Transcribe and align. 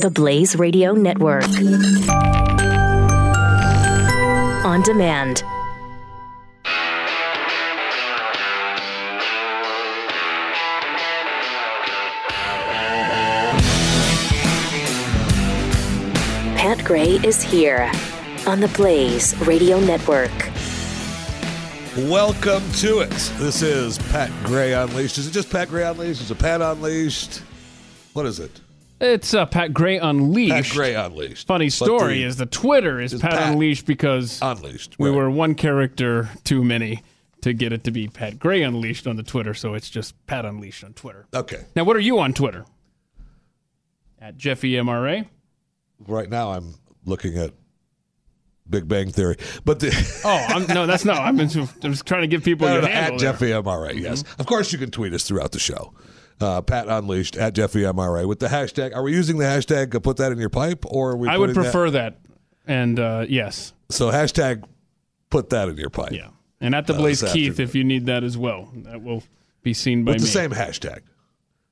The 0.00 0.08
Blaze 0.08 0.56
Radio 0.56 0.94
Network. 0.94 1.44
On 4.64 4.80
demand. 4.80 5.42
Pat 16.56 16.82
Gray 16.82 17.16
is 17.22 17.42
here 17.42 17.92
on 18.46 18.60
the 18.60 18.68
Blaze 18.74 19.38
Radio 19.46 19.78
Network. 19.80 20.30
Welcome 22.08 22.62
to 22.76 23.00
it. 23.00 23.10
This 23.36 23.60
is 23.60 23.98
Pat 24.10 24.30
Gray 24.44 24.72
Unleashed. 24.72 25.18
Is 25.18 25.26
it 25.26 25.32
just 25.32 25.50
Pat 25.50 25.68
Gray 25.68 25.82
Unleashed? 25.82 26.22
Is 26.22 26.30
it 26.30 26.38
Pat 26.38 26.62
Unleashed? 26.62 27.42
What 28.14 28.24
is 28.24 28.40
it? 28.40 28.62
It's 29.00 29.32
uh, 29.32 29.46
Pat 29.46 29.72
Gray 29.72 29.98
Unleashed. 29.98 30.52
Pat 30.52 30.76
Gray 30.76 30.94
Unleashed. 30.94 31.46
Funny 31.46 31.70
story 31.70 32.18
the- 32.18 32.24
is 32.24 32.36
the 32.36 32.46
Twitter 32.46 33.00
is 33.00 33.12
is 33.14 33.20
Pat, 33.22 33.32
Pat 33.32 33.52
Unleashed 33.52 33.86
because 33.86 34.38
Unleashed. 34.42 34.96
we 34.98 35.10
were 35.10 35.30
one 35.30 35.54
character 35.54 36.28
too 36.44 36.62
many 36.62 37.02
to 37.40 37.54
get 37.54 37.72
it 37.72 37.84
to 37.84 37.90
be 37.90 38.08
Pat 38.08 38.38
Gray 38.38 38.62
Unleashed 38.62 39.06
on 39.06 39.16
the 39.16 39.22
Twitter, 39.22 39.54
so 39.54 39.72
it's 39.74 39.88
just 39.88 40.14
Pat 40.26 40.44
Unleashed 40.44 40.84
on 40.84 40.92
Twitter. 40.92 41.26
Okay. 41.34 41.64
Now, 41.74 41.84
what 41.84 41.96
are 41.96 42.00
you 42.00 42.18
on 42.18 42.34
Twitter? 42.34 42.66
At 44.20 44.36
Jeffy 44.36 44.72
MRA. 44.72 45.26
Right 46.06 46.28
now 46.28 46.52
I'm 46.52 46.74
looking 47.06 47.38
at 47.38 47.52
Big 48.68 48.86
Bang 48.86 49.10
Theory. 49.10 49.36
But 49.64 49.80
the 49.80 49.88
Oh, 50.24 50.44
I'm, 50.48 50.66
no, 50.66 50.86
that's 50.86 51.06
no. 51.06 51.14
I'm, 51.14 51.38
just, 51.38 51.56
I'm 51.82 51.92
just 51.92 52.04
trying 52.04 52.20
to 52.20 52.26
give 52.26 52.44
people 52.44 52.66
No, 52.68 52.74
your 52.74 52.82
no, 52.82 52.88
handle 52.88 53.14
at 53.14 53.18
there. 53.18 53.32
Jeffy 53.32 53.46
MRA, 53.46 53.98
yes. 53.98 54.24
Of 54.38 54.44
course 54.44 54.72
you 54.74 54.78
can 54.78 54.90
tweet 54.90 55.14
us 55.14 55.26
throughout 55.26 55.52
the 55.52 55.58
show. 55.58 55.94
Uh, 56.40 56.62
Pat 56.62 56.88
Unleashed 56.88 57.36
at 57.36 57.54
Jeffy 57.54 57.80
MRA 57.82 58.26
with 58.26 58.38
the 58.38 58.46
hashtag. 58.46 58.94
Are 58.96 59.02
we 59.02 59.12
using 59.12 59.36
the 59.36 59.44
hashtag 59.44 60.02
put 60.02 60.16
that 60.16 60.32
in 60.32 60.38
your 60.38 60.48
pipe 60.48 60.84
or 60.86 61.16
we 61.16 61.28
I 61.28 61.36
would 61.36 61.48
putting 61.50 61.62
that- 61.64 61.72
prefer 61.72 61.90
that. 61.90 62.18
And 62.66 62.98
uh, 62.98 63.26
yes, 63.28 63.72
so 63.90 64.10
hashtag 64.10 64.64
put 65.28 65.50
that 65.50 65.68
in 65.68 65.76
your 65.76 65.90
pipe. 65.90 66.12
yeah. 66.12 66.28
And 66.60 66.74
at 66.74 66.86
the 66.86 66.94
Uh, 66.94 66.98
Blaze 66.98 67.20
Keith, 67.22 67.50
afternoon. 67.52 67.68
if 67.68 67.74
you 67.74 67.84
need 67.84 68.06
that 68.06 68.22
as 68.22 68.36
well, 68.38 68.70
that 68.84 69.02
will 69.02 69.22
be 69.62 69.74
seen 69.74 70.04
by 70.04 70.12
With 70.12 70.20
me. 70.22 70.26
the 70.26 70.30
same 70.30 70.50
hashtag, 70.52 71.00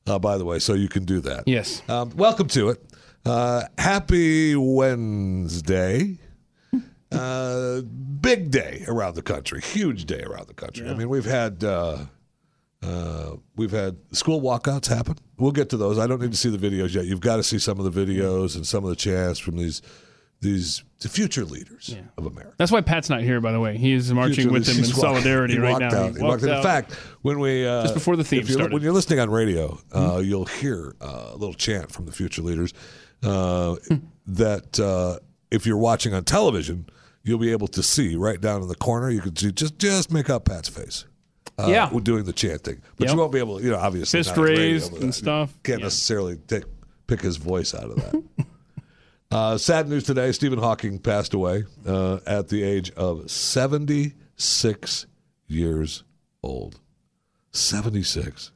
uh, 0.06 0.18
by 0.18 0.38
the 0.38 0.44
way, 0.44 0.58
so 0.58 0.74
you 0.74 0.88
can 0.88 1.04
do 1.04 1.20
that. 1.20 1.44
Yes. 1.46 1.82
Um, 1.88 2.10
welcome 2.16 2.48
to 2.48 2.70
it. 2.70 2.84
Uh, 3.24 3.64
happy 3.78 4.56
Wednesday. 4.56 6.18
Uh, 7.12 7.80
big 8.20 8.50
day 8.50 8.84
around 8.88 9.14
the 9.14 9.22
country. 9.22 9.60
Huge 9.60 10.04
day 10.04 10.20
around 10.22 10.48
the 10.48 10.54
country. 10.54 10.88
I 10.88 10.94
mean, 10.94 11.08
we've 11.08 11.24
had 11.24 11.62
uh, 12.82 13.36
we've 13.56 13.70
had 13.70 13.96
school 14.12 14.40
walkouts 14.40 14.86
happen. 14.86 15.16
We'll 15.36 15.52
get 15.52 15.68
to 15.70 15.76
those. 15.76 15.98
I 15.98 16.06
don't 16.06 16.20
need 16.20 16.30
to 16.30 16.36
see 16.36 16.50
the 16.50 16.58
videos 16.58 16.94
yet. 16.94 17.06
You've 17.06 17.20
got 17.20 17.36
to 17.36 17.42
see 17.42 17.58
some 17.58 17.80
of 17.80 17.92
the 17.92 18.06
videos 18.06 18.56
and 18.56 18.66
some 18.66 18.84
of 18.84 18.90
the 18.90 18.96
chants 18.96 19.38
from 19.38 19.56
these 19.56 19.82
these 20.40 20.84
the 21.00 21.08
future 21.08 21.44
leaders 21.44 21.96
of 22.16 22.26
America. 22.26 22.54
That's 22.58 22.70
why 22.70 22.80
Pat's 22.80 23.10
not 23.10 23.22
here, 23.22 23.40
by 23.40 23.50
the 23.50 23.60
way. 23.60 23.76
He 23.76 23.92
is 23.92 24.12
marching 24.12 24.34
Future 24.34 24.52
with 24.52 24.66
them 24.66 24.78
in. 24.78 24.84
Solidarity 24.84 25.58
right 25.58 25.78
now. 25.78 25.94
Out. 25.94 26.16
He 26.16 26.22
walked 26.22 26.42
in. 26.44 26.50
In 26.50 26.62
fact, 26.62 26.92
when 27.22 27.40
we 27.40 27.66
uh, 27.66 27.82
Just 27.82 27.94
before 27.94 28.16
the 28.16 28.24
theme 28.24 28.44
started. 28.44 28.72
when 28.72 28.82
you're 28.82 28.92
listening 28.92 29.18
on 29.18 29.30
radio, 29.30 29.80
uh, 29.92 30.20
you'll 30.24 30.44
hear 30.44 30.94
uh, 31.00 31.30
a 31.32 31.36
little 31.36 31.54
chant 31.54 31.90
from 31.90 32.06
the 32.06 32.12
future 32.12 32.42
leaders. 32.42 32.72
Uh, 33.22 33.76
that 34.26 34.78
uh, 34.78 35.18
if 35.50 35.66
you're 35.66 35.76
watching 35.76 36.14
on 36.14 36.22
television, 36.24 36.86
you'll 37.24 37.38
be 37.38 37.50
able 37.50 37.68
to 37.68 37.82
see 37.82 38.14
right 38.14 38.40
down 38.40 38.62
in 38.62 38.68
the 38.68 38.76
corner. 38.76 39.10
You 39.10 39.20
can 39.20 39.34
see 39.34 39.50
just 39.50 39.78
just 39.78 40.12
make 40.12 40.30
out 40.30 40.44
Pat's 40.44 40.68
face. 40.68 41.04
Uh, 41.58 41.66
Yeah. 41.68 41.90
doing 42.02 42.24
the 42.24 42.32
chanting, 42.32 42.80
but 42.96 43.06
Yep. 43.06 43.10
you 43.14 43.18
won't 43.20 43.32
be 43.32 43.38
able 43.40 43.58
to, 43.58 43.64
you 43.64 43.70
know, 43.72 43.78
obviously 43.78 44.18
Fist 44.20 44.36
raised 44.36 44.92
and 45.02 45.12
stuff. 45.14 45.52
Can't 45.64 45.80
Yeah. 45.80 45.86
necessarily 45.86 46.36
take, 46.46 46.64
pick 47.08 47.20
his 47.20 47.36
voice 47.36 47.74
out 47.74 47.90
of 47.90 47.96
that. 47.96 48.22
Uh, 49.30 49.58
sad 49.58 49.86
news 49.90 50.04
today 50.04 50.32
Stephen 50.32 50.58
Hawking 50.58 50.98
passed 50.98 51.34
away 51.34 51.64
uh, 51.86 52.18
at 52.26 52.48
the 52.48 52.62
age 52.62 52.90
of 52.92 53.30
76 53.30 55.04
years 55.46 56.02
old. 56.42 56.80
76. 57.52 58.52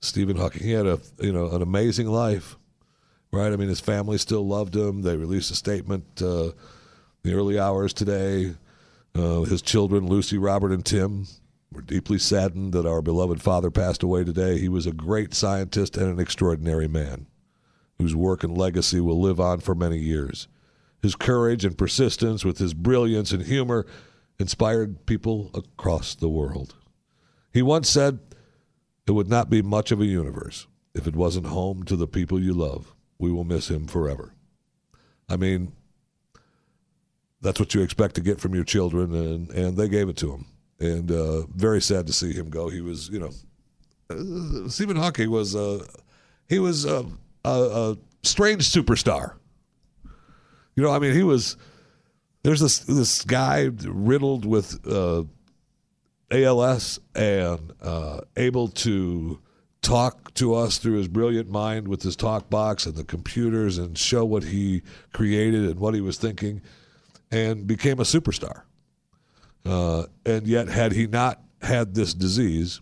Stephen 0.00 0.36
Hawking. 0.36 0.62
He 0.62 0.70
had 0.70 0.86
a 0.86 1.00
you 1.20 1.32
know 1.32 1.50
an 1.50 1.62
amazing 1.62 2.06
life, 2.06 2.56
right? 3.32 3.52
I 3.52 3.56
mean, 3.56 3.68
his 3.68 3.80
family 3.80 4.18
still 4.18 4.46
loved 4.46 4.76
him. 4.76 5.02
They 5.02 5.16
released 5.16 5.50
a 5.50 5.56
statement 5.56 6.04
uh, 6.22 6.44
in 6.44 6.52
the 7.24 7.34
early 7.34 7.58
hours 7.58 7.92
today. 7.92 8.54
Uh, 9.16 9.40
his 9.42 9.62
children, 9.62 10.06
Lucy, 10.06 10.38
Robert, 10.38 10.70
and 10.70 10.84
Tim, 10.84 11.26
were 11.70 11.82
deeply 11.82 12.18
saddened 12.18 12.72
that 12.72 12.86
our 12.86 13.02
beloved 13.02 13.42
father 13.42 13.70
passed 13.70 14.02
away 14.02 14.24
today. 14.24 14.58
He 14.58 14.68
was 14.68 14.86
a 14.86 14.92
great 14.92 15.34
scientist 15.34 15.96
and 15.96 16.10
an 16.10 16.18
extraordinary 16.18 16.88
man 16.88 17.26
whose 17.98 18.14
work 18.14 18.44
and 18.44 18.56
legacy 18.56 19.00
will 19.00 19.20
live 19.20 19.40
on 19.40 19.60
for 19.60 19.74
many 19.74 19.98
years. 19.98 20.48
His 21.02 21.14
courage 21.14 21.64
and 21.64 21.76
persistence, 21.76 22.44
with 22.44 22.58
his 22.58 22.74
brilliance 22.74 23.32
and 23.32 23.42
humor, 23.42 23.86
inspired 24.38 25.06
people 25.06 25.50
across 25.54 26.14
the 26.14 26.28
world. 26.28 26.74
He 27.52 27.62
once 27.62 27.88
said, 27.88 28.18
It 29.06 29.12
would 29.12 29.28
not 29.28 29.50
be 29.50 29.62
much 29.62 29.92
of 29.92 30.00
a 30.00 30.06
universe 30.06 30.66
if 30.94 31.06
it 31.06 31.16
wasn't 31.16 31.46
home 31.46 31.82
to 31.84 31.96
the 31.96 32.06
people 32.06 32.40
you 32.40 32.54
love. 32.54 32.94
We 33.18 33.32
will 33.32 33.44
miss 33.44 33.68
him 33.68 33.86
forever. 33.86 34.34
I 35.28 35.36
mean, 35.36 35.72
that's 37.40 37.60
what 37.60 37.74
you 37.74 37.82
expect 37.82 38.14
to 38.16 38.20
get 38.20 38.40
from 38.40 38.54
your 38.54 38.64
children, 38.64 39.14
and, 39.14 39.50
and 39.50 39.76
they 39.76 39.88
gave 39.88 40.08
it 40.08 40.16
to 40.18 40.32
him. 40.32 40.46
And 40.80 41.10
uh, 41.10 41.42
very 41.54 41.82
sad 41.82 42.06
to 42.06 42.12
see 42.12 42.32
him 42.32 42.50
go. 42.50 42.68
He 42.68 42.80
was, 42.80 43.08
you 43.08 43.18
know, 43.18 43.30
uh, 44.10 44.68
Stephen 44.68 44.96
Hawking 44.96 45.30
was, 45.30 45.56
uh, 45.56 45.84
he 46.48 46.58
was 46.58 46.86
uh, 46.86 47.04
a, 47.44 47.50
a 47.50 47.96
strange 48.22 48.68
superstar. 48.70 49.34
You 50.76 50.84
know, 50.84 50.90
I 50.92 50.98
mean, 50.98 51.14
he 51.14 51.22
was. 51.24 51.56
There's 52.44 52.60
this 52.60 52.78
this 52.78 53.24
guy 53.24 53.68
riddled 53.82 54.44
with 54.44 54.78
uh, 54.86 55.24
ALS 56.30 57.00
and 57.16 57.72
able 58.36 58.68
to 58.68 59.40
talk 59.82 60.32
to 60.34 60.54
us 60.54 60.78
through 60.78 60.94
his 60.94 61.08
brilliant 61.08 61.50
mind 61.50 61.88
with 61.88 62.02
his 62.02 62.14
talk 62.14 62.48
box 62.48 62.86
and 62.86 62.94
the 62.94 63.04
computers 63.04 63.78
and 63.78 63.98
show 63.98 64.24
what 64.24 64.44
he 64.44 64.82
created 65.12 65.64
and 65.64 65.80
what 65.80 65.94
he 65.94 66.00
was 66.00 66.16
thinking, 66.16 66.62
and 67.32 67.66
became 67.66 67.98
a 67.98 68.04
superstar. 68.04 68.62
Uh, 69.68 70.04
and 70.24 70.46
yet, 70.46 70.68
had 70.68 70.92
he 70.92 71.06
not 71.06 71.40
had 71.60 71.94
this 71.94 72.14
disease, 72.14 72.80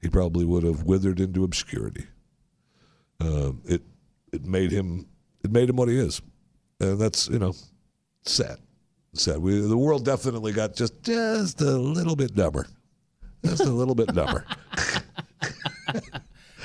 he 0.00 0.08
probably 0.08 0.44
would 0.44 0.64
have 0.64 0.82
withered 0.82 1.20
into 1.20 1.44
obscurity. 1.44 2.06
Uh, 3.20 3.52
it 3.64 3.82
it 4.32 4.44
made 4.44 4.72
him 4.72 5.06
it 5.44 5.52
made 5.52 5.68
him 5.70 5.76
what 5.76 5.88
he 5.88 5.98
is, 5.98 6.20
and 6.80 6.98
that's 6.98 7.28
you 7.28 7.38
know 7.38 7.54
sad. 8.24 8.58
Sad. 9.12 9.38
We 9.38 9.60
the 9.60 9.76
world 9.76 10.04
definitely 10.04 10.52
got 10.52 10.74
just 10.74 11.02
just 11.02 11.60
a 11.60 11.70
little 11.78 12.16
bit 12.16 12.34
dumber, 12.34 12.66
just 13.44 13.62
a 13.62 13.70
little 13.70 13.94
bit 13.94 14.12
dumber. 14.14 14.44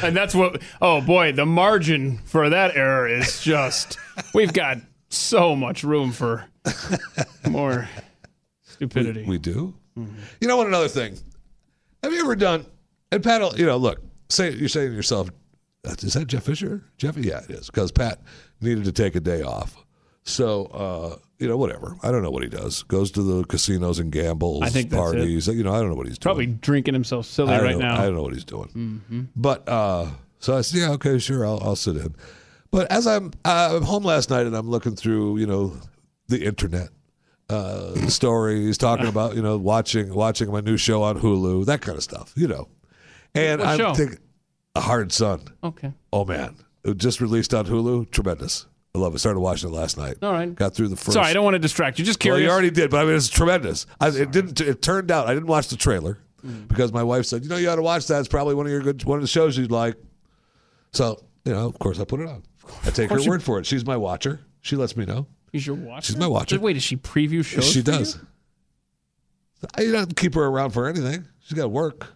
And 0.02 0.16
that's 0.16 0.36
what, 0.36 0.62
oh 0.82 1.02
boy, 1.02 1.32
the 1.32 1.46
margin 1.46 2.18
for 2.26 2.50
that 2.50 2.76
error 2.76 3.08
is 3.08 3.42
just, 3.42 3.98
we've 4.34 4.52
got 4.52 4.78
so 5.10 5.56
much 5.56 5.84
room 5.84 6.12
for 6.12 6.46
more 7.50 7.88
stupidity. 8.76 9.26
We 9.26 9.38
do. 9.38 9.74
You 9.96 10.48
know 10.48 10.58
what? 10.58 10.68
Another 10.68 10.88
thing. 10.88 11.18
Have 12.04 12.14
you 12.14 12.22
ever 12.22 12.36
done? 12.36 12.66
And 13.12 13.24
Pat, 13.24 13.58
you 13.58 13.66
know, 13.66 13.78
look. 13.78 14.02
Say 14.30 14.52
you're 14.52 14.70
saying 14.70 14.90
to 14.90 14.96
yourself, 14.96 15.30
"Is 15.84 16.14
that 16.14 16.28
Jeff 16.28 16.44
Fisher?" 16.44 16.84
Jeff, 16.98 17.16
yeah, 17.16 17.44
it 17.44 17.52
is, 17.52 17.68
because 17.68 17.92
Pat 17.92 18.20
needed 18.60 18.86
to 18.86 18.92
take 18.92 19.16
a 19.16 19.20
day 19.20 19.44
off. 19.44 19.76
So, 20.24 20.66
uh, 20.66 21.18
you 21.38 21.48
know, 21.48 21.58
whatever. 21.58 21.96
I 22.02 22.10
don't 22.10 22.24
know 22.24 22.32
what 22.32 22.42
he 22.42 22.50
does. 22.50 22.82
Goes 22.84 23.12
to 23.12 23.22
the 23.22 23.44
casinos 23.46 24.00
and 24.00 24.12
gambles, 24.12 24.64
I 24.64 24.70
think 24.70 24.92
parties. 24.92 25.48
You 25.48 25.64
know, 25.64 25.74
I 25.74 25.80
don't 25.80 25.90
know 25.90 25.96
what 25.96 26.08
he's 26.08 26.18
doing. 26.18 26.34
Probably 26.34 26.48
drinking 26.48 26.96
himself 26.96 27.28
silly 27.28 27.52
right 27.52 27.78
know, 27.78 27.88
now. 27.88 28.02
I 28.02 28.06
don't 28.06 28.16
know 28.16 28.24
what 28.24 28.34
he's 28.34 28.44
doing. 28.44 29.30
But 29.36 29.70
uh, 29.70 30.08
so 30.40 30.58
I 30.58 30.62
said, 30.62 30.80
yeah, 30.80 30.92
okay, 30.94 31.20
sure, 31.20 31.46
I'll, 31.46 31.62
I'll 31.62 31.76
sit 31.76 31.96
in. 31.96 32.16
But 32.72 32.92
as 32.92 33.06
I'm 33.06 33.32
uh, 33.46 33.76
I'm 33.76 33.84
home 33.84 34.04
last 34.04 34.32
night 34.32 34.48
and 34.48 34.56
I'm 34.56 34.70
looking 34.70 34.96
through, 34.96 35.38
you 35.38 35.46
know, 35.46 35.78
the 36.28 36.44
internet 36.44 36.90
uh, 37.50 37.94
stories, 38.08 38.78
talking 38.78 39.08
about, 39.08 39.36
you 39.36 39.42
know, 39.42 39.58
watching 39.58 40.14
watching 40.14 40.52
my 40.52 40.62
new 40.62 40.78
show 40.78 41.04
on 41.04 41.20
Hulu, 41.20 41.66
that 41.66 41.82
kind 41.82 41.98
of 41.98 42.04
stuff, 42.04 42.34
you 42.36 42.48
know. 42.48 42.68
And 43.34 43.60
What 43.62 43.82
I'm 43.82 43.96
thinking, 43.96 44.18
A 44.76 44.82
Hard 44.82 45.12
Sun. 45.12 45.42
Okay. 45.64 45.94
Oh 46.14 46.26
man, 46.26 46.56
it 46.84 46.98
just 46.98 47.22
released 47.22 47.54
on 47.54 47.66
Hulu. 47.66 48.10
Tremendous. 48.12 48.66
I 48.94 48.98
love 48.98 49.14
it. 49.14 49.20
Started 49.20 49.42
watching 49.42 49.70
it 49.70 49.74
last 49.74 49.98
night. 49.98 50.16
All 50.22 50.32
right. 50.32 50.56
Got 50.56 50.74
through 50.74 50.88
the 50.88 50.96
first. 50.96 51.14
Sorry, 51.14 51.28
I 51.28 51.34
don't 51.34 51.44
want 51.44 51.56
to 51.56 51.60
distract 51.60 52.00
you. 52.00 52.06
Just 52.06 52.18
Well, 52.24 52.36
curious. 52.36 52.48
you 52.48 52.52
already 52.52 52.72
did, 52.72 52.90
but 52.90 53.02
I 53.02 53.06
mean, 53.06 53.16
it's 53.16 53.28
tremendous. 53.30 53.86
I, 54.00 54.08
it 54.08 54.32
didn't. 54.32 54.62
It 54.62 54.82
turned 54.82 55.12
out 55.12 55.28
I 55.28 55.34
didn't 55.34 55.48
watch 55.48 55.68
the 55.68 55.76
trailer 55.78 56.18
Mm. 56.46 56.68
because 56.68 56.94
my 56.94 57.02
wife 57.04 57.26
said, 57.26 57.44
"You 57.44 57.50
know, 57.50 57.58
you 57.58 57.68
ought 57.70 57.76
to 57.78 57.82
watch 57.82 58.06
that. 58.08 58.20
It's 58.20 58.28
probably 58.28 58.54
one 58.56 58.68
of 58.68 58.72
your 58.72 58.82
good, 58.82 59.04
one 59.04 59.18
of 59.18 59.24
the 59.24 59.28
shows 59.28 59.58
you'd 59.58 59.72
like." 59.72 59.96
So, 60.94 61.20
you 61.44 61.52
know, 61.54 61.66
of 61.68 61.78
course, 61.80 62.00
I 62.00 62.06
put 62.06 62.20
it 62.22 62.28
on. 62.28 62.44
I 62.86 62.92
take 62.92 63.10
her 63.10 63.20
word 63.28 63.42
for 63.44 63.60
it. 63.60 63.66
She's 63.66 63.84
my 63.86 63.98
watcher. 63.98 64.40
She 64.62 64.76
lets 64.76 64.96
me 64.96 65.06
know. 65.06 65.28
He's 65.56 65.66
your 65.66 65.78
watcher? 65.78 66.08
She's 66.08 66.18
my 66.18 66.28
watcher. 66.28 66.60
Wait, 66.60 66.74
does 66.74 66.84
she 66.84 66.98
preview 66.98 67.42
shows? 67.42 67.72
she 67.72 67.82
for 67.82 67.92
you? 67.94 68.06
I 69.74 69.86
don't 69.90 70.14
keep 70.18 70.34
her 70.36 70.44
around 70.44 70.72
for 70.72 70.86
anything. 70.90 71.24
She's 71.46 71.58
got 71.58 71.72
work. 71.72 72.08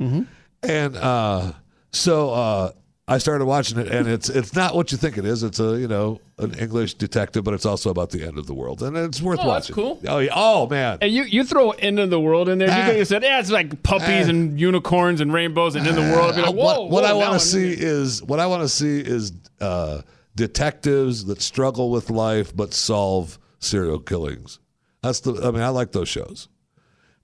Mm-hmm. 0.00 0.22
And 0.68 0.96
uh, 0.96 1.52
so 1.92 2.30
uh, 2.30 2.72
I 3.06 3.18
started 3.18 3.44
watching 3.44 3.78
it, 3.78 3.86
and 3.86 4.08
it's 4.08 4.28
it's 4.28 4.56
not 4.56 4.74
what 4.74 4.90
you 4.90 4.98
think 4.98 5.16
it 5.16 5.24
is. 5.24 5.44
It's 5.44 5.60
a 5.60 5.78
you 5.78 5.86
know 5.86 6.20
an 6.38 6.54
English 6.58 6.94
detective, 6.94 7.44
but 7.44 7.54
it's 7.54 7.64
also 7.64 7.88
about 7.88 8.10
the 8.10 8.26
end 8.26 8.36
of 8.36 8.48
the 8.48 8.54
world, 8.54 8.82
and 8.82 8.96
it's 8.96 9.22
worth 9.22 9.38
Oh, 9.40 9.46
that's 9.52 9.70
watching. 9.70 9.74
cool. 9.76 10.00
Oh, 10.08 10.18
yeah. 10.18 10.32
oh 10.34 10.66
man, 10.68 10.98
And 11.00 11.12
you, 11.12 11.22
you 11.22 11.44
throw 11.44 11.70
end 11.70 12.00
of 12.00 12.10
the 12.10 12.18
world 12.18 12.48
in 12.48 12.58
there. 12.58 12.66
You 12.66 12.74
Ah. 12.74 12.86
could 12.86 12.96
have 12.96 13.06
said, 13.06 13.22
yeah, 13.22 13.38
it's 13.38 13.50
like 13.52 13.80
puppies 13.84 14.26
Ah. 14.26 14.30
and 14.30 14.58
unicorns 14.58 15.20
and 15.20 15.32
rainbows 15.32 15.76
and 15.76 15.86
in 15.86 15.94
the 15.94 16.00
world. 16.00 16.34
Like, 16.36 16.46
whoa, 16.46 16.52
what, 16.54 16.90
what 16.90 17.04
whoa, 17.04 17.10
I 17.10 17.12
want 17.12 17.34
to 17.34 17.46
see 17.46 17.70
is 17.72 18.24
what 18.24 18.40
I 18.40 18.46
want 18.46 18.62
to 18.62 18.68
see 18.68 18.98
is 18.98 19.32
uh, 19.60 20.02
detectives 20.34 21.24
that 21.26 21.40
struggle 21.42 21.90
with 21.90 22.10
life 22.10 22.54
but 22.54 22.72
solve 22.74 23.38
serial 23.58 23.98
killings. 23.98 24.58
That's 25.02 25.20
the. 25.20 25.34
I 25.34 25.50
mean, 25.50 25.62
I 25.62 25.68
like 25.68 25.92
those 25.92 26.08
shows, 26.08 26.48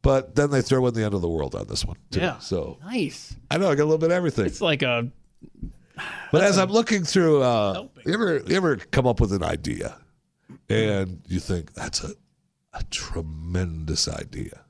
but 0.02 0.34
then 0.34 0.50
they 0.50 0.62
throw 0.62 0.86
in 0.86 0.94
the 0.94 1.04
end 1.04 1.14
of 1.14 1.20
the 1.20 1.28
world 1.28 1.54
on 1.54 1.66
this 1.68 1.84
one. 1.84 1.96
Too. 2.10 2.20
Yeah. 2.20 2.38
So 2.38 2.78
Nice. 2.84 3.36
I 3.50 3.58
know 3.58 3.70
I 3.70 3.74
got 3.74 3.84
a 3.84 3.84
little 3.84 3.98
bit 3.98 4.10
of 4.10 4.16
everything. 4.16 4.46
It's 4.46 4.60
like 4.60 4.82
a 4.82 5.08
But 6.32 6.42
as 6.42 6.58
I'm 6.58 6.70
looking 6.70 7.04
through, 7.04 7.42
uh, 7.42 7.86
you 8.04 8.14
ever 8.14 8.42
you 8.46 8.56
ever 8.56 8.76
come 8.76 9.06
up 9.06 9.20
with 9.20 9.32
an 9.32 9.42
idea, 9.44 9.96
and 10.68 11.22
you 11.28 11.40
think 11.40 11.74
that's 11.74 12.02
a 12.02 12.14
a 12.74 12.82
tremendous 12.84 14.08
idea. 14.08 14.64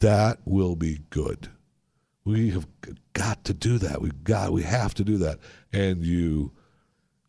That 0.00 0.38
will 0.44 0.76
be 0.76 1.00
good. 1.10 1.48
We 2.24 2.50
have 2.50 2.66
got 3.12 3.44
to 3.44 3.54
do 3.54 3.78
that. 3.78 4.00
We've 4.00 4.24
got 4.24 4.52
we 4.52 4.62
have 4.62 4.94
to 4.94 5.04
do 5.04 5.18
that. 5.18 5.38
And 5.72 6.04
you 6.04 6.52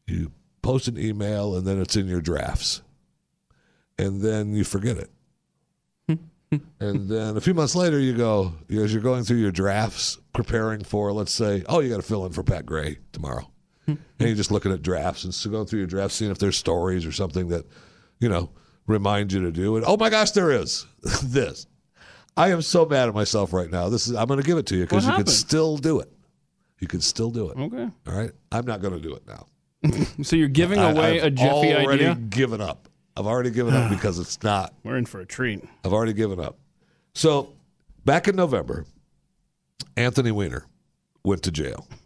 you 0.08 0.32
post 0.62 0.88
an 0.88 0.98
email, 0.98 1.56
and 1.56 1.66
then 1.66 1.80
it's 1.82 1.96
in 1.96 2.08
your 2.08 2.22
drafts, 2.22 2.82
and 3.98 4.22
then 4.22 4.54
you 4.54 4.64
forget 4.64 4.98
it. 4.98 5.12
and 6.80 7.10
then 7.10 7.38
a 7.38 7.42
few 7.42 7.54
months 7.54 7.76
later, 7.76 8.00
you 8.00 8.16
go 8.16 8.54
as 8.70 8.94
you're 8.94 9.02
going 9.02 9.24
through 9.24 9.38
your 9.38 9.52
drafts, 9.52 10.18
preparing 10.34 10.84
for, 10.84 11.12
let's 11.12 11.32
say, 11.32 11.64
oh, 11.68 11.80
you 11.80 11.90
got 11.90 11.98
to 11.98 12.02
fill 12.02 12.26
in 12.26 12.32
for 12.32 12.44
Pat 12.44 12.66
Gray 12.66 12.98
tomorrow, 13.12 13.50
and 13.88 14.00
you're 14.20 14.36
just 14.36 14.52
looking 14.52 14.72
at 14.72 14.82
drafts 14.82 15.24
and 15.24 15.34
so 15.34 15.50
going 15.50 15.66
through 15.66 15.80
your 15.80 15.88
drafts, 15.88 16.16
seeing 16.16 16.32
if 16.32 16.38
there's 16.40 16.58
stories 16.58 17.06
or 17.06 17.12
something 17.12 17.50
that, 17.50 17.66
you 18.20 18.30
know, 18.30 18.52
remind 18.88 19.34
you 19.34 19.42
to 19.42 19.52
do. 19.52 19.76
And 19.76 19.86
oh 19.88 19.98
my 19.98 20.10
gosh, 20.10 20.32
there 20.32 20.52
is 20.52 20.86
this. 21.24 21.68
I 22.38 22.52
am 22.52 22.62
so 22.62 22.86
mad 22.86 23.08
at 23.08 23.16
myself 23.16 23.54
right 23.54 23.72
now. 23.72 23.90
This 23.90 24.08
is 24.08 24.16
I'm 24.16 24.28
going 24.28 24.42
to 24.42 24.46
give 24.46 24.58
it 24.58 24.66
to 24.68 24.76
you 24.76 24.84
because 24.84 25.08
you 25.08 25.14
can 25.14 25.28
still 25.28 25.78
do 25.78 26.00
it. 26.00 26.12
You 26.80 26.88
can 26.88 27.00
still 27.00 27.32
do 27.32 27.50
it. 27.50 27.58
okay. 27.58 27.90
All 28.08 28.14
right. 28.14 28.32
I'm 28.52 28.66
not 28.66 28.82
going 28.82 28.94
to 28.94 29.00
do 29.00 29.16
it 29.16 29.26
now. 29.26 29.46
So 30.24 30.36
you're 30.36 30.48
giving 30.48 30.80
I- 30.80 30.92
away 30.92 31.20
I've 31.22 31.26
a 31.28 31.32
Jeffy 31.32 31.74
already 31.76 32.06
idea. 32.06 32.16
given 32.16 32.62
up. 32.62 32.90
I've 33.18 33.28
already 33.28 33.52
given 33.52 33.74
up 33.74 33.90
because 33.98 34.20
it's 34.20 34.42
not. 34.44 34.74
We're 34.84 34.98
in 34.98 35.06
for 35.06 35.20
a 35.22 35.26
treat. 35.26 35.64
I've 35.84 35.94
already 35.94 36.14
given 36.14 36.40
up. 36.40 36.58
So 37.14 37.54
back 38.04 38.28
in 38.28 38.36
November, 38.36 38.86
Anthony 39.98 40.32
Weiner 40.32 40.66
went 41.24 41.44
to 41.44 41.52
jail. 41.52 41.88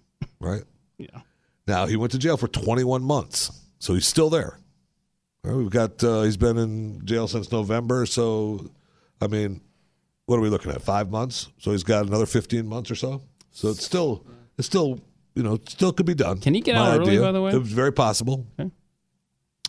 Right 0.42 0.64
Yeah. 0.98 1.20
now, 1.68 1.86
he 1.86 1.98
went 1.98 2.14
to 2.14 2.18
jail 2.18 2.38
for 2.38 2.48
21 2.48 3.04
months, 3.04 3.52
so 3.80 3.94
he's 3.94 4.08
still 4.08 4.30
there. 4.30 4.58
Right, 5.44 5.54
we've 5.54 5.70
got. 5.70 6.02
Uh, 6.02 6.22
he's 6.22 6.38
been 6.38 6.58
in 6.58 7.06
jail 7.06 7.28
since 7.28 7.52
November. 7.52 8.06
So, 8.06 8.72
I 9.22 9.28
mean, 9.28 9.60
what 10.28 10.38
are 10.38 10.42
we 10.42 10.48
looking 10.48 10.72
at? 10.72 10.82
Five 10.82 11.10
months. 11.12 11.50
So 11.58 11.72
he's 11.72 11.84
got 11.84 12.06
another 12.08 12.26
15 12.26 12.66
months 12.68 12.90
or 12.90 12.96
so. 12.96 13.22
So 13.52 13.68
it's 13.70 13.84
still. 13.84 14.26
It's 14.58 14.66
still. 14.68 15.02
You 15.40 15.44
know, 15.46 15.58
still 15.70 15.94
could 15.94 16.06
be 16.06 16.16
done. 16.16 16.40
Can 16.42 16.54
he 16.54 16.60
get 16.60 16.76
My 16.76 16.82
out 16.90 17.00
early, 17.00 17.12
idea. 17.12 17.22
by 17.22 17.32
the 17.32 17.42
way? 17.42 17.52
It 17.54 17.60
was 17.60 17.72
very 17.72 17.94
possible. 17.94 18.46
Okay. 18.60 18.70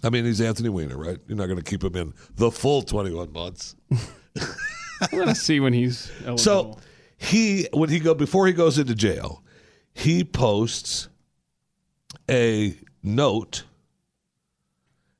I 0.02 0.10
mean, 0.10 0.24
he's 0.24 0.40
Anthony 0.40 0.68
Weiner, 0.68 0.96
right? 0.98 1.16
You're 1.28 1.36
not 1.38 1.46
going 1.46 1.58
to 1.58 1.62
keep 1.62 1.84
him 1.84 1.94
in 1.94 2.12
the 2.34 2.50
full 2.50 2.82
21 2.82 3.30
months. 3.32 3.76
We're 5.12 5.20
gonna 5.20 5.34
see 5.36 5.60
when 5.60 5.72
he's 5.72 6.10
eligible. 6.26 6.38
So 6.38 6.78
he 7.16 7.68
when 7.72 7.88
he 7.88 8.00
go 8.00 8.14
before 8.14 8.48
he 8.48 8.52
goes 8.52 8.78
into 8.78 8.96
jail, 8.96 9.44
he 9.94 10.24
posts 10.24 11.08
a 12.28 12.76
note. 13.02 13.62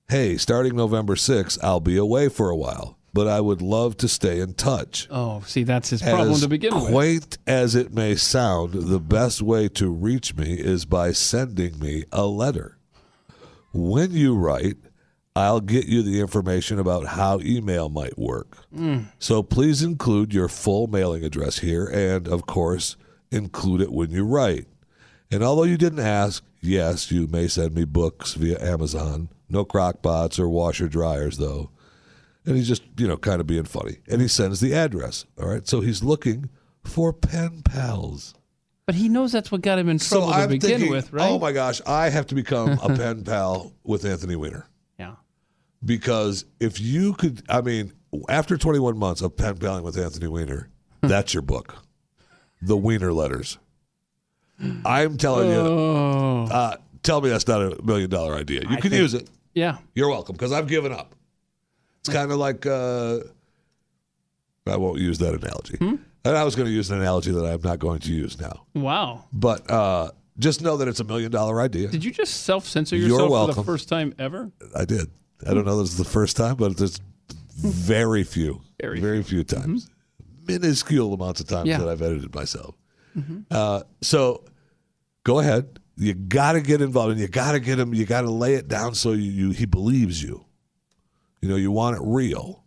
Hey, 0.08 0.37
starting 0.37 0.75
November 0.75 1.14
6th, 1.14 1.58
I'll 1.62 1.79
be 1.79 1.97
away 1.97 2.29
for 2.29 2.50
a 2.50 2.56
while, 2.56 2.99
but 3.12 3.27
I 3.27 3.41
would 3.41 3.62
love 3.62 3.97
to 3.99 4.09
stay 4.09 4.41
in 4.41 4.55
touch. 4.55 5.09
oh, 5.11 5.43
see, 5.47 5.65
that's 5.65 5.91
his 5.91 6.03
problem 6.03 6.31
as 6.31 6.41
to 6.43 6.49
begin 6.49 6.75
with. 6.75 6.91
quaint 6.91 7.39
as 7.47 7.75
it 7.75 7.93
may 7.93 8.15
sound, 8.15 8.75
the 8.75 9.01
best 9.01 9.43
way 9.43 9.69
to 9.71 9.91
reach 9.91 10.35
me 10.37 10.55
is 10.55 10.85
by 10.85 11.12
sending 11.12 11.79
me 11.79 12.05
a 12.12 12.27
letter. 12.27 12.79
When 13.73 14.12
you 14.12 14.37
write, 14.37 14.77
I'll 15.37 15.61
get 15.61 15.87
you 15.87 16.03
the 16.03 16.21
information 16.21 16.79
about 16.79 17.07
how 17.07 17.41
email 17.41 17.89
might 17.89 18.19
work. 18.19 18.59
Mm. 18.75 19.07
So 19.19 19.43
please 19.43 19.83
include 19.83 20.35
your 20.35 20.49
full 20.49 20.89
mailing 20.89 21.25
address 21.25 21.59
here 21.59 21.87
and, 21.87 22.27
of 22.27 22.47
course, 22.47 22.97
include 23.31 23.81
it 23.81 23.93
when 23.93 24.11
you 24.11 24.25
write. 24.25 24.67
And 25.31 25.45
although 25.45 25.62
you 25.62 25.77
didn't 25.77 26.01
ask, 26.01 26.45
yes, 26.61 27.12
you 27.12 27.29
may 27.29 27.47
send 27.47 27.75
me 27.75 27.85
books 27.85 28.35
via 28.35 28.61
Amazon. 28.61 29.29
No 29.49 29.65
crock 29.65 30.03
pots 30.03 30.39
or 30.39 30.49
washer 30.49 30.89
dryers, 30.89 31.39
though. 31.39 31.71
And 32.47 32.57
he's 32.57 32.69
just, 32.69 32.83
you 32.97 33.07
know, 33.07 33.17
kind 33.17 33.41
of 33.41 33.47
being 33.47 33.65
funny. 33.65 33.99
And 34.09 34.21
he 34.21 34.29
sends 34.29 34.61
the 34.61 34.75
address. 34.75 35.27
All 35.41 35.49
right. 35.49 35.67
So 35.69 35.81
he's 35.81 36.03
looking 36.03 36.49
for 36.85 37.13
pen 37.13 37.63
pals. 37.63 38.35
But 38.87 38.95
he 38.95 39.09
knows 39.09 39.31
that's 39.33 39.53
what 39.53 39.61
got 39.61 39.79
him 39.79 39.89
in 39.89 39.99
trouble 39.99 40.33
so 40.33 40.41
to 40.43 40.49
begin 40.49 40.71
thinking, 40.71 40.91
with, 40.91 41.13
right? 41.13 41.31
oh 41.31 41.39
my 41.39 41.53
gosh, 41.53 41.81
I 41.87 42.09
have 42.09 42.27
to 42.29 42.35
become 42.35 42.71
a 42.83 42.89
pen 42.97 43.23
pal 43.25 43.73
with 43.85 44.05
Anthony 44.05 44.35
Weiner. 44.37 44.67
yeah. 44.99 45.15
Because 45.85 46.45
if 46.59 46.81
you 46.81 47.13
could, 47.15 47.43
I 47.49 47.61
mean, 47.61 47.93
after 48.29 48.57
21 48.57 48.99
months 48.99 49.21
of 49.23 49.37
pen 49.37 49.59
paling 49.59 49.85
with 49.85 49.97
Anthony 49.97 50.27
Weiner, 50.27 50.69
that's 51.03 51.33
your 51.35 51.43
book, 51.43 51.77
The 52.63 52.77
Weiner 52.77 53.13
Letters. 53.13 53.59
I'm 54.85 55.17
telling 55.17 55.49
you, 55.51 55.57
Oh, 55.57 56.49
uh, 56.51 56.77
tell 57.03 57.21
me 57.21 57.31
that's 57.31 57.47
not 57.49 57.63
a 57.63 57.83
million 57.83 58.11
dollar 58.11 58.35
idea. 58.35 58.63
You 58.63 58.77
I 58.77 58.81
can 58.81 58.91
think- 58.91 59.01
use 59.03 59.15
it. 59.15 59.29
yeah. 59.55 59.79
You're 59.95 60.09
welcome 60.11 60.35
because 60.35 60.53
I've 60.53 60.67
given 60.67 60.93
up. 60.93 61.15
It's 62.00 62.08
kind 62.08 62.32
of 62.32 62.38
like 62.38 62.67
uh, 62.67 63.19
I 64.67 64.76
won't 64.76 64.99
use 65.00 65.19
that 65.19 65.35
analogy. 65.35 65.76
Hmm? 65.76 65.97
And 66.25 66.37
I 66.37 66.44
was 66.44 66.55
going 66.55 66.67
to 66.67 66.73
use 66.73 66.91
an 66.91 66.99
analogy 67.00 67.32
that 67.32 67.44
I'm 67.44 67.62
not 67.62 67.79
going 67.79 68.00
to 68.00 68.12
use 68.12 68.38
now. 68.41 68.67
Wow. 68.75 69.25
But 69.32 69.70
uh, 69.70 70.11
just 70.38 70.62
know 70.62 70.76
that 70.79 70.88
it's 70.88 71.00
a 71.00 71.05
million 71.05 71.31
dollar 71.31 71.61
idea. 71.61 71.88
Did 71.88 72.05
you 72.05 72.11
just 72.11 72.43
self 72.44 72.67
censor 72.67 72.97
You're 72.97 73.08
yourself 73.08 73.50
for 73.50 73.55
the 73.55 73.64
first 73.64 73.88
time 73.88 74.14
ever? 74.19 74.50
I 74.76 74.85
did. 74.85 75.11
I 75.47 75.55
don't 75.55 75.64
know 75.64 75.79
this 75.81 75.91
is 75.93 75.99
the 75.99 76.05
first 76.05 76.37
time, 76.37 76.56
but 76.56 76.76
there's 76.76 77.00
very 77.56 78.25
few, 78.25 78.61
Very 78.82 79.23
few 79.23 79.44
times, 79.44 79.88
minuscule 80.47 81.14
amounts 81.14 81.41
of 81.41 81.49
times 81.49 81.69
Yeah. 81.69 81.79
that 81.79 81.88
I've 81.88 82.02
edited 82.02 82.35
myself. 82.35 82.75
Uh, 83.50 83.82
so 84.02 84.44
go 85.25 85.41
ahead. 85.41 85.79
You 85.97 86.14
got 86.14 86.52
to 86.52 86.61
get 86.62 86.81
involved, 86.81 87.12
and 87.12 87.20
you 87.20 87.29
got 87.29 87.52
to 87.52 87.61
get 87.61 87.79
him. 87.79 87.93
You 87.93 88.06
got 88.06 88.23
to 88.23 88.31
lay 88.31 88.55
it 88.55 88.69
down 88.69 88.94
so 88.94 89.12
you, 89.12 89.31
you 89.31 89.50
he 89.50 89.67
believes 89.67 90.23
you. 90.23 90.45
You 91.42 91.49
know, 91.49 91.56
you 91.56 91.70
want 91.70 91.97
it 91.97 92.02
real. 92.04 92.64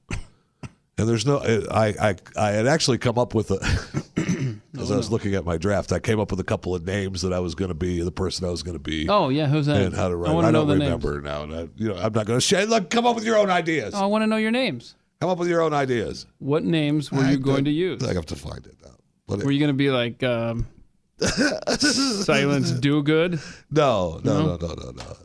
And 0.96 1.10
there's 1.10 1.26
no. 1.26 1.40
I 1.72 1.88
I 2.10 2.16
I 2.38 2.50
had 2.52 2.68
actually 2.68 2.98
come 3.00 3.18
up 3.18 3.34
with 3.34 3.50
a. 3.52 3.58
As 4.80 4.92
I 4.92 4.98
was 4.98 5.12
looking 5.12 5.36
at 5.36 5.46
my 5.46 5.58
draft, 5.58 5.92
I 5.92 6.00
came 6.00 6.20
up 6.20 6.32
with 6.32 6.40
a 6.40 6.44
couple 6.44 6.74
of 6.74 6.84
names 6.86 7.22
that 7.22 7.32
I 7.32 7.40
was 7.40 7.54
going 7.56 7.70
to 7.70 7.76
be, 7.76 8.02
the 8.02 8.12
person 8.12 8.48
I 8.48 8.50
was 8.52 8.64
going 8.64 8.74
to 8.76 8.84
be, 8.84 9.08
Oh, 9.08 9.30
yeah. 9.30 9.46
Who's 9.46 9.68
that? 9.68 9.78
and 9.78 9.96
how 9.96 10.10
to 10.10 10.16
write. 10.16 10.30
I 10.30 10.32
I, 10.32 10.36
want 10.36 10.48
to 10.48 10.52
know 10.52 10.60
don't 10.66 10.80
the 10.80 10.84
remember 10.86 11.22
now. 11.22 11.44
And 11.44 11.54
I, 11.56 11.68
you 11.76 11.90
know, 11.90 11.96
I'm 11.96 12.12
not 12.12 12.26
going 12.26 12.38
to 12.38 12.42
share. 12.42 12.66
Look, 12.66 12.90
come 12.90 13.06
up 13.06 13.16
with 13.16 13.24
your 13.24 13.38
own 13.38 13.50
ideas. 13.52 13.94
Oh, 13.96 14.02
I 14.04 14.06
want 14.08 14.24
to 14.24 14.28
know 14.28 14.38
your 14.38 14.50
names. 14.52 14.96
Come 15.22 15.30
up 15.30 15.38
with 15.38 15.48
your 15.48 15.62
own 15.62 15.74
ideas. 15.74 16.26
What 16.40 16.64
names 16.64 17.12
were 17.12 17.22
I- 17.24 17.32
you 17.32 17.38
going 17.38 17.66
to 17.66 17.72
use? 17.72 18.04
I 18.04 18.14
have 18.14 18.26
to 18.28 18.36
find 18.36 18.66
it 18.66 18.76
now. 18.84 18.96
But 19.28 19.40
it- 19.40 19.46
Were 19.46 19.52
you 19.52 19.60
going 19.60 19.70
to 19.70 19.74
be 19.78 19.90
like 19.92 20.22
um, 20.24 20.68
Silence 21.20 22.72
Do 22.72 23.04
Good? 23.04 23.40
no, 23.72 24.20
no, 24.24 24.46
no, 24.46 24.58
no, 24.58 24.74
no, 24.74 24.92
no. 24.92 25.18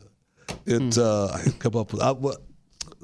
It. 0.67 0.99
Uh, 0.99 1.29
I 1.33 1.51
come 1.59 1.77
up 1.77 1.93
with. 1.93 2.03
I, 2.03 2.13
what, 2.13 2.37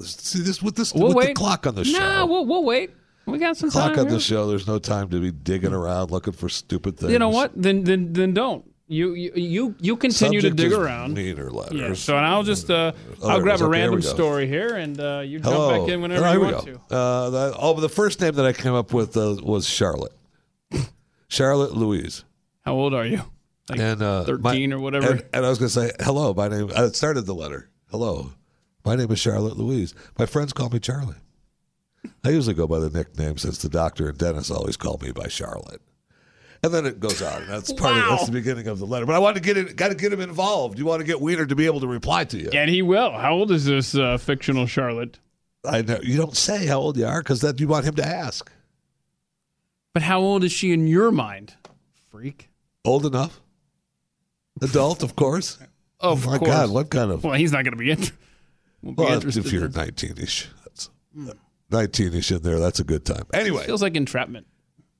see 0.03 0.41
this 0.41 0.61
with 0.61 0.75
this 0.75 0.93
We'll 0.93 1.13
with 1.13 1.27
the 1.27 1.33
clock 1.33 1.65
on 1.67 1.75
the 1.75 1.85
show. 1.85 1.97
Nah, 1.99 2.25
we'll, 2.25 2.45
we'll 2.45 2.63
wait. 2.63 2.91
We 3.25 3.39
got 3.39 3.57
some 3.57 3.71
clock 3.71 3.91
time. 3.91 3.99
on 4.01 4.05
here. 4.07 4.15
the 4.15 4.19
show. 4.19 4.47
There's 4.47 4.67
no 4.67 4.77
time 4.79 5.09
to 5.09 5.19
be 5.19 5.31
digging 5.31 5.73
around 5.73 6.11
looking 6.11 6.33
for 6.33 6.47
stupid 6.49 6.97
things. 6.97 7.11
You 7.11 7.19
know 7.19 7.29
what? 7.29 7.51
Then 7.55 7.83
then 7.83 8.13
then 8.13 8.33
don't. 8.33 8.65
You 8.87 9.13
you 9.15 9.31
you, 9.35 9.75
you 9.79 9.97
continue 9.97 10.41
Subject 10.41 10.57
to 10.57 10.63
dig 10.69 10.73
around. 10.73 11.15
Meaner 11.15 11.49
letters. 11.49 11.79
Yeah. 11.79 11.93
So 11.95 12.17
and 12.17 12.25
I'll 12.25 12.43
just 12.43 12.69
uh, 12.69 12.91
Oh, 13.21 13.29
I'll 13.29 13.41
grab 13.41 13.59
a 13.61 13.63
Okay, 13.63 13.79
random 13.79 14.03
story 14.03 14.45
here, 14.47 14.75
and 14.75 14.99
uh, 14.99 15.23
you 15.25 15.39
jump 15.39 15.55
Hello. 15.55 15.79
back 15.85 15.91
in 15.91 16.01
whenever 16.03 16.23
here 16.23 16.33
you 16.35 16.41
want 16.41 16.65
go. 16.67 16.73
to. 16.73 16.95
Uh, 16.95 17.29
that, 17.31 17.55
oh, 17.57 17.73
the 17.79 17.89
first 17.89 18.21
name 18.21 18.35
that 18.35 18.45
I 18.45 18.53
came 18.53 18.73
up 18.75 18.93
with 18.93 19.17
uh, 19.17 19.37
was 19.41 19.67
Charlotte. 19.67 20.13
Charlotte 21.27 21.73
Louise. 21.75 22.23
How 22.63 22.75
old 22.75 22.93
are 22.93 23.05
you? 23.07 23.21
Like 23.69 23.79
and 23.79 24.03
uh, 24.03 24.23
thirteen 24.25 24.69
my- 24.69 24.75
or 24.75 24.79
whatever. 24.79 25.11
And, 25.13 25.25
and 25.33 25.45
I 25.45 25.49
was 25.49 25.57
going 25.57 25.69
to 25.69 25.73
say, 25.73 25.91
hello, 25.99 26.35
my 26.35 26.47
name. 26.47 26.69
I 26.75 26.87
started 26.89 27.21
the 27.23 27.33
letter. 27.33 27.69
Hello, 27.89 28.31
my 28.85 28.95
name 28.95 29.11
is 29.11 29.19
Charlotte 29.19 29.57
Louise. 29.57 29.93
My 30.17 30.25
friends 30.25 30.53
call 30.53 30.69
me 30.69 30.79
Charlie. 30.79 31.15
I 32.23 32.29
usually 32.29 32.53
go 32.55 32.67
by 32.67 32.79
the 32.79 32.89
nickname 32.89 33.37
since 33.37 33.57
the 33.61 33.69
doctor 33.69 34.07
and 34.09 34.17
dentist 34.17 34.51
always 34.51 34.77
call 34.77 34.99
me 35.01 35.11
by 35.11 35.27
Charlotte. 35.27 35.81
And 36.63 36.73
then 36.73 36.85
it 36.85 36.99
goes 36.99 37.21
on. 37.21 37.47
That's 37.47 37.73
part 37.73 37.97
of 37.97 38.05
that's 38.09 38.25
the 38.27 38.31
beginning 38.31 38.67
of 38.67 38.79
the 38.79 38.85
letter. 38.85 39.05
But 39.05 39.15
I 39.15 39.19
want 39.19 39.35
to 39.35 39.41
get 39.41 39.57
it. 39.57 39.75
Got 39.75 39.89
to 39.89 39.95
get 39.95 40.11
him 40.13 40.21
involved. 40.21 40.79
You 40.79 40.85
want 40.85 40.99
to 41.01 41.05
get 41.05 41.19
Weiner 41.21 41.45
to 41.45 41.55
be 41.55 41.65
able 41.65 41.79
to 41.81 41.87
reply 41.87 42.23
to 42.25 42.37
you. 42.37 42.49
and 42.53 42.69
he 42.69 42.81
will. 42.81 43.11
How 43.11 43.33
old 43.33 43.51
is 43.51 43.65
this 43.65 43.95
uh, 43.95 44.17
fictional 44.17 44.65
Charlotte? 44.65 45.19
I 45.63 45.81
know 45.81 45.99
you 46.01 46.17
don't 46.17 46.35
say 46.37 46.65
how 46.65 46.79
old 46.79 46.97
you 46.97 47.05
are 47.05 47.21
because 47.21 47.41
that 47.41 47.59
you 47.59 47.67
want 47.67 47.85
him 47.85 47.95
to 47.95 48.05
ask. 48.05 48.51
But 49.93 50.03
how 50.03 50.19
old 50.21 50.43
is 50.43 50.51
she 50.51 50.71
in 50.73 50.87
your 50.87 51.11
mind? 51.11 51.55
Freak. 52.11 52.49
Old 52.83 53.05
enough. 53.05 53.41
Adult, 54.61 55.03
of 55.03 55.15
course. 55.15 55.57
Of 55.99 56.25
Oh 56.27 56.31
my 56.31 56.37
course. 56.37 56.51
God, 56.51 56.69
what 56.71 56.89
kind 56.89 57.11
of? 57.11 57.23
Well, 57.23 57.33
he's 57.33 57.51
not 57.51 57.63
going 57.63 57.73
to 57.73 57.77
be, 57.77 57.91
in, 57.91 57.99
won't 58.85 58.97
be 58.97 59.03
Well, 59.03 59.13
interested. 59.13 59.45
if 59.45 59.51
you're 59.51 59.67
19ish, 59.67 60.47
19ish 61.71 62.35
in 62.35 62.41
there. 62.43 62.59
That's 62.59 62.79
a 62.79 62.83
good 62.83 63.05
time. 63.05 63.23
Anyway, 63.33 63.65
feels 63.65 63.81
like 63.81 63.95
entrapment. 63.95 64.47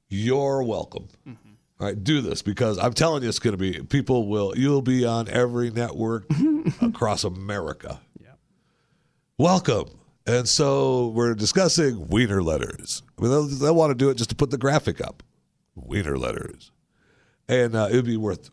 you're 0.10 0.64
welcome. 0.64 1.08
All 1.78 1.88
right, 1.88 2.04
do 2.04 2.22
this 2.22 2.42
because 2.42 2.78
I'm 2.78 2.94
telling 2.94 3.22
you, 3.24 3.30
it's 3.30 3.40
going 3.40 3.52
to 3.52 3.58
be 3.58 3.82
people 3.84 4.28
will 4.28 4.54
you'll 4.58 4.82
be 4.82 5.06
on 5.06 5.28
every 5.30 5.72
network 5.72 6.26
across 6.82 7.24
America. 7.26 8.00
Yeah. 8.22 8.30
Welcome. 9.38 9.90
And 10.26 10.48
so 10.48 11.10
we're 11.10 11.36
discussing 11.36 12.08
Weiner 12.08 12.42
letters. 12.42 13.04
I 13.18 13.22
mean, 13.22 13.30
they'll, 13.32 13.46
they'll 13.46 13.76
want 13.76 13.92
to 13.92 13.96
do 13.96 14.10
it 14.10 14.16
just 14.16 14.30
to 14.32 14.36
put 14.36 14.50
the 14.52 14.58
graphic 14.58 15.02
up. 15.02 15.22
Weiner 15.76 16.18
letters, 16.18 16.72
and 17.50 17.76
uh, 17.76 17.88
it'd 17.92 18.06
be 18.06 18.16
worth 18.18 18.50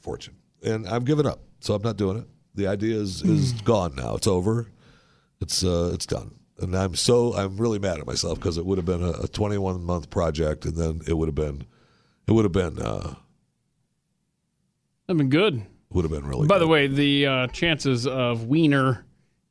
fortune. 0.00 0.34
And 0.62 0.86
I'm 0.86 1.02
giving 1.04 1.26
up, 1.26 1.40
so 1.60 1.74
I'm 1.74 1.80
not 1.82 1.96
doing 1.96 2.18
it. 2.18 2.26
The 2.54 2.66
idea 2.66 2.96
is 2.96 3.22
is 3.22 3.52
gone 3.62 3.94
now. 3.96 4.14
It's 4.16 4.26
over. 4.26 4.68
It's 5.40 5.64
uh, 5.64 5.90
it's 5.94 6.06
done. 6.06 6.34
And 6.58 6.76
I'm 6.76 6.94
so 6.94 7.34
I'm 7.34 7.56
really 7.56 7.78
mad 7.78 7.98
at 7.98 8.06
myself 8.06 8.38
because 8.38 8.58
it 8.58 8.66
would 8.66 8.78
have 8.78 8.84
been 8.84 9.02
a, 9.02 9.12
a 9.22 9.28
21 9.28 9.82
month 9.82 10.10
project, 10.10 10.64
and 10.64 10.76
then 10.76 11.00
it 11.08 11.14
would 11.14 11.28
have 11.28 11.34
been 11.34 11.64
it 12.28 12.32
would 12.32 12.44
have 12.44 12.52
been 12.52 12.78
uh, 12.78 13.14
That'd 15.06 15.18
been 15.18 15.30
good. 15.30 15.66
would 15.90 16.04
have 16.04 16.12
been 16.12 16.26
really. 16.26 16.46
By 16.46 16.58
the 16.58 16.66
good. 16.66 16.70
way, 16.70 16.86
the 16.86 17.26
uh, 17.26 17.46
chances 17.48 18.06
of 18.06 18.44
Weiner 18.46 19.04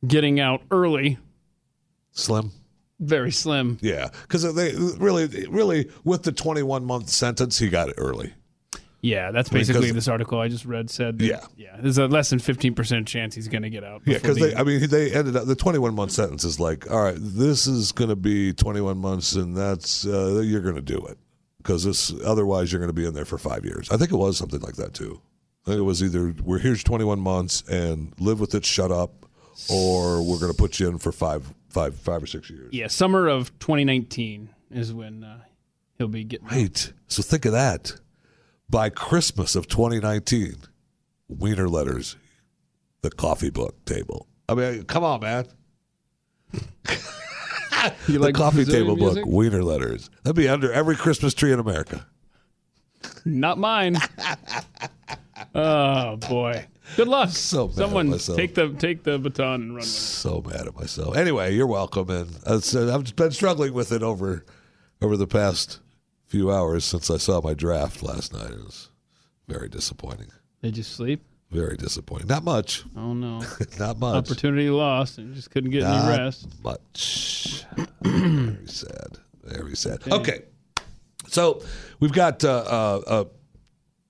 getting 0.07 0.39
out 0.39 0.61
early 0.71 1.17
slim. 2.11 2.51
very 2.99 3.31
slim. 3.31 3.77
Yeah, 3.81 4.09
because 4.23 4.43
they 4.55 4.73
really, 4.97 5.47
really, 5.47 5.89
with 6.03 6.23
the 6.23 6.31
21 6.31 6.85
month 6.85 7.09
sentence, 7.09 7.57
he 7.59 7.69
got 7.69 7.89
it 7.89 7.95
early. 7.97 8.33
Yeah, 9.03 9.31
that's 9.31 9.49
basically 9.49 9.81
Because- 9.81 9.95
this 9.95 10.07
article 10.07 10.39
I 10.39 10.47
just 10.47 10.63
read 10.65 10.89
said. 10.89 11.17
that- 11.19 11.25
Yeah. 11.25 11.45
yeah. 11.57 11.77
There's 11.81 11.97
a 11.97 12.07
less 12.07 12.29
than 12.29 12.37
fifteen 12.39 12.75
percent 12.75 13.07
chance 13.07 13.33
he's 13.33 13.47
going 13.47 13.63
to 13.63 13.69
get 13.69 13.83
out. 13.83 14.03
Yeah, 14.05 14.19
because 14.19 14.37
the- 14.37 14.47
they, 14.49 14.55
I 14.55 14.63
mean, 14.63 14.87
they 14.87 15.11
ended 15.11 15.35
up 15.35 15.45
the 15.47 15.55
21 15.55 15.95
month 15.95 16.11
sentence 16.11 16.43
is 16.43 16.59
like, 16.59 16.89
all 16.91 17.01
right, 17.01 17.17
this 17.19 17.65
is 17.67 17.91
going 17.91 18.09
to 18.11 18.15
be 18.15 18.53
21 18.53 18.97
months, 18.99 19.33
and 19.33 19.57
that's 19.57 20.05
uh, 20.05 20.41
you're 20.45 20.61
going 20.61 20.75
to 20.75 20.81
do 20.81 21.03
it 21.07 21.17
because 21.57 21.83
this 21.83 22.13
otherwise 22.23 22.71
you're 22.71 22.79
going 22.79 22.89
to 22.89 22.93
be 22.93 23.05
in 23.07 23.13
there 23.15 23.25
for 23.25 23.37
five 23.39 23.65
years. 23.65 23.89
I 23.89 23.97
think 23.97 24.11
it 24.11 24.15
was 24.17 24.37
something 24.37 24.59
like 24.61 24.75
that 24.75 24.93
too. 24.93 25.19
I 25.65 25.71
think 25.71 25.79
it 25.79 25.83
was 25.83 26.03
either 26.03 26.33
we're 26.43 26.59
here's 26.59 26.83
21 26.83 27.19
months 27.19 27.63
and 27.69 28.13
live 28.19 28.39
with 28.39 28.53
it, 28.55 28.65
shut 28.65 28.91
up, 28.91 29.25
or 29.69 30.21
we're 30.23 30.39
going 30.39 30.51
to 30.51 30.57
put 30.57 30.79
you 30.79 30.87
in 30.89 30.97
for 30.99 31.11
five, 31.11 31.51
five, 31.69 31.95
five 31.95 32.21
or 32.23 32.27
six 32.27 32.49
years. 32.49 32.69
yeah, 32.73 32.87
summer 32.87 33.27
of 33.27 33.57
2019 33.59 34.49
is 34.71 34.93
when 34.93 35.23
uh, 35.23 35.39
he'll 35.97 36.07
be 36.07 36.23
getting. 36.23 36.45
out. 36.47 36.51
Right. 36.53 36.93
So 37.07 37.21
think 37.23 37.45
of 37.45 37.51
that. 37.53 37.93
By 38.71 38.89
Christmas 38.89 39.57
of 39.57 39.67
2019, 39.67 40.55
Weiner 41.27 41.67
Letters, 41.67 42.15
the 43.01 43.11
coffee 43.11 43.49
book 43.49 43.83
table. 43.83 44.27
I 44.47 44.53
mean, 44.55 44.85
come 44.85 45.03
on, 45.03 45.19
man. 45.19 45.45
You 48.07 48.19
the 48.19 48.31
coffee 48.31 48.57
Brazilian 48.63 48.85
table 48.85 48.95
music? 48.95 49.23
book, 49.25 49.33
Weiner 49.33 49.63
Letters. 49.63 50.09
That'd 50.23 50.37
be 50.37 50.47
under 50.47 50.71
every 50.71 50.95
Christmas 50.95 51.33
tree 51.33 51.51
in 51.51 51.59
America. 51.59 52.05
Not 53.25 53.57
mine. 53.57 53.97
oh 55.55 56.15
boy. 56.17 56.65
Good 56.95 57.07
luck. 57.09 57.29
So 57.29 57.69
Someone 57.71 58.17
take 58.19 58.55
the 58.55 58.69
take 58.73 59.03
the 59.03 59.17
baton 59.17 59.61
and 59.61 59.69
run 59.71 59.77
with 59.77 59.85
it. 59.85 59.89
So 59.89 60.43
mad 60.45 60.67
at 60.67 60.75
myself. 60.75 61.17
Anyway, 61.17 61.55
you're 61.55 61.67
welcome, 61.67 62.09
and 62.09 62.37
uh, 62.45 62.93
I've 62.93 63.15
been 63.15 63.31
struggling 63.31 63.73
with 63.73 63.91
it 63.91 64.03
over 64.03 64.45
over 65.01 65.17
the 65.17 65.27
past 65.27 65.79
few 66.31 66.49
hours 66.49 66.85
since 66.85 67.11
I 67.11 67.17
saw 67.17 67.41
my 67.41 67.53
draft 67.53 68.01
last 68.01 68.31
night. 68.31 68.51
It 68.51 68.57
was 68.63 68.87
very 69.49 69.67
disappointing. 69.67 70.29
Did 70.63 70.77
you 70.77 70.83
sleep? 70.83 71.25
Very 71.51 71.75
disappointing. 71.75 72.27
Not 72.27 72.45
much. 72.45 72.85
Oh 72.95 73.13
no. 73.13 73.43
Not 73.79 73.99
much. 73.99 74.15
Opportunity 74.31 74.69
lost 74.69 75.17
and 75.17 75.35
just 75.35 75.51
couldn't 75.51 75.71
get 75.71 75.83
any 75.83 75.91
Not 75.91 76.17
rest. 76.17 76.47
much. 76.63 77.65
Very 78.01 78.67
sad. 78.67 79.17
Very 79.43 79.75
sad. 79.75 79.99
Okay. 80.09 80.43
So 81.27 81.61
we've 81.99 82.13
got 82.13 82.45
uh, 82.45 82.63
uh, 82.65 83.01
uh, 83.05 83.23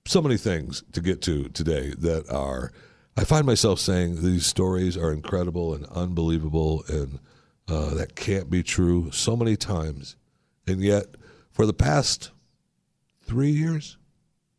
so 0.06 0.22
many 0.22 0.36
things 0.36 0.84
to 0.92 1.00
get 1.00 1.22
to 1.22 1.48
today 1.48 1.92
that 1.98 2.30
are. 2.30 2.70
I 3.16 3.24
find 3.24 3.44
myself 3.44 3.80
saying 3.80 4.22
these 4.22 4.46
stories 4.46 4.96
are 4.96 5.12
incredible 5.12 5.74
and 5.74 5.84
unbelievable, 5.86 6.84
and 6.88 7.18
uh, 7.68 7.94
that 7.94 8.14
can't 8.14 8.48
be 8.48 8.62
true 8.62 9.10
so 9.10 9.36
many 9.36 9.56
times, 9.56 10.16
and 10.68 10.80
yet 10.80 11.06
for 11.52 11.66
the 11.66 11.72
past 11.72 12.30
three 13.22 13.50
years, 13.50 13.96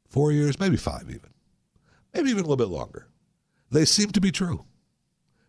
four 0.09 0.31
years, 0.31 0.59
maybe 0.59 0.77
five, 0.77 1.03
even, 1.09 1.29
maybe 2.13 2.29
even 2.29 2.45
a 2.45 2.47
little 2.47 2.55
bit 2.55 2.73
longer, 2.73 3.07
they 3.71 3.85
seem 3.85 4.11
to 4.11 4.21
be 4.21 4.31
true. 4.31 4.65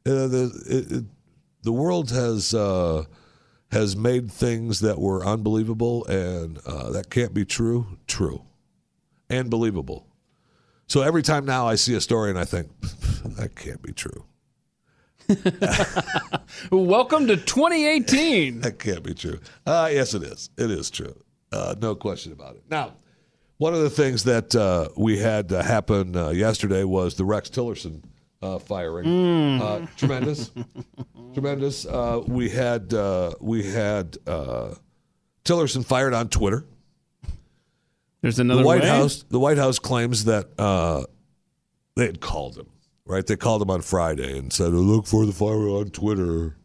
Uh, 0.07 0.27
the 0.27 0.65
it, 0.67 0.93
it, 0.93 1.05
the 1.63 1.73
world 1.73 2.11
has 2.11 2.53
uh, 2.55 3.05
has 3.71 3.97
made 3.97 4.31
things 4.31 4.81
that 4.81 4.99
were 4.99 5.25
unbelievable 5.25 6.05
and 6.07 6.59
uh, 6.67 6.91
that 6.91 7.11
can't 7.11 7.33
be 7.33 7.45
true 7.45 7.99
true 8.07 8.43
and 9.31 9.49
believable. 9.51 10.07
So 10.87 11.01
every 11.01 11.23
time 11.23 11.47
now 11.47 11.67
I 11.67 11.77
see 11.77 11.95
a 11.95 12.01
story 12.01 12.31
and 12.31 12.39
I 12.39 12.45
think 12.45 12.69
that 13.25 13.57
can't 13.57 13.81
be 13.83 13.93
true. 13.93 14.27
Welcome 16.71 17.27
to 17.29 17.37
2018. 17.37 18.61
That 18.65 18.79
can't 18.79 19.03
be 19.03 19.15
true. 19.15 19.41
Uh, 19.67 19.89
yes, 19.91 20.13
it 20.13 20.23
is. 20.23 20.51
It 20.59 20.71
is 20.71 20.91
true. 20.91 21.24
Uh, 21.55 21.75
no 21.81 21.95
question 21.95 22.33
about 22.33 22.57
it. 22.57 22.65
Now, 22.69 22.95
one 23.59 23.75
of 23.75 23.81
the 23.81 23.91
things 23.91 24.25
that 24.25 24.55
uh, 24.55 24.89
we 24.97 25.19
had 25.19 25.53
uh, 25.53 25.63
happen 25.63 26.17
uh, 26.17 26.31
yesterday 26.31 26.85
was 26.85 27.15
the 27.15 27.25
Rex 27.25 27.49
Tillerson 27.51 28.03
uh, 28.43 28.59
firing. 28.59 29.61
Uh, 29.61 29.87
tremendous, 29.97 30.51
tremendous. 31.35 31.87
Uh, 31.87 32.23
we 32.27 32.51
had 32.51 32.93
uh, 32.93 33.33
we 33.41 33.63
had 33.71 34.19
uh, 34.27 34.75
Tillerson 35.45 35.85
fired 35.85 36.15
on 36.15 36.29
Twitter. 36.29 36.65
There's 38.21 38.39
another 38.39 38.63
the 38.63 38.67
White 38.67 38.83
way? 38.83 38.89
House 38.89 39.25
the 39.29 39.39
White 39.39 39.59
House 39.59 39.79
claims 39.79 40.25
that 40.25 40.49
uh, 40.59 41.05
they 41.97 42.07
had 42.07 42.21
called 42.21 42.57
him. 42.57 42.67
Right, 43.07 43.27
they 43.27 43.37
called 43.37 43.61
him 43.61 43.71
on 43.71 43.83
Friday 43.83 44.39
and 44.39 44.51
said, 44.53 44.73
"Look 44.73 45.07
for 45.07 45.27
the 45.27 45.33
fire 45.33 45.69
on 45.69 45.91
Twitter." 45.91 46.57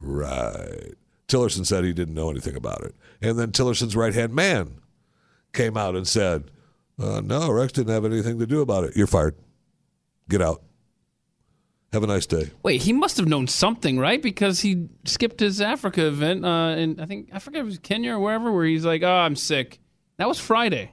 Right. 0.00 0.94
Tillerson 1.28 1.64
said 1.64 1.84
he 1.84 1.92
didn't 1.92 2.14
know 2.14 2.30
anything 2.30 2.56
about 2.56 2.82
it, 2.82 2.94
and 3.26 3.38
then 3.38 3.52
Tillerson's 3.52 3.96
right 3.96 4.14
hand 4.14 4.34
man 4.34 4.80
came 5.52 5.76
out 5.76 5.94
and 5.94 6.06
said, 6.06 6.50
uh, 6.98 7.20
"No, 7.20 7.50
Rex 7.50 7.72
didn't 7.72 7.92
have 7.92 8.04
anything 8.04 8.38
to 8.38 8.46
do 8.46 8.60
about 8.60 8.84
it. 8.84 8.96
You're 8.96 9.06
fired. 9.06 9.36
Get 10.28 10.42
out. 10.42 10.62
Have 11.92 12.02
a 12.02 12.06
nice 12.06 12.26
day." 12.26 12.50
Wait, 12.62 12.82
he 12.82 12.92
must 12.92 13.16
have 13.16 13.26
known 13.28 13.46
something, 13.46 13.98
right? 13.98 14.22
Because 14.22 14.60
he 14.60 14.88
skipped 15.04 15.40
his 15.40 15.60
Africa 15.60 16.06
event, 16.06 16.44
uh, 16.44 16.74
and 16.76 17.00
I 17.00 17.06
think 17.06 17.30
I 17.32 17.38
forget 17.38 17.60
if 17.60 17.64
it 17.64 17.70
was 17.70 17.78
Kenya 17.78 18.14
or 18.14 18.20
wherever, 18.20 18.52
where 18.52 18.66
he's 18.66 18.84
like, 18.84 19.02
"Oh, 19.02 19.08
I'm 19.10 19.36
sick." 19.36 19.78
That 20.18 20.28
was 20.28 20.38
Friday. 20.38 20.92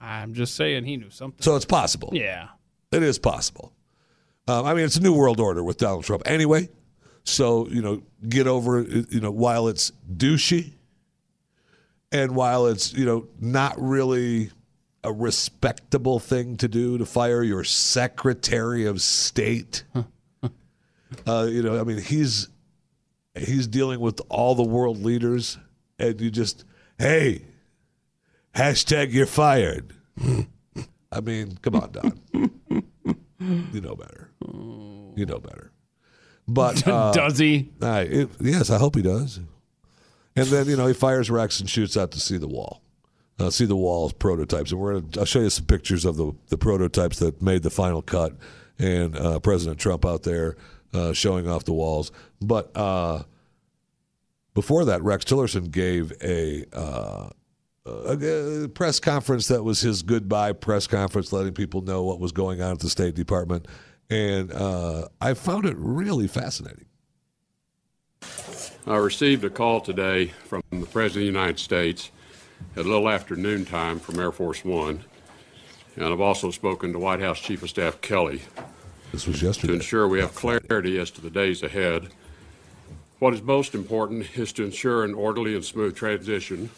I'm 0.00 0.34
just 0.34 0.54
saying, 0.54 0.84
he 0.84 0.96
knew 0.96 1.10
something. 1.10 1.42
So 1.42 1.56
it's 1.56 1.64
possible. 1.64 2.10
Yeah. 2.12 2.48
It 2.92 3.02
is 3.02 3.18
possible. 3.18 3.72
Um, 4.46 4.64
I 4.64 4.74
mean, 4.74 4.84
it's 4.84 4.96
a 4.96 5.02
new 5.02 5.12
world 5.12 5.40
order 5.40 5.62
with 5.62 5.78
Donald 5.78 6.04
Trump 6.04 6.22
anyway. 6.24 6.68
So, 7.24 7.68
you 7.68 7.82
know, 7.82 8.02
get 8.28 8.46
over 8.46 8.80
it, 8.80 9.12
you 9.12 9.20
know, 9.20 9.30
while 9.30 9.68
it's 9.68 9.92
douchey 10.10 10.72
and 12.12 12.34
while 12.34 12.66
it's, 12.66 12.92
you 12.92 13.04
know, 13.04 13.28
not 13.40 13.74
really 13.78 14.50
a 15.04 15.12
respectable 15.12 16.18
thing 16.18 16.56
to 16.56 16.68
do 16.68 16.98
to 16.98 17.06
fire 17.06 17.42
your 17.42 17.64
Secretary 17.64 18.84
of 18.86 19.00
State. 19.00 19.84
uh, 21.26 21.46
you 21.48 21.62
know, 21.62 21.80
I 21.80 21.84
mean, 21.84 21.98
he's 21.98 22.48
he's 23.36 23.66
dealing 23.66 24.00
with 24.00 24.20
all 24.28 24.54
the 24.54 24.64
world 24.64 25.02
leaders, 25.02 25.58
and 25.98 26.20
you 26.20 26.30
just, 26.30 26.64
hey, 26.98 27.44
hashtag 28.54 29.12
you're 29.12 29.26
fired. 29.26 29.94
I 31.12 31.20
mean, 31.20 31.58
come 31.62 31.76
on, 31.76 31.92
Don. 31.92 32.20
You 33.72 33.80
know 33.80 33.94
better. 33.94 34.30
You 34.42 35.24
know 35.24 35.38
better. 35.38 35.72
But 36.46 36.86
uh, 36.86 37.12
Does 37.12 37.38
he? 37.38 37.70
I, 37.80 38.00
it, 38.00 38.30
yes, 38.40 38.68
I 38.68 38.78
hope 38.78 38.96
he 38.96 39.02
does. 39.02 39.40
And 40.36 40.46
then 40.46 40.66
you 40.66 40.76
know 40.76 40.86
he 40.86 40.94
fires 40.94 41.30
Rex 41.30 41.60
and 41.60 41.68
shoots 41.68 41.96
out 41.96 42.12
to 42.12 42.20
see 42.20 42.36
the 42.36 42.48
wall, 42.48 42.82
uh, 43.38 43.50
see 43.50 43.64
the 43.64 43.76
wall's 43.76 44.12
prototypes, 44.12 44.70
and 44.70 44.80
we're 44.80 45.00
gonna, 45.00 45.18
I'll 45.18 45.24
show 45.24 45.40
you 45.40 45.50
some 45.50 45.66
pictures 45.66 46.04
of 46.04 46.16
the 46.16 46.32
the 46.48 46.58
prototypes 46.58 47.18
that 47.18 47.42
made 47.42 47.62
the 47.62 47.70
final 47.70 48.02
cut, 48.02 48.34
and 48.78 49.16
uh, 49.16 49.40
President 49.40 49.78
Trump 49.78 50.06
out 50.06 50.22
there 50.22 50.56
uh, 50.94 51.12
showing 51.12 51.48
off 51.48 51.64
the 51.64 51.72
walls. 51.72 52.12
But 52.40 52.76
uh, 52.76 53.24
before 54.54 54.84
that, 54.86 55.02
Rex 55.02 55.24
Tillerson 55.24 55.70
gave 55.70 56.12
a, 56.22 56.64
uh, 56.72 57.30
a, 57.86 58.64
a 58.64 58.68
press 58.68 58.98
conference 59.00 59.48
that 59.48 59.62
was 59.62 59.80
his 59.80 60.02
goodbye 60.02 60.52
press 60.52 60.86
conference, 60.86 61.32
letting 61.32 61.54
people 61.54 61.82
know 61.82 62.02
what 62.02 62.20
was 62.20 62.32
going 62.32 62.60
on 62.60 62.72
at 62.72 62.78
the 62.80 62.90
State 62.90 63.14
Department, 63.14 63.66
and 64.10 64.52
uh, 64.52 65.08
I 65.20 65.34
found 65.34 65.66
it 65.66 65.76
really 65.78 66.28
fascinating. 66.28 66.86
I 68.88 68.96
received 68.96 69.44
a 69.44 69.50
call 69.50 69.82
today 69.82 70.28
from 70.46 70.62
the 70.70 70.86
President 70.86 71.28
of 71.28 71.34
the 71.34 71.38
United 71.38 71.58
States 71.58 72.10
at 72.74 72.86
a 72.86 72.88
little 72.88 73.10
after 73.10 73.36
noontime 73.36 73.98
from 73.98 74.18
Air 74.18 74.32
Force 74.32 74.64
One. 74.64 75.04
and 75.94 76.06
I've 76.06 76.22
also 76.22 76.50
spoken 76.50 76.94
to 76.94 76.98
White 76.98 77.20
House 77.20 77.38
Chief 77.38 77.62
of 77.62 77.68
Staff 77.68 78.00
Kelly 78.00 78.40
This 79.12 79.26
was 79.26 79.42
yesterday. 79.42 79.72
to 79.72 79.74
ensure 79.74 80.08
we 80.08 80.20
have 80.20 80.34
clarity 80.34 80.98
as 80.98 81.10
to 81.10 81.20
the 81.20 81.28
days 81.28 81.62
ahead. 81.62 82.08
What 83.18 83.34
is 83.34 83.42
most 83.42 83.74
important 83.74 84.38
is 84.38 84.54
to 84.54 84.64
ensure 84.64 85.04
an 85.04 85.12
orderly 85.12 85.54
and 85.54 85.62
smooth 85.62 85.94
transition 85.94 86.70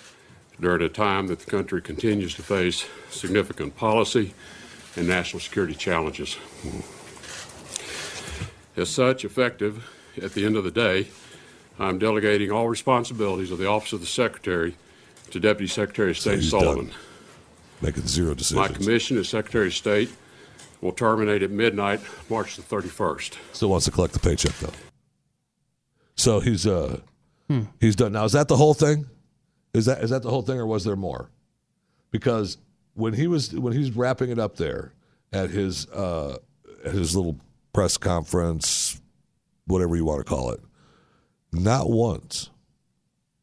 during 0.61 0.83
a 0.83 0.89
time 0.89 1.29
that 1.29 1.39
the 1.39 1.49
country 1.49 1.81
continues 1.81 2.35
to 2.35 2.43
face 2.43 2.87
significant 3.11 3.77
policy 3.77 4.35
and 4.97 5.07
national 5.07 5.39
security 5.39 5.77
challenges. 5.77 6.37
As 8.77 8.91
such, 8.91 9.25
effective 9.25 9.89
at 10.21 10.33
the 10.33 10.45
end 10.45 10.57
of 10.57 10.65
the 10.65 10.73
day, 10.73 11.07
I'm 11.81 11.99
delegating 11.99 12.53
all 12.53 12.69
responsibilities 12.69 13.51
of 13.51 13.59
the 13.59 13.67
Office 13.67 13.95
of 13.95 14.01
the 14.01 14.07
Secretary 14.07 14.77
to 15.31 15.41
Deputy 15.41 15.67
Secretary 15.67 16.11
of 16.11 16.19
State 16.19 16.41
he's 16.41 16.51
Sullivan. 16.51 16.89
done. 16.89 16.95
Making 17.81 18.07
zero 18.07 18.37
My 18.53 18.69
commission 18.69 19.17
as 19.17 19.31
Secretary 19.31 19.69
of 19.69 19.75
State 19.75 20.11
will 20.83 20.93
terminate 20.93 21.43
at 21.43 21.51
midnight, 21.51 22.01
March 22.29 22.57
the 22.57 22.63
31st. 22.63 23.39
Still 23.55 23.71
wants 23.71 23.87
to 23.87 23.91
collect 23.91 24.13
the 24.13 24.21
paycheck 24.21 24.53
though. 24.59 24.73
So 26.17 26.41
he's 26.41 26.67
uh 26.67 27.01
hmm. 27.49 27.63
he's 27.81 27.97
done. 27.97 28.13
Now 28.13 28.25
is 28.25 28.33
that 28.33 28.49
the 28.49 28.57
whole 28.57 28.75
thing? 28.75 29.07
Is 29.73 29.87
that 29.87 30.05
is 30.05 30.11
that 30.11 30.23
the 30.23 30.29
whole 30.29 30.43
thing 30.43 30.59
or 30.59 30.67
was 30.67 30.85
there 30.85 30.97
more? 30.97 31.31
Because 32.11 32.59
when 32.93 33.15
he 33.15 33.27
was 33.27 33.55
when 33.55 33.73
he's 33.73 33.97
wrapping 33.97 34.29
it 34.29 34.39
up 34.39 34.57
there 34.57 34.93
at 35.33 35.49
his 35.49 35.89
uh 35.89 36.37
at 36.85 36.93
his 36.93 37.17
little 37.17 37.39
press 37.73 37.97
conference, 37.97 39.01
whatever 39.67 39.97
you 39.97 40.05
want 40.05 40.19
to 40.19 40.25
call 40.25 40.51
it, 40.51 40.61
not 41.53 41.91
once 41.91 42.51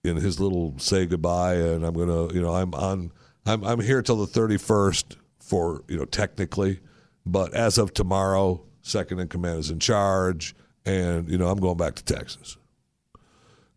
in 0.04 0.16
his 0.16 0.40
little 0.40 0.78
say 0.80 1.06
goodbye 1.06 1.56
and 1.56 1.86
I'm 1.86 1.94
gonna 1.94 2.34
you 2.34 2.42
know, 2.42 2.54
I'm 2.54 2.74
on 2.74 3.12
I'm 3.46 3.64
I'm 3.64 3.80
here 3.82 4.02
till 4.02 4.18
the 4.18 4.28
thirty 4.28 4.58
first 4.58 5.18
for, 5.40 5.84
you 5.88 5.98
know, 5.98 6.06
technically, 6.06 6.80
but 7.26 7.54
as 7.54 7.78
of 7.78 7.94
tomorrow, 7.94 8.62
second 8.82 9.20
in 9.20 9.28
command 9.28 9.60
is 9.60 9.70
in 9.70 9.80
charge, 9.80 10.56
and 10.86 11.30
you 11.30 11.38
know, 11.38 11.48
I'm 11.48 11.60
going 11.60 11.78
back 11.78 11.96
to 11.96 12.04
Texas. 12.04 12.58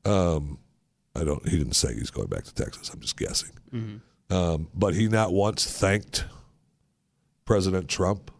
Um 0.04 0.58
I 1.16 1.24
don't 1.24 1.46
he 1.48 1.58
didn't 1.58 1.74
say 1.74 1.94
he's 1.94 2.10
going 2.10 2.28
back 2.28 2.44
to 2.44 2.54
Texas, 2.54 2.90
I'm 2.90 3.00
just 3.00 3.16
guessing. 3.16 3.50
Um, 4.30 4.68
but 4.74 4.94
he 4.94 5.08
not 5.08 5.32
once 5.32 5.66
thanked 5.66 6.24
President 7.44 7.88
Trump, 7.88 8.30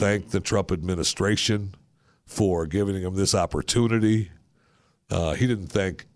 thanked 0.00 0.30
the 0.32 0.40
Trump 0.40 0.72
administration 0.72 1.74
for 2.26 2.66
giving 2.66 3.00
him 3.00 3.14
this 3.14 3.34
opportunity. 3.34 4.30
Uh, 5.10 5.34
he 5.34 5.46
didn't 5.46 5.68
thank 5.68 6.06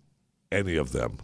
any 0.51 0.77
of 0.77 0.93
them. 0.93 1.19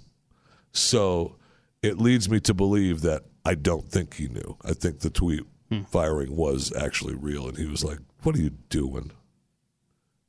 So 0.72 1.36
it 1.82 1.98
leads 1.98 2.28
me 2.28 2.40
to 2.40 2.54
believe 2.54 3.00
that 3.02 3.22
I 3.44 3.54
don't 3.54 3.88
think 3.90 4.14
he 4.14 4.28
knew. 4.28 4.56
I 4.64 4.72
think 4.74 5.00
the 5.00 5.10
tweet 5.10 5.42
firing 5.88 6.36
was 6.36 6.72
actually 6.76 7.14
real, 7.16 7.48
and 7.48 7.56
he 7.58 7.66
was 7.66 7.82
like, 7.82 7.98
"What 8.22 8.36
are 8.36 8.40
you 8.40 8.50
doing?" 8.68 9.10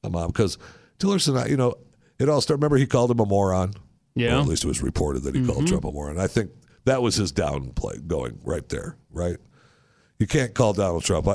I'm 0.04 0.16
on 0.16 0.28
because 0.28 0.58
Tillerson, 1.00 1.38
I- 1.38 1.48
you 1.48 1.58
know, 1.58 1.76
it 2.20 2.30
all 2.30 2.42
started. 2.42 2.62
Remember, 2.62 2.78
he 2.78 2.88
called 2.88 3.12
him 3.12 3.20
a 3.20 3.26
moron. 3.26 3.74
Yeah. 4.16 4.38
Or 4.38 4.42
at 4.42 4.48
least 4.48 4.64
it 4.64 4.68
was 4.68 4.82
reported 4.82 5.24
that 5.24 5.36
he 5.36 5.46
called 5.46 5.68
Trump 5.68 5.84
a 5.86 5.92
moron. 5.92 6.18
I 6.18 6.28
think 6.28 6.50
that 6.86 7.02
was 7.02 7.16
his 7.16 7.32
downplay 7.34 8.06
going 8.08 8.40
right 8.44 8.68
there. 8.70 8.98
Right? 9.12 9.38
You 10.20 10.26
can't 10.26 10.54
call 10.54 10.74
Donald 10.74 11.04
Trump 11.04 11.28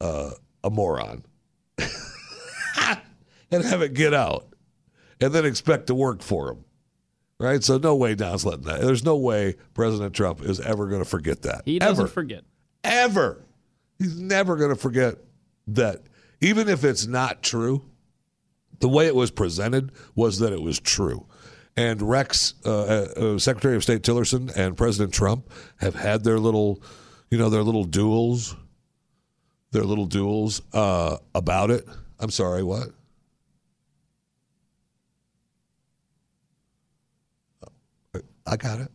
uh, 0.00 0.30
a 0.62 0.70
moron 0.70 1.24
and 3.50 3.64
have 3.64 3.82
it 3.82 3.94
get 3.94 4.12
out, 4.14 4.46
and 5.24 5.34
then 5.34 5.44
expect 5.44 5.88
to 5.88 5.94
work 5.94 6.22
for 6.22 6.50
him. 6.50 6.64
Right? 7.40 7.64
So 7.64 7.78
no 7.78 7.96
way 7.96 8.14
Don's 8.14 8.44
letting 8.46 8.64
that. 8.66 8.80
There's 8.80 9.04
no 9.04 9.16
way 9.16 9.56
President 9.74 10.14
Trump 10.14 10.42
is 10.42 10.60
ever 10.60 10.86
going 10.86 11.02
to 11.02 11.08
forget 11.08 11.42
that. 11.42 11.62
He 11.64 11.78
doesn't 11.78 12.04
ever 12.04 12.08
forget. 12.08 12.44
ever. 12.84 13.44
He's 13.98 14.18
never 14.20 14.56
going 14.56 14.70
to 14.70 14.76
forget 14.76 15.16
that, 15.66 16.02
even 16.40 16.68
if 16.68 16.84
it's 16.84 17.06
not 17.06 17.42
true, 17.42 17.84
the 18.80 18.88
way 18.88 19.06
it 19.06 19.14
was 19.14 19.30
presented 19.30 19.92
was 20.14 20.38
that 20.40 20.52
it 20.52 20.62
was 20.62 20.78
true. 20.78 21.26
And 21.76 22.00
Rex, 22.02 22.54
uh, 22.64 22.84
uh, 22.84 23.38
Secretary 23.38 23.74
of 23.74 23.82
State 23.82 24.02
Tillerson, 24.02 24.54
and 24.54 24.76
President 24.76 25.12
Trump 25.12 25.50
have 25.78 25.94
had 25.94 26.22
their 26.22 26.38
little, 26.38 26.82
you 27.30 27.38
know, 27.38 27.50
their 27.50 27.62
little 27.62 27.84
duels, 27.84 28.54
their 29.72 29.84
little 29.84 30.06
duels 30.06 30.62
uh, 30.72 31.16
about 31.34 31.70
it. 31.70 31.84
I'm 32.20 32.30
sorry, 32.30 32.62
what? 32.62 32.90
I 38.46 38.56
got 38.56 38.80
it. 38.80 38.88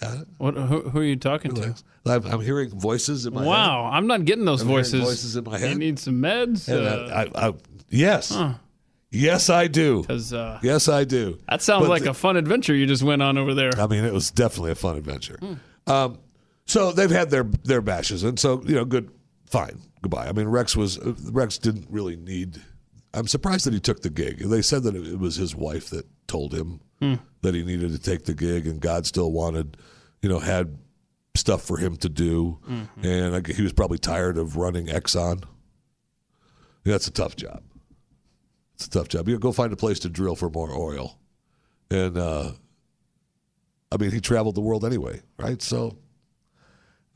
Got 0.00 0.18
it. 0.22 0.28
What? 0.38 0.54
Who, 0.54 0.88
who 0.90 0.98
are 1.00 1.04
you 1.04 1.16
talking 1.16 1.52
to? 1.54 1.74
I'm, 2.06 2.24
I'm 2.26 2.40
hearing 2.40 2.70
voices 2.70 3.26
in 3.26 3.34
my 3.34 3.40
head. 3.42 3.48
Wow, 3.48 3.90
I'm 3.92 4.06
not 4.06 4.24
getting 4.24 4.44
those 4.46 4.62
I'm 4.62 4.68
voices. 4.68 5.02
voices 5.02 5.36
in 5.36 5.44
my 5.44 5.58
head. 5.58 5.70
You 5.70 5.74
need 5.78 5.98
some 5.98 6.14
meds. 6.22 6.68
And 6.68 6.86
Uh, 6.86 7.14
I, 7.14 7.46
I, 7.46 7.48
I, 7.48 7.54
yes, 7.90 8.34
yes, 9.10 9.50
I 9.50 9.66
do. 9.66 10.04
uh, 10.08 10.58
Yes, 10.62 10.88
I 10.88 11.04
do. 11.04 11.38
that 11.48 11.60
sounds 11.60 11.82
But 11.82 11.90
like 11.90 12.04
the- 12.04 12.10
a 12.10 12.14
fun 12.14 12.36
adventure 12.36 12.74
you 12.74 12.86
just 12.86 13.02
went 13.02 13.20
on 13.22 13.36
over 13.36 13.52
there. 13.54 13.72
I 13.78 13.86
mean, 13.86 14.04
it 14.04 14.12
was 14.12 14.30
definitely 14.30 14.70
a 14.72 14.76
fun 14.76 14.96
adventure. 14.96 15.38
Um, 15.86 16.18
so 16.66 16.92
they've 16.92 17.10
had 17.10 17.30
their 17.30 17.44
their 17.64 17.80
bashes, 17.82 18.22
and 18.22 18.38
so 18.38 18.62
you 18.64 18.76
know, 18.76 18.84
good, 18.84 19.10
fine, 19.46 19.80
goodbye. 20.02 20.28
I 20.28 20.32
mean, 20.32 20.46
Rex 20.48 20.76
was 20.76 20.98
Rex 21.30 21.58
didn't 21.58 21.88
really 21.90 22.16
need. 22.16 22.62
I'm 23.12 23.26
surprised 23.26 23.66
that 23.66 23.74
he 23.74 23.80
took 23.80 24.02
the 24.02 24.10
gig. 24.10 24.38
They 24.38 24.62
said 24.62 24.84
that 24.84 24.94
it 24.94 25.18
was 25.18 25.34
his 25.36 25.54
wife 25.56 25.90
that 25.90 26.06
told 26.28 26.54
him 26.54 26.80
that 27.42 27.54
he 27.54 27.62
needed 27.64 27.92
to 27.92 27.98
take 27.98 28.24
the 28.24 28.34
gig, 28.34 28.66
and 28.66 28.80
God 28.80 29.06
still 29.06 29.32
wanted, 29.32 29.76
you 30.22 30.28
know, 30.28 30.38
had 30.38 30.78
stuff 31.34 31.62
for 31.62 31.78
him 31.78 31.96
to 31.96 32.08
do, 32.08 32.58
and 33.02 33.34
I, 33.36 33.52
he 33.52 33.62
was 33.62 33.72
probably 33.72 33.98
tired 33.98 34.36
of 34.36 34.56
running 34.56 34.86
Exxon. 34.86 35.44
That's 36.84 37.06
a 37.06 37.10
tough 37.12 37.36
job. 37.36 37.62
It's 38.74 38.86
a 38.86 38.90
tough 38.90 39.08
job. 39.08 39.28
You 39.28 39.38
go 39.38 39.52
find 39.52 39.72
a 39.72 39.76
place 39.76 39.98
to 40.00 40.08
drill 40.08 40.36
for 40.36 40.50
more 40.50 40.70
oil, 40.74 41.18
and 41.90 42.16
uh, 42.18 42.52
I 43.92 43.96
mean, 43.96 44.10
he 44.10 44.20
traveled 44.20 44.54
the 44.54 44.60
world 44.60 44.84
anyway, 44.84 45.22
right? 45.38 45.60
So 45.62 45.96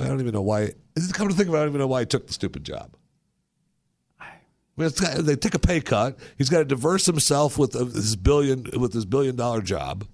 I 0.00 0.06
don't 0.08 0.20
even 0.20 0.32
know 0.32 0.42
why. 0.42 0.72
Come 1.12 1.28
to 1.28 1.34
think 1.34 1.48
of 1.48 1.54
it, 1.54 1.58
I 1.58 1.60
don't 1.60 1.68
even 1.70 1.80
know 1.80 1.86
why 1.86 2.00
he 2.00 2.06
took 2.06 2.26
the 2.26 2.32
stupid 2.32 2.64
job. 2.64 2.96
They 4.76 5.36
take 5.36 5.54
a 5.54 5.58
pay 5.58 5.80
cut. 5.80 6.18
He's 6.36 6.48
got 6.48 6.58
to 6.58 6.64
diverse 6.64 7.06
himself 7.06 7.56
with 7.56 7.76
uh, 7.76 7.84
his 7.84 8.16
billion 8.16 8.66
with 8.76 8.92
his 8.92 9.04
billion 9.04 9.36
dollar 9.36 9.62
job. 9.62 10.06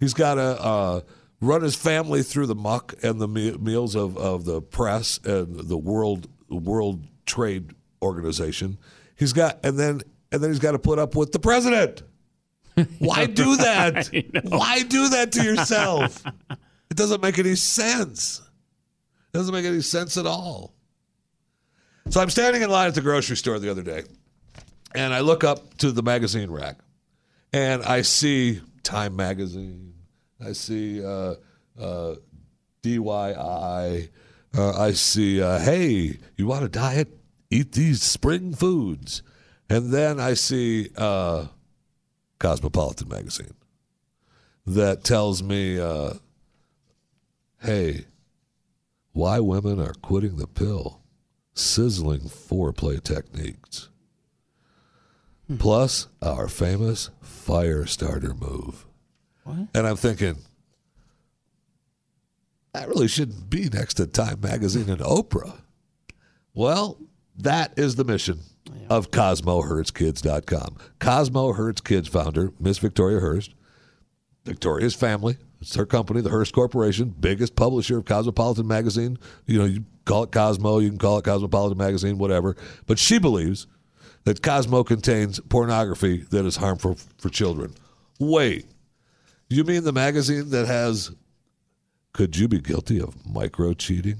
He's 0.00 0.14
got 0.14 0.34
to 0.34 0.42
uh, 0.42 1.00
run 1.40 1.62
his 1.62 1.74
family 1.74 2.22
through 2.22 2.46
the 2.46 2.54
muck 2.54 2.94
and 3.02 3.20
the 3.20 3.28
me- 3.28 3.56
meals 3.58 3.94
of, 3.94 4.16
of 4.16 4.44
the 4.44 4.62
press 4.62 5.18
and 5.24 5.68
the 5.68 5.76
world 5.76 6.28
World 6.48 7.04
Trade 7.26 7.72
Organization. 8.02 8.78
He's 9.16 9.32
got 9.32 9.58
and 9.64 9.78
then 9.78 10.02
and 10.32 10.42
then 10.42 10.50
he's 10.50 10.58
got 10.58 10.72
to 10.72 10.78
put 10.78 10.98
up 10.98 11.14
with 11.14 11.32
the 11.32 11.38
president. 11.38 12.02
Why 12.98 13.26
do 13.26 13.56
that? 13.56 14.08
Why 14.44 14.82
do 14.82 15.08
that 15.10 15.32
to 15.32 15.42
yourself? 15.42 16.22
It 16.90 16.96
doesn't 16.96 17.22
make 17.22 17.38
any 17.38 17.56
sense. 17.56 18.40
It 19.32 19.36
doesn't 19.36 19.54
make 19.54 19.64
any 19.66 19.82
sense 19.82 20.16
at 20.16 20.26
all. 20.26 20.75
So 22.08 22.20
I'm 22.20 22.30
standing 22.30 22.62
in 22.62 22.70
line 22.70 22.88
at 22.88 22.94
the 22.94 23.00
grocery 23.00 23.36
store 23.36 23.58
the 23.58 23.70
other 23.70 23.82
day, 23.82 24.04
and 24.94 25.12
I 25.12 25.20
look 25.20 25.44
up 25.44 25.76
to 25.78 25.92
the 25.92 26.02
magazine 26.02 26.50
rack, 26.50 26.78
and 27.52 27.82
I 27.82 28.02
see 28.02 28.60
Time 28.82 29.16
Magazine. 29.16 29.94
I 30.44 30.52
see 30.52 31.04
uh, 31.04 31.34
uh, 31.78 32.14
DYI. 32.82 34.08
Uh, 34.56 34.80
I 34.80 34.92
see, 34.92 35.42
uh, 35.42 35.58
hey, 35.58 36.18
you 36.36 36.46
want 36.46 36.64
a 36.64 36.68
diet? 36.68 37.08
Eat 37.50 37.72
these 37.72 38.02
spring 38.02 38.54
foods. 38.54 39.22
And 39.68 39.92
then 39.92 40.20
I 40.20 40.34
see 40.34 40.90
uh, 40.96 41.46
Cosmopolitan 42.38 43.08
Magazine 43.08 43.54
that 44.66 45.04
tells 45.04 45.42
me, 45.42 45.78
uh, 45.78 46.14
hey, 47.60 48.06
why 49.12 49.40
women 49.40 49.80
are 49.80 49.94
quitting 49.94 50.36
the 50.36 50.46
pill, 50.46 51.02
sizzling 51.56 52.20
foreplay 52.20 53.02
techniques. 53.02 53.88
Plus, 55.58 56.08
our 56.22 56.48
famous 56.48 57.10
fire 57.20 57.86
starter 57.86 58.34
move. 58.34 58.86
And 59.46 59.86
I'm 59.86 59.96
thinking, 59.96 60.38
that 62.72 62.88
really 62.88 63.06
shouldn't 63.06 63.48
be 63.48 63.68
next 63.68 63.94
to 63.94 64.06
Time 64.06 64.40
Magazine 64.40 64.90
and 64.90 65.00
Oprah. 65.00 65.60
Well, 66.52 66.98
that 67.38 67.78
is 67.78 67.94
the 67.94 68.04
mission 68.04 68.40
of 68.90 69.10
CosmoHurtsKids.com. 69.12 70.76
Cosmo 70.98 71.52
Hurst 71.52 71.84
Kids 71.84 72.08
founder, 72.08 72.52
Miss 72.58 72.78
Victoria 72.78 73.20
Hearst, 73.20 73.54
Victoria's 74.44 74.94
family. 74.94 75.36
It's 75.60 75.76
her 75.76 75.86
company, 75.86 76.20
the 76.20 76.30
Hearst 76.30 76.52
Corporation, 76.52 77.14
biggest 77.18 77.54
publisher 77.54 77.98
of 77.98 78.04
Cosmopolitan 78.04 78.66
magazine. 78.66 79.16
You 79.46 79.58
know, 79.58 79.64
you 79.64 79.84
call 80.06 80.22
it 80.22 80.32
Cosmo, 80.32 80.78
you 80.78 80.88
can 80.88 80.98
call 80.98 81.18
it 81.18 81.24
Cosmopolitan 81.24 81.76
magazine, 81.76 82.16
whatever. 82.16 82.56
But 82.86 82.98
she 82.98 83.18
believes 83.18 83.66
that 84.24 84.42
Cosmo 84.42 84.82
contains 84.82 85.38
pornography 85.40 86.18
that 86.30 86.46
is 86.46 86.56
harmful 86.56 86.96
for 87.18 87.28
children. 87.28 87.74
Wait, 88.18 88.66
you 89.50 89.62
mean 89.64 89.84
the 89.84 89.92
magazine 89.92 90.50
that 90.50 90.66
has 90.66 91.12
could 92.16 92.34
you 92.34 92.48
be 92.48 92.60
guilty 92.60 92.98
of 92.98 93.14
micro 93.26 93.74
cheating? 93.74 94.16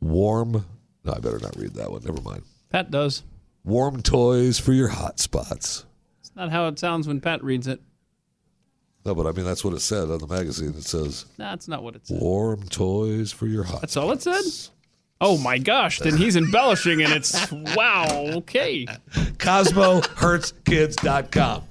Warm. 0.00 0.64
No, 1.04 1.12
I 1.12 1.18
better 1.18 1.40
not 1.40 1.56
read 1.56 1.74
that 1.74 1.90
one. 1.90 2.04
Never 2.04 2.22
mind. 2.22 2.44
Pat 2.70 2.90
does. 2.90 3.24
Warm 3.64 4.00
toys 4.00 4.60
for 4.60 4.72
your 4.72 4.88
hot 4.88 5.18
spots. 5.18 5.84
It's 6.20 6.30
not 6.36 6.52
how 6.52 6.68
it 6.68 6.78
sounds 6.78 7.08
when 7.08 7.20
Pat 7.20 7.42
reads 7.42 7.66
it. 7.66 7.80
No, 9.04 9.14
but 9.14 9.26
I 9.26 9.32
mean 9.32 9.44
that's 9.44 9.64
what 9.64 9.74
it 9.74 9.80
said 9.80 10.10
on 10.10 10.18
the 10.18 10.26
magazine. 10.26 10.70
It 10.70 10.84
says 10.84 11.26
That's 11.36 11.68
not 11.68 11.82
what 11.82 11.94
it 11.94 12.06
said. 12.06 12.20
warm 12.20 12.62
toys 12.68 13.32
for 13.32 13.46
your 13.46 13.64
hot. 13.64 13.82
That's 13.82 13.96
all 13.96 14.10
it 14.12 14.22
said? 14.22 14.44
Oh 15.20 15.38
my 15.38 15.58
gosh, 15.58 16.00
then 16.00 16.16
he's 16.16 16.36
embellishing 16.36 17.02
and 17.02 17.12
it's 17.12 17.50
wow, 17.52 18.06
okay. 18.36 18.86
CosmoHurtsKids.com. 19.14 21.62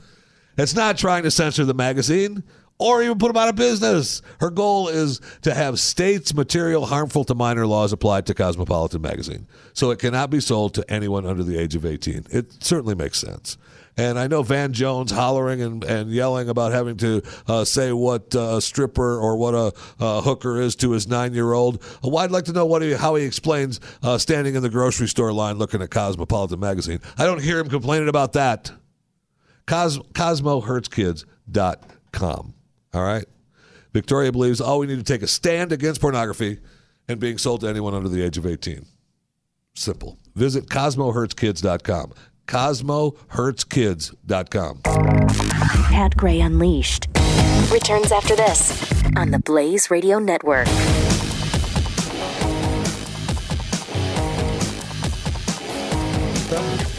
It's 0.57 0.75
not 0.75 0.97
trying 0.97 1.23
to 1.23 1.31
censor 1.31 1.65
the 1.65 1.73
magazine 1.73 2.43
or 2.77 3.03
even 3.03 3.17
put 3.17 3.27
them 3.27 3.37
out 3.37 3.49
of 3.49 3.55
business. 3.55 4.21
Her 4.39 4.49
goal 4.49 4.87
is 4.87 5.19
to 5.41 5.53
have 5.53 5.79
states 5.79 6.33
material 6.33 6.85
harmful 6.85 7.23
to 7.25 7.35
minor 7.35 7.65
laws 7.65 7.93
applied 7.93 8.25
to 8.27 8.33
Cosmopolitan 8.33 9.01
magazine. 9.01 9.47
So 9.73 9.91
it 9.91 9.99
cannot 9.99 10.29
be 10.29 10.39
sold 10.39 10.73
to 10.75 10.91
anyone 10.91 11.25
under 11.25 11.43
the 11.43 11.57
age 11.57 11.75
of 11.75 11.85
18. 11.85 12.27
It 12.29 12.63
certainly 12.63 12.95
makes 12.95 13.19
sense. 13.19 13.57
And 13.95 14.17
I 14.17 14.27
know 14.27 14.41
Van 14.41 14.73
Jones 14.73 15.11
hollering 15.11 15.61
and, 15.61 15.83
and 15.83 16.09
yelling 16.09 16.49
about 16.49 16.71
having 16.71 16.97
to 16.97 17.21
uh, 17.47 17.63
say 17.63 17.91
what 17.91 18.35
uh, 18.35 18.57
a 18.57 18.61
stripper 18.61 19.19
or 19.19 19.37
what 19.37 19.53
a, 19.53 19.71
uh 19.99 20.21
hooker 20.21 20.59
is 20.59 20.75
to 20.77 20.91
his 20.91 21.07
nine 21.07 21.33
year 21.33 21.53
old. 21.53 21.83
Well, 22.01 22.17
I'd 22.17 22.31
like 22.31 22.45
to 22.45 22.53
know 22.53 22.65
what 22.65 22.81
he, 22.81 22.93
how 22.93 23.15
he 23.15 23.25
explains 23.25 23.79
uh, 24.01 24.17
standing 24.17 24.55
in 24.55 24.63
the 24.63 24.69
grocery 24.69 25.07
store 25.07 25.31
line 25.31 25.57
looking 25.57 25.81
at 25.81 25.91
Cosmopolitan 25.91 26.59
magazine. 26.59 26.99
I 27.17 27.25
don't 27.25 27.41
hear 27.41 27.59
him 27.59 27.69
complaining 27.69 28.09
about 28.09 28.33
that. 28.33 28.71
Cos- 29.67 29.99
CosmoHurtsKids.com. 29.99 32.53
All 32.93 33.03
right? 33.03 33.25
Victoria 33.93 34.31
believes 34.31 34.59
all 34.59 34.79
we 34.79 34.87
need 34.87 34.97
to 34.97 35.03
take 35.03 35.21
a 35.21 35.27
stand 35.27 35.71
against 35.71 36.01
pornography 36.01 36.59
and 37.07 37.19
being 37.19 37.37
sold 37.37 37.61
to 37.61 37.67
anyone 37.67 37.93
under 37.93 38.09
the 38.09 38.23
age 38.23 38.37
of 38.37 38.45
18. 38.45 38.85
Simple. 39.75 40.17
Visit 40.35 40.67
CosmoHurtsKids.com. 40.67 42.13
CosmoHurtsKids.com. 42.47 44.81
Pat 44.83 46.17
Gray 46.17 46.41
Unleashed 46.41 47.07
returns 47.71 48.11
after 48.11 48.35
this 48.35 48.91
on 49.15 49.31
the 49.31 49.39
Blaze 49.39 49.89
Radio 49.89 50.19
Network. 50.19 50.67
Pat 56.49 56.92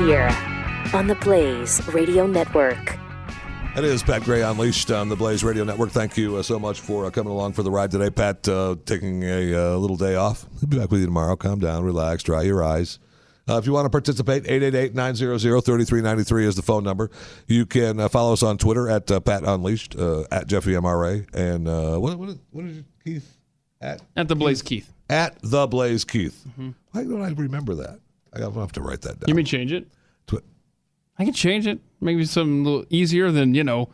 here 0.00 0.28
on 0.94 1.06
the 1.06 1.14
Blaze 1.16 1.86
Radio 1.88 2.26
Network. 2.26 2.96
That 3.74 3.84
is 3.84 4.02
Pat 4.02 4.22
Gray 4.22 4.40
Unleashed 4.40 4.90
on 4.90 5.10
the 5.10 5.14
Blaze 5.14 5.44
Radio 5.44 5.62
Network. 5.62 5.90
Thank 5.90 6.16
you 6.16 6.36
uh, 6.36 6.42
so 6.42 6.58
much 6.58 6.80
for 6.80 7.04
uh, 7.04 7.10
coming 7.10 7.30
along 7.30 7.52
for 7.52 7.62
the 7.62 7.70
ride 7.70 7.90
today. 7.90 8.08
Pat, 8.08 8.48
uh, 8.48 8.76
taking 8.86 9.22
a 9.24 9.54
uh, 9.54 9.76
little 9.76 9.98
day 9.98 10.14
off. 10.14 10.46
We'll 10.54 10.68
be 10.70 10.78
back 10.78 10.90
with 10.90 11.00
you 11.00 11.06
tomorrow. 11.06 11.36
Calm 11.36 11.58
down, 11.58 11.84
relax, 11.84 12.22
dry 12.22 12.42
your 12.42 12.64
eyes. 12.64 12.98
Uh, 13.46 13.58
if 13.58 13.66
you 13.66 13.72
want 13.72 13.84
to 13.84 13.90
participate, 13.90 14.44
888-900-3393 14.44 16.44
is 16.44 16.56
the 16.56 16.62
phone 16.62 16.82
number. 16.82 17.10
You 17.46 17.66
can 17.66 18.00
uh, 18.00 18.08
follow 18.08 18.32
us 18.32 18.42
on 18.42 18.56
Twitter 18.56 18.88
at 18.88 19.10
uh, 19.10 19.20
Pat 19.20 19.42
Unleashed, 19.44 19.96
uh, 19.96 20.24
at 20.32 20.46
Jeffy 20.46 20.72
MRA, 20.72 21.26
and 21.34 21.68
uh, 21.68 21.98
what, 21.98 22.18
what, 22.18 22.38
what 22.52 22.64
is 22.64 22.82
Keith? 23.04 23.36
At, 23.82 24.00
At 24.16 24.28
the 24.28 24.36
Blaze 24.36 24.62
Keith. 24.62 24.90
at 25.10 25.36
The 25.42 25.66
Blaze 25.66 26.04
Keith. 26.04 26.42
Why 26.92 27.04
don't 27.04 27.22
I 27.22 27.30
remember 27.32 27.74
that? 27.74 27.98
I 28.34 28.40
have 28.40 28.72
to 28.72 28.80
write 28.80 29.02
that 29.02 29.20
down. 29.20 29.28
You 29.28 29.34
mean 29.34 29.44
change 29.44 29.72
it? 29.72 29.88
Twi- 30.26 30.40
I 31.18 31.24
can 31.24 31.34
change 31.34 31.66
it. 31.66 31.80
Maybe 32.00 32.24
some 32.24 32.64
little 32.64 32.84
easier 32.90 33.30
than, 33.30 33.54
you 33.54 33.64
know, 33.64 33.90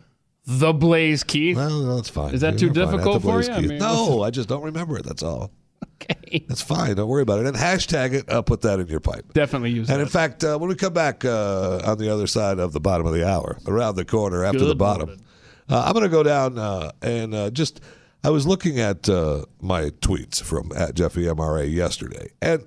the 0.46 0.72
Blaze 0.72 1.25
Keith. 1.25 1.57
Well, 1.57 1.83
no, 1.83 1.96
that's 1.96 2.09
fine. 2.09 2.35
Is 2.35 2.40
that 2.42 2.59
too 2.59 2.66
You're. 2.66 2.85
At 2.85 2.90
difficult 2.90 3.22
for 3.22 3.42
you? 3.42 3.51
I 3.51 3.61
mean, 3.61 3.79
no, 3.79 4.22
I 4.22 4.31
just 4.31 4.49
don't 4.49 4.62
remember 4.62 4.96
it. 4.99 5.05
That's 5.05 5.22
all. 5.22 5.51
Okay. 6.03 6.44
That's 6.46 6.61
fine. 6.61 6.94
Don't 6.94 7.09
worry 7.09 7.22
about 7.22 7.40
it. 7.40 7.46
And 7.46 7.57
hashtag 7.57 8.12
it. 8.12 8.31
I'll 8.31 8.42
put 8.42 8.61
that 8.62 8.81
in 8.81 8.87
your 8.88 9.01
pipe. 9.01 9.33
Definitely 9.33 9.70
use 9.70 9.88
it. 9.88 9.92
And 9.92 10.01
that. 10.01 10.07
in 10.07 10.11
fact, 10.11 10.44
uh, 10.44 10.59
when 10.59 10.68
we 10.68 10.75
come 10.75 10.92
back 10.92 11.25
uh, 11.25 11.81
on 11.87 11.96
the 11.96 12.12
other 12.12 12.27
side 12.27 12.59
of 12.59 12.72
the 12.75 12.81
bottom 12.81 13.07
of 13.07 13.14
the 13.14 13.27
hour, 13.27 13.59
around 13.66 13.96
the 13.96 14.05
corner 14.05 14.44
after 14.44 14.59
Good 14.59 14.68
the 14.68 14.75
bottom, 14.75 15.18
uh, 15.70 15.85
I'm 15.87 15.92
going 15.94 16.05
to 16.05 16.11
go 16.11 16.22
down 16.22 16.59
uh, 16.59 16.92
and 17.03 17.35
uh, 17.35 17.51
just. 17.51 17.81
I 18.25 18.31
was 18.31 18.46
looking 18.46 18.81
at 18.81 19.09
uh, 19.09 19.44
my 19.61 19.85
tweets 20.01 20.42
from 20.42 20.72
at 20.77 20.94
Jeffy 20.94 21.22
MRA 21.22 21.72
yesterday, 21.72 22.31
and 22.42 22.61
uh, 22.61 22.64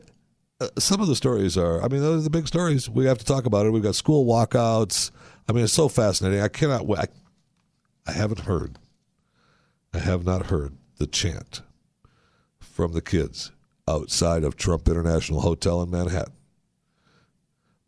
Uh, 0.61 0.67
some 0.77 1.01
of 1.01 1.07
the 1.07 1.15
stories 1.15 1.57
are. 1.57 1.81
I 1.83 1.87
mean, 1.87 2.01
those 2.01 2.21
are 2.21 2.23
the 2.23 2.29
big 2.29 2.47
stories. 2.47 2.89
We 2.89 3.05
have 3.05 3.17
to 3.19 3.25
talk 3.25 3.45
about 3.45 3.65
it. 3.65 3.71
We've 3.71 3.83
got 3.83 3.95
school 3.95 4.25
walkouts. 4.25 5.11
I 5.47 5.53
mean, 5.53 5.63
it's 5.63 5.73
so 5.73 5.87
fascinating. 5.87 6.41
I 6.41 6.47
cannot. 6.49 6.85
wa- 6.85 6.99
I, 6.99 7.07
I 8.07 8.11
haven't 8.13 8.41
heard. 8.41 8.77
I 9.93 9.99
have 9.99 10.25
not 10.25 10.47
heard 10.47 10.77
the 10.97 11.07
chant 11.07 11.61
from 12.59 12.93
the 12.93 13.01
kids 13.01 13.51
outside 13.87 14.43
of 14.43 14.55
Trump 14.55 14.87
International 14.87 15.41
Hotel 15.41 15.81
in 15.81 15.89
Manhattan. 15.89 16.33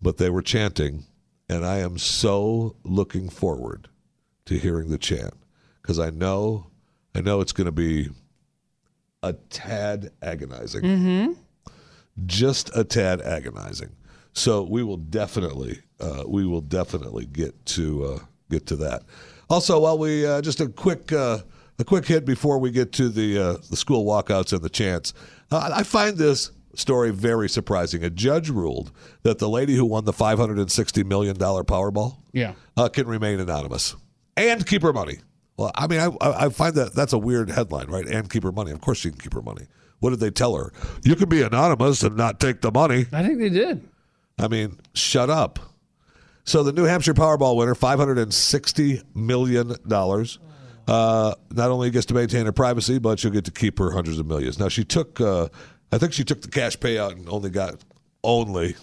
But 0.01 0.17
they 0.17 0.29
were 0.29 0.41
chanting, 0.41 1.05
and 1.47 1.65
I 1.65 1.77
am 1.77 1.97
so 1.99 2.75
looking 2.84 3.29
forward 3.29 3.88
to 4.45 4.57
hearing 4.57 4.89
the 4.89 4.97
chant 4.97 5.36
because 5.81 5.99
I 5.99 6.10
know, 6.10 6.67
I 7.13 7.21
know 7.21 7.41
it's 7.41 7.51
going 7.51 7.65
to 7.65 7.71
be 7.71 8.10
a 9.21 9.34
tad 9.34 10.12
agonizing, 10.21 10.81
mm-hmm. 10.81 11.34
Just 12.25 12.75
a 12.75 12.84
tad 12.84 13.21
agonizing. 13.21 13.95
So 14.34 14.63
we 14.63 14.84
will 14.84 14.97
definitely, 14.97 15.81
uh, 15.99 16.23
we 16.27 16.45
will 16.45 16.62
definitely 16.62 17.25
get 17.25 17.65
to 17.67 18.05
uh, 18.05 18.19
get 18.49 18.65
to 18.67 18.75
that. 18.77 19.03
Also, 19.49 19.79
while 19.79 19.97
we 19.97 20.25
uh, 20.25 20.41
just 20.41 20.62
a 20.62 20.67
quick 20.67 21.12
uh, 21.12 21.39
a 21.79 21.84
quick 21.84 22.05
hit 22.05 22.25
before 22.25 22.57
we 22.57 22.71
get 22.71 22.93
to 22.93 23.10
the 23.10 23.38
uh, 23.38 23.57
the 23.69 23.75
school 23.75 24.05
walkouts 24.05 24.53
and 24.53 24.62
the 24.62 24.69
chants. 24.69 25.13
Uh, 25.51 25.71
I 25.73 25.84
find 25.84 26.17
this 26.17 26.51
story 26.75 27.12
very 27.12 27.49
surprising. 27.49 28.03
A 28.03 28.10
judge 28.10 28.49
ruled 28.49 28.91
that 29.23 29.39
the 29.39 29.49
lady 29.49 29.75
who 29.75 29.86
won 29.86 30.05
the 30.05 30.13
five 30.13 30.38
hundred 30.38 30.60
and 30.60 30.71
sixty 30.71 31.03
million 31.03 31.36
dollar 31.36 31.63
Powerball 31.63 32.17
yeah. 32.31 32.53
uh, 32.77 32.88
can 32.88 33.07
remain 33.07 33.39
anonymous 33.41 33.95
and 34.38 34.65
keep 34.65 34.81
her 34.81 34.93
money. 34.93 35.17
Well, 35.57 35.71
I 35.75 35.88
mean, 35.88 35.99
I, 35.99 36.07
I 36.21 36.45
I 36.45 36.49
find 36.49 36.75
that 36.75 36.93
that's 36.93 37.13
a 37.13 37.17
weird 37.17 37.49
headline, 37.49 37.88
right? 37.88 38.07
And 38.07 38.29
keep 38.29 38.43
her 38.43 38.53
money. 38.53 38.71
Of 38.71 38.79
course, 38.79 38.99
she 38.99 39.10
can 39.10 39.19
keep 39.19 39.34
her 39.34 39.41
money. 39.41 39.65
What 40.01 40.09
did 40.09 40.19
they 40.19 40.31
tell 40.31 40.55
her? 40.55 40.73
You 41.03 41.15
can 41.15 41.29
be 41.29 41.43
anonymous 41.43 42.03
and 42.03 42.17
not 42.17 42.39
take 42.39 42.61
the 42.61 42.71
money. 42.71 43.05
I 43.13 43.23
think 43.23 43.37
they 43.39 43.49
did. 43.49 43.87
I 44.37 44.47
mean, 44.47 44.79
shut 44.93 45.29
up. 45.29 45.59
So 46.43 46.63
the 46.63 46.73
New 46.73 46.85
Hampshire 46.85 47.13
Powerball 47.13 47.55
winner, 47.55 47.75
five 47.75 47.99
hundred 47.99 48.17
and 48.17 48.33
sixty 48.33 49.01
million 49.13 49.75
dollars. 49.87 50.39
Uh, 50.87 51.35
not 51.51 51.69
only 51.69 51.91
gets 51.91 52.07
to 52.07 52.15
maintain 52.15 52.47
her 52.47 52.51
privacy, 52.51 52.97
but 52.97 53.19
she'll 53.19 53.31
get 53.31 53.45
to 53.45 53.51
keep 53.51 53.77
her 53.77 53.91
hundreds 53.91 54.17
of 54.17 54.25
millions. 54.25 54.57
Now 54.59 54.67
she 54.67 54.83
took, 54.83 55.21
uh, 55.21 55.47
I 55.91 55.99
think 55.99 56.13
she 56.13 56.23
took 56.23 56.41
the 56.41 56.47
cash 56.47 56.75
payout 56.77 57.11
and 57.11 57.29
only 57.29 57.51
got 57.51 57.75
only, 58.23 58.75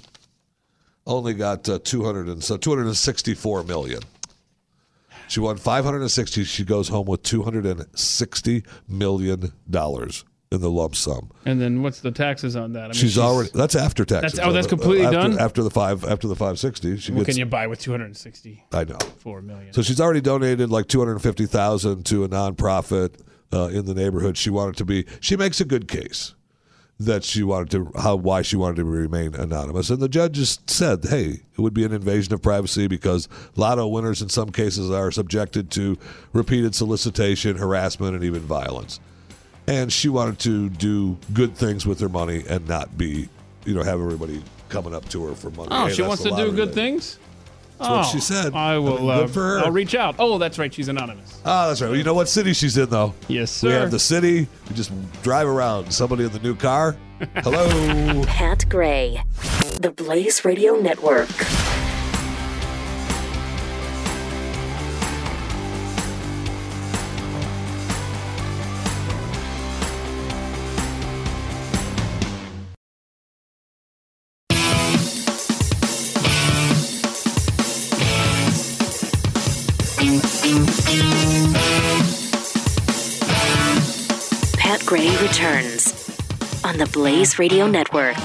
only 1.05 1.35
got 1.35 1.69
uh, 1.69 1.81
two 1.83 2.05
hundred 2.05 2.29
and 2.29 2.43
so 2.43 2.57
two 2.57 2.71
hundred 2.71 2.87
and 2.87 2.97
sixty 2.97 3.35
four 3.35 3.65
million. 3.65 4.03
She 5.27 5.41
won 5.41 5.57
five 5.57 5.85
hundred 5.85 6.03
and 6.03 6.11
sixty. 6.13 6.45
She 6.45 6.65
goes 6.65 6.89
home 6.89 7.07
with 7.07 7.25
two 7.25 7.43
hundred 7.43 7.67
and 7.67 7.85
sixty 7.99 8.63
million 8.87 9.53
dollars 9.69 10.25
in 10.51 10.61
the 10.61 10.71
lump 10.71 10.97
sum. 10.97 11.31
And 11.45 11.61
then 11.61 11.83
what's 11.83 12.01
the 12.01 12.11
taxes 12.11 12.57
on 12.57 12.73
that? 12.73 12.85
I 12.85 12.87
mean, 12.89 12.93
She's, 12.95 13.19
already 13.19 13.51
that's 13.55 13.75
after 13.75 14.05
taxes. 14.05 14.33
That's- 14.33 14.49
oh, 14.49 14.53
that's 14.53 14.67
completely 14.67 15.05
after, 15.05 15.17
done? 15.19 15.39
after 15.39 15.63
the 15.63 15.71
five 15.71 16.05
after 16.05 16.27
the 16.29 16.37
five 16.37 16.59
sixty. 16.59 16.97
She 16.97 17.13
What 17.13 17.27
gets. 17.27 17.37
can 17.37 17.39
you 17.39 17.47
buy 17.47 17.67
with 17.67 17.81
two 17.81 17.91
hundred 17.91 18.07
and 18.07 18.17
sixty? 18.17 18.65
I 18.73 18.85
know. 18.85 18.99
four 19.19 19.43
million. 19.43 19.73
So 19.73 19.83
she's 19.83 20.01
already 20.01 20.21
donated 20.21 20.71
like 20.71 20.89
two 20.89 20.99
hundred 21.01 21.19
fifty 21.21 21.47
thousand 21.47 22.07
to 22.07 22.25
a 22.25 22.29
nonprofit 22.29 23.21
uh, 23.53 23.69
in 23.69 23.85
the 23.87 23.95
neighborhood. 23.95 24.37
She 24.37 24.51
wanted 24.51 24.77
to 24.77 24.85
be. 24.85 25.05
She 25.21 25.37
makes 25.37 25.61
a 25.61 25.65
good 25.65 25.87
case 25.89 26.35
that 27.01 27.23
she 27.23 27.45
wanted 27.45 27.71
to 27.71 27.93
how 28.01 28.17
why 28.17 28.43
she 28.43 28.57
wanted 28.57 28.77
to 28.77 28.85
remain 28.85 29.35
anonymous, 29.35 29.89
and 29.91 30.01
the 30.01 30.09
judge 30.09 30.33
just 30.33 30.69
said, 30.71 31.05
"Hey, 31.05 31.41
it 31.57 31.59
would 31.61 31.75
be 31.75 31.85
an 31.85 31.93
invasion 31.93 32.33
of 32.35 32.43
privacy 32.43 32.87
because 32.89 33.29
lotto 33.55 33.87
winners 33.87 34.21
in 34.23 34.29
some 34.31 34.51
cases 34.51 34.91
are 34.91 35.11
subjected 35.11 35.71
to 35.73 35.97
repeated 36.33 36.75
solicitation, 36.75 37.57
harassment, 37.59 38.15
and 38.15 38.25
even 38.25 38.41
violence." 38.41 38.99
And 39.69 39.93
she 39.93 40.09
wanted 40.09 40.39
to 40.41 40.69
do 40.71 41.17
good 41.35 41.55
things 41.55 41.87
with 41.87 42.01
her 42.01 42.09
money 42.09 42.43
and 42.49 42.67
not 42.67 42.97
be, 42.99 43.29
you 43.65 43.75
know, 43.75 43.83
have 43.83 44.01
everybody 44.01 44.43
coming 44.71 44.95
up 44.95 45.09
to 45.11 45.27
her 45.27 45.35
for 45.35 45.51
money. 45.51 45.69
oh, 45.71 45.87
Hey, 45.87 45.93
she 45.95 46.03
wants 46.03 46.23
to 46.23 46.31
do 46.31 46.51
good 46.53 46.69
day. 46.71 46.75
things? 46.75 47.19
That's 47.79 47.91
what 47.91 48.07
Oh, 48.07 48.09
she 48.11 48.19
said. 48.21 48.55
I 48.55 48.75
I 48.75 48.79
will. 48.79 48.99
mean, 48.99 49.11
uh, 49.11 49.21
good 49.21 49.31
for 49.31 49.41
her. 49.43 49.59
I'll 49.61 49.71
reach 49.71 49.95
out. 49.95 50.17
Oh, 50.19 50.39
that's 50.39 50.59
right. 50.59 50.73
She's 50.75 50.89
anonymous. 50.89 51.41
Oh, 51.45 51.69
that's 51.69 51.81
right. 51.81 51.89
Well, 51.89 51.97
you 51.97 52.03
know 52.03 52.15
what 52.15 52.29
city 52.29 52.53
she's 52.53 52.77
in, 52.77 52.89
though? 52.91 53.15
Yes, 53.29 53.51
sir. 53.53 53.69
We 53.69 53.75
have 53.75 53.91
the 53.93 53.99
city. 54.01 54.49
We 54.69 54.75
just 54.75 54.91
drive 55.23 55.47
around. 55.47 55.93
Somebody 55.93 56.25
in 56.25 56.33
the 56.33 56.41
new 56.41 56.57
car. 56.57 56.97
Hello. 57.37 58.25
Pat 58.27 58.65
Gray, 58.69 59.23
the 59.81 59.91
Blaze 59.93 60.45
Radio 60.45 60.75
Network. 60.75 61.29
Returns 85.39 86.19
on 86.65 86.77
the 86.79 86.87
Blaze 86.87 87.39
Radio 87.39 87.69
Network. 87.69 88.17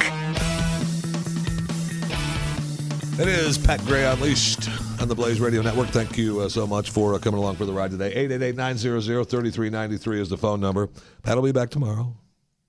It 3.19 3.27
is 3.27 3.59
Pat 3.59 3.79
Gray 3.85 4.03
Unleashed 4.05 4.67
on 4.99 5.07
the 5.07 5.13
Blaze 5.13 5.39
Radio 5.39 5.61
Network. 5.61 5.89
Thank 5.89 6.17
you 6.17 6.39
uh, 6.39 6.49
so 6.49 6.65
much 6.65 6.89
for 6.89 7.13
uh, 7.13 7.19
coming 7.19 7.39
along 7.39 7.57
for 7.57 7.65
the 7.65 7.71
ride 7.71 7.91
today. 7.91 8.27
888-900-3393 8.29 10.19
is 10.21 10.29
the 10.29 10.37
phone 10.37 10.59
number. 10.59 10.89
Pat 11.21 11.35
will 11.35 11.43
be 11.43 11.51
back 11.51 11.69
tomorrow. 11.69 12.15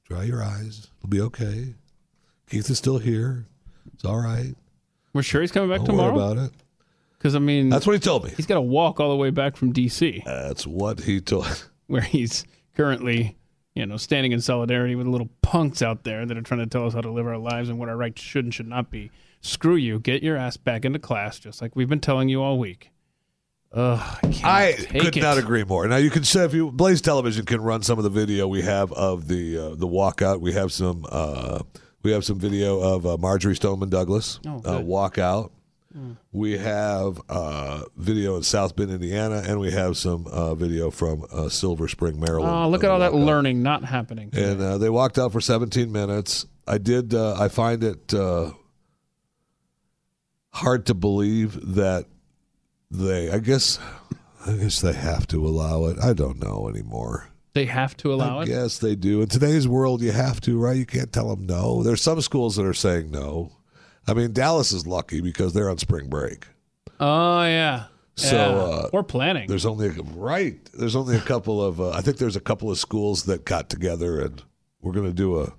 Dry 0.07 0.25
your 0.25 0.43
eyes. 0.43 0.89
It'll 0.99 1.09
be 1.09 1.23
okay. 1.23 1.75
Keith 2.51 2.69
is 2.69 2.77
still 2.77 2.99
here. 2.99 3.47
It's 3.95 4.05
all 4.05 4.21
right. 4.21 4.55
We're 5.15 5.23
sure 5.23 5.41
he's 5.41 5.53
coming 5.53 5.71
back 5.71 5.87
Don't 5.87 5.97
worry 5.97 6.11
tomorrow. 6.11 6.33
about 6.33 6.45
it. 6.45 6.53
Because 7.17 7.35
I 7.35 7.39
mean, 7.39 7.71
That's 7.71 7.87
what 7.87 7.95
he 7.95 7.99
told 7.99 8.25
me. 8.25 8.33
he's 8.37 8.45
got 8.45 8.57
to 8.57 8.61
walk 8.61 9.01
all 9.01 9.09
the 9.09 9.17
way 9.17 9.31
back 9.31 9.57
from 9.57 9.73
D.C., 9.73 10.23
That's 10.27 10.67
what 10.67 11.01
he 11.01 11.23
told. 11.23 11.67
where 11.87 12.03
he's 12.03 12.45
currently, 12.77 13.39
you 13.75 13.87
know, 13.87 13.97
standing 13.97 14.33
in 14.33 14.41
solidarity 14.41 14.95
with 14.95 15.07
the 15.07 15.11
little 15.11 15.29
punks 15.43 15.83
out 15.83 16.05
there 16.05 16.25
that 16.25 16.37
are 16.37 16.43
trying 16.43 16.61
to 16.61 16.67
tell 16.67 16.87
us 16.87 16.95
how 16.95 17.01
to 17.01 17.11
live 17.11 17.27
our 17.27 17.39
lives 17.39 17.69
and 17.69 17.79
what 17.79 17.89
our 17.89 17.97
rights 17.97 18.23
should 18.23 18.45
and 18.45 18.55
should 18.55 18.69
not 18.69 18.91
be. 18.91 19.11
Screw 19.41 19.77
you. 19.77 19.99
Get 19.99 20.23
your 20.23 20.37
ass 20.37 20.57
back 20.57 20.85
into 20.85 20.99
class, 20.99 21.39
just 21.39 21.61
like 21.61 21.75
we've 21.77 21.89
been 21.89 22.01
telling 22.01 22.29
you 22.29 22.43
all 22.43 22.59
week. 22.59 22.91
Ugh, 23.73 24.01
I, 24.23 24.29
can't 24.31 24.45
I 24.45 24.73
could 25.01 25.17
it. 25.17 25.23
not 25.23 25.37
agree 25.37 25.65
more. 25.65 25.87
Now 25.89 25.97
you 25.97 26.09
can 26.09 26.23
say 26.23 26.45
if 26.45 26.55
you 26.55 26.71
Blaze 26.71 27.01
Television 27.01 27.45
can 27.45 27.61
run 27.61 27.83
some 27.83 27.99
of 27.99 28.05
the 28.05 28.11
video 28.11 28.47
we 28.47 28.63
have 28.63 28.93
of 28.93 29.27
the 29.27 29.59
uh, 29.59 29.69
the 29.75 29.89
walkout. 29.89 30.41
We 30.41 30.53
have 30.53 30.73
some 30.73 31.05
uh, 31.09 31.59
we 32.05 32.13
have 32.13 32.25
some 32.25 32.39
video 32.39 32.79
of 32.81 33.05
uh, 33.05 33.17
Marjory 33.19 33.57
Stoneman 33.57 33.91
Douglas 33.91 34.39
Oh, 34.47 34.59
uh, 34.65 34.81
good. 35.95 36.17
We 36.33 36.59
have 36.59 37.21
uh, 37.29 37.85
video 37.97 38.37
in 38.37 38.43
South 38.43 38.77
Bend, 38.77 38.91
Indiana, 38.91 39.43
and 39.47 39.61
we 39.61 39.71
have 39.71 39.97
some 39.97 40.27
uh, 40.27 40.55
video 40.55 40.91
from 40.91 41.25
uh, 41.33 41.49
Silver 41.49 41.89
Spring, 41.89 42.21
Maryland. 42.21 42.53
Oh, 42.53 42.69
look 42.69 42.85
at 42.85 42.91
all 42.91 42.99
that 42.99 43.15
learning 43.15 43.63
not 43.63 43.85
happening. 43.85 44.31
And 44.33 44.61
uh, 44.61 44.79
they 44.79 44.91
walked 44.91 45.19
out 45.19 45.33
for 45.33 45.41
17 45.41 45.91
minutes. 45.91 46.47
I 46.67 46.79
did. 46.79 47.15
Uh, 47.15 47.37
I 47.39 47.49
find 47.49 47.83
it 47.85 48.13
uh, 48.13 48.53
hard 50.53 50.87
to 50.87 50.95
believe 50.95 51.75
that 51.75 52.07
they. 52.91 53.31
I 53.31 53.39
guess. 53.39 53.79
I 54.47 54.53
guess 54.57 54.81
they 54.83 54.93
have 54.93 55.27
to 55.29 55.47
allow 55.47 55.87
it. 55.87 55.97
I 56.03 56.13
don't 56.13 56.39
know 56.43 56.69
anymore. 56.69 57.31
they 57.55 57.65
have 57.65 57.97
to 57.99 58.13
allow 58.13 58.41
I 58.41 58.43
it. 58.43 58.47
guess 58.47 58.77
they 58.79 58.95
do. 58.95 59.23
In 59.23 59.29
today's 59.29 59.67
world, 59.67 60.03
you 60.03 60.13
have 60.13 60.39
to, 60.43 60.59
right? 60.59 60.77
You 60.77 60.85
can't 60.85 61.13
tell 61.15 61.35
them 61.35 61.47
no. 61.47 61.83
There's 61.83 62.03
some 62.03 62.21
schools 62.21 62.57
that 62.57 62.67
are 62.67 62.75
saying 62.75 63.11
no. 63.11 63.53
I 64.07 64.15
mean, 64.15 64.33
Dallas 64.33 64.73
is 64.73 64.87
lucky 64.87 65.21
because 65.21 65.53
they're 65.53 65.71
on 65.71 65.79
spring 65.79 66.09
break. 66.09 66.47
Oh 67.01 67.43
yeah. 67.45 67.85
So, 68.17 68.37
Yeah. 68.37 68.43
uh, 68.43 68.89
we're 68.93 69.03
planning. 69.03 69.49
There's 69.49 69.67
only 69.67 69.89
a, 69.89 69.93
right. 70.15 70.57
There's 70.73 70.95
only 70.95 71.17
a 71.17 71.21
couple 71.21 71.63
of. 71.65 71.81
Uh, 71.81 71.91
I 71.91 72.01
think 72.01 72.19
there's 72.19 72.37
a 72.37 72.41
couple 72.41 72.71
of 72.71 72.79
schools 72.79 73.25
that 73.25 73.45
got 73.45 73.69
together 73.69 74.21
and 74.21 74.41
we're 74.81 74.93
going 74.93 75.07
to 75.07 75.13
do 75.13 75.41
a 75.41 75.53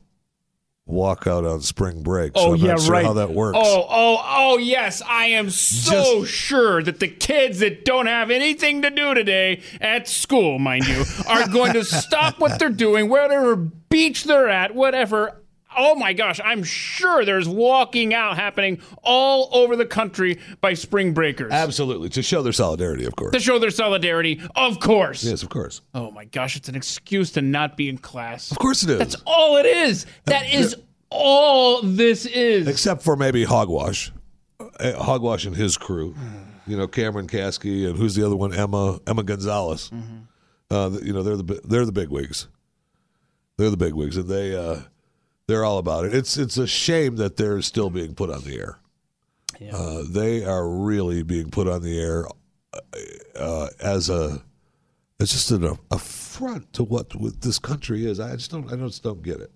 walkout 0.88 1.51
on 1.51 1.62
spring 1.62 2.03
break. 2.03 2.34
So 2.38 2.43
Oh 2.49 2.53
I'm 2.53 2.60
yeah, 2.60 2.67
not 2.73 2.81
sure 2.81 2.91
right. 2.93 3.05
how 3.05 3.13
that 3.13 3.31
works. 3.31 3.58
Oh, 3.60 3.86
oh, 3.89 4.23
oh, 4.23 4.58
yes. 4.60 5.01
I 5.01 5.25
am 5.27 5.49
so 5.49 6.21
Just- 6.21 6.31
sure 6.34 6.84
that 6.84 6.99
the 6.99 7.08
kids 7.08 7.60
that 7.60 7.86
don't 7.86 8.05
have 8.05 8.29
anything 8.29 8.84
to 8.84 8.89
do 8.91 9.13
today 9.15 9.62
at 9.81 10.08
school, 10.08 10.60
mind 10.60 10.88
you, 10.88 11.03
are 11.27 11.47
going 11.49 11.73
to 11.73 11.84
stop 11.84 12.39
what 12.39 12.60
they're 12.60 12.69
doing, 12.69 13.10
whatever 13.10 13.55
beach 13.55 14.25
they're 14.25 14.47
at, 14.49 14.75
whatever. 14.75 15.41
Oh 15.78 15.96
my 15.96 16.14
gosh, 16.14 16.40
I'm 16.44 16.64
sure 16.64 17.26
there's 17.26 17.48
walking 17.48 18.14
out 18.14 18.36
happening 18.38 18.82
all 19.04 19.50
over 19.52 19.76
the 19.76 19.86
country 19.86 20.40
by 20.62 20.74
spring 20.74 21.14
breakers 21.14 21.52
Absolutely, 21.52 22.10
to 22.10 22.24
show 22.24 22.42
their 22.42 22.54
solidarity, 22.54 23.06
of 23.06 23.16
course. 23.16 23.32
to 23.34 23.40
show 23.40 23.60
their 23.60 23.70
solidarity. 23.72 24.42
Of 24.56 24.80
course. 24.80 25.24
Yes, 25.24 25.44
of 25.44 25.50
course. 25.50 25.82
Oh 25.94 26.12
my 26.12 26.26
gosh, 26.26 26.56
it's 26.56 26.70
an 26.70 26.76
excuse 26.76 27.32
to 27.34 27.42
not 27.42 27.78
be 27.78 27.90
in 27.90 27.98
class. 27.98 28.52
Of 28.52 28.58
course 28.60 28.84
it 28.84 28.90
is. 28.90 29.00
That's 29.00 29.16
all 29.26 29.58
it 29.58 29.66
is. 29.66 30.06
That 30.26 30.54
is 30.54 30.76
all 31.10 31.82
this 31.82 32.26
is. 32.26 32.68
Except 32.68 33.02
for 33.04 33.16
maybe 33.16 33.44
Hogwash. 33.44 34.12
Uh, 34.80 34.94
Hogwash 34.94 35.46
and 35.46 35.56
his 35.56 35.78
crew. 35.78 36.16
You 36.68 36.78
know, 36.78 36.88
Cameron 36.88 37.28
Kasky 37.28 37.88
and 37.88 37.98
who's 37.98 38.16
the 38.16 38.26
other 38.26 38.36
one? 38.36 38.54
Emma 38.54 39.00
Emma 39.06 39.22
Gonzalez. 39.24 39.92
Uh, 40.72 40.90
you 41.04 41.14
know, 41.14 41.22
they're 41.22 41.38
the 41.38 41.62
they're 41.64 41.86
the 41.86 41.92
big 41.92 42.10
wigs. 42.10 42.48
They're 43.58 43.70
the 43.70 43.78
big 43.78 43.94
wigs, 43.94 44.18
and 44.18 44.28
they 44.28 44.56
uh, 44.56 44.80
they're 45.47 45.65
all 45.65 45.77
about 45.77 46.05
it. 46.05 46.13
It's 46.13 46.38
it's 46.38 46.58
a 46.58 46.67
shame 46.67 47.17
that 47.17 47.38
they're 47.38 47.62
still 47.62 47.89
being 47.89 48.15
put 48.15 48.29
on 48.29 48.41
the 48.41 48.58
air. 48.58 48.79
Uh, 49.71 50.03
they 50.10 50.43
are 50.43 50.67
really 50.67 51.23
being 51.23 51.49
put 51.49 51.67
on 51.67 51.81
the 51.81 51.99
air 51.99 52.25
uh, 53.36 53.69
as 53.79 54.10
a 54.10 54.41
it's 55.19 55.31
just 55.31 55.51
an 55.51 55.77
affront 55.91 56.73
to 56.73 56.84
what, 56.84 57.13
this 57.41 57.58
country 57.58 58.05
is. 58.05 58.19
I 58.19 58.36
just 58.36 58.51
don't 58.51 58.71
I 58.71 58.75
just 58.75 59.03
don't 59.03 59.23
get 59.23 59.39
it. 59.39 59.51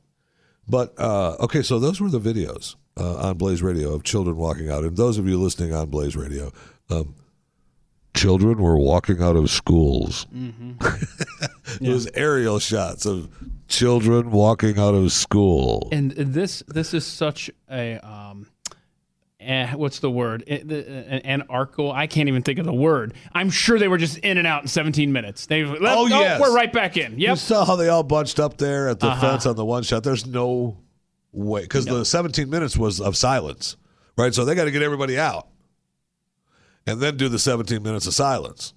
But 0.68 0.94
uh, 0.98 1.36
okay, 1.42 1.64
so 1.64 1.80
those 1.80 2.00
were 2.00 2.10
the 2.10 2.20
videos 2.20 2.76
uh, 2.96 3.16
on 3.30 3.38
Blaze 3.38 3.62
Radio 3.62 3.94
of 3.94 4.04
children 4.04 4.38
walking 4.38 4.70
out, 4.70 4.84
and 4.84 4.96
those 4.96 5.18
of 5.18 5.28
you 5.28 5.40
listening 5.40 5.74
on 5.74 5.90
Blaze 5.90 6.16
Radio, 6.16 6.52
um, 6.90 7.16
children 8.16 8.60
were 8.60 8.78
walking 8.78 9.22
out 9.22 9.36
of 9.36 9.50
schools. 9.50 10.28
it 11.82 11.90
was 11.90 12.08
aerial 12.14 12.60
shots 12.60 13.06
of 13.06 13.30
children 13.70 14.32
walking 14.32 14.78
out 14.80 14.94
of 14.96 15.12
school. 15.12 15.88
and 15.92 16.12
this 16.12 16.64
this 16.68 16.94
is 16.94 17.06
such 17.06 17.50
a 17.72 17.98
um 18.00 18.48
eh, 19.40 19.72
what's 19.76 20.00
the 20.00 20.10
word 20.12 20.44
Eh, 20.48 20.62
the- 20.66 20.86
an 21.24 21.42
anarcho 21.42 21.94
i 21.94 22.08
can't 22.08 22.28
even 22.28 22.42
think 22.42 22.60
of 22.60 22.66
the 22.66 22.74
word 22.74 23.14
i'm 23.34 23.50
sure 23.50 23.80
they 23.80 23.88
were 23.88 23.98
just 23.98 24.18
in 24.18 24.38
and 24.38 24.46
out 24.48 24.62
in 24.64 24.68
17 24.68 25.12
minutes 25.14 25.46
they 25.46 25.64
Oh, 25.64 26.08
yes. 26.08 26.42
we're 26.42 26.54
right 26.54 26.74
back 26.74 26.98
in 26.98 27.14
You 27.20 27.28
yep 27.30 27.38
saw 27.38 27.64
how 27.64 27.76
they 27.78 27.88
all 27.90 28.04
bunched 28.04 28.40
up 28.40 28.58
there 28.58 28.90
at 28.90 29.00
the 29.00 29.08
Uh-huh. 29.08 29.22
fence 29.32 29.46
on 29.46 29.56
the 29.56 29.64
one 29.66 29.84
shot. 29.84 30.04
There's 30.04 30.26
no 30.26 30.78
way 31.32 31.62
because 31.62 31.86
the 31.86 32.04
17 32.04 32.50
minutes 32.50 32.76
was 32.76 33.00
of 33.00 33.16
silence, 33.16 33.78
right? 34.18 34.34
So 34.34 34.44
they 34.46 34.56
got 34.56 34.66
to 34.66 34.72
get 34.72 34.82
everybody 34.82 35.18
out 35.20 35.48
and 36.88 37.00
then 37.00 37.18
do 37.18 37.30
the 37.30 37.38
17 37.40 37.84
minutes 37.84 38.08
of 38.08 38.14
silence. 38.16 38.74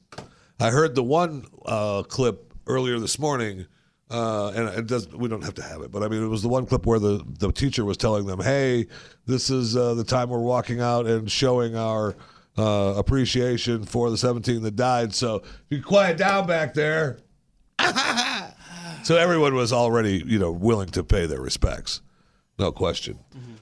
I 0.60 0.70
heard 0.70 0.94
the 0.94 1.02
one 1.02 1.46
uh, 1.64 2.02
clip 2.04 2.52
earlier 2.66 2.98
this 3.00 3.18
morning, 3.18 3.66
uh, 4.12 4.52
and 4.54 4.68
it 4.78 4.86
does. 4.86 5.08
We 5.08 5.28
don't 5.28 5.42
have 5.42 5.54
to 5.54 5.62
have 5.62 5.82
it, 5.82 5.90
but 5.90 6.02
I 6.02 6.08
mean, 6.08 6.22
it 6.22 6.28
was 6.28 6.42
the 6.42 6.48
one 6.48 6.66
clip 6.66 6.86
where 6.86 6.98
the 6.98 7.24
the 7.38 7.50
teacher 7.50 7.84
was 7.84 7.96
telling 7.96 8.26
them, 8.26 8.40
"Hey, 8.40 8.86
this 9.26 9.50
is 9.50 9.76
uh, 9.76 9.94
the 9.94 10.04
time 10.04 10.28
we're 10.28 10.38
walking 10.38 10.80
out 10.80 11.06
and 11.06 11.30
showing 11.30 11.76
our." 11.76 12.16
Uh, 12.54 12.92
appreciation 12.98 13.82
for 13.82 14.10
the 14.10 14.18
17 14.18 14.60
that 14.60 14.76
died. 14.76 15.14
So 15.14 15.42
you 15.70 15.82
quiet 15.82 16.18
down 16.18 16.46
back 16.46 16.74
there. 16.74 17.18
So 19.02 19.16
everyone 19.16 19.54
was 19.54 19.72
already, 19.72 20.22
you 20.24 20.38
know, 20.38 20.52
willing 20.52 20.88
to 20.90 21.02
pay 21.02 21.26
their 21.26 21.40
respects, 21.40 22.00
no 22.58 22.70
question. 22.70 23.18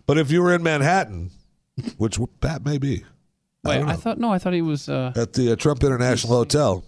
But 0.06 0.18
if 0.18 0.30
you 0.30 0.42
were 0.42 0.54
in 0.54 0.62
Manhattan, 0.62 1.30
which 1.96 2.18
Pat 2.40 2.64
may 2.64 2.78
be, 2.78 3.04
wait 3.64 3.78
don't 3.78 3.88
I, 3.88 3.94
thought 3.96 4.18
no 4.18 4.32
i 4.32 4.38
thought 4.38 4.54
he 4.54 4.62
was 4.62 4.88
uh 4.88 5.12
at 5.16 5.34
the 5.34 5.52
uh, 5.52 5.56
Trump 5.56 5.84
International 5.84 6.34
Hotel 6.34 6.82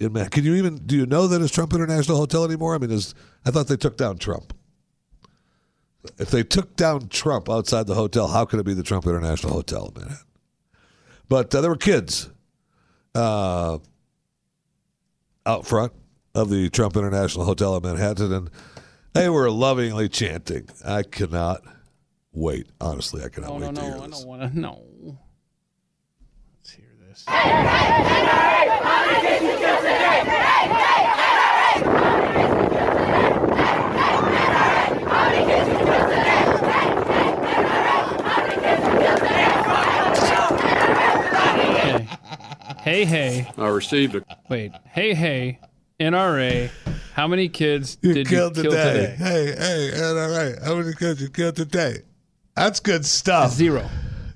in 0.00 0.12
Man, 0.12 0.28
can 0.28 0.44
you 0.44 0.54
even 0.54 0.76
do 0.78 0.96
you 0.96 1.06
know 1.06 1.26
that 1.28 1.40
it's 1.40 1.52
Trump 1.54 1.72
International 1.72 2.16
Hotel 2.16 2.44
anymore? 2.44 2.74
I 2.74 2.78
mean, 2.78 2.90
is 2.90 3.14
I 3.44 3.50
thought 3.50 3.68
they 3.68 3.76
took 3.76 3.96
down 3.96 4.18
Trump. 4.18 4.52
If 6.18 6.30
they 6.30 6.42
took 6.42 6.76
down 6.76 7.08
Trump 7.08 7.48
outside 7.48 7.86
the 7.86 7.94
hotel, 7.94 8.28
how 8.28 8.44
could 8.44 8.60
it 8.60 8.66
be 8.66 8.74
the 8.74 8.82
Trump 8.82 9.06
International 9.06 9.52
Hotel 9.54 9.86
in 9.94 10.00
Manhattan? 10.02 10.26
But 11.28 11.54
uh, 11.54 11.60
there 11.62 11.70
were 11.70 11.76
kids 11.76 12.28
uh, 13.14 13.78
out 15.46 15.66
front 15.66 15.92
of 16.34 16.50
the 16.50 16.68
Trump 16.68 16.96
International 16.96 17.46
Hotel 17.46 17.74
in 17.76 17.82
Manhattan, 17.82 18.32
and 18.32 18.50
they 19.14 19.30
were 19.30 19.50
lovingly 19.50 20.08
chanting. 20.10 20.68
I 20.84 21.04
cannot 21.04 21.62
wait. 22.32 22.66
Honestly, 22.80 23.22
I 23.24 23.28
cannot 23.30 23.50
oh 23.50 23.54
wait 23.54 23.60
no 23.60 23.72
to 23.72 23.80
hear 23.80 23.90
no 23.92 24.02
i 24.02 24.06
this. 24.08 24.18
don't 24.18 24.28
want 24.28 24.42
to 24.52 24.58
no 24.60 24.82
let's 26.58 26.70
hear 26.72 26.90
this 27.00 27.24
hey 40.84 42.08
hey 42.82 43.04
hey 43.04 43.50
I 43.58 43.68
received 43.68 44.14
a 44.14 44.22
wait 44.48 44.72
hey 44.90 45.14
hey 45.14 45.58
nra 46.00 46.70
how 47.14 47.26
many 47.28 47.48
kids 47.48 47.98
You 48.02 48.14
did 48.14 48.26
killed 48.28 48.56
you 48.56 48.64
kill 48.64 48.72
today. 48.72 49.14
today 49.16 49.16
Hey, 49.16 49.54
hey, 49.56 49.90
and 49.94 50.18
all 50.18 50.30
right. 50.30 50.54
How 50.64 50.74
many 50.74 50.92
kids 50.94 51.22
you 51.22 51.28
killed 51.28 51.54
today? 51.54 51.98
That's 52.56 52.80
good 52.80 53.06
stuff. 53.06 53.52
zero 53.52 53.88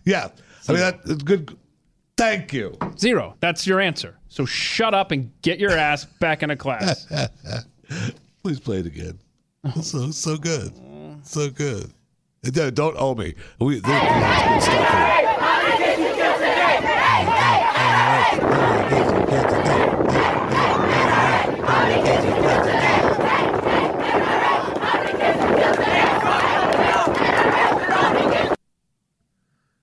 Yeah. 0.04 0.28
I 0.68 0.72
mean, 0.72 0.80
that's 0.80 1.22
good. 1.24 1.56
Thank 2.16 2.52
you. 2.52 2.76
Zero. 2.96 3.34
That's 3.40 3.66
your 3.66 3.80
answer. 3.80 4.17
So 4.28 4.44
shut 4.44 4.94
up 4.94 5.10
and 5.10 5.32
get 5.42 5.58
your 5.58 5.72
ass 5.72 6.04
back 6.04 6.42
into 6.42 6.56
class. 6.56 7.06
Please 8.42 8.60
play 8.60 8.78
it 8.78 8.86
again. 8.86 9.18
So 9.82 10.10
so 10.10 10.36
good, 10.36 10.72
so 11.24 11.50
good. 11.50 11.92
Don't, 12.42 12.74
don't 12.74 12.96
owe 12.98 13.14
me. 13.14 13.34
We, 13.58 13.80
they, 13.80 13.90
hey, 13.90 13.98
hey, 13.98 15.24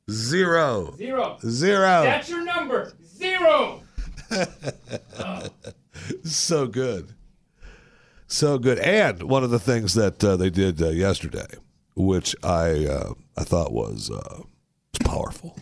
Zero. 0.10 0.96
Zero. 0.98 1.38
Zero. 1.46 2.04
That's 2.04 2.30
your 2.30 2.44
number. 2.44 2.94
Zero. 3.04 3.82
so 6.24 6.68
good. 6.68 7.14
So 8.28 8.58
good. 8.58 8.80
And 8.80 9.24
one 9.24 9.44
of 9.44 9.52
the 9.52 9.60
things 9.60 9.94
that 9.94 10.24
uh, 10.24 10.36
they 10.36 10.50
did 10.50 10.82
uh, 10.82 10.90
yesterday, 10.90 11.48
which 11.96 12.36
I 12.44 12.86
uh, 12.86 13.14
I 13.38 13.44
thought 13.44 13.72
was 13.72 14.10
uh, 14.10 14.42
powerful. 15.04 15.58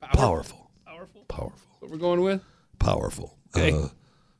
Powerful. 0.00 0.70
Powerful. 0.86 1.24
Powerful. 1.28 1.60
What 1.80 1.90
we're 1.90 1.96
going 1.96 2.20
with? 2.20 2.42
Powerful. 2.78 3.38
Okay. 3.56 3.72
Uh, 3.72 3.88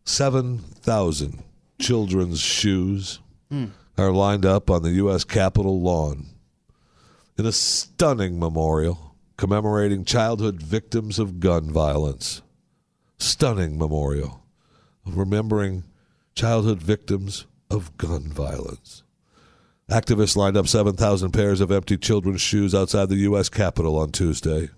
7,000 0.05 1.43
children's 1.81 2.41
shoes 2.41 3.21
are 3.97 4.11
lined 4.11 4.45
up 4.45 4.69
on 4.69 4.83
the 4.83 4.91
U.S. 4.93 5.25
Capitol 5.25 5.81
lawn 5.81 6.27
in 7.39 7.47
a 7.47 7.53
stunning 7.53 8.39
memorial 8.39 9.15
commemorating 9.37 10.05
childhood 10.05 10.63
victims 10.63 11.19
of 11.19 11.41
gun 11.41 11.71
violence. 11.71 12.43
Stunning 13.19 13.79
memorial 13.79 14.43
of 15.07 15.17
remembering 15.17 15.85
childhood 16.35 16.83
victims 16.83 17.47
of 17.71 17.97
gun 17.97 18.25
violence. 18.25 19.03
Activists 19.91 20.37
lined 20.37 20.57
up 20.57 20.67
7,000 20.67 21.33
pairs 21.33 21.61
of 21.61 21.71
empty 21.71 21.97
children's 21.97 22.41
shoes 22.41 22.75
outside 22.75 23.09
the 23.09 23.17
U.S. 23.17 23.49
Capitol 23.49 23.99
on 23.99 24.13
Tuesday. 24.13 24.71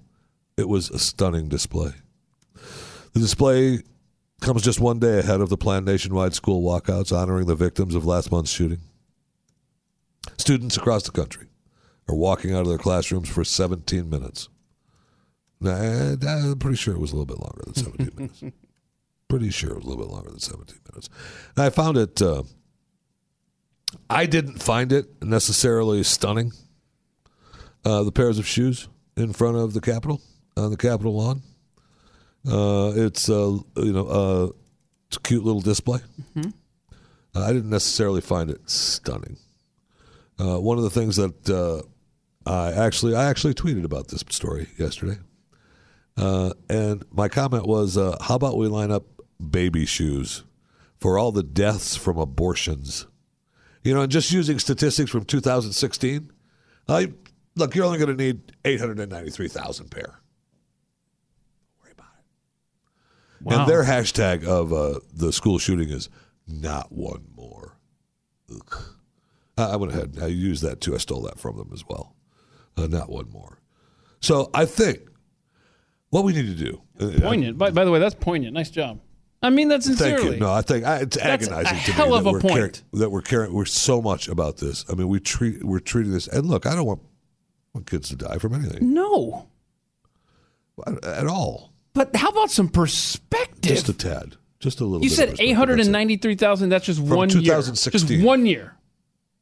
It 0.57 0.69
was 0.69 0.91
a 0.91 0.99
stunning 0.99 1.49
display. 1.49 1.93
The 3.13 3.21
display 3.21 3.83
comes 4.41 4.63
just 4.63 4.81
one 4.81 4.99
day 4.99 5.19
ahead 5.19 5.41
of 5.41 5.49
the 5.49 5.57
planned 5.57 5.87
nationwide 5.87 6.35
school 6.35 6.63
walkouts 6.63 7.17
honoring 7.17 7.47
the 7.47 7.55
victims 7.55 7.95
of 7.95 8.05
last 8.05 8.33
month's 8.33 8.51
shooting. 8.51 8.81
Students 10.37 10.77
across 10.77 11.05
the 11.05 11.13
country 11.13 11.47
are 12.09 12.15
walking 12.15 12.53
out 12.53 12.63
of 12.63 12.69
their 12.69 12.79
classrooms 12.79 13.29
for 13.29 13.45
17 13.45 14.09
minutes. 14.11 14.49
Nah, 15.61 16.17
I'm 16.27 16.59
pretty 16.59 16.77
sure 16.77 16.95
it 16.95 17.01
was 17.01 17.13
a 17.13 17.17
little 17.17 17.27
bit 17.27 17.39
longer 17.41 17.63
than 17.65 17.75
17 17.75 18.11
minutes. 18.17 18.43
Pretty 19.29 19.51
sure 19.51 19.71
it 19.71 19.77
was 19.77 19.85
a 19.85 19.89
little 19.89 20.05
bit 20.05 20.13
longer 20.13 20.31
than 20.31 20.41
17 20.41 20.79
minutes. 20.91 21.09
And 21.57 21.65
I 21.65 21.71
found 21.71 21.97
it, 21.97 22.21
uh, 22.23 22.43
I 24.11 24.27
didn't 24.27 24.63
find 24.63 24.93
it 24.93 25.23
necessarily 25.23 26.03
stunning, 26.03 26.53
uh, 27.85 28.03
the 28.03 28.13
pairs 28.13 28.39
of 28.39 28.47
shoes 28.47 28.89
in 29.17 29.33
front 29.33 29.57
of 29.57 29.73
the 29.73 29.81
Capitol, 29.81 30.21
on 30.57 30.71
the 30.71 30.77
Capitol 30.77 31.17
lawn. 31.17 31.43
Uh, 32.49 32.93
it's 32.95 33.29
uh, 33.29 33.59
you 33.77 33.93
know 33.93 34.07
uh, 34.07 34.49
it's 35.09 35.17
a 35.17 35.21
cute 35.21 35.43
little 35.45 35.61
display. 35.61 35.99
Uh, 37.35 37.41
I 37.45 37.53
didn't 37.53 37.71
necessarily 37.71 38.21
find 38.21 38.51
it 38.51 38.69
stunning. 38.71 39.37
Uh, 40.39 40.59
one 40.61 40.79
of 40.79 40.85
the 40.85 40.91
things 40.91 41.17
that 41.17 41.49
uh, 41.51 41.83
I 42.49 42.73
actually 42.73 43.17
I 43.17 43.25
actually 43.25 43.55
tweeted 43.55 43.85
about 43.85 44.09
this 44.09 44.23
story 44.31 44.69
yesterday, 44.79 45.19
uh, 46.17 46.53
and 46.69 47.05
my 47.11 47.29
comment 47.29 47.67
was, 47.67 47.97
uh, 47.97 48.17
"How 48.21 48.37
about 48.37 48.57
we 48.57 48.69
line 48.69 48.91
up 48.91 49.05
baby 49.51 49.87
shoes 49.87 50.45
for 50.99 51.19
all 51.19 51.33
the 51.33 51.43
deaths 51.43 51.97
from 51.97 52.19
abortions?" 52.19 53.07
You 53.83 53.95
know, 53.95 54.03
and 54.03 54.11
just 54.11 54.33
using 54.33 54.59
statistics 54.59 55.11
from 55.11 55.25
2016, 55.25 56.31
I 56.89 57.13
look, 57.55 57.75
you're 57.75 57.85
only 57.85 57.99
going 57.99 58.17
to 58.17 58.23
need 58.23 58.53
893,000 58.65 59.91
pair. 59.91 60.21
Worry 61.81 61.93
about 61.93 62.07
it. 62.19 63.45
Wow. 63.45 63.61
And 63.61 63.71
their 63.71 63.85
hashtag 63.85 64.45
of 64.45 64.73
uh, 64.73 65.01
the 65.13 65.33
school 65.33 65.59
shooting 65.59 65.89
is 65.91 66.09
not 66.47 66.93
one 66.93 67.27
more. 67.35 67.79
Ugh. 68.53 68.85
I, 69.59 69.65
I 69.73 69.77
went 69.77 69.93
ahead 69.93 70.15
and 70.15 70.23
I 70.23 70.29
used 70.29 70.63
that 70.63 70.81
too. 70.81 70.95
I 70.95 70.99
stole 70.99 71.23
that 71.23 71.39
from 71.39 71.57
them 71.57 71.71
as 71.73 71.85
well. 71.89 72.15
Uh, 72.77 72.87
not 72.87 73.09
one 73.09 73.31
more. 73.31 73.61
So 74.21 74.51
I 74.53 74.65
think 74.65 75.01
what 76.17 76.25
we 76.25 76.33
need 76.33 76.47
to 76.59 76.65
do. 76.65 76.81
uh, 76.99 77.21
Poignant. 77.21 77.59
By, 77.59 77.71
by 77.71 77.85
the 77.85 77.91
way, 77.91 77.99
that's 77.99 78.15
poignant. 78.15 78.55
Nice 78.55 78.71
job. 78.71 79.01
I 79.43 79.51
mean 79.51 79.69
that 79.69 79.83
Thank 79.83 79.99
sincerely. 79.99 80.35
you. 80.37 80.41
No, 80.41 80.51
I 80.51 80.63
think 80.63 80.85
I, 80.87 81.01
it's 81.01 81.17
That's 81.17 81.47
agonizing 81.47 81.77
a 81.79 81.81
to 81.83 81.93
hell 81.93 82.09
me 82.11 82.17
of 82.17 82.25
that 82.25 82.31
a 82.31 82.33
we're 82.33 82.41
point. 82.41 82.55
caring, 82.55 82.73
that 82.95 83.11
we're 83.11 83.21
caring. 83.23 83.53
We're 83.53 83.65
so 83.67 84.01
much 84.01 84.29
about 84.29 84.57
this. 84.57 84.85
I 84.91 84.95
mean, 84.95 85.09
we 85.09 85.21
treat 85.21 85.63
we're 85.63 85.79
treating 85.79 86.11
this. 86.13 86.27
And 86.27 86.47
look, 86.47 86.65
I 86.67 86.75
don't 86.75 86.87
want, 86.87 87.01
want 87.75 87.87
kids 87.89 88.09
to 88.09 88.17
die 88.17 88.39
from 88.39 88.55
anything 88.55 88.95
No. 88.95 89.47
at 91.03 91.27
all. 91.27 91.73
But 91.93 92.17
how 92.17 92.31
about 92.31 92.51
some 92.51 92.69
perspective? 92.69 93.61
Just 93.75 93.89
a 93.89 93.93
tad. 93.93 94.37
Just 94.59 94.81
a 94.81 94.85
little. 94.85 95.05
you 95.05 95.11
bit 95.11 95.13
of 95.13 95.17
said 95.17 95.29
perspective, 95.31 95.51
eight 95.51 95.53
hundred 95.53 95.79
that's 95.79 95.87
and 95.89 95.93
ninety-three 95.93 96.35
thousand. 96.35 96.71
That's 96.71 96.87
just 96.87 96.99
From 97.01 97.09
one 97.17 97.29
2016. 97.29 98.09
year. 98.09 98.17
Just 98.19 98.27
one 98.27 98.47
year. 98.47 98.75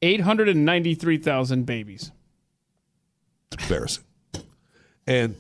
Eight 0.03 0.21
hundred 0.21 0.49
and 0.49 0.65
ninety-three 0.65 1.19
thousand 1.19 1.67
babies. 1.67 2.11
It's 3.53 3.63
embarrassing. 3.63 4.05
And 5.07 5.37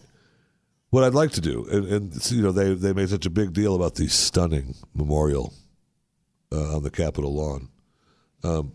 what 0.94 1.02
I'd 1.02 1.12
like 1.12 1.32
to 1.32 1.40
do, 1.40 1.66
and, 1.72 1.86
and 1.88 2.30
you 2.30 2.40
know, 2.40 2.52
they 2.52 2.72
they 2.72 2.92
made 2.92 3.08
such 3.08 3.26
a 3.26 3.30
big 3.30 3.52
deal 3.52 3.74
about 3.74 3.96
the 3.96 4.06
stunning 4.06 4.76
memorial 4.94 5.52
uh, 6.52 6.76
on 6.76 6.84
the 6.84 6.90
Capitol 6.90 7.34
lawn. 7.34 7.68
Um, 8.44 8.74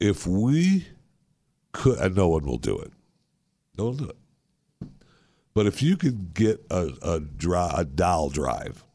if 0.00 0.26
we 0.26 0.86
could, 1.72 1.98
and 1.98 2.16
no 2.16 2.28
one 2.28 2.46
will 2.46 2.56
do 2.56 2.78
it, 2.78 2.92
no 3.76 3.84
one 3.84 3.96
will 3.98 4.04
do 4.06 4.10
it. 4.10 4.88
But 5.52 5.66
if 5.66 5.82
you 5.82 5.98
could 5.98 6.32
get 6.32 6.64
a 6.70 6.92
a, 7.02 7.20
dri 7.20 7.68
a 7.76 7.84
doll 7.84 8.30
drive, 8.30 8.86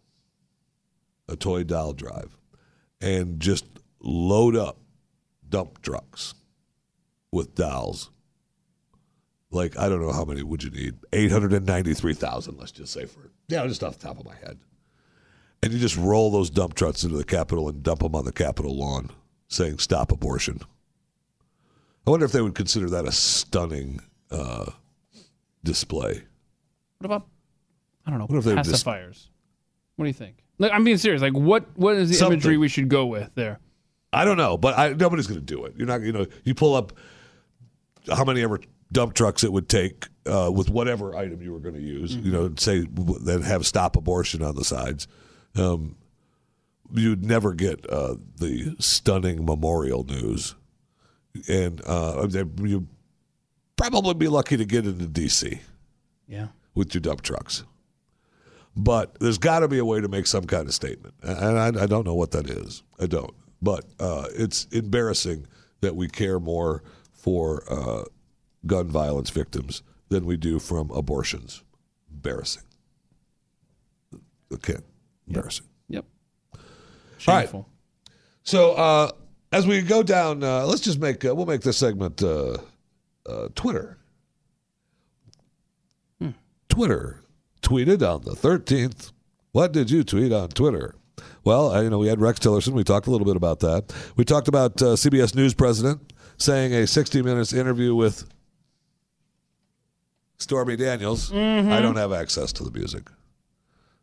a 1.29 1.35
toy 1.35 1.63
doll 1.63 1.93
drive, 1.93 2.35
and 2.99 3.39
just 3.39 3.65
load 3.99 4.55
up 4.55 4.79
dump 5.47 5.83
trucks 5.83 6.33
with 7.31 7.53
dolls 7.53 8.09
like 9.51 9.77
I 9.77 9.89
don't 9.89 10.01
know 10.01 10.11
how 10.11 10.25
many 10.25 10.43
would 10.43 10.63
you 10.63 10.71
need? 10.71 10.95
Eight 11.13 11.31
hundred 11.31 11.53
and 11.53 11.65
ninety-three 11.65 12.13
thousand. 12.13 12.57
Let's 12.57 12.71
just 12.71 12.93
say 12.93 13.05
for 13.05 13.31
yeah, 13.47 13.65
just 13.67 13.83
off 13.83 13.97
the 13.97 14.07
top 14.07 14.19
of 14.19 14.25
my 14.25 14.35
head. 14.35 14.57
And 15.63 15.71
you 15.71 15.79
just 15.79 15.97
roll 15.97 16.31
those 16.31 16.49
dump 16.49 16.73
trucks 16.73 17.03
into 17.03 17.17
the 17.17 17.23
Capitol 17.23 17.69
and 17.69 17.83
dump 17.83 17.99
them 17.99 18.15
on 18.15 18.25
the 18.25 18.31
Capitol 18.31 18.75
lawn, 18.75 19.11
saying 19.47 19.77
"Stop 19.77 20.11
abortion." 20.11 20.61
I 22.07 22.09
wonder 22.09 22.25
if 22.25 22.31
they 22.31 22.41
would 22.41 22.55
consider 22.55 22.89
that 22.89 23.05
a 23.05 23.11
stunning 23.11 23.99
uh, 24.31 24.71
display. 25.63 26.23
What 26.97 27.05
about 27.05 27.27
I 28.05 28.09
don't 28.09 28.19
know 28.19 28.25
What 28.25 28.39
if 28.39 28.43
they 28.45 28.55
pacifiers? 28.55 29.27
What 29.97 30.05
do 30.05 30.07
you 30.07 30.13
think? 30.13 30.37
Like, 30.57 30.71
I'm 30.71 30.83
being 30.83 30.97
serious. 30.97 31.21
Like, 31.21 31.33
what 31.33 31.65
what 31.75 31.95
is 31.95 32.09
the 32.09 32.15
Something. 32.15 32.37
imagery 32.39 32.57
we 32.57 32.67
should 32.67 32.89
go 32.89 33.05
with 33.05 33.29
there? 33.35 33.59
I 34.13 34.25
don't 34.25 34.37
know, 34.37 34.57
but 34.57 34.77
I, 34.77 34.89
nobody's 34.93 35.27
going 35.27 35.39
to 35.39 35.45
do 35.45 35.63
it. 35.65 35.73
You're 35.77 35.87
not, 35.87 36.01
you 36.01 36.11
know, 36.11 36.25
you 36.43 36.53
pull 36.53 36.75
up 36.75 36.93
how 38.11 38.25
many 38.25 38.41
ever 38.41 38.59
dump 38.91 39.13
trucks 39.13 39.43
it 39.43 39.51
would 39.51 39.69
take 39.69 40.07
uh, 40.25 40.51
with 40.53 40.69
whatever 40.69 41.15
item 41.15 41.41
you 41.41 41.51
were 41.51 41.59
going 41.59 41.75
to 41.75 41.81
use. 41.81 42.15
You 42.15 42.31
know, 42.31 42.53
say 42.57 42.85
then 43.21 43.41
have 43.41 43.65
stop 43.65 43.95
abortion 43.95 44.41
on 44.43 44.55
the 44.55 44.63
sides. 44.63 45.07
Um, 45.55 45.95
you'd 46.93 47.25
never 47.25 47.53
get 47.53 47.89
uh, 47.89 48.15
the 48.37 48.75
stunning 48.79 49.45
memorial 49.45 50.03
news, 50.03 50.55
and 51.47 51.81
uh, 51.85 52.27
you 52.61 52.87
probably 53.75 54.13
be 54.13 54.27
lucky 54.27 54.57
to 54.57 54.65
get 54.65 54.85
into 54.85 55.07
D.C. 55.07 55.59
Yeah. 56.27 56.47
with 56.75 56.93
your 56.93 57.01
dump 57.01 57.21
trucks. 57.21 57.63
But 58.75 59.19
there's 59.19 59.37
got 59.37 59.59
to 59.59 59.67
be 59.67 59.79
a 59.79 59.85
way 59.85 59.99
to 59.99 60.07
make 60.07 60.27
some 60.27 60.45
kind 60.45 60.67
of 60.67 60.73
statement, 60.73 61.13
and 61.21 61.59
I, 61.59 61.83
I 61.83 61.87
don't 61.87 62.05
know 62.05 62.15
what 62.15 62.31
that 62.31 62.49
is. 62.49 62.83
I 62.99 63.05
don't. 63.05 63.33
But 63.61 63.85
uh, 63.99 64.27
it's 64.33 64.65
embarrassing 64.71 65.45
that 65.81 65.95
we 65.95 66.07
care 66.07 66.39
more 66.39 66.83
for 67.11 67.63
uh, 67.69 68.03
gun 68.65 68.87
violence 68.87 69.29
victims 69.29 69.81
than 70.09 70.25
we 70.25 70.37
do 70.37 70.59
from 70.59 70.91
abortions. 70.91 71.63
Embarrassing. 72.11 72.63
Okay, 74.53 74.77
embarrassing. 75.27 75.67
Yep. 75.87 76.05
All 76.53 76.59
right. 77.27 77.41
Shameful. 77.43 77.69
So 78.43 78.73
uh, 78.73 79.11
as 79.51 79.65
we 79.65 79.81
go 79.81 80.03
down, 80.03 80.43
uh, 80.43 80.65
let's 80.65 80.81
just 80.81 80.99
make 80.99 81.23
uh, 81.23 81.33
we'll 81.33 81.45
make 81.45 81.61
this 81.61 81.77
segment 81.77 82.21
uh, 82.21 82.57
uh, 83.25 83.47
Twitter. 83.55 83.97
Twitter 86.69 87.21
tweeted 87.61 88.01
on 88.01 88.21
the 88.23 88.33
thirteenth. 88.33 89.11
What 89.51 89.73
did 89.73 89.91
you 89.91 90.05
tweet 90.05 90.31
on 90.31 90.47
Twitter? 90.49 90.95
Well, 91.43 91.83
you 91.83 91.89
know 91.89 91.97
we 91.97 92.07
had 92.07 92.21
Rex 92.21 92.39
Tillerson. 92.39 92.71
We 92.71 92.85
talked 92.85 93.07
a 93.07 93.11
little 93.11 93.25
bit 93.25 93.35
about 93.35 93.59
that. 93.59 93.93
We 94.15 94.23
talked 94.23 94.47
about 94.47 94.81
uh, 94.81 94.95
CBS 94.95 95.35
News 95.35 95.53
president 95.53 96.13
saying 96.37 96.73
a 96.73 96.87
60 96.87 97.21
Minutes 97.23 97.51
interview 97.51 97.93
with 97.93 98.23
Stormy 100.41 100.75
Daniels. 100.75 101.31
I 101.31 101.81
don't 101.81 101.95
have 101.97 102.11
access 102.11 102.51
to 102.53 102.63
the 102.63 102.71
music. 102.71 103.03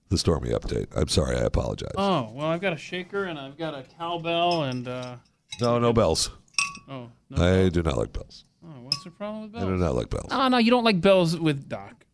The 0.09 0.17
Stormy 0.17 0.51
update. 0.51 0.87
I'm 0.97 1.09
sorry. 1.09 1.37
I 1.37 1.41
apologize. 1.43 1.93
Oh 1.97 2.31
well, 2.33 2.47
I've 2.47 2.61
got 2.61 2.73
a 2.73 2.77
shaker 2.79 3.25
and 3.25 3.39
I've 3.39 3.59
got 3.59 3.75
a 3.75 3.83
cowbell 3.99 4.63
and 4.65 4.89
uh, 4.89 5.17
no, 5.61 5.79
no 5.79 5.93
bells. 5.93 6.31
oh 6.89 7.09
no. 7.29 7.65
I 7.65 7.69
do 7.69 7.83
not 7.83 7.99
like 7.99 8.13
bells. 8.13 8.45
oh, 8.65 8.69
what's 8.83 9.03
the 9.05 9.11
problem 9.11 9.43
with 9.43 9.53
bells? 9.53 9.65
I 9.65 9.69
do 9.69 9.77
not 9.77 9.95
like 9.95 10.09
bells. 10.09 10.29
Oh 10.31 10.49
no, 10.49 10.57
you 10.59 10.71
don't 10.71 10.85
like 10.85 11.01
bells 11.01 11.37
with 11.39 11.69
Doc. 11.69 12.05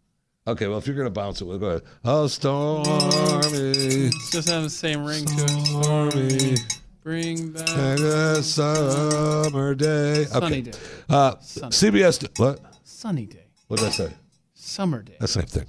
Okay, 0.47 0.67
well, 0.69 0.77
if 0.79 0.87
you're 0.87 0.97
going 0.97 1.07
to 1.07 1.11
bounce 1.11 1.41
it, 1.41 1.45
we'll 1.47 1.59
go 1.59 1.69
ahead. 1.69 1.83
Oh, 2.05 2.27
stormy, 2.27 2.85
It's 2.91 4.31
just 4.31 4.49
have 4.51 4.63
the 4.63 4.69
same 4.69 5.03
ring 5.05 5.25
to 5.25 5.45
it. 5.45 5.67
stormy, 5.67 6.57
Bring 7.03 7.53
back 7.53 7.67
a 7.69 8.43
summer 8.43 9.75
day. 9.75 10.25
sunny 10.25 10.47
Okay. 10.47 10.61
day. 10.63 10.73
Uh, 11.09 11.35
Sunny. 11.41 11.71
CBS, 11.71 12.39
what? 12.39 12.61
Sunny 12.83 13.25
day. 13.25 13.44
What 13.75 13.81
did 13.81 13.89
I 13.89 13.91
say? 13.91 14.13
Summer 14.55 15.03
day. 15.03 15.17
The 15.19 15.27
same 15.27 15.47
thing. 15.47 15.67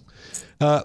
Uh, 0.61 0.83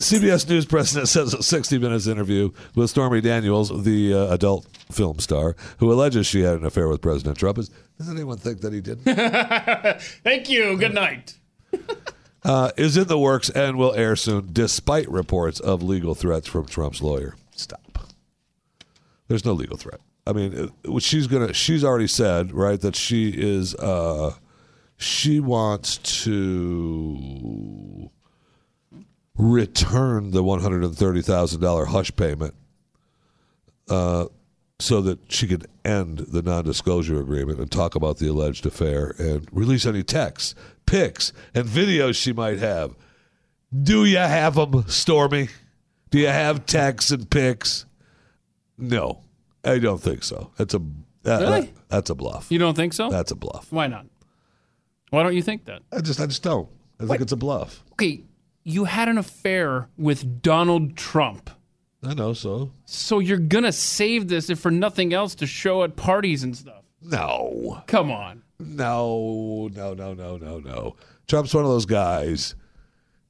CBS 0.00 0.48
News 0.48 0.66
President 0.66 1.06
says 1.08 1.32
a 1.32 1.40
60 1.40 1.78
Minutes 1.78 2.08
interview 2.08 2.50
with 2.74 2.90
Stormy 2.90 3.20
Daniels, 3.20 3.84
the 3.84 4.12
uh, 4.12 4.34
adult 4.34 4.66
film 4.90 5.20
star, 5.20 5.54
who 5.78 5.92
alleges 5.92 6.26
she 6.26 6.40
had 6.40 6.56
an 6.56 6.64
affair 6.64 6.88
with 6.88 7.00
President 7.00 7.38
Trump. 7.38 7.58
Is, 7.58 7.70
does 7.96 8.10
anyone 8.10 8.38
think 8.38 8.60
that 8.62 8.72
he 8.72 8.80
didn't? 8.80 9.04
Thank 10.24 10.50
you. 10.50 10.76
Good 10.76 10.94
night. 10.94 11.38
uh, 12.44 12.72
is 12.76 12.96
in 12.96 13.06
the 13.06 13.20
works 13.20 13.48
and 13.48 13.78
will 13.78 13.94
air 13.94 14.16
soon, 14.16 14.48
despite 14.50 15.08
reports 15.08 15.60
of 15.60 15.80
legal 15.80 16.16
threats 16.16 16.48
from 16.48 16.66
Trump's 16.66 17.00
lawyer. 17.00 17.36
Stop. 17.54 18.08
There's 19.28 19.44
no 19.44 19.52
legal 19.52 19.76
threat. 19.76 20.00
I 20.26 20.32
mean, 20.32 20.72
uh, 20.88 20.98
she's 20.98 21.28
gonna. 21.28 21.52
She's 21.52 21.84
already 21.84 22.08
said 22.08 22.50
right 22.50 22.80
that 22.80 22.96
she 22.96 23.28
is. 23.28 23.76
Uh, 23.76 24.34
she 25.02 25.40
wants 25.40 25.98
to 26.24 28.10
return 29.36 30.30
the 30.30 30.42
one 30.42 30.60
hundred 30.60 30.84
and 30.84 30.96
thirty 30.96 31.22
thousand 31.22 31.60
dollar 31.60 31.86
hush 31.86 32.14
payment, 32.16 32.54
uh, 33.88 34.26
so 34.78 35.00
that 35.00 35.18
she 35.30 35.46
can 35.46 35.62
end 35.84 36.18
the 36.18 36.42
non 36.42 36.64
disclosure 36.64 37.20
agreement 37.20 37.58
and 37.58 37.70
talk 37.70 37.94
about 37.94 38.18
the 38.18 38.28
alleged 38.28 38.66
affair 38.66 39.14
and 39.18 39.46
release 39.52 39.86
any 39.86 40.02
texts, 40.02 40.54
pics, 40.86 41.32
and 41.54 41.66
videos 41.66 42.20
she 42.20 42.32
might 42.32 42.58
have. 42.58 42.94
Do 43.82 44.04
you 44.04 44.18
have 44.18 44.54
them, 44.54 44.84
Stormy? 44.88 45.48
Do 46.10 46.18
you 46.18 46.28
have 46.28 46.66
texts 46.66 47.10
and 47.10 47.28
pics? 47.30 47.86
No, 48.76 49.20
I 49.64 49.78
don't 49.78 50.00
think 50.00 50.22
so. 50.24 50.50
That's 50.58 50.74
a 50.74 50.80
that- 51.22 51.40
Really? 51.40 51.60
that- 51.62 51.88
that's 51.88 52.10
a 52.10 52.14
bluff. 52.14 52.50
You 52.50 52.58
don't 52.58 52.74
think 52.74 52.92
so? 52.94 53.10
That's 53.10 53.30
a 53.32 53.36
bluff. 53.36 53.66
Why 53.70 53.86
not? 53.86 54.06
Why 55.12 55.22
don't 55.22 55.34
you 55.34 55.42
think 55.42 55.66
that? 55.66 55.82
I 55.92 56.00
just 56.00 56.18
I 56.20 56.26
just 56.26 56.42
don't. 56.42 56.68
I 56.98 57.04
think 57.06 57.20
it's 57.20 57.32
a 57.32 57.36
bluff. 57.36 57.84
Okay, 57.92 58.22
you 58.64 58.84
had 58.84 59.08
an 59.08 59.18
affair 59.18 59.88
with 59.98 60.40
Donald 60.40 60.96
Trump. 60.96 61.50
I 62.02 62.14
know. 62.14 62.32
So 62.32 62.72
So 62.86 63.18
you're 63.18 63.36
going 63.38 63.64
to 63.64 63.72
save 63.72 64.28
this 64.28 64.48
if 64.48 64.58
for 64.58 64.70
nothing 64.70 65.12
else 65.12 65.34
to 65.36 65.46
show 65.46 65.82
at 65.84 65.96
parties 65.96 66.42
and 66.42 66.56
stuff. 66.56 66.82
no, 67.02 67.82
Come 67.86 68.10
on. 68.10 68.42
no, 68.58 69.68
no, 69.74 69.92
no, 69.94 70.14
no, 70.14 70.36
no, 70.38 70.58
no. 70.58 70.96
Trump's 71.28 71.52
one 71.54 71.64
of 71.64 71.70
those 71.70 71.86
guys 71.86 72.54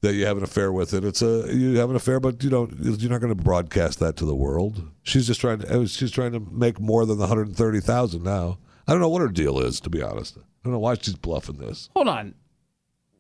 that 0.03 0.15
you 0.15 0.25
have 0.27 0.37
an 0.37 0.43
affair 0.45 0.73
with, 0.73 0.93
and 0.93 1.05
it's 1.05 1.21
a 1.23 1.53
you 1.53 1.79
have 1.79 1.91
an 1.91 1.97
affair, 1.97 2.21
but 2.21 2.43
you 2.45 2.51
don't. 2.51 2.73
You're 2.81 3.11
not 3.11 3.21
going 3.21 3.35
to 3.37 3.43
broadcast 3.43 3.99
that 3.99 4.17
to 4.19 4.25
the 4.25 4.35
world. 4.37 4.89
She's 5.03 5.27
just 5.27 5.41
trying 5.41 5.59
to. 5.61 5.87
She's 5.89 6.11
trying 6.13 6.33
to 6.33 6.41
make 6.41 6.79
more 6.81 7.05
than 7.07 7.19
the 7.19 7.27
hundred 7.27 7.49
and 7.49 7.57
thirty 7.57 7.81
thousand 7.81 8.23
now. 8.23 8.59
I 8.87 8.93
don't 8.93 9.01
know 9.01 9.09
what 9.09 9.23
her 9.23 9.29
deal 9.29 9.59
is, 9.61 9.81
to 9.81 9.91
be 9.91 10.01
honest. 10.03 10.39
I 10.63 10.69
don't 10.69 10.73
know 10.75 10.79
why 10.79 10.95
she's 10.95 11.15
bluffing 11.17 11.57
this. 11.57 11.91
Hold 11.95 12.09
on. 12.09 12.35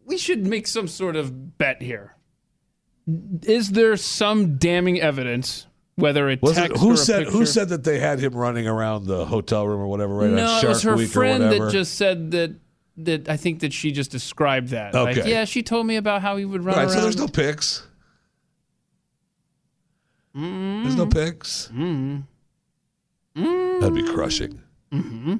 We 0.06 0.16
should 0.18 0.46
make 0.46 0.66
some 0.66 0.88
sort 0.88 1.16
of 1.16 1.58
bet 1.58 1.82
here. 1.82 2.14
Is 3.42 3.70
there 3.72 3.96
some 3.96 4.56
damning 4.58 5.00
evidence, 5.00 5.66
whether 5.96 6.28
it 6.28 6.40
Was 6.42 6.56
it, 6.58 6.76
who 6.76 6.96
said 6.96 7.26
who 7.26 7.44
said 7.46 7.68
that 7.70 7.82
they 7.84 7.98
had 7.98 8.20
him 8.20 8.34
running 8.34 8.68
around 8.68 9.06
the 9.06 9.24
hotel 9.24 9.66
room 9.66 9.80
or 9.80 9.86
whatever? 9.88 10.14
Right 10.14 10.30
No, 10.30 10.46
on 10.46 10.64
it 10.64 10.68
was 10.68 10.82
her 10.84 10.96
Week 10.96 11.10
friend 11.10 11.42
that 11.44 11.70
just 11.72 11.94
said 11.94 12.30
that. 12.32 12.56
That 12.98 13.26
I 13.26 13.38
think 13.38 13.60
that 13.60 13.72
she 13.72 13.90
just 13.90 14.10
described 14.10 14.68
that. 14.68 14.92
Like, 14.92 15.16
Okay. 15.16 15.30
yeah, 15.30 15.46
she 15.46 15.62
told 15.62 15.86
me 15.86 15.96
about 15.96 16.20
how 16.20 16.36
he 16.36 16.44
would 16.44 16.62
run 16.62 16.76
Right, 16.76 16.82
around. 16.82 16.90
so 16.90 17.00
there's 17.00 17.16
no 17.16 17.26
pics. 17.26 17.86
Mm-hmm. 20.36 20.82
There's 20.82 20.96
no 20.96 21.06
pics. 21.06 21.70
Mm-hmm. 21.74 23.80
That'd 23.80 23.94
be 23.94 24.02
crushing. 24.12 24.60
Mm-hmm. 24.92 25.36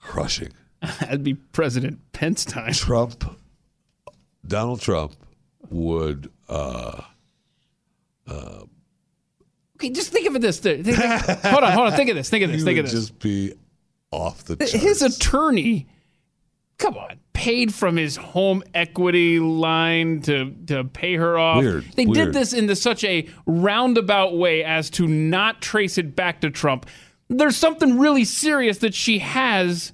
Crushing. 0.00 0.52
That'd 1.00 1.22
be 1.24 1.34
President 1.34 1.98
Pence 2.12 2.44
time. 2.44 2.72
Trump, 2.72 3.24
Donald 4.46 4.80
Trump 4.80 5.14
would. 5.70 6.30
Uh, 6.48 7.02
Okay, 9.76 9.90
just 9.90 10.12
think 10.12 10.26
of 10.28 10.36
it 10.36 10.40
this. 10.42 10.60
Think, 10.60 10.84
think- 10.86 10.96
hold 10.98 11.64
on, 11.64 11.72
hold 11.72 11.88
on. 11.88 11.92
Think 11.92 12.08
of 12.10 12.16
this. 12.16 12.30
Think 12.30 12.44
of 12.44 12.52
this. 12.52 12.62
Think 12.62 12.78
of 12.78 12.84
this. 12.86 12.92
just 12.92 13.18
be 13.18 13.52
off 14.10 14.44
the 14.44 14.56
charts. 14.56 14.72
his 14.72 15.02
attorney 15.02 15.88
come 16.78 16.96
on 16.96 17.18
paid 17.32 17.74
from 17.74 17.96
his 17.96 18.14
home 18.16 18.62
equity 18.72 19.40
line 19.40 20.20
to 20.22 20.52
to 20.66 20.84
pay 20.84 21.16
her 21.16 21.36
off 21.36 21.58
Weird, 21.62 21.84
they 21.96 22.06
weird. 22.06 22.26
did 22.26 22.32
this 22.34 22.52
in 22.52 22.66
the, 22.66 22.76
such 22.76 23.02
a 23.02 23.28
roundabout 23.46 24.36
way 24.36 24.62
as 24.62 24.88
to 24.90 25.06
not 25.08 25.60
trace 25.60 25.98
it 25.98 26.14
back 26.14 26.40
to 26.42 26.50
trump 26.50 26.86
there's 27.28 27.56
something 27.56 27.98
really 27.98 28.24
serious 28.24 28.78
that 28.78 28.94
she 28.94 29.18
has 29.18 29.92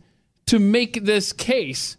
to 0.50 0.58
make 0.58 1.04
this 1.04 1.32
case 1.32 1.96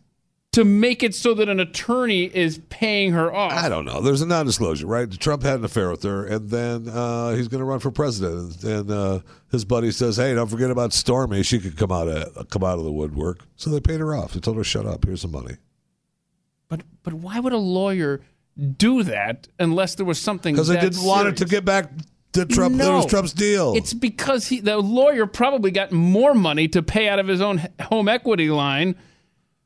to 0.52 0.66
make 0.66 1.02
it 1.02 1.16
so 1.16 1.34
that 1.34 1.48
an 1.48 1.62
attorney 1.62 2.26
is 2.26 2.60
paying 2.68 3.14
her 3.14 3.34
off 3.34 3.54
I 3.54 3.70
don't 3.70 3.86
know. 3.86 4.02
There's 4.02 4.22
a 4.22 4.26
non-disclosure, 4.26 4.86
right? 4.86 5.10
Trump 5.10 5.44
had 5.44 5.60
an 5.60 5.64
affair 5.64 5.90
with 5.90 6.04
her, 6.04 6.26
and 6.26 6.50
then 6.50 6.90
uh, 6.90 7.32
he's 7.32 7.48
going 7.48 7.60
to 7.60 7.66
run 7.66 7.80
for 7.80 7.92
president. 7.92 8.62
And 8.62 8.92
uh, 8.92 9.20
his 9.50 9.64
buddy 9.64 9.92
says, 9.92 10.18
"Hey, 10.18 10.34
don't 10.34 10.50
forget 10.50 10.70
about 10.70 10.92
Stormy. 10.92 11.44
She 11.44 11.60
could 11.60 11.78
come 11.78 11.94
out 11.94 12.10
of 12.10 12.50
come 12.50 12.66
out 12.66 12.78
of 12.78 12.84
the 12.84 12.92
woodwork." 12.92 13.40
So 13.56 13.70
they 13.70 13.80
paid 13.80 14.02
her 14.02 14.14
off. 14.14 14.34
They 14.34 14.42
told 14.42 14.58
her, 14.58 14.64
"Shut 14.66 14.86
up. 14.86 15.06
Here's 15.06 15.22
some 15.22 15.32
money." 15.32 15.56
but 16.72 16.82
but 17.04 17.14
why 17.14 17.40
would 17.40 17.54
a 17.54 17.58
lawyer 17.58 18.22
do 18.78 19.04
that 19.04 19.48
unless 19.60 19.96
there 19.96 20.06
was 20.06 20.20
something 20.20 20.56
Because 20.56 20.68
they 20.68 20.80
didn't 20.80 21.04
want 21.04 21.28
it 21.28 21.38
to 21.38 21.46
get 21.46 21.64
back 21.64 21.90
to 22.34 22.46
Trump. 22.46 22.76
No. 22.76 22.98
was 22.98 23.06
Trump's 23.08 23.34
deal. 23.34 23.74
It's 23.76 23.94
because 23.94 24.48
he, 24.48 24.60
the 24.60 24.78
lawyer 24.78 25.26
probably 25.26 25.72
got 25.72 25.92
more 25.92 26.34
money 26.34 26.68
to 26.70 26.82
pay 26.82 27.08
out 27.10 27.20
of 27.20 27.28
his 27.28 27.42
own 27.42 27.62
home 27.82 28.08
equity 28.08 28.50
line 28.50 28.96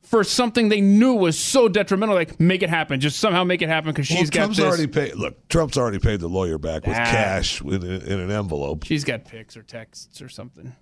for 0.02 0.22
something 0.24 0.68
they 0.68 0.80
knew 0.80 1.14
was 1.14 1.38
so 1.38 1.68
detrimental. 1.68 2.14
Like, 2.14 2.38
make 2.40 2.62
it 2.62 2.70
happen. 2.70 3.00
Just 3.00 3.18
somehow 3.18 3.42
make 3.44 3.62
it 3.62 3.68
happen 3.68 3.90
because 3.92 4.08
well, 4.10 4.18
she's 4.20 4.30
got 4.30 4.40
Trump's 4.40 4.56
this. 4.58 4.66
already 4.66 4.86
paid. 4.86 5.14
Look, 5.16 5.48
Trump's 5.48 5.76
already 5.76 5.98
paid 5.98 6.20
the 6.20 6.28
lawyer 6.28 6.58
back 6.58 6.86
with 6.86 6.96
Ah. 6.96 7.04
cash 7.04 7.60
in, 7.60 7.82
in 7.82 8.20
an 8.20 8.30
envelope. 8.30 8.84
she's 8.84 9.04
got 9.04 9.24
pics 9.24 9.56
or 9.56 9.62
texts 9.62 10.20
or 10.22 10.28
something. 10.28 10.72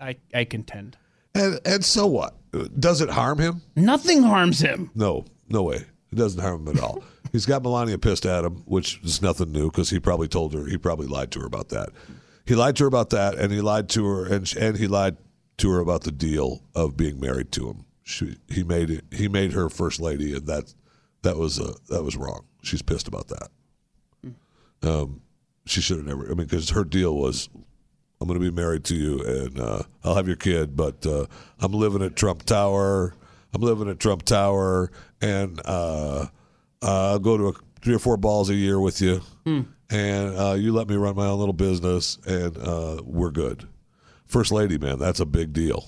I 0.00 0.16
I 0.34 0.44
contend. 0.44 0.96
And 1.34 1.60
and 1.64 1.84
so 1.84 2.06
what? 2.06 2.34
Does 2.78 3.00
it 3.00 3.10
harm 3.10 3.38
him? 3.38 3.62
Nothing 3.76 4.22
harms 4.22 4.60
him. 4.60 4.90
No, 4.94 5.24
no 5.48 5.62
way. 5.64 5.76
It 5.76 6.14
doesn't 6.14 6.40
harm 6.40 6.66
him 6.68 6.76
at 6.76 6.82
all. 6.82 7.02
He's 7.32 7.46
got 7.46 7.62
Melania 7.62 7.98
pissed 7.98 8.26
at 8.26 8.44
him, 8.44 8.62
which 8.66 9.00
is 9.02 9.20
nothing 9.20 9.50
new 9.50 9.70
because 9.70 9.90
he 9.90 9.98
probably 9.98 10.28
told 10.28 10.54
her, 10.54 10.66
he 10.66 10.78
probably 10.78 11.06
lied 11.06 11.30
to 11.32 11.40
her 11.40 11.46
about 11.46 11.70
that. 11.70 11.88
He 12.46 12.54
lied 12.54 12.76
to 12.76 12.84
her 12.84 12.88
about 12.88 13.10
that, 13.10 13.34
and 13.34 13.50
he 13.52 13.60
lied 13.60 13.88
to 13.90 14.04
her, 14.06 14.26
and 14.26 14.52
and 14.56 14.76
he 14.76 14.86
lied 14.86 15.16
to 15.58 15.70
her 15.70 15.80
about 15.80 16.02
the 16.02 16.12
deal 16.12 16.62
of 16.74 16.96
being 16.96 17.18
married 17.18 17.50
to 17.52 17.68
him. 17.68 17.84
She, 18.02 18.36
he 18.48 18.62
made 18.62 18.90
it. 18.90 19.04
He 19.10 19.28
made 19.28 19.52
her 19.52 19.70
first 19.70 19.98
lady, 19.98 20.36
and 20.36 20.46
that 20.46 20.74
that 21.22 21.36
was 21.36 21.58
uh, 21.58 21.74
that 21.88 22.02
was 22.02 22.16
wrong. 22.16 22.44
She's 22.62 22.82
pissed 22.82 23.08
about 23.08 23.28
that. 23.28 23.48
Um, 24.82 25.22
she 25.66 25.80
should 25.80 25.96
have 25.96 26.06
never. 26.06 26.24
I 26.24 26.28
mean, 26.34 26.46
because 26.46 26.70
her 26.70 26.84
deal 26.84 27.16
was, 27.16 27.48
I'm 28.20 28.28
going 28.28 28.38
to 28.38 28.44
be 28.44 28.54
married 28.54 28.84
to 28.84 28.94
you, 28.94 29.20
and 29.20 29.58
uh, 29.58 29.82
I'll 30.04 30.14
have 30.14 30.26
your 30.26 30.36
kid, 30.36 30.76
but 30.76 31.06
uh, 31.06 31.26
I'm 31.60 31.72
living 31.72 32.02
at 32.02 32.16
Trump 32.16 32.42
Tower. 32.42 33.14
I'm 33.54 33.62
living 33.62 33.88
at 33.88 33.98
Trump 33.98 34.24
Tower, 34.24 34.90
and 35.22 35.60
uh, 35.64 36.26
uh, 36.84 37.12
I'll 37.12 37.18
go 37.18 37.36
to 37.36 37.48
a, 37.48 37.52
three 37.82 37.94
or 37.94 37.98
four 37.98 38.16
balls 38.16 38.50
a 38.50 38.54
year 38.54 38.78
with 38.78 39.00
you, 39.00 39.20
and 39.46 40.36
uh, 40.38 40.54
you 40.58 40.72
let 40.72 40.88
me 40.88 40.96
run 40.96 41.16
my 41.16 41.26
own 41.26 41.38
little 41.38 41.52
business, 41.54 42.18
and 42.26 42.56
uh, 42.58 43.00
we're 43.04 43.30
good. 43.30 43.66
First 44.26 44.52
lady, 44.52 44.78
man, 44.78 44.98
that's 44.98 45.20
a 45.20 45.26
big 45.26 45.52
deal. 45.52 45.84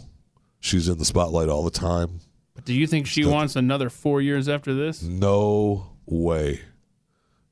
She's 0.61 0.89
in 0.89 0.99
the 0.99 1.05
spotlight 1.05 1.49
all 1.49 1.63
the 1.63 1.71
time. 1.71 2.21
Do 2.65 2.73
you 2.75 2.87
think 2.87 3.07
she 3.07 3.25
wants 3.25 3.55
another 3.57 3.91
four 3.91 4.21
years 4.21 4.49
after 4.49 4.75
this? 4.75 5.03
No 5.03 5.91
way. 6.07 6.61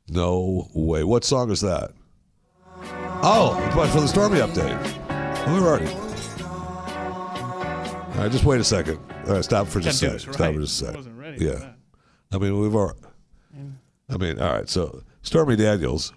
No 0.08 0.68
way. 0.74 1.04
What 1.04 1.24
song 1.24 1.50
is 1.50 1.60
that? 1.60 1.92
Oh, 3.26 3.56
but 3.74 3.88
for 3.88 4.00
the 4.00 4.08
Stormy 4.08 4.38
update. 4.38 4.80
We're 5.46 5.66
already. 5.66 5.86
All 7.04 8.20
right, 8.20 8.30
just 8.30 8.44
wait 8.44 8.60
a 8.60 8.64
second. 8.64 8.98
All 9.26 9.34
right, 9.34 9.44
stop 9.44 9.66
for 9.66 9.80
just 9.80 10.02
a 10.02 10.06
second. 10.06 10.14
this 10.14 10.22
Stop 10.36 10.54
for 10.54 10.60
just 10.60 10.82
a 10.82 10.84
I 10.84 10.86
second. 10.88 10.96
wasn't 10.96 11.18
ready 11.18 11.38
for 11.38 11.44
Yeah. 11.44 11.72
I 12.32 12.38
mean, 12.38 12.58
we've 12.60 12.74
already. 12.74 12.98
I 14.14 14.16
mean, 14.16 14.38
all 14.38 14.52
right. 14.52 14.68
So 14.68 15.02
Stormy 15.22 15.56
Daniels. 15.56 16.12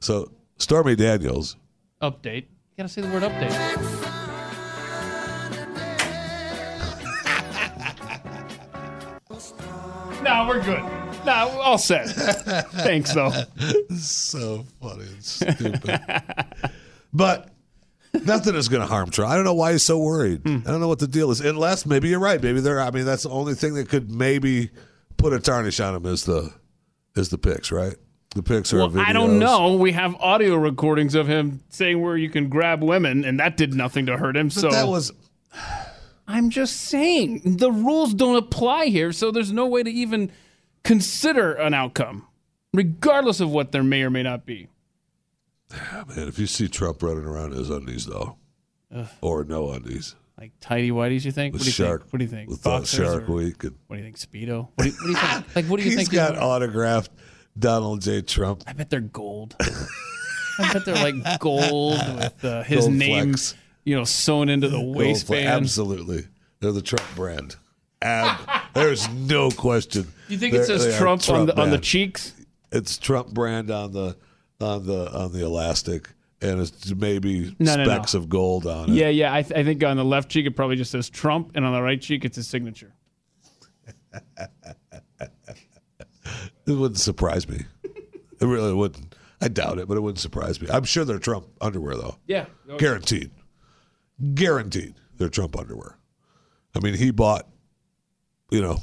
So 0.00 0.32
Stormy 0.56 0.96
Daniels. 0.96 1.56
Update. 2.00 2.44
You 2.44 2.78
gotta 2.78 2.88
say 2.88 3.02
the 3.02 3.08
word 3.08 3.22
update. 3.22 3.52
no, 10.22 10.46
we're 10.48 10.62
good. 10.62 10.82
No, 11.26 11.48
all 11.60 11.78
set. 11.78 12.08
Thanks, 12.08 13.12
though. 13.12 13.32
so 13.98 14.64
funny 14.80 15.04
and 15.04 15.24
stupid. 15.24 16.00
but 17.12 17.50
nothing 18.24 18.54
is 18.54 18.68
going 18.68 18.82
to 18.82 18.86
harm 18.86 19.10
Trump. 19.10 19.30
I 19.30 19.34
don't 19.34 19.44
know 19.44 19.54
why 19.54 19.72
he's 19.72 19.82
so 19.82 19.98
worried. 19.98 20.42
Hmm. 20.42 20.58
I 20.66 20.70
don't 20.70 20.80
know 20.80 20.88
what 20.88 21.00
the 21.00 21.08
deal 21.08 21.30
is. 21.30 21.40
Unless 21.40 21.86
maybe 21.86 22.08
you're 22.08 22.20
right. 22.20 22.40
Maybe 22.40 22.60
they're. 22.60 22.80
I 22.80 22.90
mean, 22.92 23.04
that's 23.04 23.24
the 23.24 23.30
only 23.30 23.54
thing 23.54 23.74
that 23.74 23.88
could 23.88 24.10
maybe 24.10 24.70
put 25.16 25.32
a 25.32 25.40
tarnish 25.40 25.80
on 25.80 25.94
him 25.94 26.06
is 26.06 26.24
the 26.24 26.52
is 27.16 27.28
the 27.30 27.38
pics, 27.38 27.72
right? 27.72 27.96
The 28.34 28.42
pics 28.42 28.72
are. 28.74 28.78
Well, 28.78 28.98
I 28.98 29.12
don't 29.12 29.38
know. 29.38 29.76
We 29.76 29.92
have 29.92 30.14
audio 30.16 30.56
recordings 30.56 31.14
of 31.14 31.26
him 31.26 31.62
saying 31.70 32.00
where 32.00 32.16
you 32.16 32.28
can 32.28 32.48
grab 32.48 32.82
women, 32.82 33.24
and 33.24 33.40
that 33.40 33.56
did 33.56 33.74
nothing 33.74 34.06
to 34.06 34.16
hurt 34.16 34.36
him. 34.36 34.48
But 34.48 34.54
so 34.54 34.70
that 34.70 34.88
was. 34.88 35.10
I'm 36.28 36.50
just 36.50 36.76
saying 36.76 37.56
the 37.56 37.70
rules 37.70 38.12
don't 38.12 38.36
apply 38.36 38.86
here, 38.86 39.12
so 39.12 39.30
there's 39.30 39.52
no 39.52 39.66
way 39.66 39.82
to 39.82 39.90
even 39.90 40.30
consider 40.82 41.52
an 41.52 41.72
outcome, 41.72 42.26
regardless 42.74 43.40
of 43.40 43.50
what 43.50 43.72
there 43.72 43.84
may 43.84 44.02
or 44.02 44.10
may 44.10 44.22
not 44.22 44.44
be. 44.44 44.68
Ah, 45.72 46.04
man, 46.08 46.28
if 46.28 46.38
you 46.38 46.46
see 46.46 46.68
Trump 46.68 47.02
running 47.02 47.24
around 47.24 47.52
in 47.52 47.58
his 47.58 47.70
undies, 47.70 48.06
though, 48.06 48.36
or 49.20 49.44
no 49.44 49.70
undies, 49.70 50.14
Like 50.38 50.52
tidy 50.60 50.90
whities, 50.90 51.24
you 51.24 51.32
think? 51.32 51.54
what 51.54 51.60
do 51.62 51.66
you 51.66 51.72
Shark, 51.72 52.02
think? 52.02 52.12
What 52.12 52.18
do 52.18 52.24
you 52.26 52.30
think? 52.30 52.50
with 52.50 52.62
Boxers 52.62 53.06
Shark 53.08 53.28
or- 53.28 53.32
Week, 53.32 53.64
and 53.64 53.74
What 53.86 53.96
do 53.96 54.02
you 54.02 54.12
think? 54.12 54.18
Speedo? 54.18 54.68
What 54.74 54.84
do 54.84 54.90
you, 54.90 54.94
what 54.96 55.06
do 55.06 55.08
you 55.12 55.16
think? 55.16 55.46
Like, 55.56 55.64
what 55.66 55.76
do 55.78 55.82
you 55.84 55.90
he's 55.90 55.96
think? 55.96 56.12
got 56.12 56.34
is- 56.34 56.40
autographed 56.40 57.10
Donald 57.58 58.02
J. 58.02 58.20
Trump. 58.20 58.62
I 58.66 58.74
bet 58.74 58.90
they're 58.90 59.00
gold. 59.00 59.56
I 60.58 60.72
bet 60.74 60.84
they're 60.84 60.94
like 60.94 61.40
gold 61.40 61.98
with 62.16 62.44
uh, 62.44 62.62
his 62.64 62.80
Gold 62.80 62.92
name, 62.94 63.28
flex. 63.32 63.54
you 63.84 63.96
know, 63.96 64.04
sewn 64.04 64.48
into 64.50 64.68
the 64.68 64.80
waistband. 64.80 65.46
Absolutely, 65.48 66.26
they're 66.60 66.72
the 66.72 66.82
Trump 66.82 67.04
brand. 67.14 67.56
Ab- 68.02 68.38
there's 68.74 69.08
no 69.10 69.50
question. 69.50 70.02
Do 70.02 70.08
you 70.34 70.38
think 70.38 70.52
They're- 70.52 70.62
it 70.62 70.66
says 70.66 70.86
are 70.86 70.98
Trump, 70.98 71.28
on 71.30 71.46
the 71.46 71.58
on 71.58 71.70
the 71.70 71.78
cheeks? 71.78 72.34
It's 72.72 72.98
Trump 72.98 73.32
brand 73.32 73.70
on 73.70 73.92
the 73.92 74.16
on 74.60 74.84
the 74.86 75.10
on 75.18 75.32
the 75.32 75.44
elastic, 75.46 76.10
and 76.42 76.60
it's 76.60 76.94
maybe 76.94 77.54
No, 77.58 77.76
no, 77.76 77.84
no. 77.84 77.90
specks 77.90 78.14
of 78.14 78.28
gold 78.28 78.66
on 78.66 78.90
it. 78.90 78.94
Yeah, 78.94 79.08
yeah. 79.08 79.32
I, 79.34 79.42
th- 79.42 79.58
I 79.58 79.64
think 79.64 79.82
on 79.84 79.96
the 79.96 80.04
left 80.04 80.28
cheek 80.30 80.46
it 80.46 80.56
probably 80.56 80.76
just 80.76 80.90
says 80.90 81.08
Trump, 81.10 81.52
and 81.54 81.64
on 81.64 81.72
the 81.72 81.82
right 81.82 82.00
cheek 82.00 82.24
it's 82.24 82.36
his 82.36 82.46
signature. 82.48 82.94
It 86.66 86.72
wouldn't 86.72 86.98
surprise 86.98 87.48
me. 87.48 87.60
It 87.84 88.44
really 88.44 88.74
wouldn't. 88.74 89.14
I 89.40 89.46
doubt 89.48 89.78
it, 89.78 89.86
but 89.86 89.96
it 89.96 90.00
wouldn't 90.00 90.18
surprise 90.18 90.60
me. 90.60 90.66
I'm 90.68 90.82
sure 90.84 91.04
they're 91.04 91.18
Trump 91.20 91.46
underwear, 91.60 91.94
though. 91.94 92.16
Yeah. 92.26 92.46
Guaranteed. 92.78 93.30
Guaranteed 94.34 94.94
they're 95.16 95.28
Trump 95.28 95.56
underwear. 95.56 95.96
I 96.74 96.80
mean, 96.80 96.94
he 96.94 97.12
bought, 97.12 97.46
you 98.50 98.60
know, 98.60 98.78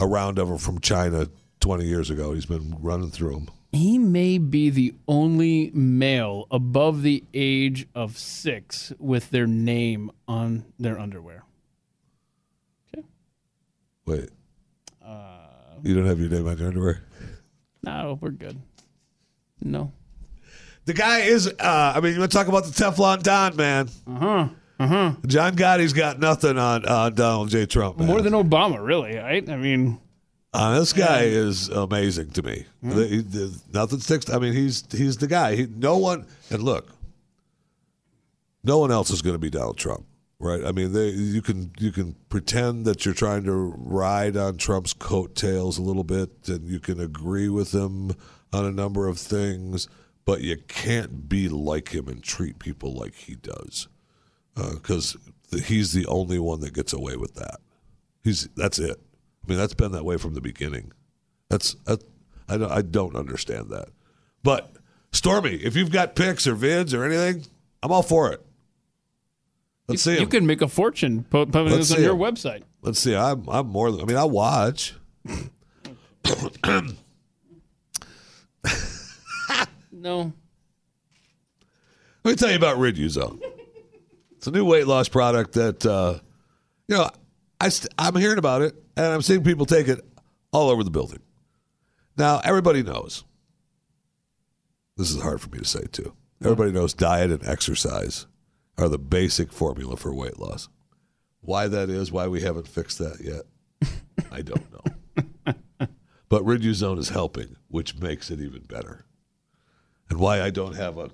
a 0.00 0.06
round 0.08 0.38
of 0.40 0.48
them 0.48 0.58
from 0.58 0.80
China 0.80 1.28
20 1.60 1.84
years 1.84 2.10
ago. 2.10 2.32
He's 2.32 2.46
been 2.46 2.76
running 2.80 3.10
through 3.10 3.34
them. 3.34 3.48
He 3.72 3.98
may 3.98 4.38
be 4.38 4.70
the 4.70 4.94
only 5.06 5.70
male 5.74 6.46
above 6.50 7.02
the 7.02 7.22
age 7.34 7.86
of 7.94 8.16
six 8.16 8.92
with 8.98 9.30
their 9.30 9.46
name 9.46 10.10
on 10.26 10.64
their 10.78 10.98
underwear. 10.98 11.44
Okay. 12.96 13.06
Wait. 14.06 14.30
Uh, 15.04 15.38
You 15.82 15.94
don't 15.94 16.06
have 16.06 16.18
your 16.18 16.30
name 16.30 16.48
on 16.48 16.56
your 16.56 16.68
underwear? 16.68 17.02
No, 17.82 18.18
we're 18.20 18.30
good. 18.30 18.58
No. 19.62 19.92
The 20.86 20.94
guy 20.94 21.20
is, 21.20 21.46
uh, 21.46 21.92
I 21.94 22.00
mean, 22.00 22.14
you 22.14 22.18
want 22.20 22.32
to 22.32 22.38
talk 22.38 22.48
about 22.48 22.64
the 22.64 22.70
Teflon 22.70 23.22
Don, 23.22 23.54
man. 23.56 23.88
Uh 24.06 24.18
huh. 24.18 24.48
Uh 24.80 24.86
huh. 24.86 25.12
John 25.26 25.54
Gotti's 25.56 25.92
got 25.92 26.18
nothing 26.18 26.56
on, 26.56 26.86
on 26.86 27.14
Donald 27.14 27.50
J. 27.50 27.66
Trump. 27.66 27.98
Man. 27.98 28.06
More 28.06 28.22
than 28.22 28.32
Obama, 28.32 28.82
really, 28.82 29.16
right? 29.16 29.46
I 29.50 29.56
mean, 29.56 30.00
Uh, 30.52 30.78
this 30.78 30.92
guy 30.94 31.22
is 31.24 31.68
amazing 31.68 32.30
to 32.30 32.42
me. 32.42 32.64
The- 32.82 33.06
he- 33.06 33.20
the- 33.20 33.60
nothing 33.72 34.00
sticks. 34.00 34.30
I 34.30 34.38
mean, 34.38 34.54
he's 34.54 34.84
he's 34.90 35.16
the 35.18 35.26
guy. 35.26 35.54
He, 35.56 35.66
no 35.66 35.98
one 35.98 36.26
and 36.50 36.62
look, 36.62 36.88
no 38.64 38.78
one 38.78 38.90
else 38.90 39.10
is 39.10 39.22
going 39.22 39.34
to 39.34 39.38
be 39.38 39.50
Donald 39.50 39.76
Trump, 39.76 40.06
right? 40.38 40.64
I 40.64 40.72
mean, 40.72 40.92
they, 40.92 41.08
you 41.10 41.42
can 41.42 41.70
you 41.78 41.92
can 41.92 42.16
pretend 42.28 42.86
that 42.86 43.04
you're 43.04 43.14
trying 43.14 43.44
to 43.44 43.52
ride 43.76 44.36
on 44.36 44.56
Trump's 44.56 44.92
coattails 44.94 45.78
a 45.78 45.82
little 45.82 46.04
bit, 46.04 46.30
and 46.48 46.68
you 46.68 46.80
can 46.80 46.98
agree 47.00 47.48
with 47.48 47.72
him 47.74 48.12
on 48.52 48.64
a 48.64 48.72
number 48.72 49.06
of 49.06 49.18
things, 49.18 49.86
but 50.24 50.40
you 50.40 50.56
can't 50.66 51.28
be 51.28 51.48
like 51.50 51.90
him 51.90 52.08
and 52.08 52.22
treat 52.22 52.58
people 52.58 52.94
like 52.94 53.14
he 53.14 53.34
does, 53.36 53.86
because 54.56 55.16
he's 55.66 55.92
the 55.92 56.06
only 56.06 56.38
one 56.38 56.60
that 56.60 56.72
gets 56.72 56.94
away 56.94 57.16
with 57.16 57.34
that. 57.34 57.58
He's 58.24 58.48
that's 58.56 58.78
it. 58.78 58.98
I 59.48 59.52
mean, 59.52 59.58
that's 59.58 59.74
been 59.74 59.92
that 59.92 60.04
way 60.04 60.18
from 60.18 60.34
the 60.34 60.42
beginning. 60.42 60.92
That's 61.48 61.74
that, 61.86 62.04
I 62.48 62.58
don't, 62.58 62.70
I 62.70 62.82
don't 62.82 63.16
understand 63.16 63.70
that. 63.70 63.88
But 64.42 64.76
Stormy, 65.12 65.54
if 65.54 65.74
you've 65.74 65.90
got 65.90 66.14
pics 66.14 66.46
or 66.46 66.54
vids 66.54 66.92
or 66.92 67.02
anything, 67.04 67.46
I'm 67.82 67.90
all 67.90 68.02
for 68.02 68.30
it. 68.30 68.44
Let's 69.86 70.02
see 70.02 70.20
You 70.20 70.26
can 70.26 70.44
make 70.46 70.60
a 70.60 70.68
fortune 70.68 71.24
putting 71.30 71.50
this 71.70 71.90
on 71.92 72.02
your 72.02 72.12
'em. 72.12 72.18
website. 72.18 72.62
Let's 72.82 72.98
see. 72.98 73.16
I'm 73.16 73.48
I'm 73.48 73.68
more. 73.68 73.90
Than, 73.90 74.02
I 74.02 74.04
mean, 74.04 74.18
I 74.18 74.24
watch. 74.24 74.94
No. 79.90 80.32
Let 82.22 82.30
me 82.32 82.36
tell 82.36 82.50
you 82.50 82.56
about 82.56 82.76
Riduzone. 82.78 83.40
It's 84.36 84.46
a 84.46 84.50
new 84.52 84.64
weight 84.64 84.86
loss 84.86 85.08
product 85.08 85.54
that 85.54 85.84
uh, 85.84 86.20
you 86.86 86.96
know 86.96 87.10
I 87.60 87.68
st- 87.70 87.92
I'm 87.98 88.14
hearing 88.16 88.38
about 88.38 88.62
it 88.62 88.74
and 88.96 89.06
I'm 89.06 89.22
seeing 89.22 89.42
people 89.42 89.66
take 89.66 89.88
it 89.88 90.00
all 90.52 90.70
over 90.70 90.84
the 90.84 90.90
building. 90.90 91.20
Now 92.16 92.40
everybody 92.44 92.82
knows. 92.82 93.24
This 94.96 95.10
is 95.10 95.22
hard 95.22 95.40
for 95.40 95.48
me 95.50 95.58
to 95.58 95.64
say 95.64 95.84
too. 95.90 96.14
Everybody 96.42 96.72
knows 96.72 96.94
diet 96.94 97.30
and 97.30 97.44
exercise 97.46 98.26
are 98.76 98.88
the 98.88 98.98
basic 98.98 99.52
formula 99.52 99.96
for 99.96 100.14
weight 100.14 100.38
loss. 100.38 100.68
Why 101.40 101.66
that 101.68 101.88
is, 101.90 102.12
why 102.12 102.28
we 102.28 102.42
haven't 102.42 102.68
fixed 102.68 102.98
that 102.98 103.18
yet, 103.20 103.90
I 104.32 104.42
don't 104.42 104.66
know. 104.72 105.54
but 106.28 106.42
Riduzone 106.44 106.98
is 106.98 107.08
helping, 107.08 107.56
which 107.68 107.96
makes 107.98 108.30
it 108.30 108.40
even 108.40 108.62
better. 108.62 109.04
And 110.10 110.18
why 110.20 110.40
I 110.42 110.50
don't 110.50 110.74
have 110.76 110.98
a 110.98 111.10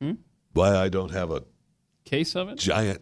hmm? 0.00 0.12
why 0.52 0.76
I 0.76 0.88
don't 0.88 1.10
have 1.12 1.30
a 1.30 1.44
Case 2.04 2.34
of 2.34 2.48
it? 2.48 2.58
giant 2.58 3.00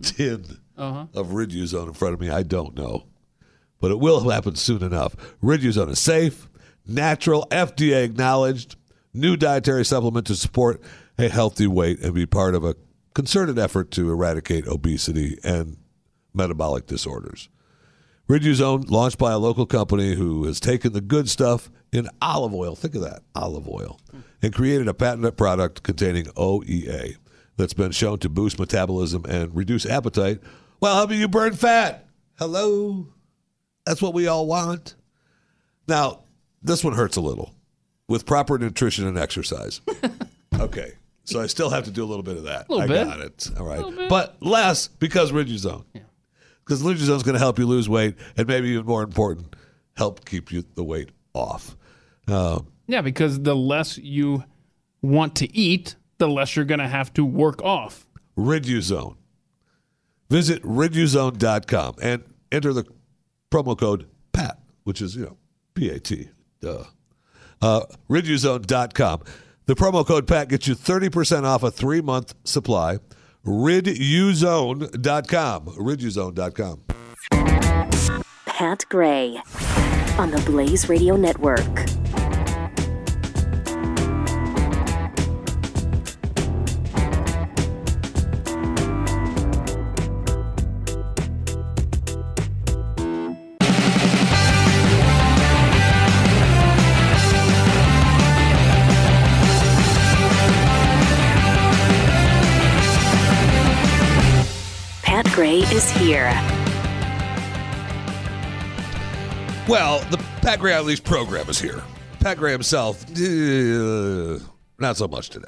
tin 0.00 0.58
Uh-huh. 0.76 1.06
of 1.14 1.28
Riduzone 1.28 1.88
in 1.88 1.92
front 1.94 2.14
of 2.14 2.20
me, 2.20 2.30
I 2.30 2.42
don't 2.42 2.74
know. 2.76 3.04
But 3.80 3.90
it 3.90 3.98
will 4.00 4.28
happen 4.30 4.54
soon 4.54 4.82
enough. 4.82 5.14
Riduzone 5.42 5.90
is 5.90 5.98
safe, 5.98 6.48
natural, 6.86 7.46
FDA 7.50 8.04
acknowledged, 8.04 8.76
new 9.12 9.36
dietary 9.36 9.84
supplement 9.84 10.26
to 10.28 10.36
support 10.36 10.80
a 11.18 11.28
healthy 11.28 11.66
weight 11.66 12.00
and 12.00 12.14
be 12.14 12.24
part 12.26 12.54
of 12.54 12.64
a 12.64 12.76
concerted 13.14 13.58
effort 13.58 13.90
to 13.92 14.10
eradicate 14.10 14.66
obesity 14.66 15.36
and 15.44 15.76
metabolic 16.32 16.86
disorders. 16.86 17.48
Riduzone, 18.28 18.88
launched 18.88 19.18
by 19.18 19.32
a 19.32 19.38
local 19.38 19.66
company 19.66 20.14
who 20.14 20.44
has 20.44 20.60
taken 20.60 20.92
the 20.92 21.00
good 21.02 21.28
stuff 21.28 21.70
in 21.92 22.08
olive 22.22 22.54
oil, 22.54 22.74
think 22.74 22.94
of 22.94 23.02
that, 23.02 23.22
olive 23.34 23.68
oil, 23.68 24.00
and 24.40 24.54
created 24.54 24.88
a 24.88 24.94
patented 24.94 25.36
product 25.36 25.82
containing 25.82 26.24
OEA 26.36 27.16
that's 27.62 27.74
been 27.74 27.92
shown 27.92 28.18
to 28.18 28.28
boost 28.28 28.58
metabolism 28.58 29.24
and 29.28 29.54
reduce 29.54 29.86
appetite 29.86 30.40
while 30.80 30.96
helping 30.96 31.20
you 31.20 31.28
burn 31.28 31.54
fat. 31.54 32.08
Hello? 32.36 33.06
That's 33.86 34.02
what 34.02 34.14
we 34.14 34.26
all 34.26 34.46
want. 34.48 34.96
Now, 35.86 36.24
this 36.60 36.82
one 36.82 36.94
hurts 36.94 37.16
a 37.16 37.20
little 37.20 37.54
with 38.08 38.26
proper 38.26 38.58
nutrition 38.58 39.06
and 39.06 39.16
exercise. 39.16 39.80
okay. 40.58 40.94
So 41.22 41.40
I 41.40 41.46
still 41.46 41.70
have 41.70 41.84
to 41.84 41.92
do 41.92 42.02
a 42.02 42.06
little 42.06 42.24
bit 42.24 42.36
of 42.36 42.44
that. 42.44 42.68
Little 42.68 42.82
I 42.82 42.86
bit. 42.88 43.06
got 43.06 43.20
it. 43.20 43.50
All 43.56 43.64
right. 43.64 44.08
But 44.08 44.42
less 44.42 44.88
because 44.88 45.30
Riduzone 45.30 45.84
because 46.64 46.82
Riduzone 46.82 47.14
is 47.16 47.22
going 47.22 47.34
to 47.34 47.38
help 47.38 47.60
you 47.60 47.66
lose 47.66 47.88
weight, 47.88 48.16
and 48.36 48.48
maybe 48.48 48.70
even 48.70 48.86
more 48.86 49.02
important, 49.04 49.54
help 49.96 50.24
keep 50.24 50.50
you 50.50 50.64
the 50.74 50.82
weight 50.82 51.10
off. 51.32 51.76
Uh, 52.26 52.60
Yeah, 52.88 53.02
because 53.02 53.40
the 53.40 53.54
less 53.54 53.98
you 53.98 54.42
want 55.00 55.36
to 55.36 55.56
eat, 55.56 55.94
the 56.22 56.28
less 56.28 56.54
you're 56.54 56.64
going 56.64 56.78
to 56.78 56.86
have 56.86 57.12
to 57.14 57.24
work 57.24 57.60
off. 57.62 58.06
Riduzone. 58.38 59.16
Visit 60.30 60.62
riduzone.com 60.62 61.96
and 62.00 62.22
enter 62.52 62.72
the 62.72 62.84
promo 63.50 63.76
code 63.76 64.06
PAT, 64.32 64.56
which 64.84 65.02
is, 65.02 65.16
you 65.16 65.24
know, 65.24 65.36
P 65.74 65.90
A 65.90 65.98
T. 65.98 66.28
Duh. 66.60 66.84
Uh, 67.60 67.80
riduzone.com. 68.08 69.22
The 69.66 69.74
promo 69.74 70.06
code 70.06 70.28
PAT 70.28 70.48
gets 70.48 70.68
you 70.68 70.76
30% 70.76 71.42
off 71.44 71.64
a 71.64 71.72
three 71.72 72.00
month 72.00 72.34
supply. 72.44 72.98
Riduzone.com. 73.44 75.66
Riduzone.com. 75.66 78.22
Pat 78.46 78.84
Gray 78.88 79.42
on 80.18 80.30
the 80.30 80.40
Blaze 80.46 80.88
Radio 80.88 81.16
Network. 81.16 81.88
Is 105.72 105.90
here. 105.92 106.30
Well, 109.68 110.00
the 110.10 110.18
Pat 110.42 110.58
Gray 110.58 110.74
Unleashed 110.74 111.04
program 111.04 111.48
is 111.48 111.58
here. 111.60 111.82
Pat 112.20 112.36
Gray 112.36 112.52
himself, 112.52 113.04
uh, 113.10 114.38
not 114.78 114.96
so 114.96 115.08
much 115.08 115.30
today. 115.30 115.46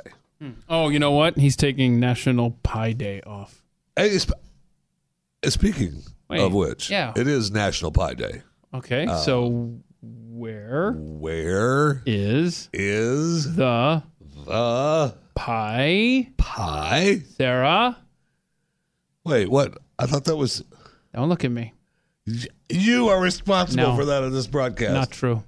Oh, 0.69 0.89
you 0.89 0.99
know 0.99 1.11
what? 1.13 1.37
He's 1.39 1.57
taking 1.57 2.01
National 2.01 2.53
Pie 2.63 2.93
Day 2.93 3.21
off. 3.23 3.63
Hey, 3.97 4.17
sp- 4.21 4.41
speaking 5.47 6.03
Wait, 6.29 6.41
of 6.41 6.53
which, 6.53 6.91
yeah. 6.91 7.13
it 7.17 7.27
is 7.29 7.51
National 7.51 7.91
Pie 7.93 8.15
Day. 8.15 8.43
Okay, 8.73 9.07
Uh, 9.07 9.17
so 9.19 9.75
where 10.03 10.93
Where 10.93 12.03
is 12.07 12.69
is 12.73 13.57
the 13.57 14.03
the 14.47 15.15
pie, 15.35 16.29
pie? 16.37 17.21
Sarah? 17.37 17.97
Wait, 19.25 19.49
what? 19.49 19.79
I 19.99 20.07
thought 20.07 20.25
that 20.25 20.37
was 20.37 20.65
Don't 21.15 21.29
look 21.29 21.45
at 21.45 21.51
me. 21.51 21.73
you 22.69 23.09
are 23.09 23.21
responsible 23.21 23.83
No. 23.91 23.97
for 23.97 24.05
that 24.07 24.23
in 24.25 24.33
this 24.33 24.47
broadcast. 24.47 24.93
Not 24.93 25.11
true. 25.11 25.45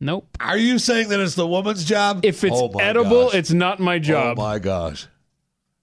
Nope. 0.00 0.28
Are 0.40 0.56
you 0.56 0.78
saying 0.78 1.08
that 1.08 1.18
it's 1.20 1.34
the 1.34 1.46
woman's 1.46 1.84
job? 1.84 2.20
If 2.24 2.44
it's 2.44 2.54
Oh 2.56 2.70
my 2.72 2.82
edible, 2.82 3.26
gosh. 3.26 3.34
it's 3.34 3.50
not 3.50 3.80
my 3.80 3.98
job. 3.98 4.38
Oh 4.38 4.42
my 4.42 4.58
gosh. 4.58 5.08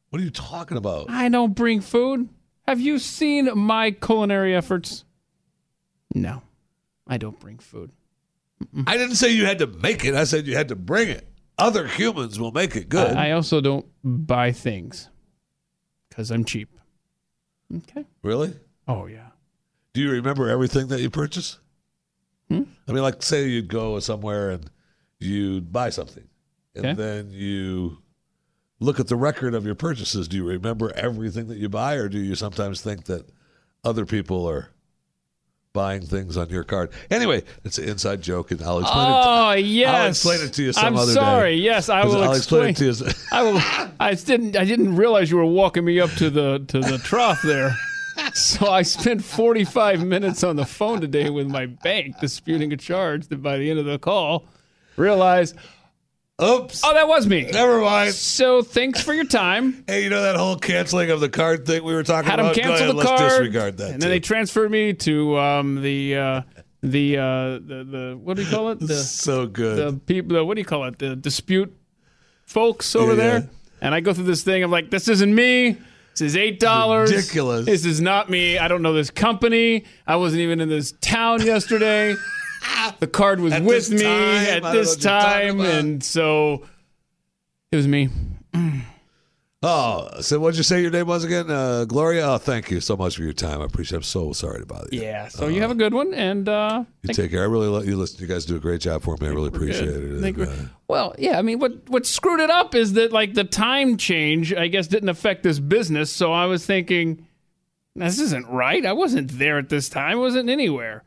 What 0.09 0.21
are 0.21 0.25
you 0.25 0.31
talking 0.31 0.77
about? 0.77 1.09
I 1.09 1.27
don't 1.29 1.53
bring 1.53 1.81
food. 1.81 2.29
Have 2.67 2.79
you 2.79 2.97
seen 2.97 3.49
my 3.57 3.91
culinary 3.91 4.55
efforts? 4.55 5.03
No, 6.13 6.41
I 7.07 7.17
don't 7.17 7.39
bring 7.39 7.57
food. 7.59 7.91
I 8.87 8.95
didn't 8.97 9.17
say 9.17 9.29
you 9.31 9.45
had 9.45 9.59
to 9.59 9.67
make 9.67 10.05
it. 10.05 10.15
I 10.15 10.23
said 10.23 10.47
you 10.47 10.55
had 10.55 10.69
to 10.69 10.75
bring 10.77 11.09
it. 11.09 11.27
Other 11.57 11.87
humans 11.87 12.39
will 12.39 12.53
make 12.53 12.75
it 12.77 12.87
good. 12.87 13.15
I 13.17 13.31
also 13.31 13.59
don't 13.59 13.85
buy 14.03 14.53
things 14.53 15.09
because 16.09 16.31
I'm 16.31 16.45
cheap. 16.45 16.69
Okay. 17.77 18.05
really? 18.23 18.53
Oh 18.87 19.05
yeah. 19.07 19.27
Do 19.93 20.01
you 20.01 20.11
remember 20.11 20.49
everything 20.49 20.87
that 20.87 21.01
you 21.01 21.09
purchase? 21.09 21.59
Hmm? 22.49 22.63
I 22.87 22.91
mean, 22.91 23.01
like, 23.01 23.23
say 23.23 23.47
you'd 23.47 23.67
go 23.69 23.99
somewhere 23.99 24.51
and 24.51 24.69
you'd 25.19 25.71
buy 25.71 25.89
something, 25.89 26.27
and 26.75 26.85
Okay. 26.85 26.93
then 26.93 27.29
you 27.31 27.99
look 28.79 28.99
at 28.99 29.07
the 29.07 29.15
record 29.15 29.53
of 29.55 29.65
your 29.65 29.73
purchases. 29.75 30.27
Do 30.27 30.37
you 30.37 30.45
remember 30.45 30.91
everything 30.95 31.47
that 31.47 31.57
you 31.57 31.69
buy, 31.69 31.95
or 31.95 32.07
do 32.09 32.19
you 32.19 32.35
sometimes 32.35 32.81
think 32.81 33.05
that 33.05 33.29
other 33.83 34.05
people 34.05 34.47
are 34.47 34.69
buying 35.75 36.01
things 36.01 36.37
on 36.37 36.49
your 36.49 36.63
card? 36.63 36.89
Anyway, 37.11 37.43
it's 37.63 37.77
an 37.77 37.87
inside 37.87 38.23
joke, 38.23 38.49
and 38.49 38.59
I'll 38.63 38.79
explain 38.79 39.07
it. 39.07 39.13
Oh 39.13 39.51
yes. 39.51 39.93
I'll 39.95 40.07
explain 40.07 40.41
it 40.49 40.53
to 40.53 40.63
you 40.63 40.73
some 40.73 40.85
I'm 40.85 40.95
other 40.95 41.11
day. 41.13 41.19
sorry. 41.19 41.55
Yes, 41.57 41.89
I 41.89 42.03
will 42.05 42.23
I'll 42.23 42.33
explain 42.33 42.69
explain. 42.69 42.91
it 42.91 42.95
to 42.97 43.05
you. 43.05 43.11
I 43.31 43.43
will. 43.43 43.61
I 43.99 44.15
didn't. 44.15 44.57
I 44.57 44.65
didn't 44.65 44.95
realize 44.95 45.29
you 45.29 45.37
were 45.37 45.45
walking 45.45 45.85
me 45.85 45.99
up 45.99 46.09
to 46.13 46.31
the 46.31 46.65
to 46.69 46.79
the 46.79 46.97
trough 46.97 47.43
there. 47.43 47.75
So 48.33 48.67
I 48.71 48.81
spent 48.83 49.21
45 49.25 50.05
minutes 50.05 50.41
on 50.41 50.55
the 50.55 50.65
phone 50.65 51.01
today 51.01 51.29
with 51.29 51.47
my 51.47 51.65
bank 51.65 52.17
disputing 52.21 52.71
a 52.71 52.77
charge. 52.77 53.27
That 53.27 53.43
by 53.43 53.57
the 53.57 53.69
end 53.69 53.77
of 53.77 53.85
the 53.85 53.99
call, 53.99 54.45
realized, 54.95 55.55
Oops. 56.43 56.81
oh, 56.83 56.93
that 56.93 57.07
was 57.07 57.25
me. 57.27 57.49
Never 57.49 57.79
mind. 57.79 58.13
So 58.13 58.61
thanks 58.61 59.01
for 59.01 59.13
your 59.13 59.23
time. 59.23 59.83
Hey, 59.87 60.03
you 60.03 60.09
know 60.09 60.21
that 60.21 60.35
whole 60.35 60.57
canceling 60.57 61.09
of 61.11 61.21
the 61.21 61.29
card 61.29 61.65
thing 61.65 61.83
we 61.83 61.93
were 61.93 62.03
talking 62.03 62.29
Had 62.29 62.39
them 62.39 62.47
about? 62.47 62.55
Go 62.57 62.61
cancel 62.61 62.83
ahead, 62.85 62.97
the 62.97 63.03
card, 63.03 63.21
Let's 63.21 63.33
disregard 63.35 63.77
that. 63.77 63.91
and 63.93 64.01
then 64.01 64.09
they 64.09 64.19
transferred 64.19 64.69
me 64.71 64.93
to 64.93 65.37
um, 65.37 65.81
the 65.81 66.15
uh, 66.17 66.41
the, 66.83 67.17
uh, 67.17 67.23
the 67.23 67.87
the 67.89 68.19
what 68.21 68.35
do 68.35 68.43
you 68.43 68.49
call 68.49 68.71
it? 68.71 68.79
The 68.85 68.95
so 68.95 69.47
good. 69.47 69.77
the 69.95 69.97
people. 69.99 70.35
The, 70.35 70.43
what 70.43 70.55
do 70.55 70.61
you 70.61 70.65
call 70.65 70.83
it? 70.85 70.99
The 70.99 71.15
dispute 71.15 71.73
folks 72.43 72.95
over 72.95 73.11
Yeah. 73.11 73.15
there. 73.15 73.49
And 73.81 73.95
I 73.95 74.01
go 74.01 74.13
through 74.13 74.25
this 74.25 74.43
thing. 74.43 74.61
I'm 74.63 74.71
like, 74.71 74.89
this 74.91 75.07
isn't 75.07 75.33
me. 75.33 75.77
This 76.11 76.21
is 76.21 76.35
eight 76.37 76.59
dollars. 76.59 77.11
Ridiculous. 77.13 77.65
This 77.65 77.85
is 77.85 78.01
not 78.01 78.29
me. 78.29 78.57
I 78.57 78.67
don't 78.67 78.81
know 78.81 78.93
this 78.93 79.09
company. 79.09 79.85
I 80.05 80.15
wasn't 80.17 80.41
even 80.41 80.59
in 80.59 80.67
this 80.69 80.93
town 81.01 81.41
yesterday. 81.45 82.15
the 82.99 83.07
card 83.07 83.39
was 83.39 83.53
At 83.53 83.63
with 83.63 83.89
me 83.91 84.03
time? 84.03 84.63
At 84.63 84.73
this 84.73 84.95
what 84.95 85.03
you're 85.03 85.11
talking 85.11 85.57
time, 85.57 85.61
and 85.61 86.03
so 86.03 86.63
it 87.71 87.75
was 87.75 87.87
me. 87.87 88.09
Oh, 89.67 90.21
so 90.21 90.37
what'd 90.39 90.57
you 90.57 90.63
say 90.63 90.79
your 90.83 90.91
name 90.91 91.07
was 91.07 91.23
again? 91.23 91.49
Uh, 91.49 91.85
Gloria? 91.85 92.27
Oh, 92.27 92.37
thank 92.37 92.69
you 92.69 92.79
so 92.79 92.95
much 92.95 93.15
for 93.15 93.23
your 93.23 93.33
time. 93.33 93.61
I 93.61 93.65
appreciate 93.65 93.95
it. 93.95 93.99
I'm 93.99 94.03
so 94.03 94.31
sorry 94.31 94.59
to 94.59 94.65
bother 94.67 94.89
you. 94.91 95.01
Yeah. 95.01 95.27
So 95.27 95.47
you 95.47 95.61
have 95.61 95.71
a 95.71 95.75
good 95.75 95.91
one, 95.91 96.13
and 96.13 96.47
uh, 96.47 96.83
You 97.01 97.13
take 97.15 97.31
care. 97.31 97.41
I 97.41 97.47
really 97.47 97.67
let 97.67 97.85
you 97.85 97.95
listen. 97.97 98.21
You 98.21 98.27
guys 98.27 98.45
do 98.45 98.55
a 98.55 98.59
great 98.59 98.81
job 98.81 99.01
for 99.01 99.17
me. 99.19 99.25
I 99.25 99.31
really 99.31 99.47
appreciate 99.47 99.89
it. 99.89 100.21
Think 100.21 100.37
And, 100.37 100.47
uh, 100.47 100.69
Well, 100.87 101.15
yeah, 101.17 101.39
I 101.39 101.41
mean, 101.41 101.57
what 101.57 101.89
what 101.89 102.05
screwed 102.05 102.41
it 102.41 102.51
up 102.51 102.75
is 102.75 102.93
that 102.93 103.11
like 103.11 103.33
the 103.33 103.43
time 103.43 103.97
change, 103.97 104.53
I 104.53 104.67
guess, 104.67 104.85
didn't 104.85 105.09
affect 105.09 105.41
this 105.41 105.57
business. 105.57 106.11
So 106.11 106.31
I 106.31 106.45
was 106.45 106.63
thinking, 106.63 107.25
this 107.95 108.19
isn't 108.19 108.47
right. 108.47 108.85
I 108.85 108.93
wasn't 108.93 109.39
there 109.39 109.57
at 109.57 109.69
this 109.69 109.89
time. 109.89 110.11
I 110.11 110.15
wasn't 110.15 110.47
anywhere. 110.49 111.03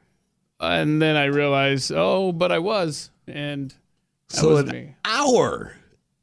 And 0.61 1.00
then 1.00 1.16
I 1.16 1.26
realized, 1.26 1.92
oh, 1.94 2.32
but 2.32 2.50
I 2.52 2.59
was, 2.59 3.11
and 3.26 3.70
that 3.70 4.36
so 4.36 4.48
was 4.50 4.61
an 4.61 4.68
me. 4.70 4.94
hour, 5.04 5.72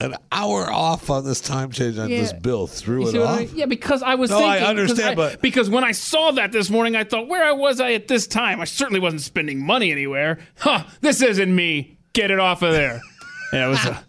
an 0.02 0.16
hour 0.32 0.70
off 0.70 1.10
on 1.10 1.24
this 1.24 1.40
time 1.40 1.72
change 1.72 1.98
on 1.98 2.10
this 2.10 2.34
bill 2.34 2.68
threw 2.68 3.08
it 3.08 3.12
see 3.12 3.20
what 3.20 3.28
I 3.28 3.32
off. 3.32 3.40
mean? 3.40 3.50
Yeah, 3.56 3.66
because 3.66 4.04
I 4.04 4.16
was 4.16 4.30
No, 4.30 4.38
I 4.38 4.42
thinking. 4.60 4.60
'cause 4.60 4.70
understand, 4.70 5.10
I- 5.12 5.16
but- 5.16 5.42
because 5.42 5.70
when 5.70 5.84
I 5.86 5.94
saw 5.94 6.32
that 6.32 6.52
this 6.52 6.70
morning, 6.70 6.96
I 6.98 7.06
thought, 7.06 7.28
where 7.30 7.56
was 7.56 7.80
I 7.80 7.94
at 7.94 8.08
this 8.10 8.28
time? 8.28 8.60
I 8.60 8.66
certainly 8.66 9.00
wasn't 9.00 9.22
spending 9.22 9.66
money 9.66 9.92
anywhere. 9.92 10.40
Huh? 10.60 10.84
This 11.02 11.22
isn't 11.22 11.56
me. 11.56 11.98
Get 12.14 12.30
it 12.32 12.40
off 12.40 12.62
of 12.62 12.74
there. 12.74 13.00
yeah, 13.54 13.66
it 13.68 13.70
was 13.70 13.86
a 13.86 14.04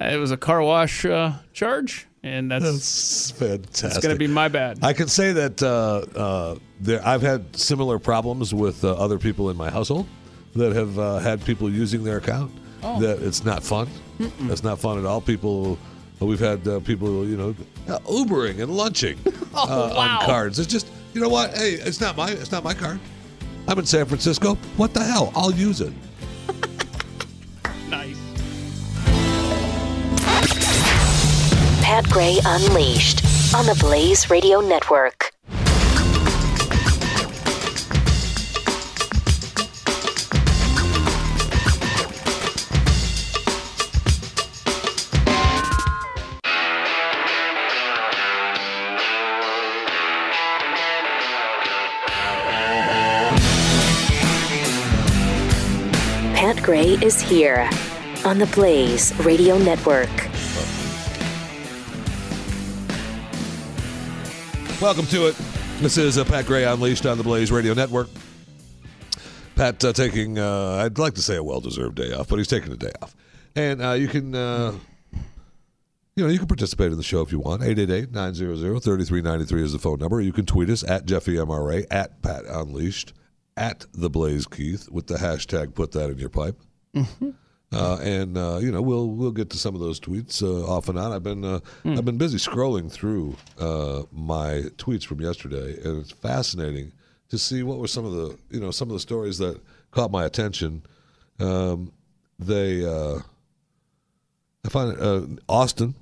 it 0.00 0.16
was 0.18 0.30
a 0.30 0.36
car 0.36 0.62
wash 0.62 1.04
uh, 1.04 1.32
charge, 1.52 2.06
and 2.26 2.50
that's 2.50 2.64
That's 2.64 3.30
fantastic. 3.30 3.90
it's 3.90 3.98
going 3.98 4.14
to 4.14 4.18
be 4.18 4.26
my 4.26 4.48
bad. 4.48 4.78
I 4.82 4.92
can 4.92 5.08
say 5.08 5.32
that 5.32 5.62
uh, 5.62 6.18
uh, 6.18 6.56
there, 6.80 7.00
I've 7.06 7.22
had 7.22 7.56
similar 7.56 7.98
problems 7.98 8.52
with 8.52 8.84
uh, 8.84 8.92
other 8.94 9.18
people 9.18 9.50
in 9.50 9.56
my 9.56 9.70
household 9.70 10.06
that 10.54 10.72
have 10.74 10.98
uh, 10.98 11.18
had 11.18 11.44
people 11.44 11.70
using 11.70 12.02
their 12.04 12.18
account. 12.18 12.50
Oh. 12.82 13.00
That 13.00 13.22
it's 13.22 13.44
not 13.44 13.62
fun. 13.62 13.88
That's 14.42 14.62
not 14.62 14.78
fun 14.78 14.98
at 14.98 15.04
all. 15.06 15.20
People, 15.20 15.78
we've 16.20 16.38
had 16.40 16.66
uh, 16.68 16.80
people, 16.80 17.26
you 17.26 17.36
know, 17.36 17.54
uh, 17.88 17.98
Ubering 18.00 18.62
and 18.62 18.70
lunching 18.74 19.18
uh, 19.26 19.30
Oh, 19.54 19.94
wow. 19.94 20.18
on 20.20 20.24
cards. 20.26 20.58
It's 20.58 20.70
just, 20.70 20.86
you 21.14 21.20
know 21.20 21.28
what? 21.28 21.54
Hey, 21.56 21.72
it's 21.72 22.00
not 22.00 22.16
my, 22.16 22.30
it's 22.30 22.52
not 22.52 22.62
my 22.64 22.74
card. 22.74 23.00
I'm 23.68 23.78
in 23.78 23.86
San 23.86 24.04
Francisco. 24.06 24.54
What 24.76 24.94
the 24.94 25.02
hell? 25.02 25.32
I'll 25.34 25.52
use 25.52 25.80
it. 25.80 25.92
Pat 31.86 32.04
Gray 32.10 32.40
Unleashed 32.44 33.24
on 33.54 33.64
the 33.64 33.76
Blaze 33.78 34.28
Radio 34.28 34.60
Network. 34.60 35.30
Pat 56.34 56.60
Gray 56.64 56.94
is 57.00 57.20
here 57.20 57.70
on 58.24 58.40
the 58.40 58.50
Blaze 58.52 59.16
Radio 59.20 59.56
Network. 59.56 60.35
Welcome 64.80 65.06
to 65.06 65.28
it. 65.28 65.34
This 65.80 65.96
is 65.96 66.18
uh, 66.18 66.24
Pat 66.24 66.44
Gray 66.44 66.64
Unleashed 66.64 67.06
on 67.06 67.16
the 67.16 67.24
Blaze 67.24 67.50
Radio 67.50 67.72
Network. 67.72 68.08
Pat 69.54 69.82
uh, 69.82 69.94
taking, 69.94 70.38
uh, 70.38 70.82
I'd 70.84 70.98
like 70.98 71.14
to 71.14 71.22
say 71.22 71.36
a 71.36 71.42
well-deserved 71.42 71.96
day 71.96 72.12
off, 72.12 72.28
but 72.28 72.36
he's 72.36 72.46
taking 72.46 72.72
a 72.72 72.76
day 72.76 72.92
off. 73.00 73.16
And 73.54 73.82
uh, 73.82 73.92
you 73.92 74.06
can, 74.06 74.34
uh, 74.34 74.74
you 76.14 76.24
know, 76.24 76.28
you 76.28 76.38
can 76.38 76.46
participate 76.46 76.92
in 76.92 76.98
the 76.98 77.02
show 77.02 77.22
if 77.22 77.32
you 77.32 77.40
want. 77.40 77.62
888-900-3393 77.62 79.62
is 79.62 79.72
the 79.72 79.78
phone 79.78 79.98
number. 79.98 80.20
You 80.20 80.32
can 80.32 80.44
tweet 80.44 80.68
us 80.68 80.84
at 80.84 81.06
Jeffy 81.06 81.36
MRA, 81.36 81.86
at 81.90 82.20
Pat 82.20 82.44
Unleashed, 82.44 83.14
at 83.56 83.86
The 83.94 84.10
Blaze 84.10 84.46
Keith 84.46 84.90
with 84.90 85.06
the 85.06 85.14
hashtag 85.14 85.74
put 85.74 85.92
that 85.92 86.10
in 86.10 86.18
your 86.18 86.28
pipe. 86.28 86.60
Uh, 87.72 87.98
and 88.00 88.38
uh, 88.38 88.58
you 88.62 88.70
know 88.70 88.80
we'll 88.80 89.08
we'll 89.08 89.32
get 89.32 89.50
to 89.50 89.58
some 89.58 89.74
of 89.74 89.80
those 89.80 89.98
tweets 89.98 90.40
uh, 90.42 90.66
off 90.66 90.88
and 90.88 90.98
on. 90.98 91.12
I've 91.12 91.24
been 91.24 91.44
uh, 91.44 91.58
I've 91.84 92.04
been 92.04 92.16
busy 92.16 92.38
scrolling 92.38 92.90
through 92.90 93.36
uh, 93.58 94.02
my 94.12 94.62
tweets 94.76 95.04
from 95.04 95.20
yesterday, 95.20 95.76
and 95.84 96.00
it's 96.00 96.12
fascinating 96.12 96.92
to 97.28 97.38
see 97.38 97.64
what 97.64 97.78
were 97.78 97.88
some 97.88 98.04
of 98.04 98.12
the 98.12 98.38
you 98.50 98.60
know 98.60 98.70
some 98.70 98.88
of 98.88 98.94
the 98.94 99.00
stories 99.00 99.38
that 99.38 99.60
caught 99.90 100.12
my 100.12 100.24
attention. 100.24 100.84
Um, 101.40 101.92
they 102.38 102.84
uh, 102.84 103.18
I 104.64 104.68
find 104.68 104.98
uh, 105.00 105.22
Austin 105.48 105.94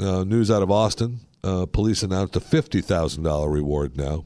uh, 0.00 0.24
news 0.24 0.50
out 0.50 0.62
of 0.62 0.70
Austin. 0.70 1.20
Uh, 1.44 1.66
police 1.66 2.02
announced 2.02 2.34
a 2.34 2.40
fifty 2.40 2.80
thousand 2.80 3.22
dollar 3.22 3.48
reward 3.48 3.96
now 3.96 4.24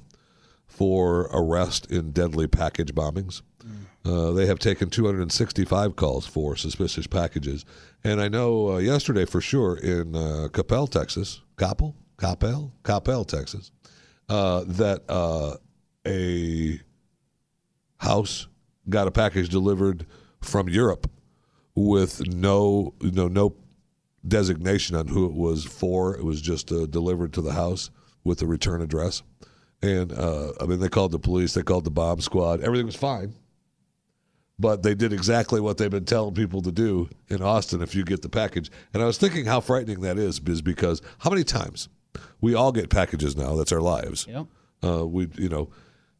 for 0.66 1.28
arrest 1.32 1.90
in 1.90 2.12
deadly 2.12 2.46
package 2.46 2.94
bombings. 2.94 3.42
Uh, 4.04 4.30
they 4.30 4.46
have 4.46 4.58
taken 4.58 4.88
265 4.88 5.94
calls 5.94 6.26
for 6.26 6.56
suspicious 6.56 7.06
packages. 7.06 7.66
And 8.02 8.20
I 8.20 8.28
know 8.28 8.72
uh, 8.72 8.76
yesterday 8.78 9.26
for 9.26 9.40
sure 9.40 9.76
in 9.76 10.16
uh, 10.16 10.48
Capel, 10.52 10.86
Texas, 10.86 11.42
Coppell, 11.56 11.94
Coppell, 12.16 12.72
Coppell, 12.82 13.26
Texas, 13.26 13.72
uh, 14.30 14.64
that 14.66 15.02
uh, 15.08 15.56
a 16.06 16.80
house 17.98 18.46
got 18.88 19.06
a 19.06 19.10
package 19.10 19.50
delivered 19.50 20.06
from 20.40 20.68
Europe 20.68 21.10
with 21.74 22.26
no, 22.26 22.94
no, 23.02 23.28
no 23.28 23.54
designation 24.26 24.96
on 24.96 25.08
who 25.08 25.26
it 25.26 25.34
was 25.34 25.64
for. 25.64 26.16
It 26.16 26.24
was 26.24 26.40
just 26.40 26.68
delivered 26.90 27.34
to 27.34 27.42
the 27.42 27.52
house 27.52 27.90
with 28.24 28.40
a 28.40 28.46
return 28.46 28.80
address. 28.80 29.22
And 29.82 30.12
I 30.12 30.66
mean, 30.66 30.80
they 30.80 30.88
called 30.88 31.12
the 31.12 31.18
police, 31.18 31.52
they 31.52 31.62
called 31.62 31.84
the 31.84 31.90
bomb 31.90 32.20
squad. 32.20 32.62
Everything 32.62 32.86
was 32.86 32.96
fine. 32.96 33.34
But 34.60 34.82
they 34.82 34.94
did 34.94 35.12
exactly 35.12 35.58
what 35.58 35.78
they've 35.78 35.90
been 35.90 36.04
telling 36.04 36.34
people 36.34 36.60
to 36.62 36.70
do 36.70 37.08
in 37.28 37.40
Austin 37.40 37.80
if 37.80 37.94
you 37.94 38.04
get 38.04 38.20
the 38.20 38.28
package. 38.28 38.70
And 38.92 39.02
I 39.02 39.06
was 39.06 39.16
thinking 39.16 39.46
how 39.46 39.60
frightening 39.60 40.02
that 40.02 40.18
is, 40.18 40.38
is 40.46 40.60
because 40.60 41.00
how 41.18 41.30
many 41.30 41.44
times 41.44 41.88
we 42.42 42.54
all 42.54 42.70
get 42.70 42.90
packages 42.90 43.36
now? 43.36 43.56
That's 43.56 43.72
our 43.72 43.80
lives. 43.80 44.26
Yep. 44.28 44.46
Uh, 44.84 45.06
we, 45.06 45.28
you 45.36 45.48
know, 45.48 45.70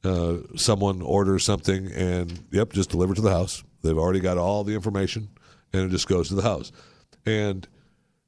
uh, 0.04 0.38
someone 0.56 1.02
orders 1.02 1.44
something 1.44 1.92
and 1.92 2.42
yep, 2.50 2.72
just 2.72 2.88
delivered 2.90 3.16
to 3.16 3.22
the 3.22 3.30
house. 3.30 3.62
They've 3.82 3.98
already 3.98 4.20
got 4.20 4.38
all 4.38 4.64
the 4.64 4.74
information, 4.74 5.28
and 5.72 5.82
it 5.82 5.90
just 5.90 6.08
goes 6.08 6.28
to 6.28 6.34
the 6.34 6.42
house. 6.42 6.72
And 7.26 7.68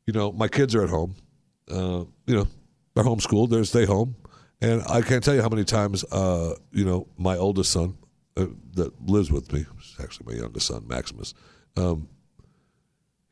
you 0.06 0.12
know, 0.12 0.32
my 0.32 0.48
kids 0.48 0.74
are 0.74 0.84
at 0.84 0.90
home. 0.90 1.14
Uh, 1.70 2.04
you 2.26 2.36
know, 2.36 2.46
they're 2.94 3.04
homeschooled. 3.04 3.50
They 3.50 3.62
stay 3.62 3.86
home, 3.86 4.16
and 4.60 4.82
I 4.88 5.00
can't 5.00 5.24
tell 5.24 5.34
you 5.34 5.42
how 5.42 5.48
many 5.48 5.64
times, 5.64 6.04
uh, 6.12 6.54
you 6.72 6.84
know, 6.84 7.08
my 7.16 7.36
oldest 7.36 7.72
son 7.72 7.96
uh, 8.36 8.46
that 8.74 8.92
lives 9.08 9.30
with 9.30 9.52
me, 9.52 9.64
actually 10.02 10.34
my 10.34 10.40
youngest 10.40 10.66
son, 10.66 10.86
Maximus. 10.86 11.34
Um, 11.76 12.08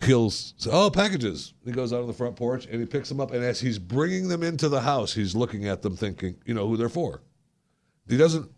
he'll 0.04 0.30
say, 0.30 0.70
"Oh, 0.72 0.90
packages." 0.90 1.54
He 1.64 1.72
goes 1.72 1.92
out 1.92 2.00
on 2.00 2.06
the 2.06 2.12
front 2.12 2.36
porch 2.36 2.66
and 2.66 2.80
he 2.80 2.86
picks 2.86 3.08
them 3.08 3.20
up, 3.20 3.32
and 3.32 3.44
as 3.44 3.60
he's 3.60 3.78
bringing 3.78 4.28
them 4.28 4.42
into 4.42 4.68
the 4.68 4.80
house, 4.80 5.12
he's 5.14 5.34
looking 5.34 5.66
at 5.68 5.82
them, 5.82 5.96
thinking, 5.96 6.36
you 6.44 6.54
know, 6.54 6.66
who 6.68 6.76
they're 6.76 6.88
for. 6.88 7.20
He 8.08 8.16
doesn't 8.16 8.50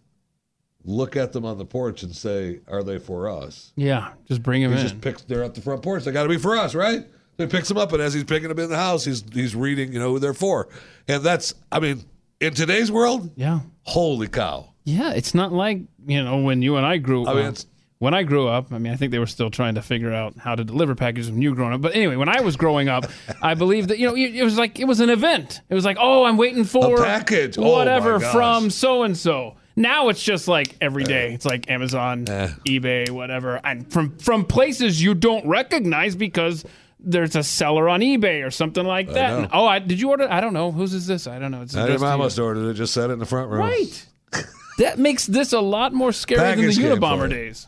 look 0.84 1.16
at 1.16 1.32
them 1.32 1.44
on 1.44 1.58
the 1.58 1.64
porch 1.64 2.02
and 2.02 2.14
say, 2.14 2.60
"Are 2.68 2.82
they 2.82 2.98
for 2.98 3.28
us?" 3.28 3.72
Yeah, 3.76 4.12
just 4.28 4.42
bring 4.42 4.62
him 4.62 4.72
He 4.72 4.76
in. 4.80 4.82
just 4.82 5.00
picks. 5.00 5.22
They're 5.22 5.44
at 5.44 5.54
the 5.54 5.60
front 5.60 5.82
porch. 5.82 6.04
They 6.04 6.12
got 6.12 6.22
to 6.24 6.28
be 6.28 6.38
for 6.38 6.56
us, 6.56 6.74
right? 6.74 7.04
So 7.38 7.44
he 7.44 7.46
picks 7.46 7.68
them 7.68 7.78
up, 7.78 7.92
and 7.92 8.02
as 8.02 8.12
he's 8.14 8.24
picking 8.24 8.48
them 8.48 8.58
in 8.58 8.68
the 8.70 8.76
house, 8.76 9.04
he's 9.04 9.24
he's 9.32 9.54
reading, 9.56 9.92
you 9.92 9.98
know, 9.98 10.10
who 10.10 10.18
they're 10.18 10.34
for, 10.34 10.68
and 11.08 11.22
that's, 11.24 11.54
I 11.72 11.80
mean, 11.80 12.04
in 12.40 12.52
today's 12.54 12.90
world, 12.92 13.30
yeah. 13.36 13.60
holy 13.82 14.28
cow! 14.28 14.68
Yeah, 14.84 15.12
it's 15.12 15.34
not 15.34 15.52
like 15.52 15.80
you 16.06 16.22
know 16.22 16.38
when 16.42 16.62
you 16.62 16.76
and 16.76 16.84
I 16.86 16.98
grew. 16.98 17.26
I 17.26 17.34
mean, 17.34 17.44
uh, 17.46 17.48
it's- 17.48 17.66
when 18.02 18.14
I 18.14 18.24
grew 18.24 18.48
up. 18.48 18.72
I 18.72 18.78
mean, 18.78 18.92
I 18.92 18.96
think 18.96 19.12
they 19.12 19.20
were 19.20 19.28
still 19.28 19.48
trying 19.48 19.76
to 19.76 19.82
figure 19.82 20.12
out 20.12 20.36
how 20.36 20.56
to 20.56 20.64
deliver 20.64 20.96
packages 20.96 21.30
when 21.30 21.40
you 21.40 21.50
were 21.50 21.54
growing 21.54 21.72
up. 21.72 21.80
But 21.82 21.94
anyway, 21.94 22.16
when 22.16 22.28
I 22.28 22.40
was 22.40 22.56
growing 22.56 22.88
up, 22.88 23.04
I 23.42 23.54
believe 23.54 23.86
that 23.88 23.98
you 24.00 24.08
know 24.08 24.16
it 24.16 24.42
was 24.42 24.58
like 24.58 24.80
it 24.80 24.86
was 24.86 24.98
an 24.98 25.08
event. 25.08 25.60
It 25.70 25.74
was 25.76 25.84
like, 25.84 25.98
oh, 26.00 26.24
I'm 26.24 26.36
waiting 26.36 26.64
for 26.64 27.00
A 27.00 27.04
package. 27.04 27.56
Oh, 27.56 27.70
whatever 27.70 28.18
gosh. 28.18 28.32
from 28.32 28.70
so 28.70 29.04
and 29.04 29.16
so. 29.16 29.54
Now 29.76 30.08
it's 30.08 30.20
just 30.20 30.48
like 30.48 30.74
every 30.80 31.04
day. 31.04 31.32
It's 31.32 31.46
like 31.46 31.70
Amazon, 31.70 32.28
Eh. 32.28 32.48
eBay, 32.66 33.08
whatever, 33.08 33.60
and 33.62 33.90
from 33.92 34.18
from 34.18 34.46
places 34.46 35.00
you 35.00 35.14
don't 35.14 35.46
recognize 35.46 36.16
because. 36.16 36.64
There's 37.04 37.34
a 37.34 37.42
seller 37.42 37.88
on 37.88 37.98
eBay 37.98 38.46
or 38.46 38.52
something 38.52 38.84
like 38.84 39.08
that. 39.08 39.30
know. 39.30 39.38
And, 39.38 39.48
oh, 39.52 39.66
I, 39.66 39.80
did 39.80 40.00
you 40.00 40.10
order? 40.10 40.28
I 40.30 40.40
don't 40.40 40.52
know. 40.52 40.70
Whose 40.70 40.94
is 40.94 41.08
this? 41.08 41.26
I 41.26 41.40
don't 41.40 41.50
know. 41.50 41.62
It's 41.62 41.74
I 41.74 41.82
addressed 41.82 41.98
to 41.98 42.06
my 42.06 42.12
you. 42.12 42.18
must 42.18 42.38
ordered 42.38 42.68
it. 42.70 42.74
Just 42.74 42.94
set 42.94 43.10
it 43.10 43.14
in 43.14 43.18
the 43.18 43.26
front 43.26 43.50
room. 43.50 43.58
Right. 43.58 44.06
that 44.78 45.00
makes 45.00 45.26
this 45.26 45.52
a 45.52 45.58
lot 45.58 45.92
more 45.92 46.12
scary 46.12 46.38
Package 46.40 46.76
than 46.76 46.90
the 46.90 46.96
Unabomber 46.96 47.28
days. 47.28 47.66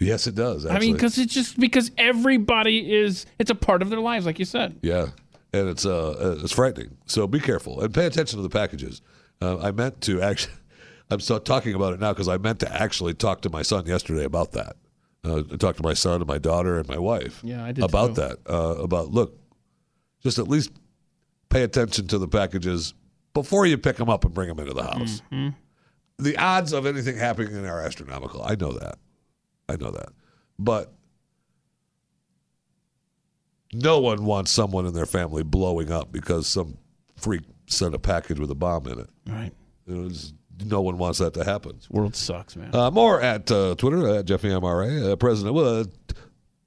Yes, 0.00 0.26
it 0.26 0.34
does. 0.34 0.64
Actually. 0.64 0.76
I 0.76 0.80
mean, 0.80 0.94
because 0.94 1.18
it's 1.18 1.32
just 1.32 1.60
because 1.60 1.90
everybody 1.98 2.92
is 2.92 3.26
it's 3.38 3.50
a 3.50 3.54
part 3.54 3.82
of 3.82 3.90
their 3.90 4.00
lives, 4.00 4.24
like 4.24 4.38
you 4.38 4.46
said. 4.46 4.78
Yeah, 4.82 5.08
and 5.52 5.68
it's 5.68 5.84
uh, 5.84 6.10
uh, 6.10 6.38
it's 6.42 6.52
frightening. 6.52 6.96
So 7.06 7.26
be 7.26 7.38
careful 7.38 7.80
and 7.82 7.92
pay 7.92 8.06
attention 8.06 8.38
to 8.38 8.42
the 8.42 8.48
packages. 8.48 9.02
Uh, 9.40 9.58
I 9.58 9.70
meant 9.70 10.00
to 10.02 10.20
actually. 10.22 10.54
I'm 11.12 11.18
still 11.18 11.40
talking 11.40 11.74
about 11.74 11.92
it 11.92 11.98
now 11.98 12.12
because 12.12 12.28
I 12.28 12.36
meant 12.38 12.60
to 12.60 12.72
actually 12.72 13.14
talk 13.14 13.42
to 13.42 13.50
my 13.50 13.62
son 13.62 13.84
yesterday 13.84 14.22
about 14.22 14.52
that. 14.52 14.76
Uh, 15.24 15.42
I 15.52 15.56
talked 15.56 15.78
to 15.78 15.82
my 15.82 15.92
son 15.92 16.20
and 16.20 16.26
my 16.26 16.38
daughter 16.38 16.78
and 16.78 16.88
my 16.88 16.98
wife. 16.98 17.40
Yeah, 17.42 17.64
I 17.64 17.72
did 17.72 17.82
about 17.82 18.14
too. 18.14 18.22
that. 18.22 18.38
Uh, 18.48 18.76
about 18.80 19.10
look, 19.10 19.36
just 20.22 20.38
at 20.38 20.46
least 20.46 20.70
pay 21.48 21.62
attention 21.64 22.06
to 22.06 22.18
the 22.18 22.28
packages 22.28 22.94
before 23.34 23.66
you 23.66 23.76
pick 23.76 23.96
them 23.96 24.08
up 24.08 24.24
and 24.24 24.32
bring 24.32 24.48
them 24.48 24.60
into 24.60 24.72
the 24.72 24.84
house. 24.84 25.20
Mm-hmm. 25.32 25.48
The 26.22 26.36
odds 26.36 26.72
of 26.72 26.86
anything 26.86 27.16
happening 27.16 27.66
are 27.66 27.80
astronomical. 27.80 28.42
I 28.42 28.54
know 28.54 28.72
that. 28.72 28.98
I 29.70 29.76
know 29.76 29.90
that. 29.90 30.10
But 30.58 30.92
no 33.72 34.00
one 34.00 34.24
wants 34.24 34.50
someone 34.50 34.86
in 34.86 34.94
their 34.94 35.06
family 35.06 35.42
blowing 35.42 35.90
up 35.90 36.12
because 36.12 36.46
some 36.46 36.76
freak 37.16 37.42
sent 37.66 37.94
a 37.94 37.98
package 37.98 38.38
with 38.38 38.50
a 38.50 38.54
bomb 38.54 38.86
in 38.86 38.98
it. 38.98 39.10
Right. 39.26 39.52
You 39.86 39.94
know, 39.94 40.10
no 40.64 40.80
one 40.82 40.98
wants 40.98 41.18
that 41.20 41.34
to 41.34 41.44
happen. 41.44 41.78
World 41.88 42.16
sucks, 42.16 42.56
man. 42.56 42.74
Uh, 42.74 42.90
more 42.90 43.20
at 43.20 43.50
uh, 43.50 43.74
Twitter 43.76 44.16
at 44.16 44.26
Jeffy 44.26 44.48
MRA. 44.48 45.12
Uh, 45.12 45.16
President 45.16 45.56
uh, 45.56 45.84
t- 46.08 46.14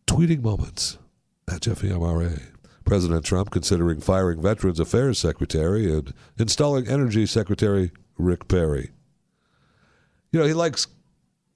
tweeting 0.08 0.42
moments 0.42 0.98
at 1.52 1.62
Jeffy 1.62 1.90
MRA. 1.90 2.42
President 2.86 3.24
Trump 3.26 3.50
considering 3.52 4.02
firing 4.02 4.42
Veterans 4.42 4.80
Affairs 4.80 5.18
Secretary 5.18 5.92
and 5.92 6.14
installing 6.38 6.88
Energy 6.88 7.26
Secretary 7.26 7.92
Rick 8.18 8.48
Perry. 8.48 8.92
You 10.32 10.40
know 10.40 10.46
he 10.46 10.54
likes 10.54 10.88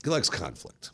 he 0.04 0.10
likes 0.10 0.30
conflict. 0.30 0.92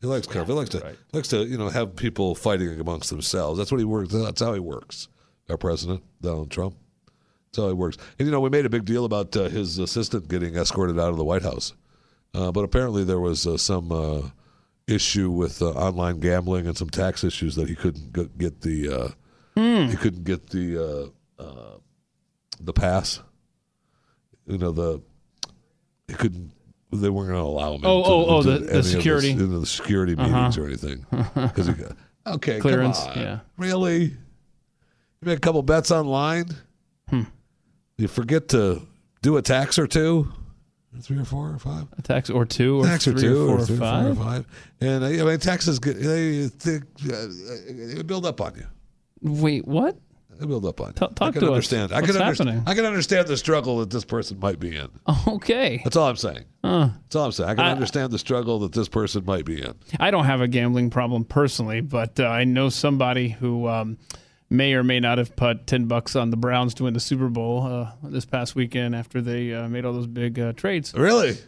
He 0.00 0.06
likes 0.06 0.26
conflict. 0.26 0.48
He 0.48 0.54
likes 0.54 0.70
to 0.70 0.78
he 1.12 1.16
likes 1.16 1.28
to 1.28 1.44
you 1.44 1.58
know 1.58 1.68
have 1.68 1.94
people 1.94 2.34
fighting 2.34 2.80
amongst 2.80 3.10
themselves. 3.10 3.58
That's 3.58 3.70
what 3.70 3.78
he 3.78 3.84
works. 3.84 4.12
That's 4.12 4.40
how 4.40 4.54
he 4.54 4.60
works. 4.60 5.08
Our 5.48 5.58
president 5.58 6.02
Donald 6.20 6.50
Trump. 6.50 6.76
That's 7.46 7.58
how 7.58 7.68
he 7.68 7.74
works. 7.74 7.98
And 8.18 8.26
you 8.26 8.32
know, 8.32 8.40
we 8.40 8.48
made 8.48 8.64
a 8.64 8.70
big 8.70 8.84
deal 8.84 9.04
about 9.04 9.36
uh, 9.36 9.48
his 9.48 9.78
assistant 9.78 10.28
getting 10.28 10.56
escorted 10.56 10.98
out 10.98 11.10
of 11.10 11.16
the 11.16 11.24
White 11.24 11.42
House, 11.42 11.74
uh, 12.32 12.50
but 12.52 12.64
apparently 12.64 13.04
there 13.04 13.20
was 13.20 13.46
uh, 13.46 13.58
some 13.58 13.92
uh, 13.92 14.22
issue 14.86 15.30
with 15.30 15.60
uh, 15.60 15.70
online 15.70 16.20
gambling 16.20 16.66
and 16.66 16.76
some 16.76 16.88
tax 16.88 17.22
issues 17.24 17.54
that 17.56 17.68
he 17.68 17.74
couldn't 17.74 18.38
get 18.38 18.60
the 18.62 18.88
uh, 18.88 19.08
he 19.90 19.96
couldn't 19.96 20.24
get 20.24 20.50
the 20.50 21.12
uh, 21.38 21.42
uh, 21.42 21.76
the 22.60 22.72
pass. 22.72 23.20
You 24.46 24.58
know 24.58 24.72
the 24.72 25.02
he 26.08 26.14
couldn't. 26.14 26.52
They 26.92 27.08
weren't 27.08 27.28
going 27.30 27.40
to 27.40 27.46
allow 27.46 27.74
him. 27.74 27.82
Oh, 27.84 28.02
oh, 28.04 28.26
oh, 28.26 28.42
the- 28.42 28.58
the 28.58 28.82
security. 28.82 29.32
Uh-huh. 29.32 29.60
the 29.60 29.66
security 29.66 30.16
meetings 30.16 30.58
or 30.58 30.66
anything. 30.66 31.06
Because 31.34 31.70
okay, 32.26 32.58
Clearance, 32.60 33.00
yeah. 33.16 33.40
really. 33.56 34.04
You 34.04 34.16
make 35.22 35.38
a 35.38 35.40
couple 35.40 35.62
bets 35.62 35.90
online. 35.90 36.46
Hmm. 37.08 37.22
You 37.96 38.08
forget 38.08 38.48
to 38.50 38.82
do 39.22 39.36
a 39.36 39.42
tax 39.42 39.78
or 39.78 39.86
two, 39.86 40.32
three 41.02 41.18
or 41.18 41.24
four 41.24 41.50
or 41.50 41.58
five. 41.58 41.86
A 41.98 42.02
tax 42.02 42.30
or 42.30 42.44
two 42.44 42.80
or 42.80 42.84
tax 42.86 43.06
or 43.06 43.14
two 43.14 43.42
or 43.42 43.46
four 43.46 43.56
or 43.56 43.60
or 43.60 43.66
three, 43.66 43.76
five. 43.76 44.16
four 44.16 44.26
or 44.26 44.28
five. 44.28 44.46
And 44.80 45.04
uh, 45.04 45.06
I 45.08 45.22
mean, 45.24 45.38
taxes 45.38 45.78
get 45.78 45.96
they, 45.98 46.46
they, 46.46 46.76
uh, 46.76 47.26
they 47.94 48.02
build 48.02 48.26
up 48.26 48.40
on 48.40 48.54
you. 48.56 48.66
Wait, 49.22 49.66
what? 49.66 49.96
They 50.40 50.46
build 50.46 50.64
up 50.64 50.80
on. 50.80 50.94
Ta- 50.94 51.08
talk 51.08 51.28
I 51.28 51.30
can 51.32 51.40
to 51.42 51.46
us. 51.48 51.50
understand. 51.50 51.92
I 51.92 52.00
What's 52.00 52.12
can 52.12 52.22
understand. 52.22 52.48
happening? 52.50 52.64
I 52.66 52.74
can 52.74 52.86
understand 52.86 53.28
the 53.28 53.36
struggle 53.36 53.78
that 53.80 53.90
this 53.90 54.06
person 54.06 54.40
might 54.40 54.58
be 54.58 54.74
in. 54.74 54.88
Okay. 55.28 55.80
That's 55.84 55.96
all 55.96 56.08
I'm 56.08 56.16
saying. 56.16 56.44
That's 56.62 57.14
all 57.14 57.26
I'm 57.26 57.32
saying. 57.32 57.50
I 57.50 57.54
can 57.54 57.64
understand 57.66 58.10
the 58.10 58.18
struggle 58.18 58.58
that 58.60 58.72
this 58.72 58.88
person 58.88 59.24
might 59.26 59.44
be 59.44 59.60
in. 59.62 59.74
I 60.00 60.10
don't 60.10 60.24
have 60.24 60.40
a 60.40 60.48
gambling 60.48 60.88
problem 60.90 61.24
personally, 61.24 61.82
but 61.82 62.18
uh, 62.18 62.26
I 62.26 62.44
know 62.44 62.70
somebody 62.70 63.28
who 63.28 63.68
um, 63.68 63.98
may 64.48 64.72
or 64.72 64.82
may 64.82 64.98
not 64.98 65.18
have 65.18 65.36
put 65.36 65.66
ten 65.66 65.86
bucks 65.86 66.16
on 66.16 66.30
the 66.30 66.36
Browns 66.38 66.72
to 66.74 66.84
win 66.84 66.94
the 66.94 67.00
Super 67.00 67.28
Bowl 67.28 67.66
uh, 67.66 67.92
this 68.02 68.24
past 68.24 68.54
weekend 68.54 68.94
after 68.96 69.20
they 69.20 69.52
uh, 69.52 69.68
made 69.68 69.84
all 69.84 69.92
those 69.92 70.06
big 70.06 70.38
uh, 70.40 70.52
trades. 70.54 70.94
Really? 70.94 71.36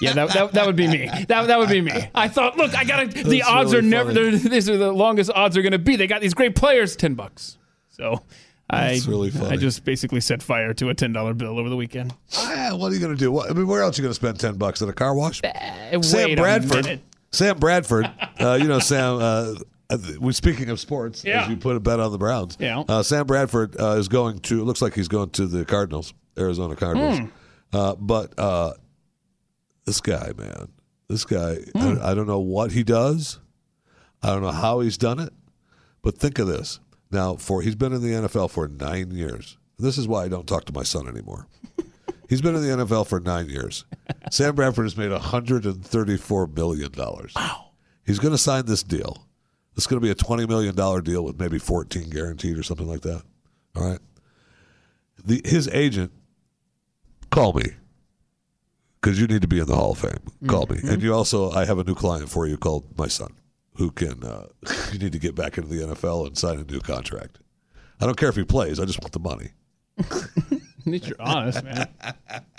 Yeah, 0.00 0.12
that, 0.14 0.32
that, 0.34 0.52
that 0.52 0.66
would 0.66 0.76
be 0.76 0.86
me. 0.86 1.10
That, 1.26 1.48
that 1.48 1.58
would 1.58 1.68
be 1.68 1.80
me. 1.80 1.92
I 2.14 2.28
thought, 2.28 2.56
look, 2.56 2.74
I 2.76 2.84
got 2.84 3.10
The 3.12 3.42
odds 3.42 3.72
really 3.74 3.86
are 3.86 3.90
never. 3.90 4.12
These 4.30 4.70
are 4.70 4.76
the 4.76 4.92
longest 4.92 5.30
odds 5.34 5.56
are 5.56 5.62
going 5.62 5.72
to 5.72 5.78
be. 5.80 5.96
They 5.96 6.06
got 6.06 6.20
these 6.20 6.32
great 6.32 6.54
players. 6.54 6.94
Ten 6.94 7.14
bucks. 7.14 7.58
So. 7.98 8.22
I, 8.70 9.00
really 9.08 9.30
funny. 9.30 9.54
I 9.54 9.56
just 9.56 9.82
basically 9.84 10.20
set 10.20 10.42
fire 10.42 10.74
to 10.74 10.90
a 10.90 10.94
ten 10.94 11.10
dollar 11.12 11.32
bill 11.32 11.58
over 11.58 11.70
the 11.70 11.76
weekend. 11.76 12.14
Ah, 12.36 12.72
what 12.74 12.92
are 12.92 12.94
you 12.94 13.00
going 13.00 13.14
to 13.14 13.18
do? 13.18 13.32
What, 13.32 13.50
I 13.50 13.54
mean, 13.54 13.66
where 13.66 13.82
else 13.82 13.98
are 13.98 14.02
you 14.02 14.04
going 14.04 14.10
to 14.10 14.14
spend 14.14 14.38
ten 14.38 14.56
bucks 14.56 14.82
at 14.82 14.88
a 14.90 14.92
car 14.92 15.14
wash? 15.14 15.40
Uh, 15.42 16.02
Sam 16.02 16.28
wait 16.28 16.36
Bradford. 16.36 16.84
minute. 16.84 17.00
Sam 17.32 17.58
Bradford. 17.58 18.10
Uh, 18.38 18.58
you 18.60 18.68
know, 18.68 18.78
Sam. 18.78 19.16
Uh, 19.16 19.54
uh, 19.90 19.96
we 20.20 20.34
speaking 20.34 20.68
of 20.68 20.78
sports, 20.78 21.24
Yeah. 21.24 21.44
as 21.44 21.48
you 21.48 21.56
put 21.56 21.76
a 21.76 21.80
bet 21.80 21.98
on 21.98 22.12
the 22.12 22.18
Browns. 22.18 22.58
Yeah. 22.60 22.84
Uh, 22.86 23.02
Sam 23.02 23.26
Bradford 23.26 23.74
uh, 23.80 23.92
is 23.92 24.06
going 24.08 24.40
to. 24.40 24.60
It 24.60 24.64
looks 24.64 24.82
like 24.82 24.92
he's 24.94 25.08
going 25.08 25.30
to 25.30 25.46
the 25.46 25.64
Cardinals, 25.64 26.12
Arizona 26.38 26.76
Cardinals. 26.76 27.20
Hmm. 27.20 27.26
Uh, 27.72 27.94
but 27.94 28.38
uh, 28.38 28.74
this 29.86 30.02
guy, 30.02 30.32
man, 30.36 30.68
this 31.08 31.24
guy. 31.24 31.56
Hmm. 31.74 31.98
I, 32.02 32.10
I 32.10 32.14
don't 32.14 32.26
know 32.26 32.40
what 32.40 32.72
he 32.72 32.82
does. 32.84 33.38
I 34.22 34.26
don't 34.28 34.42
know 34.42 34.50
how 34.52 34.80
he's 34.80 34.98
done 34.98 35.20
it. 35.20 35.32
But 36.02 36.18
think 36.18 36.38
of 36.38 36.46
this. 36.48 36.80
Now, 37.10 37.36
for 37.36 37.62
he's 37.62 37.74
been 37.74 37.92
in 37.92 38.02
the 38.02 38.28
NFL 38.28 38.50
for 38.50 38.68
nine 38.68 39.10
years. 39.10 39.56
This 39.78 39.96
is 39.96 40.08
why 40.08 40.24
I 40.24 40.28
don't 40.28 40.46
talk 40.46 40.64
to 40.66 40.72
my 40.72 40.82
son 40.82 41.08
anymore. 41.08 41.46
He's 42.28 42.42
been 42.42 42.54
in 42.54 42.62
the 42.62 42.84
NFL 42.84 43.06
for 43.06 43.20
nine 43.20 43.48
years. 43.48 43.84
Sam 44.30 44.54
Bradford 44.54 44.84
has 44.84 44.96
made 44.96 45.10
$134 45.10 46.54
million. 46.54 46.92
Wow. 47.34 47.70
He's 48.04 48.18
going 48.18 48.32
to 48.32 48.38
sign 48.38 48.66
this 48.66 48.82
deal. 48.82 49.26
It's 49.76 49.86
going 49.86 50.00
to 50.00 50.04
be 50.04 50.10
a 50.10 50.14
$20 50.14 50.46
million 50.46 50.74
deal 51.04 51.24
with 51.24 51.38
maybe 51.38 51.58
14 51.58 52.10
guaranteed 52.10 52.58
or 52.58 52.62
something 52.62 52.86
like 52.86 53.00
that. 53.02 53.22
All 53.76 53.88
right. 53.88 54.00
The, 55.24 55.40
his 55.44 55.68
agent, 55.68 56.12
call 57.30 57.54
me 57.54 57.72
because 59.00 59.20
you 59.20 59.26
need 59.26 59.42
to 59.42 59.48
be 59.48 59.60
in 59.60 59.66
the 59.66 59.76
Hall 59.76 59.92
of 59.92 59.98
Fame. 59.98 60.18
Call 60.46 60.66
me. 60.66 60.76
Mm-hmm. 60.76 60.88
And 60.88 61.02
you 61.02 61.14
also, 61.14 61.50
I 61.52 61.64
have 61.64 61.78
a 61.78 61.84
new 61.84 61.94
client 61.94 62.28
for 62.28 62.46
you 62.46 62.56
called 62.56 62.84
my 62.98 63.08
son, 63.08 63.32
who 63.78 63.90
can. 63.92 64.22
Uh, 64.22 64.46
you 64.92 64.98
need 64.98 65.12
to 65.12 65.18
get 65.18 65.34
back 65.34 65.56
into 65.56 65.70
the 65.70 65.94
NFL 65.94 66.26
and 66.26 66.36
sign 66.36 66.58
a 66.58 66.64
new 66.64 66.80
contract. 66.80 67.38
I 68.00 68.06
don't 68.06 68.16
care 68.16 68.28
if 68.28 68.36
he 68.36 68.44
plays. 68.44 68.78
I 68.78 68.84
just 68.84 69.00
want 69.00 69.12
the 69.12 69.20
money. 69.20 69.50
At 69.98 70.26
you're 71.06 71.16
honest, 71.20 71.64
man. 71.64 71.88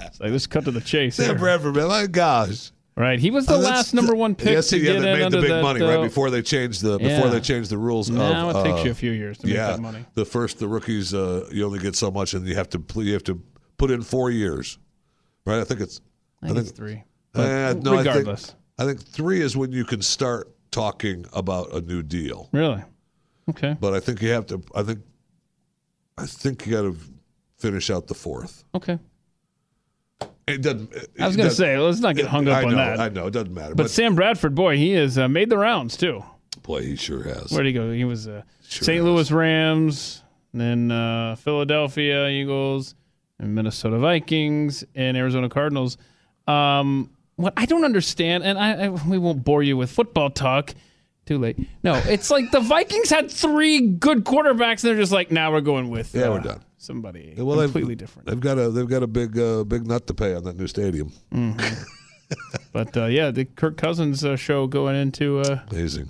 It's 0.01 0.19
like 0.19 0.31
let's 0.31 0.47
cut 0.47 0.65
to 0.65 0.71
the 0.71 0.81
chase. 0.81 1.15
Sam 1.15 1.27
here. 1.27 1.37
Bradford, 1.37 1.75
man, 1.75 1.87
my 1.87 2.07
gosh. 2.07 2.71
Right, 2.95 3.17
he 3.17 3.31
was 3.31 3.45
the 3.45 3.55
Oh, 3.55 3.59
last 3.59 3.93
number 3.93 4.13
one 4.13 4.35
pick 4.35 4.49
Yes, 4.49 4.69
to 4.71 4.77
yeah, 4.77 4.93
get 4.93 4.99
they 4.99 5.13
made 5.19 5.31
the 5.31 5.39
big 5.39 5.49
that, 5.51 5.63
money 5.63 5.81
uh, 5.81 5.87
right 5.87 6.03
before 6.03 6.29
they 6.29 6.41
changed 6.41 6.81
the 6.81 6.97
before 6.97 7.27
yeah. 7.27 7.29
they 7.29 7.39
changed 7.39 7.69
the 7.69 7.77
rules. 7.77 8.09
Now 8.09 8.49
of, 8.49 8.57
it 8.57 8.63
takes 8.69 8.81
uh, 8.81 8.83
you 8.83 8.91
a 8.91 8.93
few 8.93 9.11
years 9.11 9.37
to 9.37 9.47
make 9.47 9.55
that 9.55 9.79
money. 9.79 10.05
the 10.15 10.25
first 10.25 10.59
the 10.59 10.67
rookies 10.67 11.13
uh, 11.13 11.47
you 11.49 11.65
only 11.65 11.79
get 11.79 11.95
so 11.95 12.11
much, 12.11 12.33
and 12.33 12.45
you 12.45 12.55
have 12.55 12.67
to 12.71 12.83
you 12.95 13.13
have 13.13 13.23
to 13.23 13.41
put 13.77 13.89
in 13.89 14.01
four 14.01 14.31
years, 14.31 14.79
right? 15.45 15.59
I 15.59 15.63
think 15.63 15.79
it's 15.79 16.01
I 16.43 16.47
think 16.47 16.59
it's 16.59 16.71
three. 16.71 17.01
uh, 17.35 17.73
no, 17.81 17.97
regardless, 17.99 18.53
I 18.77 18.83
think, 18.83 18.99
I 18.99 19.01
think 19.01 19.13
three 19.13 19.39
is 19.39 19.55
when 19.55 19.71
you 19.71 19.85
can 19.85 20.01
start 20.01 20.53
talking 20.71 21.25
about 21.33 21.73
a 21.73 21.81
new 21.81 22.03
deal. 22.03 22.49
really. 22.51 22.83
Okay. 23.49 23.75
But 23.79 23.93
I 23.95 23.99
think 23.99 24.21
you 24.21 24.29
have 24.29 24.45
to. 24.47 24.61
I 24.75 24.83
think 24.83 24.99
I 26.17 26.25
think 26.27 26.65
you 26.67 26.71
got 26.73 26.81
to 26.83 26.95
finish 27.57 27.89
out 27.89 28.07
the 28.07 28.13
fourth. 28.13 28.63
Okay. 28.75 28.99
It 30.47 30.61
doesn't. 30.61 30.91
it- 30.93 31.09
I 31.19 31.27
was 31.27 31.35
going 31.35 31.49
to 31.49 31.55
say, 31.55 31.77
let's 31.77 31.99
not 31.99 32.15
get 32.15 32.25
hung 32.27 32.47
up 32.47 32.57
I 32.57 32.63
on 32.65 32.71
know, 32.71 32.75
that. 32.77 32.99
I 32.99 33.09
know 33.09 33.27
it 33.27 33.31
doesn't 33.31 33.53
matter. 33.53 33.75
but, 33.75 33.83
But, 33.83 33.91
Sam 33.91 34.15
Bradford, 34.15 34.55
boy, 34.55 34.77
he 34.77 34.91
has 34.91 35.17
uh, 35.17 35.27
made 35.27 35.49
the 35.49 35.57
rounds 35.57 35.95
too. 35.97 36.23
boy, 36.63 36.81
he 36.83 36.95
sure 36.95 37.23
has. 37.23 37.51
Where'd 37.51 37.65
he 37.65 37.73
go? 37.73 37.91
He 37.91 38.03
was 38.03 38.27
uh, 38.27 38.43
Sure 38.67 38.85
St. 38.85 38.97
has. 38.97 39.05
Louis 39.05 39.31
Rams, 39.31 40.23
then 40.53 40.91
uh, 40.91 41.35
Philadelphia 41.35 42.27
Eagles, 42.27 42.95
and 43.39 43.53
Minnesota 43.55 43.97
Vikings, 43.99 44.83
and 44.95 45.15
Arizona 45.17 45.49
Cardinals. 45.49 45.97
Um, 46.47 47.11
what 47.39 47.53
I 47.57 47.65
don't 47.65 47.85
understand, 47.85 48.43
and 48.43 48.57
I, 48.59 48.85
I 48.85 48.89
we 48.89 49.17
won't 49.17 49.43
bore 49.43 49.63
you 49.63 49.77
with 49.77 49.91
football 49.91 50.29
talk. 50.29 50.73
Too 51.25 51.37
late. 51.37 51.59
No, 51.83 51.93
it's 52.07 52.31
like 52.31 52.49
the 52.51 52.59
Vikings 52.59 53.09
had 53.11 53.29
three 53.29 53.81
good 53.81 54.23
quarterbacks, 54.25 54.83
and 54.83 54.89
they're 54.89 54.95
just 54.97 55.11
like, 55.11 55.29
now 55.31 55.51
we're 55.51 55.61
going 55.61 55.89
with 55.89 56.15
Yeah, 56.15 56.23
uh, 56.23 56.31
we're 56.33 56.39
done. 56.39 56.63
somebody 56.79 57.35
Well, 57.37 57.55
they've- 57.57 57.65
completely 57.71 57.95
different. 57.95 58.27
They've 58.27 58.39
got 58.39 58.57
a 58.57 58.69
they've 58.71 58.87
got 58.89 59.03
a 59.03 59.07
big 59.07 59.37
uh, 59.37 59.63
big 59.63 59.85
nut 59.85 60.07
to 60.07 60.13
pay 60.13 60.33
on 60.33 60.43
that 60.45 60.57
new 60.57 60.67
stadium. 60.67 61.11
But 62.71 62.95
uh, 62.95 63.05
yeah, 63.05 63.31
the 63.31 63.45
Kirk 63.45 63.77
Cousins 63.77 64.23
uh, 64.23 64.35
show 64.35 64.67
going 64.67 64.95
into 64.95 65.39
uh, 65.39 65.59
Amazing. 65.71 66.09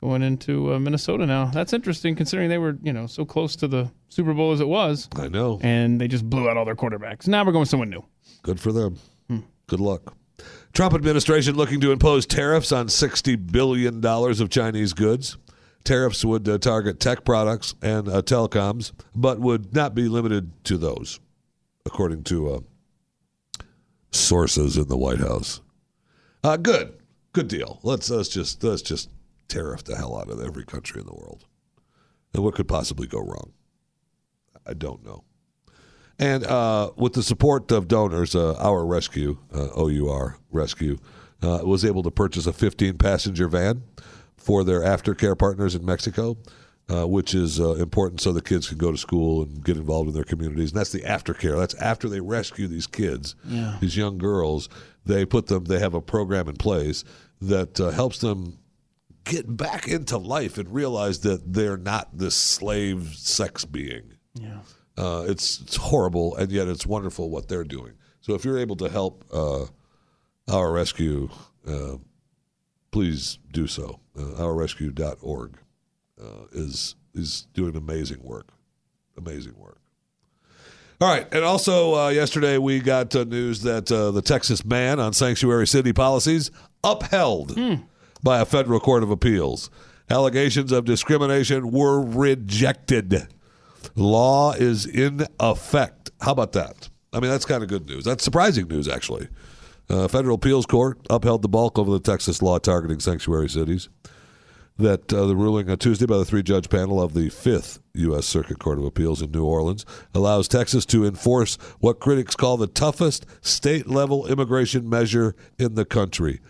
going 0.00 0.22
into 0.22 0.74
uh, 0.74 0.78
Minnesota 0.78 1.24
now. 1.26 1.46
That's 1.46 1.72
interesting, 1.72 2.14
considering 2.16 2.48
they 2.50 2.58
were 2.58 2.76
you 2.82 2.92
know 2.92 3.06
so 3.06 3.24
close 3.24 3.56
to 3.56 3.68
the 3.68 3.90
Super 4.08 4.34
Bowl 4.34 4.52
as 4.52 4.60
it 4.60 4.68
was. 4.68 5.08
I 5.16 5.28
know. 5.28 5.58
and 5.62 6.00
they 6.00 6.08
just 6.08 6.28
blew 6.28 6.48
out 6.50 6.56
all 6.58 6.64
their 6.66 6.76
quarterbacks. 6.76 7.26
Now 7.28 7.44
we're 7.44 7.52
going 7.52 7.60
with 7.60 7.70
someone 7.70 7.88
new. 7.90 8.04
Good 8.42 8.60
for 8.60 8.72
them. 8.72 8.98
Hmm. 9.28 9.38
Good 9.68 9.80
luck. 9.80 10.14
Trump 10.72 10.94
administration 10.94 11.54
looking 11.54 11.80
to 11.80 11.92
impose 11.92 12.24
tariffs 12.24 12.72
on 12.72 12.86
$60 12.86 13.52
billion 13.52 14.04
of 14.04 14.50
Chinese 14.50 14.94
goods. 14.94 15.36
Tariffs 15.84 16.24
would 16.24 16.48
uh, 16.48 16.58
target 16.58 16.98
tech 16.98 17.24
products 17.24 17.74
and 17.82 18.08
uh, 18.08 18.22
telecoms, 18.22 18.92
but 19.14 19.38
would 19.38 19.74
not 19.74 19.94
be 19.94 20.08
limited 20.08 20.52
to 20.64 20.78
those, 20.78 21.20
according 21.84 22.22
to 22.24 22.54
uh, 22.54 22.60
sources 24.12 24.78
in 24.78 24.88
the 24.88 24.96
White 24.96 25.18
House. 25.18 25.60
Uh, 26.44 26.56
good, 26.56 26.94
good 27.32 27.48
deal. 27.48 27.80
Let's 27.82 28.08
let's 28.10 28.28
just 28.28 28.62
let's 28.64 28.82
just 28.82 29.10
tariff 29.48 29.84
the 29.84 29.96
hell 29.96 30.16
out 30.16 30.30
of 30.30 30.40
every 30.40 30.64
country 30.64 31.00
in 31.00 31.06
the 31.06 31.14
world. 31.14 31.44
And 32.32 32.42
what 32.42 32.54
could 32.54 32.68
possibly 32.68 33.06
go 33.06 33.18
wrong? 33.18 33.52
I 34.64 34.74
don't 34.74 35.04
know. 35.04 35.24
And 36.18 36.44
uh, 36.44 36.92
with 36.96 37.14
the 37.14 37.22
support 37.22 37.70
of 37.72 37.88
donors, 37.88 38.34
uh, 38.34 38.54
Our 38.58 38.84
Rescue, 38.86 39.38
uh, 39.54 39.68
OUR 39.76 40.38
Rescue, 40.50 40.98
uh, 41.42 41.60
was 41.64 41.84
able 41.84 42.02
to 42.04 42.10
purchase 42.10 42.46
a 42.46 42.52
15 42.52 42.98
passenger 42.98 43.48
van 43.48 43.82
for 44.36 44.62
their 44.64 44.80
aftercare 44.80 45.36
partners 45.36 45.74
in 45.74 45.84
Mexico, 45.84 46.36
uh, 46.88 47.06
which 47.06 47.34
is 47.34 47.58
uh, 47.58 47.72
important 47.74 48.20
so 48.20 48.32
the 48.32 48.42
kids 48.42 48.68
can 48.68 48.78
go 48.78 48.92
to 48.92 48.98
school 48.98 49.42
and 49.42 49.64
get 49.64 49.76
involved 49.76 50.08
in 50.08 50.14
their 50.14 50.24
communities. 50.24 50.70
And 50.70 50.78
that's 50.80 50.92
the 50.92 51.00
aftercare. 51.00 51.58
That's 51.58 51.74
after 51.74 52.08
they 52.08 52.20
rescue 52.20 52.68
these 52.68 52.86
kids, 52.86 53.34
these 53.80 53.96
young 53.96 54.18
girls. 54.18 54.68
They 55.04 55.24
put 55.24 55.46
them. 55.48 55.64
They 55.64 55.80
have 55.80 55.94
a 55.94 56.00
program 56.00 56.48
in 56.48 56.56
place 56.56 57.04
that 57.40 57.80
uh, 57.80 57.90
helps 57.90 58.18
them 58.18 58.58
get 59.24 59.56
back 59.56 59.88
into 59.88 60.18
life 60.18 60.58
and 60.58 60.72
realize 60.72 61.20
that 61.20 61.52
they're 61.52 61.76
not 61.76 62.16
this 62.16 62.34
slave 62.34 63.14
sex 63.16 63.64
being. 63.64 64.14
Yeah. 64.34 64.58
Uh, 64.96 65.24
it's 65.26 65.60
it's 65.60 65.76
horrible, 65.76 66.36
and 66.36 66.50
yet 66.52 66.68
it's 66.68 66.86
wonderful 66.86 67.30
what 67.30 67.48
they're 67.48 67.64
doing. 67.64 67.92
So 68.20 68.34
if 68.34 68.44
you're 68.44 68.58
able 68.58 68.76
to 68.76 68.88
help 68.88 69.24
uh, 69.32 69.66
our 70.48 70.70
rescue, 70.72 71.28
uh, 71.66 71.96
please 72.90 73.38
do 73.52 73.66
so. 73.66 74.00
Uh, 74.16 74.42
ourrescue.org 74.42 75.56
uh, 76.20 76.24
is 76.52 76.94
is 77.14 77.46
doing 77.52 77.76
amazing 77.76 78.22
work, 78.22 78.48
amazing 79.16 79.54
work. 79.58 79.78
All 81.00 81.08
right, 81.08 81.26
and 81.32 81.44
also 81.44 81.96
uh, 81.96 82.08
yesterday 82.10 82.58
we 82.58 82.78
got 82.78 83.16
uh, 83.16 83.24
news 83.24 83.62
that 83.62 83.90
uh, 83.90 84.12
the 84.12 84.22
Texas 84.22 84.62
ban 84.62 85.00
on 85.00 85.12
sanctuary 85.12 85.66
city 85.66 85.92
policies 85.92 86.52
upheld 86.84 87.58
by 88.22 88.40
a 88.40 88.44
federal 88.44 88.78
court 88.78 89.02
of 89.02 89.10
appeals. 89.10 89.68
Allegations 90.08 90.70
of 90.70 90.84
discrimination 90.84 91.72
were 91.72 92.00
rejected. 92.00 93.26
Law 93.94 94.52
is 94.52 94.86
in 94.86 95.26
effect. 95.40 96.10
How 96.20 96.32
about 96.32 96.52
that? 96.52 96.88
I 97.12 97.20
mean, 97.20 97.30
that's 97.30 97.44
kind 97.44 97.62
of 97.62 97.68
good 97.68 97.86
news. 97.86 98.04
That's 98.04 98.24
surprising 98.24 98.68
news, 98.68 98.88
actually. 98.88 99.28
Uh, 99.90 100.08
federal 100.08 100.36
appeals 100.36 100.64
court 100.64 100.98
upheld 101.10 101.42
the 101.42 101.48
bulk 101.48 101.76
of 101.76 101.86
the 101.86 102.00
Texas 102.00 102.40
law 102.40 102.58
targeting 102.58 103.00
sanctuary 103.00 103.48
cities. 103.48 103.88
That 104.78 105.12
uh, 105.12 105.26
the 105.26 105.36
ruling 105.36 105.68
on 105.68 105.76
Tuesday 105.76 106.06
by 106.06 106.16
the 106.16 106.24
three 106.24 106.42
judge 106.42 106.70
panel 106.70 107.00
of 107.00 107.12
the 107.12 107.28
Fifth 107.28 107.80
U.S. 107.94 108.24
Circuit 108.24 108.58
Court 108.58 108.78
of 108.78 108.84
Appeals 108.84 109.20
in 109.20 109.30
New 109.30 109.44
Orleans 109.44 109.84
allows 110.14 110.48
Texas 110.48 110.86
to 110.86 111.04
enforce 111.04 111.56
what 111.80 112.00
critics 112.00 112.34
call 112.34 112.56
the 112.56 112.66
toughest 112.66 113.26
state 113.42 113.86
level 113.86 114.26
immigration 114.26 114.88
measure 114.88 115.36
in 115.58 115.74
the 115.74 115.84
country. 115.84 116.40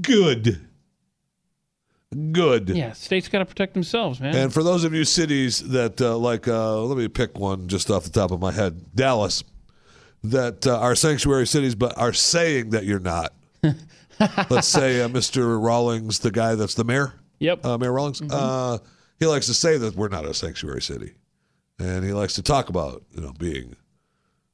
Good. 0.00 0.66
Good. 2.32 2.68
Yeah, 2.68 2.92
states 2.92 3.28
got 3.28 3.38
to 3.38 3.46
protect 3.46 3.74
themselves, 3.74 4.20
man. 4.20 4.36
And 4.36 4.52
for 4.52 4.62
those 4.62 4.84
of 4.84 4.92
you 4.92 5.04
cities 5.04 5.60
that 5.70 6.00
uh, 6.00 6.16
like, 6.18 6.46
uh, 6.46 6.82
let 6.82 6.98
me 6.98 7.08
pick 7.08 7.38
one 7.38 7.68
just 7.68 7.90
off 7.90 8.04
the 8.04 8.10
top 8.10 8.30
of 8.30 8.40
my 8.40 8.52
head, 8.52 8.94
Dallas, 8.94 9.42
that 10.22 10.66
uh, 10.66 10.78
are 10.78 10.94
sanctuary 10.94 11.46
cities, 11.46 11.74
but 11.74 11.96
are 11.96 12.12
saying 12.12 12.70
that 12.70 12.84
you're 12.84 12.98
not. 12.98 13.32
Let's 14.50 14.68
say 14.68 15.00
uh, 15.00 15.08
Mr. 15.08 15.62
Rawlings, 15.62 16.18
the 16.18 16.30
guy 16.30 16.54
that's 16.54 16.74
the 16.74 16.84
mayor, 16.84 17.14
yep. 17.38 17.64
uh, 17.64 17.78
Mayor 17.78 17.92
Rawlings, 17.92 18.20
uh, 18.22 18.78
he 19.18 19.26
likes 19.26 19.46
to 19.46 19.54
say 19.54 19.78
that 19.78 19.96
we're 19.96 20.08
not 20.08 20.26
a 20.26 20.34
sanctuary 20.34 20.82
city, 20.82 21.14
and 21.78 22.04
he 22.04 22.12
likes 22.12 22.34
to 22.34 22.42
talk 22.42 22.68
about 22.68 23.02
you 23.14 23.22
know 23.22 23.32
being 23.38 23.76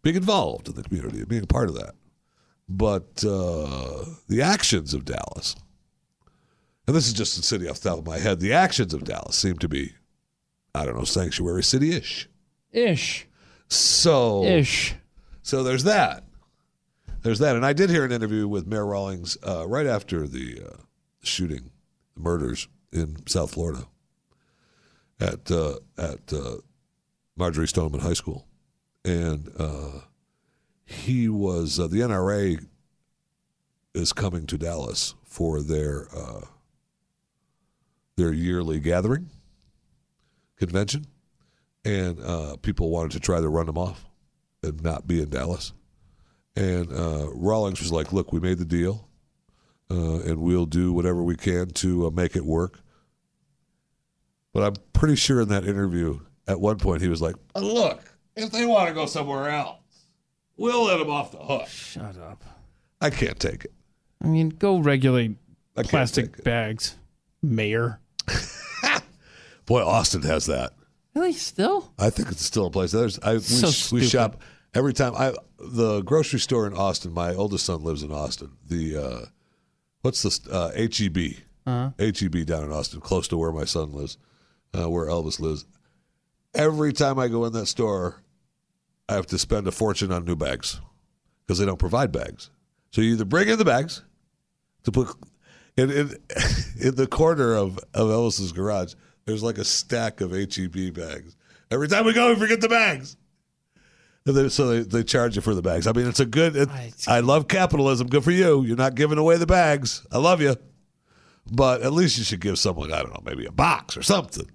being 0.02 0.16
involved 0.16 0.68
in 0.68 0.74
the 0.74 0.82
community, 0.84 1.24
being 1.24 1.42
a 1.42 1.46
part 1.46 1.68
of 1.68 1.74
that. 1.74 1.94
But 2.68 3.24
uh, 3.24 4.04
the 4.28 4.42
actions 4.42 4.94
of 4.94 5.04
Dallas, 5.04 5.56
and 6.88 6.96
this 6.96 7.06
is 7.06 7.12
just 7.12 7.38
a 7.38 7.42
city 7.42 7.68
off 7.68 7.80
the 7.80 7.90
top 7.90 7.98
of 7.98 8.06
my 8.06 8.18
head, 8.18 8.40
the 8.40 8.54
actions 8.54 8.94
of 8.94 9.04
Dallas 9.04 9.36
seem 9.36 9.58
to 9.58 9.68
be, 9.68 9.92
I 10.74 10.86
don't 10.86 10.96
know, 10.96 11.04
sanctuary 11.04 11.62
city 11.62 11.92
ish. 11.92 12.30
Ish. 12.72 13.28
So 13.68 14.42
Ish. 14.44 14.94
so 15.42 15.62
there's 15.62 15.84
that. 15.84 16.24
There's 17.20 17.40
that. 17.40 17.56
And 17.56 17.66
I 17.66 17.74
did 17.74 17.90
hear 17.90 18.06
an 18.06 18.10
interview 18.12 18.48
with 18.48 18.66
Mayor 18.66 18.86
Rawlings 18.86 19.36
uh, 19.46 19.68
right 19.68 19.86
after 19.86 20.26
the 20.26 20.62
uh, 20.66 20.76
shooting, 21.22 21.70
the 22.14 22.22
murders 22.22 22.68
in 22.90 23.26
South 23.26 23.50
Florida 23.52 23.86
at 25.20 25.50
uh, 25.50 25.74
at 25.98 26.32
uh, 26.32 26.56
Marjory 27.36 27.68
Stoneman 27.68 28.00
High 28.00 28.14
School, 28.14 28.46
and 29.04 29.52
uh, 29.58 30.00
he 30.86 31.28
was 31.28 31.78
uh, 31.78 31.86
the 31.86 32.00
NRA 32.00 32.64
is 33.92 34.14
coming 34.14 34.46
to 34.46 34.56
Dallas 34.56 35.14
for 35.26 35.60
their 35.60 36.08
uh, 36.16 36.46
their 38.18 38.32
yearly 38.32 38.80
gathering 38.80 39.30
convention, 40.56 41.06
and 41.84 42.20
uh, 42.20 42.56
people 42.56 42.90
wanted 42.90 43.12
to 43.12 43.20
try 43.20 43.40
to 43.40 43.48
run 43.48 43.66
them 43.66 43.78
off 43.78 44.04
and 44.62 44.82
not 44.82 45.06
be 45.06 45.22
in 45.22 45.30
Dallas. 45.30 45.72
And 46.56 46.92
uh, 46.92 47.28
Rawlings 47.32 47.80
was 47.80 47.92
like, 47.92 48.12
"Look, 48.12 48.32
we 48.32 48.40
made 48.40 48.58
the 48.58 48.64
deal, 48.64 49.08
uh, 49.90 50.20
and 50.20 50.40
we'll 50.40 50.66
do 50.66 50.92
whatever 50.92 51.22
we 51.22 51.36
can 51.36 51.70
to 51.70 52.08
uh, 52.08 52.10
make 52.10 52.34
it 52.34 52.44
work." 52.44 52.80
But 54.52 54.64
I'm 54.64 54.74
pretty 54.92 55.14
sure 55.14 55.40
in 55.40 55.48
that 55.50 55.64
interview, 55.64 56.18
at 56.48 56.60
one 56.60 56.78
point, 56.78 57.00
he 57.00 57.08
was 57.08 57.22
like, 57.22 57.36
"Uh, 57.54 57.60
"Look, 57.60 58.02
if 58.34 58.50
they 58.50 58.66
want 58.66 58.88
to 58.88 58.94
go 58.94 59.06
somewhere 59.06 59.48
else, 59.48 59.78
we'll 60.56 60.86
let 60.86 60.98
them 60.98 61.10
off 61.10 61.30
the 61.30 61.38
hook." 61.38 61.68
Shut 61.68 62.18
up. 62.18 62.42
I 63.00 63.10
can't 63.10 63.38
take 63.38 63.64
it. 63.64 63.72
I 64.20 64.26
mean, 64.26 64.48
go 64.48 64.78
regulate 64.78 65.36
I 65.76 65.84
plastic 65.84 66.42
bags, 66.42 66.96
mayor. 67.40 68.00
Boy, 69.66 69.84
Austin 69.84 70.22
has 70.22 70.46
that. 70.46 70.72
Really? 71.14 71.32
Still? 71.32 71.92
I 71.98 72.10
think 72.10 72.30
it's 72.30 72.44
still 72.44 72.66
in 72.66 72.72
place. 72.72 72.92
There's 72.92 73.18
I 73.20 73.34
we, 73.34 73.40
So 73.40 73.94
we 73.94 74.04
shop 74.06 74.42
every 74.74 74.92
time. 74.92 75.14
I 75.14 75.34
the 75.58 76.02
grocery 76.02 76.40
store 76.40 76.66
in 76.66 76.74
Austin. 76.74 77.12
My 77.12 77.34
oldest 77.34 77.66
son 77.66 77.82
lives 77.82 78.02
in 78.02 78.12
Austin. 78.12 78.52
The 78.64 78.96
uh, 78.96 79.26
what's 80.02 80.22
the 80.22 80.50
uh, 80.50 80.70
HEB 80.76 81.42
HEB 81.98 82.46
down 82.46 82.64
in 82.64 82.72
Austin, 82.72 83.00
close 83.00 83.28
to 83.28 83.36
where 83.36 83.52
my 83.52 83.64
son 83.64 83.92
lives, 83.92 84.16
uh, 84.78 84.88
where 84.88 85.06
Elvis 85.06 85.38
lives. 85.38 85.66
Every 86.54 86.92
time 86.92 87.18
I 87.18 87.28
go 87.28 87.44
in 87.44 87.52
that 87.52 87.66
store, 87.66 88.22
I 89.08 89.14
have 89.14 89.26
to 89.26 89.38
spend 89.38 89.66
a 89.66 89.70
fortune 89.72 90.10
on 90.10 90.24
new 90.24 90.36
bags 90.36 90.80
because 91.46 91.58
they 91.58 91.66
don't 91.66 91.78
provide 91.78 92.10
bags. 92.10 92.50
So 92.90 93.02
you 93.02 93.12
either 93.12 93.26
bring 93.26 93.48
in 93.48 93.58
the 93.58 93.64
bags 93.64 94.02
to 94.84 94.92
put 94.92 95.08
in 95.78 95.90
in, 95.90 96.10
in 96.80 96.94
the 96.96 97.06
corner 97.10 97.54
of, 97.54 97.78
of 97.94 98.08
Elvis's 98.08 98.52
garage. 98.52 98.94
There's 99.24 99.42
like 99.42 99.58
a 99.58 99.64
stack 99.64 100.20
of 100.20 100.30
HEB 100.32 100.94
bags. 100.94 101.36
Every 101.70 101.86
time 101.88 102.04
we 102.06 102.14
go, 102.14 102.32
we 102.32 102.38
forget 102.38 102.60
the 102.62 102.68
bags. 102.68 103.16
They, 104.24 104.48
so 104.50 104.68
they, 104.68 104.80
they 104.80 105.02
charge 105.04 105.36
you 105.36 105.42
for 105.42 105.54
the 105.54 105.62
bags. 105.62 105.86
I 105.86 105.92
mean, 105.92 106.06
it's 106.06 106.20
a 106.20 106.26
good. 106.26 106.54
It, 106.56 106.68
I 107.06 107.20
love 107.20 107.48
capitalism. 107.48 108.08
Good 108.08 108.24
for 108.24 108.30
you. 108.30 108.62
You're 108.62 108.76
not 108.76 108.94
giving 108.94 109.16
away 109.18 109.36
the 109.38 109.46
bags. 109.46 110.06
I 110.12 110.18
love 110.18 110.40
you, 110.42 110.56
but 111.50 111.82
at 111.82 111.92
least 111.92 112.18
you 112.18 112.24
should 112.24 112.40
give 112.40 112.58
someone 112.58 112.92
I 112.92 113.02
don't 113.02 113.12
know, 113.12 113.22
maybe 113.24 113.46
a 113.46 113.52
box 113.52 113.96
or 113.96 114.02
something, 114.02 114.50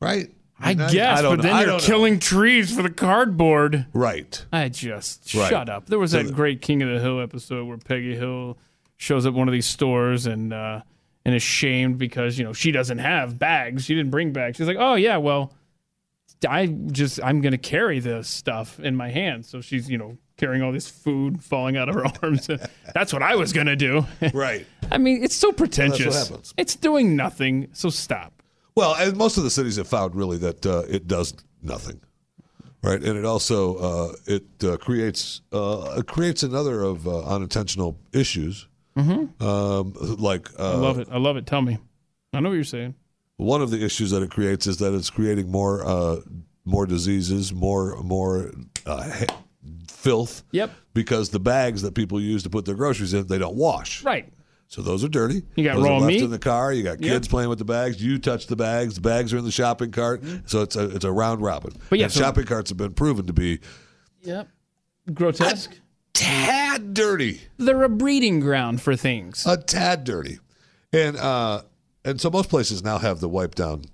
right? 0.00 0.28
I 0.64 0.74
guess, 0.74 1.22
don't 1.22 1.36
but 1.38 1.42
then 1.42 1.52
I 1.54 1.60
you're 1.60 1.66
don't 1.70 1.80
know. 1.82 1.86
killing 1.86 2.20
trees 2.20 2.72
for 2.74 2.82
the 2.82 2.90
cardboard. 2.90 3.86
Right. 3.92 4.44
I 4.52 4.68
just 4.68 5.34
Right. 5.34 5.50
shut 5.50 5.68
up. 5.68 5.86
There 5.86 5.98
was 5.98 6.12
So 6.12 6.18
that 6.18 6.28
the- 6.28 6.32
great 6.32 6.62
King 6.62 6.82
of 6.82 6.88
the 6.88 7.00
Hill 7.00 7.20
episode 7.20 7.66
where 7.66 7.78
Peggy 7.78 8.14
Hill 8.14 8.58
shows 9.02 9.26
up 9.26 9.34
at 9.34 9.38
one 9.38 9.48
of 9.48 9.52
these 9.52 9.66
stores 9.66 10.26
and 10.26 10.52
uh, 10.52 10.80
and 11.24 11.34
is 11.34 11.42
shamed 11.42 11.98
because 11.98 12.38
you 12.38 12.44
know 12.44 12.52
she 12.52 12.70
doesn't 12.70 12.98
have 12.98 13.38
bags. 13.38 13.84
She 13.84 13.94
didn't 13.94 14.10
bring 14.10 14.32
bags. 14.32 14.56
She's 14.56 14.68
like, 14.68 14.76
oh 14.78 14.94
yeah, 14.94 15.16
well, 15.16 15.52
I 16.48 16.66
just 16.66 17.20
I'm 17.22 17.40
gonna 17.40 17.58
carry 17.58 17.98
this 17.98 18.28
stuff 18.28 18.78
in 18.78 18.94
my 18.94 19.10
hands. 19.10 19.48
So 19.48 19.60
she's 19.60 19.90
you 19.90 19.98
know 19.98 20.16
carrying 20.36 20.62
all 20.62 20.72
this 20.72 20.88
food 20.88 21.42
falling 21.42 21.76
out 21.76 21.88
of 21.88 21.96
her 21.96 22.04
arms. 22.22 22.48
That's 22.94 23.12
what 23.12 23.22
I 23.22 23.34
was 23.34 23.52
gonna 23.52 23.76
do. 23.76 24.06
Right. 24.32 24.66
I 24.90 24.98
mean, 24.98 25.24
it's 25.24 25.36
so 25.36 25.52
pretentious. 25.52 26.28
happens. 26.28 26.54
It's 26.56 26.76
doing 26.76 27.16
nothing. 27.16 27.68
So 27.72 27.90
stop. 27.90 28.42
Well, 28.74 28.94
and 28.94 29.16
most 29.16 29.36
of 29.36 29.44
the 29.44 29.50
cities 29.50 29.76
have 29.76 29.88
found 29.88 30.14
really 30.14 30.38
that 30.38 30.64
uh, 30.64 30.82
it 30.88 31.06
does 31.06 31.34
nothing, 31.62 32.00
right? 32.82 33.02
And 33.02 33.18
it 33.18 33.24
also 33.24 33.76
uh, 33.76 34.12
it 34.26 34.44
uh, 34.64 34.76
creates 34.76 35.42
uh, 35.52 35.96
it 35.98 36.06
creates 36.06 36.42
another 36.42 36.82
of 36.82 37.06
uh, 37.08 37.24
unintentional 37.24 37.98
issues, 38.12 38.68
mm-hmm. 38.96 39.42
um, 39.46 39.94
like 40.18 40.48
uh, 40.58 40.72
I 40.72 40.76
love 40.76 40.98
it. 40.98 41.08
I 41.10 41.18
love 41.18 41.36
it. 41.36 41.46
Tell 41.46 41.62
me. 41.62 41.78
I 42.32 42.40
know 42.40 42.48
what 42.48 42.54
you're 42.54 42.64
saying. 42.64 42.94
one 43.36 43.60
of 43.62 43.70
the 43.70 43.84
issues 43.84 44.10
that 44.12 44.22
it 44.22 44.30
creates 44.30 44.66
is 44.66 44.78
that 44.78 44.94
it's 44.94 45.10
creating 45.10 45.50
more 45.50 45.84
uh, 45.86 46.16
more 46.64 46.86
diseases, 46.86 47.52
more 47.52 47.96
more 48.02 48.52
uh, 48.86 49.10
he- 49.10 49.26
filth. 49.88 50.42
Yep. 50.52 50.70
Because 50.94 51.30
the 51.30 51.40
bags 51.40 51.82
that 51.82 51.94
people 51.94 52.20
use 52.20 52.42
to 52.42 52.50
put 52.50 52.64
their 52.64 52.74
groceries 52.74 53.14
in, 53.14 53.26
they 53.26 53.38
don't 53.38 53.56
wash. 53.56 54.02
Right. 54.04 54.32
So 54.68 54.80
those 54.80 55.04
are 55.04 55.08
dirty. 55.08 55.42
You 55.54 55.64
got 55.64 55.74
those 55.76 55.84
raw 55.84 55.98
left 55.98 56.06
meat. 56.06 56.22
in 56.22 56.30
the 56.30 56.38
car. 56.38 56.72
You 56.72 56.82
got 56.82 57.00
Yep. 57.02 57.12
kids 57.12 57.28
playing 57.28 57.50
with 57.50 57.58
the 57.58 57.64
bags. 57.66 58.02
You 58.02 58.18
touch 58.18 58.46
the 58.46 58.56
bags. 58.56 58.94
The 58.94 59.00
bags 59.02 59.32
are 59.34 59.38
in 59.38 59.44
the 59.44 59.50
shopping 59.50 59.90
cart. 59.90 60.22
So 60.46 60.62
it's 60.62 60.76
a 60.76 60.88
it's 60.96 61.04
a 61.04 61.12
round 61.12 61.42
robin. 61.42 61.72
But 61.90 61.98
yeah, 61.98 62.04
And 62.06 62.12
so- 62.12 62.20
shopping 62.20 62.44
carts 62.46 62.70
have 62.70 62.78
been 62.78 62.94
proven 62.94 63.26
to 63.26 63.32
be 63.34 63.60
Yep. 64.22 64.48
Grotesque. 65.12 65.78
Tad 66.14 66.94
dirty, 66.94 67.40
They're 67.58 67.82
a 67.82 67.88
breeding 67.88 68.40
ground 68.40 68.80
for 68.82 68.96
things. 68.96 69.44
a 69.46 69.56
tad 69.56 70.04
dirty, 70.04 70.38
and 70.92 71.16
uh, 71.16 71.62
and 72.04 72.20
so 72.20 72.30
most 72.30 72.48
places 72.50 72.82
now 72.82 72.98
have 72.98 73.20
the 73.20 73.28
wipe 73.28 73.54
down 73.54 73.84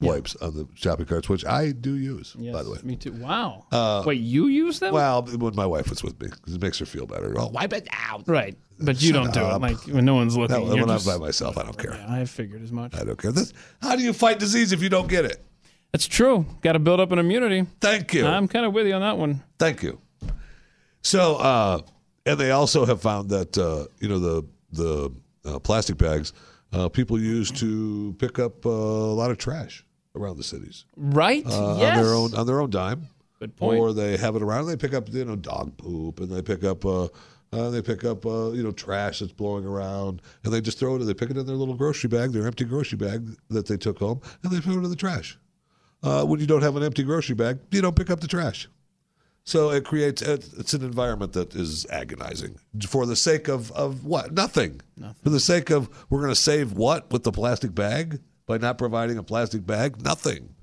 wipes 0.00 0.34
on 0.42 0.52
the 0.56 0.66
shopping 0.74 1.06
carts, 1.06 1.28
which 1.28 1.44
I 1.46 1.70
do 1.70 1.94
use, 1.94 2.34
Yes, 2.36 2.52
by 2.52 2.64
the 2.64 2.70
way. 2.72 2.78
Me 2.82 2.96
too. 2.96 3.12
Wow. 3.12 3.66
Uh, 3.70 4.02
Wait, 4.04 4.18
you 4.20 4.48
use 4.48 4.80
them? 4.80 4.92
Well, 4.92 5.22
when 5.22 5.54
my 5.54 5.64
wife 5.66 5.88
was 5.90 6.02
with 6.02 6.20
me, 6.20 6.26
'cause 6.28 6.54
it 6.54 6.60
makes 6.60 6.78
her 6.80 6.86
feel 6.86 7.06
better. 7.06 7.32
Oh, 7.38 7.46
wipe 7.48 7.72
it 7.72 7.86
out. 7.92 8.24
Right. 8.26 8.56
But 8.80 9.00
you 9.00 9.12
don't 9.12 9.32
do 9.32 9.38
up. 9.40 9.56
it 9.56 9.62
like 9.62 9.76
when 9.94 10.04
no 10.04 10.16
one's 10.16 10.36
looking. 10.36 10.56
No, 10.56 10.74
You're 10.74 10.86
when 10.86 10.88
just- 10.96 11.08
I'm 11.08 11.20
by 11.20 11.24
myself, 11.24 11.56
I 11.56 11.62
don't 11.62 11.78
care. 11.78 11.94
Yeah, 11.94 12.12
I 12.20 12.24
figured 12.24 12.64
as 12.64 12.72
much. 12.72 12.96
I 12.96 13.04
don't 13.04 13.16
care. 13.16 13.30
This, 13.30 13.52
how 13.80 13.94
do 13.94 14.02
you 14.02 14.12
fight 14.12 14.40
disease 14.40 14.72
if 14.72 14.82
you 14.82 14.88
don't 14.88 15.06
get 15.08 15.24
it? 15.24 15.40
That's 15.92 16.06
true. 16.08 16.46
Got 16.62 16.72
to 16.72 16.78
build 16.80 16.98
up 16.98 17.12
an 17.12 17.20
immunity. 17.20 17.66
Thank 17.80 18.12
you. 18.12 18.26
I'm 18.26 18.48
kind 18.48 18.66
of 18.66 18.72
with 18.72 18.88
you 18.88 18.94
on 18.94 19.02
that 19.02 19.18
one. 19.18 19.44
Thank 19.60 19.84
you. 19.84 20.00
So, 21.02 21.36
uh, 21.36 21.80
and 22.26 22.38
they 22.38 22.50
also 22.52 22.86
have 22.86 23.00
found 23.02 23.30
that 23.30 23.58
uh, 23.58 23.86
you 24.00 24.08
know 24.08 24.18
the 24.18 24.44
the 24.72 25.10
uh, 25.44 25.58
plastic 25.58 25.98
bags 25.98 26.32
uh, 26.72 26.88
people 26.88 27.18
use 27.20 27.50
to 27.52 28.14
pick 28.18 28.38
up 28.38 28.64
uh, 28.64 28.70
a 28.70 29.14
lot 29.14 29.30
of 29.30 29.38
trash 29.38 29.84
around 30.14 30.36
the 30.36 30.44
cities 30.44 30.84
Right? 30.96 31.44
uh, 31.46 31.76
yes. 31.78 31.96
on 31.98 32.02
their 32.04 32.14
own 32.14 32.34
on 32.34 32.46
their 32.46 32.60
own 32.60 32.70
dime. 32.70 33.08
Good 33.40 33.56
point. 33.56 33.80
Or 33.80 33.92
they 33.92 34.16
have 34.16 34.36
it 34.36 34.42
around. 34.42 34.60
and 34.60 34.68
They 34.70 34.76
pick 34.76 34.94
up 34.94 35.12
you 35.12 35.24
know 35.24 35.36
dog 35.36 35.76
poop, 35.76 36.20
and 36.20 36.30
they 36.30 36.42
pick 36.42 36.62
up 36.62 36.84
uh, 36.86 37.08
uh, 37.52 37.70
they 37.70 37.82
pick 37.82 38.04
up 38.04 38.24
uh, 38.24 38.52
you 38.52 38.62
know 38.62 38.70
trash 38.70 39.18
that's 39.18 39.32
blowing 39.32 39.66
around, 39.66 40.22
and 40.44 40.52
they 40.52 40.60
just 40.60 40.78
throw 40.78 40.94
it. 40.96 40.98
They 41.00 41.14
pick 41.14 41.30
it 41.30 41.36
in 41.36 41.44
their 41.46 41.56
little 41.56 41.74
grocery 41.74 42.08
bag, 42.08 42.30
their 42.32 42.46
empty 42.46 42.64
grocery 42.64 42.98
bag 42.98 43.28
that 43.50 43.66
they 43.66 43.76
took 43.76 43.98
home, 43.98 44.20
and 44.44 44.52
they 44.52 44.60
throw 44.60 44.74
it 44.74 44.84
in 44.84 44.90
the 44.90 44.96
trash. 44.96 45.36
Uh, 46.04 46.24
when 46.24 46.38
you 46.40 46.46
don't 46.46 46.62
have 46.62 46.76
an 46.76 46.82
empty 46.82 47.02
grocery 47.02 47.34
bag, 47.34 47.58
you 47.72 47.80
don't 47.82 47.96
pick 47.96 48.10
up 48.10 48.20
the 48.20 48.26
trash. 48.28 48.68
So 49.44 49.70
it 49.70 49.84
creates 49.84 50.22
it- 50.22 50.48
it's 50.56 50.72
an 50.72 50.82
environment 50.82 51.32
that 51.32 51.54
is 51.54 51.84
agonizing 51.90 52.56
for 52.86 53.06
the 53.06 53.16
sake 53.16 53.48
of 53.48 53.72
of 53.72 54.04
what 54.04 54.32
nothing. 54.32 54.80
For 55.22 55.30
the 55.30 55.40
sake 55.40 55.70
of 55.70 55.88
we're 56.08 56.20
going 56.20 56.30
to 56.30 56.36
save 56.40 56.72
what 56.72 57.10
with 57.10 57.24
the 57.24 57.32
plastic 57.32 57.74
bag 57.74 58.20
by 58.46 58.58
not 58.58 58.78
providing 58.78 59.18
a 59.18 59.22
plastic 59.22 59.66
bag? 59.66 60.00
Nothing. 60.02 60.54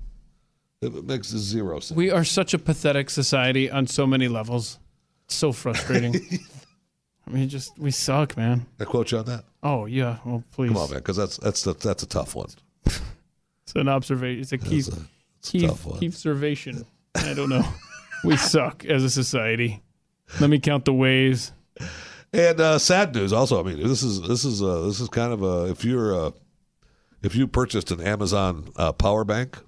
It 0.80 1.04
makes 1.04 1.28
zero 1.28 1.80
sense. 1.80 1.96
we 1.96 2.10
are 2.10 2.24
such 2.24 2.54
a 2.54 2.58
pathetic 2.58 3.10
society 3.10 3.70
on 3.70 3.86
so 3.86 4.06
many 4.06 4.28
levels. 4.28 4.78
It's 5.26 5.34
so 5.34 5.52
frustrating. 5.52 6.14
I 7.26 7.30
mean, 7.30 7.48
just 7.50 7.78
we 7.78 7.90
suck, 7.90 8.34
man. 8.36 8.66
I 8.80 8.84
quote 8.84 9.12
you 9.12 9.18
on 9.18 9.26
that. 9.26 9.44
Oh 9.62 9.84
yeah. 9.84 10.16
Well, 10.24 10.42
please. 10.52 10.68
Come 10.68 10.78
on, 10.78 10.88
man, 10.90 11.00
because 11.00 11.18
that's 11.18 11.36
that's 11.36 11.62
that's, 11.64 11.84
that's 11.84 12.02
a 12.02 12.06
tough 12.06 12.34
one. 12.34 12.48
It's 13.64 13.76
an 13.76 13.88
observation. 13.88 14.40
It's 14.40 14.52
a 14.52 14.58
key, 14.58 14.78
It's 14.78 14.88
a, 14.88 14.98
it's 15.38 15.54
a 15.54 15.66
tough 15.68 15.86
one. 15.86 16.00
key 16.00 16.08
observation. 16.08 16.84
I 17.14 17.34
don't 17.34 17.50
know. 17.50 17.64
we 18.24 18.36
suck 18.36 18.84
as 18.84 19.02
a 19.02 19.10
society. 19.10 19.82
Let 20.40 20.50
me 20.50 20.58
count 20.58 20.84
the 20.84 20.92
ways. 20.92 21.52
And 22.32 22.60
uh, 22.60 22.78
sad 22.78 23.14
news 23.14 23.32
also. 23.32 23.58
I 23.60 23.64
mean, 23.64 23.82
this 23.86 24.02
is 24.02 24.20
this 24.22 24.44
is 24.44 24.62
uh, 24.62 24.82
this 24.82 25.00
is 25.00 25.08
kind 25.08 25.32
of 25.32 25.42
a 25.42 25.70
if 25.70 25.84
you're 25.84 26.14
uh, 26.14 26.30
if 27.22 27.34
you 27.34 27.48
purchased 27.48 27.90
an 27.90 28.00
Amazon 28.00 28.70
uh, 28.76 28.92
power 28.92 29.24
bank, 29.24 29.58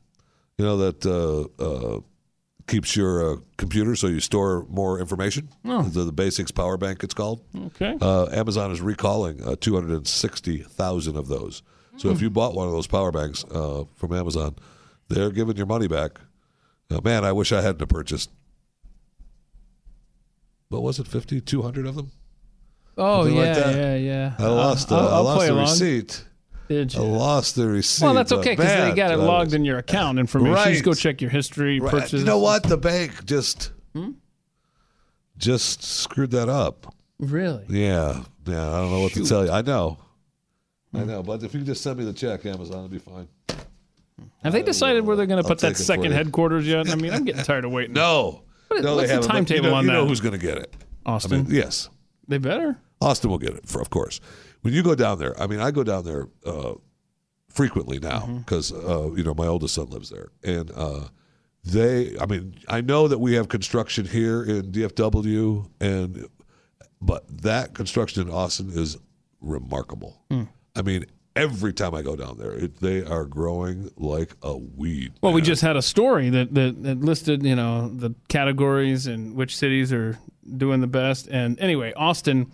you 0.59 0.65
know 0.65 0.77
that 0.77 1.05
uh, 1.05 1.63
uh, 1.63 2.01
keeps 2.69 2.95
your 2.97 3.33
uh, 3.33 3.37
computer 3.57 3.97
so 3.97 4.07
you 4.07 4.21
store 4.21 4.65
more 4.69 5.01
information. 5.01 5.49
The, 5.65 6.05
the 6.05 6.13
Basics 6.13 6.51
Power 6.51 6.77
Bank, 6.77 7.03
it's 7.03 7.15
called. 7.15 7.45
Okay. 7.67 7.97
Uh, 8.01 8.27
Amazon 8.33 8.71
is 8.71 8.81
recalling 8.81 9.43
uh, 9.43 9.57
260,000 9.61 11.17
of 11.17 11.29
those. 11.29 11.63
So 11.99 12.09
if 12.11 12.23
you 12.23 12.31
bought 12.31 12.55
one 12.55 12.67
of 12.67 12.73
those 12.73 12.87
power 12.87 13.13
banks 13.13 13.45
uh, 13.45 13.85
from 13.97 14.15
Amazon, 14.15 14.57
they're 15.09 15.31
giving 15.31 15.57
your 15.57 15.67
money 15.67 15.89
back. 15.89 16.21
Uh, 16.91 17.01
man, 17.05 17.25
I 17.25 17.33
wish 17.33 17.53
I 17.53 17.61
hadn't 17.61 17.87
purchased. 17.89 18.31
What 20.73 20.83
was 20.83 20.99
it? 20.99 21.07
50, 21.07 21.41
200 21.41 21.87
of 21.87 21.95
them? 21.97 22.11
Oh 22.99 23.25
something 23.25 23.37
yeah, 23.37 23.43
like 23.67 23.77
yeah, 23.77 23.97
yeah. 23.97 24.35
I 24.39 24.47
lost. 24.49 24.91
Uh, 24.93 24.97
I'll, 24.99 25.09
I 25.09 25.11
I'll 25.17 25.23
lost 25.25 25.47
the 25.47 25.53
along. 25.53 25.63
receipt. 25.63 26.25
Did 26.69 26.95
you? 26.95 27.03
I 27.03 27.05
lost 27.07 27.57
the 27.57 27.67
receipt. 27.69 28.05
Well, 28.05 28.15
that's 28.15 28.33
okay 28.33 28.51
because 28.57 28.67
they 28.91 28.95
got 28.95 29.11
it 29.11 29.17
logged 29.19 29.49
was- 29.49 29.55
in 29.55 29.65
your 29.65 29.79
account 29.79 30.19
information. 30.19 30.69
You 30.69 30.73
just 30.75 30.85
go 30.85 30.95
check 30.95 31.21
your 31.21 31.31
history, 31.31 31.81
Right. 31.81 31.91
purchases. 31.91 32.21
You 32.21 32.27
know 32.27 32.39
what? 32.39 32.63
The 32.65 32.77
bank 32.77 33.25
just 33.25 33.73
Hmm? 33.95 34.11
just 35.39 35.83
screwed 35.83 36.31
that 36.33 36.49
up. 36.49 36.95
Really? 37.19 37.65
Yeah, 37.69 38.23
yeah. 38.47 38.69
I 38.69 38.81
don't 38.81 38.91
know 38.91 39.01
what 39.01 39.13
Shoot. 39.13 39.25
to 39.25 39.29
tell 39.29 39.45
you. 39.47 39.51
I 39.53 39.63
know, 39.63 39.99
Hmm. 40.93 40.99
I 40.99 41.05
know. 41.05 41.23
But 41.23 41.43
if 41.43 41.53
you 41.55 41.61
can 41.61 41.67
just 41.67 41.83
send 41.83 41.99
me 41.99 42.05
the 42.05 42.13
check, 42.13 42.45
Amazon, 42.47 42.79
it'll 42.79 42.89
be 42.89 42.99
fine. 42.99 43.29
Have 44.45 44.53
they 44.53 44.63
decided 44.63 45.07
where 45.07 45.17
they're 45.17 45.27
going 45.27 45.43
to 45.43 45.49
put 45.49 45.59
that 45.61 45.69
take 45.69 45.75
it 45.75 45.79
for 45.79 45.83
second 45.85 46.13
headquarters 46.13 46.67
yet? 46.67 46.89
I 46.91 46.95
mean, 46.97 47.13
I'm 47.13 47.25
getting 47.25 47.43
tired 47.45 47.65
of 47.65 47.71
waiting. 47.73 47.95
No, 47.95 48.43
What- 48.75 48.83
no, 48.85 48.97
what's 48.97 49.11
they 49.11 49.17
the 49.17 49.23
timetable 49.27 49.65
you 49.67 49.71
know, 49.71 49.77
on 49.77 49.85
you 49.87 49.93
know 49.93 50.07
who's 50.07 50.21
going 50.21 50.39
to 50.39 50.45
get 50.47 50.59
it? 50.59 50.75
I 51.07 51.13
Austin, 51.13 51.45
mean, 51.45 51.55
yes, 51.55 51.89
they 52.29 52.39
better. 52.39 52.79
Austin 53.01 53.31
will 53.31 53.39
get 53.39 53.51
it, 53.55 53.67
for, 53.69 53.81
of 53.81 53.91
course. 53.91 54.21
When 54.63 54.73
you 54.73 54.83
go 54.85 54.95
down 54.95 55.19
there, 55.19 55.41
I 55.41 55.47
mean, 55.49 55.59
I 55.59 55.73
go 55.73 55.83
down 55.83 56.05
there 56.05 56.29
uh, 56.47 56.75
frequently 57.49 57.99
now 57.99 58.21
Mm-hmm. 58.21 58.39
because 58.39 58.73
uh, 58.73 59.11
you 59.17 59.25
know 59.25 59.35
my 59.35 59.47
oldest 59.47 59.75
son 59.75 59.87
lives 59.91 60.11
there, 60.11 60.29
and 60.45 60.71
uh, 60.77 61.09
they. 61.65 62.17
I 62.21 62.27
mean, 62.27 62.55
I 62.69 62.81
know 62.81 63.09
that 63.09 63.19
we 63.19 63.35
have 63.35 63.49
construction 63.49 64.05
here 64.07 64.43
in 64.45 64.71
DFW, 64.73 65.69
and 65.81 66.27
but 67.01 67.25
that 67.43 67.75
construction 67.75 68.29
in 68.29 68.33
Austin 68.33 68.71
is 68.73 68.97
remarkable. 69.41 70.23
Hmm. 70.31 70.45
I 70.77 70.83
mean, 70.83 71.05
every 71.37 71.73
time 71.73 71.95
I 71.95 72.03
go 72.03 72.17
down 72.17 72.39
there, 72.39 72.53
it, 72.53 72.81
they 72.81 73.05
are 73.05 73.25
growing 73.25 73.91
like 73.97 74.35
a 74.43 74.57
weed. 74.57 75.13
Well, 75.23 75.33
we 75.33 75.43
just 75.43 75.63
had 75.63 75.77
a 75.77 75.83
story 75.83 76.31
that, 76.31 76.55
that, 76.55 76.83
that 76.83 77.01
listed, 77.01 77.43
you 77.43 77.57
know, 77.57 77.89
the 77.89 78.15
categories 78.29 79.07
and 79.07 79.35
which 79.35 79.57
cities 79.57 79.93
are 79.93 80.19
doing 80.57 80.81
the 80.81 80.87
best. 80.87 81.29
And 81.29 81.59
anyway, 81.61 81.93
Austin 81.95 82.51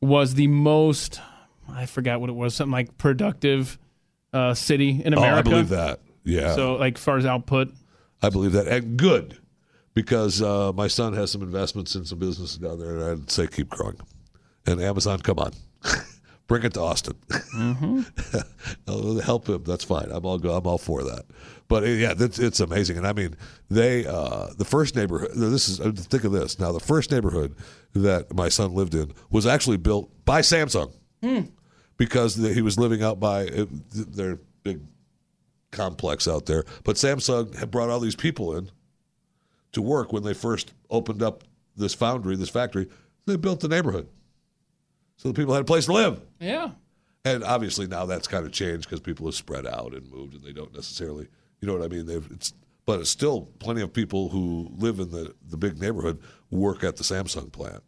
was 0.00 0.34
the 0.34 0.46
most, 0.46 1.20
I 1.68 1.86
forgot 1.86 2.20
what 2.20 2.30
it 2.30 2.34
was, 2.34 2.54
something 2.54 2.72
like 2.72 2.98
productive 2.98 3.78
uh, 4.32 4.54
city 4.54 5.02
in 5.04 5.14
Oh, 5.14 5.18
America. 5.18 5.48
I 5.48 5.52
believe 5.52 5.68
that. 5.70 6.00
Yeah. 6.24 6.54
So, 6.54 6.74
like, 6.74 6.98
as 6.98 7.04
far 7.04 7.16
as 7.16 7.24
output, 7.24 7.72
I 8.22 8.28
believe 8.30 8.52
that, 8.52 8.66
and 8.68 8.96
good, 8.98 9.38
because 9.94 10.42
uh, 10.42 10.72
my 10.74 10.88
son 10.88 11.14
has 11.14 11.30
some 11.30 11.40
investments 11.40 11.94
in 11.94 12.04
some 12.04 12.18
businesses 12.18 12.58
down 12.58 12.78
there, 12.78 12.96
and 12.96 13.22
I'd 13.22 13.30
say 13.30 13.46
keep 13.46 13.70
growing. 13.70 13.96
And 14.66 14.80
Amazon, 14.82 15.20
come 15.20 15.38
on, 15.38 15.52
Bring 16.48 16.62
it 16.62 16.74
to 16.74 16.80
Austin. 16.80 17.14
I'll 18.88 19.20
help 19.20 19.48
him. 19.48 19.64
That's 19.64 19.84
fine. 19.84 20.08
I'm 20.10 20.24
all 20.24 20.38
go. 20.38 20.56
I'm 20.56 20.66
all 20.66 20.78
for 20.78 21.04
that. 21.04 21.26
But 21.68 21.82
uh, 21.82 21.86
yeah, 21.88 22.14
that's, 22.14 22.38
it's 22.38 22.58
amazing. 22.60 22.96
And 22.96 23.06
I 23.06 23.12
mean, 23.12 23.36
they 23.70 24.06
uh, 24.06 24.48
the 24.56 24.64
first 24.64 24.96
neighborhood. 24.96 25.32
This 25.34 25.68
is 25.68 25.78
think 26.06 26.24
of 26.24 26.32
this. 26.32 26.58
Now, 26.58 26.72
the 26.72 26.80
first 26.80 27.10
neighborhood 27.12 27.54
that 27.92 28.34
my 28.34 28.48
son 28.48 28.74
lived 28.74 28.94
in 28.94 29.12
was 29.30 29.46
actually 29.46 29.76
built 29.76 30.10
by 30.24 30.40
Samsung 30.40 30.92
because 31.98 32.34
the, 32.36 32.54
he 32.54 32.62
was 32.62 32.78
living 32.78 33.02
out 33.02 33.20
by 33.20 33.46
uh, 33.48 33.66
their 33.92 34.38
big 34.62 34.80
complex 35.70 36.26
out 36.26 36.46
there. 36.46 36.64
But 36.82 36.96
Samsung 36.96 37.54
had 37.56 37.70
brought 37.70 37.90
all 37.90 38.00
these 38.00 38.16
people 38.16 38.56
in 38.56 38.70
to 39.72 39.82
work 39.82 40.14
when 40.14 40.22
they 40.22 40.32
first 40.32 40.72
opened 40.88 41.22
up 41.22 41.44
this 41.76 41.92
foundry, 41.92 42.36
this 42.36 42.48
factory. 42.48 42.88
They 43.26 43.36
built 43.36 43.60
the 43.60 43.68
neighborhood 43.68 44.08
so 45.18 45.28
the 45.28 45.34
people 45.34 45.52
had 45.52 45.62
a 45.62 45.66
place 45.66 45.84
to 45.84 45.92
live. 45.92 46.20
Yeah. 46.40 46.70
And 47.24 47.44
obviously 47.44 47.86
now 47.86 48.06
that's 48.06 48.26
kind 48.26 48.46
of 48.46 48.52
changed 48.52 48.84
because 48.88 49.00
people 49.00 49.26
have 49.26 49.34
spread 49.34 49.66
out 49.66 49.92
and 49.92 50.10
moved, 50.10 50.34
and 50.34 50.42
they 50.42 50.52
don't 50.52 50.72
necessarily, 50.72 51.28
you 51.60 51.68
know 51.68 51.74
what 51.74 51.82
I 51.82 51.88
mean? 51.88 52.06
They've 52.06 52.26
it's, 52.30 52.54
but 52.86 53.00
it's 53.00 53.10
still 53.10 53.50
plenty 53.58 53.82
of 53.82 53.92
people 53.92 54.30
who 54.30 54.70
live 54.78 54.98
in 54.98 55.10
the 55.10 55.34
the 55.46 55.58
big 55.58 55.78
neighborhood 55.78 56.22
work 56.50 56.82
at 56.82 56.96
the 56.96 57.04
Samsung 57.04 57.52
plant, 57.52 57.82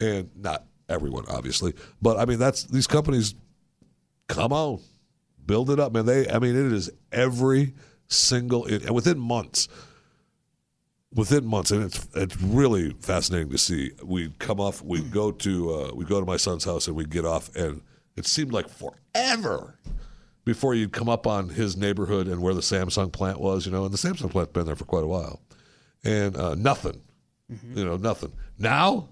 and 0.00 0.30
not 0.34 0.64
everyone 0.88 1.24
obviously, 1.28 1.74
but 2.00 2.16
I 2.18 2.24
mean 2.24 2.38
that's 2.38 2.64
these 2.64 2.86
companies. 2.86 3.34
Come 4.28 4.52
on, 4.52 4.80
build 5.44 5.68
it 5.70 5.78
up, 5.80 5.92
man. 5.92 6.06
They, 6.06 6.28
I 6.30 6.38
mean, 6.38 6.56
it 6.56 6.72
is 6.72 6.90
every 7.10 7.74
single 8.08 8.64
and 8.64 8.94
within 8.94 9.18
months. 9.18 9.68
Within 11.14 11.44
months, 11.44 11.70
and 11.70 11.82
it's 11.84 12.06
it's 12.14 12.40
really 12.40 12.94
fascinating 13.00 13.50
to 13.50 13.58
see. 13.58 13.90
We'd 14.02 14.38
come 14.38 14.58
off, 14.60 14.80
we'd 14.82 15.10
go 15.12 15.30
to 15.30 15.74
uh, 15.74 15.90
we 15.94 16.04
go 16.06 16.18
to 16.20 16.24
my 16.26 16.38
son's 16.38 16.64
house, 16.64 16.86
and 16.86 16.96
we'd 16.96 17.10
get 17.10 17.26
off, 17.26 17.54
and 17.54 17.82
it 18.16 18.24
seemed 18.26 18.52
like 18.52 18.66
forever 18.68 19.78
before 20.44 20.74
you'd 20.74 20.92
come 20.92 21.08
up 21.10 21.26
on 21.26 21.50
his 21.50 21.76
neighborhood 21.76 22.28
and 22.28 22.40
where 22.40 22.54
the 22.54 22.60
Samsung 22.62 23.12
plant 23.12 23.40
was, 23.40 23.64
you 23.66 23.72
know, 23.72 23.84
and 23.84 23.92
the 23.92 23.98
Samsung 23.98 24.30
plant's 24.30 24.52
been 24.52 24.64
there 24.66 24.74
for 24.74 24.84
quite 24.86 25.04
a 25.04 25.06
while, 25.06 25.40
and 26.02 26.34
uh, 26.36 26.54
nothing, 26.54 27.00
you 27.74 27.84
know, 27.84 27.96
nothing. 27.98 28.32
Now, 28.58 29.08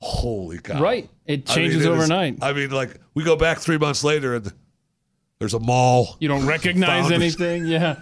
holy 0.00 0.58
cow! 0.58 0.80
Right. 0.80 1.10
It 1.26 1.50
I 1.50 1.56
mean, 1.56 1.70
changes 1.70 1.76
it 1.76 1.80
is- 1.80 1.86
overnight. 1.88 2.38
I 2.40 2.52
mean, 2.52 2.70
like 2.70 2.96
we 3.14 3.24
go 3.24 3.34
back 3.36 3.58
three 3.58 3.78
months 3.78 4.04
later 4.04 4.36
and 4.36 4.52
there's 5.40 5.54
a 5.54 5.60
mall. 5.60 6.16
you 6.20 6.28
don't 6.28 6.46
recognize 6.46 7.10
anything. 7.10 7.66
Yeah. 7.66 7.96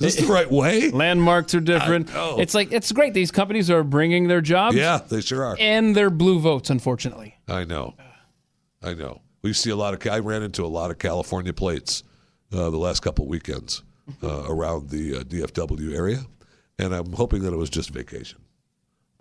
Is 0.00 0.16
this 0.16 0.26
the 0.26 0.32
right 0.32 0.50
way? 0.50 0.90
Landmarks 0.90 1.54
are 1.54 1.60
different. 1.60 2.10
It's 2.14 2.54
like 2.54 2.72
it's 2.72 2.90
great. 2.92 3.12
These 3.14 3.30
companies 3.30 3.70
are 3.70 3.82
bringing 3.84 4.28
their 4.28 4.40
jobs 4.40 4.76
Yeah, 4.76 4.98
they 5.08 5.20
sure 5.20 5.44
are. 5.44 5.56
and 5.60 5.94
their 5.94 6.10
blue 6.10 6.40
votes. 6.40 6.70
Unfortunately, 6.70 7.36
I 7.46 7.64
know. 7.64 7.94
I 8.82 8.94
know. 8.94 9.20
We 9.42 9.52
see 9.52 9.70
a 9.70 9.76
lot 9.76 9.94
of. 9.94 10.12
I 10.12 10.18
ran 10.20 10.42
into 10.42 10.64
a 10.64 10.68
lot 10.68 10.90
of 10.90 10.98
California 10.98 11.52
plates 11.52 12.02
uh, 12.52 12.70
the 12.70 12.78
last 12.78 13.00
couple 13.00 13.26
weekends 13.26 13.82
uh, 14.22 14.44
around 14.48 14.88
the 14.90 15.16
uh, 15.16 15.20
DFW 15.20 15.94
area, 15.94 16.20
and 16.78 16.94
I'm 16.94 17.12
hoping 17.12 17.42
that 17.42 17.52
it 17.52 17.56
was 17.56 17.70
just 17.70 17.90
vacation. 17.90 18.38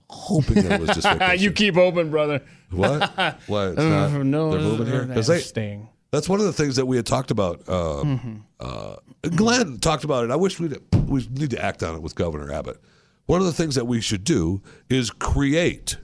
Hoping 0.09 0.63
that 0.63 0.71
it 0.71 0.79
was 0.81 0.89
just 0.95 1.07
vacation. 1.19 1.43
you 1.43 1.51
keep 1.51 1.77
open, 1.77 2.09
brother. 2.09 2.41
what? 2.71 3.01
What? 3.47 3.67
It's 3.69 3.77
not, 3.77 4.11
Uh, 4.11 4.23
no, 4.23 4.51
they're 4.51 4.59
moving 4.61 4.87
here 4.87 4.97
they're 4.99 5.07
because 5.07 5.27
they. 5.27 5.39
staying. 5.39 5.89
That's 6.11 6.27
one 6.27 6.39
of 6.39 6.45
the 6.45 6.53
things 6.53 6.75
that 6.77 6.85
we 6.87 6.95
had 6.95 7.05
talked 7.05 7.29
about. 7.31 7.67
Um, 7.69 8.45
uh, 8.59 8.95
Glenn 9.35 9.77
talked 9.79 10.03
about 10.03 10.25
it. 10.25 10.31
I 10.31 10.35
wish 10.35 10.59
we 10.59 10.69
we 11.07 11.27
need 11.31 11.51
to 11.51 11.63
act 11.63 11.83
on 11.83 11.95
it 11.95 12.01
with 12.01 12.15
Governor 12.15 12.51
Abbott. 12.51 12.79
One 13.27 13.39
of 13.39 13.45
the 13.45 13.53
things 13.53 13.75
that 13.75 13.85
we 13.85 14.01
should 14.01 14.23
do 14.23 14.61
is 14.89 15.11
create 15.11 15.97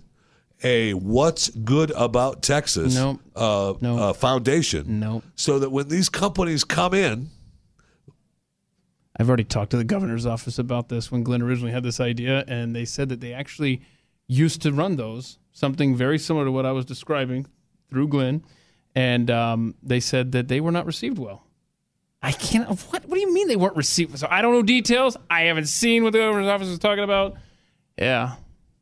a 0.63 0.93
"What's 0.93 1.49
Good 1.49 1.91
About 1.91 2.43
Texas" 2.43 2.93
Nope. 2.95 3.19
uh, 3.35 3.73
Nope. 3.81 3.99
uh, 3.99 4.13
foundation, 4.13 4.99
Nope. 4.99 5.23
so 5.35 5.57
that 5.59 5.71
when 5.71 5.87
these 5.87 6.07
companies 6.09 6.63
come 6.63 6.93
in, 6.93 7.29
I've 9.17 9.27
already 9.27 9.43
talked 9.43 9.71
to 9.71 9.77
the 9.77 9.83
governor's 9.83 10.25
office 10.25 10.59
about 10.59 10.89
this 10.89 11.11
when 11.11 11.23
Glenn 11.23 11.41
originally 11.41 11.71
had 11.71 11.83
this 11.83 11.99
idea, 11.99 12.43
and 12.47 12.75
they 12.75 12.85
said 12.85 13.09
that 13.09 13.21
they 13.21 13.33
actually 13.33 13.81
used 14.27 14.61
to 14.63 14.71
run 14.71 14.97
those, 14.97 15.39
something 15.51 15.95
very 15.95 16.19
similar 16.19 16.45
to 16.45 16.51
what 16.51 16.65
I 16.65 16.71
was 16.73 16.85
describing 16.85 17.45
through 17.89 18.09
Glenn, 18.09 18.43
and 18.95 19.29
um, 19.29 19.75
they 19.83 19.99
said 19.99 20.31
that 20.33 20.47
they 20.47 20.61
were 20.61 20.71
not 20.71 20.85
received 20.85 21.17
well. 21.19 21.43
I 22.21 22.31
can't. 22.31 22.67
What? 22.67 23.05
What 23.05 23.13
do 23.13 23.19
you 23.19 23.31
mean 23.33 23.47
they 23.47 23.55
weren't 23.55 23.75
received? 23.75 24.17
So 24.17 24.27
I 24.29 24.41
don't 24.41 24.53
know 24.53 24.63
details. 24.63 25.15
I 25.29 25.41
haven't 25.43 25.67
seen 25.67 26.03
what 26.03 26.13
the 26.13 26.19
governor's 26.19 26.47
office 26.47 26.69
is 26.69 26.79
talking 26.79 27.03
about. 27.03 27.35
Yeah, 27.97 28.35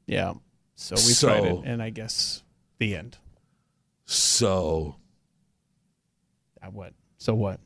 yeah. 0.07 0.33
So 0.75 0.95
we 0.95 1.01
So- 1.01 1.27
tried 1.27 1.45
it, 1.45 1.59
and 1.65 1.81
I 1.83 1.89
guess 1.89 2.41
the 2.79 2.95
end. 2.95 3.17
so 4.05 4.95
Uh, 6.61 6.67
what? 6.67 6.93
So 7.17 7.33
what? 7.33 7.59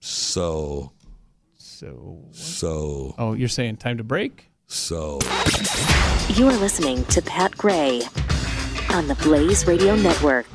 so 0.00 0.92
So 1.56 2.24
so 2.32 3.14
oh, 3.18 3.34
you're 3.34 3.48
saying 3.48 3.76
time 3.76 3.98
to 3.98 4.04
break? 4.04 4.48
so. 4.66 5.18
You 6.34 6.48
are 6.48 6.56
listening 6.56 7.04
to 7.06 7.20
Pat 7.22 7.56
Gray 7.58 8.00
on 8.90 9.06
the 9.06 9.14
Blaze 9.22 9.66
Radio 9.66 9.94
Network. 9.96 10.46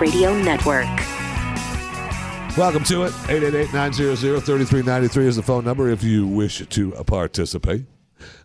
Radio 0.00 0.34
Network. 0.34 0.86
Welcome 2.56 2.84
to 2.84 3.04
it. 3.04 3.12
888-900-3393 3.12 5.16
is 5.18 5.36
the 5.36 5.42
phone 5.42 5.64
number 5.64 5.90
if 5.90 6.02
you 6.02 6.26
wish 6.26 6.66
to 6.66 6.96
uh, 6.96 7.04
participate. 7.04 7.84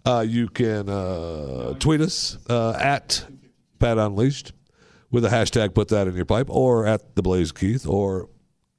Uh, 0.06 0.26
you 0.28 0.50
can 0.50 0.90
uh, 0.90 1.74
tweet 1.80 2.02
us 2.02 2.38
uh, 2.50 2.74
at 2.74 3.26
Pat 3.80 3.98
Unleashed 3.98 4.52
with 5.12 5.24
a 5.24 5.30
hashtag, 5.30 5.74
put 5.74 5.88
that 5.88 6.08
in 6.08 6.16
your 6.16 6.26
pipe, 6.26 6.48
or 6.50 6.86
at 6.86 7.16
the 7.16 7.22
Blaze 7.22 7.54
Keith, 7.54 7.88
or 7.88 8.30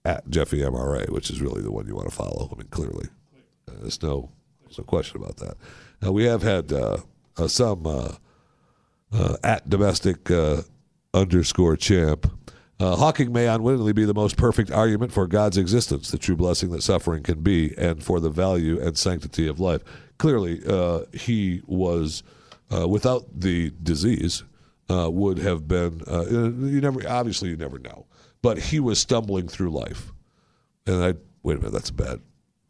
at 0.05 0.29
Jeffy 0.29 0.59
MRA, 0.59 1.09
which 1.11 1.31
is 1.31 1.41
really 1.41 1.63
the 1.63 1.73
one 1.73 1.87
you 1.87 1.95
want 1.95 2.09
to 2.09 2.15
follow. 2.15 2.51
I 2.53 2.59
mean, 2.59 2.69
clearly. 2.69 3.09
Uh, 3.69 3.73
there's 3.81 4.03
no, 4.03 4.31
there's 4.65 4.79
no 4.79 4.85
question 4.85 5.23
about 5.23 5.39
that. 5.39 5.55
Now, 6.03 6.13
we 6.13 6.25
have 6.25 6.43
had 6.43 6.73
uh, 6.73 6.99
uh, 7.39 7.49
some 7.49 7.87
uh, 7.87 8.13
uh, 9.13 9.37
at 9.43 9.69
domestic 9.69 10.31
uh, 10.31 10.63
underscore 11.15 11.77
champ. 11.77 12.31
Uh, 12.79 12.95
Hawking 12.97 13.33
may 13.33 13.47
unwittingly 13.47 13.93
be 13.93 14.05
the 14.05 14.13
most 14.15 14.37
perfect 14.37 14.71
argument 14.71 15.11
for 15.11 15.27
God's 15.27 15.57
existence, 15.57 16.11
the 16.11 16.19
true 16.19 16.37
blessing 16.37 16.71
that 16.73 16.83
suffering 16.83 17.23
can 17.23 17.41
be, 17.41 17.75
and 17.79 18.03
for 18.05 18.21
the 18.21 18.29
value 18.29 18.79
and 18.81 18.99
sanctity 18.99 19.47
of 19.47 19.59
life. 19.59 19.83
Clearly, 20.19 20.61
uh, 20.69 21.03
he 21.13 21.63
was, 21.67 22.23
uh, 22.71 22.87
without 22.87 23.25
the 23.41 23.73
disease, 23.83 24.45
uh, 24.91 25.11
would 25.11 25.39
have 25.39 25.67
been. 25.67 26.03
Uh, 26.07 26.27
you 26.29 26.81
never, 26.81 27.01
obviously, 27.09 27.49
you 27.49 27.57
never 27.57 27.79
know, 27.79 28.07
but 28.43 28.59
he 28.59 28.79
was 28.79 28.99
stumbling 28.99 29.49
through 29.49 29.71
life. 29.71 30.13
And 30.87 31.03
I 31.03 31.15
wait 31.43 31.55
a 31.55 31.61
minute, 31.61 31.73
that's 31.73 31.91
bad. 31.91 32.21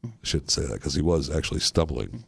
I 0.04 0.10
shouldn't 0.22 0.50
say 0.52 0.62
that 0.62 0.74
because 0.74 0.94
he 0.94 1.02
was 1.02 1.34
actually 1.34 1.60
stumbling 1.60 2.24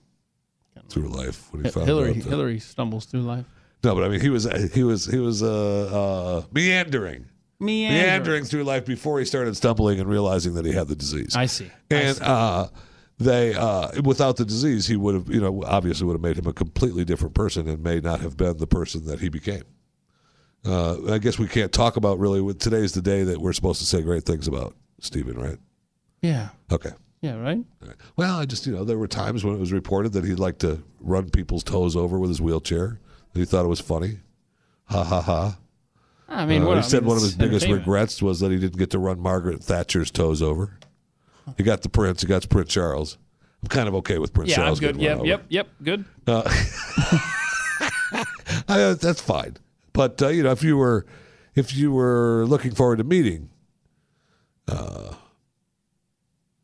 through 0.88 1.08
life 1.08 1.52
when 1.52 1.64
he 1.64 1.70
found 1.70 1.86
Hillary 1.86 2.14
Hillary 2.14 2.58
stumbles 2.58 3.04
through 3.04 3.22
life. 3.22 3.44
no, 3.84 3.94
but 3.94 4.02
I 4.02 4.08
mean, 4.08 4.20
he 4.20 4.30
was 4.30 4.48
he 4.72 4.82
was 4.82 5.06
he 5.06 5.18
was 5.18 5.42
uh, 5.44 6.40
uh, 6.40 6.46
meandering, 7.60 8.02
meandering 8.02 8.44
through 8.44 8.64
life 8.64 8.84
before 8.84 9.18
he 9.18 9.24
started 9.24 9.56
stumbling 9.56 10.00
and 10.00 10.08
realizing 10.08 10.54
that 10.54 10.64
he 10.64 10.72
had 10.72 10.88
the 10.88 10.96
disease. 10.96 11.34
I 11.36 11.46
see. 11.46 11.70
I 11.90 11.94
and 11.94 12.16
see. 12.16 12.24
uh, 12.24 12.66
they 13.18 13.54
uh, 13.54 14.00
without 14.02 14.36
the 14.36 14.44
disease, 14.44 14.86
he 14.86 14.96
would 14.96 15.14
have 15.14 15.28
you 15.28 15.40
know 15.40 15.64
obviously 15.64 16.06
would 16.06 16.14
have 16.14 16.22
made 16.22 16.38
him 16.38 16.46
a 16.46 16.52
completely 16.52 17.04
different 17.04 17.34
person 17.34 17.68
and 17.68 17.82
may 17.82 18.00
not 18.00 18.20
have 18.20 18.36
been 18.36 18.56
the 18.58 18.66
person 18.66 19.06
that 19.06 19.20
he 19.20 19.28
became. 19.28 19.64
Uh, 20.64 21.12
I 21.12 21.18
guess 21.18 21.38
we 21.38 21.46
can't 21.48 21.72
talk 21.72 21.96
about 21.96 22.18
really. 22.18 22.40
With 22.40 22.58
today's 22.58 22.92
the 22.92 23.02
day 23.02 23.24
that 23.24 23.40
we're 23.40 23.52
supposed 23.52 23.80
to 23.80 23.86
say 23.86 24.02
great 24.02 24.24
things 24.24 24.46
about 24.48 24.74
Stephen, 25.00 25.38
right? 25.38 25.58
yeah. 26.22 26.48
Okay. 26.70 26.90
Yeah. 27.20 27.36
Right. 27.36 27.64
Right. 27.80 27.96
Well, 28.16 28.38
I 28.38 28.44
just 28.44 28.66
you 28.66 28.72
know 28.72 28.84
there 28.84 28.98
were 28.98 29.08
times 29.08 29.44
when 29.44 29.54
it 29.54 29.58
was 29.58 29.72
reported 29.72 30.12
that 30.12 30.24
he'd 30.24 30.38
like 30.38 30.58
to 30.58 30.82
run 31.00 31.30
people's 31.30 31.64
toes 31.64 31.96
over 31.96 32.18
with 32.18 32.30
his 32.30 32.40
wheelchair. 32.40 33.00
He 33.34 33.44
thought 33.44 33.64
it 33.64 33.68
was 33.68 33.80
funny. 33.80 34.18
Ha 34.84 35.02
ha 35.04 35.20
ha. 35.20 35.58
I 36.28 36.44
mean, 36.46 36.62
Uh, 36.62 36.66
what 36.66 36.74
he 36.74 36.78
I 36.78 36.82
said 36.82 37.02
mean, 37.02 37.08
one 37.08 37.16
of 37.16 37.22
his 37.22 37.34
biggest 37.34 37.66
regrets 37.66 38.20
was 38.20 38.40
that 38.40 38.50
he 38.50 38.58
didn't 38.58 38.76
get 38.78 38.90
to 38.90 38.98
run 38.98 39.18
Margaret 39.18 39.62
Thatcher's 39.64 40.10
toes 40.10 40.42
over. 40.42 40.78
He 41.56 41.62
got 41.62 41.80
the 41.82 41.88
prince. 41.88 42.20
He 42.20 42.26
got 42.26 42.46
Prince 42.50 42.70
Charles. 42.72 43.16
I'm 43.62 43.68
kind 43.68 43.88
of 43.88 43.94
okay 43.96 44.18
with 44.18 44.32
Prince 44.34 44.52
Charles. 44.54 44.80
Yeah, 44.82 44.88
I'm 44.88 44.96
good. 44.98 45.02
Yep. 45.02 45.24
Yep. 45.24 45.44
Yep. 45.48 45.68
Good. 45.82 46.04
I, 48.68 48.82
uh, 48.82 48.94
that's 48.94 49.20
fine. 49.20 49.56
But 49.92 50.20
uh, 50.22 50.28
you 50.28 50.42
know, 50.42 50.50
if 50.52 50.62
you 50.62 50.76
were 50.76 51.06
if 51.54 51.74
you 51.74 51.92
were 51.92 52.44
looking 52.46 52.72
forward 52.72 52.98
to 52.98 53.04
meeting 53.04 53.48
uh, 54.68 55.14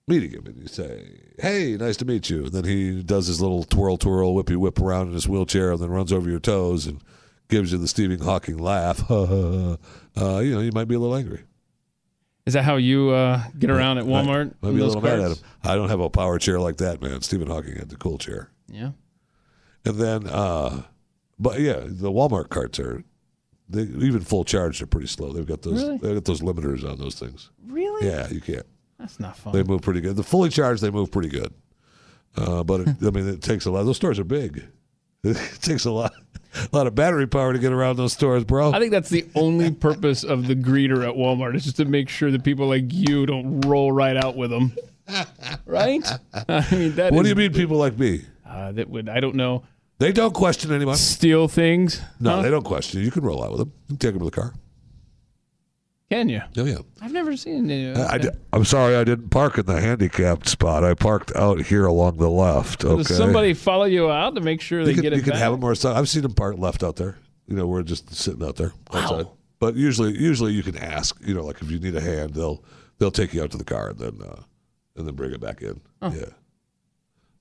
meeting 0.07 0.31
him 0.33 0.47
and 0.47 0.57
you 0.61 0.69
say, 0.69 1.21
"Hey, 1.39 1.77
nice 1.79 1.97
to 1.99 2.05
meet 2.05 2.29
you," 2.31 2.45
and 2.45 2.53
then 2.53 2.65
he 2.65 3.03
does 3.03 3.27
his 3.27 3.41
little 3.41 3.65
twirl, 3.65 3.97
twirl, 3.97 4.35
whippy 4.35 4.57
whip 4.57 4.79
around 4.79 5.09
in 5.09 5.15
his 5.15 5.27
wheelchair, 5.29 5.73
and 5.73 5.81
then 5.81 5.91
runs 5.91 6.13
over 6.13 6.29
your 6.29 6.41
toes 6.41 6.87
and 6.87 7.01
gives 7.49 7.73
you 7.73 7.79
the 7.79 7.89
Stephen 7.89 8.19
Hawking 8.21 8.59
laugh. 8.59 9.11
uh, 9.11 9.77
you 10.17 10.55
know, 10.55 10.61
you 10.61 10.73
might 10.73 10.89
be 10.89 10.95
a 10.95 10.99
little 10.99 11.17
angry. 11.17 11.43
Is 12.47 12.53
that 12.53 12.65
how 12.65 12.77
you 12.77 13.11
uh, 13.11 13.43
get 13.59 13.71
around 13.71 13.99
at 13.99 14.05
Walmart? 14.05 14.53
Might 14.61 14.73
be 14.73 14.81
a 14.81 14.85
little 14.85 15.01
mad 15.01 15.19
at 15.21 15.31
him. 15.31 15.37
I 15.63 15.77
don't 15.77 15.89
have 15.89 16.01
a 16.01 16.11
power 16.11 16.39
chair 16.39 16.61
like 16.61 16.77
that, 16.77 17.01
man. 17.01 17.23
Stephen 17.23 17.49
Hawking 17.49 17.77
had 17.77 17.89
the 17.89 17.97
cool 17.97 18.19
chair. 18.19 18.51
Yeah. 18.69 18.91
And 19.87 19.97
then, 19.97 20.27
uh, 20.27 20.83
but 21.39 21.61
yeah, 21.61 21.81
the 21.85 22.11
Walmart 22.13 22.51
carts 22.51 22.79
are, 22.79 23.03
they, 23.69 23.83
even 23.83 24.21
full 24.21 24.45
charge, 24.45 24.79
they're 24.79 24.87
pretty 24.87 25.07
slow. 25.07 25.33
They've 25.33 25.47
got 25.47 25.63
those, 25.63 25.83
Really? 25.83 25.97
they've 25.99 26.15
got 26.15 26.25
those 26.27 26.43
limiters 26.43 26.89
on 26.89 26.99
those 26.99 27.19
things. 27.19 27.51
Really? 27.67 28.07
Yeah, 28.07 28.29
you 28.29 28.43
can't. 28.43 28.67
That's 28.99 29.19
not 29.19 29.37
fun. 29.39 29.55
They 29.55 29.63
move 29.63 29.81
pretty 29.81 30.03
good. 30.03 30.17
The 30.17 30.23
fully 30.23 30.51
charged, 30.51 30.83
they 30.83 30.91
move 30.91 31.11
pretty 31.11 31.31
good. 31.31 31.53
Uh, 32.37 32.63
but 32.63 32.81
it, 32.81 32.89
I 33.03 33.11
mean, 33.11 33.27
it 33.29 33.41
takes 33.43 33.65
a 33.65 33.71
lot. 33.71 33.85
Those 33.85 33.97
stores 33.97 34.19
are 34.19 34.25
big. 34.25 34.65
It 35.27 35.39
takes 35.63 35.87
a 35.87 35.91
lot, 35.91 36.13
a 36.55 36.69
lot 36.77 36.87
of 36.87 36.95
battery 36.95 37.27
power 37.27 37.53
to 37.53 37.59
get 37.59 37.73
around 37.73 37.97
those 37.97 38.13
stores, 38.13 38.45
bro. 38.45 38.73
I 38.73 38.79
think 38.79 38.91
that's 38.93 39.09
the 39.11 39.27
only 39.35 39.71
purpose 39.71 40.25
of 40.25 40.47
the 40.47 40.55
greeter 40.55 41.07
at 41.09 41.15
Walmart 41.17 41.55
is 41.55 41.65
just 41.65 41.77
to 41.79 41.85
make 41.85 42.09
sure 42.09 42.31
that 42.31 42.45
people 42.45 42.67
like 42.69 42.85
you 42.93 43.27
don't 43.27 43.61
roll 43.63 43.93
right 43.93 44.17
out 44.17 44.37
with 44.37 44.51
them. 44.51 44.73
Right? 45.67 46.03
I 46.49 46.67
mean, 46.73 46.95
that 46.97 47.13
what 47.13 47.23
do 47.25 47.29
you 47.29 47.35
mean, 47.35 47.53
people 47.53 47.77
like 47.77 47.99
me? 47.99 48.23
Uh, 48.49 48.73
that 48.73 48.89
would 48.89 49.09
I 49.09 49.21
don't 49.21 49.35
know 49.35 49.65
They 49.99 50.13
don't 50.13 50.33
question 50.35 50.73
anyone. 50.73 50.97
steal 50.97 51.49
things. 51.49 52.01
No, 52.21 52.37
Huh? 52.37 52.43
they 52.43 52.51
don't 52.51 52.65
question 52.65 53.01
you. 53.01 53.05
You 53.07 53.11
can 53.11 53.23
roll 53.25 53.43
out 53.45 53.51
with 53.51 53.59
them. 53.61 53.73
You 53.83 53.89
can 53.89 53.97
take 53.99 54.13
them 54.13 54.21
to 54.21 54.25
the 54.27 54.31
car. 54.31 54.55
Can 56.11 56.29
you? 56.29 56.43
Oh 56.57 56.65
yeah. 56.65 56.79
I've 57.01 57.13
never 57.13 57.37
seen 57.37 57.71
any. 57.71 57.87
of 57.91 57.97
I, 57.99 58.21
I'm 58.53 58.65
sorry, 58.65 58.95
I 58.95 59.05
didn't 59.05 59.31
park 59.31 59.59
in 59.59 59.67
the 59.67 59.81
handicapped 59.81 60.49
spot. 60.49 60.85
I 60.85 60.95
parked 60.95 61.35
out 61.35 61.63
here 61.63 61.87
along 61.87 62.19
the 62.19 62.29
left. 62.31 62.85
Okay. 62.85 63.03
Does 63.03 63.17
somebody 63.17 63.55
follow 63.55 63.85
you 63.85 64.11
out 64.11 64.35
to 64.35 64.41
make 64.41 64.61
sure 64.61 64.85
they 64.85 64.91
you 64.91 64.95
can, 64.97 65.03
get 65.03 65.13
you 65.13 65.19
it 65.21 65.23
can 65.25 65.31
back? 65.33 65.39
have 65.41 65.53
them 65.53 65.65
or 65.65 65.75
some- 65.75 65.97
I've 65.97 66.09
seen 66.09 66.23
them 66.23 66.35
park 66.35 66.59
left 66.59 66.83
out 66.83 66.97
there. 66.97 67.17
You 67.47 67.57
know, 67.57 67.67
we're 67.67 67.83
just 67.83 68.15
sitting 68.15 68.43
out 68.45 68.57
there 68.57 68.73
outside. 68.93 69.27
But 69.59 69.77
usually, 69.77 70.17
usually 70.19 70.53
you 70.53 70.63
can 70.63 70.77
ask. 70.77 71.17
You 71.27 71.35
know, 71.35 71.45
like 71.45 71.61
if 71.63 71.71
you 71.71 71.79
need 71.79 71.97
a 71.97 72.01
hand, 72.01 72.35
they'll 72.35 72.63
they'll 72.99 73.11
take 73.11 73.33
you 73.35 73.43
out 73.43 73.51
to 73.53 73.57
the 73.59 73.65
car 73.65 73.91
and 73.91 73.99
then 73.99 74.19
uh, 74.23 74.43
and 74.97 75.07
then 75.07 75.15
bring 75.15 75.33
it 75.33 75.41
back 75.41 75.63
in. 75.63 75.81
Oh. 76.03 76.13
Yeah, 76.13 76.27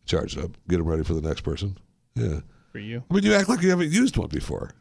charge 0.06 0.38
it 0.38 0.44
up, 0.44 0.52
get 0.68 0.78
them 0.78 0.88
ready 0.88 1.04
for 1.04 1.14
the 1.14 1.22
next 1.22 1.42
person. 1.42 1.78
Yeah, 2.16 2.40
for 2.72 2.80
you. 2.80 3.04
I 3.10 3.14
mean, 3.14 3.24
you 3.24 3.34
act 3.34 3.50
like 3.50 3.62
you 3.62 3.70
haven't 3.70 3.92
used 3.92 4.16
one 4.18 4.30
before. 4.30 4.72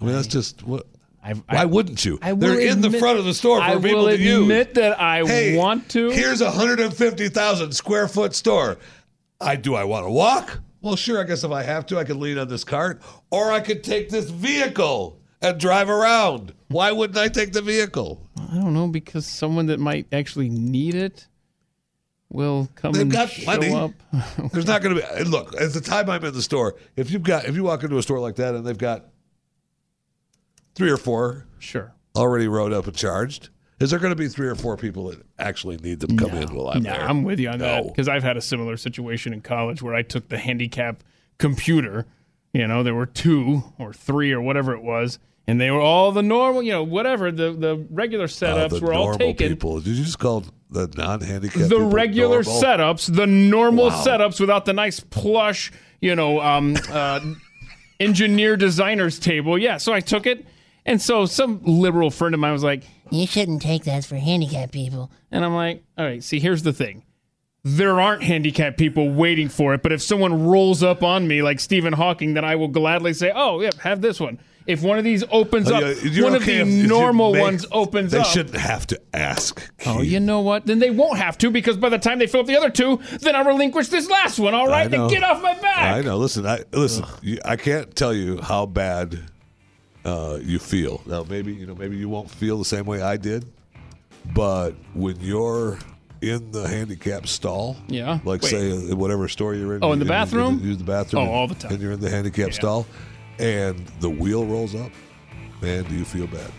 I 0.00 0.04
mean, 0.04 0.14
that's 0.14 0.26
just 0.26 0.62
what. 0.64 0.86
I've, 1.26 1.38
Why 1.48 1.64
wouldn't 1.64 2.04
you? 2.04 2.18
I 2.22 2.34
They're 2.34 2.60
in 2.60 2.80
the 2.82 2.90
front 2.92 3.18
of 3.18 3.24
the 3.24 3.34
store 3.34 3.58
for 3.58 3.64
I 3.64 3.74
people 3.76 4.04
will 4.04 4.08
to 4.10 4.18
use. 4.18 4.38
I 4.38 4.42
admit 4.42 4.74
that 4.74 5.00
I 5.00 5.24
Hey, 5.24 5.56
want 5.56 5.88
to. 5.90 6.10
Here's 6.10 6.40
a 6.40 6.44
150,000 6.46 7.72
square 7.72 8.06
foot 8.06 8.34
store. 8.34 8.78
I 9.40 9.56
do 9.56 9.74
I 9.74 9.84
want 9.84 10.06
to 10.06 10.10
walk? 10.10 10.60
Well, 10.82 10.94
sure. 10.94 11.20
I 11.20 11.24
guess 11.24 11.42
if 11.42 11.50
I 11.50 11.62
have 11.64 11.84
to, 11.86 11.98
I 11.98 12.04
could 12.04 12.16
lean 12.16 12.38
on 12.38 12.46
this 12.48 12.62
cart, 12.62 13.02
or 13.30 13.50
I 13.50 13.58
could 13.60 13.82
take 13.82 14.08
this 14.08 14.30
vehicle 14.30 15.18
and 15.42 15.58
drive 15.58 15.88
around. 15.90 16.54
Why 16.68 16.92
wouldn't 16.92 17.18
I 17.18 17.26
take 17.28 17.52
the 17.52 17.60
vehicle? 17.62 18.22
I 18.38 18.54
don't 18.54 18.72
know 18.72 18.86
because 18.86 19.26
someone 19.26 19.66
that 19.66 19.80
might 19.80 20.06
actually 20.12 20.48
need 20.48 20.94
it 20.94 21.26
will 22.30 22.68
come 22.76 22.92
They've 22.92 23.02
and 23.02 23.10
got 23.12 23.30
show 23.30 23.44
plenty. 23.44 23.72
up. 23.72 23.90
There's 24.52 24.66
not 24.66 24.80
going 24.82 24.96
to 24.96 25.02
be. 25.16 25.24
Look, 25.24 25.60
at 25.60 25.72
the 25.72 25.80
time 25.80 26.08
I'm 26.08 26.24
in 26.24 26.32
the 26.34 26.42
store, 26.42 26.76
if 26.94 27.10
you've 27.10 27.22
got, 27.24 27.46
if 27.46 27.56
you 27.56 27.64
walk 27.64 27.82
into 27.82 27.98
a 27.98 28.02
store 28.02 28.20
like 28.20 28.36
that 28.36 28.54
and 28.54 28.64
they've 28.64 28.78
got 28.78 29.06
three 30.76 30.90
or 30.90 30.96
four 30.96 31.46
sure. 31.58 31.92
already 32.16 32.46
wrote 32.46 32.72
up 32.72 32.86
and 32.86 32.94
charged, 32.96 33.48
is 33.80 33.90
there 33.90 33.98
going 33.98 34.12
to 34.12 34.16
be 34.16 34.28
three 34.28 34.46
or 34.46 34.54
four 34.54 34.76
people 34.76 35.08
that 35.08 35.20
actually 35.38 35.76
need 35.78 35.98
them 36.00 36.16
come 36.16 36.30
in 36.36 36.54
while 36.54 36.68
I'm 36.68 36.82
No, 36.82 36.92
there? 36.92 37.02
I'm 37.08 37.24
with 37.24 37.40
you 37.40 37.48
on 37.48 37.58
that 37.58 37.84
because 37.88 38.08
I've 38.08 38.22
had 38.22 38.36
a 38.36 38.40
similar 38.40 38.76
situation 38.76 39.32
in 39.32 39.40
college 39.40 39.82
where 39.82 39.94
I 39.94 40.02
took 40.02 40.28
the 40.28 40.38
handicap 40.38 41.02
computer. 41.38 42.06
You 42.52 42.66
know, 42.66 42.82
there 42.82 42.94
were 42.94 43.06
two 43.06 43.64
or 43.78 43.92
three 43.92 44.32
or 44.32 44.40
whatever 44.40 44.72
it 44.74 44.82
was, 44.82 45.18
and 45.46 45.60
they 45.60 45.70
were 45.70 45.80
all 45.80 46.10
the 46.12 46.22
normal. 46.22 46.62
You 46.62 46.72
know, 46.72 46.82
whatever 46.84 47.30
the 47.30 47.52
the 47.52 47.86
regular 47.90 48.24
Uh, 48.24 48.28
setups 48.28 48.80
the 48.80 48.86
were 48.86 48.94
all 48.94 49.14
taken. 49.14 49.48
people. 49.48 49.80
Did 49.80 49.96
you 49.98 50.04
just 50.04 50.18
call 50.18 50.44
the 50.70 50.88
non-handicapped 50.96 51.68
the 51.68 51.76
people 51.76 51.90
regular 51.90 52.42
normal? 52.42 52.62
setups, 52.62 53.14
the 53.14 53.26
normal 53.26 53.88
Wow. 53.88 54.04
setups 54.06 54.40
without 54.40 54.64
the 54.64 54.72
nice 54.72 55.00
plush, 55.00 55.70
you 56.00 56.14
know, 56.16 56.40
um, 56.40 56.76
uh, 56.90 57.20
engineer 58.00 58.56
designer's 58.56 59.18
table. 59.18 59.58
Yeah, 59.58 59.76
so 59.76 59.92
I 59.92 60.00
took 60.00 60.26
it, 60.26 60.46
and 60.86 61.02
so 61.02 61.26
some 61.26 61.60
liberal 61.64 62.10
friend 62.10 62.32
of 62.34 62.40
mine 62.40 62.52
was 62.52 62.64
like, 62.64 62.84
You 63.10 63.26
shouldn't 63.26 63.60
take 63.60 63.84
that 63.84 64.04
for 64.06 64.16
handicapped 64.16 64.72
people. 64.72 65.10
and 65.30 65.44
I'm 65.44 65.54
like, 65.54 65.84
all 65.98 66.04
right, 66.06 66.24
see, 66.24 66.40
here's 66.40 66.62
the 66.62 66.72
thing. 66.72 67.02
There 67.64 68.00
aren't 68.00 68.22
handicapped 68.22 68.78
people 68.78 69.10
waiting 69.10 69.48
for 69.48 69.74
it, 69.74 69.82
but 69.82 69.90
if 69.90 70.00
someone 70.00 70.46
rolls 70.46 70.84
up 70.84 71.02
on 71.02 71.26
me 71.26 71.42
like 71.42 71.58
Stephen 71.58 71.92
Hawking, 71.92 72.34
then 72.34 72.44
I 72.44 72.54
will 72.54 72.68
gladly 72.68 73.12
say, 73.12 73.32
"Oh, 73.34 73.60
yeah, 73.60 73.70
have 73.82 74.00
this 74.00 74.20
one." 74.20 74.38
If 74.68 74.82
one 74.82 74.98
of 74.98 75.04
these 75.04 75.24
opens 75.32 75.68
Oh, 75.70 75.74
up, 75.76 75.80
yeah, 75.82 75.94
you're 76.10 76.24
one 76.30 76.36
okay 76.36 76.60
of 76.60 76.68
if- 76.68 76.72
the 76.74 76.76
if 76.78 76.82
you 76.84 76.88
normal 76.88 77.32
make- 77.32 77.42
ones 77.42 77.66
opens 77.72 78.12
They 78.12 78.18
up. 78.20 78.26
shouldn't 78.26 78.56
have 78.56 78.86
to 78.88 79.00
ask. 79.12 79.68
Oh, 79.84 79.98
Keith. 79.98 80.12
you 80.12 80.20
know 80.20 80.40
what? 80.42 80.66
Then 80.66 80.78
they 80.78 80.90
won't 80.90 81.18
have 81.18 81.38
to 81.38 81.50
because 81.50 81.76
by 81.76 81.88
the 81.88 81.98
time 81.98 82.20
they 82.20 82.26
fill 82.28 82.40
up 82.40 82.46
the 82.46 82.56
other 82.56 82.70
two, 82.70 83.00
then 83.20 83.34
I'll 83.34 83.44
relinquish 83.44 83.88
this 83.88 84.08
last 84.08 84.38
one. 84.38 84.54
All 84.54 84.68
right, 84.68 84.88
know. 84.88 85.08
then 85.08 85.20
get 85.20 85.24
off 85.28 85.42
my 85.42 85.54
back. 85.54 85.96
I 85.96 86.02
know. 86.02 86.18
Listen, 86.18 86.46
I 86.46 86.62
listen. 86.72 87.04
You, 87.22 87.38
I 87.44 87.56
can't 87.56 87.94
tell 87.96 88.14
you 88.14 88.40
how 88.40 88.66
bad 88.66 89.18
uh, 90.06 90.38
you 90.42 90.58
feel. 90.58 91.02
Now, 91.04 91.24
maybe 91.28 91.52
you 91.52 91.66
know, 91.66 91.74
maybe 91.74 91.96
you 91.96 92.08
won't 92.08 92.30
feel 92.30 92.58
the 92.58 92.64
same 92.64 92.86
way 92.86 93.02
I 93.02 93.16
did, 93.18 93.44
but 94.34 94.70
when 94.94 95.16
you're 95.20 95.78
in 96.22 96.50
the 96.52 96.66
handicap 96.66 97.26
stall, 97.26 97.76
Yeah. 97.88 98.20
like 98.24 98.40
Wait. 98.42 98.50
say 98.50 98.70
uh, 98.72 98.96
whatever 98.96 99.28
store 99.28 99.54
you're 99.54 99.74
in, 99.76 99.84
Oh, 99.84 99.92
in 99.92 99.98
the 99.98 100.04
you- 100.04 100.08
you- 100.10 100.18
bathroom? 100.18 100.60
you 100.62 100.68
use 100.68 100.78
the 100.78 100.84
bathroom, 100.84 101.28
Oh, 101.28 101.32
all 101.32 101.46
the 101.48 101.54
time. 101.56 101.72
and 101.72 101.82
you're 101.82 101.92
in 101.92 102.00
the 102.00 102.08
handicap 102.10 102.52
stall, 102.54 102.86
and 103.38 103.84
the 104.00 104.08
wheel 104.08 104.46
rolls 104.46 104.74
up. 104.74 104.90
Man, 105.60 105.84
do 105.84 105.94
you 105.94 106.04
feel 106.04 106.26
bad? 106.26 106.50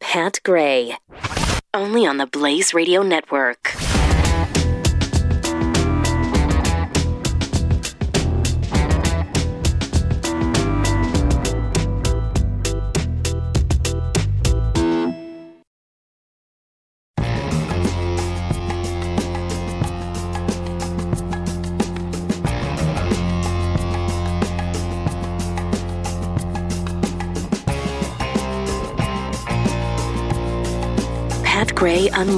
Pat 0.00 0.40
Gray. 0.44 0.96
Only 1.72 2.06
on 2.06 2.16
the 2.16 2.26
Blaze 2.26 2.74
Radio 2.74 3.02
Network. 3.02 3.72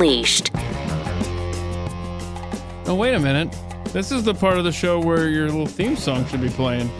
Unleashed. 0.03 0.51
Oh, 2.87 2.97
wait 2.99 3.15
a 3.15 3.21
minute. 3.21 3.55
This 3.93 4.11
is 4.11 4.25
the 4.25 4.35
part 4.35 4.59
of 4.59 4.65
the 4.65 4.73
show 4.73 4.99
where 4.99 5.29
your 5.29 5.47
little 5.49 5.65
theme 5.67 5.95
song 5.97 6.27
should 6.27 6.41
be 6.41 6.49
playing, 6.49 6.91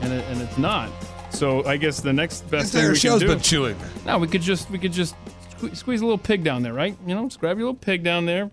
and 0.00 0.12
it, 0.12 0.24
and 0.28 0.40
it's 0.42 0.58
not. 0.58 0.90
So 1.30 1.64
I 1.64 1.76
guess 1.76 2.00
the 2.00 2.12
next 2.12 2.50
best 2.50 2.72
thing 2.72 2.82
Their 2.82 2.92
we 2.92 2.98
show's 2.98 3.20
can 3.20 3.28
do. 3.28 3.34
been 3.34 3.42
chewing. 3.42 3.76
No, 4.04 4.18
we 4.18 4.26
could 4.26 4.40
just 4.42 4.68
we 4.70 4.78
could 4.78 4.92
just 4.92 5.14
sque- 5.56 5.76
squeeze 5.76 6.00
a 6.00 6.04
little 6.04 6.18
pig 6.18 6.42
down 6.42 6.64
there, 6.64 6.72
right? 6.72 6.96
You 7.06 7.14
know, 7.14 7.24
just 7.26 7.38
grab 7.38 7.58
your 7.58 7.66
little 7.68 7.78
pig 7.80 8.02
down 8.02 8.26
there. 8.26 8.50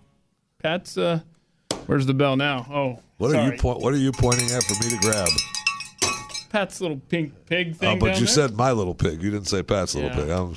Pat's 0.61 0.95
uh, 0.95 1.21
where's 1.87 2.05
the 2.05 2.13
bell 2.13 2.35
now? 2.35 2.67
Oh, 2.69 2.99
What 3.17 3.35
are 3.35 3.43
you 3.51 3.57
point? 3.57 3.79
What 3.79 3.91
are 3.93 3.97
you 3.97 4.11
pointing 4.11 4.51
at 4.51 4.61
for 4.63 4.73
me 4.83 4.91
to 4.91 4.97
grab? 4.97 5.29
Pat's 6.51 6.79
little 6.79 7.01
pink 7.09 7.33
pig 7.47 7.69
Oh, 7.71 7.77
thing 7.79 7.99
but 7.99 8.05
down 8.07 8.15
you 8.19 8.25
there? 8.27 8.35
said 8.35 8.55
my 8.55 8.71
little 8.71 8.93
pig. 8.93 9.23
You 9.23 9.31
didn't 9.31 9.47
say 9.47 9.63
Pat's 9.63 9.95
little 9.95 10.11
Yeah. 10.11 10.15
pig. 10.15 10.29
I'm, 10.29 10.55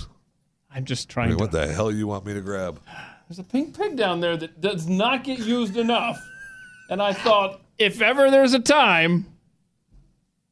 I'm 0.77 0.85
just 0.85 1.09
trying 1.09 1.31
mean, 1.31 1.39
to. 1.39 1.45
what 1.45 1.53
the 1.53 1.67
hell 1.73 1.91
you 1.91 2.07
want 2.07 2.27
me 2.27 2.35
to 2.35 2.43
grab? 2.43 2.81
There's 3.29 3.39
a 3.39 3.45
pink 3.45 3.77
pig 3.77 3.97
down 3.97 4.21
there 4.21 4.37
that 4.37 4.61
does 4.61 4.87
not 4.87 5.25
get 5.25 5.39
used 5.39 5.79
enough, 5.79 6.19
and 6.91 7.03
I 7.03 7.15
thought 7.15 7.63
if 7.79 8.03
ever 8.03 8.31
there's 8.31 8.53
a 8.53 8.61
time, 8.61 9.25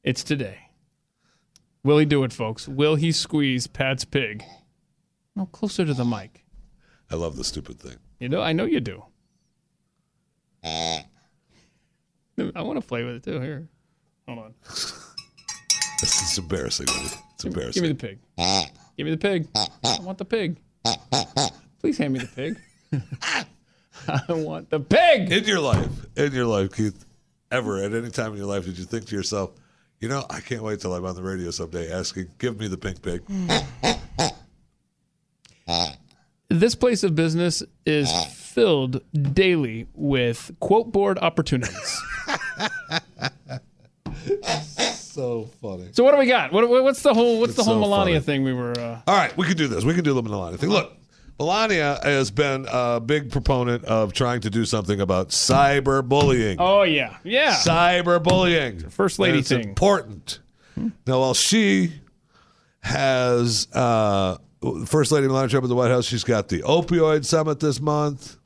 it's 0.02 0.24
today. 0.24 0.59
Will 1.82 1.98
he 1.98 2.06
do 2.06 2.24
it, 2.24 2.32
folks? 2.32 2.66
Will 2.66 2.94
he 2.94 3.12
squeeze 3.12 3.66
Pat's 3.66 4.06
pig? 4.06 4.42
No, 5.36 5.44
closer 5.46 5.84
to 5.84 5.92
the 5.92 6.06
mic. 6.06 6.44
I 7.10 7.16
love 7.16 7.36
the 7.36 7.44
stupid 7.44 7.78
thing. 7.78 7.96
You 8.18 8.30
know, 8.30 8.40
I 8.40 8.55
know 8.55 8.64
you 8.64 8.80
do. 8.80 9.05
I 10.64 11.05
want 12.62 12.80
to 12.80 12.86
play 12.86 13.05
with 13.05 13.16
it 13.16 13.24
too. 13.24 13.40
Here, 13.40 13.68
hold 14.26 14.38
on. 14.38 14.55
This 16.01 16.32
is 16.32 16.38
embarrassing. 16.38 16.86
It's 17.34 17.44
embarrassing. 17.44 17.82
Give 17.82 17.88
me 17.88 17.94
the 17.96 18.18
pig. 18.36 18.74
Give 18.96 19.06
me 19.06 19.10
the 19.10 19.16
pig. 19.16 19.48
I 19.54 19.98
want 20.00 20.18
the 20.18 20.24
pig. 20.24 20.58
Please 21.80 21.98
hand 21.98 22.12
me 22.12 22.20
the 22.20 22.26
pig. 22.26 22.58
I 24.08 24.32
want 24.32 24.70
the 24.70 24.80
pig. 24.80 25.32
in 25.32 25.44
your 25.44 25.60
life, 25.60 25.88
in 26.16 26.32
your 26.32 26.46
life, 26.46 26.74
Keith, 26.74 27.04
ever 27.50 27.82
at 27.82 27.92
any 27.94 28.10
time 28.10 28.32
in 28.32 28.38
your 28.38 28.46
life, 28.46 28.64
did 28.64 28.78
you 28.78 28.84
think 28.84 29.06
to 29.06 29.16
yourself, 29.16 29.52
You 30.00 30.08
know, 30.08 30.24
I 30.28 30.40
can't 30.40 30.62
wait 30.62 30.80
till 30.80 30.94
I'm 30.94 31.04
on 31.04 31.14
the 31.14 31.22
radio 31.22 31.50
someday 31.50 31.90
asking, 31.90 32.28
"Give 32.38 32.58
me 32.58 32.68
the 32.68 32.76
pink 32.76 33.00
pig." 33.02 33.22
This 36.48 36.74
place 36.74 37.02
of 37.02 37.14
business 37.14 37.62
is 37.86 38.10
filled 38.26 39.00
daily 39.34 39.88
with 39.94 40.50
quote 40.60 40.92
board 40.92 41.18
opportunities. 41.18 42.00
so 45.15 45.51
funny. 45.62 45.89
so 45.93 46.03
what 46.05 46.12
do 46.12 46.19
we 46.19 46.27
got? 46.27 46.53
What, 46.53 46.69
what- 46.69 46.82
what's 46.85 47.03
the 47.03 47.15
whole 47.15 47.41
what's 47.41 47.51
It's 47.51 47.57
the 47.59 47.65
whole 47.65 47.74
so 47.82 47.89
Melania 47.89 48.15
funny. 48.20 48.24
thing 48.27 48.45
we 48.45 48.53
were? 48.53 48.73
Uh, 48.78 49.01
All 49.07 49.16
right, 49.16 49.36
we 49.36 49.47
can 49.47 49.57
do 49.57 49.69
this. 49.69 49.85
We 49.85 49.95
can 49.95 50.05
do 50.05 50.15
the 50.15 50.23
Melania 50.23 50.59
thing. 50.59 50.70
Look, 50.70 50.93
Melania 51.39 51.99
has 52.03 52.31
been 52.31 52.66
a 52.70 53.01
big 53.01 53.31
proponent 53.32 53.85
of 53.85 54.12
trying 54.12 54.41
to 54.43 54.51
do 54.51 54.65
something 54.65 55.01
about 55.01 55.31
cyberbullying. 55.31 56.57
oh 56.59 56.82
yeah, 56.82 57.16
yeah. 57.24 57.55
cyberbullying. 57.55 58.93
First 58.93 59.19
lady 59.19 59.32
And 59.32 59.41
it's 59.41 59.49
thing. 59.49 59.69
important. 59.69 60.41
Now, 61.07 61.20
while 61.20 61.35
she 61.35 61.93
has 62.81 63.69
uh, 63.73 64.36
First 64.86 65.12
Lady 65.12 65.27
Melania 65.27 65.49
Trump 65.49 65.65
at 65.65 65.69
the 65.69 65.74
White 65.74 65.91
House, 65.91 66.05
she's 66.05 66.24
got 66.24 66.49
the 66.49 66.61
opioid 66.62 67.24
summit 67.24 67.61
this 67.61 67.81
month. 67.81 68.36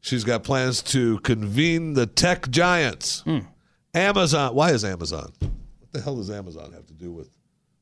She's 0.00 0.22
got 0.24 0.44
plans 0.44 0.82
to 0.84 1.18
convene 1.20 1.94
the 1.94 2.06
tech 2.06 2.48
giants. 2.50 3.20
Hmm. 3.22 3.38
Amazon. 3.94 4.54
Why 4.54 4.70
is 4.70 4.84
Amazon? 4.84 5.32
What 5.96 6.00
the 6.00 6.10
hell 6.10 6.16
does 6.16 6.30
Amazon 6.30 6.72
have 6.74 6.84
to 6.88 6.92
do 6.92 7.10
with 7.10 7.30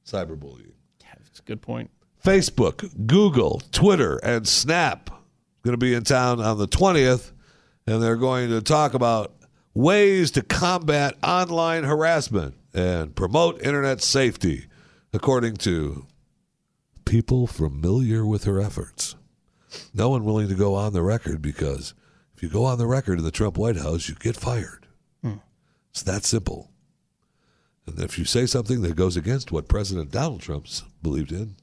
cyberbullying? 0.06 0.70
That's 1.02 1.40
a 1.40 1.42
good 1.42 1.60
point. 1.60 1.90
Facebook, 2.24 2.88
Google, 3.08 3.60
Twitter, 3.72 4.18
and 4.18 4.46
Snap 4.46 5.10
going 5.64 5.72
to 5.72 5.78
be 5.78 5.94
in 5.94 6.04
town 6.04 6.40
on 6.40 6.58
the 6.58 6.68
20th, 6.68 7.32
and 7.88 8.00
they're 8.00 8.14
going 8.14 8.50
to 8.50 8.62
talk 8.62 8.94
about 8.94 9.34
ways 9.74 10.30
to 10.30 10.42
combat 10.42 11.16
online 11.24 11.82
harassment 11.82 12.54
and 12.72 13.16
promote 13.16 13.60
internet 13.62 14.00
safety, 14.00 14.66
according 15.12 15.56
to 15.56 16.06
people 17.04 17.48
familiar 17.48 18.24
with 18.24 18.44
her 18.44 18.60
efforts. 18.60 19.16
No 19.92 20.10
one 20.10 20.24
willing 20.24 20.46
to 20.46 20.54
go 20.54 20.76
on 20.76 20.92
the 20.92 21.02
record 21.02 21.42
because 21.42 21.94
if 22.36 22.44
you 22.44 22.48
go 22.48 22.64
on 22.64 22.78
the 22.78 22.86
record 22.86 23.18
in 23.18 23.24
the 23.24 23.32
Trump 23.32 23.58
White 23.58 23.76
House, 23.76 24.08
you 24.08 24.14
get 24.14 24.36
fired. 24.36 24.86
Hmm. 25.20 25.38
It's 25.90 26.02
that 26.02 26.24
simple. 26.24 26.70
And 27.86 27.98
if 28.00 28.18
you 28.18 28.24
say 28.24 28.46
something 28.46 28.82
that 28.82 28.96
goes 28.96 29.16
against 29.16 29.52
what 29.52 29.68
President 29.68 30.10
Donald 30.10 30.40
Trump's 30.40 30.82
believed 31.02 31.32
in, 31.32 31.56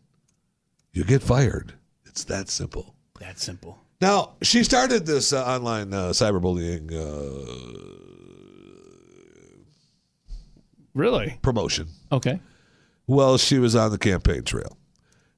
you 0.94 1.04
get 1.04 1.24
fired. 1.24 1.74
It's 2.06 2.24
that 2.26 2.50
simple. 2.50 2.96
That 3.20 3.40
simple. 3.40 3.80
Now, 4.02 4.34
she 4.42 4.64
started 4.64 5.06
this 5.06 5.32
uh, 5.32 5.46
online 5.46 5.94
uh, 5.94 6.10
cyberbullying 6.10 6.92
uh, 6.92 8.02
Really? 10.94 11.38
promotion 11.42 11.88
Okay. 12.12 12.40
Well, 13.08 13.38
she 13.38 13.60
was 13.60 13.76
on 13.76 13.92
the 13.92 13.98
campaign 13.98 14.44
trail. 14.44 14.78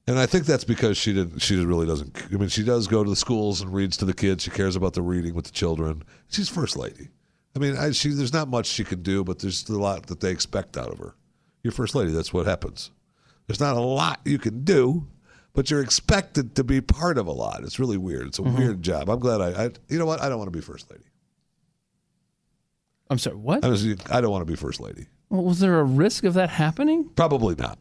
And 0.06 0.18
I 0.18 0.26
think 0.26 0.44
that's 0.44 0.64
because 0.64 0.98
she 0.98 1.14
didn't. 1.14 1.38
She 1.38 1.56
really 1.56 1.86
doesn't. 1.86 2.26
I 2.32 2.36
mean, 2.36 2.48
she 2.48 2.62
does 2.62 2.86
go 2.86 3.02
to 3.02 3.08
the 3.08 3.16
schools 3.16 3.62
and 3.62 3.72
reads 3.72 3.96
to 3.98 4.04
the 4.04 4.12
kids. 4.12 4.44
She 4.44 4.50
cares 4.50 4.76
about 4.76 4.92
the 4.92 5.00
reading 5.00 5.34
with 5.34 5.46
the 5.46 5.50
children. 5.50 6.02
She's 6.28 6.48
first 6.48 6.76
lady. 6.76 7.08
I 7.54 7.58
mean, 7.58 7.76
I, 7.76 7.92
she 7.92 8.10
there's 8.10 8.32
not 8.32 8.48
much 8.48 8.66
she 8.66 8.84
can 8.84 9.02
do, 9.02 9.22
but 9.24 9.38
there's 9.38 9.68
a 9.68 9.78
lot 9.78 10.06
that 10.06 10.20
they 10.20 10.30
expect 10.30 10.76
out 10.76 10.90
of 10.90 10.98
her. 10.98 11.14
You're 11.62 11.72
first 11.72 11.94
lady. 11.94 12.10
That's 12.12 12.32
what 12.32 12.46
happens. 12.46 12.90
There's 13.46 13.60
not 13.60 13.76
a 13.76 13.80
lot 13.80 14.20
you 14.24 14.38
can 14.38 14.64
do, 14.64 15.06
but 15.52 15.70
you're 15.70 15.82
expected 15.82 16.56
to 16.56 16.64
be 16.64 16.80
part 16.80 17.16
of 17.16 17.26
a 17.26 17.32
lot. 17.32 17.62
It's 17.62 17.78
really 17.78 17.96
weird. 17.96 18.26
It's 18.26 18.38
a 18.38 18.42
mm-hmm. 18.42 18.58
weird 18.58 18.82
job. 18.82 19.08
I'm 19.08 19.20
glad 19.20 19.40
I, 19.40 19.64
I. 19.64 19.70
You 19.88 19.98
know 19.98 20.06
what? 20.06 20.20
I 20.20 20.28
don't 20.28 20.38
want 20.38 20.52
to 20.52 20.56
be 20.56 20.62
first 20.62 20.90
lady. 20.90 21.04
I'm 23.10 23.18
sorry. 23.18 23.36
What? 23.36 23.64
I, 23.64 23.68
was, 23.68 23.86
I 24.10 24.20
don't 24.20 24.30
want 24.30 24.42
to 24.42 24.50
be 24.50 24.56
first 24.56 24.80
lady. 24.80 25.06
Well, 25.28 25.44
was 25.44 25.60
there 25.60 25.78
a 25.78 25.84
risk 25.84 26.24
of 26.24 26.34
that 26.34 26.50
happening? 26.50 27.10
Probably 27.16 27.54
not. 27.54 27.78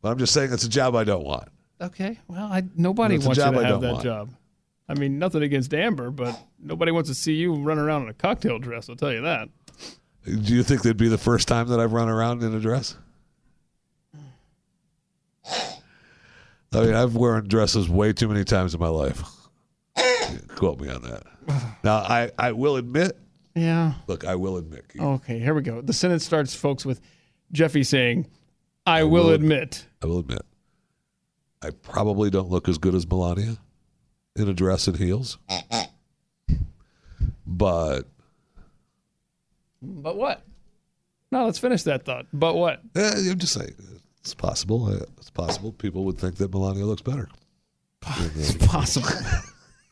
But 0.00 0.10
I'm 0.10 0.18
just 0.18 0.32
saying 0.32 0.52
it's 0.52 0.64
a 0.64 0.68
job 0.68 0.96
I 0.96 1.04
don't 1.04 1.24
want. 1.24 1.48
Okay. 1.80 2.18
Well, 2.28 2.44
I, 2.44 2.62
nobody 2.76 3.18
wants 3.18 3.38
you 3.38 3.44
to 3.44 3.62
have 3.62 3.80
that 3.80 3.92
want. 3.92 4.04
job. 4.04 4.30
I 4.92 4.94
mean, 4.94 5.18
nothing 5.18 5.42
against 5.42 5.72
Amber, 5.72 6.10
but 6.10 6.38
nobody 6.62 6.92
wants 6.92 7.08
to 7.08 7.14
see 7.14 7.32
you 7.32 7.54
run 7.54 7.78
around 7.78 8.02
in 8.02 8.08
a 8.10 8.12
cocktail 8.14 8.58
dress. 8.58 8.90
I'll 8.90 8.96
tell 8.96 9.10
you 9.10 9.22
that. 9.22 9.48
Do 10.26 10.54
you 10.54 10.62
think 10.62 10.82
that'd 10.82 10.98
be 10.98 11.08
the 11.08 11.16
first 11.16 11.48
time 11.48 11.68
that 11.68 11.80
I've 11.80 11.94
run 11.94 12.10
around 12.10 12.42
in 12.42 12.54
a 12.54 12.60
dress? 12.60 12.96
I 16.74 16.80
mean, 16.80 16.94
I've 16.94 17.14
worn 17.14 17.48
dresses 17.48 17.88
way 17.88 18.12
too 18.12 18.28
many 18.28 18.44
times 18.44 18.74
in 18.74 18.80
my 18.80 18.88
life. 18.88 19.22
Quote 20.56 20.78
me 20.80 20.88
on 20.90 21.02
that. 21.02 21.22
Now, 21.84 21.96
I, 21.96 22.30
I 22.38 22.52
will 22.52 22.76
admit, 22.76 23.18
Yeah. 23.56 23.94
look, 24.06 24.24
I 24.24 24.36
will 24.36 24.58
admit, 24.58 24.88
Keith, 24.88 25.02
Okay. 25.02 25.38
Here 25.40 25.54
we 25.54 25.62
go. 25.62 25.80
The 25.80 25.92
sentence 25.92 26.24
starts, 26.24 26.54
folks, 26.54 26.84
with 26.86 27.00
Jeffy 27.50 27.82
saying, 27.82 28.28
"I, 28.86 29.02
will, 29.02 29.24
will 29.24 29.30
admit." 29.30 29.84
I 30.02 30.06
will 30.06 30.20
admit, 30.20 30.42
I 31.60 31.70
probably 31.70 32.30
don't 32.30 32.48
look 32.50 32.68
as 32.68 32.78
good 32.78 32.94
as 32.94 33.04
Melania 33.08 33.56
in 34.36 34.48
a 34.48 34.54
dress 34.54 34.86
and 34.86 34.96
heels. 34.96 35.38
But 37.46 38.02
But 39.82 40.16
what? 40.16 40.42
No, 41.30 41.46
let's 41.46 41.58
finish 41.58 41.82
that 41.84 42.04
thought. 42.04 42.26
But 42.32 42.54
what? 42.56 42.80
eh, 42.94 43.30
I'm 43.30 43.38
just 43.38 43.54
saying, 43.54 43.74
it's 44.20 44.34
possible. 44.34 44.86
Uh, 44.86 45.04
It's 45.18 45.30
possible 45.30 45.72
people 45.72 46.04
would 46.04 46.18
think 46.18 46.36
that 46.36 46.52
Melania 46.52 46.84
looks 46.86 47.02
better. 47.02 47.28
It's 48.36 48.54
possible. 48.66 49.08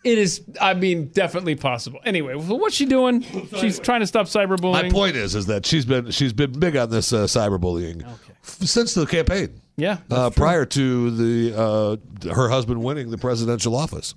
it 0.04 0.18
is. 0.18 0.42
I 0.60 0.74
mean, 0.74 1.06
definitely 1.08 1.54
possible. 1.54 2.00
Anyway, 2.04 2.34
what's 2.34 2.74
she 2.74 2.86
doing? 2.86 3.22
She's 3.58 3.78
trying 3.78 4.00
to 4.00 4.06
stop 4.06 4.26
cyberbullying. 4.26 4.72
My 4.84 4.90
point 4.90 5.16
is, 5.16 5.34
is 5.34 5.46
that 5.46 5.64
she's 5.66 5.84
been 5.84 6.10
she's 6.10 6.32
been 6.32 6.52
big 6.58 6.76
on 6.76 6.90
this 6.90 7.12
uh, 7.12 7.24
cyberbullying 7.24 8.02
f- 8.06 8.18
since 8.42 8.94
the 8.94 9.06
campaign. 9.06 9.60
Yeah. 9.80 9.98
Uh, 10.10 10.30
prior 10.30 10.64
to 10.66 11.10
the 11.10 11.58
uh, 11.58 11.96
her 12.34 12.48
husband 12.50 12.82
winning 12.82 13.10
the 13.10 13.18
presidential 13.18 13.74
office, 13.74 14.14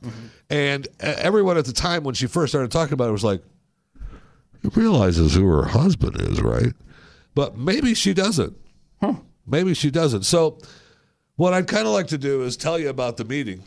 and 0.49 0.87
uh, 1.01 1.13
everyone 1.17 1.57
at 1.57 1.65
the 1.65 1.73
time 1.73 2.03
when 2.03 2.15
she 2.15 2.27
first 2.27 2.51
started 2.51 2.71
talking 2.71 2.93
about 2.93 3.07
it 3.07 3.13
was 3.13 3.23
like, 3.23 3.41
"She 4.61 4.67
realizes 4.69 5.33
who 5.35 5.45
her 5.47 5.65
husband 5.65 6.19
is, 6.21 6.41
right?" 6.41 6.73
But 7.33 7.57
maybe 7.57 7.93
she 7.93 8.13
doesn't. 8.13 8.55
Maybe 9.45 9.73
she 9.73 9.91
doesn't. 9.91 10.23
So, 10.23 10.59
what 11.35 11.53
I'd 11.53 11.67
kind 11.67 11.85
of 11.87 11.93
like 11.93 12.07
to 12.07 12.17
do 12.17 12.43
is 12.43 12.55
tell 12.55 12.79
you 12.79 12.89
about 12.89 13.17
the 13.17 13.25
meeting 13.25 13.63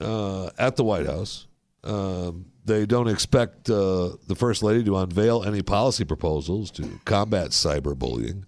uh, 0.00 0.50
at 0.58 0.76
the 0.76 0.84
White 0.84 1.06
House. 1.06 1.46
Um, 1.82 2.46
they 2.64 2.86
don't 2.86 3.08
expect 3.08 3.68
uh, 3.68 4.10
the 4.26 4.34
First 4.36 4.62
Lady 4.62 4.84
to 4.84 4.96
unveil 4.96 5.42
any 5.44 5.62
policy 5.62 6.04
proposals 6.04 6.70
to 6.72 7.00
combat 7.04 7.50
cyberbullying. 7.50 8.44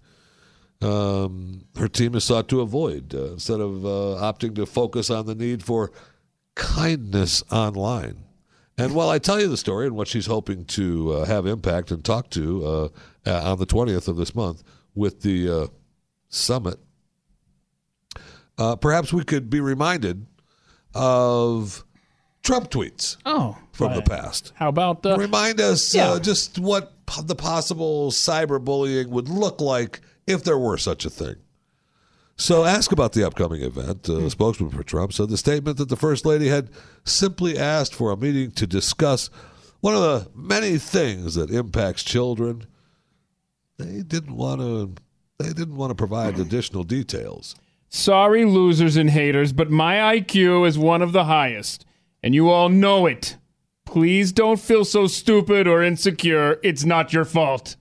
Um, 0.81 1.65
her 1.77 1.87
team 1.87 2.13
has 2.13 2.23
sought 2.23 2.47
to 2.49 2.61
avoid, 2.61 3.15
uh, 3.15 3.33
instead 3.33 3.59
of 3.59 3.83
uh, 3.85 4.21
opting 4.21 4.55
to 4.55 4.65
focus 4.65 5.09
on 5.09 5.25
the 5.25 5.33
need 5.33 5.63
for 5.63 5.91
kindness 6.55 7.43
online. 7.51 8.23
And 8.77 8.93
while 8.93 9.09
I 9.09 9.17
tell 9.17 9.39
you 9.39 9.47
the 9.47 9.57
story 9.57 9.87
and 9.87 9.95
what 9.95 10.07
she's 10.07 10.27
hoping 10.27 10.65
to 10.65 11.13
uh, 11.13 11.25
have 11.25 11.47
impact 11.47 11.89
and 11.89 12.05
talk 12.05 12.29
to 12.31 12.65
uh, 12.65 12.89
uh, 13.25 13.51
on 13.51 13.57
the 13.57 13.65
20th 13.65 14.07
of 14.07 14.17
this 14.17 14.35
month 14.35 14.63
with 14.93 15.21
the 15.21 15.49
uh, 15.49 15.67
summit, 16.29 16.77
uh, 18.59 18.75
perhaps 18.75 19.11
we 19.11 19.23
could 19.23 19.49
be 19.49 19.59
reminded 19.59 20.27
of 20.93 21.83
Trump 22.43 22.69
tweets 22.69 23.17
oh, 23.25 23.57
from 23.71 23.95
the 23.95 24.01
past. 24.01 24.53
How 24.55 24.69
about 24.69 25.05
uh, 25.05 25.17
Remind 25.17 25.59
us 25.59 25.93
yeah. 25.93 26.11
uh, 26.11 26.19
just 26.19 26.59
what 26.59 26.93
the 27.23 27.35
possible 27.35 28.11
cyberbullying 28.11 29.09
would 29.09 29.27
look 29.27 29.59
like 29.59 30.01
if 30.27 30.43
there 30.43 30.57
were 30.57 30.77
such 30.77 31.05
a 31.05 31.09
thing. 31.09 31.37
So, 32.39 32.65
ask 32.65 32.91
about 32.91 33.13
the 33.13 33.25
upcoming 33.25 33.63
event. 33.63 34.07
Uh, 34.07 34.17
a 34.17 34.29
spokesman 34.29 34.69
for 34.69 34.83
Trump 34.83 35.11
said 35.11 35.29
the 35.29 35.37
statement 35.37 35.77
that 35.77 35.89
the 35.89 35.95
First 35.95 36.23
Lady 36.23 36.49
had 36.49 36.69
simply 37.03 37.57
asked 37.57 37.95
for 37.95 38.11
a 38.11 38.17
meeting 38.17 38.51
to 38.51 38.67
discuss 38.67 39.31
one 39.79 39.95
of 39.95 40.01
the 40.01 40.29
many 40.35 40.77
things 40.77 41.33
that 41.33 41.49
impacts 41.49 42.03
children. 42.03 42.67
They 43.77 44.03
didn't 44.03 44.35
want 44.35 44.61
to. 44.61 44.93
They 45.39 45.53
didn't 45.53 45.77
want 45.77 45.89
to 45.91 45.95
provide 45.95 46.37
additional 46.37 46.83
details. 46.83 47.55
Sorry, 47.89 48.45
losers 48.45 48.97
and 48.97 49.09
haters, 49.09 49.53
but 49.53 49.71
my 49.71 49.95
IQ 50.19 50.67
is 50.67 50.77
one 50.77 51.01
of 51.01 51.13
the 51.13 51.25
highest, 51.25 51.85
and 52.21 52.35
you 52.35 52.49
all 52.49 52.69
know 52.69 53.07
it. 53.07 53.37
Please 53.85 54.31
don't 54.31 54.59
feel 54.59 54.83
so 54.83 55.07
stupid 55.07 55.67
or 55.67 55.81
insecure. 55.81 56.59
It's 56.63 56.85
not 56.85 57.13
your 57.13 57.25
fault. 57.25 57.77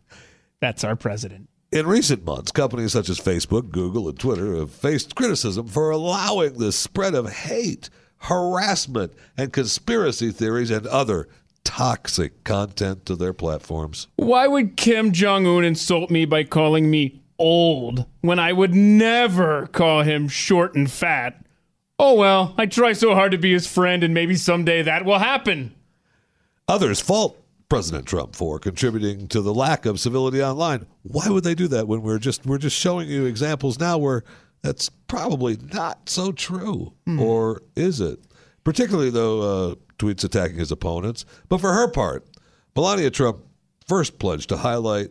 That's 0.61 0.85
our 0.85 0.97
president. 0.97 1.49
In 1.73 1.87
recent 1.89 2.25
months, 2.25 2.53
companies 2.53 2.93
such 2.93 3.09
as 3.09 3.19
Facebook, 3.19 3.73
Google, 3.73 4.09
and 4.09 4.17
Twitter 4.17 4.55
have 4.55 4.71
faced 4.71 5.17
criticism 5.17 5.67
for 5.67 5.91
allowing 5.91 6.59
the 6.59 6.71
spread 6.71 7.13
of 7.13 7.33
hate, 7.33 7.91
harassment, 8.19 9.13
and 9.37 9.53
conspiracy 9.53 10.31
theories 10.31 10.71
and 10.71 10.87
other 10.87 11.29
toxic 11.65 12.45
content 12.45 13.05
to 13.07 13.17
their 13.17 13.33
platforms. 13.33 14.07
Why 14.15 14.47
would 14.47 14.77
Kim 14.77 15.11
Jong 15.11 15.45
un 15.45 15.65
insult 15.65 16.09
me 16.09 16.25
by 16.25 16.45
calling 16.45 16.89
me 16.89 17.21
old 17.37 18.07
when 18.21 18.39
I 18.39 18.53
would 18.53 18.73
never 18.73 19.67
call 19.67 20.03
him 20.03 20.29
short 20.29 20.77
and 20.77 20.89
fat? 20.89 21.45
Oh 21.99 22.15
well, 22.15 22.55
I 22.57 22.67
try 22.67 22.93
so 22.93 23.13
hard 23.15 23.33
to 23.33 23.39
be 23.39 23.53
his 23.53 23.67
friend, 23.67 24.05
and 24.05 24.15
maybe 24.15 24.37
someday 24.37 24.83
that 24.83 25.05
will 25.05 25.19
happen. 25.19 25.75
Others 26.69 27.01
fault 27.01 27.43
President 27.69 28.07
Trump 28.07 28.37
for 28.37 28.59
contributing 28.59 29.27
to 29.29 29.41
the 29.41 29.53
lack 29.53 29.87
of 29.87 29.99
civility 29.99 30.43
online. 30.43 30.87
Why 31.03 31.29
would 31.29 31.45
they 31.45 31.55
do 31.55 31.69
that 31.69 31.89
when 31.89 32.03
we're 32.03 32.19
just 32.19 32.47
we're 32.47 32.59
just 32.59 32.77
showing 32.79 33.09
you 33.09 33.25
examples 33.25 33.81
now 33.81 33.99
where 33.99 34.23
that's 34.63 34.89
probably 34.89 35.57
not 35.73 36.09
so 36.09 36.33
true, 36.33 36.93
or 37.19 37.63
is 37.75 38.01
it? 38.01 38.21
Particularly 38.65 39.11
though, 39.11 39.41
uh, 39.41 39.75
tweets 39.99 40.25
attacking 40.25 40.59
his 40.59 40.73
opponents. 40.73 41.25
But 41.49 41.61
for 41.61 41.73
her 41.73 41.89
part, 41.89 42.27
Melania 42.75 43.11
Trump 43.11 43.39
first 43.87 44.19
pledged 44.19 44.49
to 44.51 44.57
highlight 44.59 45.11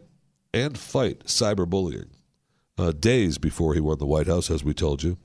and 0.54 0.78
fight 0.78 1.26
cyberbullying 1.26 2.10
uh, 2.78 2.92
days 2.92 3.38
before 3.38 3.74
he 3.74 3.80
won 3.80 3.98
the 4.00 4.06
White 4.06 4.28
House, 4.28 4.50
as 4.50 4.64
we 4.64 4.74
told 4.74 5.04
you. 5.04 5.18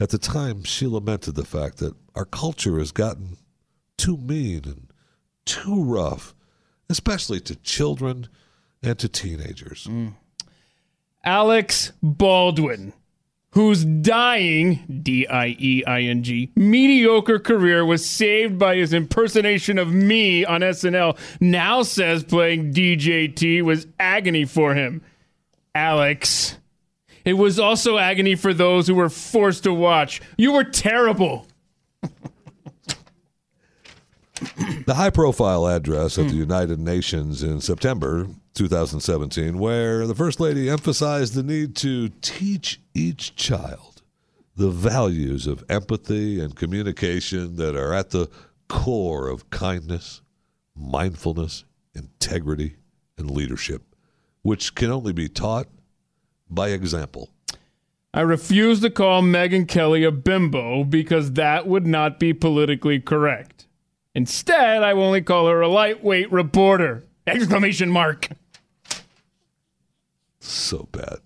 At 0.00 0.10
the 0.10 0.18
time, 0.18 0.62
she 0.62 0.86
lamented 0.86 1.34
the 1.34 1.44
fact 1.44 1.78
that 1.78 1.94
our 2.14 2.24
culture 2.24 2.78
has 2.78 2.92
gotten 2.92 3.36
too 3.96 4.16
mean 4.16 4.62
and 4.64 4.92
too 5.44 5.82
rough, 5.82 6.34
especially 6.88 7.40
to 7.40 7.56
children 7.56 8.28
and 8.82 8.98
to 8.98 9.08
teenagers. 9.08 9.86
Mm. 9.88 10.14
Alec 11.24 11.74
Baldwin, 12.02 12.92
whose 13.50 13.84
dying, 13.84 15.00
D 15.02 15.26
I 15.26 15.56
E 15.58 15.84
I 15.84 16.02
N 16.02 16.22
G, 16.22 16.52
mediocre 16.54 17.38
career 17.38 17.84
was 17.84 18.08
saved 18.08 18.58
by 18.58 18.76
his 18.76 18.92
impersonation 18.92 19.78
of 19.78 19.92
me 19.92 20.44
on 20.44 20.60
SNL, 20.60 21.18
now 21.40 21.82
says 21.82 22.24
playing 22.24 22.72
DJT 22.72 23.62
was 23.62 23.86
agony 23.98 24.44
for 24.44 24.74
him. 24.74 25.02
Alex. 25.74 26.56
It 27.24 27.34
was 27.34 27.58
also 27.58 27.98
agony 27.98 28.36
for 28.36 28.54
those 28.54 28.86
who 28.86 28.94
were 28.94 29.10
forced 29.10 29.64
to 29.64 29.74
watch. 29.74 30.22
You 30.38 30.52
were 30.52 30.64
terrible. 30.64 31.46
The 34.86 34.94
high 34.94 35.10
profile 35.10 35.66
address 35.66 36.18
at 36.18 36.28
the 36.28 36.34
United 36.34 36.78
Nations 36.78 37.42
in 37.42 37.60
September 37.60 38.28
2017, 38.54 39.58
where 39.58 40.06
the 40.06 40.14
First 40.14 40.40
Lady 40.40 40.68
emphasized 40.70 41.34
the 41.34 41.42
need 41.42 41.76
to 41.76 42.08
teach 42.20 42.80
each 42.94 43.36
child 43.36 44.02
the 44.56 44.70
values 44.70 45.46
of 45.46 45.64
empathy 45.68 46.40
and 46.40 46.56
communication 46.56 47.56
that 47.56 47.76
are 47.76 47.94
at 47.94 48.10
the 48.10 48.28
core 48.68 49.28
of 49.28 49.50
kindness, 49.50 50.20
mindfulness, 50.74 51.64
integrity, 51.94 52.76
and 53.16 53.30
leadership, 53.30 53.82
which 54.42 54.74
can 54.74 54.90
only 54.90 55.12
be 55.12 55.28
taught 55.28 55.68
by 56.50 56.70
example. 56.70 57.30
I 58.12 58.22
refuse 58.22 58.80
to 58.80 58.90
call 58.90 59.22
Megyn 59.22 59.68
Kelly 59.68 60.02
a 60.02 60.10
bimbo 60.10 60.82
because 60.82 61.32
that 61.34 61.66
would 61.66 61.86
not 61.86 62.18
be 62.18 62.32
politically 62.32 62.98
correct. 62.98 63.67
Instead, 64.18 64.82
I 64.82 64.94
will 64.94 65.04
only 65.04 65.22
call 65.22 65.46
her 65.46 65.60
a 65.60 65.68
lightweight 65.68 66.32
reporter. 66.32 67.04
Exclamation 67.24 67.88
mark. 67.88 68.28
So 70.40 70.88
bad. 70.90 71.18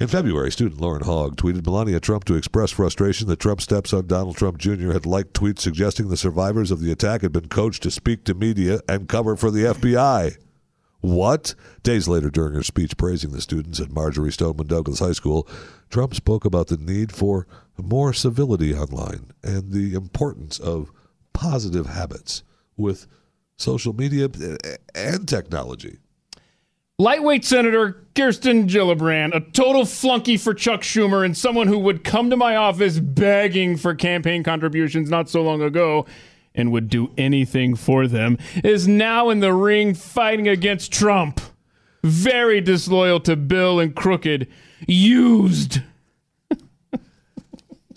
In 0.00 0.06
February, 0.06 0.50
student 0.50 0.80
Lauren 0.80 1.02
Hogg 1.02 1.36
tweeted 1.36 1.66
Melania 1.66 2.00
Trump 2.00 2.24
to 2.24 2.36
express 2.36 2.70
frustration 2.70 3.28
that 3.28 3.38
Trump's 3.38 3.64
stepson 3.64 4.06
Donald 4.06 4.38
Trump 4.38 4.56
Jr. 4.56 4.92
had 4.92 5.04
liked 5.04 5.34
tweets 5.34 5.58
suggesting 5.58 6.08
the 6.08 6.16
survivors 6.16 6.70
of 6.70 6.80
the 6.80 6.90
attack 6.90 7.20
had 7.20 7.32
been 7.32 7.48
coached 7.48 7.82
to 7.82 7.90
speak 7.90 8.24
to 8.24 8.32
media 8.32 8.80
and 8.88 9.06
cover 9.06 9.36
for 9.36 9.50
the 9.50 9.64
FBI. 9.64 10.38
What? 11.02 11.54
Days 11.82 12.08
later, 12.08 12.30
during 12.30 12.54
her 12.54 12.62
speech 12.62 12.96
praising 12.96 13.32
the 13.32 13.42
students 13.42 13.78
at 13.78 13.92
Marjory 13.92 14.32
Stoneman 14.32 14.68
Douglas 14.68 15.00
High 15.00 15.12
School, 15.12 15.46
Trump 15.90 16.14
spoke 16.14 16.46
about 16.46 16.68
the 16.68 16.78
need 16.78 17.12
for 17.12 17.46
more 17.76 18.14
civility 18.14 18.74
online 18.74 19.32
and 19.42 19.70
the 19.72 19.92
importance 19.92 20.58
of 20.58 20.90
positive 21.32 21.86
habits 21.86 22.42
with 22.76 23.06
social 23.56 23.92
media 23.92 24.28
and 24.94 25.28
technology. 25.28 25.98
Lightweight 26.98 27.46
Senator 27.46 28.04
Kirsten 28.14 28.68
Gillibrand, 28.68 29.34
a 29.34 29.40
total 29.40 29.86
flunky 29.86 30.36
for 30.36 30.52
Chuck 30.52 30.82
Schumer 30.82 31.24
and 31.24 31.34
someone 31.34 31.66
who 31.66 31.78
would 31.78 32.04
come 32.04 32.28
to 32.28 32.36
my 32.36 32.56
office 32.56 32.98
begging 32.98 33.78
for 33.78 33.94
campaign 33.94 34.42
contributions 34.42 35.08
not 35.08 35.30
so 35.30 35.40
long 35.42 35.62
ago 35.62 36.04
and 36.54 36.72
would 36.72 36.88
do 36.88 37.10
anything 37.16 37.74
for 37.74 38.06
them, 38.06 38.36
is 38.62 38.86
now 38.86 39.30
in 39.30 39.40
the 39.40 39.54
ring 39.54 39.94
fighting 39.94 40.48
against 40.48 40.92
Trump. 40.92 41.40
Very 42.02 42.60
disloyal 42.60 43.20
to 43.20 43.36
Bill 43.36 43.80
and 43.80 43.94
crooked. 43.94 44.46
Used. 44.86 45.80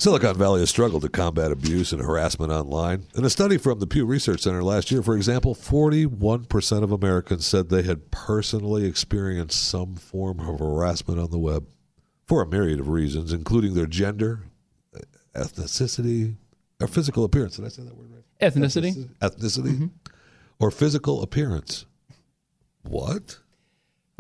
Silicon 0.04 0.36
Valley 0.36 0.60
has 0.60 0.70
struggled 0.70 1.04
to 1.04 1.08
combat 1.08 1.54
abuse 1.54 1.94
and 1.94 2.02
harassment 2.02 2.52
online. 2.52 3.06
In 3.16 3.24
a 3.24 3.30
study 3.30 3.58
from 3.58 3.80
the 3.80 3.88
Pew 3.88 4.06
Research 4.06 4.42
Center 4.42 4.62
last 4.62 4.92
year, 4.92 5.02
for 5.02 5.16
example, 5.16 5.56
41% 5.56 6.84
of 6.84 6.92
Americans 6.92 7.46
said 7.46 7.70
they 7.70 7.84
had 7.84 8.12
personally 8.12 8.84
experienced 8.86 9.66
some 9.66 9.96
form 9.96 10.42
of 10.42 10.60
harassment 10.60 11.22
on 11.22 11.32
the 11.32 11.40
web 11.40 11.68
for 12.28 12.42
a 12.42 12.46
myriad 12.46 12.82
of 12.82 12.90
reasons, 12.90 13.32
including 13.32 13.76
their 13.76 13.86
gender, 13.86 14.42
ethnicity, 15.34 16.36
or 16.82 16.88
physical 16.88 17.24
appearance. 17.24 17.56
Did 17.56 17.64
I 17.64 17.70
say 17.70 17.84
that 17.84 17.96
word 17.96 18.10
right? 18.12 18.52
Ethnicity. 18.52 19.08
Ethnicity 19.20 19.72
mm-hmm. 19.72 19.86
or 20.60 20.70
physical 20.70 21.24
appearance. 21.24 21.86
What? 22.82 23.40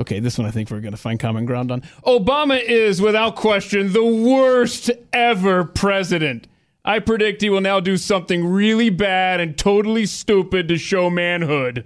Okay, 0.03 0.19
this 0.19 0.37
one 0.37 0.45
I 0.45 0.51
think 0.51 0.69
we're 0.69 0.81
going 0.81 0.91
to 0.91 0.97
find 0.97 1.17
common 1.17 1.45
ground 1.45 1.71
on. 1.71 1.79
Obama 2.05 2.61
is, 2.61 3.01
without 3.01 3.37
question, 3.37 3.93
the 3.93 4.03
worst 4.03 4.91
ever 5.13 5.63
president. 5.63 6.45
I 6.83 6.99
predict 6.99 7.41
he 7.41 7.49
will 7.49 7.61
now 7.61 7.79
do 7.79 7.95
something 7.95 8.45
really 8.45 8.89
bad 8.89 9.39
and 9.39 9.57
totally 9.57 10.05
stupid 10.05 10.67
to 10.67 10.77
show 10.77 11.09
manhood. 11.09 11.85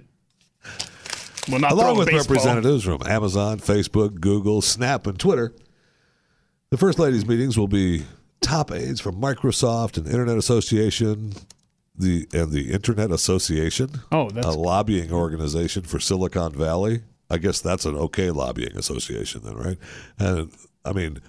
Well, 1.48 1.60
Along 1.72 1.96
with 1.96 2.08
baseball. 2.08 2.34
representatives 2.34 2.82
from 2.82 3.02
Amazon, 3.06 3.60
Facebook, 3.60 4.20
Google, 4.20 4.62
Snap, 4.62 5.06
and 5.06 5.16
Twitter, 5.16 5.52
the 6.70 6.76
First 6.76 6.98
Lady's 6.98 7.24
meetings 7.24 7.56
will 7.56 7.68
be 7.68 8.02
top 8.40 8.72
aides 8.72 9.00
from 9.00 9.20
Microsoft 9.20 9.96
and 9.96 10.08
Internet 10.08 10.38
Association, 10.38 11.34
the 11.96 12.26
and 12.32 12.50
the 12.50 12.72
Internet 12.72 13.12
Association, 13.12 14.00
Oh, 14.10 14.28
that's 14.28 14.44
a 14.44 14.50
lobbying 14.50 15.12
organization 15.12 15.84
for 15.84 16.00
Silicon 16.00 16.52
Valley. 16.52 17.02
I 17.30 17.38
guess 17.38 17.60
that's 17.60 17.84
an 17.84 17.94
okay 17.96 18.30
lobbying 18.30 18.76
association 18.76 19.42
then, 19.44 19.54
right? 19.56 19.78
And 20.18 20.50
I 20.84 20.92
mean, 20.92 21.20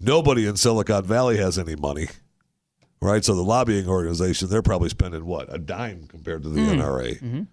nobody 0.00 0.46
in 0.46 0.56
Silicon 0.56 1.04
Valley 1.04 1.38
has 1.38 1.58
any 1.58 1.74
money, 1.76 2.08
right? 3.00 3.24
So 3.24 3.34
the 3.34 3.42
lobbying 3.42 3.88
organization, 3.88 4.48
they're 4.48 4.62
probably 4.62 4.90
spending 4.90 5.24
what 5.24 5.52
a 5.52 5.58
dime 5.58 6.06
compared 6.08 6.42
to 6.42 6.48
the 6.48 6.60
NRA, 6.60 7.46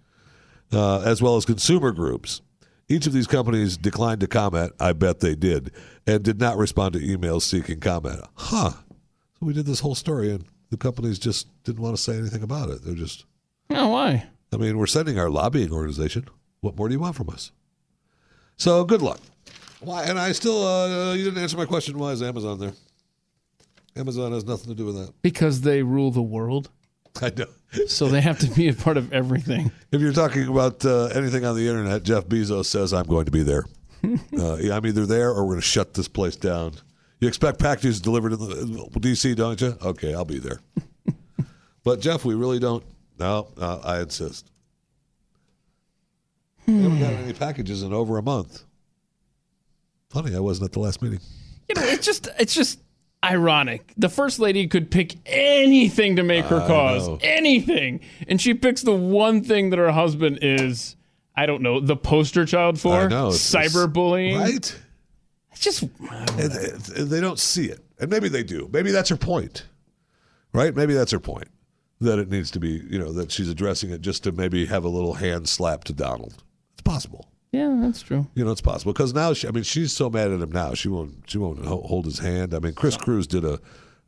uh, 0.72 1.00
as 1.00 1.22
well 1.22 1.36
as 1.36 1.44
consumer 1.44 1.92
groups. 1.92 2.42
Each 2.88 3.06
of 3.06 3.12
these 3.12 3.26
companies 3.26 3.76
declined 3.76 4.20
to 4.20 4.28
comment. 4.28 4.72
I 4.78 4.92
bet 4.92 5.18
they 5.20 5.34
did, 5.34 5.72
and 6.06 6.22
did 6.22 6.38
not 6.38 6.56
respond 6.56 6.92
to 6.92 7.00
emails 7.00 7.42
seeking 7.42 7.80
comment. 7.80 8.20
Huh? 8.34 8.70
So 8.70 9.46
we 9.46 9.52
did 9.54 9.66
this 9.66 9.80
whole 9.80 9.96
story, 9.96 10.30
and 10.30 10.44
the 10.70 10.76
companies 10.76 11.18
just 11.18 11.48
didn't 11.64 11.80
want 11.82 11.96
to 11.96 12.02
say 12.02 12.16
anything 12.16 12.42
about 12.42 12.70
it. 12.70 12.84
They're 12.84 12.94
just 12.94 13.24
Oh, 13.70 13.88
why? 13.88 14.26
I 14.52 14.56
mean, 14.58 14.78
we're 14.78 14.86
sending 14.86 15.18
our 15.18 15.28
lobbying 15.30 15.72
organization. 15.72 16.26
What 16.60 16.76
more 16.76 16.88
do 16.88 16.94
you 16.94 17.00
want 17.00 17.16
from 17.16 17.28
us? 17.30 17.50
So 18.56 18.84
good 18.84 19.02
luck. 19.02 19.20
Why? 19.80 20.04
And 20.04 20.18
I 20.18 20.32
still, 20.32 20.66
uh, 20.66 21.14
you 21.14 21.24
didn't 21.24 21.42
answer 21.42 21.56
my 21.56 21.66
question. 21.66 21.98
Why 21.98 22.12
is 22.12 22.22
Amazon 22.22 22.58
there? 22.58 22.72
Amazon 23.94 24.32
has 24.32 24.44
nothing 24.44 24.68
to 24.68 24.74
do 24.74 24.86
with 24.86 24.96
that. 24.96 25.12
Because 25.22 25.62
they 25.62 25.82
rule 25.82 26.10
the 26.10 26.22
world, 26.22 26.70
I 27.22 27.32
know. 27.36 27.46
so 27.86 28.08
they 28.08 28.20
have 28.20 28.38
to 28.40 28.46
be 28.48 28.68
a 28.68 28.74
part 28.74 28.96
of 28.96 29.12
everything. 29.12 29.70
If 29.92 30.02
you're 30.02 30.12
talking 30.12 30.46
about 30.48 30.84
uh, 30.84 31.06
anything 31.06 31.44
on 31.46 31.56
the 31.56 31.66
internet, 31.66 32.02
Jeff 32.02 32.26
Bezos 32.26 32.66
says 32.66 32.92
I'm 32.92 33.06
going 33.06 33.24
to 33.24 33.30
be 33.30 33.42
there. 33.42 33.64
uh, 34.38 34.56
yeah, 34.56 34.76
I'm 34.76 34.84
either 34.84 35.06
there 35.06 35.30
or 35.30 35.44
we're 35.44 35.52
going 35.52 35.60
to 35.60 35.66
shut 35.66 35.94
this 35.94 36.08
place 36.08 36.36
down. 36.36 36.74
You 37.20 37.28
expect 37.28 37.58
packages 37.58 38.00
delivered 38.00 38.32
in 38.32 38.38
the 38.38 38.90
DC, 39.00 39.34
don't 39.36 39.58
you? 39.60 39.74
Okay, 39.82 40.12
I'll 40.14 40.26
be 40.26 40.38
there. 40.38 40.60
but 41.84 42.00
Jeff, 42.00 42.26
we 42.26 42.34
really 42.34 42.58
don't. 42.58 42.84
No, 43.18 43.48
uh, 43.56 43.80
I 43.82 44.00
insist. 44.00 44.50
We 46.66 46.82
haven't 46.82 46.98
got 47.00 47.12
hmm. 47.12 47.24
any 47.24 47.32
packages 47.32 47.82
in 47.82 47.92
over 47.92 48.18
a 48.18 48.22
month. 48.22 48.64
Funny, 50.10 50.34
I 50.34 50.40
wasn't 50.40 50.66
at 50.66 50.72
the 50.72 50.80
last 50.80 51.02
meeting. 51.02 51.20
You 51.68 51.74
know, 51.74 51.86
it's 51.86 52.06
just 52.06 52.28
it's 52.38 52.54
just 52.54 52.80
ironic. 53.24 53.92
The 53.96 54.08
first 54.08 54.38
lady 54.38 54.66
could 54.66 54.90
pick 54.90 55.16
anything 55.26 56.16
to 56.16 56.22
make 56.22 56.44
her 56.46 56.60
cause, 56.60 57.08
know. 57.08 57.18
anything, 57.22 58.00
and 58.28 58.40
she 58.40 58.54
picks 58.54 58.82
the 58.82 58.94
one 58.94 59.42
thing 59.42 59.70
that 59.70 59.78
her 59.78 59.92
husband 59.92 60.40
is. 60.42 60.96
I 61.38 61.44
don't 61.44 61.60
know 61.60 61.80
the 61.80 61.96
poster 61.96 62.46
child 62.46 62.80
for 62.80 63.08
know. 63.08 63.28
it's 63.28 63.50
just- 63.50 63.74
cyberbullying. 63.74 64.38
right? 64.38 64.82
It's 65.52 65.60
just 65.60 65.82
And, 65.82 66.52
and 66.52 67.10
they 67.10 67.20
don't 67.20 67.38
see 67.38 67.66
it, 67.66 67.84
and 67.98 68.10
maybe 68.10 68.28
they 68.28 68.42
do. 68.42 68.68
Maybe 68.72 68.90
that's 68.90 69.08
her 69.08 69.16
point, 69.16 69.64
right? 70.52 70.74
Maybe 70.74 70.94
that's 70.94 71.12
her 71.12 71.20
point 71.20 71.48
that 72.00 72.18
it 72.18 72.30
needs 72.30 72.50
to 72.52 72.60
be, 72.60 72.82
you 72.90 72.98
know, 72.98 73.12
that 73.12 73.32
she's 73.32 73.48
addressing 73.48 73.90
it 73.90 74.00
just 74.00 74.24
to 74.24 74.32
maybe 74.32 74.66
have 74.66 74.84
a 74.84 74.88
little 74.88 75.14
hand 75.14 75.48
slap 75.48 75.84
to 75.84 75.92
Donald. 75.92 76.42
Possible, 76.86 77.28
yeah, 77.52 77.76
that's 77.82 78.00
true. 78.02 78.26
you 78.34 78.44
know, 78.44 78.50
it's 78.52 78.60
possible 78.60 78.92
because 78.92 79.12
now, 79.12 79.32
she, 79.32 79.46
I 79.48 79.50
mean, 79.50 79.64
she's 79.64 79.92
so 79.92 80.08
mad 80.08 80.30
at 80.30 80.40
him 80.40 80.52
now. 80.52 80.72
She 80.74 80.88
won't, 80.88 81.24
she 81.26 81.38
won't 81.38 81.64
hold 81.64 82.04
his 82.04 82.18
hand. 82.20 82.54
I 82.54 82.58
mean, 82.60 82.74
Chris 82.74 82.96
Cruz 82.96 83.26
did 83.26 83.44
a 83.44 83.58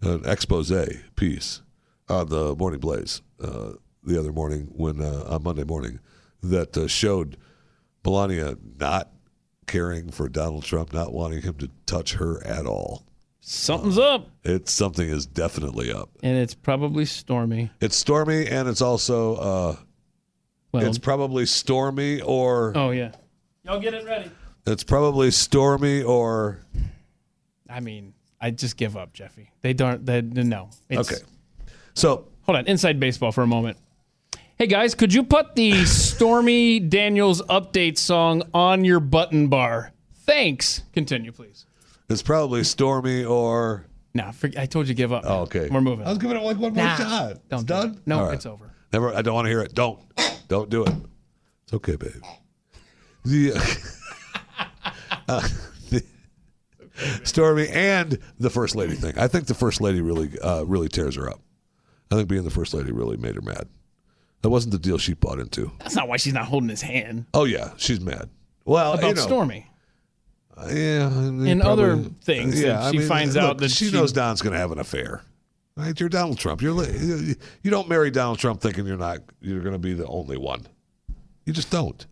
an 0.01 0.23
expose 0.27 0.73
piece 1.17 1.63
on 2.09 2.29
the 2.29 2.55
Morning 2.55 2.79
Blaze 2.81 3.21
uh, 3.43 3.73
the 4.05 4.19
other 4.19 4.33
morning 4.33 4.69
when 4.77 5.03
uh, 5.03 5.25
on 5.29 5.43
Monday 5.43 5.65
morning 5.65 5.99
that 6.43 6.77
uh, 6.77 6.87
showed 6.87 7.37
Melania 8.05 8.57
not 8.79 9.11
caring 9.67 10.11
for 10.11 10.29
Donald 10.29 10.63
Trump, 10.65 10.93
not 10.93 11.13
wanting 11.13 11.43
him 11.43 11.55
to 11.55 11.69
touch 11.85 12.15
her 12.15 12.45
at 12.47 12.65
all. 12.65 13.05
Something's 13.41 13.99
up, 13.99 14.29
It's 14.45 14.73
something 14.73 15.09
is 15.09 15.27
definitely 15.27 15.91
up. 15.93 16.11
and 16.23 16.37
it's 16.37 16.55
probably 16.55 17.05
stormy. 17.07 17.71
It's 17.81 17.97
stormy, 17.97 18.47
and 18.47 18.69
it's 18.69 18.83
also 18.83 19.35
uh, 19.37 19.77
Well, 20.73 20.85
it's 20.85 20.99
probably 20.99 21.47
stormy, 21.47 22.21
or 22.21 22.73
oh 22.77 22.91
yeah. 22.91 23.13
Y'all 23.65 23.81
get 23.81 23.95
it 23.95 24.05
ready. 24.05 24.31
it's 24.67 24.85
probably 24.85 25.31
stormy, 25.31 26.03
or 26.03 26.61
I 27.69 27.81
mean, 27.81 28.15
I 28.41 28.51
just 28.51 28.77
give 28.77 28.97
up, 28.97 29.13
Jeffy. 29.13 29.51
They 29.63 29.73
don't. 29.73 30.05
They 30.05 30.21
no. 30.23 30.71
It's, 30.89 31.11
okay. 31.13 31.23
So 31.95 32.29
Hold 32.43 32.59
on. 32.59 32.67
Inside 32.67 32.99
baseball 33.01 33.33
for 33.33 33.43
a 33.43 33.47
moment. 33.47 33.77
Hey 34.57 34.67
guys, 34.67 34.95
could 34.95 35.13
you 35.15 35.23
put 35.23 35.55
the 35.55 35.85
Stormy 35.85 36.81
Daniels 36.97 37.43
update 37.43 37.97
song 37.99 38.43
on 38.53 38.85
your 38.85 39.01
button 39.01 39.49
bar? 39.49 39.93
Thanks. 40.27 40.83
Continue, 40.93 41.31
please. 41.31 41.65
it's 42.11 42.23
probably 42.23 42.65
stormy, 42.65 43.25
or 43.25 43.87
Nah, 44.15 44.33
I 44.57 44.67
told 44.67 44.89
you 44.89 44.95
give 44.95 45.13
up. 45.13 45.23
oh, 45.27 45.43
okay. 45.43 45.69
We're 45.71 45.81
moving. 45.81 46.07
I 46.07 46.09
was 46.09 46.19
giving 46.19 46.37
it 46.37 46.43
like 46.43 46.57
one 46.59 46.75
more 46.75 46.85
Nah, 46.85 46.97
shot. 46.97 47.39
Don't 47.51 47.61
it's 47.61 47.63
do 47.65 47.75
done. 47.75 47.91
it. 47.95 47.99
No, 48.07 48.19
All 48.21 48.25
right. 48.27 48.35
it's 48.35 48.47
over. 48.47 48.73
Never. 48.93 49.15
I 49.15 49.23
don't 49.23 49.35
want 49.35 49.47
to 49.47 49.51
hear 49.51 49.61
it. 49.61 49.75
Don't. 49.75 49.99
Don't 50.49 50.71
do 50.71 50.85
it. 50.85 50.93
It's 51.65 51.75
okay, 51.75 51.97
babe. 51.97 52.23
The, 53.25 53.53
uh, 55.29 55.49
the 55.91 56.03
Stormy 57.25 57.69
and 57.69 58.19
the 58.39 58.49
first 58.51 58.75
lady 58.75 58.95
thing. 58.95 59.19
I 59.19 59.29
think 59.29 59.47
the 59.47 59.55
first 59.55 59.81
lady 59.81 60.01
really, 60.01 60.31
uh, 60.41 60.63
really 60.65 60.89
tears 60.89 61.17
her 61.17 61.29
up. 61.29 61.41
I 62.11 62.15
think 62.15 62.29
being 62.29 62.45
the 62.45 62.51
first 62.51 62.73
lady 62.73 62.91
really 62.93 63.19
made 63.19 63.35
her 63.35 63.43
mad. 63.43 63.69
That 64.43 64.49
wasn't 64.51 64.73
the 64.73 64.79
deal 64.79 64.97
she 64.99 65.15
bought 65.15 65.39
into. 65.39 65.71
That's 65.81 65.95
not 65.97 66.09
why 66.09 66.17
she's 66.17 66.33
not 66.33 66.47
holding 66.47 66.71
his 66.71 66.81
hand. 66.81 67.27
Oh 67.35 67.45
yeah, 67.45 67.73
she's 67.77 68.01
mad. 68.01 68.31
Well, 68.65 68.95
About 68.95 69.09
you 69.09 69.15
know, 69.15 69.21
Stormy. 69.23 69.71
Yeah, 70.71 71.09
And 71.09 71.63
other 71.63 71.97
things 72.23 72.61
that 72.63 72.93
she 72.93 73.01
finds 73.01 73.37
out 73.37 73.59
that 73.59 73.71
she, 73.71 73.87
she- 73.87 73.93
knows 73.93 74.13
Don's 74.13 74.43
going 74.43 74.53
to 74.55 74.59
have 74.59 74.73
an 74.73 74.79
affair. 74.79 75.23
Right? 75.79 75.99
You're 75.99 76.09
Donald 76.09 76.39
Trump. 76.39 76.61
You're 76.61 76.73
li- 76.73 77.37
you 77.63 77.71
don't 77.71 77.89
marry 77.89 78.11
Donald 78.11 78.41
Trump 78.41 78.61
thinking 78.61 78.85
you're 78.85 78.97
not 78.97 79.21
you're 79.41 79.61
going 79.61 79.75
to 79.75 79.79
be 79.79 79.95
the 79.95 80.07
only 80.09 80.37
one. 80.37 80.67
You 81.45 81.53
just 81.53 81.71
don't. 81.71 82.05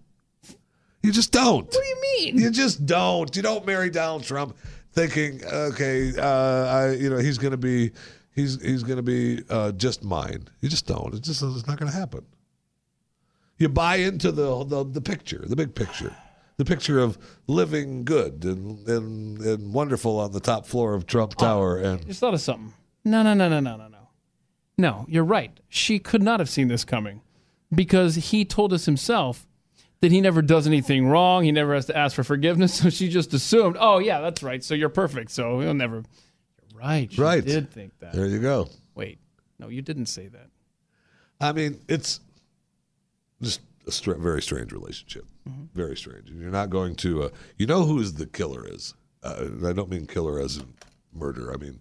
You 1.02 1.10
just 1.10 1.32
don't. 1.32 1.64
What 1.66 1.72
do 1.72 1.84
you 1.84 2.00
mean? 2.00 2.38
You 2.38 2.50
just 2.50 2.86
don't. 2.86 3.34
You 3.34 3.42
don't 3.42 3.66
marry 3.66 3.90
Donald 3.90 4.22
Trump 4.22 4.56
thinking, 4.92 5.44
okay, 5.44 6.12
uh, 6.16 6.66
I, 6.66 6.92
you 6.92 7.10
know, 7.10 7.18
he's 7.18 7.38
going 7.38 7.50
to 7.50 7.56
be, 7.56 7.90
he's 8.36 8.62
he's 8.62 8.84
going 8.84 8.98
to 8.98 9.02
be 9.02 9.42
uh, 9.50 9.72
just 9.72 10.04
mine. 10.04 10.46
You 10.60 10.68
just 10.68 10.86
don't. 10.86 11.12
It's 11.14 11.26
just 11.26 11.42
it's 11.42 11.66
not 11.66 11.76
going 11.76 11.90
to 11.90 11.98
happen. 11.98 12.24
You 13.58 13.68
buy 13.68 13.96
into 13.96 14.30
the, 14.30 14.64
the 14.64 14.84
the 14.84 15.00
picture, 15.00 15.44
the 15.44 15.56
big 15.56 15.74
picture, 15.74 16.14
the 16.56 16.64
picture 16.64 17.00
of 17.00 17.18
living 17.48 18.04
good 18.04 18.44
and 18.44 18.88
and, 18.88 19.40
and 19.40 19.74
wonderful 19.74 20.20
on 20.20 20.30
the 20.30 20.40
top 20.40 20.66
floor 20.66 20.94
of 20.94 21.06
Trump 21.06 21.34
Tower, 21.34 21.78
and 21.78 22.06
Just 22.06 22.20
thought 22.20 22.34
of 22.34 22.40
something. 22.40 22.72
No, 23.06 23.22
no, 23.22 23.34
no, 23.34 23.48
no, 23.48 23.60
no, 23.60 23.76
no, 23.76 23.88
no. 23.88 24.08
No, 24.76 25.06
you're 25.08 25.24
right. 25.24 25.58
She 25.68 25.98
could 25.98 26.22
not 26.22 26.40
have 26.40 26.50
seen 26.50 26.68
this 26.68 26.84
coming 26.84 27.22
because 27.74 28.16
he 28.16 28.44
told 28.44 28.72
us 28.72 28.84
himself 28.84 29.46
that 30.00 30.12
he 30.12 30.20
never 30.20 30.42
does 30.42 30.66
anything 30.66 31.06
wrong. 31.06 31.44
He 31.44 31.52
never 31.52 31.74
has 31.74 31.86
to 31.86 31.96
ask 31.96 32.14
for 32.16 32.24
forgiveness. 32.24 32.78
So 32.82 32.90
she 32.90 33.08
just 33.08 33.32
assumed, 33.32 33.76
oh, 33.80 33.98
yeah, 33.98 34.20
that's 34.20 34.42
right. 34.42 34.62
So 34.62 34.74
you're 34.74 34.88
perfect. 34.90 35.30
So 35.30 35.60
he'll 35.60 35.72
never. 35.72 36.02
You're 36.70 36.80
right. 36.80 37.10
She 37.10 37.20
Right. 37.20 37.44
did 37.44 37.70
think 37.70 37.98
that. 38.00 38.12
there 38.12 38.26
you 38.26 38.40
go. 38.40 38.68
Wait. 38.94 39.18
No, 39.58 39.68
you 39.68 39.80
didn't 39.80 40.06
say 40.06 40.28
that. 40.28 40.48
I 41.40 41.52
mean, 41.52 41.80
it's 41.88 42.20
just 43.40 43.60
a 43.86 43.92
str- 43.92 44.14
very 44.14 44.42
strange 44.42 44.72
relationship. 44.72 45.24
Very 45.74 45.96
strange. 45.96 46.28
You're 46.30 46.50
not 46.50 46.70
going 46.70 46.96
to, 46.96 47.22
uh, 47.24 47.28
you 47.56 47.66
know, 47.66 47.84
who 47.84 48.00
is 48.00 48.14
the 48.14 48.26
killer 48.26 48.66
is. 48.68 48.94
Uh, 49.22 49.46
I 49.64 49.72
don't 49.72 49.88
mean 49.88 50.06
killer 50.06 50.40
as 50.40 50.56
in 50.56 50.74
murder. 51.14 51.52
I 51.54 51.56
mean 51.56 51.78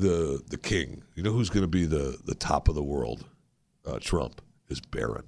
the 0.00 0.42
the 0.48 0.58
king. 0.58 1.02
You 1.14 1.22
know 1.22 1.32
who's 1.32 1.50
going 1.50 1.62
to 1.62 1.68
be 1.68 1.86
the 1.86 2.18
the 2.24 2.34
top 2.34 2.68
of 2.68 2.74
the 2.74 2.82
world? 2.82 3.24
Uh, 3.86 3.98
Trump 4.00 4.40
is 4.68 4.80
Barron. 4.80 5.26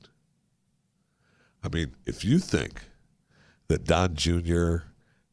I 1.64 1.68
mean, 1.68 1.94
if 2.06 2.24
you 2.24 2.38
think 2.38 2.82
that 3.68 3.84
Don 3.84 4.14
Jr. 4.14 4.76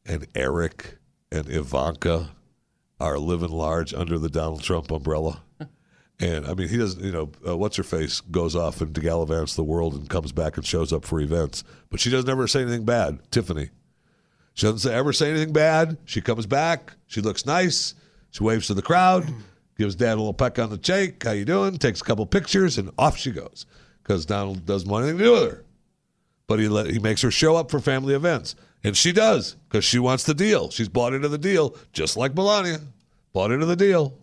and 0.06 0.26
Eric 0.34 0.98
and 1.30 1.48
Ivanka 1.48 2.30
are 3.00 3.18
living 3.18 3.50
large 3.50 3.94
under 3.94 4.18
the 4.18 4.28
Donald 4.28 4.62
Trump 4.62 4.90
umbrella. 4.90 5.42
And 6.22 6.46
I 6.46 6.52
mean, 6.52 6.68
he 6.68 6.76
doesn't, 6.76 7.02
you 7.02 7.12
know, 7.12 7.30
uh, 7.48 7.56
what's 7.56 7.78
her 7.78 7.82
face 7.82 8.20
goes 8.20 8.54
off 8.54 8.82
and 8.82 8.92
gallivants 8.92 9.56
the 9.56 9.64
world 9.64 9.94
and 9.94 10.06
comes 10.06 10.32
back 10.32 10.58
and 10.58 10.66
shows 10.66 10.92
up 10.92 11.06
for 11.06 11.18
events, 11.18 11.64
but 11.88 11.98
she 11.98 12.10
doesn't 12.10 12.28
ever 12.28 12.46
say 12.46 12.60
anything 12.60 12.84
bad. 12.84 13.20
Tiffany, 13.30 13.70
she 14.52 14.66
doesn't 14.66 14.92
ever 14.92 15.14
say 15.14 15.30
anything 15.30 15.54
bad. 15.54 15.96
She 16.04 16.20
comes 16.20 16.44
back, 16.44 16.92
she 17.06 17.22
looks 17.22 17.46
nice, 17.46 17.94
she 18.30 18.42
waves 18.44 18.66
to 18.68 18.74
the 18.74 18.82
crowd, 18.82 19.26
gives 19.76 19.94
Dad 19.94 20.14
a 20.14 20.16
little 20.16 20.34
peck 20.34 20.58
on 20.58 20.70
the 20.70 20.78
cheek. 20.78 21.24
How 21.24 21.32
you 21.32 21.44
doing? 21.44 21.78
Takes 21.78 22.00
a 22.00 22.04
couple 22.04 22.26
pictures 22.26 22.78
and 22.78 22.90
off 22.98 23.16
she 23.16 23.30
goes 23.30 23.66
because 24.02 24.26
Donald 24.26 24.66
doesn't 24.66 24.88
want 24.88 25.04
anything 25.04 25.18
to 25.18 25.24
do 25.24 25.32
with 25.32 25.52
her. 25.52 25.64
But 26.46 26.58
he 26.58 26.68
let, 26.68 26.90
he 26.90 26.98
makes 26.98 27.22
her 27.22 27.30
show 27.30 27.56
up 27.56 27.70
for 27.70 27.78
family 27.78 28.14
events, 28.14 28.56
and 28.82 28.96
she 28.96 29.12
does 29.12 29.54
because 29.68 29.84
she 29.84 30.00
wants 30.00 30.24
the 30.24 30.34
deal. 30.34 30.70
She's 30.70 30.88
bought 30.88 31.14
into 31.14 31.28
the 31.28 31.38
deal, 31.38 31.76
just 31.92 32.16
like 32.16 32.34
Melania, 32.34 32.80
bought 33.32 33.52
into 33.52 33.66
the 33.66 33.76
deal. 33.76 34.18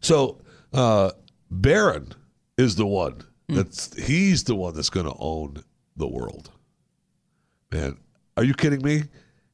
So 0.00 0.42
uh, 0.72 1.12
Barron 1.50 2.12
is 2.58 2.74
the 2.74 2.86
one 2.86 3.22
that's 3.48 3.94
he's 3.94 4.44
the 4.44 4.54
one 4.54 4.74
that's 4.74 4.90
going 4.90 5.06
to 5.06 5.14
own 5.18 5.62
the 5.96 6.08
world. 6.08 6.50
Man, 7.70 7.98
are 8.36 8.44
you 8.44 8.54
kidding 8.54 8.82
me? 8.82 9.04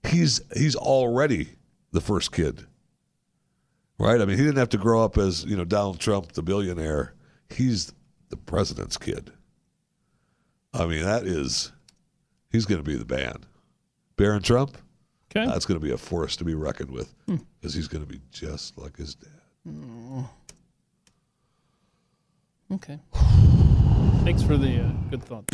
He's 0.07 0.41
he's 0.57 0.77
already 0.77 1.51
the 1.93 2.01
first 2.01 2.33
kid, 2.33 2.67
right? 4.01 4.21
I 4.21 4.25
mean, 4.25 4.37
he 4.39 4.45
didn't 4.45 4.57
have 4.59 4.69
to 4.71 4.79
grow 4.79 5.05
up 5.05 5.17
as 5.19 5.45
you 5.45 5.57
know 5.57 5.65
Donald 5.65 6.01
Trump, 6.01 6.33
the 6.33 6.43
billionaire. 6.43 7.15
He's 7.51 7.93
the 8.31 8.37
president's 8.37 8.97
kid. 8.97 9.31
I 10.75 10.87
mean, 10.87 11.03
that 11.05 11.25
is 11.27 11.71
he's 12.51 12.65
going 12.67 12.83
to 12.83 12.89
be 12.89 12.97
the 12.97 13.13
man. 13.15 13.45
Barron 14.17 14.43
Trump, 14.43 14.77
Okay. 15.35 15.47
that's 15.47 15.65
going 15.67 15.79
to 15.81 15.85
be 15.85 15.93
a 15.93 15.97
force 15.99 16.37
to 16.37 16.45
be 16.45 16.55
reckoned 16.55 16.91
with 16.91 17.15
because 17.27 17.75
he's 17.75 17.89
going 17.89 18.05
to 18.05 18.09
be 18.13 18.21
just 18.33 18.77
like 18.79 18.97
his 18.97 19.15
dad. 19.15 19.31
okay. 22.73 22.99
Thanks 24.25 24.43
for 24.43 24.57
the 24.57 24.81
uh, 24.81 24.91
good 25.11 25.23
thought. 25.23 25.47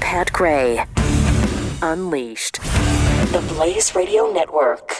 Pat 0.00 0.32
Gray. 0.32 0.84
Unleashed. 1.82 2.60
The 3.32 3.44
Blaze 3.48 3.94
Radio 3.94 4.30
Network. 4.32 4.98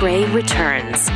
Gray 0.00 0.24
returns. 0.30 1.08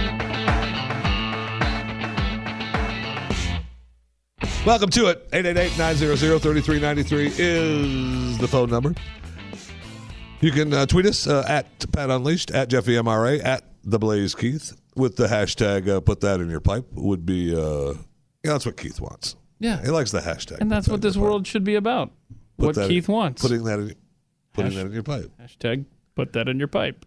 Welcome 4.67 4.91
to 4.91 5.07
it. 5.07 5.31
888-900-3393 5.31 7.33
is 7.39 8.37
the 8.39 8.47
phone 8.47 8.69
number. 8.69 8.93
You 10.41 10.53
can 10.53 10.75
uh, 10.75 10.85
tweet 10.85 11.07
us 11.07 11.27
uh, 11.27 11.47
at 11.49 11.91
Pat 11.93 12.11
Unleashed, 12.11 12.51
at 12.51 12.69
Jeffy 12.69 12.93
MRA, 12.93 13.43
at 13.43 13.65
The 13.85 13.99
Blaze 13.99 14.35
Keith, 14.35 14.79
with 14.95 15.17
the 15.17 15.29
hashtag 15.29 15.89
uh, 15.89 16.01
put 16.01 16.21
that 16.21 16.41
in 16.41 16.51
your 16.51 16.61
pipe 16.61 16.85
would 16.93 17.25
be, 17.25 17.57
uh, 17.57 17.95
yeah, 18.45 18.53
that's 18.53 18.67
what 18.67 18.77
Keith 18.77 19.01
wants. 19.01 19.35
Yeah. 19.61 19.81
He 19.83 19.89
likes 19.89 20.11
the 20.11 20.21
hashtag. 20.21 20.59
And 20.61 20.71
that's 20.71 20.89
put 20.89 20.93
what 20.93 21.01
this 21.01 21.15
your 21.15 21.25
pipe. 21.25 21.31
world 21.31 21.47
should 21.47 21.65
be 21.65 21.77
about. 21.77 22.11
Put 22.59 22.67
what 22.67 22.75
that 22.75 22.83
in- 22.85 22.89
Keith 22.91 23.09
wants. 23.09 23.41
Putting 23.41 23.65
that 23.65 23.79
in, 23.79 23.95
putting 24.53 24.73
Hash- 24.73 24.81
that 24.83 24.87
in 24.89 24.93
your 24.93 25.03
pipe. 25.03 25.31
Hashtag 25.41 25.87
put 26.15 26.35
that 26.35 26.51
in 26.51 26.59
your 26.59 26.69
pipe. 26.69 27.07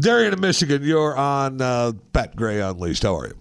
Darian 0.00 0.32
in 0.32 0.40
Michigan, 0.40 0.84
you're 0.84 1.16
on 1.16 1.60
uh, 1.60 1.90
Pat 2.12 2.36
Gray 2.36 2.60
Unleashed. 2.60 3.02
How 3.02 3.16
are 3.16 3.26
you? 3.26 3.34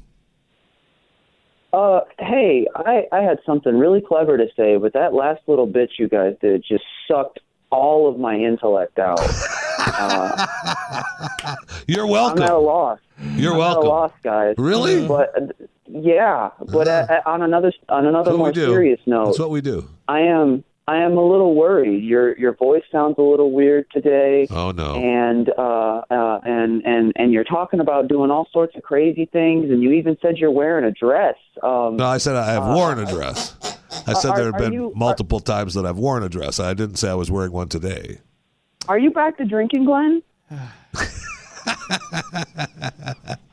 Uh, 1.71 1.99
hey, 2.17 2.65
I, 2.75 3.05
I 3.11 3.21
had 3.21 3.38
something 3.45 3.77
really 3.77 4.01
clever 4.01 4.38
to 4.38 4.47
say, 4.55 4.77
but 4.77 4.93
that 4.93 5.13
last 5.13 5.41
little 5.45 5.67
bit 5.67 5.91
you 5.99 6.09
guys 6.09 6.34
did 6.41 6.65
just 6.67 6.84
sucked 7.07 7.41
all 7.69 8.09
of 8.09 8.17
my 8.17 8.34
intellect 8.35 8.97
out. 8.97 9.19
You're 11.88 12.07
welcome. 12.07 12.41
I'm 12.41 12.49
at 12.49 12.55
a 12.55 12.59
welcome. 12.59 12.65
loss. 12.65 12.99
You're 13.35 13.53
I'm 13.53 13.59
at 13.59 13.59
a 13.59 13.61
welcome. 13.75 13.89
loss, 13.89 14.11
guys. 14.23 14.55
Really? 14.57 15.07
But 15.07 15.38
uh, 15.38 15.41
yeah, 15.85 16.49
but 16.71 16.88
uh, 16.88 17.05
uh, 17.07 17.21
on 17.29 17.43
another 17.43 17.71
on 17.89 18.07
another 18.07 18.35
more 18.35 18.51
serious 18.51 18.99
note, 19.05 19.25
That's 19.25 19.38
what 19.39 19.51
we 19.51 19.61
do. 19.61 19.88
I 20.07 20.21
am 20.21 20.63
I 20.89 20.97
am 21.03 21.18
a 21.18 21.22
little 21.27 21.53
worried. 21.53 22.01
Your 22.03 22.38
your 22.38 22.53
voice 22.53 22.84
sounds 22.91 23.15
a 23.18 23.22
little 23.22 23.51
weird 23.51 23.88
today. 23.91 24.47
Oh 24.49 24.72
no. 24.72 24.95
And 24.95 25.49
uh, 25.57 26.01
uh, 26.09 26.39
and 26.45 26.81
and 26.85 27.11
and 27.18 27.34
you're 27.34 27.43
talking 27.43 27.81
about 27.81 28.07
doing 28.07 28.31
all 28.31 28.47
sorts 28.53 28.73
of 28.77 28.84
crazy 28.84 29.26
things, 29.26 29.69
and 29.69 29.84
you 29.84 29.91
even 29.91 30.18
said 30.22 30.38
you're 30.38 30.49
wearing 30.51 30.85
a 30.85 30.91
dress. 30.91 31.35
Um, 31.61 31.97
No, 31.97 32.05
I 32.05 32.18
said 32.19 32.35
I 32.38 32.51
have 32.53 32.65
worn 32.76 32.99
a 32.99 33.05
dress. 33.05 33.55
I 34.07 34.14
said 34.14 34.30
Uh, 34.30 34.31
are- 34.31 34.38
there 34.38 34.45
have 34.51 34.57
been 34.57 34.73
you- 34.73 34.88
are- 34.91 34.95
multiple 34.95 35.41
times 35.41 35.73
that 35.73 35.85
I've 35.85 35.97
worn 35.97 36.23
a 36.23 36.30
dress. 36.30 36.57
I 36.59 36.73
didn't 36.73 36.95
say 36.95 37.09
I 37.09 37.15
was 37.15 37.30
wearing 37.30 37.51
one 37.51 37.68
today. 37.68 38.19
are 38.88 38.97
you 38.97 39.11
back 39.11 39.38
to 39.39 39.45
drinking, 39.45 39.84
Glenn? 39.85 40.22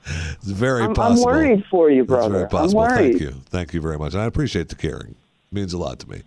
It's 0.07 0.51
very 0.53 0.83
I'm, 0.85 0.95
I'm 1.01 1.21
worried 1.23 1.65
for 1.71 1.91
you, 1.91 2.03
It's 2.03 2.09
brother. 2.09 2.31
very 2.31 2.45
I'm 2.45 2.49
possible. 2.51 2.81
worried. 2.83 3.19
Thank 3.19 3.21
you. 3.21 3.31
Thank 3.47 3.73
you 3.75 3.81
very 3.81 3.99
much. 3.99 4.13
And 4.13 4.23
I 4.23 4.27
appreciate 4.27 4.69
the 4.69 4.75
caring. 4.75 5.13
It 5.13 5.53
means 5.53 5.73
a 5.73 5.79
lot 5.79 5.99
to 6.01 6.09
me. 6.11 6.23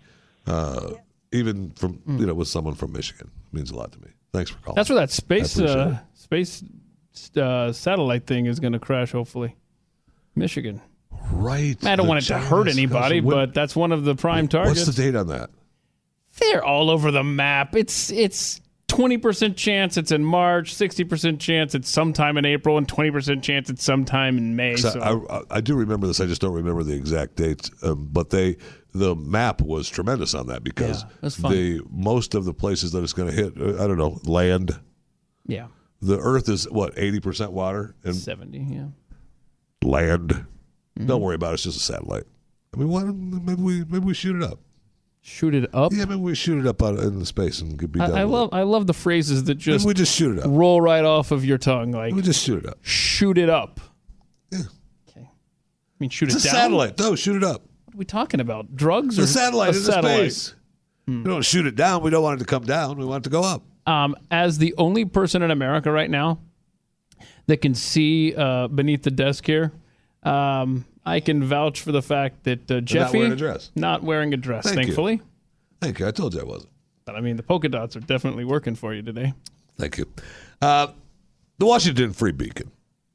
Uh, 0.48 0.94
even 1.32 1.70
from 1.72 2.00
you 2.06 2.24
know 2.26 2.34
with 2.34 2.48
someone 2.48 2.74
from 2.74 2.92
Michigan 2.92 3.30
it 3.50 3.54
means 3.56 3.70
a 3.70 3.76
lot 3.76 3.92
to 3.92 4.00
me. 4.00 4.08
Thanks 4.32 4.50
for 4.50 4.58
calling. 4.58 4.76
That's 4.76 4.88
where 4.88 4.98
that 5.00 5.10
space 5.10 5.58
I 5.58 5.62
appreciate 5.64 5.86
uh, 5.86 5.98
space 6.14 6.64
uh, 7.36 7.72
satellite 7.72 8.26
thing 8.26 8.46
is 8.46 8.60
going 8.60 8.72
to 8.72 8.78
crash. 8.78 9.12
Hopefully, 9.12 9.56
Michigan. 10.34 10.80
right. 11.32 11.76
I 11.84 11.96
don't 11.96 12.06
The 12.06 12.10
want 12.10 12.24
it 12.24 12.26
to 12.28 12.38
hurt 12.38 12.68
anybody, 12.68 13.20
When- 13.20 13.34
but 13.36 13.54
that's 13.54 13.74
one 13.76 13.92
of 13.92 14.04
the 14.04 14.14
prime 14.14 14.48
targets. 14.48 14.86
what's 14.86 14.96
the 14.96 15.02
date 15.02 15.16
on 15.16 15.28
that? 15.28 15.50
They're 16.38 16.64
all 16.64 16.90
over 16.90 17.10
the 17.10 17.24
map. 17.24 17.74
It's 17.74 18.10
it's 18.10 18.60
twenty 18.88 19.18
percent 19.18 19.56
chance 19.56 19.96
it's 19.96 20.10
in 20.10 20.24
March, 20.24 20.74
sixty 20.74 21.04
percent 21.04 21.40
chance 21.40 21.74
it's 21.74 21.88
sometime 21.88 22.36
in 22.36 22.44
April, 22.44 22.76
and 22.78 22.88
twenty 22.88 23.10
percent 23.10 23.44
chance 23.44 23.70
it's 23.70 23.84
sometime 23.84 24.36
in 24.38 24.56
May. 24.56 24.76
So 24.76 24.90
So 24.90 25.00
I, 25.30 25.36
I, 25.38 25.42
I 25.52 25.60
do 25.60 25.76
remember 25.76 26.06
this. 26.06 26.20
I 26.20 26.26
just 26.26 26.40
don't 26.40 26.54
remember 26.54 26.82
the 26.82 26.94
exact 26.94 27.36
dates. 27.36 27.70
Um, 27.82 28.08
but 28.10 28.30
they, 28.30 28.56
the 28.92 29.14
map 29.14 29.60
was 29.60 29.88
tremendous 29.88 30.34
on 30.34 30.48
that 30.48 30.64
because 30.64 31.04
Yeah, 31.22 31.28
the 31.50 31.82
most 31.90 32.34
of 32.34 32.44
the 32.44 32.54
places 32.54 32.92
that 32.92 33.02
it's 33.04 33.12
going 33.12 33.30
to 33.30 33.36
hit, 33.36 33.52
uh, 33.60 33.82
I 33.82 33.86
don't 33.86 33.98
know, 33.98 34.18
land. 34.24 34.78
yeah, 35.46 35.68
The 36.02 36.18
Earth 36.18 36.48
is 36.48 36.68
what 36.70 36.94
eighty 36.98 37.20
percent 37.20 37.52
water 37.52 37.94
and 38.04 38.16
seventy. 38.16 38.58
Yeah. 38.58 38.86
land. 39.82 40.28
Mm-hmm. 40.30 41.06
Don't 41.06 41.20
worry 41.22 41.36
about 41.36 41.50
it. 41.50 41.54
It's 41.54 41.62
just 41.64 41.76
a 41.76 41.80
satellite. 41.80 42.24
I 42.74 42.78
mean, 42.78 42.88
why 42.88 43.02
don't, 43.02 43.44
maybe 43.44 43.62
we 43.62 43.78
maybe 43.84 44.00
we 44.06 44.14
shoot 44.14 44.36
it 44.36 44.42
up. 44.42 44.58
Shoot 45.20 45.54
it 45.54 45.68
up. 45.74 45.92
Yeah, 45.92 46.04
maybe 46.06 46.20
we 46.20 46.34
shoot 46.34 46.58
it 46.58 46.66
up 46.66 46.82
out 46.82 46.98
in 47.00 47.18
the 47.18 47.26
space 47.26 47.60
and 47.60 47.78
could 47.78 47.92
be 47.92 47.98
done. 48.00 48.12
I, 48.12 48.20
I 48.20 48.24
with 48.24 48.32
love 48.32 48.48
It. 48.52 48.56
I 48.56 48.62
love 48.62 48.86
the 48.86 48.94
phrases 48.94 49.44
that 49.44 49.58
Maybe 49.58 49.62
just 49.62 49.86
we 49.86 49.92
just 49.94 50.14
shoot 50.14 50.38
it 50.38 50.44
up. 50.44 50.50
roll 50.50 50.80
right 50.80 51.04
off 51.04 51.30
of 51.32 51.44
your 51.44 51.58
tongue, 51.58 51.90
like 51.92 52.14
We 52.14 52.22
just 52.22 52.42
shoot 52.42 52.64
it 52.64 52.66
up. 52.70 52.78
shoot 52.82 53.36
it 53.36 53.50
up. 53.50 53.80
Yeah. 54.50 54.60
Okay. 55.10 55.20
I 55.28 55.30
mean, 55.98 56.08
shoot 56.10 56.26
It's 56.32 56.36
it 56.44 56.48
a 56.48 56.52
down. 56.52 56.54
satellite. 56.62 56.98
No, 56.98 57.14
shoot 57.14 57.36
it 57.36 57.44
up. 57.44 57.62
What 57.84 57.94
are 57.94 57.98
we 57.98 58.04
talking 58.06 58.40
about? 58.40 58.74
Drugs 58.74 59.18
or 59.18 59.22
a 59.22 59.26
satellite 59.26 59.74
a 59.74 59.76
in 59.76 59.82
satellite? 59.84 60.32
space. 60.32 60.54
We 61.06 61.22
don't 61.24 61.44
shoot 61.44 61.66
it 61.66 61.74
down. 61.74 62.02
We 62.02 62.10
don't 62.10 62.22
want 62.22 62.40
it 62.40 62.44
to 62.44 62.48
come 62.48 62.64
down. 62.64 62.96
We 62.98 63.04
want 63.04 63.22
it 63.26 63.30
to 63.30 63.30
go 63.30 63.42
up. 63.42 63.62
um, 63.86 64.14
as 64.30 64.58
the 64.58 64.74
only 64.78 65.04
person 65.06 65.42
in 65.42 65.50
America 65.50 65.90
right 65.90 66.10
now 66.10 66.38
that 67.46 67.58
can 67.62 67.74
see 67.74 68.34
uh, 68.36 68.68
beneath 68.68 69.02
the 69.02 69.10
desk 69.10 69.46
here, 69.46 69.72
um, 70.22 70.84
I 71.06 71.20
can 71.20 71.42
vouch 71.44 71.80
for 71.80 71.92
the 71.92 72.02
fact 72.02 72.44
that 72.44 72.70
uh, 72.70 72.80
Jeffy 72.80 73.18
wearing 73.18 73.32
a 73.32 73.36
dress. 73.36 73.70
not 73.74 74.02
wearing 74.02 74.34
a 74.34 74.36
dress, 74.36 74.64
Thank 74.64 74.76
you. 74.76 74.82
thankfully. 74.84 75.20
Thank 75.80 75.98
you. 76.00 76.06
I 76.06 76.10
told 76.10 76.34
you 76.34 76.40
I 76.40 76.44
wasn't. 76.44 76.72
But 77.04 77.16
I 77.16 77.20
mean, 77.20 77.36
the 77.36 77.42
polka 77.42 77.68
dots 77.68 77.96
are 77.96 78.00
definitely 78.00 78.44
working 78.44 78.74
for 78.74 78.92
you 78.92 79.00
today. 79.02 79.32
Thank 79.78 79.96
you. 79.98 80.06
Uh, 80.60 80.88
the 81.58 81.64
Washington 81.66 82.12
Free 82.12 82.32
Beacon 82.32 82.70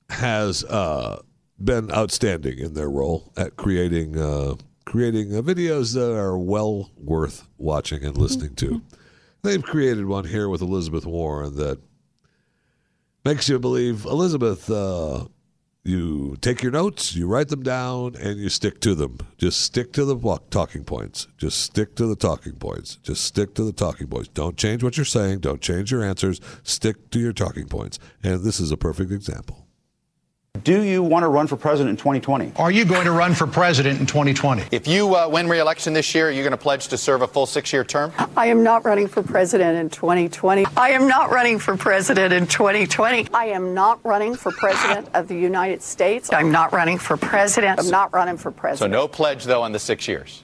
has 0.10 0.64
uh, 0.64 1.22
been 1.64 1.92
outstanding 1.92 2.58
in 2.58 2.74
their 2.74 2.90
role 2.90 3.32
at 3.38 3.56
creating 3.58 4.18
uh, 4.18 4.56
creating 4.86 5.36
uh, 5.36 5.42
videos 5.42 5.94
that 5.94 6.12
are 6.18 6.38
well 6.38 6.90
worth 6.98 7.48
watching 7.58 8.04
and 8.04 8.18
listening 8.18 8.56
to. 8.56 8.82
They've 9.44 9.62
created 9.62 10.06
one 10.06 10.26
here 10.26 10.48
with 10.50 10.62
Elizabeth 10.62 11.06
Warren 11.06 11.56
that 11.58 11.80
makes 13.26 13.48
you 13.50 13.60
believe 13.60 14.06
Elizabeth. 14.06 14.70
You 15.85 16.38
take 16.39 16.64
your 16.64 16.72
notes, 16.72 17.14
you 17.14 17.27
write 17.27 17.49
them 17.49 17.61
down, 17.61 18.15
and 18.15 18.39
you 18.39 18.47
stick 18.47 18.80
to 18.81 18.95
them. 18.95 19.18
Just 19.38 19.60
stick 19.60 19.91
to 19.93 20.05
the 20.05 20.15
talking 20.49 20.85
points. 20.85 21.27
Just 21.38 21.60
stick 21.60 21.95
to 21.95 22.05
the 22.05 22.15
talking 22.15 22.53
points. 22.53 22.95
Just 23.03 23.26
stick 23.26 23.53
to 23.55 23.65
the 23.65 23.73
talking 23.73 24.07
points. 24.07 24.30
Don't 24.30 24.55
change 24.55 24.81
what 24.81 24.95
you're 24.95 25.05
saying. 25.05 25.39
Don't 25.39 25.61
change 25.61 25.91
your 25.91 26.01
answers. 26.01 26.39
Stick 26.64 27.10
to 27.11 27.19
your 27.19 27.34
talking 27.34 27.68
points. 27.68 27.99
And 28.23 28.43
this 28.43 28.61
is 28.61 28.72
a 28.72 28.77
perfect 28.77 29.11
example. 29.11 29.62
Do 30.64 30.84
you 30.84 31.04
want 31.04 31.24
to 31.24 31.28
run 31.28 31.48
for 31.48 31.58
president 31.58 31.90
in 31.90 31.98
2020? 31.98 32.54
Are 32.56 32.72
you 32.72 32.86
going 32.86 33.04
to 33.04 33.12
run 33.12 33.34
for 33.34 33.46
president 33.46 34.00
in 34.00 34.06
2020? 34.06 34.64
If 34.72 34.88
you 34.88 35.14
uh, 35.14 35.28
win 35.28 35.50
re-election 35.50 35.92
this 35.92 36.16
year, 36.16 36.28
are 36.28 36.32
you're 36.32 36.44
going 36.44 36.52
to 36.52 36.58
pledge 36.58 36.88
to 36.90 36.98
serve 36.98 37.22
a 37.22 37.28
full 37.28 37.46
six-year 37.46 37.84
term? 37.84 38.14
I 38.38 38.48
am 38.48 38.64
not 38.64 38.86
running 38.86 39.10
for 39.10 39.24
president 39.24 39.78
in 39.78 39.90
2020. 39.90 40.66
I 40.78 40.92
am 40.92 41.08
not 41.08 41.32
running 41.32 41.60
for 41.60 41.76
president 41.76 42.34
in 42.34 42.48
2020. 42.48 43.28
I 43.34 43.48
am 43.48 43.74
not 43.74 44.00
running 44.06 44.36
for 44.36 44.52
president 44.54 45.10
of 45.14 45.28
the 45.28 45.36
United 45.36 45.82
States. 45.82 46.32
I'm 46.32 46.52
not 46.52 46.72
running 46.72 46.98
for 46.98 47.18
president. 47.18 47.80
I'm 47.80 47.90
not 47.90 48.14
running 48.14 48.38
for 48.38 48.52
president. 48.52 48.94
So 48.94 49.02
no 49.02 49.08
pledge, 49.10 49.44
though, 49.44 49.64
on 49.64 49.74
the 49.74 49.80
six 49.80 50.08
years. 50.08 50.44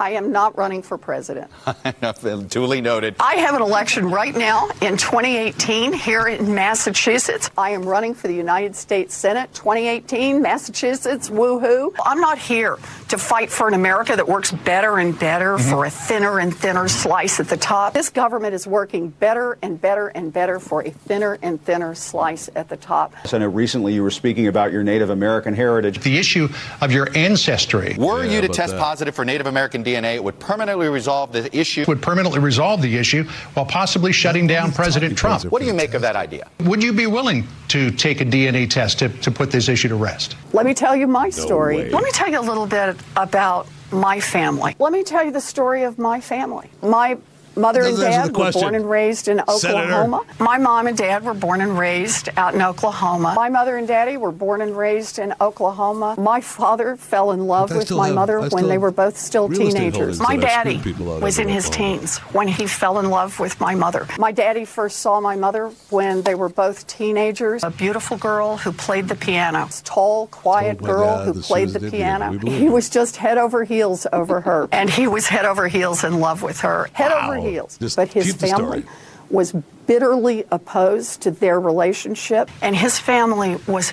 I 0.00 0.10
am 0.10 0.32
not 0.32 0.56
running 0.56 0.82
for 0.82 0.98
president. 0.98 1.50
Duly 2.48 2.80
noted. 2.80 3.16
I 3.20 3.34
have 3.36 3.54
an 3.54 3.62
election 3.62 4.10
right 4.10 4.34
now 4.34 4.68
in 4.80 4.96
2018 4.96 5.92
here 5.92 6.26
in 6.26 6.54
Massachusetts. 6.54 7.50
I 7.56 7.70
am 7.70 7.82
running 7.82 8.14
for 8.14 8.28
the 8.28 8.34
United 8.34 8.74
States 8.74 9.14
Senate 9.14 9.52
2018, 9.54 10.42
Massachusetts, 10.42 11.28
woohoo. 11.28 11.94
I'm 12.04 12.20
not 12.20 12.38
here 12.38 12.78
to 13.08 13.18
fight 13.18 13.50
for 13.50 13.68
an 13.68 13.74
America 13.74 14.16
that 14.16 14.26
works 14.26 14.50
better 14.50 14.98
and 14.98 15.18
better 15.18 15.56
mm-hmm. 15.56 15.70
for 15.70 15.84
a 15.84 15.90
thinner 15.90 16.40
and 16.40 16.54
thinner 16.54 16.88
slice 16.88 17.38
at 17.38 17.48
the 17.48 17.56
top. 17.56 17.94
This 17.94 18.08
government 18.08 18.54
is 18.54 18.66
working 18.66 19.10
better 19.10 19.58
and 19.62 19.80
better 19.80 20.08
and 20.08 20.32
better 20.32 20.58
for 20.58 20.82
a 20.82 20.90
thinner 20.90 21.38
and 21.42 21.62
thinner 21.62 21.94
slice 21.94 22.48
at 22.56 22.68
the 22.68 22.76
top. 22.76 23.14
Senator, 23.26 23.50
recently 23.50 23.94
you 23.94 24.02
were 24.02 24.10
speaking 24.10 24.46
about 24.48 24.72
your 24.72 24.82
Native 24.82 25.10
American 25.10 25.54
heritage. 25.54 26.00
The 26.00 26.18
issue 26.18 26.48
of 26.80 26.90
your 26.90 27.08
ancestry 27.14 27.94
Were 27.98 28.24
Yeah, 28.24 28.32
you 28.32 28.40
to 28.40 28.48
test 28.48 28.72
that- 28.72 28.80
positive 28.80 29.14
for 29.14 29.24
Native 29.24 29.46
American 29.46 29.81
DNA, 29.82 30.14
it 30.14 30.24
would 30.24 30.38
permanently 30.38 30.88
resolve 30.88 31.32
the 31.32 31.54
issue. 31.56 31.84
would 31.88 32.02
permanently 32.02 32.40
resolve 32.40 32.82
the 32.82 32.96
issue 32.96 33.24
while 33.54 33.66
possibly 33.66 34.12
shutting 34.12 34.46
down 34.46 34.72
President 34.72 35.16
Trump. 35.16 35.44
What 35.44 35.60
do 35.60 35.66
you 35.66 35.74
make 35.74 35.94
of 35.94 36.02
that 36.02 36.16
idea? 36.16 36.48
Would 36.64 36.82
you 36.82 36.92
be 36.92 37.06
willing 37.06 37.46
to 37.68 37.90
take 37.90 38.20
a 38.20 38.24
DNA 38.24 38.68
test 38.68 38.98
to, 39.00 39.08
to 39.08 39.30
put 39.30 39.50
this 39.50 39.68
issue 39.68 39.88
to 39.88 39.94
rest? 39.94 40.36
Let 40.52 40.66
me 40.66 40.74
tell 40.74 40.94
you 40.94 41.06
my 41.06 41.30
story. 41.30 41.78
way. 41.78 41.90
Let 41.90 42.04
me 42.04 42.10
tell 42.12 42.30
you 42.30 42.40
a 42.40 42.42
little 42.42 42.66
bit 42.66 42.96
about 43.16 43.66
my 43.90 44.20
family. 44.20 44.74
Let 44.78 44.92
me 44.92 45.02
tell 45.02 45.24
you 45.24 45.30
the 45.30 45.40
story 45.40 45.82
of 45.82 45.98
my 45.98 46.20
family. 46.20 46.70
My 46.82 47.18
mother 47.56 47.82
and 47.82 47.96
dad 47.96 48.36
were 48.36 48.50
born 48.52 48.74
and 48.74 48.88
raised 48.88 49.28
in 49.28 49.40
Senator. 49.48 49.82
Oklahoma. 49.92 50.24
My 50.38 50.58
mom 50.58 50.86
and 50.86 50.96
dad 50.96 51.24
were 51.24 51.34
born 51.34 51.60
and 51.60 51.78
raised 51.78 52.28
out 52.36 52.54
in 52.54 52.62
Oklahoma. 52.62 53.34
My 53.36 53.48
mother 53.48 53.76
and 53.76 53.86
daddy 53.86 54.16
were 54.16 54.32
born 54.32 54.60
and 54.62 54.76
raised 54.76 55.18
in 55.18 55.34
Oklahoma. 55.40 56.14
My 56.18 56.40
father 56.40 56.96
fell 56.96 57.32
in 57.32 57.46
love 57.46 57.74
with 57.74 57.90
my 57.90 58.06
have- 58.06 58.14
mother 58.14 58.40
when 58.48 58.68
they 58.68 58.78
were 58.78 58.90
both 58.90 59.16
still 59.16 59.48
teenagers. 59.48 60.20
My 60.20 60.36
daddy 60.36 60.78
screwed 60.78 60.96
people 60.96 61.12
out 61.12 61.16
of 61.16 61.22
was 61.22 61.38
in 61.38 61.48
his 61.48 61.68
teens 61.70 62.18
when 62.32 62.48
he 62.48 62.66
fell 62.66 62.98
in 62.98 63.10
love 63.10 63.38
with 63.38 63.60
my 63.60 63.74
mother. 63.74 64.06
My 64.18 64.32
daddy 64.32 64.64
first 64.64 64.98
saw 65.00 65.20
my 65.20 65.36
mother 65.36 65.68
when 65.90 66.22
they 66.22 66.34
were 66.34 66.48
both 66.48 66.86
teenagers. 66.86 67.62
A 67.64 67.70
beautiful 67.70 68.16
girl 68.16 68.56
who 68.56 68.72
played 68.72 69.08
the 69.08 69.14
piano. 69.14 69.68
Tall, 69.84 70.26
quiet 70.28 70.78
Told 70.78 70.90
girl 70.90 71.24
who 71.24 71.40
played 71.40 71.70
the 71.70 71.90
piano. 71.90 72.38
He 72.38 72.68
was 72.68 72.88
just 72.90 73.16
head 73.16 73.38
over 73.38 73.64
heels 73.64 74.06
over 74.12 74.40
her. 74.40 74.68
And 74.82 74.88
he 74.90 75.06
was 75.06 75.26
head 75.28 75.44
over 75.44 75.68
heels 75.68 76.02
in 76.02 76.18
love 76.18 76.42
with 76.42 76.60
her. 76.60 76.88
Head 76.92 77.12
over 77.12 77.38
Wow. 77.38 77.41
Heels. 77.50 77.78
Just 77.78 77.96
but 77.96 78.08
his 78.08 78.34
family 78.34 78.84
was 79.30 79.52
bitterly 79.86 80.44
opposed 80.50 81.22
to 81.22 81.30
their 81.30 81.58
relationship. 81.58 82.50
And 82.60 82.76
his 82.76 82.98
family 82.98 83.56
was 83.66 83.92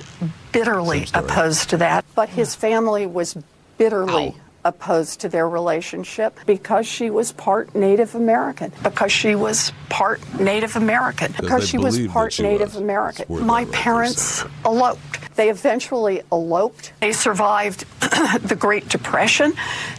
bitterly 0.52 1.06
opposed 1.14 1.70
to 1.72 1.78
that. 1.78 2.06
But 2.16 2.30
his 2.30 2.56
family 2.56 3.06
was 3.06 3.38
bitterly 3.78 4.36
opposed 4.66 5.22
to 5.22 5.30
their 5.30 5.48
relationship 5.48 6.38
because 6.46 6.86
she 6.86 7.10
was 7.10 7.32
part 7.32 7.74
Native 7.74 8.14
American. 8.16 8.72
Because 8.84 9.12
she 9.12 9.34
was 9.36 9.72
part 9.88 10.20
Native 10.40 10.76
American. 10.76 11.34
Because 11.40 11.68
she 11.68 11.78
was 11.78 12.06
part 12.08 12.34
she 12.34 12.44
Native 12.44 12.74
was. 12.74 12.82
American. 12.82 13.46
My 13.46 13.66
parents 13.66 14.44
eloped. 14.66 15.19
They 15.40 15.50
eventually 15.50 16.22
eloped. 16.34 16.92
They 17.00 17.14
survived 17.14 17.86
the 18.02 18.58
Great 18.60 18.90
Depression. 18.90 19.54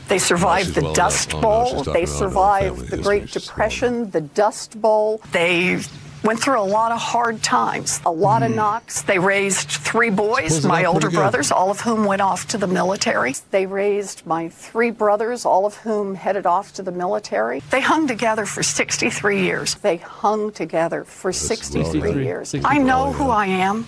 They 0.07 0.19
survived 0.19 0.75
the 0.75 0.83
well 0.83 0.93
Dust 0.93 1.31
enough. 1.31 1.43
Oh, 1.43 1.73
Bowl. 1.83 1.83
They 1.85 1.91
about 1.91 1.95
her 1.95 2.01
own 2.01 2.07
survived 2.07 2.91
the. 2.91 2.99
Great 2.99 3.31
Depression, 3.31 4.11
the 4.11 4.21
Dust 4.21 4.79
Bowl. 4.83 5.23
They 5.33 5.81
went 6.23 6.41
through 6.41 6.61
a 6.61 6.63
lot 6.63 6.93
of 6.93 7.01
hard 7.01 7.43
times, 7.43 8.01
a 8.05 8.11
lot 8.11 8.43
of 8.43 8.55
knocks. 8.55 9.01
They 9.01 9.19
raised 9.19 9.71
three 9.71 10.11
boys, 10.11 10.63
my 10.65 10.85
older 10.85 11.09
brothers, 11.09 11.51
all 11.51 11.71
of 11.71 11.81
whom 11.81 12.05
went 12.05 12.21
off 12.21 12.47
to 12.49 12.59
the 12.59 12.67
military. 12.67 13.35
They 13.51 13.65
raised 13.65 14.27
my 14.27 14.51
three 14.51 14.91
brothers, 14.91 15.47
all 15.47 15.65
of 15.65 15.77
whom 15.77 16.17
headed 16.17 16.45
off 16.45 16.75
to 16.75 16.83
the 16.83 16.93
military. 16.93 17.61
They 17.71 17.81
hung 17.81 18.07
together 18.07 18.45
for 18.45 18.63
63 18.63 19.41
years. 19.41 19.77
They 19.77 19.97
hung 19.97 20.53
together 20.53 21.05
for 21.05 21.33
63 21.33 22.01
well 22.01 22.13
done. 22.13 22.23
years. 22.23 22.49
63. 22.51 22.77
I 22.77 22.83
know 22.83 23.13
who 23.13 23.31
I 23.31 23.47
am. 23.47 23.87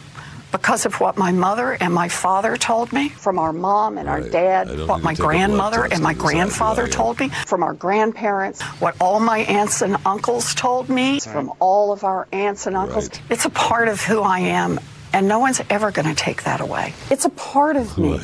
Because 0.53 0.87
of 0.87 1.01
what 1.01 1.17
my 1.17 1.33
mother 1.33 1.73
and 1.73 1.93
my 1.93 2.09
father 2.09 2.57
told 2.57 2.93
me, 2.93 3.09
from 3.09 3.39
our 3.39 3.53
mom 3.53 3.99
and 3.99 4.09
our 4.09 4.21
Right. 4.21 4.31
dad, 4.31 4.69
what 4.87 5.03
my 5.03 5.13
take 5.13 5.19
a 5.19 5.23
blood 5.23 5.29
grandmother 5.33 5.85
and 5.85 6.03
my 6.03 6.13
to 6.13 6.19
decide 6.19 6.31
who 6.31 6.37
grandfather 6.37 6.87
told 6.89 7.19
me, 7.19 7.31
from 7.47 7.63
our 7.63 7.73
grandparents, 7.75 8.63
what 8.81 8.95
all 9.01 9.19
my 9.19 9.39
aunts 9.39 9.83
and 9.83 9.97
uncles 10.07 10.55
told 10.55 10.89
me, 10.89 11.19
from 11.19 11.53
all 11.59 11.93
of 11.93 12.05
our 12.05 12.29
aunts 12.33 12.67
and 12.67 12.77
uncles. 12.77 13.09
Right. 13.09 13.23
It's 13.31 13.45
a 13.47 13.51
part 13.51 13.89
of 13.89 14.01
who 14.03 14.21
I 14.21 14.41
am. 14.41 14.79
And 15.15 15.29
no 15.29 15.41
one's 15.41 15.61
ever 15.69 15.91
going 15.91 16.09
to 16.09 16.15
take 16.15 16.45
that 16.45 16.61
away. 16.61 16.95
It's 17.11 17.27
a 17.27 17.31
part 17.31 17.77
of 17.77 17.99
me. 17.99 18.19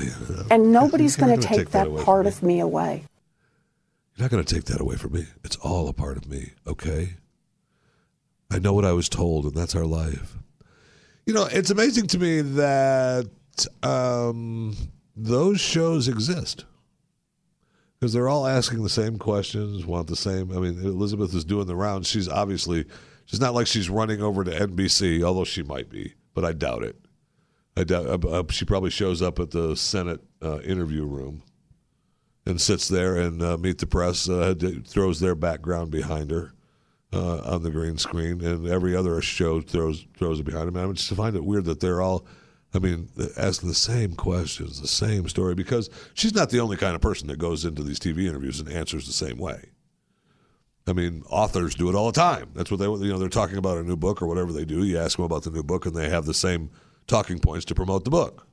And 0.51 0.73
nobody's 0.73 1.17
going 1.17 1.39
to 1.39 1.47
take 1.47 1.59
take 1.59 1.71
that 1.71 1.93
that 1.95 2.05
part 2.05 2.25
from 2.25 2.27
of 2.27 2.43
me 2.43 2.61
away. 2.61 3.05
You're 4.17 4.25
not 4.25 4.31
going 4.31 4.43
to 4.45 4.55
take 4.55 4.65
that 4.67 4.81
away 4.81 4.97
from 4.97 5.13
me. 5.13 5.27
It's 5.45 5.57
all 5.57 5.89
a 5.89 5.93
part 5.93 6.17
of 6.17 6.27
me, 6.29 6.53
okay? 6.67 7.15
I 8.51 8.59
know 8.59 8.73
what 8.73 8.85
I 8.87 8.93
was 8.93 9.09
told, 9.09 9.45
and 9.45 9.55
that's 9.55 9.75
our 9.75 9.85
life. 9.85 10.37
You 11.29 11.35
know, 11.35 11.45
it's 11.45 11.69
amazing 11.69 12.07
to 12.07 12.19
me 12.19 12.41
that 12.41 13.29
um, 13.83 14.75
those 15.15 15.61
shows 15.61 16.09
exist 16.09 16.65
because 18.01 18.15
they're 18.15 18.31
all 18.31 18.47
asking 18.47 18.83
the 18.83 18.89
same 18.89 19.19
questions, 19.19 19.85
want 19.85 20.07
the 20.07 20.17
same. 20.17 20.51
I 20.51 20.59
mean, 20.59 20.83
Elizabeth 20.83 21.35
is 21.35 21.45
doing 21.45 21.67
the 21.67 21.77
rounds. 21.77 22.09
She's 22.09 22.31
obviously, 22.31 22.87
she's 23.27 23.43
not 23.43 23.53
like 23.53 23.67
she's 23.67 23.91
running 23.91 24.23
over 24.23 24.43
to 24.43 24.51
NBC, 24.51 25.23
although 25.23 25.45
she 25.45 25.63
might 25.63 25.91
be, 25.91 26.15
but 26.33 26.47
I 26.47 26.55
doubt 26.55 26.83
it. 26.83 26.97
I 27.77 27.85
doubt 27.85 28.25
uh, 28.25 28.27
uh, 28.27 28.45
she 28.49 28.65
probably 28.65 28.89
shows 28.89 29.21
up 29.21 29.39
at 29.39 29.51
the 29.51 29.77
Senate 29.77 30.23
uh, 30.43 30.61
interview 30.61 31.05
room 31.05 31.43
and 32.47 32.59
sits 32.59 32.89
there 32.89 33.19
and 33.19 33.43
uh, 33.43 33.59
meet 33.59 33.77
the 33.77 33.87
press 33.87 34.31
uh, 34.31 34.55
throws 34.87 35.21
their 35.21 35.35
background 35.35 35.91
behind 35.91 36.31
her 36.31 36.55
uh, 37.13 37.39
on 37.41 37.63
the 37.63 37.71
green 37.71 37.97
screen, 37.99 38.45
and 38.45 38.69
every 38.69 38.95
other 38.95 39.21
show 39.23 39.61
throws 39.61 40.07
throws 40.17 40.41
it 40.41 40.45
behind 40.45 40.69
them. 40.69 40.77
I 40.77 40.93
just 40.93 41.15
find 41.15 41.37
it 41.37 41.45
weird 41.45 41.65
that 41.65 41.81
they're 41.81 42.03
all, 42.03 42.27
I 42.75 42.79
mean, 42.79 43.09
asking 43.37 43.69
the 43.69 43.75
same 43.75 44.15
questions, 44.15 44.81
the 44.81 44.89
same 44.89 45.29
story, 45.29 45.55
because 45.55 45.89
she's 46.15 46.35
not 46.35 46.51
the 46.51 46.61
only 46.61 46.77
kind 46.77 46.95
of 46.95 47.01
person 47.01 47.29
that 47.29 47.39
goes 47.39 47.65
into 47.65 47.83
these 47.83 47.99
TV 47.99 48.29
interviews 48.29 48.61
and 48.61 48.71
answers 48.71 49.07
the 49.07 49.13
same 49.13 49.39
way. 49.39 49.71
I 50.87 50.95
mean, 50.95 51.23
authors 51.29 51.75
do 51.75 51.91
it 51.91 51.95
all 51.95 52.07
the 52.07 52.19
time. 52.19 52.51
That's 52.55 52.71
what 52.71 52.81
they, 52.81 52.87
you 52.87 53.13
know, 53.13 53.19
they're 53.19 53.29
talking 53.29 53.59
about 53.59 53.79
a 53.79 53.83
new 53.83 53.97
book 53.97 54.23
or 54.23 54.27
whatever 54.27 54.53
they 54.53 54.65
do. 54.65 54.85
You 54.85 54.99
ask 54.99 55.17
them 55.17 55.25
about 55.25 55.43
the 55.43 55.51
new 55.51 55.63
book, 55.63 55.85
and 55.87 55.95
they 55.95 56.09
have 56.09 56.25
the 56.25 56.35
same 56.35 56.71
talking 57.07 57.39
points 57.39 57.65
to 57.67 57.75
promote 57.75 58.05
the 58.05 58.11
book. 58.11 58.47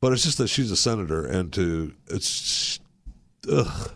But 0.00 0.12
it's 0.12 0.22
just 0.22 0.38
that 0.38 0.48
she's 0.48 0.70
a 0.70 0.76
senator, 0.76 1.24
and 1.24 1.52
to 1.54 1.94
it's, 2.08 2.78
ugh. 3.50 3.92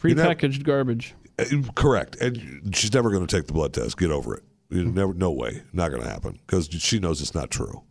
Prepackaged 0.00 0.64
garbage. 0.64 1.14
Uh, 1.38 1.44
Correct, 1.74 2.16
and 2.16 2.74
she's 2.74 2.92
never 2.92 3.10
going 3.10 3.26
to 3.26 3.36
take 3.36 3.46
the 3.46 3.52
blood 3.52 3.74
test. 3.74 3.98
Get 3.98 4.10
over 4.10 4.34
it. 4.34 4.44
You 4.70 4.84
never, 4.84 5.14
no 5.14 5.30
way, 5.30 5.62
not 5.72 5.90
going 5.90 6.02
to 6.02 6.08
happen 6.08 6.38
because 6.46 6.68
she 6.70 6.98
knows 6.98 7.20
it's 7.20 7.34
not 7.34 7.50
true. 7.50 7.82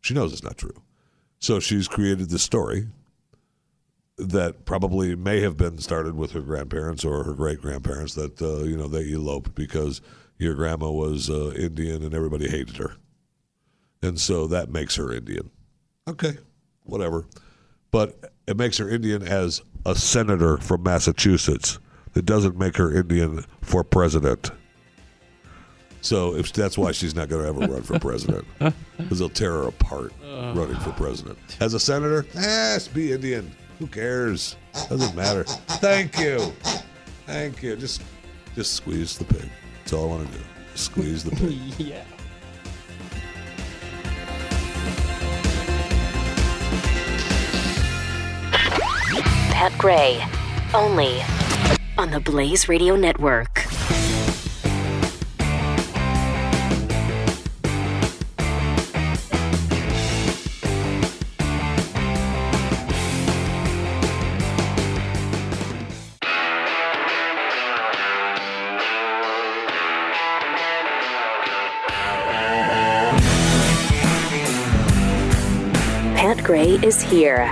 She 0.00 0.14
knows 0.14 0.32
it's 0.32 0.42
not 0.42 0.56
true, 0.56 0.82
so 1.38 1.60
she's 1.60 1.86
created 1.88 2.30
this 2.30 2.42
story 2.42 2.88
that 4.16 4.64
probably 4.64 5.16
may 5.16 5.40
have 5.40 5.56
been 5.56 5.78
started 5.78 6.14
with 6.14 6.32
her 6.32 6.40
grandparents 6.40 7.04
or 7.04 7.24
her 7.24 7.32
great 7.32 7.60
grandparents 7.60 8.14
that 8.14 8.40
uh, 8.40 8.64
you 8.64 8.76
know 8.76 8.86
they 8.86 9.12
eloped 9.12 9.54
because 9.54 10.00
your 10.38 10.54
grandma 10.54 10.90
was 10.90 11.28
uh, 11.28 11.52
Indian 11.56 12.02
and 12.02 12.14
everybody 12.14 12.48
hated 12.48 12.76
her, 12.76 12.96
and 14.02 14.20
so 14.20 14.46
that 14.46 14.70
makes 14.70 14.96
her 14.96 15.12
Indian. 15.12 15.50
Okay, 16.08 16.38
whatever, 16.84 17.26
but 17.90 18.32
it 18.46 18.56
makes 18.56 18.78
her 18.78 18.88
Indian 18.88 19.22
as 19.22 19.62
a 19.84 19.94
senator 19.94 20.56
from 20.58 20.82
Massachusetts. 20.82 21.78
It 22.14 22.26
doesn't 22.26 22.58
make 22.58 22.76
her 22.76 22.92
Indian 22.92 23.44
for 23.62 23.84
president. 23.84 24.50
So 26.02 26.34
if 26.34 26.52
that's 26.52 26.78
why 26.78 26.92
she's 26.92 27.14
not 27.14 27.28
going 27.28 27.42
to 27.42 27.48
ever 27.48 27.72
run 27.72 27.82
for 27.82 27.98
president, 27.98 28.46
because 28.96 29.18
they'll 29.18 29.28
tear 29.28 29.52
her 29.52 29.68
apart 29.68 30.12
running 30.22 30.76
for 30.76 30.92
president. 30.92 31.38
As 31.60 31.74
a 31.74 31.80
senator, 31.80 32.26
eh, 32.34 32.74
just 32.74 32.94
be 32.94 33.12
Indian. 33.12 33.50
Who 33.78 33.86
cares? 33.86 34.56
Doesn't 34.88 35.14
matter. 35.14 35.44
Thank 35.44 36.18
you, 36.18 36.38
thank 37.26 37.62
you. 37.62 37.76
Just, 37.76 38.02
just 38.54 38.74
squeeze 38.74 39.18
the 39.18 39.24
pig. 39.24 39.48
That's 39.78 39.92
all 39.92 40.04
I 40.04 40.16
want 40.16 40.32
to 40.32 40.38
do. 40.38 40.44
Squeeze 40.74 41.24
the 41.24 41.36
pig. 41.36 41.52
yeah. 41.78 42.04
Pat 49.52 49.76
Gray, 49.76 50.24
only 50.72 51.20
on 52.00 52.10
the 52.12 52.20
Blaze 52.20 52.66
Radio 52.66 52.96
Network. 52.96 53.56
Pat 76.16 76.42
Gray 76.42 76.78
is 76.82 77.02
here 77.02 77.50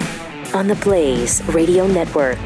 on 0.55 0.69
the 0.69 0.79
Blaze 0.83 1.43
Radio 1.49 1.87
Network. 1.87 2.39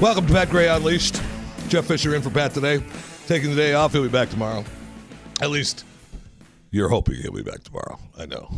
Welcome 0.00 0.26
to 0.26 0.32
Pat 0.32 0.50
Gray 0.50 0.68
Unleashed. 0.68 1.22
Jeff 1.68 1.86
Fisher 1.86 2.14
in 2.16 2.22
for 2.22 2.30
Pat 2.30 2.52
today. 2.52 2.82
Taking 3.26 3.50
the 3.50 3.56
day 3.56 3.74
off. 3.74 3.92
He'll 3.92 4.02
be 4.02 4.08
back 4.08 4.28
tomorrow. 4.28 4.64
At 5.40 5.50
least 5.50 5.84
you're 6.72 6.88
hoping 6.88 7.14
he'll 7.16 7.32
be 7.32 7.44
back 7.44 7.62
tomorrow. 7.62 7.98
I 8.18 8.26
know. 8.26 8.50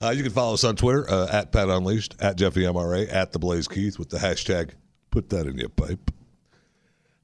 Uh, 0.00 0.10
you 0.10 0.22
can 0.22 0.30
follow 0.32 0.54
us 0.54 0.62
on 0.62 0.76
Twitter 0.76 1.10
uh, 1.10 1.26
at 1.30 1.50
Pat 1.50 1.68
Unleashed, 1.68 2.14
at 2.20 2.36
Jeffy 2.36 2.62
MRA, 2.62 3.12
at 3.12 3.32
the 3.32 3.40
Blaze 3.40 3.66
Keith 3.66 3.98
with 3.98 4.10
the 4.10 4.18
hashtag 4.18 4.70
put 5.10 5.28
that 5.30 5.46
in 5.48 5.58
your 5.58 5.68
pipe. 5.70 6.12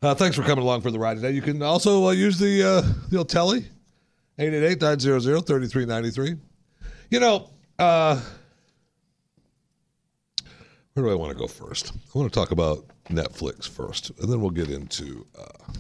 Uh, 0.03 0.15
thanks 0.15 0.37
for 0.37 0.43
coming 0.43 0.65
along 0.65 0.81
for 0.83 0.91
the 0.91 0.99
ride 0.99 1.15
today. 1.15 1.31
You 1.31 1.41
can 1.41 1.63
also 1.63 2.07
uh, 2.07 2.11
use 2.11 2.39
the 2.39 2.63
uh, 2.63 2.83
the 3.11 3.19
old 3.19 3.29
telly, 3.29 3.67
888-900-3393. 4.41 6.39
You 7.11 7.21
know, 7.21 7.49
uh, 7.79 8.21
where 10.95 11.05
do 11.07 11.11
I 11.11 11.15
want 11.15 11.31
to 11.33 11.39
go 11.39 11.47
first? 11.47 11.93
I 12.15 12.19
want 12.19 12.33
to 12.33 12.39
talk 12.39 12.51
about 12.51 12.85
Netflix 13.09 13.69
first, 13.69 14.11
and 14.19 14.31
then 14.33 14.41
we'll 14.41 14.51
get 14.51 14.71
into 14.71 15.27
uh, 15.39 15.73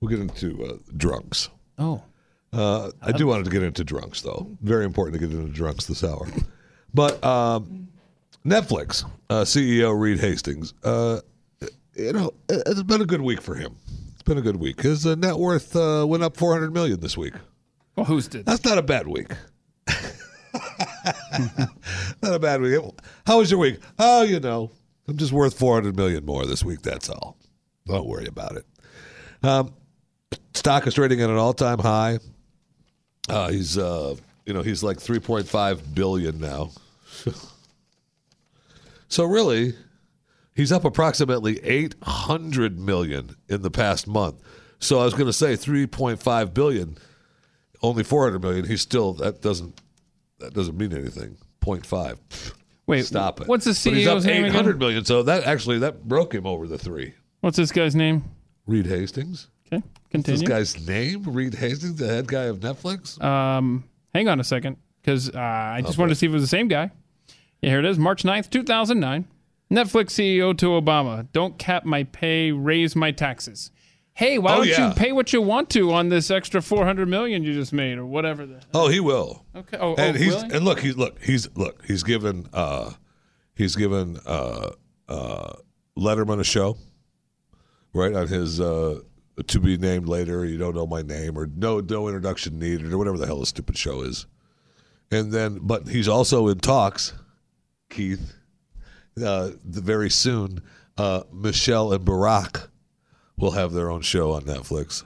we'll 0.00 0.08
get 0.10 0.20
into 0.20 0.64
uh, 0.64 0.76
drunks. 0.96 1.48
Oh. 1.78 2.02
Uh, 2.52 2.90
I 3.00 3.12
do 3.12 3.28
want 3.28 3.44
to 3.44 3.50
get 3.50 3.62
into 3.62 3.84
drunks, 3.84 4.22
though. 4.22 4.48
Very 4.60 4.84
important 4.84 5.20
to 5.20 5.24
get 5.26 5.32
into 5.36 5.52
drunks 5.52 5.86
this 5.86 6.02
hour. 6.02 6.26
But 6.92 7.22
um, 7.24 7.86
Netflix 8.44 9.04
uh, 9.30 9.42
CEO 9.42 9.96
Reed 9.98 10.18
Hastings, 10.18 10.74
uh, 10.82 11.20
you 11.94 12.12
know, 12.12 12.32
it- 12.48 12.62
it's 12.66 12.82
been 12.82 13.02
a 13.02 13.06
good 13.06 13.20
week 13.20 13.40
for 13.40 13.54
him. 13.54 13.76
It's 14.14 14.22
been 14.24 14.38
a 14.38 14.42
good 14.42 14.56
week. 14.56 14.82
His 14.82 15.06
uh, 15.06 15.14
net 15.14 15.36
worth 15.36 15.76
uh, 15.76 16.04
went 16.08 16.24
up 16.24 16.36
400 16.36 16.72
million 16.74 16.98
this 16.98 17.16
week. 17.16 17.34
Well, 17.94 18.06
who's 18.06 18.26
did? 18.26 18.46
That's 18.46 18.64
not 18.64 18.78
a 18.78 18.82
bad 18.82 19.06
week. 19.06 19.28
not 22.22 22.34
a 22.34 22.38
bad 22.38 22.60
week. 22.60 22.80
How 23.26 23.38
was 23.38 23.50
your 23.50 23.60
week? 23.60 23.78
Oh, 23.98 24.22
you 24.22 24.40
know, 24.40 24.70
I'm 25.10 25.16
just 25.16 25.32
worth 25.32 25.58
400 25.58 25.96
million 25.96 26.24
more 26.24 26.46
this 26.46 26.62
week. 26.62 26.82
That's 26.82 27.10
all. 27.10 27.36
Don't 27.84 28.06
worry 28.06 28.26
about 28.26 28.56
it. 28.56 28.64
Um, 29.42 29.74
stock 30.54 30.86
is 30.86 30.94
trading 30.94 31.20
at 31.20 31.28
an 31.28 31.36
all-time 31.36 31.80
high. 31.80 32.20
Uh, 33.28 33.50
he's, 33.50 33.76
uh, 33.76 34.14
you 34.46 34.52
know, 34.54 34.62
he's 34.62 34.84
like 34.84 34.98
3.5 34.98 35.94
billion 35.96 36.38
now. 36.38 36.70
so 39.08 39.24
really, 39.24 39.74
he's 40.54 40.70
up 40.70 40.84
approximately 40.84 41.58
800 41.64 42.78
million 42.78 43.34
in 43.48 43.62
the 43.62 43.70
past 43.70 44.06
month. 44.06 44.40
So 44.78 45.00
I 45.00 45.04
was 45.06 45.14
going 45.14 45.26
to 45.26 45.32
say 45.32 45.54
3.5 45.54 46.54
billion, 46.54 46.96
only 47.82 48.04
400 48.04 48.40
million. 48.40 48.64
He's 48.64 48.80
still 48.80 49.14
that 49.14 49.42
doesn't 49.42 49.80
that 50.38 50.54
doesn't 50.54 50.78
mean 50.78 50.92
anything. 50.92 51.36
0.5. 51.62 52.54
Wait, 52.86 53.04
stop 53.04 53.40
it. 53.40 53.46
what's 53.48 53.64
the 53.64 53.70
But 53.90 53.96
he's 53.96 54.06
up 54.06 54.18
CEO's 54.18 54.26
name 54.26 54.44
again? 54.44 54.56
800 54.56 54.78
million. 54.78 55.04
So 55.04 55.22
that 55.22 55.44
actually 55.44 55.78
that 55.78 56.08
broke 56.08 56.34
him 56.34 56.46
over 56.46 56.66
the 56.66 56.78
three. 56.78 57.14
What's 57.40 57.56
this 57.56 57.70
guy's 57.72 57.94
name? 57.94 58.24
Reed 58.66 58.86
Hastings. 58.86 59.48
Okay, 59.72 59.82
What's 60.10 60.26
this 60.26 60.42
guy's 60.42 60.86
name? 60.86 61.22
Reed 61.24 61.54
Hastings, 61.54 61.96
the 61.96 62.08
head 62.08 62.26
guy 62.26 62.44
of 62.44 62.58
Netflix. 62.60 63.22
Um, 63.22 63.84
hang 64.14 64.28
on 64.28 64.40
a 64.40 64.44
second, 64.44 64.76
because 65.00 65.30
uh, 65.30 65.38
I 65.38 65.82
just 65.84 65.98
wanted 65.98 66.10
to 66.10 66.14
see 66.16 66.26
if 66.26 66.30
it 66.30 66.34
was 66.34 66.42
the 66.42 66.48
same 66.48 66.68
guy. 66.68 66.90
Yeah, 67.60 67.70
here 67.70 67.78
it 67.78 67.84
is, 67.84 67.98
March 67.98 68.22
9th, 68.24 68.50
2009. 68.50 69.26
Netflix 69.70 70.06
CEO 70.10 70.56
to 70.58 70.66
Obama, 70.70 71.28
don't 71.32 71.56
cap 71.56 71.84
my 71.84 72.02
pay, 72.02 72.50
raise 72.50 72.96
my 72.96 73.12
taxes. 73.12 73.70
Hey, 74.20 74.36
why 74.36 74.52
Oh, 74.52 74.56
don't 74.58 74.68
yeah. 74.68 74.88
you 74.88 74.94
pay 74.94 75.12
what 75.12 75.32
you 75.32 75.40
want 75.40 75.70
to 75.70 75.92
on 75.94 76.10
this 76.10 76.30
extra 76.30 76.60
400 76.60 77.08
million 77.08 77.42
you 77.42 77.54
just 77.54 77.72
made 77.72 77.96
or 77.96 78.04
whatever 78.04 78.44
the 78.44 78.60
Oh, 78.74 78.88
he 78.88 79.00
will. 79.00 79.46
Okay. 79.56 79.78
Oh, 79.80 79.94
and 79.94 80.14
oh, 80.14 80.18
he's 80.18 80.34
really? 80.34 80.54
and 80.56 80.62
look, 80.62 80.80
he's 80.80 80.94
look, 80.98 81.22
he's 81.22 81.48
look, 81.56 81.82
he's 81.86 82.02
given 82.02 82.46
uh 82.52 82.92
he's 83.54 83.74
given 83.76 84.18
uh 84.26 84.72
uh 85.08 85.52
Letterman 85.98 86.38
a 86.38 86.44
show, 86.44 86.76
right 87.94 88.14
on 88.14 88.28
his 88.28 88.60
uh 88.60 89.00
to 89.46 89.58
be 89.58 89.78
named 89.78 90.06
later. 90.06 90.44
You 90.44 90.58
don't 90.58 90.74
know 90.74 90.86
my 90.86 91.00
name, 91.00 91.38
or 91.38 91.46
no 91.46 91.80
no 91.80 92.06
introduction 92.06 92.58
needed, 92.58 92.92
or 92.92 92.98
whatever 92.98 93.16
the 93.16 93.24
hell 93.24 93.40
the 93.40 93.46
stupid 93.46 93.78
show 93.78 94.02
is. 94.02 94.26
And 95.10 95.32
then, 95.32 95.60
but 95.62 95.88
he's 95.88 96.08
also 96.08 96.46
in 96.48 96.58
talks, 96.58 97.14
Keith. 97.88 98.34
Uh, 99.16 99.52
the, 99.64 99.80
very 99.80 100.10
soon, 100.10 100.60
uh, 100.98 101.22
Michelle 101.32 101.94
and 101.94 102.04
Barack 102.04 102.68
will 103.40 103.52
have 103.52 103.72
their 103.72 103.90
own 103.90 104.02
show 104.02 104.32
on 104.32 104.42
Netflix. 104.42 105.02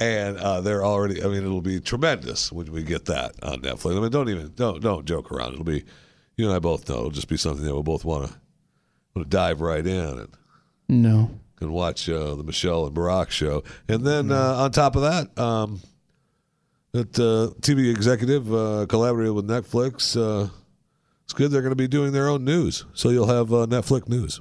And 0.00 0.36
uh, 0.38 0.60
they're 0.60 0.84
already. 0.84 1.24
I 1.24 1.26
mean, 1.26 1.42
it'll 1.44 1.60
be 1.60 1.80
tremendous 1.80 2.52
when 2.52 2.70
we 2.70 2.84
get 2.84 3.06
that 3.06 3.32
on 3.42 3.62
Netflix. 3.62 3.96
I 3.96 4.00
mean, 4.00 4.10
don't 4.12 4.28
even 4.28 4.52
don't 4.54 4.80
don't 4.80 5.04
joke 5.04 5.32
around. 5.32 5.54
It'll 5.54 5.64
be, 5.64 5.84
you 6.36 6.46
and 6.46 6.54
I 6.54 6.60
both 6.60 6.88
know. 6.88 6.98
It'll 6.98 7.10
just 7.10 7.26
be 7.28 7.36
something 7.36 7.64
that 7.64 7.74
we'll 7.74 7.82
both 7.82 8.04
want 8.04 8.28
to 8.28 8.34
want 9.16 9.28
to 9.28 9.36
dive 9.36 9.60
right 9.60 9.84
in 9.84 10.18
and 10.20 10.28
No. 10.88 11.30
and 11.60 11.72
watch 11.72 12.08
uh, 12.08 12.36
the 12.36 12.44
Michelle 12.44 12.86
and 12.86 12.94
Barack 12.94 13.30
show. 13.30 13.64
And 13.88 14.06
then 14.06 14.30
uh, 14.30 14.54
on 14.58 14.70
top 14.70 14.94
of 14.94 15.02
that, 15.02 15.36
um, 15.36 15.80
that 16.92 17.18
uh, 17.18 17.58
TV 17.60 17.90
executive 17.90 18.54
uh, 18.54 18.86
collaborated 18.88 19.34
with 19.34 19.48
Netflix. 19.48 20.16
Uh, 20.16 20.48
it's 21.24 21.32
good. 21.34 21.50
They're 21.50 21.60
going 21.62 21.72
to 21.72 21.76
be 21.76 21.88
doing 21.88 22.12
their 22.12 22.28
own 22.28 22.44
news, 22.44 22.84
so 22.94 23.08
you'll 23.10 23.26
have 23.26 23.52
uh, 23.52 23.66
Netflix 23.66 24.08
news. 24.08 24.40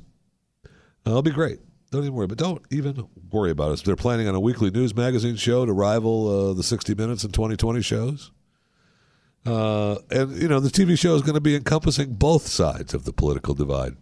Uh, 0.63 0.69
it'll 1.09 1.21
be 1.23 1.31
great. 1.31 1.59
Don't 1.91 2.01
even 2.03 2.13
worry, 2.13 2.27
but 2.27 2.37
don't 2.37 2.61
even 2.69 3.07
worry 3.31 3.51
about 3.51 3.71
it. 3.71 3.83
They're 3.85 3.95
planning 3.95 4.27
on 4.27 4.35
a 4.35 4.39
weekly 4.39 4.69
news 4.71 4.93
magazine 4.93 5.37
show 5.37 5.65
to 5.65 5.71
rival 5.71 6.49
uh, 6.49 6.53
the 6.53 6.63
60 6.63 6.95
Minutes 6.95 7.23
and 7.23 7.33
2020 7.33 7.81
shows. 7.81 8.31
Uh, 9.45 9.95
and 10.11 10.35
you 10.35 10.49
know 10.49 10.59
the 10.59 10.69
TV 10.69 10.99
show 10.99 11.15
is 11.15 11.21
going 11.21 11.35
to 11.35 11.41
be 11.41 11.55
encompassing 11.55 12.13
both 12.13 12.47
sides 12.47 12.93
of 12.93 13.05
the 13.05 13.13
political 13.13 13.53
divide. 13.53 13.95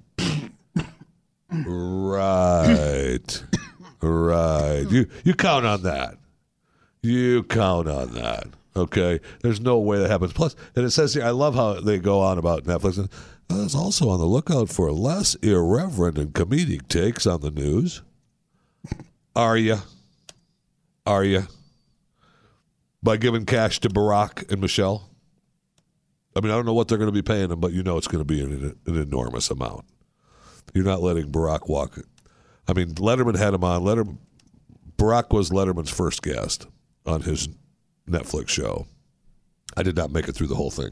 right, 1.67 3.43
right. 4.01 4.85
You 4.89 5.07
you 5.23 5.35
count 5.35 5.67
on 5.67 5.83
that. 5.83 6.17
You 7.03 7.43
count 7.43 7.87
on 7.87 8.13
that. 8.15 8.47
Okay. 8.75 9.19
There's 9.41 9.61
no 9.61 9.77
way 9.77 9.99
that 9.99 10.09
happens. 10.09 10.33
Plus, 10.33 10.55
and 10.75 10.83
it 10.83 10.91
says 10.91 11.13
here, 11.13 11.23
I 11.23 11.29
love 11.29 11.53
how 11.53 11.75
they 11.75 11.99
go 11.99 12.21
on 12.21 12.37
about 12.39 12.63
Netflix. 12.63 13.07
Uh, 13.49 13.63
it's 13.63 13.75
also 13.75 14.09
on 14.09 14.19
the 14.19 14.25
lookout 14.25 14.69
for 14.69 14.91
less 14.91 15.35
irreverent 15.35 16.17
and 16.17 16.33
comedic 16.33 16.87
takes 16.87 17.27
on 17.27 17.41
the 17.41 17.51
news. 17.51 18.01
Are 19.35 19.57
you? 19.57 19.77
Are 21.05 21.23
you? 21.23 21.43
By 23.03 23.17
giving 23.17 23.45
cash 23.45 23.79
to 23.81 23.89
Barack 23.89 24.51
and 24.51 24.61
Michelle? 24.61 25.09
I 26.35 26.41
mean, 26.41 26.51
I 26.51 26.55
don't 26.55 26.65
know 26.65 26.73
what 26.73 26.87
they're 26.87 26.97
going 26.97 27.07
to 27.07 27.13
be 27.13 27.21
paying 27.21 27.49
them, 27.49 27.59
but 27.59 27.71
you 27.71 27.83
know 27.83 27.97
it's 27.97 28.07
going 28.07 28.21
to 28.21 28.25
be 28.25 28.41
an, 28.41 28.77
an 28.85 28.95
enormous 28.97 29.49
amount. 29.51 29.85
You're 30.73 30.83
not 30.83 31.01
letting 31.01 31.31
Barack 31.31 31.69
walk. 31.69 31.99
I 32.67 32.73
mean, 32.73 32.95
Letterman 32.95 33.37
had 33.37 33.53
him 33.53 33.63
on. 33.63 33.83
Letterman, 33.83 34.17
Barack 34.97 35.33
was 35.33 35.51
Letterman's 35.51 35.91
first 35.91 36.21
guest 36.21 36.67
on 37.05 37.21
his 37.21 37.47
Netflix 38.09 38.49
show. 38.49 38.87
I 39.77 39.83
did 39.83 39.95
not 39.95 40.11
make 40.11 40.27
it 40.27 40.33
through 40.33 40.47
the 40.47 40.55
whole 40.55 40.71
thing. 40.71 40.91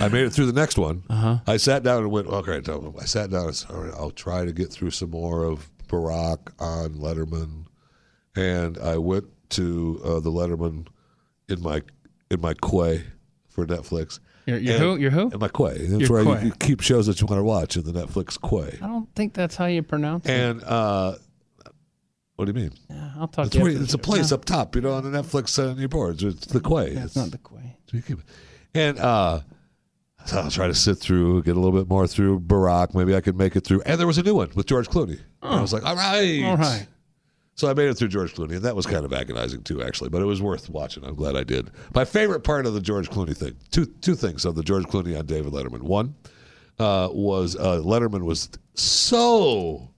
I 0.00 0.08
made 0.08 0.24
it 0.24 0.30
through 0.30 0.46
the 0.46 0.52
next 0.60 0.78
one. 0.78 1.02
Uh-huh. 1.10 1.38
I 1.46 1.56
sat 1.56 1.82
down 1.82 2.02
and 2.02 2.10
went, 2.10 2.26
okay, 2.28 2.60
I 3.00 3.04
sat 3.04 3.30
down 3.30 3.46
and 3.46 3.54
said, 3.56 3.70
all 3.70 3.82
right, 3.82 3.94
I'll 3.94 4.10
try 4.10 4.44
to 4.44 4.52
get 4.52 4.70
through 4.70 4.90
some 4.92 5.10
more 5.10 5.44
of 5.44 5.68
Barack 5.88 6.52
on 6.60 6.94
Letterman. 6.94 7.66
And 8.36 8.78
I 8.78 8.98
went 8.98 9.26
to 9.50 10.00
uh, 10.04 10.20
the 10.20 10.30
Letterman 10.30 10.86
in 11.48 11.60
my 11.62 11.82
in 12.30 12.40
my 12.40 12.54
quay 12.54 13.04
for 13.48 13.66
Netflix. 13.66 14.20
Your, 14.46 14.58
your 14.58 14.74
And- 14.74 14.82
who? 14.82 14.96
Your 14.96 15.10
who? 15.10 15.30
In 15.30 15.38
my 15.40 15.48
quay. 15.48 15.78
That's 15.86 16.08
Your 16.08 16.24
where 16.24 16.36
quay. 16.36 16.40
You, 16.42 16.46
you 16.48 16.52
keep 16.60 16.80
shows 16.80 17.06
that 17.06 17.20
you 17.20 17.26
want 17.26 17.40
to 17.40 17.44
watch 17.44 17.76
in 17.76 17.84
the 17.84 17.92
Netflix 17.92 18.40
quay. 18.40 18.78
I 18.82 18.86
don't 18.86 19.12
think 19.14 19.34
that's 19.34 19.56
how 19.56 19.66
you 19.66 19.82
pronounce 19.82 20.26
it. 20.26 20.32
And 20.32 20.62
uh, 20.62 21.16
what 22.36 22.44
do 22.44 22.50
you 22.52 22.54
mean? 22.54 22.72
Yeah, 22.88 23.10
I'll 23.18 23.28
talk 23.28 23.46
It's, 23.46 23.52
to 23.54 23.58
you 23.58 23.64
where- 23.64 23.82
it's 23.82 23.94
a 23.94 23.98
place 23.98 24.30
No, 24.30 24.36
up 24.36 24.44
top, 24.44 24.76
you 24.76 24.82
know, 24.82 24.92
on 24.92 25.10
the 25.10 25.18
Netflix 25.22 25.58
on 25.58 25.78
your 25.78 25.88
boards. 25.88 26.22
It's 26.22 26.46
the 26.46 26.60
quay. 26.60 26.94
That's 26.94 27.16
It's- 27.16 27.16
not 27.16 27.30
the 27.32 27.38
quay. 27.38 27.76
so 27.90 27.96
you 27.96 28.02
keep 28.02 28.18
it. 28.20 28.24
And 28.74 28.98
uh, 28.98 29.40
so 30.28 30.40
I'll 30.40 30.50
try 30.50 30.66
to 30.66 30.74
sit 30.74 30.98
through, 30.98 31.42
get 31.44 31.56
a 31.56 31.60
little 31.60 31.78
bit 31.78 31.88
more 31.88 32.06
through 32.06 32.40
Barack. 32.40 32.94
Maybe 32.94 33.16
I 33.16 33.22
could 33.22 33.38
make 33.38 33.56
it 33.56 33.64
through. 33.64 33.80
And 33.86 33.98
there 33.98 34.06
was 34.06 34.18
a 34.18 34.22
new 34.22 34.34
one 34.34 34.50
with 34.54 34.66
George 34.66 34.88
Clooney. 34.88 35.20
And 35.42 35.54
I 35.54 35.60
was 35.62 35.72
like, 35.72 35.84
all 35.84 35.96
right. 35.96 36.42
All 36.44 36.56
right. 36.58 36.86
So 37.54 37.68
I 37.68 37.74
made 37.74 37.88
it 37.88 37.94
through 37.94 38.08
George 38.08 38.34
Clooney, 38.34 38.52
and 38.56 38.62
that 38.62 38.76
was 38.76 38.86
kind 38.86 39.04
of 39.04 39.12
agonizing 39.12 39.62
too, 39.62 39.82
actually. 39.82 40.10
But 40.10 40.20
it 40.20 40.26
was 40.26 40.42
worth 40.42 40.68
watching. 40.68 41.02
I'm 41.04 41.14
glad 41.16 41.34
I 41.34 41.44
did. 41.44 41.70
My 41.94 42.04
favorite 42.04 42.44
part 42.44 42.66
of 42.66 42.74
the 42.74 42.80
George 42.80 43.10
Clooney 43.10 43.36
thing, 43.36 43.56
two 43.70 43.86
two 43.86 44.14
things 44.14 44.44
of 44.44 44.54
the 44.54 44.62
George 44.62 44.84
Clooney 44.84 45.18
on 45.18 45.26
David 45.26 45.52
Letterman. 45.52 45.82
One 45.82 46.14
uh, 46.78 47.08
was 47.10 47.56
uh, 47.56 47.80
Letterman 47.84 48.22
was 48.22 48.50
so 48.74 49.88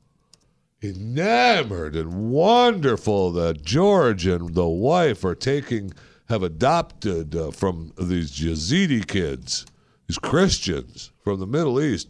enamored 0.82 1.96
and 1.96 2.30
wonderful 2.30 3.32
that 3.32 3.62
George 3.62 4.26
and 4.26 4.54
the 4.54 4.66
wife 4.68 5.24
are 5.24 5.34
taking 5.34 5.92
have 6.30 6.42
adopted 6.42 7.34
uh, 7.34 7.50
from 7.50 7.92
these 8.00 8.30
Yazidi 8.38 9.06
kids, 9.06 9.66
these 10.10 10.18
Christians 10.18 11.12
from 11.22 11.38
the 11.38 11.46
Middle 11.46 11.80
East, 11.80 12.08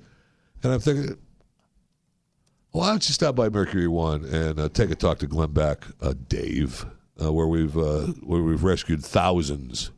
and 0.62 0.72
I'm 0.72 0.80
thinking. 0.80 1.18
Why 2.72 2.88
don't 2.88 3.06
you 3.06 3.12
stop 3.12 3.34
by 3.34 3.48
Mercury 3.48 3.88
One 3.88 4.24
and 4.24 4.58
uh, 4.58 4.68
take 4.68 4.90
a 4.90 4.94
talk 4.94 5.18
to 5.18 5.26
Glenn 5.26 5.52
Beck, 5.52 5.84
uh, 6.00 6.14
Dave, 6.28 6.86
uh, 7.20 7.30
where 7.32 7.48
we've 7.48 7.76
uh, 7.76 8.06
where 8.22 8.40
we've 8.42 8.62
rescued 8.62 9.04
thousands 9.04 9.90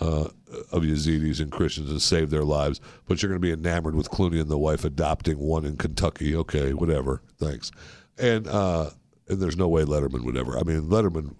uh, 0.00 0.28
of 0.72 0.82
Yazidis 0.82 1.40
and 1.40 1.52
Christians 1.52 1.90
and 1.90 2.02
saved 2.02 2.32
their 2.32 2.42
lives. 2.42 2.80
But 3.06 3.22
you're 3.22 3.28
going 3.28 3.40
to 3.40 3.46
be 3.46 3.52
enamored 3.52 3.94
with 3.94 4.10
Clooney 4.10 4.40
and 4.40 4.50
the 4.50 4.58
wife 4.58 4.84
adopting 4.84 5.38
one 5.38 5.64
in 5.64 5.76
Kentucky. 5.76 6.34
Okay, 6.34 6.72
whatever. 6.72 7.22
Thanks. 7.38 7.70
And 8.18 8.48
uh, 8.48 8.90
and 9.28 9.40
there's 9.40 9.58
no 9.58 9.68
way 9.68 9.84
Letterman 9.84 10.24
would 10.24 10.38
ever. 10.38 10.58
I 10.58 10.62
mean, 10.62 10.88
Letterman 10.88 11.36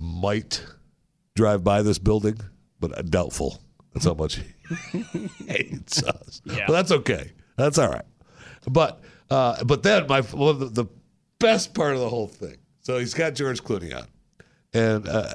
might 0.00 0.64
drive 1.36 1.62
by 1.62 1.82
this 1.82 1.98
building, 1.98 2.40
but 2.80 3.10
doubtful. 3.10 3.60
That's 3.96 4.04
how 4.04 4.14
much 4.14 4.40
hates 5.46 6.02
us. 6.02 6.42
Yeah. 6.44 6.64
But 6.66 6.72
that's 6.72 6.92
okay. 6.92 7.32
That's 7.56 7.78
all 7.78 7.88
right. 7.88 8.04
But 8.68 9.02
uh, 9.30 9.64
but 9.64 9.82
then 9.82 10.06
my 10.06 10.18
of 10.18 10.58
the, 10.58 10.66
the 10.66 10.86
best 11.38 11.74
part 11.74 11.94
of 11.94 12.00
the 12.00 12.08
whole 12.08 12.28
thing. 12.28 12.56
So 12.80 12.98
he's 12.98 13.14
got 13.14 13.34
George 13.34 13.62
Clooney 13.62 13.96
on, 13.96 14.06
and 14.72 15.08
uh, 15.08 15.34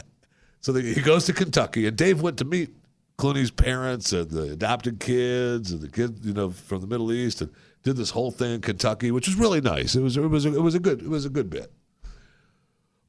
so 0.61 0.71
the, 0.71 0.81
he 0.81 1.01
goes 1.01 1.25
to 1.25 1.33
Kentucky, 1.33 1.87
and 1.87 1.97
Dave 1.97 2.21
went 2.21 2.37
to 2.37 2.45
meet 2.45 2.73
Clooney's 3.17 3.51
parents 3.51 4.13
and 4.13 4.29
the 4.29 4.51
adopted 4.51 4.99
kids 4.99 5.71
and 5.71 5.81
the 5.81 5.89
kids, 5.89 6.25
you 6.25 6.33
know, 6.33 6.51
from 6.51 6.81
the 6.81 6.87
Middle 6.87 7.11
East, 7.11 7.41
and 7.41 7.51
did 7.83 7.97
this 7.97 8.11
whole 8.11 8.31
thing 8.31 8.55
in 8.55 8.61
Kentucky, 8.61 9.11
which 9.11 9.27
was 9.27 9.35
really 9.35 9.61
nice. 9.61 9.95
It 9.95 10.01
was 10.01 10.17
it 10.17 10.21
was 10.21 10.45
a, 10.45 10.55
it 10.55 10.61
was 10.61 10.75
a 10.75 10.79
good 10.79 11.01
it 11.01 11.09
was 11.09 11.25
a 11.25 11.29
good 11.29 11.49
bit. 11.49 11.71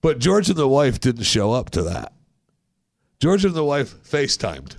But 0.00 0.18
George 0.18 0.48
and 0.48 0.58
the 0.58 0.68
wife 0.68 0.98
didn't 0.98 1.24
show 1.24 1.52
up 1.52 1.70
to 1.70 1.82
that. 1.82 2.12
George 3.20 3.44
and 3.44 3.54
the 3.54 3.64
wife 3.64 3.94
FaceTimed. 4.02 4.74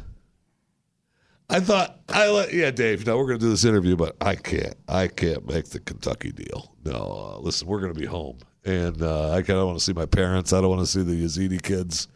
I 1.49 1.59
thought 1.59 1.99
I 2.09 2.29
let 2.29 2.53
yeah, 2.53 2.71
Dave. 2.71 3.05
No, 3.05 3.17
we're 3.17 3.27
going 3.27 3.39
to 3.39 3.45
do 3.45 3.49
this 3.49 3.65
interview, 3.65 3.95
but 3.95 4.15
I 4.21 4.35
can't. 4.35 4.75
I 4.87 5.07
can't 5.07 5.47
make 5.47 5.65
the 5.65 5.79
Kentucky 5.79 6.31
deal. 6.31 6.73
No, 6.85 7.35
uh, 7.35 7.39
listen, 7.39 7.67
we're 7.67 7.79
going 7.79 7.93
to 7.93 7.99
be 7.99 8.05
home, 8.05 8.39
and 8.65 9.01
uh, 9.01 9.31
I 9.31 9.41
kind 9.41 9.59
of 9.59 9.67
want 9.67 9.77
to 9.77 9.83
see 9.83 9.93
my 9.93 10.05
parents. 10.05 10.53
I 10.53 10.61
don't 10.61 10.69
want 10.69 10.81
to 10.81 10.87
see 10.87 11.03
the 11.03 11.23
Yazidi 11.23 11.61
kids. 11.61 12.07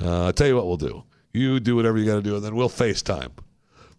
Uh, 0.00 0.28
I 0.28 0.32
tell 0.32 0.46
you 0.46 0.56
what, 0.56 0.66
we'll 0.66 0.76
do. 0.76 1.04
You 1.32 1.60
do 1.60 1.76
whatever 1.76 1.98
you 1.98 2.06
got 2.06 2.16
to 2.16 2.22
do, 2.22 2.36
and 2.36 2.44
then 2.44 2.54
we'll 2.54 2.68
FaceTime. 2.68 3.30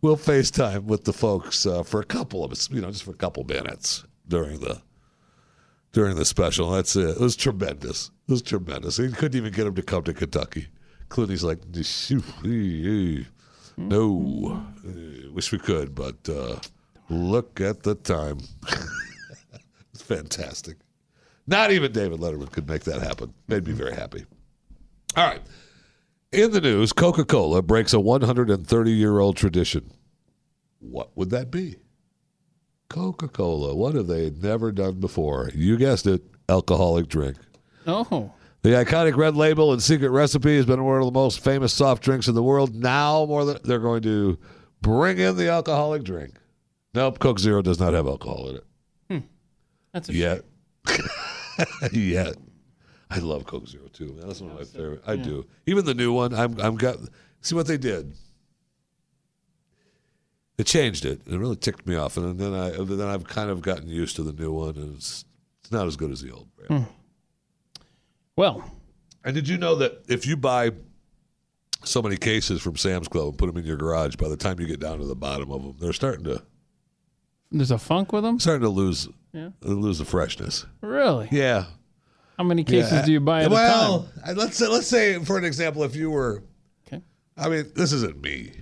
We'll 0.01 0.17
FaceTime 0.17 0.85
with 0.85 1.03
the 1.03 1.13
folks 1.13 1.65
uh, 1.65 1.83
for 1.83 1.99
a 1.99 2.05
couple 2.05 2.43
of 2.43 2.51
us, 2.51 2.69
you 2.71 2.79
know, 2.81 2.89
just 2.89 3.03
for 3.03 3.11
a 3.11 3.15
couple 3.15 3.43
minutes 3.43 4.05
during 4.27 4.59
the 4.59 4.81
during 5.91 6.15
the 6.15 6.25
special. 6.25 6.71
That's 6.71 6.95
it. 6.95 7.09
It 7.09 7.19
was 7.19 7.35
tremendous. 7.35 8.11
It 8.27 8.31
was 8.31 8.41
tremendous. 8.41 8.97
He 8.97 9.11
couldn't 9.11 9.37
even 9.37 9.51
get 9.51 9.67
him 9.67 9.75
to 9.75 9.81
come 9.81 10.03
to 10.03 10.13
Kentucky. 10.13 10.67
Clooney's 11.09 11.43
like. 11.43 11.59
No, 13.87 14.61
Uh, 14.85 15.31
wish 15.31 15.51
we 15.51 15.57
could, 15.59 15.95
but 15.95 16.27
uh, 16.29 16.57
look 17.09 17.61
at 17.61 17.83
the 17.83 17.95
time. 17.95 18.39
it's 19.93 20.01
fantastic. 20.01 20.77
Not 21.47 21.71
even 21.71 21.91
David 21.91 22.19
Letterman 22.19 22.51
could 22.51 22.67
make 22.67 22.83
that 22.83 23.01
happen. 23.01 23.33
Made 23.47 23.65
me 23.65 23.73
very 23.73 23.95
happy. 23.95 24.25
All 25.15 25.25
right. 25.27 25.41
In 26.31 26.51
the 26.51 26.61
news, 26.61 26.93
Coca 26.93 27.25
Cola 27.25 27.61
breaks 27.63 27.93
a 27.93 27.99
130 27.99 28.91
year 28.91 29.19
old 29.19 29.35
tradition. 29.35 29.91
What 30.79 31.15
would 31.17 31.31
that 31.31 31.49
be? 31.49 31.77
Coca 32.89 33.27
Cola. 33.27 33.75
What 33.75 33.95
have 33.95 34.07
they 34.07 34.29
never 34.29 34.71
done 34.71 34.99
before? 34.99 35.49
You 35.55 35.77
guessed 35.77 36.05
it 36.05 36.21
alcoholic 36.47 37.07
drink. 37.07 37.37
Oh. 37.87 38.31
The 38.61 38.71
iconic 38.71 39.15
red 39.15 39.35
label 39.35 39.71
and 39.71 39.81
secret 39.81 40.09
recipe 40.09 40.57
has 40.57 40.65
been 40.65 40.83
one 40.83 40.99
of 40.99 41.05
the 41.05 41.11
most 41.11 41.39
famous 41.39 41.73
soft 41.73 42.03
drinks 42.03 42.27
in 42.27 42.35
the 42.35 42.43
world. 42.43 42.75
Now, 42.75 43.25
more 43.25 43.45
than 43.45 43.57
they're 43.63 43.79
going 43.79 44.01
to 44.03 44.37
bring 44.81 45.17
in 45.17 45.37
the 45.37 45.49
alcoholic 45.49 46.03
drink. 46.03 46.35
Nope, 46.93 47.19
Coke 47.19 47.39
Zero 47.39 47.61
does 47.61 47.79
not 47.79 47.93
have 47.93 48.07
alcohol 48.07 48.49
in 48.49 48.55
it 48.55 48.63
hmm. 49.09 49.17
That's 49.93 50.09
a 50.09 50.13
yet. 50.13 50.41
yet, 51.91 52.35
I 53.09 53.19
love 53.19 53.45
Coke 53.45 53.67
Zero 53.67 53.87
too. 53.93 54.13
Man. 54.13 54.27
That's 54.27 54.41
one 54.41 54.51
of 54.51 54.57
my 54.57 54.65
favorite. 54.65 55.03
I 55.07 55.15
do. 55.15 55.45
Even 55.65 55.85
the 55.85 55.93
new 55.93 56.11
one. 56.11 56.33
I'm. 56.33 56.59
I'm 56.59 56.75
got. 56.75 56.97
See 57.41 57.55
what 57.55 57.67
they 57.67 57.77
did. 57.77 58.13
They 60.57 60.63
changed 60.63 61.05
it. 61.05 61.21
It 61.25 61.37
really 61.37 61.55
ticked 61.55 61.87
me 61.87 61.95
off, 61.95 62.17
and 62.17 62.39
then 62.39 62.53
I. 62.53 62.71
Then 62.71 63.07
I've 63.07 63.25
kind 63.25 63.49
of 63.49 63.61
gotten 63.61 63.87
used 63.87 64.15
to 64.17 64.23
the 64.23 64.33
new 64.33 64.51
one, 64.51 64.75
and 64.77 64.97
it's 64.97 65.25
It's 65.61 65.71
not 65.71 65.87
as 65.87 65.95
good 65.95 66.11
as 66.11 66.21
the 66.21 66.31
old 66.31 66.47
brand. 66.55 66.85
Hmm. 66.85 66.91
Well, 68.39 68.63
And 69.25 69.35
did 69.35 69.49
you 69.49 69.57
know 69.57 69.75
that 69.75 70.03
if 70.07 70.25
you 70.25 70.37
buy 70.37 70.71
so 71.83 72.01
many 72.01 72.15
cases 72.15 72.61
from 72.61 72.77
Sam's 72.77 73.09
Club 73.09 73.27
and 73.27 73.37
put 73.37 73.47
them 73.47 73.57
in 73.57 73.65
your 73.65 73.75
garage, 73.75 74.15
by 74.15 74.29
the 74.29 74.37
time 74.37 74.61
you 74.61 74.65
get 74.65 74.79
down 74.79 74.97
to 74.99 75.05
the 75.05 75.15
bottom 75.15 75.51
of 75.51 75.61
them, 75.61 75.75
they're 75.77 75.91
starting 75.91 76.23
to 76.23 76.41
there's 77.51 77.71
a 77.71 77.77
funk 77.77 78.13
with 78.13 78.23
them. 78.23 78.39
starting 78.39 78.61
to 78.61 78.69
lose 78.69 79.09
Yeah. 79.33 79.49
lose 79.61 79.97
the 79.99 80.05
freshness. 80.05 80.65
Really? 80.79 81.27
Yeah. 81.33 81.65
How 82.37 82.45
many 82.45 82.63
cases 82.63 82.93
Yeah. 82.93 83.05
do 83.05 83.11
you 83.11 83.19
buy 83.19 83.41
at 83.41 83.47
a 83.47 83.49
well, 83.49 84.07
time? 84.25 84.37
Let's 84.37 84.55
say, 84.55 84.67
let's 84.67 84.87
say 84.87 85.19
for 85.25 85.37
an 85.37 85.43
example, 85.43 85.83
if 85.83 85.93
you 85.97 86.09
were, 86.09 86.41
Okay. 86.87 87.01
I 87.35 87.49
mean, 87.49 87.69
this 87.75 87.91
isn't 87.91 88.21
me. 88.23 88.53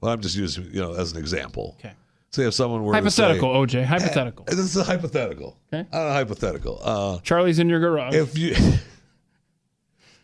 Well, 0.00 0.12
I'm 0.12 0.20
just 0.20 0.34
using 0.36 0.64
you 0.74 0.80
know 0.80 0.94
as 0.94 1.12
an 1.12 1.18
example. 1.18 1.76
Okay. 1.78 1.92
Say 2.32 2.48
if 2.48 2.54
someone 2.54 2.82
were 2.82 2.94
Hypothetical, 2.94 3.64
To 3.64 3.70
say, 3.70 3.78
OJ. 3.78 3.84
Hypothetical. 3.84 4.44
this 4.46 4.58
is 4.58 4.76
a 4.76 4.82
hypothetical. 4.82 5.56
Okay. 5.72 5.88
Uh, 5.92 6.12
hypothetical. 6.14 6.80
Uh, 6.82 7.18
Charlie's 7.20 7.60
in 7.60 7.68
your 7.68 7.78
garage. 7.78 8.14
if 8.14 8.36
you 8.36 8.56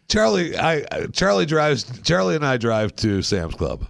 Charlie, 0.09 0.57
I 0.57 0.85
Charlie 1.13 1.47
drives. 1.47 1.85
Charlie 2.03 2.37
and 2.37 2.47
I 2.47 2.57
drive 2.57 2.95
to 2.97 3.23
Sam's 3.23 3.55
Club, 3.55 3.87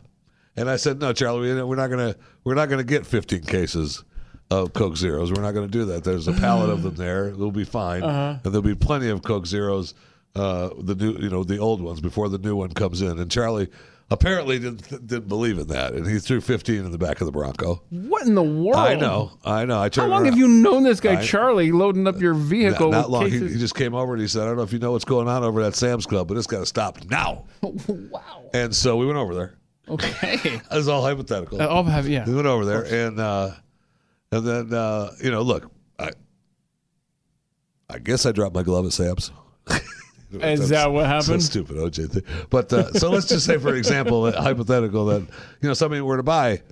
and 0.57 0.69
I 0.71 0.77
said, 0.77 0.99
"No, 1.01 1.13
Charlie, 1.13 1.53
we- 1.55 1.63
we're 1.63 1.77
not 1.77 1.91
gonna 1.91 2.15
we're 2.45 2.55
not 2.55 2.69
gonna 2.69 2.85
get 2.85 3.07
15 3.07 3.43
cases 3.43 4.03
of 4.51 4.73
Coke 4.73 4.97
Zeros. 4.97 5.33
We're 5.33 5.43
not 5.43 5.53
gonna 5.53 5.67
do 5.69 5.85
that. 5.87 6.05
There's 6.05 6.29
a 6.29 6.33
pallet 6.33 6.71
of 6.71 6.83
them 6.83 6.95
there. 6.97 7.29
It'll 7.29 7.51
be 7.51 7.65
fine, 7.65 8.03
Uh-huh. 8.03 8.39
and 8.43 8.53
there'll 8.55 8.63
be 8.63 8.75
plenty 8.75 9.09
of 9.09 9.23
Coke 9.23 9.47
Zeros, 9.47 9.93
uh, 10.35 10.71
the 10.79 10.95
new 10.95 11.13
you 11.19 11.29
know 11.29 11.45
the 11.45 11.59
old 11.59 11.81
ones 11.83 12.01
before 12.01 12.29
the 12.29 12.39
new 12.39 12.57
one 12.57 12.71
comes 12.71 13.03
in." 13.03 13.19
And 13.19 13.31
Charlie 13.31 13.69
apparently 14.11 14.59
didn't 14.59 14.89
didn't 15.07 15.29
believe 15.29 15.59
in 15.59 15.67
that, 15.69 15.95
and 15.95 16.07
he 16.07 16.19
threw 16.19 16.41
15 16.41 16.85
in 16.85 16.91
the 16.91 16.99
back 16.99 17.21
of 17.21 17.27
the 17.27 17.33
Bronco. 17.33 17.83
what 17.91 18.27
in 18.27 18.35
the 18.35 18.43
world? 18.43 18.77
I 18.77 18.95
know, 18.95 19.33
I 19.45 19.65
know. 19.65 19.79
I 19.81 19.91
How 19.93 20.03
long 20.07 20.23
around. 20.23 20.25
have 20.27 20.39
you 20.39 20.49
known 20.49 20.83
this 20.85 21.01
guy, 21.01 21.21
I- 21.21 21.25
Charlie, 21.25 21.73
loading 21.73 22.07
up 22.07 22.21
your 22.21 22.35
vehicle? 22.35 22.91
Not, 22.91 23.03
not 23.03 23.11
long. 23.11 23.31
He, 23.31 23.39
he 23.39 23.59
just 23.59 23.75
came 23.75 23.95
over 23.95 24.13
and 24.13 24.23
he 24.23 24.29
said, 24.29 24.43
"I 24.43 24.47
don't 24.47 24.57
know 24.57 24.63
if 24.63 24.73
you 24.73 24.79
know 24.79 24.93
what's 24.93 25.05
going 25.05 25.29
on 25.29 25.43
over 25.43 25.61
at 25.63 25.75
Sam's 25.75 26.07
Club, 26.07 26.29
but 26.29 26.37
it's 26.37 26.47
got 26.47 26.61
to 26.61 26.67
stop 26.67 27.05
now." 27.07 27.45
wow. 27.63 28.45
And 28.55 28.75
so 28.75 28.97
we 28.97 29.07
went 29.07 29.19
over 29.19 29.35
there. 29.35 29.55
Okay. 29.89 30.39
It 30.71 30.71
was 30.71 30.89
all 30.89 31.03
hypothetical. 31.03 31.61
Uh, 31.61 31.67
I'll 31.67 31.85
have 31.85 32.09
yeah. 32.09 32.25
we 32.27 32.35
went 32.35 32.47
over 32.47 32.65
there, 32.65 32.85
and 32.85 33.21
uh, 33.21 33.51
and 34.31 34.47
then 34.47 34.73
uh, 34.73 35.11
you 35.23 35.31
know, 35.31 35.43
look, 35.43 35.71
I 35.99 36.11
I 37.89 37.99
guess 37.99 38.27
I 38.27 38.33
dropped 38.33 38.55
my 38.55 38.63
glove 38.63 38.87
at 38.87 38.93
Sam's. 38.93 39.31
Is 40.33 40.69
that 40.71 40.91
what 40.93 41.03
So 41.05 41.07
happened? 41.09 41.43
stupid 41.43 41.77
OJ 41.77 42.11
thing. 42.13 42.23
But 42.51 42.73
uh, 42.73 42.93
so 42.95 43.11
let's 43.11 43.27
just 43.29 43.47
say, 43.47 43.59
for 43.59 43.75
example, 43.77 44.31
hypothetical 44.33 45.07
that 45.07 45.21
you 45.23 45.69
know 45.69 45.75
somebody 45.75 46.01
were 46.01 46.17
to 46.17 46.23
buy 46.23 46.63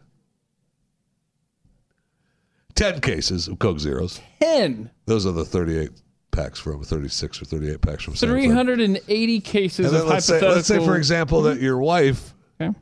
ten 2.75 3.01
cases 3.01 3.49
of 3.49 3.59
Coke 3.59 3.79
Zeros. 3.81 4.21
Ten. 4.41 4.91
Those 5.07 5.27
are 5.27 5.33
the 5.33 5.45
thirty-eight 5.45 5.91
packs 6.31 6.59
from 6.59 6.83
thirty-six 6.83 7.41
or 7.41 7.45
thirty-eight 7.45 7.81
packs 7.81 8.03
from 8.03 8.17
Sam's 8.17 8.31
Club. 8.33 8.67
380 8.67 9.41
cases 9.41 9.87
And 9.93 9.97
of 10.03 10.09
let's 10.09 10.27
say, 10.27 10.35
hypothetical. 10.35 10.57
let's 10.57 10.69
say, 10.69 10.85
for 10.85 10.97
example, 10.97 11.43
that 11.43 11.61
your 11.61 11.79
wife 11.79 12.35
Okay. 12.61 12.77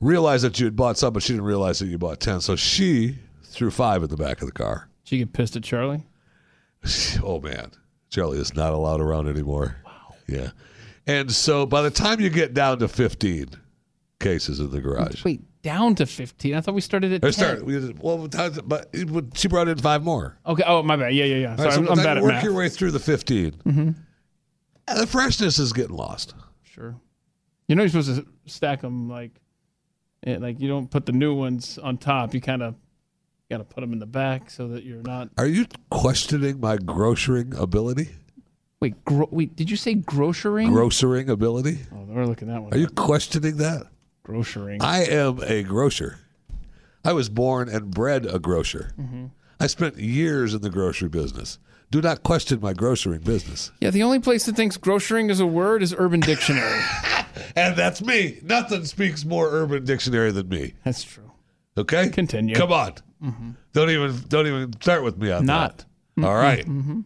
realized 0.00 0.44
that 0.44 0.58
you 0.58 0.64
had 0.66 0.76
bought 0.76 0.96
some, 0.98 1.12
but 1.12 1.22
she 1.22 1.32
didn't 1.34 1.44
realize 1.44 1.78
that 1.80 1.86
you 1.86 1.98
bought 1.98 2.20
10. 2.20 2.40
So 2.40 2.56
she 2.56 3.18
threw 3.44 3.70
five 3.70 4.02
in 4.02 4.08
the 4.08 4.16
back 4.16 4.40
of 4.40 4.46
the 4.46 4.52
car. 4.52 4.88
She 5.04 5.18
get 5.18 5.32
pissed 5.32 5.56
at 5.56 5.62
Charlie. 5.64 6.04
Oh, 7.22 7.40
man. 7.40 7.72
Charlie 8.10 8.38
is 8.38 8.54
not 8.54 8.72
allowed 8.72 9.00
around 9.00 9.28
anymore. 9.28 9.76
Wow. 9.86 10.14
Yeah. 10.26 10.50
And 11.06 11.30
so 11.32 11.64
by 11.66 11.82
the 11.82 11.90
time 11.90 12.20
you 12.20 12.28
get 12.30 12.52
down 12.54 12.78
to 12.80 12.88
15 12.88 13.48
cases 14.18 14.60
in 14.60 14.70
the 14.70 14.80
garage, 14.80 15.24
Wait, 15.24 15.40
down 15.62 15.94
to 15.96 16.06
15. 16.06 16.54
I 16.54 16.60
thought 16.60 16.74
we 16.74 16.80
started 16.80 17.12
at 17.12 17.24
or 17.24 17.30
10. 17.30 17.32
start, 17.32 17.64
we, 17.64 17.92
well, 18.00 18.28
but 18.64 18.88
she 19.34 19.48
brought 19.48 19.68
in 19.68 19.78
five 19.78 20.02
more. 20.02 20.38
Okay. 20.46 20.62
Oh, 20.66 20.82
my 20.82 20.96
bad. 20.96 21.14
Yeah, 21.14 21.24
yeah, 21.24 21.36
yeah. 21.36 21.56
Sorry, 21.56 21.68
right, 21.68 21.74
so 21.74 21.80
I'm, 21.82 21.88
I'm 21.88 21.96
bad 22.04 22.16
at 22.18 22.22
work 22.22 22.32
math. 22.32 22.44
your 22.44 22.54
way 22.54 22.68
through 22.68 22.90
the 22.90 22.98
15, 23.00 23.50
Mm-hmm. 23.52 23.90
the 25.00 25.06
freshness 25.06 25.58
is 25.58 25.72
getting 25.72 25.96
lost. 25.96 26.34
Sure. 26.62 26.94
You 27.68 27.76
know 27.76 27.82
you're 27.82 27.88
supposed 27.90 28.16
to 28.16 28.26
stack 28.46 28.80
them 28.80 29.08
like, 29.08 29.30
eh, 30.26 30.38
like 30.40 30.60
you 30.60 30.68
don't 30.68 30.90
put 30.90 31.06
the 31.06 31.12
new 31.12 31.34
ones 31.34 31.78
on 31.78 31.98
top. 31.98 32.34
You 32.34 32.40
kind 32.40 32.62
of 32.62 32.74
got 33.50 33.58
to 33.58 33.64
put 33.64 33.80
them 33.80 33.92
in 33.92 33.98
the 33.98 34.06
back 34.06 34.48
so 34.48 34.68
that 34.68 34.84
you're 34.84 35.02
not. 35.02 35.28
Are 35.36 35.46
you 35.46 35.66
questioning 35.90 36.60
my 36.60 36.76
grocering 36.78 37.54
ability? 37.54 38.08
Wait, 38.80 39.04
gro- 39.04 39.28
wait. 39.30 39.54
Did 39.56 39.68
you 39.70 39.76
say 39.76 39.94
grocery? 39.94 40.66
Grocering 40.66 41.28
ability? 41.28 41.78
Oh, 41.92 42.04
we're 42.08 42.24
looking 42.24 42.48
at 42.48 42.54
that 42.54 42.62
one. 42.62 42.72
Are 42.72 42.78
you 42.78 42.88
questioning 42.88 43.58
that? 43.58 43.82
grocery? 44.22 44.78
I 44.80 45.02
am 45.04 45.40
a 45.42 45.62
grocer. 45.64 46.18
I 47.04 47.12
was 47.12 47.28
born 47.28 47.68
and 47.68 47.90
bred 47.90 48.26
a 48.26 48.38
grocer. 48.38 48.92
Mm-hmm. 48.98 49.26
I 49.58 49.66
spent 49.66 49.98
years 49.98 50.54
in 50.54 50.62
the 50.62 50.70
grocery 50.70 51.08
business. 51.08 51.58
Do 51.90 52.00
not 52.00 52.22
question 52.22 52.60
my 52.60 52.72
grocery 52.72 53.18
business. 53.18 53.72
Yeah, 53.80 53.90
the 53.90 54.04
only 54.04 54.20
place 54.20 54.46
that 54.46 54.54
thinks 54.54 54.78
grocerying 54.78 55.30
is 55.30 55.40
a 55.40 55.46
word 55.46 55.82
is 55.82 55.94
Urban 55.98 56.20
Dictionary. 56.20 56.80
And 57.56 57.76
that's 57.76 58.02
me. 58.02 58.38
Nothing 58.42 58.84
speaks 58.84 59.24
more 59.24 59.48
urban 59.50 59.84
dictionary 59.84 60.30
than 60.32 60.48
me. 60.48 60.74
That's 60.84 61.02
true. 61.02 61.30
Okay? 61.76 62.08
Continue. 62.08 62.54
Come 62.54 62.72
on. 62.72 62.94
Don't 63.72 63.90
even 63.90 64.16
don't 64.28 64.46
even 64.46 64.72
start 64.80 65.02
with 65.02 65.18
me 65.18 65.30
on 65.30 65.44
Not. 65.44 65.84
that. 66.16 66.24
All 66.26 66.34
right. 66.34 66.66
Mm-hmm. 66.66 67.00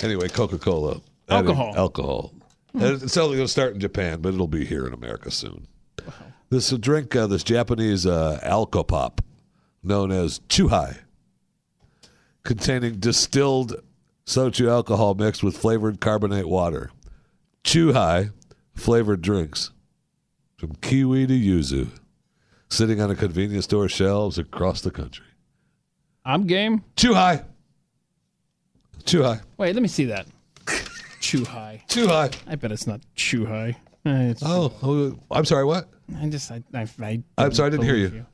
Anyway, 0.00 0.28
Coca-Cola. 0.28 1.00
Alcohol. 1.28 1.74
Alcohol. 1.76 2.32
And 2.74 3.02
It's 3.02 3.16
only 3.16 3.36
going 3.36 3.46
to 3.46 3.52
start 3.52 3.74
in 3.74 3.80
Japan, 3.80 4.20
but 4.20 4.32
it'll 4.34 4.46
be 4.46 4.64
here 4.64 4.86
in 4.86 4.92
America 4.92 5.30
soon. 5.30 5.66
This 6.50 6.70
drink, 6.70 7.14
uh, 7.16 7.26
this 7.26 7.42
Japanese 7.42 8.06
uh, 8.06 8.40
alcopop, 8.42 9.20
known 9.82 10.12
as 10.12 10.38
Chuhai, 10.48 10.98
containing 12.44 12.94
distilled 13.00 13.82
soju 14.24 14.70
alcohol 14.70 15.14
mixed 15.14 15.42
with 15.42 15.56
flavored 15.56 16.00
carbonate 16.00 16.48
water. 16.48 16.90
Chuhai 17.64 18.32
flavored 18.74 19.20
drinks 19.20 19.72
from 20.56 20.74
kiwi 20.76 21.26
to 21.26 21.34
yuzu, 21.34 21.97
sitting 22.68 23.00
on 23.00 23.10
a 23.10 23.14
convenience 23.16 23.64
store 23.64 23.88
shelves 23.88 24.38
across 24.38 24.80
the 24.80 24.90
country. 24.90 25.24
I'm 26.24 26.46
game. 26.46 26.84
Too 26.96 27.14
high. 27.14 27.42
Too 29.04 29.22
high. 29.22 29.40
Wait, 29.56 29.74
let 29.74 29.82
me 29.82 29.88
see 29.88 30.04
that. 30.06 30.26
Too 31.20 31.44
high. 31.44 31.82
Too 31.88 32.06
high. 32.08 32.30
I 32.46 32.54
bet 32.56 32.72
it's 32.72 32.86
not 32.86 33.00
too 33.16 33.46
high. 33.46 33.76
Eh, 34.04 34.30
It's, 34.30 34.42
Oh, 34.44 34.72
oh, 34.82 35.18
I'm 35.30 35.44
sorry. 35.44 35.64
What? 35.64 35.88
I 36.20 36.28
just, 36.28 36.50
I, 36.50 36.62
I, 36.74 36.86
I 37.02 37.22
I'm 37.38 37.52
sorry, 37.52 37.68
I 37.68 37.70
didn't 37.70 37.84
hear 37.84 37.94
believe 37.94 38.14
you. 38.14 38.26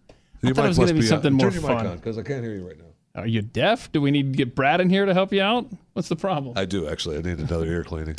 I 0.45 0.53
thought 0.53 0.67
it 0.67 0.79
was 0.79 0.89
to 0.89 0.95
be 0.95 1.03
something 1.03 1.33
more 1.33 1.51
Turn 1.51 1.61
your 1.61 1.71
mic 1.71 1.79
fun. 1.79 1.87
on 1.87 1.97
because 1.97 2.19
I 2.19 2.23
can't 2.23 2.45
hear 2.45 2.55
you 2.55 2.67
right 2.67 2.79
now. 2.79 3.21
Are 3.23 3.27
you 3.27 3.43
deaf? 3.43 3.91
Do 3.93 4.01
we 4.01 4.11
need 4.11 4.33
to 4.33 4.37
get 4.37 4.55
Brad 4.55 4.81
in 4.81 4.91
here 4.91 5.07
to 5.07 5.15
help 5.15 5.33
you 5.33 5.41
out? 5.41 5.67
What's 5.93 6.09
the 6.09 6.17
problem? 6.17 6.59
I 6.59 6.65
do 6.65 6.89
actually. 6.89 7.17
I 7.17 7.21
need 7.23 7.39
another 7.39 7.67
ear 7.67 7.85
cleaning. 7.85 8.17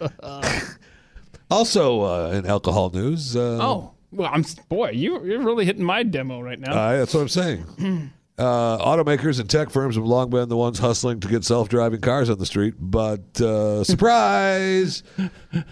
also, 1.50 2.00
uh, 2.02 2.30
in 2.32 2.46
alcohol 2.46 2.90
news. 2.90 3.36
Uh, 3.36 3.58
oh, 3.60 3.92
well, 4.16 4.30
I'm 4.32 4.44
boy, 4.68 4.90
you, 4.90 5.24
you're 5.24 5.42
really 5.42 5.64
hitting 5.64 5.84
my 5.84 6.02
demo 6.02 6.40
right 6.40 6.58
now. 6.58 6.72
uh, 6.72 6.96
that's 6.98 7.14
what 7.14 7.20
I'm 7.20 7.28
saying. 7.28 8.12
Uh, 8.38 8.76
automakers 8.84 9.40
and 9.40 9.48
tech 9.48 9.70
firms 9.70 9.94
have 9.96 10.04
long 10.04 10.28
been 10.28 10.46
the 10.50 10.56
ones 10.58 10.78
hustling 10.78 11.18
to 11.20 11.26
get 11.26 11.42
self-driving 11.42 12.02
cars 12.02 12.28
on 12.28 12.36
the 12.36 12.44
street, 12.44 12.74
but 12.78 13.40
uh, 13.40 13.82
surprise! 13.84 15.02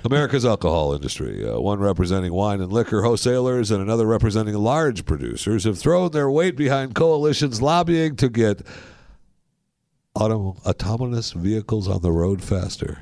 America's 0.03 0.47
alcohol 0.47 0.95
industry, 0.95 1.47
uh, 1.47 1.61
one 1.61 1.79
representing 1.79 2.33
wine 2.33 2.63
and 2.63 2.73
liquor 2.73 3.03
wholesalers 3.03 3.71
and 3.71 3.83
another 3.83 4.07
representing 4.07 4.55
large 4.55 5.05
producers, 5.05 5.65
have 5.65 5.79
thrown 5.79 6.11
their 6.13 6.31
weight 6.31 6.57
behind 6.57 6.95
coalitions 6.95 7.61
lobbying 7.61 8.17
to 8.17 8.31
get 8.31 8.63
auto- 10.15 10.57
autonomous 10.65 11.33
vehicles 11.33 11.87
on 11.87 12.01
the 12.01 12.13
road 12.13 12.43
faster. 12.43 13.01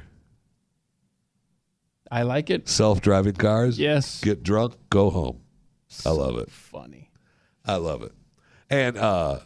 I 2.13 2.25
like 2.25 2.51
it. 2.51 2.69
Self-driving 2.69 3.37
cars. 3.37 3.79
Yes. 3.79 4.21
Get 4.21 4.43
drunk, 4.43 4.75
go 4.91 5.09
home. 5.09 5.41
I 6.05 6.11
love 6.11 6.37
it. 6.37 6.51
Funny. 6.51 7.11
I 7.65 7.77
love 7.77 8.03
it. 8.03 8.13
And 8.69 8.99
uh, 8.99 9.39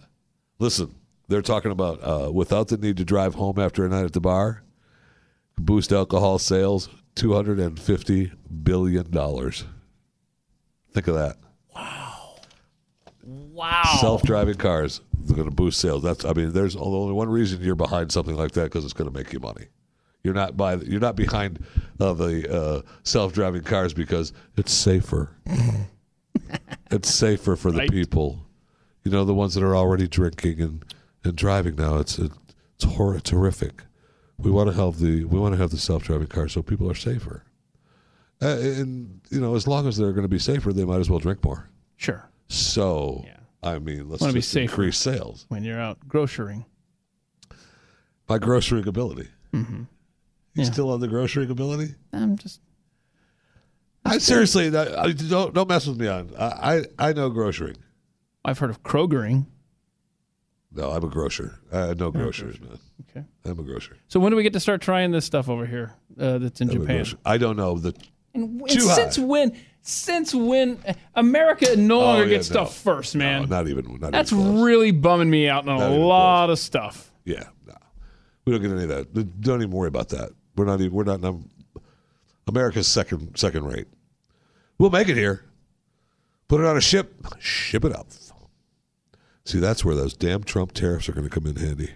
listen, 0.58 0.96
they're 1.28 1.42
talking 1.42 1.70
about 1.70 2.00
uh, 2.02 2.32
without 2.32 2.66
the 2.66 2.76
need 2.76 2.96
to 2.96 3.04
drive 3.04 3.36
home 3.36 3.60
after 3.60 3.86
a 3.86 3.88
night 3.88 4.04
at 4.04 4.14
the 4.14 4.20
bar, 4.20 4.64
boost 5.56 5.92
alcohol 5.92 6.40
sales 6.40 6.88
two 7.14 7.34
hundred 7.34 7.60
and 7.60 7.78
fifty 7.78 8.32
billion 8.64 9.12
dollars. 9.12 9.64
Think 10.92 11.06
of 11.06 11.14
that. 11.14 11.36
Wow. 11.72 12.34
Wow. 13.22 13.98
Self-driving 14.00 14.56
cars 14.56 15.02
are 15.30 15.34
going 15.34 15.48
to 15.48 15.54
boost 15.54 15.80
sales. 15.80 16.02
That's. 16.02 16.24
I 16.24 16.32
mean, 16.32 16.52
there's 16.52 16.74
only 16.74 17.12
one 17.12 17.28
reason 17.28 17.62
you're 17.62 17.76
behind 17.76 18.10
something 18.10 18.36
like 18.36 18.52
that 18.52 18.64
because 18.64 18.84
it's 18.84 18.92
going 18.92 19.10
to 19.10 19.16
make 19.16 19.32
you 19.32 19.38
money. 19.38 19.66
You're 20.26 20.34
not 20.34 20.56
by. 20.56 20.74
You're 20.74 20.98
not 20.98 21.14
behind 21.14 21.64
uh, 22.00 22.12
the 22.12 22.52
uh, 22.52 22.82
self-driving 23.04 23.62
cars 23.62 23.94
because 23.94 24.32
it's 24.56 24.72
safer. 24.72 25.30
it's 26.90 27.14
safer 27.14 27.54
for 27.54 27.70
the 27.70 27.78
Right. 27.78 27.90
people. 27.90 28.44
You 29.04 29.12
know, 29.12 29.24
the 29.24 29.32
ones 29.34 29.54
that 29.54 29.62
are 29.62 29.76
already 29.76 30.08
drinking 30.08 30.60
and, 30.60 30.84
and 31.22 31.36
driving 31.36 31.76
now. 31.76 31.98
It's 31.98 32.18
it's 32.18 32.84
hor- 32.84 33.14
it's 33.14 33.30
horrific. 33.30 33.84
We 34.36 34.50
want 34.50 34.68
to 34.68 34.74
have 34.76 34.98
the 34.98 35.24
we 35.26 35.38
want 35.38 35.54
to 35.54 35.60
have 35.60 35.70
the 35.70 35.78
self-driving 35.78 36.26
cars 36.26 36.54
so 36.54 36.60
people 36.60 36.90
are 36.90 36.94
safer. 36.96 37.44
Uh, 38.42 38.48
and 38.58 39.20
you 39.30 39.40
know, 39.40 39.54
as 39.54 39.68
long 39.68 39.86
as 39.86 39.96
they're 39.96 40.10
going 40.12 40.24
to 40.24 40.28
be 40.28 40.40
safer, 40.40 40.72
they 40.72 40.84
might 40.84 40.98
as 40.98 41.08
well 41.08 41.20
drink 41.20 41.44
more. 41.44 41.70
Sure. 41.94 42.28
So 42.48 43.22
yeah. 43.24 43.36
I 43.62 43.78
mean, 43.78 44.08
let's 44.08 44.22
Wanna 44.22 44.32
be 44.32 44.40
just 44.40 44.56
increase 44.56 44.98
sales. 44.98 45.46
when 45.50 45.62
you're 45.62 45.80
out 45.80 45.98
grocerying. 46.08 46.64
My 48.28 48.40
grocerying 48.40 48.86
ability. 48.88 49.28
Mm-hmm. 49.54 49.82
You 50.56 50.64
Yeah. 50.64 50.70
still 50.70 50.90
on 50.90 51.00
the 51.00 51.06
grocerying 51.08 51.50
ability? 51.50 51.94
I'm 52.12 52.36
just 52.36 52.60
I 54.04 54.18
seriously 54.18 54.68
I, 54.76 55.12
don't 55.12 55.52
don't 55.52 55.68
mess 55.68 55.86
with 55.86 56.00
me 56.00 56.06
on. 56.08 56.30
I 56.38 56.44
I, 56.98 57.08
I 57.10 57.12
know 57.12 57.30
grocerying. 57.30 57.76
I've 58.44 58.58
heard 58.58 58.70
of 58.70 58.82
Krogering. 58.82 59.46
No, 60.72 60.90
I'm 60.90 61.02
a 61.04 61.08
grocer. 61.08 61.58
I 61.72 61.94
know 61.94 62.10
grocers, 62.10 62.60
man. 62.60 62.78
Okay. 63.10 63.24
I'm 63.44 63.58
a 63.58 63.62
grocer. 63.62 63.96
So 64.08 64.20
when 64.20 64.30
do 64.30 64.36
we 64.36 64.42
get 64.42 64.52
to 64.54 64.60
start 64.60 64.80
trying 64.80 65.10
this 65.10 65.24
stuff 65.24 65.48
over 65.48 65.66
here 65.66 65.92
uh, 66.18 66.38
that's 66.38 66.60
in 66.60 66.70
I'm 66.70 66.80
Japan? 66.80 67.06
I 67.24 67.38
don't 67.38 67.56
know 67.56 67.78
the. 67.78 67.94
And, 68.34 68.60
and 68.60 68.70
since 68.70 69.16
high. 69.16 69.22
when? 69.24 69.56
Since 69.82 70.34
when? 70.34 70.78
America 71.14 71.76
no 71.76 72.00
longer 72.00 72.22
Oh, 72.22 72.26
yeah, 72.26 72.30
gets 72.36 72.50
no. 72.50 72.54
stuff 72.64 72.76
first, 72.76 73.14
man. 73.16 73.42
No, 73.42 73.56
not 73.56 73.68
even. 73.68 73.98
Not 74.00 74.12
That's 74.12 74.32
even 74.32 74.60
really 74.62 74.90
bumming 74.90 75.30
me 75.30 75.48
out 75.48 75.66
on 75.68 75.78
Not 75.78 75.90
a 75.90 75.94
lot 75.94 76.50
of 76.50 76.58
stuff. 76.58 77.10
Yeah, 77.24 77.44
no, 77.66 77.74
we 78.44 78.52
don't 78.52 78.62
get 78.62 78.70
any 78.70 78.82
of 78.84 78.88
that. 78.90 79.40
Don't 79.40 79.62
even 79.62 79.70
worry 79.72 79.88
about 79.88 80.10
that. 80.10 80.30
We're 80.56 80.64
not. 80.64 80.80
Even, 80.80 80.92
we're 80.92 81.04
not. 81.04 81.20
America's 82.46 82.88
second 82.88 83.36
second 83.36 83.64
rate. 83.66 83.88
We'll 84.78 84.90
make 84.90 85.08
it 85.08 85.16
here. 85.16 85.44
Put 86.48 86.60
it 86.60 86.66
on 86.66 86.76
a 86.76 86.80
ship. 86.80 87.14
Ship 87.38 87.84
it 87.84 87.94
out. 87.94 88.06
See, 89.44 89.60
that's 89.60 89.84
where 89.84 89.94
those 89.94 90.14
damn 90.14 90.42
Trump 90.42 90.72
tariffs 90.72 91.08
are 91.08 91.12
going 91.12 91.28
to 91.28 91.30
come 91.30 91.46
in 91.46 91.56
handy. 91.56 91.90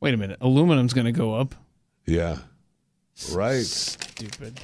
Wait 0.00 0.14
a 0.14 0.16
minute. 0.16 0.38
Aluminum's 0.40 0.92
going 0.94 1.06
to 1.06 1.12
go 1.12 1.34
up. 1.34 1.54
Yeah. 2.06 2.38
Right. 3.32 3.64
Stupid. 3.64 4.60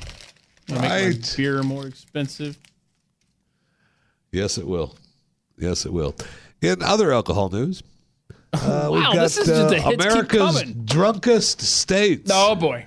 Right. 0.70 1.34
beer 1.36 1.62
more 1.62 1.86
expensive. 1.86 2.59
Yes, 4.32 4.59
it 4.59 4.66
will. 4.66 4.94
Yes, 5.59 5.84
it 5.84 5.92
will. 5.92 6.14
In 6.62 6.82
other 6.82 7.12
alcohol 7.12 7.48
news, 7.48 7.82
uh, 8.52 8.89
Wow, 8.90 9.12
got 9.12 9.14
this 9.22 9.39
is 9.39 9.47
just 9.47 9.60
uh, 9.60 9.68
the 9.68 9.81
hits 9.81 9.86
keep 9.89 10.01
America's 10.12 10.60
coming. 10.62 10.82
drunkest 10.85 11.60
states. 11.62 12.31
Oh 12.32 12.55
boy. 12.55 12.86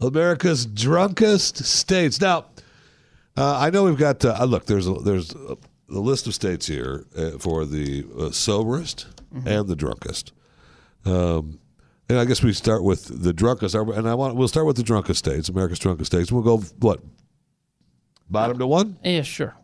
America's 0.00 0.64
drunkest 0.66 1.64
states. 1.64 2.20
Now, 2.20 2.46
uh, 3.36 3.58
I 3.58 3.70
know 3.70 3.84
we've 3.84 3.98
got. 3.98 4.24
Uh, 4.24 4.44
look, 4.44 4.66
there's 4.66 4.86
a, 4.86 4.92
there's 4.94 5.34
a, 5.34 5.56
a 5.90 5.98
list 5.98 6.26
of 6.26 6.34
states 6.34 6.66
here 6.66 7.06
uh, 7.16 7.32
for 7.38 7.64
the 7.64 8.04
uh, 8.18 8.30
soberest 8.30 9.06
and 9.44 9.66
the 9.68 9.76
drunkest. 9.76 10.32
Um, 11.04 11.58
and 12.08 12.18
I 12.18 12.24
guess 12.24 12.42
we 12.42 12.52
start 12.52 12.82
with 12.84 13.22
the 13.22 13.32
drunkest. 13.32 13.74
And 13.74 14.08
I 14.08 14.14
want 14.14 14.36
we'll 14.36 14.48
start 14.48 14.66
with 14.66 14.76
the 14.76 14.82
drunkest 14.82 15.18
states, 15.18 15.48
America's 15.48 15.78
drunkest 15.78 16.12
states. 16.12 16.30
We'll 16.32 16.42
go 16.42 16.58
what 16.78 17.00
bottom 18.30 18.58
to 18.58 18.66
one. 18.66 18.98
Yeah, 19.02 19.22
sure. 19.22 19.54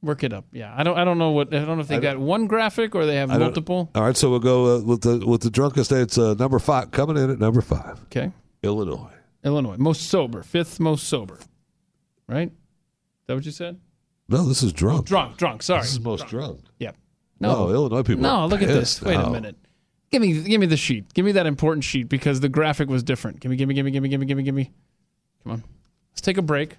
Work 0.00 0.22
it 0.22 0.32
up. 0.32 0.44
Yeah, 0.52 0.72
I 0.76 0.84
don't. 0.84 0.96
I 0.96 1.04
don't 1.04 1.18
know 1.18 1.30
what. 1.32 1.48
I 1.52 1.64
don't 1.64 1.76
know 1.76 1.80
if 1.80 1.88
they 1.88 1.98
got 1.98 2.18
one 2.18 2.46
graphic 2.46 2.94
or 2.94 3.04
they 3.04 3.16
have 3.16 3.30
I 3.30 3.34
don't- 3.34 3.42
multiple. 3.48 3.90
All 3.96 4.02
right, 4.02 4.16
so 4.16 4.30
we'll 4.30 4.38
go 4.38 4.76
uh, 4.76 4.80
with 4.82 5.00
the 5.00 5.26
with 5.26 5.40
the 5.40 5.50
drunkest 5.50 5.90
states. 5.90 6.16
Uh, 6.16 6.34
number 6.34 6.60
five 6.60 6.92
coming 6.92 7.16
in 7.16 7.30
at 7.30 7.40
number 7.40 7.60
five, 7.60 8.00
Okay. 8.04 8.30
Illinois. 8.62 9.10
Illinois, 9.44 9.76
most 9.76 10.02
sober, 10.08 10.42
fifth 10.44 10.78
most 10.78 11.08
sober. 11.08 11.38
Right? 12.28 12.48
Is 12.48 13.26
that 13.26 13.34
what 13.34 13.44
you 13.44 13.50
said? 13.50 13.80
No, 14.28 14.44
this 14.44 14.62
is 14.62 14.72
drunk. 14.72 15.06
Drunk, 15.06 15.36
drunk. 15.36 15.62
Sorry. 15.64 15.80
This 15.80 15.92
is 15.92 16.00
most 16.00 16.28
drunk. 16.28 16.60
Yep. 16.78 16.96
No, 17.40 17.70
Illinois 17.70 18.02
people. 18.02 18.22
No, 18.22 18.30
are 18.30 18.48
look 18.48 18.62
at 18.62 18.68
this. 18.68 18.98
pissed 18.98 19.02
Wait 19.02 19.14
a 19.14 19.22
now. 19.22 19.30
minute. 19.30 19.56
Give 20.10 20.22
me, 20.22 20.42
give 20.42 20.60
me 20.60 20.66
the 20.66 20.76
sheet. 20.76 21.12
Give 21.14 21.24
me 21.24 21.32
that 21.32 21.46
important 21.46 21.84
sheet 21.84 22.08
because 22.08 22.40
the 22.40 22.48
graphic 22.48 22.88
was 22.88 23.02
different. 23.02 23.40
Give 23.40 23.50
me, 23.50 23.56
give 23.56 23.68
me, 23.68 23.74
give 23.74 23.84
me, 23.84 23.90
give 23.90 24.02
me, 24.02 24.08
give 24.08 24.20
me, 24.20 24.26
give 24.26 24.36
me, 24.36 24.42
give 24.44 24.54
me. 24.54 24.70
Come 25.42 25.52
on. 25.52 25.64
Let's 26.12 26.20
take 26.20 26.36
a 26.38 26.42
break 26.42 26.76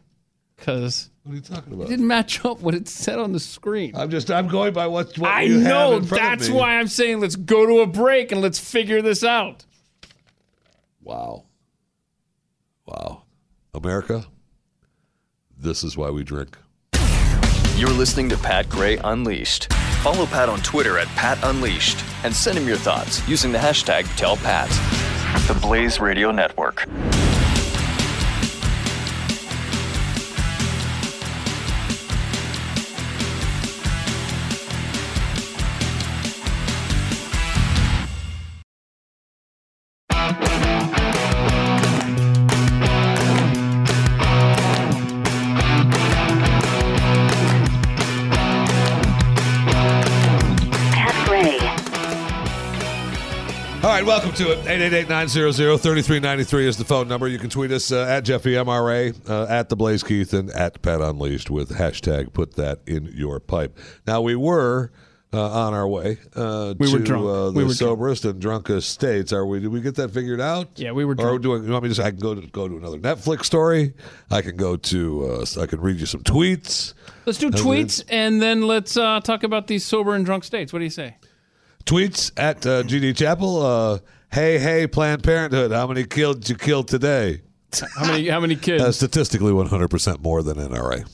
because 0.59 1.09
What 1.23 1.31
are 1.31 1.35
you 1.35 1.41
talking 1.41 1.73
about? 1.73 1.73
it 1.73 1.75
about? 1.85 1.89
didn't 1.89 2.07
match 2.07 2.43
up 2.45 2.61
what 2.61 2.75
it 2.75 2.87
said 2.87 3.17
on 3.19 3.31
the 3.31 3.39
screen. 3.39 3.95
I'm 3.95 4.09
just 4.09 4.29
I'm 4.29 4.47
going 4.47 4.73
by 4.73 4.87
what, 4.87 5.17
what 5.17 5.31
I 5.31 5.41
you 5.43 5.59
have 5.59 5.63
know. 5.67 5.93
in 5.97 6.03
front 6.05 6.23
of 6.23 6.29
That's 6.29 6.49
me. 6.49 6.55
why 6.55 6.75
I'm 6.79 6.87
saying 6.87 7.19
let's 7.19 7.35
go 7.35 7.65
to 7.65 7.79
a 7.79 7.87
break 7.87 8.31
and 8.31 8.41
let's 8.41 8.59
figure 8.59 9.01
this 9.01 9.23
out. 9.23 9.65
Wow. 11.01 11.45
Wow. 12.85 13.23
America, 13.73 14.25
this 15.57 15.83
is 15.83 15.95
why 15.97 16.09
we 16.09 16.23
drink. 16.23 16.57
You're 17.75 17.89
listening 17.91 18.27
to 18.29 18.37
Pat 18.37 18.67
Gray 18.67 18.97
Unleashed. 18.97 19.71
Follow 20.03 20.25
Pat 20.25 20.49
on 20.49 20.59
Twitter 20.61 20.97
at 20.97 21.07
Pat 21.09 21.37
Unleashed 21.43 22.03
and 22.23 22.33
send 22.35 22.57
him 22.57 22.67
your 22.67 22.77
thoughts 22.77 23.25
using 23.27 23.51
the 23.51 23.57
hashtag 23.57 24.03
TellPat. 24.17 24.67
The 25.47 25.53
Blaze 25.61 25.99
Radio 25.99 26.31
Network. 26.31 26.85
To 54.39 54.51
it. 54.53 54.59
888-900-3393 55.07 56.65
is 56.65 56.77
the 56.77 56.85
phone 56.85 57.07
number. 57.09 57.27
You 57.27 57.37
can 57.39 57.49
tweet 57.49 57.71
us 57.71 57.91
uh, 57.91 58.05
at 58.05 58.21
Jeffy 58.21 58.53
MRA, 58.53 59.13
uh, 59.29 59.45
at 59.49 59.67
the 59.67 59.75
Blaze 59.75 60.01
Keith, 60.01 60.33
and 60.33 60.49
at 60.51 60.81
Pat 60.81 61.01
Unleashed 61.01 61.49
with 61.49 61.71
hashtag 61.71 62.31
put 62.31 62.55
that 62.55 62.79
in 62.87 63.11
your 63.13 63.41
pipe. 63.41 63.77
Now, 64.07 64.21
we 64.21 64.35
were 64.35 64.91
uh, 65.33 65.65
on 65.67 65.73
our 65.73 65.87
way 65.87 66.17
uh, 66.35 66.73
We 66.79 66.87
to 66.87 66.93
were 66.93 66.99
drunk. 66.99 67.25
Uh, 67.25 67.45
the 67.47 67.51
We 67.51 67.63
were 67.63 67.73
drunk. 67.73 67.77
soberest 67.77 68.23
and 68.25 68.39
drunkest 68.39 68.89
states. 68.89 69.33
Are 69.33 69.45
we? 69.45 69.59
Did 69.59 69.67
we 69.69 69.81
get 69.81 69.95
that 69.95 70.11
figured 70.11 70.39
out? 70.39 70.69
Yeah, 70.77 70.93
we 70.93 71.03
were 71.03 71.11
Or 71.13 71.15
drunk. 71.15 71.41
doing? 71.41 71.63
You 71.65 71.71
want 71.71 71.83
me 71.83 71.93
to? 71.93 72.03
I 72.03 72.11
can 72.11 72.19
go 72.19 72.33
to 72.33 72.47
go 72.47 72.67
to 72.69 72.77
another 72.77 72.97
Netflix 72.97 73.43
story. 73.45 73.93
I 74.31 74.41
can 74.41 74.55
go 74.55 74.77
to. 74.77 75.25
Uh, 75.57 75.61
I 75.61 75.65
can 75.65 75.81
read 75.81 75.99
you 75.99 76.05
some 76.05 76.23
tweets. 76.23 76.93
Let's 77.25 77.37
do 77.39 77.51
tweets 77.51 78.03
and 78.09 78.41
then 78.41 78.61
let's 78.63 78.95
uh, 78.95 79.19
talk 79.19 79.43
about 79.43 79.67
these 79.67 79.83
sober 79.85 80.15
and 80.15 80.25
drunk 80.25 80.45
states. 80.45 80.71
What 80.73 80.79
do 80.79 80.85
you 80.85 80.89
say? 80.91 81.17
Tweets 81.85 82.31
at 82.37 82.65
uh, 82.65 82.83
GD 82.83 83.15
Chapel. 83.17 83.99
Hey, 84.31 84.59
hey, 84.59 84.85
Planned 84.85 85.23
Parenthood. 85.23 85.71
How 85.71 85.87
many 85.87 86.03
killed 86.03 86.41
did 86.41 86.49
you 86.49 86.55
kill 86.55 86.83
today? 86.83 87.41
How 87.97 88.05
many? 88.05 88.27
How 88.27 88.39
many 88.39 88.55
kids? 88.55 88.83
Uh, 88.83 88.91
statistically, 88.91 89.51
100% 89.51 90.19
more 90.21 90.43
than 90.43 90.57
NRA. 90.57 91.09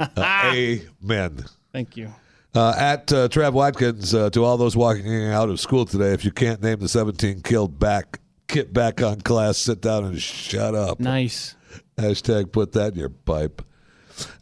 Uh, 0.00 0.08
amen. 0.54 1.44
Thank 1.72 1.96
you. 1.96 2.12
Uh, 2.54 2.74
at 2.78 3.12
uh, 3.12 3.28
Trav 3.28 3.52
Watkins, 3.52 4.14
uh, 4.14 4.30
to 4.30 4.44
all 4.44 4.56
those 4.56 4.76
walking 4.76 5.26
out 5.26 5.50
of 5.50 5.60
school 5.60 5.84
today, 5.84 6.12
if 6.12 6.24
you 6.24 6.30
can't 6.30 6.62
name 6.62 6.78
the 6.80 6.88
17 6.88 7.42
killed 7.42 7.78
back, 7.78 8.20
get 8.46 8.72
back 8.72 9.02
on 9.02 9.20
class, 9.20 9.58
sit 9.58 9.80
down 9.80 10.04
and 10.04 10.20
shut 10.20 10.74
up. 10.74 10.98
Nice. 10.98 11.54
Hashtag 11.98 12.50
put 12.50 12.72
that 12.72 12.94
in 12.94 12.98
your 12.98 13.10
pipe. 13.10 13.62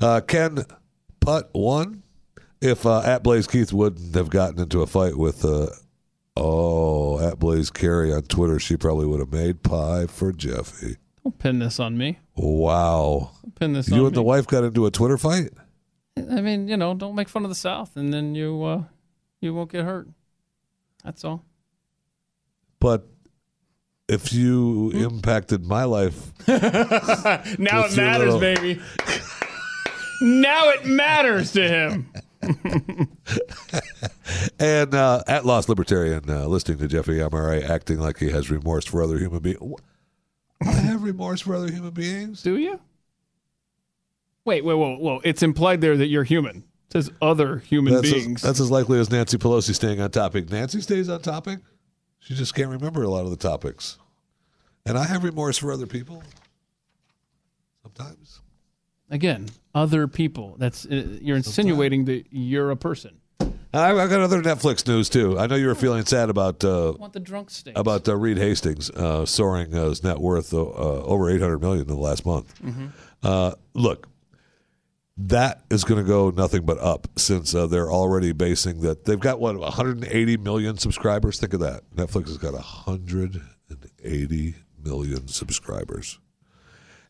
Uh, 0.01 0.21
Ken 0.21 0.65
Putt 1.21 1.51
one. 1.53 2.03
If 2.61 2.87
uh, 2.87 3.01
at 3.01 3.23
Blaze 3.23 3.47
Keith 3.47 3.73
wouldn't 3.73 4.15
have 4.15 4.31
gotten 4.31 4.61
into 4.61 4.81
a 4.81 4.87
fight 4.87 5.17
with, 5.17 5.45
uh, 5.45 5.67
oh, 6.37 7.19
at 7.27 7.39
Blaze 7.39 7.71
Carey 7.71 8.13
on 8.13 8.23
Twitter, 8.23 8.59
she 8.59 8.77
probably 8.77 9.07
would 9.07 9.21
have 9.21 9.33
made 9.33 9.63
pie 9.63 10.07
for 10.07 10.33
Jeffy. 10.33 10.97
Don't 11.25 11.39
pin 11.39 11.59
this 11.59 11.81
on 11.81 11.97
me. 11.99 12.19
Wow. 12.37 13.31
Don't 13.43 13.55
pin 13.55 13.73
this 13.73 13.89
You 13.89 14.07
and 14.07 14.15
the 14.15 14.23
wife 14.23 14.47
got 14.47 14.63
into 14.65 14.87
a 14.87 14.91
Twitter 14.91 15.19
fight? 15.19 15.51
I 16.17 16.41
mean, 16.41 16.69
you 16.69 16.77
know, 16.77 16.95
don't 16.95 17.15
make 17.15 17.29
fun 17.29 17.45
of 17.45 17.49
the 17.51 17.55
South, 17.57 17.97
and 17.97 18.13
then 18.15 18.35
you 18.35 18.63
uh, 18.63 18.85
you 19.41 19.53
won't 19.55 19.71
get 19.73 19.85
hurt. 19.85 20.09
That's 21.05 21.25
all. 21.25 21.45
But 22.81 23.07
if 24.09 24.33
you 24.33 24.91
Hmm? 24.93 24.99
impacted 25.17 25.67
my 25.67 25.85
life, 25.85 26.33
now 26.49 27.85
it 27.85 27.97
matters, 27.97 28.35
little- 28.35 28.41
baby. 28.41 28.81
now 30.21 30.69
it 30.71 30.87
matters 30.87 31.53
to 31.53 31.67
him. 31.69 32.11
and 34.59 34.95
uh, 34.95 35.23
at 35.27 35.45
Lost 35.45 35.69
Libertarian, 35.69 36.29
uh, 36.29 36.47
listening 36.47 36.79
to 36.79 36.89
Jeffy 36.89 37.19
MRA 37.19 37.69
acting 37.69 37.99
like 37.99 38.19
he 38.19 38.31
has 38.31 38.51
remorse 38.51 38.87
for 38.87 39.03
other 39.03 39.19
human 39.19 39.41
beings. 39.41 39.61
I 40.63 40.71
have 40.71 41.03
remorse 41.03 41.43
for 41.43 41.55
other 41.55 41.71
human 41.71 41.91
beings. 41.91 42.43
Do 42.43 42.57
you? 42.57 42.81
Wait, 44.45 44.65
wait, 44.65 44.75
whoa, 44.75 44.97
whoa! 44.97 45.21
It's 45.25 45.43
implied 45.43 45.81
there 45.81 45.97
that 45.97 46.07
you're 46.07 46.25
human. 46.25 46.59
It 46.89 46.93
says 46.93 47.11
other 47.21 47.59
human 47.59 47.95
That's 47.95 48.07
as, 48.07 48.13
beings. 48.13 48.43
that's 48.43 48.61
as 48.61 48.71
likely 48.71 49.01
as 49.01 49.11
Nancy 49.11 49.39
Pelosi 49.39 49.75
staying 49.75 50.01
on 50.01 50.11
topic. 50.11 50.51
Nancy 50.51 50.81
stays 50.81 51.09
on 51.09 51.21
topic. 51.21 51.59
She 52.21 52.35
just 52.35 52.55
can't 52.55 52.71
remember 52.71 53.03
a 53.03 53.09
lot 53.09 53.25
of 53.25 53.31
the 53.31 53.37
topics. 53.37 53.99
And 54.85 54.97
I 54.97 55.05
have 55.05 55.25
remorse 55.25 55.59
for 55.59 55.73
other 55.73 55.87
people. 55.87 56.23
Sometimes. 57.83 58.41
Again, 59.11 59.47
other 59.75 60.09
people. 60.09 60.57
That's 60.59 60.87
uh, 60.87 61.19
you're 61.21 61.37
insinuating 61.37 62.07
that 62.07 62.27
you're 62.31 62.71
a 62.71 62.77
person. 62.77 63.21
I, 63.73 63.91
I 63.91 64.07
got 64.07 64.21
other 64.21 64.43
Netflix 64.43 64.87
news 64.87 65.09
too. 65.09 65.39
I 65.39 65.47
know 65.47 65.55
you 65.55 65.67
were 65.67 65.75
feeling 65.75 66.05
sad 66.05 66.31
about 66.31 66.65
uh, 66.65 66.95
want 66.99 67.13
the 67.13 67.21
drunk 67.21 67.51
state. 67.51 67.77
about 67.77 68.09
uh, 68.09 68.17
Reed 68.17 68.39
Hastings 68.39 68.91
uh, 68.91 69.27
soaring 69.27 69.75
uh, 69.75 69.89
his 69.89 70.03
net 70.03 70.19
worth 70.19 70.55
uh, 70.55 70.59
over 70.59 71.31
800 71.31 71.59
million 71.59 71.83
in 71.83 71.89
the 71.89 71.97
last 71.97 72.25
month. 72.25 72.55
Mm-hmm. 72.63 72.87
Uh, 73.23 73.53
look, 73.75 74.09
that 75.17 75.63
is 75.71 75.85
going 75.85 76.03
to 76.03 76.09
go 76.09 76.31
nothing 76.31 76.65
but 76.65 76.79
up 76.79 77.09
since 77.17 77.55
uh, 77.55 77.67
they're 77.67 77.91
already 77.91 78.33
basing 78.33 78.81
that 78.81 79.05
they've 79.05 79.21
got 79.21 79.41
what 79.41 79.59
180 79.59 80.37
million 80.39 80.79
subscribers. 80.79 81.39
Think 81.39 81.55
of 81.55 81.61
that. 81.61 81.83
Netflix 81.95 82.29
has 82.29 82.39
got 82.39 82.55
180 82.55 84.55
million 84.83 85.29
subscribers, 85.29 86.19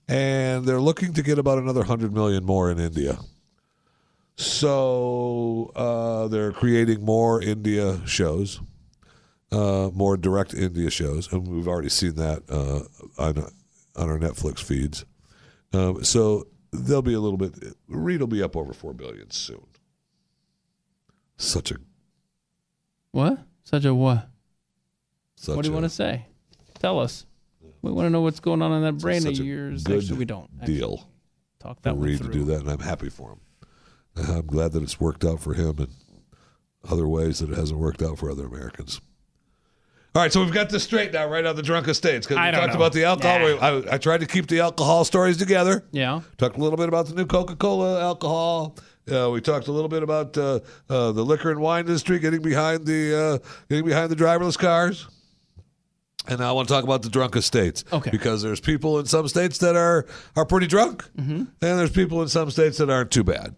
and 0.09 0.65
they're 0.65 0.81
looking 0.81 1.12
to 1.15 1.23
get 1.23 1.39
about 1.39 1.59
another 1.59 1.81
100 1.81 2.12
million 2.12 2.45
more 2.45 2.70
in 2.70 2.78
India. 2.78 3.19
So 4.37 5.73
uh, 5.74 6.28
they're 6.28 6.53
creating 6.53 7.05
more 7.05 7.41
India 7.41 8.07
shows, 8.07 8.61
uh, 9.51 9.91
more 9.95 10.16
direct 10.16 10.53
India 10.53 10.91
shows, 10.91 11.33
and 11.33 11.49
we've 11.49 11.69
already 11.69 11.89
seen 11.89 12.16
that 12.16 12.43
uh, 12.51 12.81
on 13.23 13.51
on 13.97 14.11
our 14.11 14.19
Netflix 14.19 14.62
feeds. 14.62 15.07
Um, 15.73 16.05
so 16.05 16.47
they'll 16.70 17.03
be 17.03 17.15
a 17.15 17.20
little 17.20 17.39
bit. 17.39 17.55
Reed 17.89 18.20
will 18.20 18.27
be 18.27 18.43
up 18.43 18.57
over 18.57 18.73
four 18.73 18.93
billion 18.93 19.31
soon. 19.31 19.66
Such 21.39 21.70
a 21.70 21.77
What? 23.11 23.39
Such 23.65 23.85
a 23.85 23.95
what? 23.95 24.28
such 25.37 25.57
what 25.57 25.62
do 25.62 25.69
you 25.69 25.74
a 25.74 25.81
want 25.81 25.91
to 25.91 25.95
say? 25.95 26.27
Tell 26.78 26.99
us. 26.99 27.26
We 27.87 27.93
want 27.93 28.07
to 28.07 28.11
know 28.11 28.21
what's 28.21 28.41
going 28.41 28.63
on 28.63 28.73
in 28.73 28.83
that 28.83 28.99
brain 28.99 29.27
of 29.27 29.37
yours. 29.39 29.85
Actually, 29.87 30.19
we 30.19 30.25
don't. 30.25 30.51
Actually, 30.61 30.75
deal 30.75 31.09
Talk 31.61 31.77
for 31.77 31.83
that 31.83 31.97
one 31.97 32.07
Reed 32.07 32.19
to 32.23 32.29
do 32.29 32.45
that, 32.45 32.61
and 32.61 32.71
I'm 32.71 32.81
happy 32.81 33.09
for 33.09 33.31
him. 33.31 33.41
I'm 34.17 34.47
glad 34.47 34.73
that 34.73 34.83
it's 34.83 34.99
worked 34.99 35.25
out 35.25 35.41
for 35.41 35.55
him 35.55 35.79
and 35.79 35.89
other 36.91 37.07
ways 37.07 37.41
that 37.41 37.51
it 37.51 37.57
hasn't 37.57 37.79
worked 37.79 38.03
out 38.03 38.19
for 38.19 38.31
other 38.31 38.47
Americans. 38.47 39.01
All 40.15 40.23
right, 40.23 40.33
so 40.33 40.43
we've 40.43 40.55
got 40.55 40.71
this 40.71 40.83
straight 40.83 41.13
now, 41.13 41.29
right 41.29 41.45
on 41.45 41.57
the 41.57 41.63
drunk 41.63 41.89
estates. 41.89 42.27
Because 42.27 42.43
we 42.43 42.51
talked 42.51 42.73
know. 42.73 42.77
about 42.77 42.95
the 42.95 43.05
alcohol. 43.05 43.39
Nah. 43.39 43.91
I, 43.91 43.95
I 43.95 43.99
tried 43.99 44.21
to 44.21 44.27
keep 44.27 44.47
the 44.47 44.61
alcohol 44.61 45.05
stories 45.05 45.37
together. 45.37 45.85
Yeah. 45.93 46.23
Talked 46.39 46.57
a 46.57 46.61
little 46.61 46.79
bit 46.79 46.89
about 46.89 47.07
the 47.07 47.15
new 47.15 47.27
Coca 47.27 47.55
Cola 47.55 48.01
alcohol. 48.01 48.79
Uh, 49.13 49.31
we 49.31 49.43
talked 49.43 49.69
a 49.69 49.73
little 49.73 49.91
bit 49.91 50.03
about 50.03 50.37
uh, 50.39 50.61
uh, 50.89 51.13
the 51.13 51.23
liquor 51.23 51.51
and 51.51 51.61
wine 51.61 51.85
industry 51.85 52.19
getting 52.19 52.41
behind 52.41 52.87
the 52.87 53.15
uh, 53.15 53.49
getting 53.69 53.85
behind 53.85 54.11
the 54.11 54.17
driverless 54.17 54.59
cars. 54.59 55.07
And 56.28 56.40
I 56.43 56.53
want 56.53 56.69
to 56.69 56.74
talk 56.74 56.85
about 56.85 57.03
the 57.03 57.09
drunk 57.09 57.36
estates. 57.36 57.85
Okay. 57.93 58.11
Because 58.11 58.43
there's 58.43 58.61
people 58.61 58.98
in 58.98 59.07
some 59.07 59.28
states 59.28 59.59
that 59.59 59.77
are 59.77 60.07
are 60.35 60.44
pretty 60.44 60.66
drunk, 60.66 61.05
Mm-hmm. 61.16 61.36
and 61.36 61.78
there's 61.78 61.90
people 61.93 62.23
in 62.23 62.28
some 62.28 62.51
states 62.51 62.78
that 62.78 62.90
aren't 62.90 63.11
too 63.11 63.24
bad. 63.24 63.55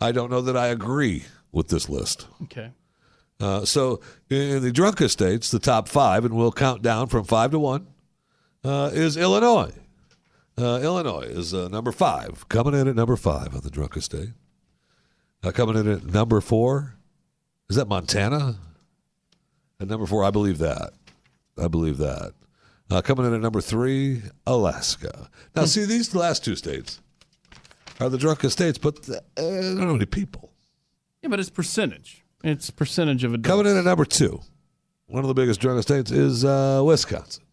I 0.00 0.12
don't 0.12 0.30
know 0.30 0.40
that 0.42 0.56
I 0.56 0.68
agree 0.68 1.24
with 1.52 1.68
this 1.68 1.88
list. 1.88 2.26
Okay. 2.44 2.70
Uh, 3.40 3.64
so 3.64 4.00
in 4.30 4.62
the 4.62 4.72
drunk 4.72 5.00
estates, 5.00 5.50
the 5.50 5.58
top 5.58 5.88
five, 5.88 6.24
and 6.24 6.34
we'll 6.34 6.52
count 6.52 6.82
down 6.82 7.08
from 7.08 7.24
five 7.24 7.50
to 7.50 7.58
one, 7.58 7.86
uh, 8.64 8.90
is 8.92 9.16
Illinois. 9.16 9.72
Uh, 10.56 10.78
Illinois 10.82 11.22
is 11.26 11.52
uh, 11.52 11.68
number 11.68 11.90
five, 11.92 12.48
coming 12.48 12.74
in 12.74 12.86
at 12.86 12.94
number 12.94 13.16
five 13.16 13.54
on 13.54 13.60
the 13.62 13.70
drunk 13.70 13.96
estate. 13.96 14.30
Uh, 15.42 15.50
coming 15.50 15.76
in 15.76 15.88
at 15.90 16.04
number 16.04 16.40
four, 16.40 16.94
is 17.68 17.76
that 17.76 17.88
Montana? 17.88 18.56
At 19.80 19.88
number 19.88 20.06
four, 20.06 20.22
I 20.24 20.30
believe 20.30 20.58
that. 20.58 20.92
I 21.58 21.68
believe 21.68 21.98
that. 21.98 22.32
Uh, 22.90 23.00
coming 23.00 23.26
in 23.26 23.34
at 23.34 23.40
number 23.40 23.60
three, 23.60 24.22
Alaska. 24.46 25.30
Now, 25.56 25.64
see, 25.64 25.84
these 25.84 26.14
last 26.14 26.44
two 26.44 26.54
states 26.54 27.00
are 28.00 28.08
the 28.08 28.18
drunk 28.18 28.42
states, 28.50 28.78
but 28.78 29.08
uh, 29.08 29.14
I 29.38 29.42
don't 29.42 29.78
know 29.78 29.94
any 29.94 30.06
people. 30.06 30.52
Yeah, 31.22 31.30
but 31.30 31.40
it's 31.40 31.50
percentage. 31.50 32.24
It's 32.42 32.70
percentage 32.70 33.24
of 33.24 33.32
adults. 33.32 33.48
Coming 33.48 33.72
in 33.72 33.78
at 33.78 33.84
number 33.84 34.04
two, 34.04 34.40
one 35.06 35.24
of 35.24 35.28
the 35.28 35.34
biggest 35.34 35.60
drunk 35.60 35.82
states 35.82 36.10
is 36.10 36.44
uh, 36.44 36.82
Wisconsin. 36.84 37.44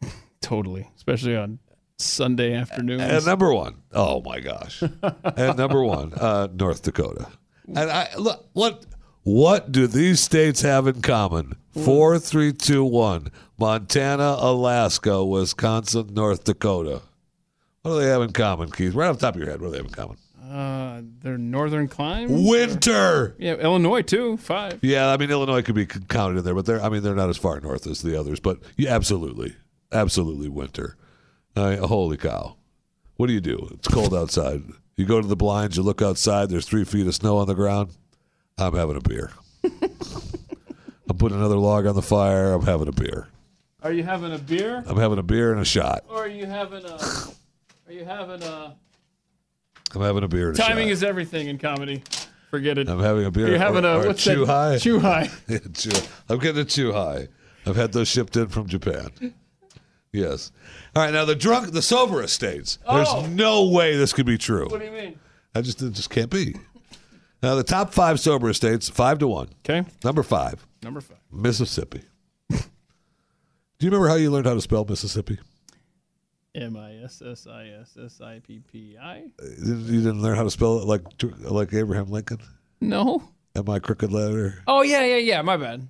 Totally, 0.40 0.88
especially 0.96 1.36
on 1.36 1.58
Sunday 1.96 2.54
afternoons. 2.54 3.02
And 3.02 3.26
number 3.26 3.52
one, 3.52 3.82
oh 3.92 4.22
my 4.22 4.38
gosh, 4.38 4.82
and 5.36 5.58
number 5.58 5.82
one, 5.82 6.12
uh, 6.14 6.46
North 6.54 6.82
Dakota. 6.82 7.26
And 7.66 7.90
I 7.90 8.08
look 8.16 8.46
what 8.52 8.86
what 9.24 9.72
do 9.72 9.86
these 9.86 10.20
states 10.20 10.62
have 10.62 10.86
in 10.86 11.02
common? 11.02 11.56
Four, 11.84 12.18
three, 12.18 12.52
two, 12.52 12.84
one. 12.84 13.30
Montana, 13.58 14.36
Alaska, 14.38 15.24
Wisconsin, 15.24 16.14
North 16.14 16.44
Dakota. 16.44 17.02
What 17.82 17.92
do 17.92 18.00
they 18.00 18.06
have 18.06 18.22
in 18.22 18.32
common, 18.32 18.70
Keith? 18.70 18.94
Right 18.94 19.08
off 19.08 19.18
the 19.18 19.26
top 19.26 19.34
of 19.34 19.40
your 19.40 19.50
head, 19.50 19.60
what 19.60 19.68
do 19.68 19.70
they 19.72 19.78
have 19.78 19.86
in 19.86 19.92
common? 19.92 20.16
uh, 20.50 21.02
they're 21.22 21.38
northern 21.38 21.88
climes. 21.88 22.30
Winter. 22.48 23.34
Yeah, 23.38 23.54
Illinois 23.54 24.02
too. 24.02 24.36
Five. 24.38 24.78
Yeah, 24.82 25.10
I 25.10 25.16
mean 25.16 25.30
Illinois 25.30 25.62
could 25.62 25.74
be 25.74 25.86
counted 25.86 26.38
in 26.38 26.44
there, 26.44 26.54
but 26.54 26.66
they're 26.66 26.82
I 26.82 26.88
mean 26.88 27.02
they're 27.02 27.14
not 27.14 27.28
as 27.28 27.36
far 27.36 27.60
north 27.60 27.86
as 27.86 28.02
the 28.02 28.18
others. 28.18 28.40
But 28.40 28.58
yeah, 28.76 28.94
absolutely, 28.94 29.56
absolutely 29.92 30.48
winter. 30.48 30.96
I 31.54 31.70
mean, 31.70 31.78
holy 31.80 32.16
cow! 32.16 32.56
What 33.16 33.26
do 33.26 33.32
you 33.32 33.40
do? 33.40 33.68
It's 33.72 33.88
cold 33.88 34.14
outside. 34.14 34.62
You 34.96 35.04
go 35.04 35.20
to 35.20 35.26
the 35.26 35.36
blinds. 35.36 35.76
You 35.76 35.82
look 35.82 36.02
outside. 36.02 36.48
There's 36.48 36.66
three 36.66 36.84
feet 36.84 37.06
of 37.06 37.14
snow 37.14 37.36
on 37.38 37.46
the 37.46 37.54
ground. 37.54 37.90
I'm 38.56 38.74
having 38.74 38.96
a 38.96 39.00
beer. 39.00 39.30
Putting 41.18 41.38
another 41.38 41.56
log 41.56 41.86
on 41.86 41.94
the 41.94 42.02
fire. 42.02 42.52
I'm 42.52 42.64
having 42.64 42.88
a 42.88 42.92
beer. 42.92 43.28
Are 43.82 43.92
you 43.92 44.02
having 44.02 44.32
a 44.32 44.38
beer, 44.38 44.82
I'm 44.86 44.96
having 44.96 45.18
a 45.18 45.22
beer 45.22 45.52
and 45.52 45.60
a 45.60 45.64
shot. 45.64 46.04
or 46.08 46.24
are 46.24 46.28
you 46.28 46.46
having 46.46 46.84
a? 46.84 46.94
Are 46.96 47.92
you 47.92 48.04
having 48.04 48.42
a? 48.42 48.76
I'm 49.94 50.02
having 50.02 50.24
a 50.24 50.28
beer 50.28 50.48
and 50.50 50.58
a 50.58 50.62
Timing 50.62 50.88
shot. 50.88 50.92
is 50.92 51.04
everything 51.04 51.46
in 51.48 51.58
comedy. 51.58 52.02
Forget 52.50 52.78
it. 52.78 52.88
I'm 52.88 53.00
having 53.00 53.24
a 53.24 53.30
beer. 53.30 53.46
You're 53.46 53.54
you 53.54 53.60
having 53.60 53.84
or, 53.84 53.88
a 53.88 53.98
or 54.00 54.06
what's 54.08 54.24
chew 54.24 54.46
that? 54.46 54.52
high? 54.52 54.78
Chew 54.78 54.98
high. 55.00 55.30
Chew- 55.74 55.90
I'm 56.28 56.38
getting 56.38 56.60
a 56.60 56.64
chew 56.64 56.92
high. 56.92 57.28
I've 57.66 57.76
had 57.76 57.92
those 57.92 58.08
shipped 58.08 58.36
in 58.36 58.48
from 58.48 58.66
Japan. 58.66 59.10
Yes. 60.12 60.50
All 60.96 61.02
right. 61.02 61.12
Now 61.12 61.24
the 61.24 61.34
drunk, 61.34 61.72
the 61.72 61.82
sober 61.82 62.22
estates. 62.22 62.78
Oh. 62.86 62.96
There's 62.96 63.28
no 63.34 63.68
way 63.68 63.96
this 63.96 64.12
could 64.12 64.26
be 64.26 64.38
true. 64.38 64.68
What 64.68 64.80
do 64.80 64.86
you 64.86 64.92
mean? 64.92 65.18
I 65.54 65.60
just 65.60 65.80
it 65.82 65.92
just 65.92 66.10
can't 66.10 66.30
be. 66.30 66.56
Now 67.42 67.54
the 67.54 67.62
top 67.64 67.92
five 67.94 68.18
sober 68.18 68.48
estates, 68.50 68.88
five 68.88 69.18
to 69.20 69.28
one. 69.28 69.48
Okay. 69.68 69.88
Number 70.02 70.22
five, 70.22 70.66
Number 70.82 71.00
five. 71.00 71.18
Mississippi. 71.32 72.02
Do 72.50 72.56
you 73.86 73.90
remember 73.90 74.08
how 74.08 74.16
you 74.16 74.30
learned 74.30 74.46
how 74.46 74.54
to 74.54 74.60
spell 74.60 74.84
Mississippi? 74.84 75.38
M 76.54 76.76
I 76.76 76.96
S 77.04 77.22
S 77.22 77.46
I 77.46 77.68
S 77.80 77.96
S 78.02 78.20
I 78.20 78.40
P 78.40 78.60
P 78.60 78.96
I. 79.00 79.24
You 79.64 80.02
didn't 80.02 80.20
learn 80.22 80.36
how 80.36 80.42
to 80.42 80.50
spell 80.50 80.78
it 80.78 80.86
like 80.86 81.02
like 81.42 81.72
Abraham 81.72 82.10
Lincoln. 82.10 82.38
No. 82.80 83.22
Am 83.54 83.68
I 83.68 83.78
crooked 83.78 84.12
letter? 84.12 84.62
Oh 84.66 84.82
yeah, 84.82 85.04
yeah, 85.04 85.16
yeah. 85.16 85.42
My 85.42 85.56
bad. 85.56 85.88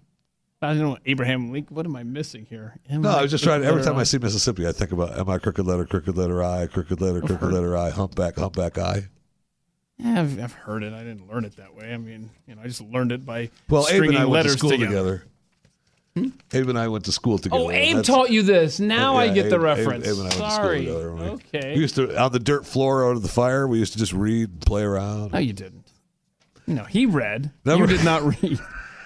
I 0.61 0.75
don't 0.75 0.79
know 0.79 0.99
Abraham 1.07 1.53
Lincoln. 1.53 1.75
What 1.77 1.87
am 1.87 1.97
I 1.97 2.03
missing 2.03 2.45
here? 2.45 2.77
Am 2.91 3.03
No, 3.03 3.11
I 3.11 3.23
was 3.23 3.31
just 3.31 3.45
trying. 3.45 3.63
Every 3.65 3.83
time 3.83 3.97
I 3.97 3.99
letter 3.99 4.05
see 4.05 4.19
Mississippi, 4.19 4.67
I 4.67 4.73
think 4.73 4.93
about 4.93 5.17
am 5.19 5.31
I 5.31 5.39
crooked 5.39 5.65
letter, 5.65 5.87
crooked 5.87 6.17
letter 6.17 6.43
I, 6.43 6.67
crooked 6.67 7.01
letter, 7.01 7.21
crooked 7.21 7.51
letter 7.51 7.77
I, 7.77 7.91
humpback, 7.91 8.37
humpback 8.37 8.77
I. 8.77 9.09
Yeah, 9.99 10.21
I've, 10.21 10.41
I've 10.43 10.53
heard 10.53 10.83
it. 10.85 10.93
I 10.93 10.99
didn't 11.03 11.29
learn 11.29 11.45
it 11.45 11.57
that 11.57 11.75
way. 11.75 11.93
I 11.93 11.97
mean, 11.97 12.31
you 12.47 12.55
know, 12.55 12.63
I 12.63 12.67
just 12.69 12.81
learned 12.81 13.11
it 13.13 13.27
by 13.27 13.51
Well, 13.69 13.87
Abe 13.91 14.05
and 14.05 14.17
I 14.19 14.25
went 14.25 14.27
to 14.27 14.31
letters 14.31 14.53
school 14.59 14.71
together. 14.71 14.89
together. 14.91 15.25
Hmm? 16.17 16.29
Abe 16.57 16.69
and 16.69 16.79
I 16.79 16.89
went 16.89 17.05
to 17.07 17.13
school 17.13 17.39
together. 17.39 17.61
Oh, 17.63 17.71
Abe 17.71 17.97
that's- 17.97 18.07
taught 18.07 18.31
you 18.31 18.43
this. 18.43 18.79
Now 18.81 19.17
I 19.17 19.25
Yeah, 19.27 19.35
get 19.35 19.51
the 19.51 19.57
Abe- 19.57 19.63
reference. 19.63 20.07
Abe, 20.07 20.13
Abe 20.15 20.19
and 20.21 20.21
I 20.21 20.23
went 20.23 20.33
to 20.33 20.37
school 20.39 20.51
Sorry. 20.51 20.79
together. 20.87 21.15
We- 21.15 21.23
Okay. 21.23 21.75
We 21.75 21.81
used 21.81 21.95
to 21.97 22.17
on 22.21 22.33
the 22.33 22.39
dirt 22.39 22.65
floor 22.65 23.09
out 23.09 23.17
of 23.17 23.23
the 23.23 23.29
fire. 23.29 23.67
We 23.67 23.79
used 23.79 23.93
to 23.95 23.99
just 23.99 24.13
read, 24.13 24.61
play 24.61 24.83
around. 24.83 25.33
No, 25.33 25.39
you 25.39 25.53
didn't. 25.53 25.85
No, 26.67 26.85
he 26.85 27.05
read. 27.07 27.51
Never- 27.65 27.81
You 27.83 27.87
did 27.89 28.05
not 28.05 28.23
read. 28.43 28.59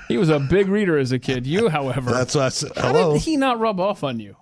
He 0.09 0.19
was 0.19 0.29
a 0.29 0.41
big 0.41 0.69
reader 0.69 0.99
as 0.99 1.11
a 1.13 1.19
kid. 1.19 1.47
You, 1.47 1.71
however, 1.71 2.11
That's 2.11 2.35
why 2.35 2.47
I 2.47 2.49
said 2.51 2.73
how 2.77 2.89
hello. 2.93 3.13
did 3.15 3.23
he 3.23 3.37
not 3.39 3.59
rub 3.61 3.81
off 3.81 4.05
on 4.05 4.21
you? 4.21 4.37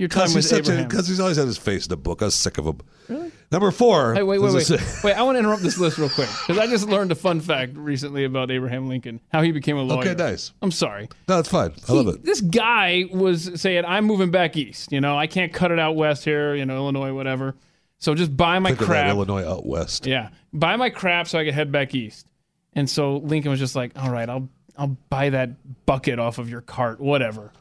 Your 0.00 0.08
time 0.08 0.24
with 0.26 0.34
he's, 0.36 0.48
such 0.48 0.68
a- 0.68 0.72
Abraham. 0.72 0.88
'cause 0.88 1.06
he's 1.08 1.20
always 1.20 1.36
had 1.36 1.46
his 1.46 1.58
face 1.58 1.86
in 1.86 1.92
a 1.92 1.96
book. 1.96 2.22
I 2.22 2.26
was 2.26 2.34
sick 2.34 2.58
of 2.58 2.64
him. 2.66 2.80
Really? 3.08 3.30
Number 3.52 3.70
four. 3.70 4.14
Hey, 4.14 4.22
wait, 4.22 4.38
wait, 4.40 4.52
wait. 4.54 4.70
a- 4.70 4.82
wait, 5.04 5.14
I 5.14 5.22
want 5.22 5.36
to 5.36 5.40
interrupt 5.40 5.62
this 5.62 5.78
list 5.78 5.98
real 5.98 6.08
quick 6.08 6.28
because 6.46 6.58
I 6.58 6.66
just 6.66 6.88
learned 6.88 7.12
a 7.12 7.14
fun 7.14 7.40
fact 7.40 7.76
recently 7.76 8.24
about 8.24 8.50
Abraham 8.50 8.88
Lincoln, 8.88 9.20
how 9.32 9.42
he 9.42 9.52
became 9.52 9.76
a 9.76 9.82
lawyer. 9.82 10.00
Okay, 10.00 10.14
nice. 10.14 10.52
I'm 10.62 10.70
sorry. 10.70 11.08
No, 11.28 11.38
it's 11.38 11.48
fine. 11.48 11.72
I 11.88 11.92
love 11.92 12.08
it. 12.08 12.24
This 12.24 12.40
guy 12.40 13.04
was 13.12 13.60
saying, 13.60 13.84
I'm 13.84 14.04
moving 14.06 14.30
back 14.30 14.56
east. 14.56 14.90
You 14.92 15.00
know, 15.00 15.18
I 15.18 15.26
can't 15.26 15.52
cut 15.52 15.70
it 15.70 15.78
out 15.78 15.96
west 15.96 16.24
here, 16.24 16.54
you 16.54 16.64
know, 16.64 16.76
Illinois, 16.76 17.12
whatever. 17.12 17.54
So 17.98 18.14
just 18.14 18.34
buy 18.36 18.58
my 18.60 18.70
Think 18.70 18.80
crap. 18.80 19.08
Illinois 19.10 19.44
out 19.46 19.66
west. 19.66 20.06
Yeah. 20.06 20.30
Buy 20.52 20.76
my 20.76 20.88
crap 20.90 21.28
so 21.28 21.38
I 21.38 21.44
can 21.44 21.52
head 21.52 21.70
back 21.70 21.94
east. 21.94 22.26
And 22.72 22.88
so 22.88 23.16
Lincoln 23.18 23.50
was 23.50 23.60
just 23.60 23.76
like, 23.76 23.92
all 23.96 24.10
right, 24.10 24.28
I'll 24.28 24.48
I'll 24.78 24.96
buy 25.10 25.28
that 25.30 25.84
bucket 25.84 26.18
off 26.18 26.38
of 26.38 26.48
your 26.48 26.62
cart, 26.62 27.00
whatever. 27.00 27.52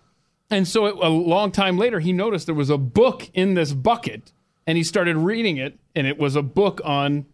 And 0.52 0.68
so 0.68 0.86
it, 0.88 0.96
a 0.96 1.10
long 1.10 1.52
time 1.52 1.78
later, 1.78 2.00
he 2.00 2.12
noticed 2.14 2.46
there 2.48 2.56
was 2.56 2.70
a 2.72 2.78
book 2.78 3.30
in 3.34 3.54
this 3.54 3.74
bucket, 3.74 4.32
and 4.66 4.78
he 4.78 4.84
started 4.84 5.16
reading 5.18 5.58
it, 5.58 5.78
and 5.96 6.08
it 6.08 6.18
was 6.18 6.36
a 6.36 6.42
book 6.42 6.82
on 6.84 7.26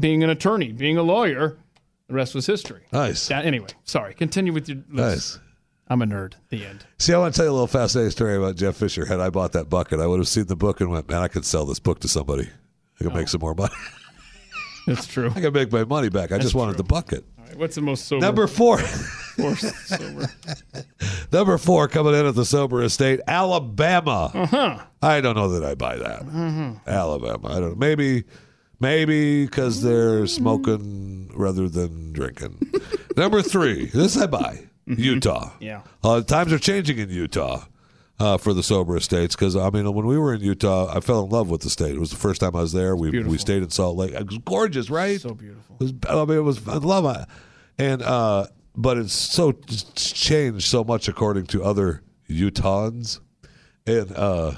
being 0.00 0.22
an 0.24 0.30
attorney, 0.30 0.72
being 0.72 0.96
a 0.96 1.02
lawyer. 1.02 1.58
The 2.08 2.14
rest 2.14 2.34
was 2.34 2.46
history. 2.46 2.82
Nice. 2.92 3.28
Yeah, 3.30 3.40
anyway, 3.42 3.68
sorry. 3.84 4.14
Continue 4.14 4.52
with 4.52 4.68
your 4.68 4.78
list. 4.90 5.34
Nice. 5.36 5.40
I'm 5.88 6.02
a 6.02 6.06
nerd. 6.06 6.34
The 6.48 6.64
end. 6.66 6.84
See, 6.98 7.12
I 7.12 7.18
want 7.18 7.34
to 7.34 7.38
tell 7.38 7.46
you 7.46 7.50
a 7.50 7.52
little 7.52 7.66
fascinating 7.66 8.10
story 8.10 8.36
about 8.36 8.56
Jeff 8.56 8.76
Fisher. 8.76 9.04
Had 9.06 9.20
I 9.20 9.30
bought 9.30 9.52
that 9.52 9.68
bucket, 9.68 10.00
I 10.00 10.06
would 10.06 10.18
have 10.18 10.26
seen 10.28 10.46
the 10.46 10.56
book 10.56 10.80
and 10.80 10.90
went, 10.90 11.08
man, 11.08 11.22
I 11.22 11.28
could 11.28 11.44
sell 11.44 11.64
this 11.64 11.78
book 11.78 12.00
to 12.00 12.08
somebody. 12.08 12.48
I 13.00 13.04
could 13.04 13.12
Oh. 13.12 13.14
make 13.16 13.28
some 13.28 13.40
more 13.40 13.54
money. 13.54 13.74
That's 14.86 15.06
true. 15.06 15.30
I 15.34 15.40
could 15.40 15.54
make 15.54 15.70
my 15.70 15.84
money 15.84 16.08
back. 16.08 16.32
I 16.32 16.38
just 16.38 16.54
wanted 16.54 16.76
the 16.76 16.84
bucket. 16.84 17.24
All 17.38 17.44
right, 17.44 17.56
what's 17.58 17.74
the 17.74 17.82
most 17.82 18.06
sober? 18.06 18.20
Number 18.24 18.46
four. 18.46 18.80
sober. 19.36 20.30
Number 21.32 21.58
four 21.58 21.88
coming 21.88 22.14
in 22.14 22.26
at 22.26 22.34
the 22.34 22.44
sober 22.44 22.82
estate, 22.82 23.20
Alabama. 23.26 24.30
Uh-huh. 24.34 24.78
I 25.02 25.20
don't 25.20 25.36
know 25.36 25.48
that 25.50 25.64
I 25.64 25.74
buy 25.74 25.96
that. 25.96 26.22
Mm-hmm. 26.22 26.88
Alabama. 26.88 27.48
I 27.48 27.60
don't 27.60 27.70
know. 27.70 27.74
Maybe 27.74 28.24
Maybe 28.78 29.46
because 29.46 29.82
they're 29.82 30.26
smoking 30.26 31.30
rather 31.34 31.68
than 31.68 32.12
drinking. 32.12 32.58
Number 33.16 33.40
three, 33.40 33.86
this 33.86 34.16
I 34.18 34.26
buy 34.26 34.68
Utah. 34.84 35.52
Yeah. 35.60 35.82
Uh, 36.04 36.20
times 36.22 36.52
are 36.52 36.58
changing 36.58 36.98
in 36.98 37.08
Utah 37.08 37.64
uh, 38.20 38.36
for 38.36 38.52
the 38.52 38.62
sober 38.62 38.96
estates 38.96 39.34
because 39.34 39.56
I 39.56 39.70
mean, 39.70 39.90
when 39.94 40.06
we 40.06 40.18
were 40.18 40.34
in 40.34 40.42
Utah, 40.42 40.94
I 40.94 41.00
fell 41.00 41.24
in 41.24 41.30
love 41.30 41.48
with 41.48 41.62
the 41.62 41.70
state. 41.70 41.94
It 41.94 42.00
was 42.00 42.10
the 42.10 42.16
first 42.16 42.42
time 42.42 42.54
I 42.54 42.60
was 42.60 42.72
there. 42.72 42.94
We 42.94 43.08
we 43.08 43.12
beautiful. 43.12 43.38
stayed 43.38 43.62
in 43.62 43.70
Salt 43.70 43.96
Lake. 43.96 44.12
It 44.12 44.26
was 44.26 44.38
gorgeous, 44.38 44.90
right? 44.90 45.18
So 45.18 45.32
beautiful. 45.32 45.76
It 45.80 45.82
was, 45.82 45.92
I 46.08 46.24
mean, 46.26 46.36
it 46.36 46.42
was 46.42 46.68
I 46.68 46.76
love 46.76 47.16
it, 47.16 47.26
and 47.78 48.02
uh, 48.02 48.46
but 48.76 48.98
it's 48.98 49.12
so 49.14 49.50
it's 49.68 50.12
changed 50.12 50.66
so 50.66 50.84
much 50.84 51.08
according 51.08 51.46
to 51.46 51.64
other 51.64 52.02
Utahns, 52.28 53.20
and 53.86 54.12
uh, 54.12 54.52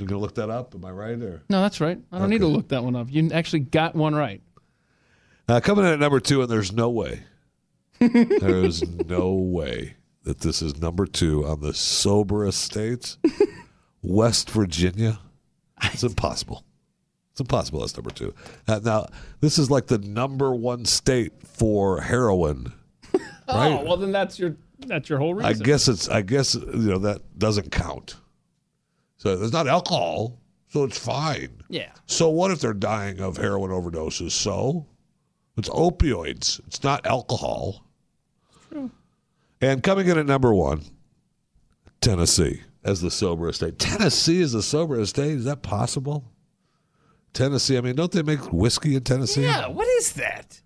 you 0.00 0.06
gonna 0.06 0.20
look 0.20 0.34
that 0.36 0.50
up? 0.50 0.74
Am 0.74 0.84
I 0.84 0.90
right 0.90 1.20
or? 1.20 1.42
No, 1.48 1.60
that's 1.60 1.80
right. 1.80 1.98
I 2.10 2.18
don't 2.18 2.30
need 2.30 2.40
to 2.40 2.46
look 2.46 2.68
that 2.68 2.82
one 2.82 2.96
up. 2.96 3.08
You 3.10 3.30
actually 3.32 3.60
got 3.60 3.94
one 3.94 4.14
right. 4.14 4.42
Uh, 5.48 5.60
coming 5.60 5.84
in 5.84 5.92
at 5.92 5.98
number 5.98 6.20
two, 6.20 6.42
and 6.42 6.50
there's 6.50 6.72
no 6.72 6.88
way, 6.88 7.24
there 7.98 8.64
is 8.64 8.88
no 8.88 9.32
way 9.32 9.96
that 10.22 10.40
this 10.40 10.62
is 10.62 10.80
number 10.80 11.06
two 11.06 11.44
on 11.44 11.60
the 11.60 11.74
sober 11.74 12.46
estates, 12.46 13.18
West 14.02 14.50
Virginia. 14.50 15.18
It's 15.82 16.02
impossible. 16.02 16.64
It's 17.32 17.40
impossible. 17.40 17.80
That's 17.80 17.96
number 17.96 18.10
two. 18.10 18.34
Uh, 18.68 18.80
now, 18.84 19.06
this 19.40 19.58
is 19.58 19.70
like 19.70 19.86
the 19.86 19.98
number 19.98 20.54
one 20.54 20.84
state 20.84 21.32
for 21.46 22.02
heroin. 22.02 22.72
Oh, 23.50 23.56
right? 23.56 23.72
Oh, 23.72 23.84
well 23.84 23.96
then 23.96 24.12
that's 24.12 24.38
your 24.38 24.56
that's 24.86 25.08
your 25.08 25.18
whole 25.18 25.34
reason. 25.34 25.62
I 25.62 25.64
guess 25.64 25.88
it's. 25.88 26.08
I 26.08 26.22
guess 26.22 26.54
you 26.54 26.64
know 26.64 26.98
that 26.98 27.38
doesn't 27.38 27.70
count. 27.70 28.16
So 29.18 29.36
there's 29.36 29.52
not 29.52 29.68
alcohol, 29.68 30.40
so 30.68 30.84
it's 30.84 30.98
fine. 30.98 31.62
Yeah. 31.68 31.90
So 32.06 32.30
what 32.30 32.50
if 32.50 32.60
they're 32.60 32.72
dying 32.72 33.20
of 33.20 33.36
heroin 33.36 33.70
overdoses? 33.70 34.32
So 34.32 34.86
it's 35.56 35.68
opioids. 35.68 36.60
It's 36.66 36.82
not 36.82 37.06
alcohol. 37.06 37.84
And 39.62 39.82
coming 39.82 40.08
in 40.08 40.16
at 40.16 40.24
number 40.24 40.54
one, 40.54 40.82
Tennessee 42.00 42.62
as 42.82 43.02
the 43.02 43.10
soberest 43.10 43.60
state. 43.60 43.78
Tennessee 43.78 44.40
is 44.40 44.52
the 44.52 44.62
soberest 44.62 45.10
state. 45.10 45.32
Is 45.32 45.44
that 45.44 45.62
possible? 45.62 46.32
Tennessee. 47.34 47.76
I 47.76 47.82
mean, 47.82 47.94
don't 47.94 48.10
they 48.10 48.22
make 48.22 48.52
whiskey 48.52 48.96
in 48.96 49.02
Tennessee? 49.02 49.42
Yeah. 49.42 49.68
What 49.68 49.86
is 49.86 50.14
that? 50.14 50.62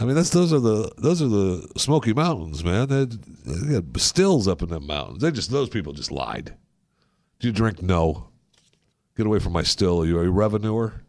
I 0.00 0.04
mean, 0.04 0.16
that's 0.16 0.30
those 0.30 0.52
are 0.52 0.60
the 0.60 0.90
those 0.98 1.22
are 1.22 1.28
the 1.28 1.68
Smoky 1.76 2.12
Mountains, 2.12 2.64
man. 2.64 2.88
They, 2.88 3.04
they 3.04 3.80
got 3.80 4.00
stills 4.00 4.48
up 4.48 4.62
in 4.62 4.68
them 4.68 4.86
mountains. 4.86 5.22
They 5.22 5.30
just 5.30 5.50
those 5.50 5.68
people 5.68 5.92
just 5.92 6.10
lied. 6.10 6.54
Do 7.38 7.46
you 7.46 7.52
drink? 7.52 7.80
No. 7.80 8.28
Get 9.16 9.26
away 9.26 9.38
from 9.38 9.52
my 9.52 9.62
still. 9.62 10.02
Are 10.02 10.06
you 10.06 10.18
a 10.18 10.28
revenuer? 10.28 11.04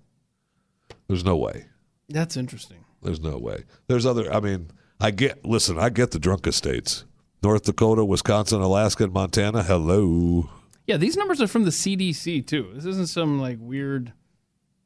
There's 1.07 1.25
no 1.25 1.35
way. 1.35 1.65
That's 2.09 2.37
interesting. 2.37 2.85
There's 3.01 3.19
no 3.19 3.37
way. 3.37 3.63
There's 3.87 4.05
other. 4.05 4.31
I 4.31 4.39
mean, 4.39 4.69
I 4.99 5.11
get. 5.11 5.43
Listen, 5.43 5.79
I 5.79 5.89
get 5.89 6.11
the 6.11 6.19
drunk 6.19 6.45
estates. 6.45 7.05
North 7.41 7.63
Dakota, 7.63 8.05
Wisconsin, 8.05 8.61
Alaska, 8.61 9.05
and 9.05 9.13
Montana. 9.13 9.63
Hello. 9.63 10.49
Yeah, 10.85 10.97
these 10.97 11.17
numbers 11.17 11.41
are 11.41 11.47
from 11.47 11.63
the 11.63 11.71
CDC 11.71 12.45
too. 12.45 12.71
This 12.75 12.85
isn't 12.85 13.09
some 13.09 13.41
like 13.41 13.57
weird, 13.59 14.13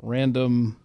random. 0.02 0.78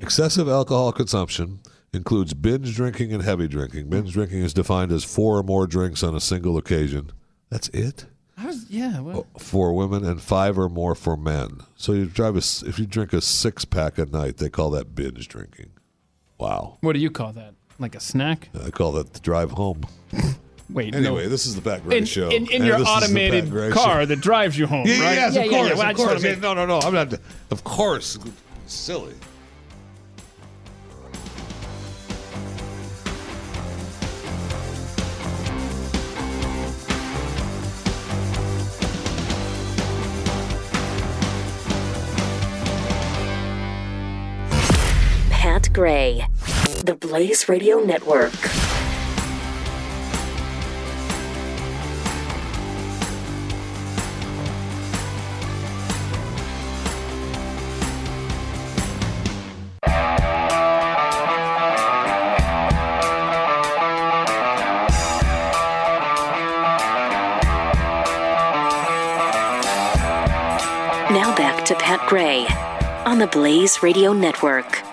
Excessive 0.00 0.48
alcohol 0.48 0.92
consumption 0.92 1.60
includes 1.96 2.34
binge 2.34 2.76
drinking 2.76 3.12
and 3.12 3.22
heavy 3.22 3.48
drinking. 3.48 3.88
Binge 3.88 4.12
drinking 4.12 4.42
is 4.42 4.54
defined 4.54 4.92
as 4.92 5.02
four 5.02 5.38
or 5.38 5.42
more 5.42 5.66
drinks 5.66 6.02
on 6.04 6.14
a 6.14 6.20
single 6.20 6.56
occasion. 6.56 7.10
That's 7.50 7.68
it 7.70 8.06
I 8.38 8.44
was 8.46 8.66
yeah. 8.70 9.00
Well, 9.00 9.26
oh, 9.34 9.38
for 9.38 9.72
women 9.72 10.04
and 10.04 10.20
five 10.20 10.58
or 10.58 10.68
more 10.68 10.94
for 10.94 11.16
men. 11.16 11.60
So 11.74 11.92
you 11.92 12.04
drive 12.04 12.34
a, 12.34 12.38
s- 12.38 12.62
if 12.62 12.78
you 12.78 12.84
drink 12.86 13.12
a 13.14 13.20
six 13.22 13.64
pack 13.64 13.96
a 13.96 14.04
night, 14.04 14.36
they 14.36 14.50
call 14.50 14.70
that 14.72 14.94
binge 14.94 15.26
drinking. 15.26 15.70
Wow. 16.38 16.76
what 16.82 16.92
do 16.92 16.98
you 16.98 17.10
call 17.10 17.32
that? 17.32 17.54
Like 17.78 17.94
a 17.94 18.00
snack? 18.00 18.50
I 18.62 18.70
call 18.70 18.92
that 18.92 19.14
the 19.14 19.20
drive 19.20 19.52
home. 19.52 19.84
Wait. 20.68 20.94
Anyway, 20.94 21.22
no. 21.24 21.28
this 21.30 21.46
is 21.46 21.54
the 21.54 21.62
Pat 21.62 21.82
Gray 21.84 21.98
in, 21.98 22.04
show. 22.04 22.28
in, 22.28 22.46
in 22.48 22.52
And 22.56 22.66
your 22.66 22.78
this 22.78 22.88
is 22.88 22.94
the 22.94 23.00
Pat 23.00 23.02
automated 23.04 23.50
Gray 23.50 23.70
car 23.70 24.00
show. 24.02 24.06
that 24.06 24.20
drives 24.20 24.58
you 24.58 24.66
home, 24.66 24.86
Yeah, 24.86 25.00
right? 25.04 25.14
yes, 25.14 25.36
of 25.36 25.42
course. 25.48 25.52
Well, 25.52 25.82
I 25.82 25.90
of 25.92 25.96
just 25.96 25.98
wanna 25.98 26.10
course. 26.10 26.22
Make- 26.22 26.40
no, 26.40 26.52
no, 26.54 26.66
no. 26.66 26.78
I'm 26.80 26.92
not. 26.92 27.14
Of 27.50 27.64
course, 27.64 28.18
silly. 28.66 29.14
Gray, 45.76 46.26
the 46.84 46.96
Blaze 46.98 47.50
Radio 47.50 47.80
Network. 47.80 48.32
Now 71.10 71.34
back 71.36 71.66
to 71.66 71.74
Pat 71.74 72.00
Gray 72.08 72.46
on 73.04 73.18
the 73.18 73.26
Blaze 73.26 73.82
Radio 73.82 74.14
Network. 74.14 74.85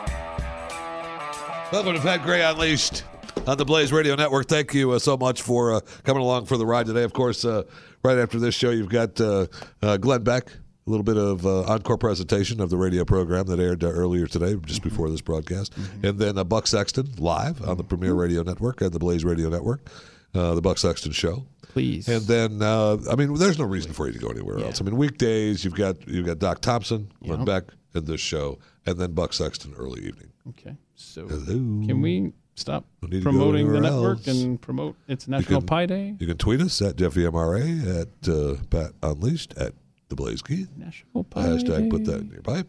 Welcome 1.74 1.96
to 1.96 2.02
Pat 2.02 2.22
Gray 2.22 2.44
Unleashed 2.44 3.04
on 3.48 3.58
the 3.58 3.66
Blaze 3.66 3.92
Radio 3.92 4.14
Network. 4.14 4.48
Thank 4.48 4.76
you 4.76 4.92
uh, 4.92 5.00
so 5.00 5.18
much 5.18 5.42
for 5.42 5.74
uh, 5.74 5.80
coming 6.04 6.22
along 6.22 6.46
for 6.46 6.56
the 6.56 6.68
ride 6.68 6.86
today. 6.86 7.02
Of 7.02 7.14
course, 7.14 7.44
uh, 7.44 7.64
right 8.04 8.20
after 8.20 8.38
this 8.38 8.54
show, 8.54 8.70
you've 8.70 8.90
got 8.90 9.20
uh, 9.20 9.48
uh, 9.82 9.98
Glenn 9.98 10.22
Beck, 10.22 10.52
a 10.52 10.90
little 10.90 11.04
bit 11.04 11.18
of 11.18 11.48
uh, 11.48 11.64
encore 11.64 11.98
presentation 11.98 12.62
of 12.62 12.70
the 12.70 12.78
radio 12.78 13.04
program 13.04 13.48
that 13.48 13.60
aired 13.60 13.84
uh, 13.84 13.88
earlier 13.88 14.28
today, 14.28 14.56
just 14.68 14.84
before 14.84 15.10
this 15.10 15.22
broadcast. 15.22 15.74
And 16.04 16.20
then 16.20 16.38
uh, 16.38 16.44
Buck 16.44 16.68
Sexton 16.68 17.10
live 17.18 17.68
on 17.68 17.78
the 17.78 17.84
Premier 17.84 18.14
Radio 18.14 18.44
Network 18.44 18.82
and 18.82 18.92
the 18.92 19.00
Blaze 19.00 19.26
Radio 19.26 19.50
Network, 19.50 19.90
uh, 20.36 20.54
the 20.54 20.62
Buck 20.62 20.78
Sexton 20.78 21.12
Show. 21.12 21.48
Please. 21.70 22.08
And 22.08 22.22
then, 22.28 22.62
uh, 22.62 22.98
I 23.12 23.16
mean, 23.16 23.34
there's 23.34 23.58
no 23.58 23.66
reason 23.66 23.94
for 23.94 24.06
you 24.06 24.14
to 24.14 24.20
go 24.20 24.30
anywhere 24.30 24.60
else. 24.60 24.80
I 24.80 24.84
mean, 24.84 24.96
weekdays 24.96 25.66
you've 25.66 25.74
got 25.74 26.08
you've 26.08 26.28
got 26.28 26.38
Doc 26.38 26.62
Thompson, 26.62 27.12
Glenn 27.24 27.40
Yep. 27.40 27.48
Beck, 27.48 27.64
and 27.96 28.06
this 28.06 28.22
show, 28.22 28.60
and 28.86 29.00
then 29.00 29.14
Buck 29.14 29.34
Sexton 29.34 29.74
early 29.76 30.02
evening. 30.04 30.30
Okay. 30.50 30.76
So 30.96 31.28
Hello. 31.28 31.46
can 31.86 32.02
we 32.02 32.34
stop 32.56 32.86
Don't 33.02 33.12
need 33.12 33.20
to 33.20 33.24
go 33.24 33.32
promoting 33.32 33.72
the 33.72 33.82
network 33.82 34.28
else. 34.28 34.28
and 34.28 34.62
promote 34.62 34.96
its 35.08 35.28
National 35.28 35.60
can- 35.62 35.68
Pie 35.68 35.86
Day? 35.88 36.16
You 36.20 36.28
can 36.28 36.38
tweet 36.38 36.62
us 36.62 36.82
at 36.82 36.96
Jeffy 36.98 37.22
MRA, 37.22 38.02
at 38.02 38.30
uh, 38.30 38.56
Pat 38.70 38.92
Unleashed, 39.02 39.54
at 39.58 39.74
The 40.10 40.16
Blaze 40.16 40.42
Keith. 40.42 40.70
National 40.78 41.24
Pie 41.24 41.42
Hashtag 41.44 41.90
put 41.90 42.06
that 42.06 42.22
in 42.22 42.30
your 42.30 42.42
pipe. 42.42 42.68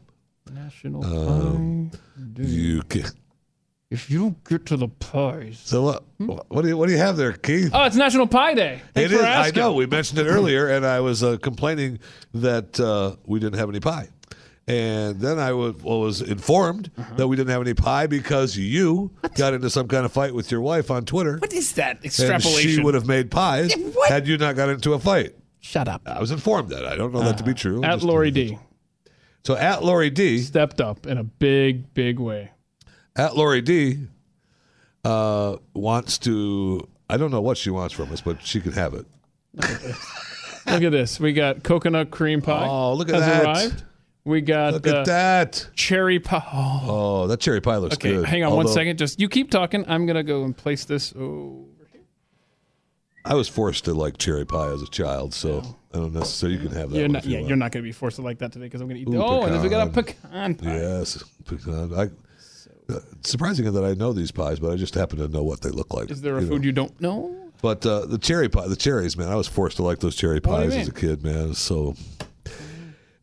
National 0.53 1.05
Um, 1.05 1.91
Pie 1.93 1.99
Day. 2.35 2.49
You 2.49 2.83
can. 2.83 3.05
If 3.91 4.11
you 4.11 4.19
don't 4.19 4.45
get 4.45 4.67
to 4.67 4.77
the 4.77 4.89
pies. 4.89 5.61
So 5.63 5.83
what? 5.83 6.03
What 6.49 6.63
do 6.63 6.69
you 6.69 6.77
what 6.77 6.87
do 6.87 6.93
you 6.93 6.99
have 6.99 7.17
there, 7.17 7.33
Keith? 7.33 7.71
Oh, 7.73 7.85
it's 7.85 7.95
National 7.95 8.27
Pie 8.27 8.55
Day. 8.55 8.81
Thanks 8.95 9.13
It 9.13 9.17
for 9.17 9.21
is. 9.23 9.27
I 9.27 9.51
know. 9.55 9.75
We 9.75 9.87
mentioned 9.87 10.19
it 10.19 10.27
earlier, 10.27 10.69
and 10.69 10.85
I 10.85 10.99
was 11.01 11.23
uh, 11.23 11.37
complaining 11.37 12.01
that 12.33 12.81
uh, 12.81 13.17
we 13.27 13.39
didn't 13.39 13.59
have 13.59 13.69
any 13.69 13.79
pie. 13.81 14.09
And 14.66 15.20
then 15.20 15.39
I 15.39 15.53
was, 15.53 15.74
well, 15.82 16.01
was 16.01 16.23
informed 16.23 16.91
Uh-huh. 16.97 17.15
that 17.16 17.28
we 17.28 17.36
didn't 17.36 17.51
have 17.51 17.61
any 17.61 17.74
pie 17.74 18.07
because 18.07 18.57
you 18.57 19.11
got 19.35 19.53
into 19.53 19.69
some 19.69 19.89
kind 19.89 20.07
of 20.07 20.12
fight 20.12 20.35
with 20.35 20.51
your 20.51 20.62
wife 20.62 20.91
on 20.91 21.05
Twitter. 21.05 21.36
What 21.39 21.53
is 21.53 21.73
that 21.74 21.97
And 21.97 22.05
extrapolation? 22.07 22.70
she 22.70 22.81
would 22.82 22.95
have 22.95 23.07
made 23.07 23.31
pies 23.31 23.74
What? 23.77 24.11
had 24.11 24.27
you 24.27 24.39
not 24.39 24.57
got 24.57 24.70
into 24.70 24.95
a 24.95 24.99
fight. 24.99 25.35
Shut 25.61 25.86
up. 25.89 26.01
I 26.07 26.19
was 26.20 26.31
informed 26.31 26.70
that. 26.70 26.86
I 26.86 26.97
don't 26.97 27.12
know 27.12 27.20
that 27.23 27.36
to 27.39 27.45
be 27.45 27.53
true. 27.55 27.82
Uh, 27.82 27.89
At 27.89 28.03
Lori 28.03 28.31
D 28.31 28.59
So 29.45 29.55
at 29.57 29.85
Lori 29.85 30.09
D, 30.11 30.39
stepped 30.39 30.81
up 30.81 31.07
in 31.07 31.19
a 31.19 31.24
big, 31.24 31.93
big 31.93 32.19
way. 32.19 32.51
at 33.16 33.36
Lori 33.36 33.61
D, 33.61 33.99
uh, 35.05 35.57
wants 35.74 36.16
to. 36.20 36.89
I 37.11 37.19
don't 37.19 37.31
know 37.31 37.43
what 37.43 37.59
she 37.59 37.69
wants 37.69 37.93
from 37.95 38.11
us, 38.12 38.23
but 38.23 38.43
she 38.43 38.61
can 38.62 38.73
have 38.73 38.95
it. 38.95 39.05
Look 40.66 40.82
at 40.82 40.93
this. 40.93 41.20
We 41.20 41.32
got 41.35 41.62
coconut 41.62 42.11
cream 42.11 42.41
pie. 42.41 42.66
Oh, 42.66 42.95
look 42.95 43.11
at 43.11 43.16
has 43.16 43.27
that. 43.27 43.45
arrived. 43.45 43.85
We 44.27 44.41
got 44.41 44.73
Look 44.73 44.87
uh, 44.87 45.01
at 45.01 45.07
that. 45.07 45.69
cherry 45.75 46.19
pie. 46.19 46.43
Oh. 46.51 46.81
Oh, 46.85 47.27
that 47.27 47.41
cherry 47.41 47.61
pie 47.61 47.77
looks 47.77 47.97
Okay, 47.97 48.13
good. 48.13 48.25
hang 48.25 48.43
on 48.43 48.51
one 48.53 48.67
Although 48.67 48.75
second. 48.75 48.99
Just 48.99 49.21
you 49.21 49.29
keep 49.29 49.51
talking. 49.51 49.85
I'm 49.87 50.07
gonna 50.07 50.23
go 50.23 50.45
and 50.45 50.57
place 50.57 50.87
this. 50.87 51.15
Oh, 51.15 51.67
I 53.27 53.35
was 53.35 53.49
forced 53.49 53.85
to 53.87 53.95
like 53.95 54.17
cherry 54.19 54.47
pie 54.47 54.71
as 54.73 54.83
a 54.83 54.89
child, 54.89 55.35
so 55.35 55.63
I 55.93 55.99
don't 55.99 56.15
necessarily. 56.15 56.59
You 56.59 56.69
can 56.69 56.77
have 56.77 56.91
that. 56.91 56.97
you're 56.97 57.05
one 57.05 57.13
not. 57.13 57.25
you 57.27 57.33
Yeah, 57.33 57.39
want. 57.39 57.49
you're 57.49 57.57
not 57.59 57.73
gonna 57.73 57.83
be 57.83 57.93
forced 57.93 58.17
to 58.17 58.23
like 58.23 58.39
that 58.39 58.53
today 58.53 58.67
because 58.67 58.81
I'm 58.81 58.89
gonna 58.89 59.01
eat. 59.01 59.09
Ooh, 59.09 59.23
oh, 59.23 59.43
and 59.43 59.55
then 59.55 59.63
we 59.63 59.69
got 59.69 59.89
a 59.89 59.91
pecan. 59.91 60.17
pecan 60.23 60.55
pie. 60.55 60.77
Yes, 60.79 61.23
pecan. 61.45 61.93
I, 61.95 62.93
uh, 62.93 63.01
surprising 63.23 63.71
that 63.71 63.85
I 63.85 63.93
know 63.93 64.13
these 64.15 64.31
pies, 64.31 64.59
but 64.59 64.71
I 64.71 64.77
just 64.77 64.95
happen 64.95 65.19
to 65.19 65.29
know 65.29 65.43
what 65.43 65.61
they 65.61 65.71
look 65.71 65.93
like. 65.93 66.11
Is 66.11 66.23
there 66.23 66.37
a 66.37 66.41
you 66.41 66.47
know. 66.47 66.53
food 66.55 66.65
you 66.65 66.73
don't 66.73 66.99
know? 67.01 67.35
But 67.63 67.87
uh, 67.87 68.05
the 68.05 68.19
cherry 68.19 68.51
pie, 68.51 68.69
the 68.69 68.77
cherries, 68.77 69.17
man, 69.17 69.29
I 69.29 69.37
was 69.37 69.49
forced 69.49 69.77
to 69.79 69.83
like 69.83 70.01
those 70.01 70.17
cherry 70.17 70.41
What 70.41 70.59
do 70.59 70.65
you 70.65 70.71
pies 70.71 70.81
as 70.81 70.89
a 70.89 70.93
kid, 70.93 71.23
man. 71.25 71.55
So 71.55 71.95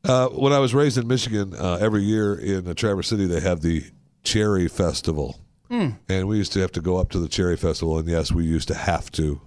Uh, 0.04 0.28
when 0.30 0.52
I 0.52 0.60
was 0.60 0.74
raised 0.74 0.98
in 0.98 1.08
Michigan, 1.08 1.54
uh, 1.56 1.78
every 1.80 2.02
year 2.04 2.34
in 2.36 2.68
uh, 2.68 2.74
Traverse 2.74 3.08
City 3.08 3.26
they 3.28 3.40
have 3.40 3.62
the 3.62 3.84
Cherry 4.24 4.68
Festival, 4.68 5.40
Hmm. 5.70 5.90
and 6.10 6.28
we 6.28 6.38
used 6.38 6.52
to 6.54 6.60
have 6.60 6.72
to 6.74 6.82
go 6.82 6.98
up 6.98 7.10
to 7.12 7.20
the 7.20 7.28
Cherry 7.30 7.56
Festival. 7.56 7.98
And 7.98 8.08
yes, 8.10 8.32
we 8.32 8.44
used 8.44 8.68
to 8.70 8.74
have 8.76 9.12
to 9.14 9.40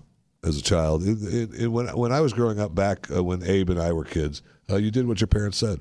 as 0.43 0.57
a 0.57 0.63
child. 0.63 1.03
It, 1.03 1.19
it, 1.23 1.55
it, 1.63 1.69
when 1.69 1.89
when 1.97 2.13
I 2.13 2.21
was 2.21 2.33
growing 2.33 2.59
up, 2.61 2.75
back 2.75 3.11
uh, 3.11 3.23
when 3.23 3.43
Abe 3.43 3.71
and 3.71 3.81
I 3.81 3.93
were 3.93 4.05
kids, 4.05 4.43
uh, 4.71 4.77
you 4.77 4.91
did 4.91 5.07
what 5.09 5.21
your 5.21 5.29
parents 5.29 5.59
said, 5.59 5.81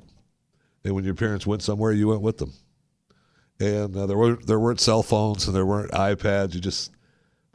and 0.83 0.95
when 0.95 1.03
your 1.05 1.13
parents 1.15 1.45
went 1.47 1.61
somewhere, 1.61 1.91
you 1.91 2.07
went 2.07 2.21
with 2.21 2.37
them. 2.39 2.51
And 3.59 3.95
uh, 3.95 4.05
there 4.07 4.17
were 4.17 4.35
there 4.35 4.59
weren't 4.59 4.81
cell 4.81 5.03
phones 5.03 5.45
and 5.47 5.55
there 5.55 5.65
weren't 5.65 5.91
iPads. 5.91 6.55
You 6.55 6.59
just 6.61 6.91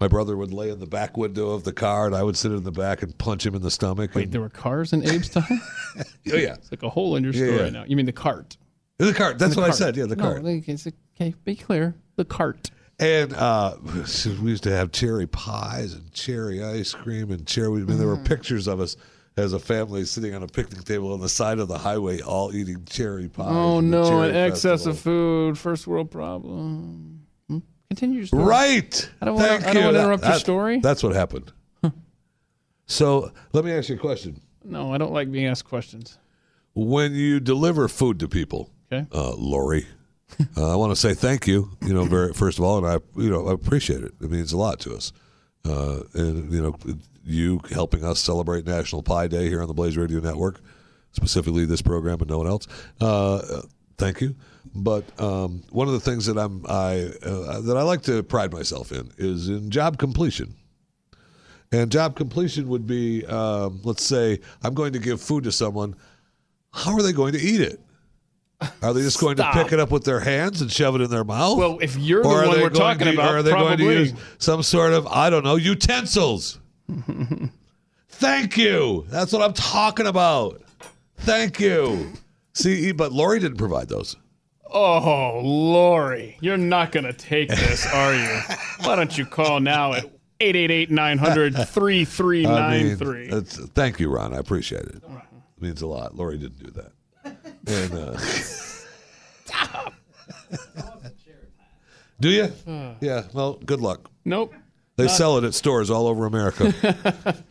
my 0.00 0.08
brother 0.08 0.36
would 0.36 0.52
lay 0.52 0.70
in 0.70 0.78
the 0.78 0.86
back 0.86 1.16
window 1.16 1.50
of 1.50 1.64
the 1.64 1.72
car, 1.72 2.06
and 2.06 2.14
I 2.14 2.22
would 2.22 2.36
sit 2.36 2.52
in 2.52 2.62
the 2.62 2.70
back 2.72 3.02
and 3.02 3.16
punch 3.18 3.44
him 3.44 3.54
in 3.54 3.62
the 3.62 3.70
stomach. 3.70 4.14
Wait, 4.14 4.24
and- 4.24 4.32
there 4.32 4.40
were 4.40 4.48
cars 4.48 4.92
in 4.92 5.02
Abe's 5.08 5.28
time? 5.28 5.44
oh 5.98 6.04
yeah, 6.24 6.54
It's 6.54 6.70
like 6.70 6.82
a 6.82 6.88
hole 6.90 7.16
in 7.16 7.24
your 7.24 7.32
story 7.32 7.56
yeah. 7.56 7.70
now. 7.70 7.84
You 7.86 7.96
mean 7.96 8.06
the 8.06 8.12
cart? 8.12 8.56
the 8.98 9.12
cart. 9.14 9.38
That's 9.38 9.54
The 9.54 9.60
what 9.60 9.70
I 9.70 9.72
said. 9.72 9.96
Yeah, 9.96 10.06
the 10.06 10.16
No, 10.16 10.24
cart. 10.24 10.44
like, 10.44 10.68
it's- 10.68 10.86
okay, 11.16 11.34
be 11.44 11.54
clear. 11.56 11.94
The 12.16 12.24
cart. 12.24 12.70
And 13.00 13.32
uh, 13.32 13.76
we 13.84 14.50
used 14.50 14.64
to 14.64 14.70
have 14.72 14.90
cherry 14.92 15.26
pies 15.28 15.92
and 15.94 16.12
cherry 16.12 16.62
ice 16.64 16.92
cream 16.92 17.30
and 17.30 17.46
cherry. 17.46 17.82
I 17.82 17.84
mean, 17.84 17.98
there 17.98 18.08
were 18.08 18.16
Mm. 18.16 18.24
pictures 18.24 18.66
of 18.66 18.80
us 18.80 18.96
as 19.36 19.52
a 19.52 19.58
family 19.60 20.04
sitting 20.04 20.34
on 20.34 20.42
a 20.42 20.48
picnic 20.48 20.82
table 20.84 21.12
on 21.12 21.20
the 21.20 21.28
side 21.28 21.60
of 21.60 21.68
the 21.68 21.78
highway, 21.78 22.20
all 22.20 22.52
eating 22.52 22.84
cherry 22.86 23.28
pies. 23.28 23.46
Oh 23.48 23.78
no, 23.78 24.22
an 24.22 24.34
excess 24.34 24.84
of 24.86 24.98
food, 24.98 25.56
first 25.56 25.86
world 25.86 26.10
problem. 26.10 27.17
Continue 27.90 28.18
your 28.18 28.26
story. 28.26 28.44
Right. 28.44 29.10
I 29.20 29.24
don't 29.24 29.34
wanna- 29.36 29.48
Thank 29.48 29.62
I 29.62 29.66
don't 29.72 29.76
you. 29.76 29.80
wanna 29.86 29.98
That- 29.98 30.04
interrupt 30.04 30.24
your 30.24 30.34
story. 30.38 30.80
That's 30.80 31.02
what 31.02 31.14
happened. 31.14 31.52
so 32.86 33.30
let 33.52 33.64
me 33.64 33.72
ask 33.72 33.88
you 33.88 33.96
a 33.96 33.98
question. 33.98 34.40
No, 34.64 34.92
I 34.92 34.98
don't 34.98 35.12
like 35.12 35.30
being 35.32 35.46
asked 35.46 35.64
questions. 35.64 36.18
When 36.74 37.14
you 37.14 37.40
deliver 37.40 37.88
food 37.88 38.18
to 38.20 38.28
people, 38.28 38.70
Okay. 38.92 39.06
uh, 39.12 39.34
Lori, 39.36 39.86
uh, 40.56 40.72
I 40.72 40.76
want 40.76 40.92
to 40.92 40.96
say 40.96 41.14
thank 41.14 41.46
you. 41.46 41.70
You 41.86 41.94
know, 41.94 42.04
very 42.04 42.32
first 42.34 42.58
of 42.58 42.64
all, 42.64 42.78
and 42.78 42.86
I, 42.86 42.98
you 43.20 43.30
know, 43.30 43.48
I 43.48 43.52
appreciate 43.52 44.02
it. 44.02 44.12
It 44.20 44.30
means 44.30 44.52
a 44.52 44.58
lot 44.58 44.80
to 44.80 44.94
us. 44.94 45.12
Uh, 45.64 46.00
and 46.14 46.52
you 46.52 46.62
know, 46.62 46.76
you 47.24 47.60
helping 47.70 48.04
us 48.04 48.20
celebrate 48.20 48.66
National 48.66 49.02
Pie 49.02 49.28
Day 49.28 49.48
here 49.48 49.60
on 49.62 49.68
the 49.68 49.74
Blaze 49.74 49.96
Radio 49.96 50.20
Network, 50.20 50.60
specifically 51.12 51.64
this 51.64 51.82
program 51.82 52.20
and 52.20 52.28
no 52.30 52.38
one 52.38 52.46
else. 52.46 52.66
Uh, 53.00 53.62
thank 53.96 54.20
you. 54.20 54.34
But 54.74 55.04
um, 55.20 55.62
one 55.70 55.88
of 55.88 55.94
the 55.94 56.00
things 56.00 56.26
that 56.26 56.38
I'm 56.38 56.64
I 56.68 57.10
uh, 57.22 57.60
that 57.60 57.76
I 57.76 57.82
like 57.82 58.02
to 58.02 58.22
pride 58.22 58.52
myself 58.52 58.92
in 58.92 59.10
is 59.18 59.48
in 59.48 59.70
job 59.70 59.98
completion. 59.98 60.54
And 61.70 61.92
job 61.92 62.16
completion 62.16 62.68
would 62.68 62.86
be, 62.86 63.26
um, 63.26 63.80
let's 63.84 64.02
say, 64.02 64.40
I'm 64.62 64.72
going 64.72 64.94
to 64.94 64.98
give 64.98 65.20
food 65.20 65.44
to 65.44 65.52
someone. 65.52 65.96
How 66.72 66.94
are 66.94 67.02
they 67.02 67.12
going 67.12 67.32
to 67.34 67.40
eat 67.40 67.60
it? 67.60 67.80
Are 68.82 68.92
they 68.92 69.02
just 69.02 69.20
going 69.20 69.36
Stop. 69.36 69.54
to 69.54 69.62
pick 69.62 69.72
it 69.72 69.78
up 69.78 69.90
with 69.90 70.04
their 70.04 70.20
hands 70.20 70.62
and 70.62 70.72
shove 70.72 70.96
it 70.96 71.00
in 71.02 71.10
their 71.10 71.24
mouth? 71.24 71.58
Well, 71.58 71.78
if 71.80 71.96
you're 71.96 72.22
the 72.22 72.28
Or 72.28 72.42
are 72.42 72.48
one 72.48 72.60
we're 72.60 72.70
talking 72.70 73.06
to, 73.06 73.12
about, 73.12 73.34
are 73.34 73.42
they 73.42 73.50
going 73.50 73.78
to 73.78 73.84
use 73.84 74.14
some 74.38 74.62
sort 74.62 74.92
of, 74.92 75.06
I 75.06 75.30
don't 75.30 75.44
know, 75.44 75.56
utensils? 75.56 76.58
Thank 78.08 78.56
you. 78.56 79.06
That's 79.08 79.32
what 79.32 79.42
I'm 79.42 79.52
talking 79.52 80.06
about. 80.06 80.62
Thank 81.18 81.60
you. 81.60 82.12
See, 82.52 82.90
but 82.90 83.12
Lori 83.12 83.38
didn't 83.38 83.58
provide 83.58 83.88
those. 83.88 84.16
Oh, 84.70 85.40
Lori, 85.42 86.36
you're 86.40 86.56
not 86.58 86.92
going 86.92 87.04
to 87.04 87.12
take 87.12 87.48
this, 87.48 87.86
are 87.86 88.14
you? 88.14 88.40
Why 88.86 88.96
don't 88.96 89.16
you 89.16 89.24
call 89.24 89.60
now 89.60 89.94
at 89.94 90.04
888 90.40 90.90
900 90.90 91.54
I 91.54 91.58
mean, 91.58 91.66
3393? 91.66 93.66
thank 93.74 93.98
you, 93.98 94.10
Ron. 94.10 94.34
I 94.34 94.38
appreciate 94.38 94.82
it. 94.82 94.96
It 94.96 95.02
means 95.60 95.80
a 95.82 95.86
lot. 95.86 96.14
Lori 96.16 96.38
didn't 96.38 96.62
do 96.62 96.70
that. 96.72 96.92
And 97.66 97.94
uh, 97.94 98.18
do 102.20 102.28
you? 102.30 102.52
Yeah. 103.00 103.24
Well, 103.32 103.54
good 103.54 103.80
luck. 103.80 104.10
Nope. 104.24 104.54
They 104.96 105.06
Not- 105.06 105.16
sell 105.16 105.38
it 105.38 105.44
at 105.44 105.54
stores 105.54 105.90
all 105.90 106.06
over 106.06 106.26
America. 106.26 106.72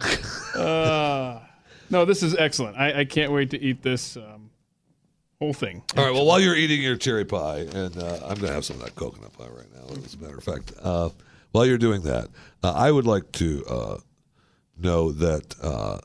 Uh, 0.58 1.40
no, 1.92 2.04
this 2.04 2.24
is 2.24 2.36
excellent. 2.36 2.76
I, 2.78 3.02
I 3.02 3.06
can't 3.06 3.32
wait 3.32 3.52
to 3.52 3.62
eat 3.62 3.84
this 3.84 4.18
um, 4.18 4.37
whole 5.40 5.54
thing. 5.54 5.84
All 5.96 6.04
right. 6.04 6.14
Well, 6.14 6.26
while 6.26 6.40
you're 6.40 6.56
eating 6.56 6.82
your 6.82 6.98
cherry 6.98 7.26
pie, 7.26 7.60
and 7.74 7.98
uh, 7.98 8.20
I'm 8.24 8.36
going 8.36 8.48
to 8.48 8.54
have 8.54 8.66
some 8.66 8.78
of 8.78 8.84
that 8.84 8.96
coconut 8.96 9.34
pie 9.34 9.48
right 9.48 9.68
now, 9.74 9.96
as 10.04 10.14
a 10.14 10.18
matter 10.18 10.38
of 10.38 10.44
fact. 10.44 10.74
Uh, 10.82 11.10
while 11.52 11.66
you're 11.66 11.78
doing 11.78 12.02
that, 12.04 12.28
uh, 12.64 12.74
I 12.74 12.92
would 12.92 13.06
like 13.06 13.32
to 13.34 13.66
uh, 13.66 13.98
know 14.78 15.12
that. 15.14 15.56
Uh, 15.62 16.00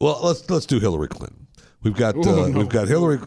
well, 0.00 0.20
let's 0.22 0.48
let's 0.50 0.66
do 0.66 0.78
Hillary 0.78 1.08
Clinton. 1.08 1.46
We've 1.82 1.94
got 1.96 2.16
Ooh, 2.16 2.20
uh, 2.20 2.48
no. 2.48 2.58
we've 2.58 2.68
got 2.68 2.88
Hillary. 2.88 3.18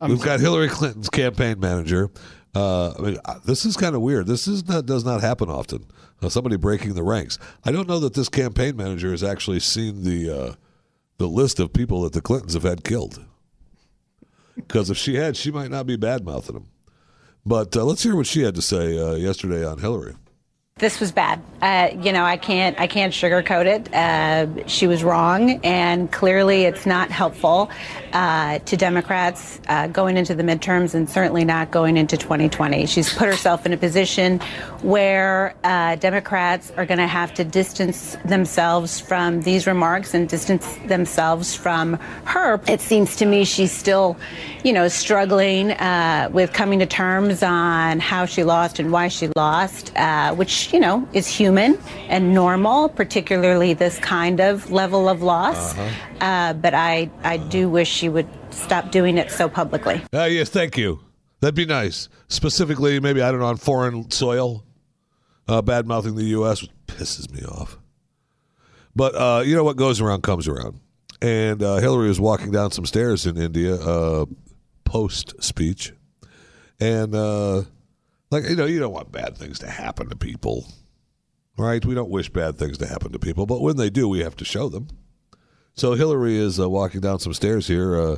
I'm 0.00 0.10
we've 0.10 0.18
sorry. 0.18 0.30
got 0.30 0.40
Hillary 0.40 0.68
Clinton's 0.68 1.08
campaign 1.08 1.58
manager. 1.58 2.10
Uh, 2.54 2.92
I 2.98 3.02
mean, 3.02 3.18
this 3.44 3.66
is 3.66 3.76
kind 3.76 3.94
of 3.94 4.00
weird. 4.00 4.26
This 4.26 4.48
is 4.48 4.66
not 4.66 4.86
does 4.86 5.04
not 5.04 5.20
happen 5.20 5.50
often. 5.50 5.84
Uh, 6.22 6.28
somebody 6.28 6.56
breaking 6.56 6.94
the 6.94 7.02
ranks. 7.02 7.38
I 7.64 7.72
don't 7.72 7.86
know 7.86 7.98
that 8.00 8.14
this 8.14 8.28
campaign 8.28 8.76
manager 8.76 9.10
has 9.10 9.22
actually 9.22 9.60
seen 9.60 10.04
the 10.04 10.30
uh, 10.30 10.54
the 11.18 11.28
list 11.28 11.60
of 11.60 11.72
people 11.72 12.02
that 12.02 12.12
the 12.12 12.22
Clintons 12.22 12.54
have 12.54 12.62
had 12.62 12.84
killed. 12.84 13.22
Because 14.56 14.90
if 14.90 14.96
she 14.96 15.14
had, 15.14 15.36
she 15.36 15.50
might 15.50 15.70
not 15.70 15.86
be 15.86 15.96
bad 15.96 16.24
mouthing 16.24 16.56
him. 16.56 16.66
But 17.44 17.76
uh, 17.76 17.84
let's 17.84 18.02
hear 18.02 18.16
what 18.16 18.26
she 18.26 18.42
had 18.42 18.56
to 18.56 18.62
say 18.62 18.98
uh, 18.98 19.14
yesterday 19.14 19.64
on 19.64 19.78
Hillary. 19.78 20.14
This 20.78 21.00
was 21.00 21.10
bad. 21.10 21.42
Uh, 21.62 21.88
you 22.02 22.12
know, 22.12 22.22
I 22.22 22.36
can't, 22.36 22.78
I 22.78 22.86
can't 22.86 23.10
sugarcoat 23.10 23.64
it. 23.64 23.94
Uh, 23.94 24.66
she 24.66 24.86
was 24.86 25.02
wrong, 25.02 25.58
and 25.64 26.12
clearly, 26.12 26.64
it's 26.64 26.84
not 26.84 27.10
helpful 27.10 27.70
uh, 28.12 28.58
to 28.58 28.76
Democrats 28.76 29.58
uh, 29.68 29.86
going 29.86 30.18
into 30.18 30.34
the 30.34 30.42
midterms, 30.42 30.94
and 30.94 31.08
certainly 31.08 31.46
not 31.46 31.70
going 31.70 31.96
into 31.96 32.18
2020. 32.18 32.84
She's 32.84 33.10
put 33.10 33.26
herself 33.26 33.64
in 33.64 33.72
a 33.72 33.78
position 33.78 34.38
where 34.82 35.54
uh, 35.64 35.96
Democrats 35.96 36.70
are 36.76 36.84
going 36.84 36.98
to 36.98 37.06
have 37.06 37.32
to 37.34 37.44
distance 37.44 38.18
themselves 38.26 39.00
from 39.00 39.40
these 39.40 39.66
remarks 39.66 40.12
and 40.12 40.28
distance 40.28 40.76
themselves 40.88 41.54
from 41.54 41.94
her. 42.26 42.60
It 42.68 42.82
seems 42.82 43.16
to 43.16 43.24
me 43.24 43.46
she's 43.46 43.72
still, 43.72 44.18
you 44.62 44.74
know, 44.74 44.88
struggling 44.88 45.70
uh, 45.70 46.28
with 46.30 46.52
coming 46.52 46.80
to 46.80 46.86
terms 46.86 47.42
on 47.42 47.98
how 47.98 48.26
she 48.26 48.44
lost 48.44 48.78
and 48.78 48.92
why 48.92 49.08
she 49.08 49.28
lost, 49.34 49.96
uh, 49.96 50.34
which, 50.66 50.72
you 50.72 50.80
know, 50.80 51.06
is 51.12 51.26
human 51.26 51.78
and 52.08 52.34
normal, 52.34 52.88
particularly 52.88 53.74
this 53.74 53.98
kind 53.98 54.40
of 54.40 54.70
level 54.70 55.08
of 55.08 55.22
loss. 55.22 55.76
Uh, 56.20 56.52
but 56.54 56.74
I, 56.74 57.10
I 57.22 57.36
do 57.36 57.68
wish 57.68 57.88
she 57.88 58.08
would 58.08 58.28
stop 58.50 58.90
doing 58.90 59.18
it 59.18 59.30
so 59.30 59.48
publicly. 59.48 60.02
Uh, 60.12 60.24
yes, 60.24 60.48
thank 60.48 60.76
you. 60.76 61.00
That'd 61.40 61.54
be 61.54 61.66
nice. 61.66 62.08
Specifically, 62.28 62.98
maybe, 63.00 63.20
I 63.22 63.30
don't 63.30 63.40
know, 63.40 63.46
on 63.46 63.56
foreign 63.56 64.10
soil, 64.10 64.64
uh, 65.48 65.62
bad 65.62 65.86
mouthing 65.86 66.16
the 66.16 66.24
U.S., 66.24 66.62
which 66.62 66.70
pisses 66.86 67.30
me 67.30 67.44
off. 67.44 67.78
But 68.94 69.14
uh, 69.14 69.42
you 69.44 69.54
know 69.54 69.64
what 69.64 69.76
goes 69.76 70.00
around 70.00 70.22
comes 70.22 70.48
around. 70.48 70.80
And 71.20 71.62
uh, 71.62 71.76
Hillary 71.76 72.08
was 72.08 72.20
walking 72.20 72.50
down 72.50 72.70
some 72.70 72.86
stairs 72.86 73.26
in 73.26 73.36
India 73.36 73.74
uh, 73.76 74.26
post 74.84 75.42
speech. 75.42 75.92
And, 76.80 77.14
uh, 77.14 77.62
like, 78.30 78.48
you 78.48 78.56
know, 78.56 78.66
you 78.66 78.78
don't 78.78 78.92
want 78.92 79.12
bad 79.12 79.36
things 79.36 79.58
to 79.60 79.70
happen 79.70 80.08
to 80.08 80.16
people, 80.16 80.66
right? 81.56 81.84
We 81.84 81.94
don't 81.94 82.10
wish 82.10 82.28
bad 82.28 82.58
things 82.58 82.78
to 82.78 82.86
happen 82.86 83.12
to 83.12 83.18
people, 83.18 83.46
but 83.46 83.62
when 83.62 83.76
they 83.76 83.90
do, 83.90 84.08
we 84.08 84.20
have 84.20 84.36
to 84.36 84.44
show 84.44 84.68
them. 84.68 84.88
So 85.74 85.94
Hillary 85.94 86.36
is 86.36 86.58
uh, 86.58 86.68
walking 86.70 87.00
down 87.00 87.18
some 87.18 87.34
stairs 87.34 87.66
here, 87.66 88.00
uh, 88.00 88.16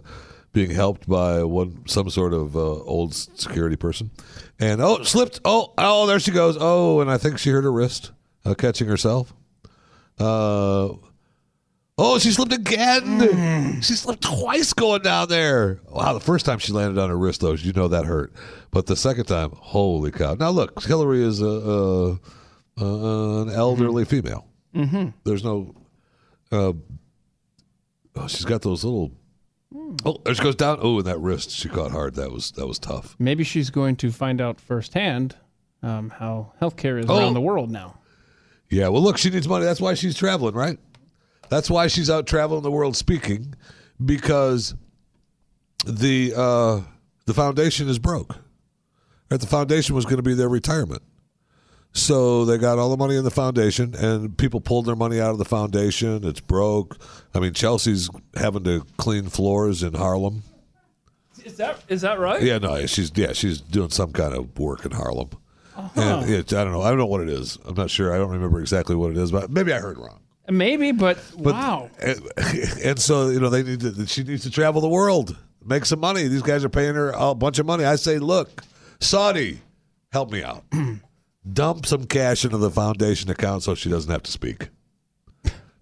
being 0.52 0.70
helped 0.70 1.08
by 1.08 1.42
one 1.42 1.82
some 1.86 2.08
sort 2.08 2.32
of 2.32 2.56
uh, 2.56 2.60
old 2.60 3.14
security 3.14 3.76
person, 3.76 4.10
and 4.58 4.80
oh, 4.80 5.02
slipped. 5.02 5.40
Oh, 5.44 5.74
oh, 5.76 6.06
there 6.06 6.20
she 6.20 6.30
goes. 6.30 6.56
Oh, 6.58 7.00
and 7.00 7.10
I 7.10 7.18
think 7.18 7.38
she 7.38 7.50
hurt 7.50 7.64
her 7.64 7.72
wrist 7.72 8.12
uh, 8.44 8.54
catching 8.54 8.88
herself. 8.88 9.34
Oh, 12.00 12.18
she 12.20 12.30
slipped 12.30 12.52
again. 12.52 13.80
She 13.82 13.94
slipped 13.94 14.22
twice 14.22 14.72
going 14.72 15.02
down 15.02 15.28
there. 15.28 15.80
Wow, 15.90 16.12
the 16.12 16.20
first 16.20 16.46
time 16.46 16.58
she 16.60 16.72
landed 16.72 17.00
on 17.00 17.10
her 17.10 17.18
wrist, 17.18 17.40
though, 17.40 17.52
you 17.54 17.72
know 17.72 17.88
that 17.88 18.04
hurt. 18.04 18.32
But 18.70 18.86
the 18.86 18.94
second 18.96 19.24
time, 19.24 19.50
holy 19.56 20.10
cow! 20.12 20.34
Now 20.34 20.50
look, 20.50 20.80
Hillary 20.84 21.22
is 21.24 21.40
a, 21.40 21.46
a, 21.46 22.10
a 22.80 23.42
an 23.42 23.50
elderly 23.50 24.04
female. 24.04 24.46
Mm-hmm. 24.74 25.08
There's 25.24 25.42
no. 25.42 25.74
Uh, 26.52 26.72
oh, 28.16 28.28
she's 28.28 28.44
got 28.44 28.62
those 28.62 28.84
little. 28.84 29.10
Oh, 30.04 30.18
there 30.24 30.34
she 30.34 30.42
goes 30.42 30.54
down. 30.56 30.78
Oh, 30.80 30.98
and 30.98 31.06
that 31.06 31.18
wrist 31.18 31.50
she 31.50 31.68
caught 31.68 31.90
hard. 31.90 32.14
That 32.14 32.30
was 32.30 32.52
that 32.52 32.66
was 32.66 32.78
tough. 32.78 33.16
Maybe 33.18 33.42
she's 33.44 33.70
going 33.70 33.96
to 33.96 34.10
find 34.12 34.40
out 34.40 34.60
firsthand 34.60 35.36
um, 35.82 36.10
how 36.10 36.52
healthcare 36.62 36.98
is 37.00 37.06
Oh. 37.08 37.18
around 37.18 37.34
the 37.34 37.40
world 37.40 37.70
now. 37.70 37.98
Yeah. 38.70 38.88
Well, 38.88 39.02
look, 39.02 39.18
she 39.18 39.30
needs 39.30 39.48
money. 39.48 39.64
That's 39.64 39.80
why 39.80 39.94
she's 39.94 40.16
traveling, 40.16 40.54
right? 40.54 40.78
That's 41.50 41.70
why 41.70 41.86
she's 41.86 42.10
out 42.10 42.26
traveling 42.26 42.62
the 42.62 42.70
world 42.70 42.96
speaking, 42.96 43.54
because 44.04 44.74
the 45.86 46.34
uh, 46.36 46.80
the 47.26 47.34
foundation 47.34 47.88
is 47.88 47.98
broke. 47.98 48.36
Right? 49.30 49.40
The 49.40 49.46
foundation 49.46 49.94
was 49.94 50.04
going 50.04 50.16
to 50.16 50.22
be 50.22 50.34
their 50.34 50.48
retirement. 50.48 51.02
So 51.92 52.44
they 52.44 52.58
got 52.58 52.78
all 52.78 52.90
the 52.90 52.96
money 52.96 53.16
in 53.16 53.24
the 53.24 53.30
foundation, 53.30 53.94
and 53.94 54.36
people 54.36 54.60
pulled 54.60 54.86
their 54.86 54.94
money 54.94 55.20
out 55.20 55.30
of 55.30 55.38
the 55.38 55.44
foundation. 55.44 56.22
It's 56.22 56.40
broke. 56.40 56.98
I 57.34 57.40
mean, 57.40 57.54
Chelsea's 57.54 58.10
having 58.36 58.64
to 58.64 58.84
clean 58.98 59.28
floors 59.28 59.82
in 59.82 59.94
Harlem 59.94 60.42
Is 61.44 61.56
that 61.56 61.82
is 61.88 62.02
that 62.02 62.18
right? 62.18 62.42
Yeah, 62.42 62.58
no, 62.58 62.84
she's 62.86 63.10
yeah, 63.14 63.32
she's 63.32 63.60
doing 63.60 63.90
some 63.90 64.12
kind 64.12 64.34
of 64.34 64.58
work 64.58 64.84
in 64.84 64.90
Harlem. 64.92 65.30
Uh-huh. 65.76 66.00
And 66.00 66.30
it, 66.30 66.52
I 66.52 66.64
don't 66.64 66.72
know. 66.72 66.82
I 66.82 66.88
don't 66.90 66.98
know 66.98 67.06
what 67.06 67.20
it 67.20 67.28
is. 67.28 67.58
I'm 67.64 67.74
not 67.74 67.88
sure. 67.88 68.12
I 68.12 68.18
don't 68.18 68.30
remember 68.30 68.60
exactly 68.60 68.96
what 68.96 69.10
it 69.10 69.16
is, 69.16 69.30
but 69.30 69.50
maybe 69.50 69.72
I 69.72 69.78
heard 69.78 69.96
wrong. 69.96 70.20
Maybe, 70.50 70.92
but, 70.92 71.18
But- 71.38 71.54
wow. 71.54 71.90
And, 72.00 72.20
and 72.84 72.98
so 72.98 73.28
you 73.30 73.40
know, 73.40 73.50
they 73.50 73.62
need 73.62 73.80
to. 73.80 74.06
She 74.06 74.22
needs 74.22 74.42
to 74.44 74.50
travel 74.50 74.80
the 74.80 74.88
world, 74.88 75.36
make 75.64 75.84
some 75.84 76.00
money. 76.00 76.28
These 76.28 76.42
guys 76.42 76.64
are 76.64 76.68
paying 76.68 76.94
her 76.94 77.12
a 77.16 77.34
bunch 77.34 77.58
of 77.58 77.66
money. 77.66 77.84
I 77.84 77.96
say, 77.96 78.18
look, 78.18 78.62
Saudi, 79.00 79.60
help 80.10 80.30
me 80.30 80.42
out. 80.42 80.64
Dump 81.52 81.86
some 81.86 82.04
cash 82.04 82.44
into 82.44 82.58
the 82.58 82.70
foundation 82.70 83.30
account 83.30 83.62
so 83.62 83.74
she 83.74 83.88
doesn't 83.88 84.10
have 84.10 84.22
to 84.24 84.30
speak. 84.30 84.68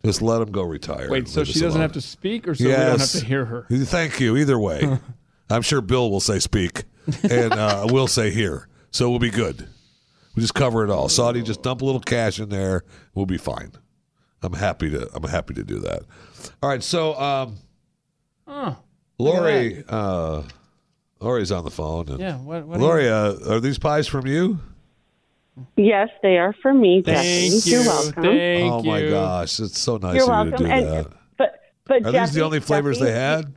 Just 0.05 0.23
let 0.23 0.39
them 0.39 0.53
go 0.53 0.63
retire. 0.63 1.11
Wait, 1.11 1.27
so 1.27 1.43
she 1.43 1.55
doesn't 1.55 1.71
alone. 1.71 1.81
have 1.81 1.93
to 1.93 2.01
speak, 2.01 2.47
or 2.47 2.55
so 2.55 2.65
we 2.65 2.71
don't 2.71 3.01
have 3.01 3.11
to 3.11 3.25
hear 3.25 3.45
her? 3.45 3.67
Thank 3.71 4.21
you. 4.21 4.37
Either 4.37 4.57
way, 4.57 4.99
I'm 5.51 5.63
sure 5.63 5.81
Bill 5.81 6.11
will 6.13 6.21
say 6.21 6.39
speak, 6.39 6.85
and 7.29 7.53
uh, 7.53 7.87
we'll 7.91 8.07
say 8.07 8.31
here, 8.31 8.69
so 8.93 9.11
we'll 9.11 9.19
be 9.19 9.31
good. 9.31 9.67
We 10.37 10.43
just 10.43 10.55
cover 10.55 10.85
it 10.85 10.91
all. 10.91 11.09
Saudi, 11.09 11.43
just 11.43 11.63
dump 11.63 11.83
a 11.83 11.85
little 11.85 12.01
cash 12.01 12.39
in 12.39 12.51
there. 12.51 12.85
We'll 13.15 13.27
be 13.27 13.39
fine. 13.39 13.73
I'm 14.47 14.53
happy 14.55 14.91
to. 14.91 15.09
I'm 15.15 15.25
happy 15.25 15.55
to 15.55 15.65
do 15.65 15.81
that. 15.81 16.03
All 16.63 16.69
right. 16.71 16.83
So, 16.83 17.19
um, 17.19 17.57
Oh, 18.49 18.77
Lori, 19.19 19.83
uh, 19.89 20.43
Lori's 21.21 21.51
on 21.51 21.65
the 21.65 21.71
phone. 21.71 22.09
And 22.09 22.21
Yeah, 22.21 22.37
what- 22.37 22.65
what 22.67 22.79
do 22.79 22.83
Lori, 22.85 23.09
uh, 23.09 23.35
are 23.49 23.61
these 23.61 23.79
pies 23.79 24.07
from 24.07 24.27
you? 24.27 24.61
Yes, 25.77 26.11
they 26.23 26.37
are 26.39 26.53
for 26.63 26.73
me. 26.73 27.03
Thank 27.05 27.19
Jesse. 27.19 27.71
you. 27.71 27.77
You're 27.79 27.87
welcome. 27.87 28.23
Thank 28.23 28.73
oh 28.73 28.83
my 28.83 28.99
you. 29.01 29.11
gosh, 29.11 29.59
it's 29.59 29.79
so 29.81 29.97
nice 29.97 30.15
You're 30.17 30.25
of 30.33 30.47
you 30.47 30.51
welcome. 30.53 30.53
to 30.53 30.65
do 30.65 30.71
And- 30.71 30.87
that. 30.87 31.07
But 31.39 31.61
but 31.87 32.07
Are 32.07 32.13
these 32.13 32.33
the 32.35 32.43
only 32.43 32.61
flavors 32.61 32.99
Jesse, 32.99 33.11
they 33.11 33.19
had? 33.19 33.53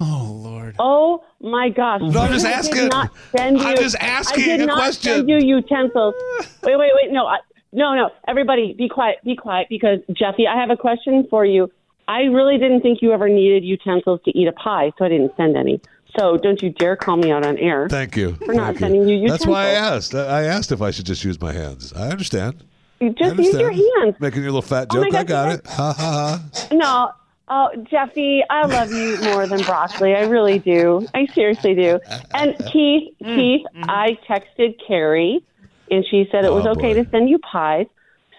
Oh 0.00 0.30
Lord. 0.42 0.76
Oh 0.78 1.24
my 1.40 1.70
gosh! 1.70 2.00
No, 2.02 2.20
I'm 2.20 2.32
just 2.32 2.46
I 2.46 2.52
asking. 2.52 2.76
Did 2.76 2.92
not 2.92 3.10
send 3.36 3.58
you, 3.58 3.64
I'm 3.66 3.76
just 3.76 3.96
asking 3.98 4.44
I 4.44 4.46
did 4.46 4.60
a 4.60 4.66
not 4.66 4.76
question. 4.76 5.12
Send 5.12 5.28
you 5.28 5.38
utensils. 5.38 6.14
wait, 6.62 6.76
wait, 6.78 6.92
wait! 6.94 7.10
No, 7.10 7.26
I, 7.26 7.38
no, 7.72 7.94
no! 7.94 8.10
Everybody, 8.26 8.72
be 8.72 8.88
quiet, 8.88 9.18
be 9.24 9.36
quiet, 9.36 9.68
because 9.68 9.98
Jeffy, 10.12 10.46
I 10.46 10.58
have 10.60 10.70
a 10.70 10.76
question 10.76 11.26
for 11.28 11.44
you. 11.44 11.70
I 12.06 12.22
really 12.22 12.58
didn't 12.58 12.80
think 12.80 13.02
you 13.02 13.12
ever 13.12 13.28
needed 13.28 13.64
utensils 13.64 14.20
to 14.24 14.30
eat 14.38 14.48
a 14.48 14.52
pie, 14.52 14.92
so 14.98 15.04
I 15.04 15.08
didn't 15.08 15.32
send 15.36 15.56
any. 15.56 15.80
So 16.18 16.38
don't 16.38 16.60
you 16.62 16.70
dare 16.70 16.96
call 16.96 17.18
me 17.18 17.30
out 17.30 17.44
on 17.44 17.58
air. 17.58 17.86
Thank 17.88 18.16
you. 18.16 18.34
For 18.46 18.54
not 18.54 18.68
Thank 18.68 18.78
sending 18.78 19.06
you 19.06 19.16
utensils. 19.16 19.40
That's 19.40 19.46
why 19.46 19.64
I 19.66 19.70
asked. 19.72 20.14
I 20.14 20.24
I 20.24 20.42
asked 20.44 20.72
if 20.72 20.80
I 20.80 20.90
should 20.90 21.04
just 21.04 21.22
use 21.22 21.38
my 21.40 21.52
hands. 21.52 21.92
I 21.92 22.08
understand. 22.08 22.64
You 23.00 23.08
I 23.10 23.12
just 23.12 23.36
use 23.36 23.54
your 23.54 23.70
hands. 23.70 24.16
Making 24.18 24.42
your 24.42 24.50
little 24.52 24.62
fat 24.62 24.88
Oh 24.90 25.00
my 25.00 25.10
joke. 25.10 25.14
I 25.20 25.24
got 25.24 25.52
it. 25.52 25.66
Ha 25.66 25.92
ha 25.92 26.42
ha. 26.50 26.68
No. 26.72 27.10
Oh, 27.50 27.70
Jeffy, 27.90 28.42
I 28.50 28.66
love 28.66 28.90
you 28.92 29.16
more 29.22 29.46
than 29.46 29.62
broccoli. 29.62 30.14
I 30.14 30.22
really 30.22 30.58
do. 30.58 31.06
I 31.14 31.26
seriously 31.34 31.74
do. 31.74 31.98
And 32.34 32.54
Keith, 32.72 33.14
Mm, 33.22 33.36
Keith, 33.36 33.66
I 33.84 34.18
texted 34.28 34.74
Carrie, 34.86 35.42
and 35.90 36.04
she 36.10 36.28
said 36.30 36.44
it 36.44 36.52
was 36.52 36.66
Oh, 36.66 36.70
okay 36.72 36.94
boy. 36.94 37.04
to 37.04 37.10
send 37.10 37.28
you 37.28 37.38
pies. 37.38 37.86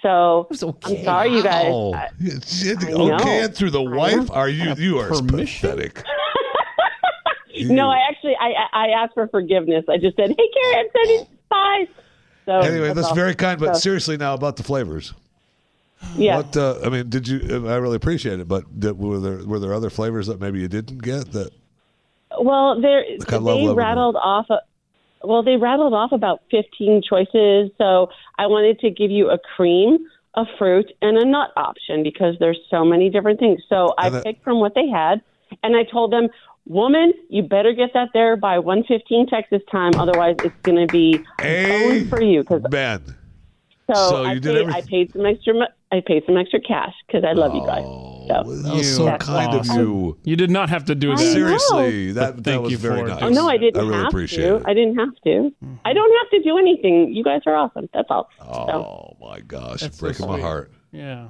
So 0.02 0.48
I'm 0.50 1.04
sorry, 1.04 1.36
you 1.36 1.44
guys. 1.44 1.66
Oh, 1.70 1.94
I- 1.94 2.08
okay, 2.22 2.96
know. 2.96 3.18
and 3.18 3.54
through 3.56 3.72
the 3.72 3.82
wife? 3.82 4.32
Are 4.32 4.48
you? 4.48 4.74
You 4.76 4.98
are 5.00 5.10
pathetic. 5.10 6.04
no, 7.66 7.90
I 7.90 7.98
actually 8.10 8.36
I 8.40 8.54
I 8.72 8.86
I 8.86 8.88
asked 8.90 9.14
for 9.14 9.28
forgiveness. 9.28 9.84
I 9.90 9.98
just 9.98 10.16
said, 10.16 10.30
"Hey, 10.30 10.50
Carrie, 10.54 10.76
I'm 10.78 10.86
sending 10.96 11.28
pies." 11.50 11.88
So 12.46 12.60
Anyway, 12.60 12.94
that's 12.94 13.08
all. 13.08 13.16
very 13.16 13.36
kind. 13.36 13.60
But 13.60 13.76
So, 13.76 13.80
seriously, 13.82 14.18
now 14.18 14.34
about 14.34 14.56
the 14.56 14.64
flavors. 14.64 15.14
yeah. 16.16 16.38
What? 16.38 16.56
Uh, 16.56 16.80
I 16.84 16.90
mean, 16.90 17.10
did 17.10 17.28
you? 17.28 17.68
I 17.68 17.76
really 17.76 17.98
appreciate 17.98 18.40
it. 18.40 18.48
But 18.48 18.80
did, 18.80 18.98
were 18.98 19.20
there 19.20 19.46
were 19.46 19.60
there 19.60 19.74
other 19.74 19.90
flavors 19.90 20.28
that 20.28 20.40
maybe 20.40 20.60
you 20.60 20.68
didn't 20.70 21.00
get? 21.04 21.32
That 21.34 21.52
Well, 22.40 22.80
there 22.80 23.04
Look, 23.20 23.34
I 23.34 23.38
love 23.38 23.58
they 23.60 23.74
rattled 23.74 24.16
off. 24.16 24.50
A, 24.50 24.60
well, 25.24 25.44
they 25.44 25.58
rattled 25.58 25.94
off 25.94 26.12
about 26.12 26.42
15 26.52 27.02
choices. 27.08 27.72
So 27.78 28.10
I 28.38 28.48
wanted 28.48 28.80
to 28.80 28.90
give 28.90 29.12
you 29.12 29.30
a 29.30 29.38
cream, 29.38 30.00
a 30.36 30.46
fruit, 30.58 30.92
and 31.02 31.18
a 31.18 31.26
nut 31.26 31.52
option 31.58 32.04
because 32.04 32.36
there's 32.40 32.60
so 32.70 32.86
many 32.86 33.10
different 33.10 33.40
things. 33.40 33.62
So 33.70 33.94
I 33.98 34.10
that- 34.10 34.24
picked 34.24 34.44
from 34.44 34.60
what 34.60 34.76
they 34.76 34.88
had, 34.88 35.22
and 35.64 35.76
I 35.76 35.84
told 35.84 36.12
them, 36.12 36.30
"Woman, 36.68 37.14
you 37.30 37.44
better 37.44 37.74
get 37.74 37.94
that 37.94 38.10
there 38.14 38.36
by 38.38 38.60
1:15 38.60 39.28
Texas 39.28 39.62
time, 39.72 39.92
otherwise 39.98 40.36
it's 40.44 40.56
going 40.62 40.88
to 40.88 40.92
be 40.92 41.20
a 41.42 42.06
for 42.06 42.22
you." 42.22 42.42
Because 42.42 42.62
Ben. 42.70 43.02
so, 43.94 43.94
So 43.94 44.24
I, 44.24 44.40
paid, 44.40 44.70
I 44.70 44.82
paid 44.82 45.12
some 45.12 45.26
extra. 45.26 45.68
I 45.92 46.02
paid 46.02 46.26
some 46.26 46.38
extra 46.38 46.62
cash 46.62 46.94
because 47.08 47.24
I 47.24 47.34
love 47.34 47.56
you 47.56 47.66
guys. 47.66 48.19
So 48.30 48.44
That 48.44 48.74
was 48.76 48.96
so 48.96 49.06
That's 49.06 49.26
kind 49.26 49.54
of 49.56 49.66
you. 49.68 50.18
You 50.24 50.36
did 50.36 50.52
not 50.52 50.70
have 50.70 50.86
to 50.86 50.96
do 50.96 51.12
I 51.12 51.16
that. 51.16 51.24
know. 51.24 51.34
Seriously, 51.34 52.12
that, 52.14 52.36
that 52.38 52.44
Thank 52.44 52.62
was 52.64 52.72
you 52.72 52.78
very 52.78 53.00
for 53.02 53.06
it. 53.08 53.10
nice. 53.10 53.24
Oh 53.24 53.30
no, 53.30 53.48
I 53.50 53.58
didn't 53.58 53.78
I 53.78 53.84
really 53.86 53.94
have 53.96 54.08
appreciate 54.08 54.44
to. 54.48 54.56
it. 54.58 54.64
I 54.68 54.74
didn't 54.74 54.96
have 54.98 55.10
to. 55.26 55.52
I 55.86 55.94
don't 55.94 56.14
have 56.24 56.30
to 56.32 56.44
do 56.44 56.58
anything. 56.58 57.14
You 57.14 57.24
guys 57.24 57.42
are 57.46 57.56
awesome. 57.56 57.90
That's 57.94 58.08
all. 58.10 58.30
Oh 58.42 59.18
my 59.26 59.40
gosh, 59.42 59.82
That's 59.82 59.98
so 59.98 60.06
breaking 60.06 60.28
my 60.28 60.40
heart. 60.40 60.72
Yeah. 60.92 61.28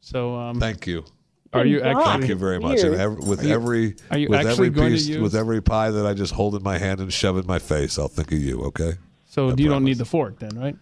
So 0.00 0.34
um, 0.36 0.58
Thank 0.58 0.86
you. 0.86 1.04
are 1.52 1.64
you 1.64 1.80
Thank 1.80 1.96
actually? 1.98 2.12
Thank 2.12 2.28
you 2.28 2.34
very 2.36 2.58
much. 2.60 2.80
And 2.80 2.94
every, 2.96 3.16
with 3.24 3.40
Are 3.40 3.46
you- 3.46 3.54
every 3.54 3.94
are 4.10 4.18
you 4.18 4.28
with 4.28 4.38
actually 4.40 4.50
every 4.52 4.70
going 4.70 4.88
to 4.90 4.94
piece 4.96 5.06
use- 5.06 5.18
with 5.22 5.34
every 5.36 5.62
pie 5.62 5.90
that 5.90 6.04
I 6.06 6.14
just 6.14 6.34
hold 6.34 6.54
in 6.56 6.62
my 6.62 6.78
hand 6.78 7.00
and 7.00 7.12
shove 7.12 7.36
in 7.38 7.46
my 7.46 7.58
face, 7.60 7.98
I'll 7.98 8.08
think 8.08 8.32
of 8.32 8.38
you. 8.38 8.62
Okay. 8.64 8.94
So 9.26 9.50
you 9.54 9.68
don't 9.68 9.84
need 9.84 9.98
the 9.98 10.04
fork 10.04 10.38
then, 10.40 10.58
right? 10.58 10.76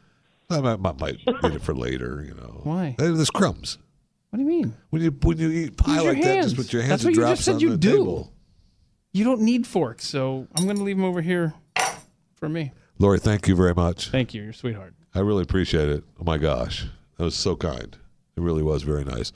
I 0.52 0.60
might, 0.60 0.80
might, 0.80 0.98
might 1.00 1.42
need 1.44 1.54
it 1.54 1.62
for 1.62 1.74
later. 1.74 2.24
You 2.26 2.34
know. 2.34 2.60
Why? 2.64 2.96
There's 2.98 3.30
crumbs. 3.30 3.78
What 4.30 4.36
do 4.38 4.42
you 4.44 4.48
mean? 4.48 4.74
When 4.90 5.02
you 5.02 5.10
when 5.22 5.38
you 5.38 5.50
eat 5.50 5.76
pie 5.76 5.94
Use 5.94 6.04
your 6.04 6.12
like 6.14 6.22
that, 6.22 6.34
hands. 6.34 6.52
just 6.52 6.56
put 6.56 6.72
your 6.72 6.82
hands 6.82 6.90
That's 6.90 7.04
what 7.04 7.10
you 7.14 7.20
drops 7.20 7.38
just 7.38 7.44
said 7.44 7.54
on 7.56 7.60
you 7.60 7.70
the 7.70 7.76
do. 7.76 7.96
table. 7.98 8.32
You 9.12 9.24
don't 9.24 9.40
need 9.40 9.66
forks, 9.66 10.06
so 10.06 10.46
I'm 10.54 10.64
going 10.64 10.76
to 10.76 10.84
leave 10.84 10.96
them 10.96 11.04
over 11.04 11.20
here 11.20 11.52
for 12.36 12.48
me. 12.48 12.72
Lori, 13.00 13.18
thank 13.18 13.48
you 13.48 13.56
very 13.56 13.74
much. 13.74 14.08
Thank 14.10 14.34
you, 14.34 14.42
you're 14.42 14.52
sweetheart. 14.52 14.94
I 15.14 15.20
really 15.20 15.42
appreciate 15.42 15.88
it. 15.88 16.04
Oh 16.20 16.24
my 16.24 16.38
gosh, 16.38 16.86
that 17.18 17.24
was 17.24 17.34
so 17.34 17.56
kind. 17.56 17.96
It 18.36 18.40
really 18.40 18.62
was 18.62 18.84
very 18.84 19.04
nice. 19.04 19.32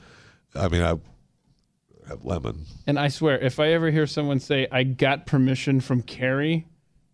I 0.55 0.69
mean, 0.69 0.81
I 0.81 0.95
have 2.07 2.23
lemon. 2.23 2.65
And 2.87 2.97
I 2.97 3.09
swear, 3.09 3.37
if 3.39 3.59
I 3.59 3.73
ever 3.73 3.91
hear 3.91 4.07
someone 4.07 4.39
say, 4.39 4.67
I 4.71 4.83
got 4.83 5.25
permission 5.25 5.81
from 5.81 6.01
Carrie 6.03 6.67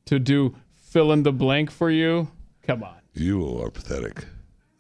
to 0.06 0.20
do 0.20 0.56
fill 0.84 1.12
in 1.14 1.24
the 1.24 1.32
blank 1.32 1.72
for 1.72 1.90
you, 1.90 2.30
come 2.62 2.84
on. 2.84 2.98
You 3.16 3.60
are 3.64 3.72
pathetic. 3.72 4.26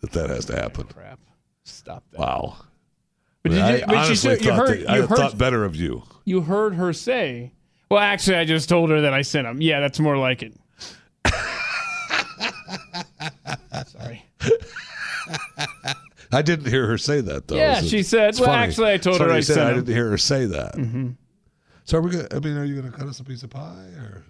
That 0.01 0.11
that 0.11 0.29
has 0.29 0.45
to 0.45 0.55
happen. 0.55 0.85
Crap. 0.87 1.19
Stop 1.63 2.03
that. 2.11 2.19
Wow. 2.19 2.57
But, 3.43 3.53
I, 3.53 3.55
did 3.71 3.79
you, 3.79 3.83
I 3.83 3.87
but 3.87 3.91
she 3.91 3.97
honestly 3.97 4.15
said, 4.35 4.41
you 4.45 4.49
thought 4.51 4.67
heard, 4.67 4.79
that- 4.81 4.89
I 4.89 4.95
you, 4.97 5.07
heard, 5.07 5.17
thought 5.17 5.37
better 5.37 5.63
of 5.65 5.75
you. 5.75 6.03
you 6.25 6.41
heard 6.41 6.75
her 6.75 6.93
say, 6.93 7.51
well, 7.89 7.99
actually, 7.99 8.37
I 8.37 8.45
just 8.45 8.69
told 8.69 8.89
her 8.91 9.01
that 9.01 9.13
I 9.13 9.21
sent 9.23 9.47
them. 9.47 9.61
Yeah, 9.61 9.79
that's 9.79 9.99
more 9.99 10.17
like 10.17 10.43
it. 10.43 10.53
Sorry. 13.87 14.23
I 16.33 16.41
didn't 16.41 16.67
hear 16.69 16.87
her 16.87 16.97
say 16.97 17.19
that 17.21 17.47
though. 17.47 17.55
Yeah, 17.57 17.81
she 17.81 18.03
said, 18.03 18.35
well, 18.35 18.45
funny. 18.45 18.63
actually, 18.63 18.91
I 18.93 18.97
told 18.97 19.19
her 19.19 19.29
I 19.29 19.41
said 19.41 19.55
sent 19.55 19.67
I 19.69 19.73
didn't 19.73 19.93
hear 19.93 20.09
her 20.09 20.17
say 20.17 20.45
that. 20.45 20.75
Mm-hmm. 20.75 21.09
So 21.83 21.97
are 21.97 22.01
we 22.01 22.11
gonna, 22.11 22.27
I 22.31 22.39
mean, 22.39 22.55
are 22.57 22.63
you 22.63 22.79
going 22.79 22.89
to 22.91 22.97
cut 22.97 23.07
us 23.07 23.19
a 23.19 23.23
piece 23.23 23.43
of 23.43 23.49
pie 23.49 23.89
or? 23.97 24.23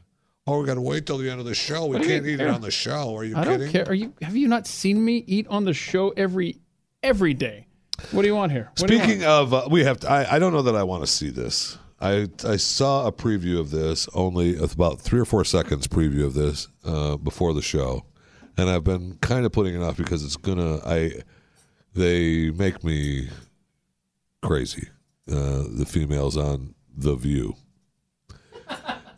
Oh, 0.47 0.61
we 0.61 0.65
got 0.65 0.73
to 0.75 0.81
wait 0.81 1.05
till 1.05 1.19
the 1.19 1.29
end 1.29 1.39
of 1.39 1.45
the 1.45 1.53
show. 1.53 1.85
We 1.85 1.93
What 1.97 2.01
do 2.01 2.07
you 2.07 2.15
can't 2.15 2.25
eat 2.25 2.39
it 2.41 2.47
on 2.47 2.61
the 2.61 2.71
show. 2.71 3.15
Are 3.15 3.23
you 3.23 3.37
I 3.37 3.43
kidding? 3.43 3.59
don't 3.59 3.71
care. 3.71 3.85
Are 3.87 3.93
you? 3.93 4.13
Have 4.23 4.35
you 4.35 4.47
not 4.47 4.65
seen 4.65 5.03
me 5.05 5.23
eat 5.27 5.45
on 5.47 5.65
the 5.65 5.73
show 5.73 6.09
every 6.17 6.57
every 7.03 7.35
day? 7.35 7.67
What 8.11 8.23
do 8.23 8.27
you 8.27 8.35
want 8.35 8.51
here? 8.51 8.71
What 8.77 8.89
you 8.89 8.97
want? 8.97 9.09
Speaking 9.09 9.25
of, 9.25 9.53
uh, 9.53 9.67
we 9.69 9.83
have. 9.83 9.99
To, 10.01 10.11
I, 10.11 10.35
I 10.35 10.39
don't 10.39 10.53
know 10.53 10.63
that 10.63 10.75
I 10.75 10.83
want 10.83 11.03
to 11.03 11.07
see 11.07 11.29
this. 11.29 11.77
I 11.99 12.27
I 12.43 12.57
saw 12.57 13.05
a 13.05 13.11
preview 13.11 13.59
of 13.59 13.69
this 13.69 14.09
only 14.13 14.57
about 14.57 14.99
three 14.99 15.19
or 15.19 15.25
four 15.25 15.45
seconds 15.45 15.87
preview 15.87 16.25
of 16.25 16.33
this 16.33 16.67
uh, 16.83 17.17
before 17.17 17.53
the 17.53 17.61
show, 17.61 18.05
and 18.57 18.69
I've 18.69 18.83
been 18.83 19.17
kind 19.21 19.45
of 19.45 19.51
putting 19.51 19.75
it 19.75 19.83
off 19.83 19.97
because 19.97 20.23
it's 20.25 20.37
gonna. 20.37 20.79
I 20.85 21.21
they 21.93 22.49
make 22.51 22.83
me 22.83 23.29
crazy. 24.41 24.89
Uh, 25.31 25.63
the 25.69 25.85
females 25.87 26.35
on 26.35 26.73
the 26.97 27.15
View, 27.15 27.55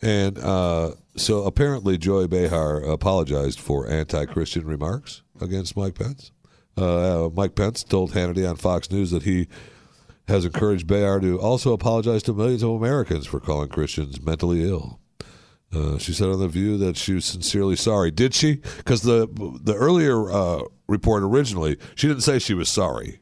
and 0.02 0.38
uh, 0.38 0.92
so 1.16 1.46
apparently 1.46 1.98
Joy 1.98 2.28
Behar 2.28 2.82
apologized 2.82 3.60
for 3.60 3.88
anti-Christian 3.90 4.68
remarks 4.68 5.22
against 5.40 5.78
Mike 5.78 5.96
Pence. 5.96 6.32
Uh, 6.76 7.30
Mike 7.34 7.56
Pence 7.56 7.84
told 7.84 8.12
Hannity 8.14 8.50
on 8.50 8.56
Fox 8.56 8.90
News 8.92 9.12
that 9.12 9.24
he 9.24 9.48
has 10.28 10.46
encouraged 10.46 10.88
Behar 10.88 11.20
to 11.20 11.40
also 11.40 11.74
apologize 11.74 12.24
to 12.24 12.34
millions 12.34 12.64
of 12.64 12.72
Americans 12.72 13.26
for 13.26 13.40
calling 13.40 13.70
Christians 13.70 14.22
mentally 14.22 14.68
ill. 14.68 15.00
Uh, 15.74 15.98
she 15.98 16.14
said 16.14 16.30
on 16.30 16.40
the 16.40 16.48
View 16.48 16.78
that 16.78 16.98
she 16.98 17.14
was 17.14 17.26
sincerely 17.26 17.76
sorry. 17.76 18.12
Did 18.12 18.34
she? 18.34 18.56
Because 18.78 19.02
the 19.02 19.28
the 19.62 19.74
earlier 19.74 20.32
uh, 20.32 20.62
report 20.88 21.24
originally, 21.24 21.78
she 21.96 22.08
didn't 22.08 22.22
say 22.22 22.38
she 22.40 22.54
was 22.54 22.70
sorry. 22.70 23.20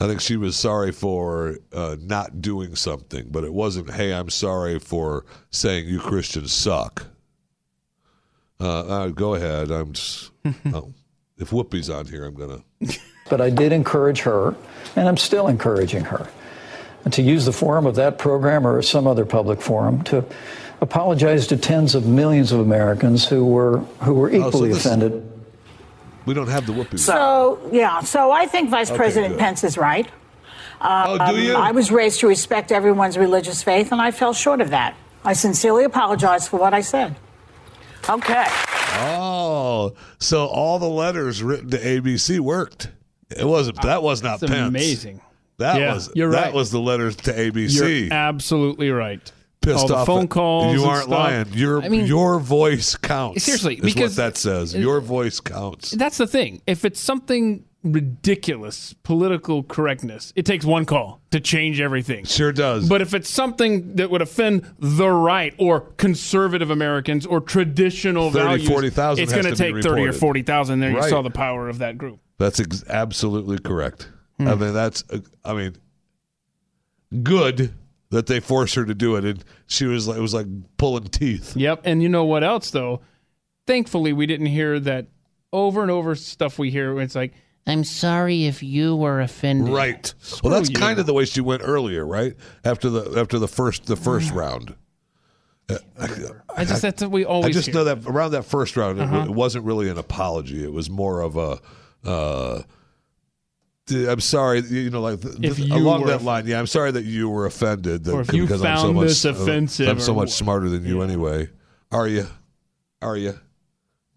I 0.00 0.06
think 0.06 0.20
she 0.20 0.36
was 0.36 0.56
sorry 0.56 0.92
for 0.92 1.58
uh, 1.72 1.96
not 2.00 2.40
doing 2.40 2.76
something, 2.76 3.28
but 3.30 3.44
it 3.44 3.52
wasn't. 3.52 3.90
Hey, 3.90 4.14
I'm 4.14 4.30
sorry 4.30 4.78
for 4.78 5.26
saying 5.50 5.86
you 5.86 5.98
Christians 5.98 6.52
suck. 6.52 7.06
Uh, 8.60 8.80
uh, 8.80 9.08
go 9.08 9.34
ahead. 9.34 9.70
I'm 9.70 9.92
just. 9.92 10.30
oh, 10.72 10.94
if 11.38 11.50
Whoopi's 11.50 11.88
on 11.90 12.06
here, 12.06 12.24
I'm 12.24 12.34
gonna. 12.34 12.62
But 13.30 13.42
I 13.42 13.50
did 13.50 13.72
encourage 13.72 14.20
her, 14.20 14.54
and 14.96 15.06
I'm 15.06 15.18
still 15.18 15.48
encouraging 15.48 16.04
her, 16.04 16.30
to 17.10 17.20
use 17.20 17.44
the 17.44 17.52
forum 17.52 17.84
of 17.84 17.94
that 17.96 18.16
program 18.16 18.66
or 18.66 18.80
some 18.80 19.06
other 19.06 19.26
public 19.26 19.60
forum 19.60 20.02
to 20.04 20.24
apologize 20.80 21.46
to 21.48 21.58
tens 21.58 21.94
of 21.94 22.06
millions 22.06 22.52
of 22.52 22.60
Americans 22.60 23.28
who 23.28 23.44
were 23.44 23.80
who 24.00 24.14
were 24.14 24.28
Oh, 24.30 24.32
so 24.40 24.48
equally 24.48 24.68
this- 24.70 24.86
offended. 24.86 25.30
We 26.24 26.32
don't 26.32 26.48
have 26.48 26.64
the 26.66 26.72
Whoopi. 26.72 26.98
So, 26.98 27.58
yeah, 27.70 28.00
so 28.00 28.30
I 28.30 28.46
think 28.46 28.70
Vice 28.70 28.88
Okay, 28.90 28.96
President 28.96 29.34
good. 29.34 29.40
Pence 29.40 29.62
is 29.64 29.76
right. 29.76 30.06
Um, 30.80 31.20
Oh, 31.20 31.32
do 31.34 31.40
you? 31.42 31.54
I 31.54 31.72
was 31.72 31.90
raised 31.90 32.20
to 32.20 32.28
respect 32.28 32.72
everyone's 32.72 33.18
religious 33.18 33.62
faith, 33.62 33.92
and 33.92 34.00
I 34.00 34.10
fell 34.10 34.32
short 34.32 34.60
of 34.62 34.70
that. 34.70 34.94
I 35.24 35.34
sincerely 35.34 35.84
apologize 35.84 36.48
for 36.48 36.58
what 36.58 36.72
I 36.72 36.80
said. 36.80 37.16
Okay. 38.08 38.44
Oh, 39.00 39.94
so 40.18 40.46
all 40.46 40.78
the 40.78 40.88
letters 40.88 41.42
written 41.42 41.70
to 41.70 41.78
ABC 41.78 42.40
worked. 42.40 42.90
It 43.30 43.44
wasn't. 43.44 43.78
Uh, 43.80 43.82
that 43.88 44.02
was 44.02 44.22
not 44.22 44.40
That's 44.40 44.52
Pence. 44.52 44.68
amazing. 44.68 45.20
That 45.58 45.78
Yeah, 45.80 45.94
was. 45.94 46.10
you're 46.14 46.30
that 46.32 46.46
right. 46.46 46.54
was 46.54 46.70
the 46.70 46.80
letters 46.80 47.16
to 47.16 47.32
ABC. 47.32 48.06
You're 48.06 48.12
absolutely 48.12 48.90
right. 48.90 49.20
Pissed 49.60 49.80
All 49.80 49.88
the 49.88 49.96
off. 49.96 50.06
phone 50.06 50.24
at- 50.24 50.30
calls. 50.30 50.74
You 50.74 50.84
aren't 50.84 51.04
stuff. 51.04 51.10
lying. 51.18 51.46
Your 51.52 51.82
I 51.82 51.88
mean, 51.88 52.06
your 52.06 52.38
voice 52.38 52.94
counts. 52.96 53.44
Seriously, 53.44 53.74
is 53.74 53.80
because- 53.82 54.16
what 54.16 54.16
that 54.16 54.36
says. 54.36 54.74
Your 54.74 55.00
voice 55.00 55.40
counts. 55.40 55.90
That's 55.90 56.16
the 56.16 56.26
thing. 56.28 56.62
If 56.66 56.84
it's 56.84 57.00
something 57.00 57.64
ridiculous, 57.84 58.92
political 59.02 59.62
correctness, 59.62 60.32
it 60.36 60.44
takes 60.44 60.64
one 60.64 60.84
call 60.84 61.20
to 61.30 61.40
change 61.40 61.80
everything. 61.80 62.24
Sure 62.24 62.52
does. 62.52 62.88
But 62.88 63.00
if 63.00 63.14
it's 63.14 63.30
something 63.30 63.96
that 63.96 64.10
would 64.10 64.22
offend 64.22 64.74
the 64.78 65.10
right 65.10 65.54
or 65.58 65.80
conservative 65.96 66.70
Americans 66.70 67.24
or 67.24 67.40
traditional 67.40 68.30
30, 68.30 68.44
values, 68.44 68.68
40,000 68.68 69.22
it's 69.22 69.32
going 69.32 69.44
to 69.44 69.54
take 69.54 69.82
30 69.82 70.08
or 70.08 70.12
40,000. 70.12 70.80
There 70.80 70.90
you 70.90 71.02
saw 71.08 71.22
the 71.22 71.30
power 71.30 71.68
of 71.68 71.78
that 71.78 71.98
group. 71.98 72.20
That's 72.38 72.60
ex- 72.60 72.84
absolutely 72.88 73.58
correct. 73.58 74.08
Hmm. 74.38 74.48
I 74.48 74.54
mean, 74.54 74.72
that's. 74.72 75.04
uh, 75.10 75.18
I 75.44 75.54
mean, 75.54 75.76
good 77.22 77.74
that 78.10 78.26
they 78.26 78.40
forced 78.40 78.74
her 78.76 78.84
to 78.84 78.94
do 78.94 79.16
it, 79.16 79.24
and 79.24 79.44
she 79.66 79.86
was. 79.86 80.08
like 80.08 80.18
It 80.18 80.20
was 80.20 80.34
like 80.34 80.46
pulling 80.76 81.04
teeth. 81.04 81.56
Yep. 81.56 81.82
And 81.84 82.02
you 82.02 82.08
know 82.08 82.24
what 82.24 82.44
else, 82.44 82.70
though? 82.70 83.00
Thankfully, 83.66 84.12
we 84.12 84.26
didn't 84.26 84.46
hear 84.46 84.80
that 84.80 85.08
over 85.52 85.82
and 85.82 85.90
over 85.90 86.14
stuff 86.14 86.58
we 86.58 86.70
hear. 86.70 86.98
It's 87.00 87.14
like, 87.14 87.34
I'm 87.68 87.84
sorry 87.84 88.46
if 88.46 88.62
you 88.62 88.96
were 88.96 89.20
offended. 89.20 89.72
Right. 89.72 90.12
Well, 90.42 90.52
that's 90.52 90.70
you. 90.70 90.74
kind 90.76 90.98
of 90.98 91.06
the 91.06 91.12
way 91.14 91.24
she 91.26 91.40
went 91.42 91.62
earlier, 91.64 92.04
right? 92.06 92.34
After 92.64 92.88
the 92.90 93.20
after 93.20 93.38
the 93.38 93.46
first 93.48 93.84
the 93.86 93.96
first 93.96 94.32
round. 94.32 94.74
Uh, 95.70 95.76
I 96.56 96.64
just 96.64 96.80
that's 96.80 97.02
what 97.02 97.10
we 97.10 97.24
always. 97.26 97.46
I 97.46 97.52
just 97.52 97.66
hear. 97.66 97.74
know 97.74 97.84
that 97.84 98.06
around 98.06 98.30
that 98.30 98.44
first 98.46 98.74
round, 98.76 98.98
it, 98.98 99.02
Uh-huh. 99.02 99.24
it 99.28 99.30
wasn't 99.30 99.66
really 99.66 99.90
an 99.90 99.98
apology. 99.98 100.64
It 100.64 100.72
was 100.72 100.88
more 100.88 101.20
of 101.20 101.36
a. 101.36 101.58
Uh, 102.04 102.62
I'm 103.90 104.20
sorry, 104.20 104.60
you 104.60 104.90
know, 104.90 105.00
like 105.00 105.20
th- 105.22 105.36
If 105.42 105.56
th- 105.56 105.68
you 105.68 105.74
along 105.76 106.02
were 106.02 106.06
that 106.08 106.22
line. 106.22 106.46
Yeah, 106.46 106.58
I'm 106.58 106.66
sorry 106.66 106.90
that 106.92 107.04
you 107.04 107.28
were 107.30 107.46
offended. 107.46 108.04
That, 108.04 108.12
Or 108.14 108.20
if 108.20 108.32
you 108.34 108.42
because 108.42 108.62
I'm 108.62 108.76
so 108.76 108.82
found 108.84 108.96
much, 108.96 109.24
uh, 109.26 109.30
offensive 109.30 109.88
I'm 109.88 110.00
so 110.00 110.12
much 110.14 110.26
what. 110.26 110.30
smarter 110.30 110.68
than 110.68 110.84
you 110.84 111.00
anyway. 111.02 111.48
Are 111.90 112.06
you? 112.08 112.26
Are 113.00 113.16
you, 113.16 113.38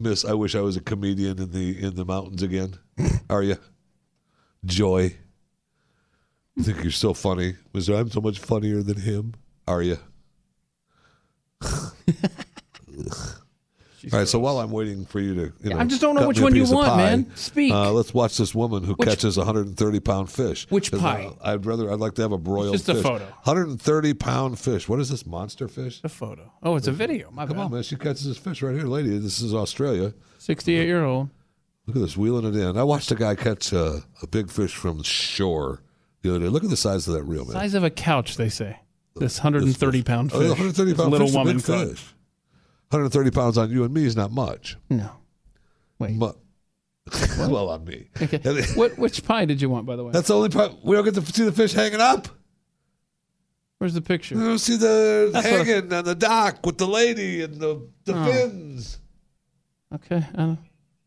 Miss? 0.01 0.25
I 0.25 0.33
wish 0.33 0.55
I 0.55 0.61
was 0.61 0.75
a 0.77 0.81
comedian 0.81 1.39
in 1.39 1.51
the 1.51 1.79
in 1.81 1.95
the 1.95 2.05
mountains 2.05 2.43
again. 2.43 2.75
Are 3.29 3.43
you? 3.43 3.57
Joy. 4.65 5.17
You 6.55 6.63
think 6.63 6.83
you're 6.83 6.91
so 6.91 7.13
funny? 7.13 7.55
Was 7.73 7.89
I'm 7.89 8.09
so 8.09 8.21
much 8.21 8.39
funnier 8.39 8.81
than 8.83 8.99
him? 8.99 9.33
Are 9.67 9.81
you? 9.81 9.97
All 14.11 14.19
right. 14.19 14.27
So 14.27 14.39
while 14.39 14.59
I'm 14.59 14.71
waiting 14.71 15.05
for 15.05 15.19
you 15.19 15.35
to, 15.35 15.53
you 15.63 15.69
know, 15.71 15.77
I 15.79 15.83
just 15.85 16.01
don't 16.01 16.15
know 16.15 16.27
which 16.27 16.39
one 16.39 16.55
you 16.55 16.63
want, 16.65 16.87
pie, 16.87 16.97
man. 16.97 17.35
Speak. 17.35 17.71
Uh, 17.71 17.91
let's 17.91 18.13
watch 18.13 18.37
this 18.37 18.55
woman 18.55 18.83
who 18.83 18.93
Which- 18.93 19.07
catches 19.09 19.37
a 19.37 19.41
130 19.41 19.99
pound 19.99 20.29
fish. 20.31 20.65
Which 20.69 20.91
pie? 20.91 21.25
uh, 21.41 21.51
I'd 21.51 21.65
rather. 21.65 21.91
I'd 21.91 21.99
like 21.99 22.15
to 22.15 22.21
have 22.23 22.31
a 22.31 22.37
broiled 22.37 22.73
Just 22.73 22.89
a 22.89 22.95
fish. 22.95 23.03
photo. 23.03 23.25
130 23.43 24.13
pound 24.15 24.57
fish. 24.59 24.87
What 24.89 24.99
is 24.99 25.09
this 25.09 25.25
monster 25.25 25.67
fish? 25.67 26.01
A 26.03 26.09
photo. 26.09 26.51
Oh, 26.63 26.75
it's 26.75 26.87
a 26.87 26.91
video. 26.91 27.29
My 27.31 27.45
Come 27.45 27.57
bad. 27.57 27.63
on, 27.65 27.71
man. 27.71 27.83
She 27.83 27.95
catches 27.95 28.25
this 28.25 28.37
fish 28.37 28.61
right 28.61 28.75
here, 28.75 28.87
lady. 28.87 29.17
This 29.17 29.41
is 29.41 29.53
Australia. 29.53 30.13
68 30.39 30.85
year 30.85 31.03
old. 31.03 31.29
Look 31.87 31.95
at 31.95 32.01
this, 32.01 32.15
wheeling 32.15 32.45
it 32.45 32.55
in. 32.55 32.77
I 32.77 32.83
watched 32.83 33.11
a 33.11 33.15
guy 33.15 33.35
catch 33.35 33.73
uh, 33.73 33.97
a 34.21 34.27
big 34.27 34.49
fish 34.51 34.75
from 34.75 35.01
shore 35.03 35.81
the 36.21 36.29
other 36.29 36.39
day. 36.39 36.47
Look 36.47 36.63
at 36.63 36.69
the 36.69 36.77
size 36.77 37.07
of 37.07 37.15
that 37.15 37.23
reel, 37.23 37.43
man. 37.43 37.53
Size 37.53 37.73
of 37.73 37.83
a 37.83 37.89
couch, 37.89 38.37
they 38.37 38.49
say. 38.49 38.77
This 39.15 39.39
130 39.39 40.03
pound 40.03 40.31
Oh, 40.33 40.39
fish. 40.39 40.49
130 40.49 40.91
This 40.91 40.97
pound 40.97 41.11
little 41.11 41.27
fish, 41.27 41.35
woman 41.35 41.59
caught. 41.59 41.87
fish. 41.89 42.05
130 42.91 43.31
pounds 43.31 43.57
on 43.57 43.71
you 43.71 43.83
and 43.83 43.93
me 43.93 44.05
is 44.05 44.15
not 44.15 44.31
much. 44.31 44.77
No. 44.89 45.09
Wait. 45.99 46.11
Mu- 46.11 46.33
well, 47.39 47.69
on 47.69 47.83
me. 47.85 48.09
Okay. 48.21 48.39
what 48.75 48.97
which 48.97 49.23
pie 49.25 49.45
did 49.45 49.61
you 49.61 49.69
want, 49.69 49.85
by 49.85 49.95
the 49.95 50.03
way? 50.03 50.11
That's 50.11 50.27
the 50.27 50.35
only 50.35 50.49
pie. 50.49 50.69
We 50.83 50.95
don't 50.95 51.05
get 51.05 51.15
to 51.15 51.25
see 51.25 51.43
the 51.45 51.51
fish 51.51 51.73
hanging 51.73 51.99
up. 52.01 52.27
Where's 53.79 53.93
the 53.95 54.01
picture? 54.01 54.35
We 54.35 54.41
don't 54.43 54.59
see 54.59 54.77
the 54.77 55.31
That's 55.33 55.45
I- 55.45 55.49
hanging 55.49 55.91
on 55.93 56.05
the 56.05 56.13
dock 56.15 56.65
with 56.65 56.77
the 56.77 56.87
lady 56.87 57.41
and 57.41 57.55
the, 57.55 57.87
the 58.05 58.13
Oh. 58.15 58.25
fins 58.31 58.99
Okay. 59.93 60.23
And 60.35 60.57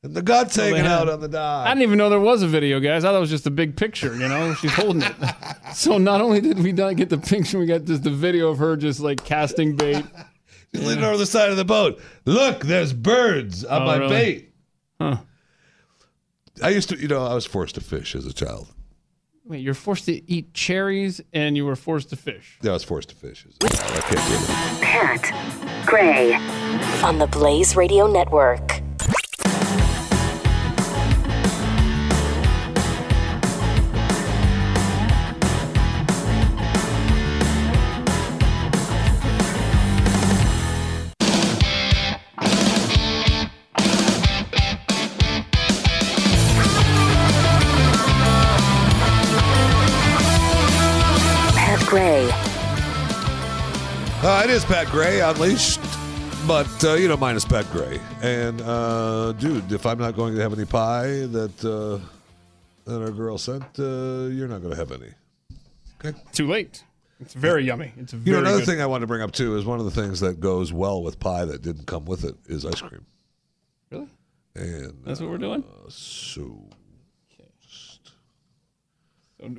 the 0.02 0.20
guts 0.20 0.58
Well, 0.58 0.66
hanging 0.66 0.86
out 0.86 1.08
on 1.08 1.20
the 1.20 1.28
dock. 1.28 1.66
I 1.66 1.70
didn't 1.70 1.82
even 1.84 1.96
know 1.98 2.10
there 2.10 2.20
was 2.20 2.42
a 2.42 2.48
video, 2.48 2.80
guys. 2.80 3.04
I 3.04 3.08
thought 3.08 3.16
it 3.16 3.20
was 3.20 3.30
just 3.30 3.46
a 3.46 3.50
big 3.50 3.76
picture, 3.76 4.12
you 4.14 4.28
know? 4.28 4.52
She's 4.54 4.72
holding 4.74 5.02
it. 5.02 5.14
So 5.74 5.98
not 5.98 6.20
only 6.20 6.40
did 6.40 6.60
we 6.62 6.70
not 6.70 6.94
get 6.94 7.08
the 7.08 7.18
picture, 7.18 7.58
we 7.58 7.66
got 7.66 7.84
just 7.84 8.04
the 8.04 8.10
video 8.10 8.48
of 8.50 8.58
her 8.58 8.76
just 8.76 9.00
like 9.00 9.24
casting 9.24 9.74
bait. 9.74 10.04
She's 10.74 10.84
leaning 10.84 11.04
over 11.04 11.16
the 11.16 11.26
side 11.26 11.50
of 11.50 11.56
the 11.56 11.64
boat. 11.64 12.00
Look, 12.24 12.60
there's 12.64 12.92
birds 12.92 13.64
on 13.64 13.82
Oh, 13.82 13.86
my 13.86 13.96
really? 13.98 14.08
bait. 14.14 14.54
Huh. 15.00 15.16
I 16.62 16.70
used 16.70 16.88
to, 16.90 16.96
you 16.96 17.08
know, 17.08 17.24
I 17.24 17.34
was 17.34 17.46
forced 17.46 17.74
to 17.76 17.80
fish 17.80 18.14
as 18.14 18.26
a 18.26 18.32
child. 18.32 18.68
Wait, 19.46 19.60
you're 19.60 19.74
forced 19.74 20.06
to 20.06 20.30
eat 20.30 20.54
cherries 20.54 21.20
and 21.32 21.56
you 21.56 21.66
were 21.66 21.76
forced 21.76 22.10
to 22.10 22.16
fish. 22.16 22.58
Yeah, 22.62 22.70
I 22.70 22.74
was 22.74 22.84
forced 22.84 23.10
to 23.10 23.14
fish 23.14 23.46
as 23.48 23.56
a 23.70 23.76
child. 23.76 23.92
I 23.92 24.00
can't 24.00 24.28
do 24.28 24.34
it. 24.34 24.82
Pat 24.82 25.86
Gray 25.86 26.32
on 27.02 27.18
the 27.18 27.26
Blaze 27.26 27.76
Radio 27.76 28.06
Network. 28.06 28.80
Uh, 54.24 54.40
it 54.42 54.48
is 54.48 54.64
Pat 54.64 54.86
Gray 54.86 55.20
Unleashed, 55.20 55.80
but 56.46 56.66
uh, 56.82 56.94
you 56.94 57.08
know, 57.08 57.16
minus 57.16 57.44
Pat 57.44 57.70
Gray. 57.70 58.00
And 58.22 58.58
uh, 58.62 59.32
dude, 59.32 59.70
if 59.70 59.84
I'm 59.84 59.98
not 59.98 60.16
going 60.16 60.34
to 60.34 60.40
have 60.40 60.54
any 60.54 60.64
pie 60.64 61.26
that 61.26 61.62
uh, 61.62 62.02
that 62.90 63.02
our 63.02 63.10
girl 63.10 63.36
sent, 63.36 63.62
uh, 63.78 64.28
you're 64.32 64.48
not 64.48 64.62
going 64.62 64.70
to 64.70 64.76
have 64.76 64.92
any. 64.92 65.10
Okay. 66.02 66.18
Too 66.32 66.48
late. 66.48 66.82
It's 67.20 67.34
very 67.34 67.64
yummy. 67.64 67.92
It's 67.98 68.12
very 68.14 68.24
You 68.24 68.32
know, 68.32 68.38
another 68.48 68.58
good. 68.58 68.66
thing 68.66 68.80
I 68.80 68.86
wanted 68.86 69.02
to 69.02 69.06
bring 69.08 69.20
up 69.20 69.32
too 69.32 69.56
is 69.58 69.66
one 69.66 69.78
of 69.78 69.84
the 69.84 69.90
things 69.90 70.20
that 70.20 70.40
goes 70.40 70.72
well 70.72 71.02
with 71.02 71.20
pie 71.20 71.44
that 71.44 71.60
didn't 71.60 71.86
come 71.86 72.06
with 72.06 72.24
it 72.24 72.34
is 72.46 72.64
ice 72.64 72.80
cream. 72.80 73.04
Really? 73.90 74.08
And 74.54 75.02
That's 75.04 75.20
what 75.20 75.28
we're 75.28 75.38
doing? 75.38 75.64
uh, 75.64 75.88
so 75.90 76.60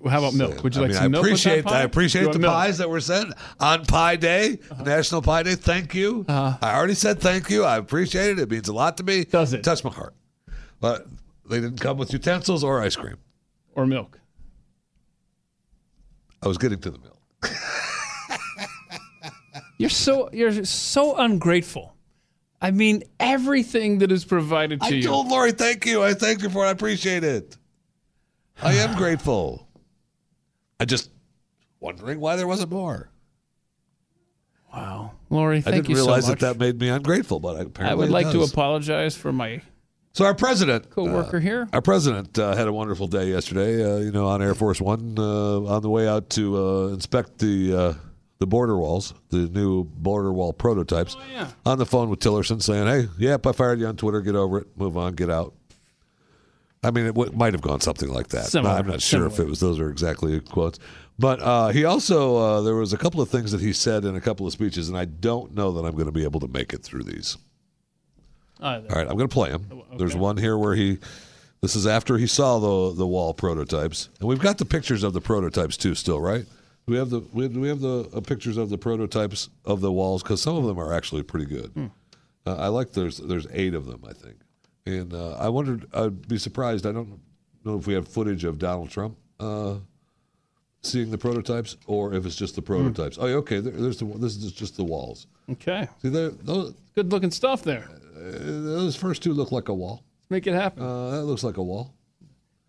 How 0.09 0.19
about 0.19 0.33
milk? 0.33 0.64
Would 0.64 0.75
you 0.75 0.81
I 0.81 0.83
like 0.83 0.89
mean, 0.89 0.97
some 0.97 1.05
I 1.05 1.07
milk 1.07 1.22
with 1.23 1.31
appreciate 1.31 1.55
that 1.64 1.65
pie? 1.65 1.80
I 1.80 1.83
appreciate 1.83 2.31
the 2.31 2.39
milk? 2.39 2.53
pies 2.53 2.77
that 2.80 2.89
were 2.89 2.99
sent 2.99 3.33
on 3.59 3.85
Pie 3.85 4.15
Day, 4.17 4.59
uh-huh. 4.72 4.83
National 4.83 5.22
Pie 5.22 5.43
Day. 5.43 5.55
Thank 5.55 5.93
you. 5.93 6.25
Uh-huh. 6.27 6.57
I 6.61 6.75
already 6.75 6.93
said 6.95 7.19
thank 7.19 7.49
you. 7.49 7.64
I 7.64 7.77
appreciate 7.77 8.31
it. 8.31 8.39
It 8.39 8.49
means 8.51 8.67
a 8.67 8.73
lot 8.73 8.97
to 8.97 9.03
me. 9.03 9.25
Does 9.25 9.53
it? 9.53 9.64
Touch 9.64 9.83
my 9.83 9.91
heart. 9.91 10.15
But 10.80 11.07
they 11.49 11.61
didn't 11.61 11.80
come 11.80 11.97
with 11.97 12.11
utensils 12.14 12.64
or 12.64 12.81
ice 12.81 12.95
cream 12.95 13.17
or 13.73 13.85
milk. 13.85 14.19
I 16.43 16.47
was 16.47 16.57
getting 16.57 16.80
to 16.80 16.91
the 16.91 16.99
milk. 16.99 17.19
You're 19.77 19.89
so 19.89 20.30
you're 20.31 20.64
so 20.64 21.17
ungrateful. 21.17 21.95
I 22.61 22.72
mean, 22.72 23.03
everything 23.19 23.97
that 23.99 24.11
is 24.11 24.23
provided 24.23 24.80
to 24.80 24.85
I 24.85 24.89
you. 24.89 25.03
told 25.03 25.27
Lori, 25.27 25.51
thank 25.51 25.85
you. 25.85 26.01
I 26.01 26.14
thank 26.14 26.41
you 26.41 26.49
for 26.49 26.64
it. 26.65 26.69
I 26.69 26.72
appreciate 26.72 27.23
it. 27.23 27.57
I 28.61 28.73
am 28.75 28.95
grateful. 28.97 29.64
I 30.79 30.85
just 30.85 31.09
wondering 31.79 32.19
why 32.19 32.35
there 32.35 32.47
wasn't 32.47 32.71
more. 32.71 33.09
Wow, 34.73 35.11
Lori, 35.29 35.59
I 35.59 35.61
thank 35.61 35.75
didn't 35.75 35.89
you 35.89 35.95
so 35.95 36.01
realize 36.05 36.27
much. 36.27 36.39
that 36.41 36.57
that 36.57 36.59
made 36.59 36.79
me 36.79 36.89
ungrateful, 36.89 37.39
but 37.39 37.51
apparently 37.59 37.85
I 37.91 37.93
would 37.95 38.09
it 38.09 38.11
like 38.11 38.27
to 38.31 38.39
does. 38.39 38.51
apologize 38.51 39.15
for 39.15 39.31
my 39.31 39.61
So 40.11 40.25
our 40.25 40.35
president, 40.35 40.89
coworker 40.89 41.37
uh, 41.37 41.39
here. 41.39 41.69
Our 41.71 41.81
president 41.81 42.37
uh, 42.37 42.55
had 42.55 42.67
a 42.67 42.73
wonderful 42.73 43.07
day 43.07 43.29
yesterday. 43.29 43.83
Uh, 43.85 43.99
you 43.99 44.11
know, 44.11 44.27
on 44.27 44.41
Air 44.41 44.53
Force 44.53 44.81
One, 44.81 45.15
uh, 45.17 45.61
on 45.63 45.81
the 45.81 45.89
way 45.89 46.09
out 46.09 46.29
to 46.31 46.57
uh, 46.57 46.87
inspect 46.87 47.37
the 47.37 47.73
uh, 47.73 47.93
the 48.39 48.47
border 48.47 48.75
walls, 48.77 49.13
the 49.29 49.47
new 49.47 49.85
border 49.85 50.33
wall 50.33 50.51
prototypes. 50.51 51.15
yeah. 51.31 51.47
On 51.65 51.77
the 51.77 51.85
phone 51.85 52.09
with 52.09 52.19
Tillerson, 52.19 52.61
saying, 52.61 52.85
"Hey, 52.85 53.07
yep, 53.17 53.47
I 53.47 53.53
fired 53.53 53.79
you 53.79 53.87
on 53.87 53.95
Twitter. 53.95 54.19
Get 54.19 54.35
over 54.35 54.57
it. 54.57 54.67
Move 54.77 54.97
on. 54.97 55.13
Get 55.15 55.29
out." 55.29 55.53
I 56.85 56.91
mean, 56.91 57.05
it 57.05 57.15
w- 57.15 57.31
might 57.35 57.53
have 57.53 57.61
gone 57.61 57.81
something 57.81 58.09
like 58.09 58.30
that. 58.30 58.45
Similar, 58.45 58.75
I'm 58.75 58.88
not 58.88 59.01
sure 59.01 59.25
if 59.25 59.39
it 59.39 59.47
was 59.47 59.59
those 59.59 59.80
are 59.80 59.89
exactly 59.89 60.39
quotes. 60.39 60.80
But 61.17 61.41
uh, 61.41 61.69
he 61.69 61.85
also 61.85 62.35
uh, 62.38 62.61
there 62.61 62.75
was 62.75 62.93
a 62.93 62.97
couple 62.97 63.22
of 63.22 63.30
things 63.30 63.51
that 63.51 63.61
he 63.61 63.73
said 63.73 64.05
in 64.05 64.15
a 64.15 64.22
couple 64.22 64.45
of 64.45 64.53
speeches, 64.53 64.89
and 64.89 64.97
I 64.97 65.05
don't 65.05 65.53
know 65.55 65.72
that 65.73 65.85
I'm 65.85 65.93
going 65.93 66.05
to 66.05 66.11
be 66.11 66.23
able 66.23 66.39
to 66.41 66.47
make 66.47 66.73
it 66.73 66.83
through 66.83 67.03
these. 67.03 67.38
All 68.89 68.95
right, 68.97 69.07
I'm 69.07 69.17
going 69.17 69.27
to 69.30 69.33
play 69.33 69.49
them. 69.51 69.81
There's 69.97 70.15
one 70.15 70.38
here 70.38 70.57
where 70.57 70.75
he. 70.75 70.99
This 71.61 71.75
is 71.75 71.88
after 71.88 72.17
he 72.17 72.27
saw 72.27 72.59
the 72.59 72.95
the 72.95 73.07
wall 73.07 73.33
prototypes, 73.33 74.09
and 74.19 74.30
we've 74.30 74.39
got 74.39 74.57
the 74.59 74.65
pictures 74.65 75.03
of 75.03 75.14
the 75.14 75.22
prototypes 75.22 75.77
too. 75.77 75.95
Still, 75.95 76.22
right? 76.22 76.45
Do 76.88 76.91
we 76.91 76.97
have 76.97 77.09
the 77.09 77.22
we, 77.33 77.47
do 77.47 77.59
we 77.59 77.67
have 77.69 77.80
the 77.80 78.09
uh, 78.14 78.22
pictures 78.22 78.57
of 78.57 78.69
the 78.69 78.77
prototypes 78.77 79.49
of 79.65 79.81
the 79.81 79.91
walls 79.91 80.22
because 80.22 80.41
some 80.41 80.55
of 80.55 80.65
them 80.65 80.77
are 80.77 80.93
actually 80.93 81.23
pretty 81.23 81.47
good. 81.47 81.72
Hmm. 81.73 81.85
Uh, 82.45 82.55
I 82.57 82.67
like 82.67 82.91
there's 82.91 83.17
there's 83.17 83.47
eight 83.51 83.73
of 83.73 83.88
them 83.88 84.03
I 84.07 84.14
think, 84.14 84.35
and 84.85 85.14
uh, 85.14 85.33
I 85.38 85.49
wondered 85.49 85.88
I'd 85.93 86.27
be 86.27 86.38
surprised. 86.38 86.85
I 86.85 86.91
don't 86.91 87.19
know 87.64 87.77
if 87.77 87.88
we 87.88 87.93
have 87.93 88.07
footage 88.07 88.43
of 88.43 88.59
Donald 88.59 88.89
Trump 88.89 89.17
uh, 89.39 89.75
seeing 90.83 91.09
the 91.11 91.17
prototypes 91.17 91.77
or 91.88 92.14
if 92.14 92.25
it's 92.25 92.35
just 92.35 92.55
the 92.55 92.61
prototypes. 92.61 93.17
Oh, 93.19 93.25
okay. 93.27 93.59
There, 93.59 93.73
there's 93.73 93.97
the 93.97 94.05
this 94.05 94.35
is 94.38 94.51
just 94.51 94.77
the 94.77 94.83
walls. 94.83 95.27
Okay. 95.51 95.88
See, 96.01 96.09
there 96.09 96.30
those 96.30 96.73
Good 96.93 97.11
looking 97.11 97.31
stuff 97.31 97.64
there. 97.64 97.89
uh, 98.15 98.22
those 98.22 98.95
first 98.95 99.23
two 99.23 99.33
look 99.33 99.51
like 99.51 99.67
a 99.69 99.73
wall. 99.73 100.03
Let's 100.22 100.30
Make 100.31 100.47
it 100.47 100.53
happen. 100.53 100.83
Uh, 100.83 101.11
that 101.11 101.23
looks 101.25 101.43
like 101.43 101.57
a 101.57 101.64
wall. 101.64 101.93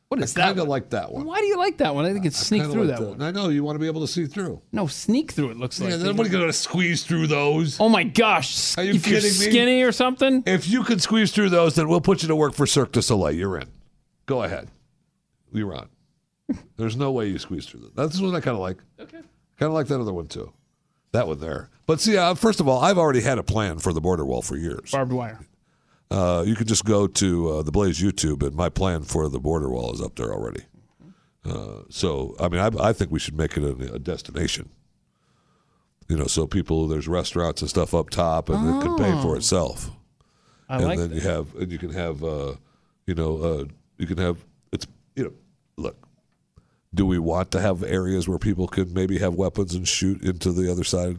What 0.08 0.22
I 0.22 0.26
that 0.26 0.56
of 0.56 0.68
like 0.68 0.90
that 0.90 1.10
one. 1.10 1.24
Why 1.24 1.40
do 1.40 1.46
you 1.46 1.56
like 1.56 1.78
that 1.78 1.92
one? 1.92 2.04
I 2.04 2.12
think 2.12 2.26
it's 2.26 2.36
sneak 2.36 2.62
through 2.62 2.84
like 2.84 2.98
that 2.98 3.08
one. 3.08 3.22
I 3.22 3.32
know 3.32 3.48
you 3.48 3.64
want 3.64 3.74
to 3.74 3.80
be 3.80 3.88
able 3.88 4.02
to 4.02 4.06
see 4.06 4.26
through. 4.26 4.62
No, 4.70 4.86
sneak 4.86 5.32
through 5.32 5.50
it 5.50 5.56
looks 5.56 5.80
yeah, 5.80 5.88
like. 5.88 5.98
Yeah, 5.98 6.04
nobody's 6.04 6.32
to 6.32 6.52
squeeze 6.52 7.02
through 7.02 7.26
those. 7.26 7.80
Oh 7.80 7.88
my 7.88 8.04
gosh! 8.04 8.78
Are 8.78 8.84
you 8.84 8.94
if 8.94 9.06
you're 9.08 9.20
kidding 9.20 9.38
me? 9.38 9.50
skinny 9.50 9.82
or 9.82 9.90
something? 9.90 10.44
If 10.46 10.68
you 10.68 10.84
can 10.84 11.00
squeeze 11.00 11.32
through 11.32 11.50
those, 11.50 11.74
then 11.74 11.88
we'll 11.88 12.00
put 12.00 12.22
you 12.22 12.28
to 12.28 12.36
work 12.36 12.54
for 12.54 12.66
Cirque 12.66 12.92
du 12.92 13.02
Soleil. 13.02 13.34
You're 13.34 13.58
in. 13.58 13.68
Go 14.26 14.44
ahead. 14.44 14.68
You're 15.52 15.74
on. 15.74 15.88
There's 16.76 16.96
no 16.96 17.10
way 17.10 17.26
you 17.26 17.38
squeeze 17.40 17.66
through 17.66 17.80
them. 17.80 17.92
That's 17.96 18.20
one 18.20 18.34
I 18.36 18.40
kind 18.40 18.54
of 18.54 18.60
like. 18.60 18.78
Okay. 19.00 19.18
Kind 19.58 19.70
of 19.70 19.72
like 19.72 19.88
that 19.88 20.00
other 20.00 20.12
one 20.12 20.28
too. 20.28 20.52
That 21.10 21.26
one 21.26 21.40
there. 21.40 21.70
But 21.86 22.00
see, 22.00 22.16
uh, 22.16 22.34
first 22.34 22.60
of 22.60 22.68
all, 22.68 22.80
I've 22.80 22.98
already 22.98 23.22
had 23.22 23.38
a 23.38 23.42
plan 23.42 23.78
for 23.78 23.92
the 23.92 24.00
border 24.00 24.24
wall 24.24 24.42
for 24.42 24.56
years. 24.56 24.92
Barbed 24.92 25.12
wire. 25.12 25.40
Uh, 26.10 26.44
you 26.46 26.54
can 26.54 26.66
just 26.66 26.84
go 26.84 27.06
to 27.06 27.50
uh, 27.50 27.62
the 27.62 27.72
Blaze 27.72 28.00
YouTube, 28.00 28.42
and 28.46 28.54
my 28.54 28.68
plan 28.68 29.02
for 29.02 29.28
the 29.28 29.40
border 29.40 29.68
wall 29.68 29.92
is 29.92 30.00
up 30.00 30.14
there 30.16 30.32
already. 30.32 30.62
Uh, 31.44 31.82
so, 31.90 32.34
I 32.40 32.48
mean, 32.48 32.60
I, 32.60 32.88
I 32.88 32.92
think 32.92 33.10
we 33.10 33.18
should 33.18 33.36
make 33.36 33.56
it 33.56 33.62
a, 33.64 33.94
a 33.94 33.98
destination. 33.98 34.68
You 36.08 36.16
know, 36.16 36.26
so 36.26 36.46
people 36.46 36.86
there's 36.86 37.08
restaurants 37.08 37.60
and 37.60 37.68
stuff 37.70 37.92
up 37.94 38.10
top, 38.10 38.48
and 38.48 38.68
it 38.68 38.82
can 38.82 38.96
pay 38.96 39.10
for 39.22 39.32
Oh. 39.32 39.34
itself. 39.34 39.90
I 40.68 40.76
and 40.76 40.84
like 40.86 40.98
then 40.98 41.12
you 41.12 41.20
have, 41.20 41.54
and 41.56 41.70
you 41.70 41.78
can 41.78 41.90
have, 41.90 42.22
uh, 42.22 42.54
you 43.06 43.14
know, 43.14 43.36
uh, 43.42 43.64
you 43.98 44.06
can 44.06 44.18
have. 44.18 44.38
It's 44.72 44.86
you 45.16 45.24
know, 45.24 45.32
look. 45.76 45.96
Do 46.94 47.04
we 47.06 47.18
want 47.18 47.50
to 47.50 47.60
have 47.60 47.82
areas 47.82 48.28
where 48.28 48.38
people 48.38 48.66
can 48.68 48.92
maybe 48.94 49.18
have 49.18 49.34
weapons 49.34 49.74
and 49.74 49.86
shoot 49.86 50.22
into 50.22 50.52
the 50.52 50.70
other 50.70 50.84
side? 50.84 51.18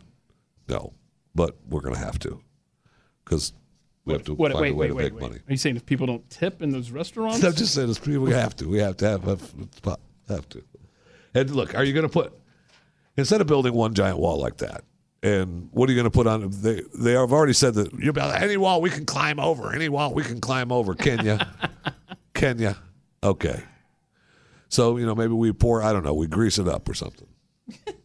No, 0.69 0.93
but 1.35 1.55
we're 1.69 1.81
going 1.81 1.93
to 1.93 1.99
have 1.99 2.17
to 2.19 2.41
because 3.23 3.53
we 4.07 4.13
have 4.13 4.23
to 4.23 4.33
What, 4.33 4.51
find 4.53 4.61
wait, 4.61 4.71
a 4.71 4.75
way 4.75 4.79
wait, 4.79 4.87
to 4.87 4.93
wait, 4.95 5.13
make 5.13 5.21
money. 5.21 5.35
Are 5.35 5.51
you 5.51 5.57
saying 5.57 5.75
if 5.75 5.85
people 5.85 6.07
don't 6.07 6.27
tip 6.29 6.61
in 6.61 6.71
those 6.71 6.91
restaurants? 6.91 7.43
I'm 7.43 7.53
just 7.53 7.73
saying, 7.73 7.89
it's, 7.89 8.05
we 8.05 8.31
have 8.31 8.55
to. 8.55 8.67
We 8.67 8.79
have 8.79 8.97
to 8.97 9.09
have, 9.09 9.23
have, 9.23 9.53
have 10.29 10.49
to. 10.49 10.63
And 11.33 11.51
look, 11.51 11.75
are 11.75 11.83
you 11.83 11.93
going 11.93 12.07
to 12.07 12.09
put 12.09 12.33
instead 13.17 13.41
of 13.41 13.47
building 13.47 13.73
one 13.73 13.93
giant 13.93 14.17
wall 14.17 14.39
like 14.39 14.57
that? 14.57 14.83
And 15.23 15.69
what 15.71 15.89
are 15.89 15.91
you 15.91 15.97
going 15.97 16.09
to 16.09 16.11
put 16.11 16.27
on? 16.27 16.49
They 16.61 16.81
they 16.97 17.13
have 17.13 17.33
already 17.33 17.53
said 17.53 17.73
that 17.73 17.91
you 17.93 18.13
build 18.13 18.33
any 18.33 18.55
wall 18.55 18.81
we 18.81 18.89
can 18.89 19.05
climb 19.05 19.39
over. 19.39 19.73
Any 19.73 19.89
wall 19.89 20.13
we 20.13 20.23
can 20.23 20.39
climb 20.39 20.71
over. 20.71 20.95
Kenya, 20.95 21.53
Kenya. 22.33 22.77
Okay. 23.23 23.63
So 24.69 24.97
you 24.97 25.05
know 25.07 25.15
maybe 25.15 25.33
we 25.33 25.51
pour. 25.51 25.81
I 25.81 25.91
don't 25.91 26.03
know. 26.03 26.13
We 26.13 26.27
grease 26.27 26.59
it 26.59 26.67
up 26.67 26.87
or 26.87 26.93
something. 26.93 27.27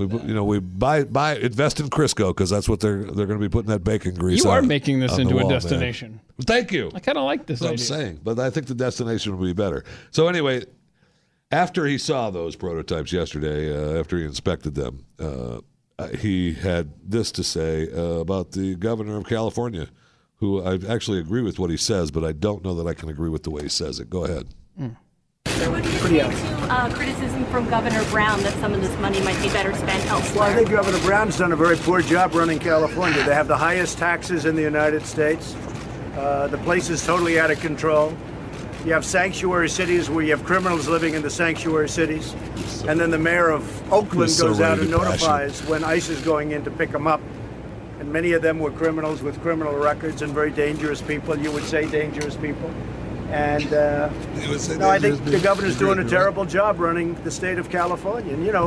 We 0.00 0.28
you 0.28 0.34
know 0.34 0.44
we 0.44 0.58
buy 0.60 1.04
buy 1.04 1.36
invest 1.36 1.78
in 1.80 1.90
Crisco 1.90 2.28
because 2.30 2.50
that's 2.50 2.68
what 2.68 2.80
they're 2.80 3.04
they're 3.04 3.26
going 3.26 3.38
to 3.38 3.48
be 3.48 3.48
putting 3.48 3.70
that 3.70 3.84
bacon 3.84 4.14
grease. 4.14 4.42
You 4.42 4.50
are 4.50 4.58
on- 4.58 4.66
making 4.66 5.00
this 5.00 5.18
into 5.18 5.34
a 5.34 5.36
wall, 5.36 5.44
man. 5.44 5.52
destination. 5.52 6.20
Thank 6.46 6.72
you. 6.72 6.90
I 6.94 7.00
kind 7.00 7.18
of 7.18 7.24
like 7.24 7.46
this 7.46 7.60
I'm 7.62 7.76
saying, 7.76 8.20
but 8.24 8.38
I 8.38 8.50
think 8.50 8.66
the 8.66 8.74
destination 8.74 9.36
will 9.36 9.46
be 9.46 9.52
better. 9.52 9.84
So 10.10 10.26
anyway, 10.28 10.64
after 11.50 11.84
he 11.86 11.98
saw 11.98 12.30
those 12.30 12.56
prototypes 12.56 13.12
yesterday, 13.12 13.72
uh, 13.72 14.00
after 14.00 14.16
he 14.18 14.24
inspected 14.24 14.74
them, 14.74 15.04
uh, 15.18 15.60
uh, 15.98 16.08
he 16.16 16.54
had 16.54 16.92
this 17.04 17.30
to 17.32 17.44
say 17.44 17.88
uh, 17.92 18.20
about 18.20 18.52
the 18.52 18.74
governor 18.76 19.18
of 19.18 19.26
California, 19.26 19.88
who 20.36 20.62
I 20.62 20.78
actually 20.88 21.18
agree 21.18 21.42
with 21.42 21.58
what 21.58 21.68
he 21.68 21.76
says, 21.76 22.10
but 22.10 22.24
I 22.24 22.32
don't 22.32 22.64
know 22.64 22.74
that 22.76 22.86
I 22.86 22.94
can 22.94 23.10
agree 23.10 23.28
with 23.28 23.42
the 23.42 23.50
way 23.50 23.62
he 23.64 23.68
says 23.68 24.00
it. 24.00 24.08
Go 24.08 24.24
ahead. 24.24 24.46
So 24.78 24.96
what 25.68 25.82
do 25.82 25.90
you 25.90 25.98
say 25.98 26.18
to 26.18 26.72
uh, 26.72 26.92
criticism 26.94 27.44
from 27.46 27.68
Governor 27.68 28.02
Brown 28.10 28.42
that 28.42 28.52
some 28.54 28.72
of 28.72 28.80
this 28.80 28.96
money 29.00 29.20
might 29.20 29.40
be 29.42 29.48
better 29.48 29.74
spent 29.74 30.04
elsewhere? 30.06 30.40
Well, 30.40 30.50
I 30.50 30.54
think 30.54 30.70
Governor 30.70 30.98
Brown's 31.00 31.38
done 31.38 31.52
a 31.52 31.56
very 31.56 31.76
poor 31.76 32.00
job 32.00 32.34
running 32.34 32.58
California. 32.58 33.22
They 33.24 33.34
have 33.34 33.48
the 33.48 33.56
highest 33.56 33.98
taxes 33.98 34.44
in 34.44 34.56
the 34.56 34.62
United 34.62 35.04
States. 35.04 35.54
Uh, 36.16 36.48
the 36.48 36.58
place 36.58 36.88
is 36.88 37.04
totally 37.04 37.38
out 37.38 37.50
of 37.50 37.60
control. 37.60 38.16
You 38.84 38.94
have 38.94 39.04
sanctuary 39.04 39.68
cities 39.68 40.08
where 40.08 40.24
you 40.24 40.30
have 40.30 40.44
criminals 40.44 40.88
living 40.88 41.14
in 41.14 41.22
the 41.22 41.30
sanctuary 41.30 41.88
cities. 41.88 42.32
And 42.88 42.98
then 42.98 43.10
the 43.10 43.18
mayor 43.18 43.50
of 43.50 43.92
Oakland 43.92 44.30
so 44.30 44.48
goes 44.48 44.60
out 44.60 44.78
and 44.78 44.90
notifies 44.90 45.60
when 45.66 45.84
ICE 45.84 46.08
is 46.08 46.20
going 46.22 46.52
in 46.52 46.64
to 46.64 46.70
pick 46.70 46.90
them 46.90 47.06
up. 47.06 47.20
And 47.98 48.10
many 48.10 48.32
of 48.32 48.40
them 48.40 48.58
were 48.58 48.70
criminals 48.70 49.22
with 49.22 49.38
criminal 49.42 49.76
records 49.76 50.22
and 50.22 50.32
very 50.32 50.50
dangerous 50.50 51.02
people. 51.02 51.38
You 51.38 51.52
would 51.52 51.64
say 51.64 51.88
dangerous 51.90 52.36
people. 52.36 52.72
And 53.30 53.72
uh, 53.72 54.10
no, 54.76 54.90
I 54.90 54.98
think 54.98 55.24
the 55.24 55.38
governor's 55.38 55.78
doing 55.78 56.00
a 56.00 56.08
terrible 56.08 56.44
job 56.44 56.80
running 56.80 57.14
the 57.22 57.30
state 57.30 57.58
of 57.58 57.70
California. 57.70 58.34
And 58.34 58.44
you 58.44 58.52
know, 58.52 58.66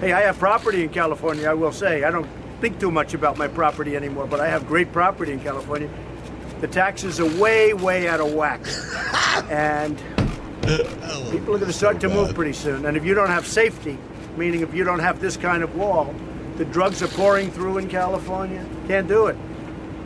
hey, 0.00 0.12
I 0.12 0.20
have 0.22 0.38
property 0.38 0.84
in 0.84 0.90
California. 0.90 1.50
I 1.50 1.54
will 1.54 1.72
say 1.72 2.04
I 2.04 2.10
don't 2.10 2.28
think 2.60 2.78
too 2.78 2.90
much 2.90 3.14
about 3.14 3.36
my 3.36 3.48
property 3.48 3.96
anymore, 3.96 4.26
but 4.26 4.40
I 4.40 4.48
have 4.48 4.66
great 4.66 4.92
property 4.92 5.32
in 5.32 5.40
California. 5.40 5.90
The 6.60 6.68
taxes 6.68 7.20
are 7.20 7.40
way, 7.40 7.74
way 7.74 8.08
out 8.08 8.20
of 8.20 8.32
whack, 8.32 8.60
and 9.50 9.98
people 11.30 11.54
are 11.54 11.58
going 11.58 11.66
to 11.66 11.72
start 11.72 12.00
to 12.00 12.08
move 12.08 12.34
pretty 12.34 12.54
soon. 12.54 12.86
And 12.86 12.96
if 12.96 13.04
you 13.04 13.14
don't 13.14 13.28
have 13.28 13.46
safety, 13.46 13.98
meaning 14.36 14.60
if 14.60 14.72
you 14.72 14.84
don't 14.84 15.00
have 15.00 15.20
this 15.20 15.36
kind 15.36 15.62
of 15.62 15.76
wall, 15.76 16.14
the 16.56 16.64
drugs 16.64 17.02
are 17.02 17.08
pouring 17.08 17.50
through 17.50 17.78
in 17.78 17.88
California. 17.88 18.64
Can't 18.86 19.06
do 19.08 19.26
it. 19.26 19.36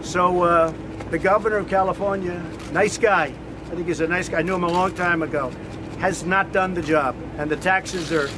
So 0.03 0.43
uh, 0.43 0.75
the 1.11 1.19
governor 1.19 1.59
of 1.59 1.69
California, 1.69 2.43
nice 2.73 2.99
guy. 2.99 3.33
I 3.71 3.75
think 3.75 3.87
he's 3.87 4.01
a 4.01 4.09
nice 4.09 4.29
guy. 4.29 4.41
I 4.41 4.43
knew 4.43 4.55
him 4.57 4.65
a 4.65 4.73
long 4.73 4.95
time 4.95 5.23
ago. 5.23 5.51
Has 6.01 6.25
not 6.25 6.51
done 6.51 6.75
the 6.75 6.83
job, 6.83 7.15
and 7.39 7.49
the 7.49 7.57
taxes 7.57 8.11
are 8.11 8.29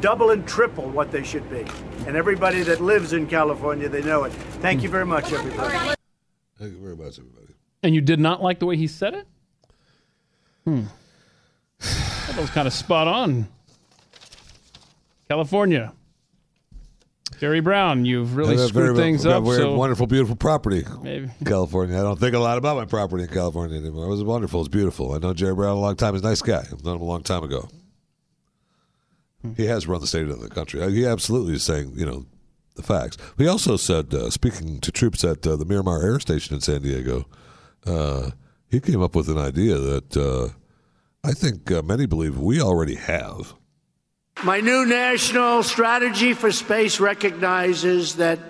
double 0.00 0.30
and 0.30 0.46
triple 0.46 0.88
what 0.90 1.10
they 1.10 1.24
should 1.24 1.48
be. 1.50 1.64
And 2.06 2.16
everybody 2.16 2.62
that 2.62 2.80
lives 2.80 3.12
in 3.12 3.26
California, 3.26 3.88
they 3.88 4.02
know 4.02 4.24
it. 4.24 4.32
Thank 4.60 4.82
you 4.82 4.88
very 4.88 5.06
much, 5.06 5.32
everybody. 5.32 5.96
Thank 6.58 6.74
you 6.74 6.78
very 6.78 6.96
much, 6.96 7.18
everybody. 7.18 7.54
And 7.82 7.94
you 7.94 8.00
did 8.00 8.20
not 8.20 8.40
like 8.42 8.60
the 8.60 8.66
way 8.66 8.76
he 8.76 8.86
said 8.86 9.14
it? 9.14 9.26
Hmm. 10.64 10.82
That 11.80 12.36
was 12.36 12.50
kind 12.50 12.68
of 12.68 12.72
spot 12.72 13.08
on. 13.08 13.48
California. 15.28 15.92
Jerry 17.42 17.58
Brown, 17.58 18.04
you've 18.04 18.36
really 18.36 18.54
I 18.54 18.66
screwed 18.68 18.94
things 18.94 19.26
up. 19.26 19.42
Very 19.42 19.56
So 19.56 19.74
wonderful, 19.74 20.06
beautiful 20.06 20.36
property. 20.36 20.84
Maybe. 21.02 21.28
California. 21.44 21.98
I 21.98 22.02
don't 22.02 22.20
think 22.20 22.36
a 22.36 22.38
lot 22.38 22.56
about 22.56 22.76
my 22.76 22.84
property 22.84 23.24
in 23.24 23.30
California 23.30 23.78
anymore. 23.78 24.04
It 24.04 24.10
was 24.10 24.22
wonderful. 24.22 24.60
It's 24.60 24.68
beautiful. 24.68 25.12
I 25.12 25.18
know 25.18 25.34
Jerry 25.34 25.52
Brown 25.52 25.76
a 25.76 25.80
long 25.80 25.96
time. 25.96 26.14
He's 26.14 26.22
a 26.22 26.26
nice 26.28 26.40
guy. 26.40 26.60
I've 26.60 26.84
known 26.84 26.94
him 26.98 27.02
a 27.02 27.04
long 27.04 27.24
time 27.24 27.42
ago. 27.42 27.68
He 29.56 29.66
has 29.66 29.88
run 29.88 30.00
the 30.00 30.06
state 30.06 30.28
of 30.28 30.40
the 30.40 30.48
country. 30.50 30.88
He 30.92 31.04
absolutely 31.04 31.54
is 31.54 31.64
saying, 31.64 31.94
you 31.96 32.06
know, 32.06 32.26
the 32.76 32.84
facts. 32.84 33.16
He 33.36 33.48
also 33.48 33.76
said, 33.76 34.14
uh, 34.14 34.30
speaking 34.30 34.78
to 34.78 34.92
troops 34.92 35.24
at 35.24 35.44
uh, 35.44 35.56
the 35.56 35.64
Miramar 35.64 36.00
Air 36.00 36.20
Station 36.20 36.54
in 36.54 36.60
San 36.60 36.82
Diego, 36.82 37.24
uh, 37.84 38.30
he 38.70 38.78
came 38.78 39.02
up 39.02 39.16
with 39.16 39.28
an 39.28 39.38
idea 39.38 39.78
that 39.78 40.16
uh, 40.16 40.50
I 41.28 41.32
think 41.32 41.72
uh, 41.72 41.82
many 41.82 42.06
believe 42.06 42.38
we 42.38 42.62
already 42.62 42.94
have. 42.94 43.54
My 44.44 44.60
new 44.60 44.84
national 44.84 45.62
strategy 45.62 46.32
for 46.32 46.50
space 46.50 46.98
recognizes 46.98 48.16
that 48.16 48.40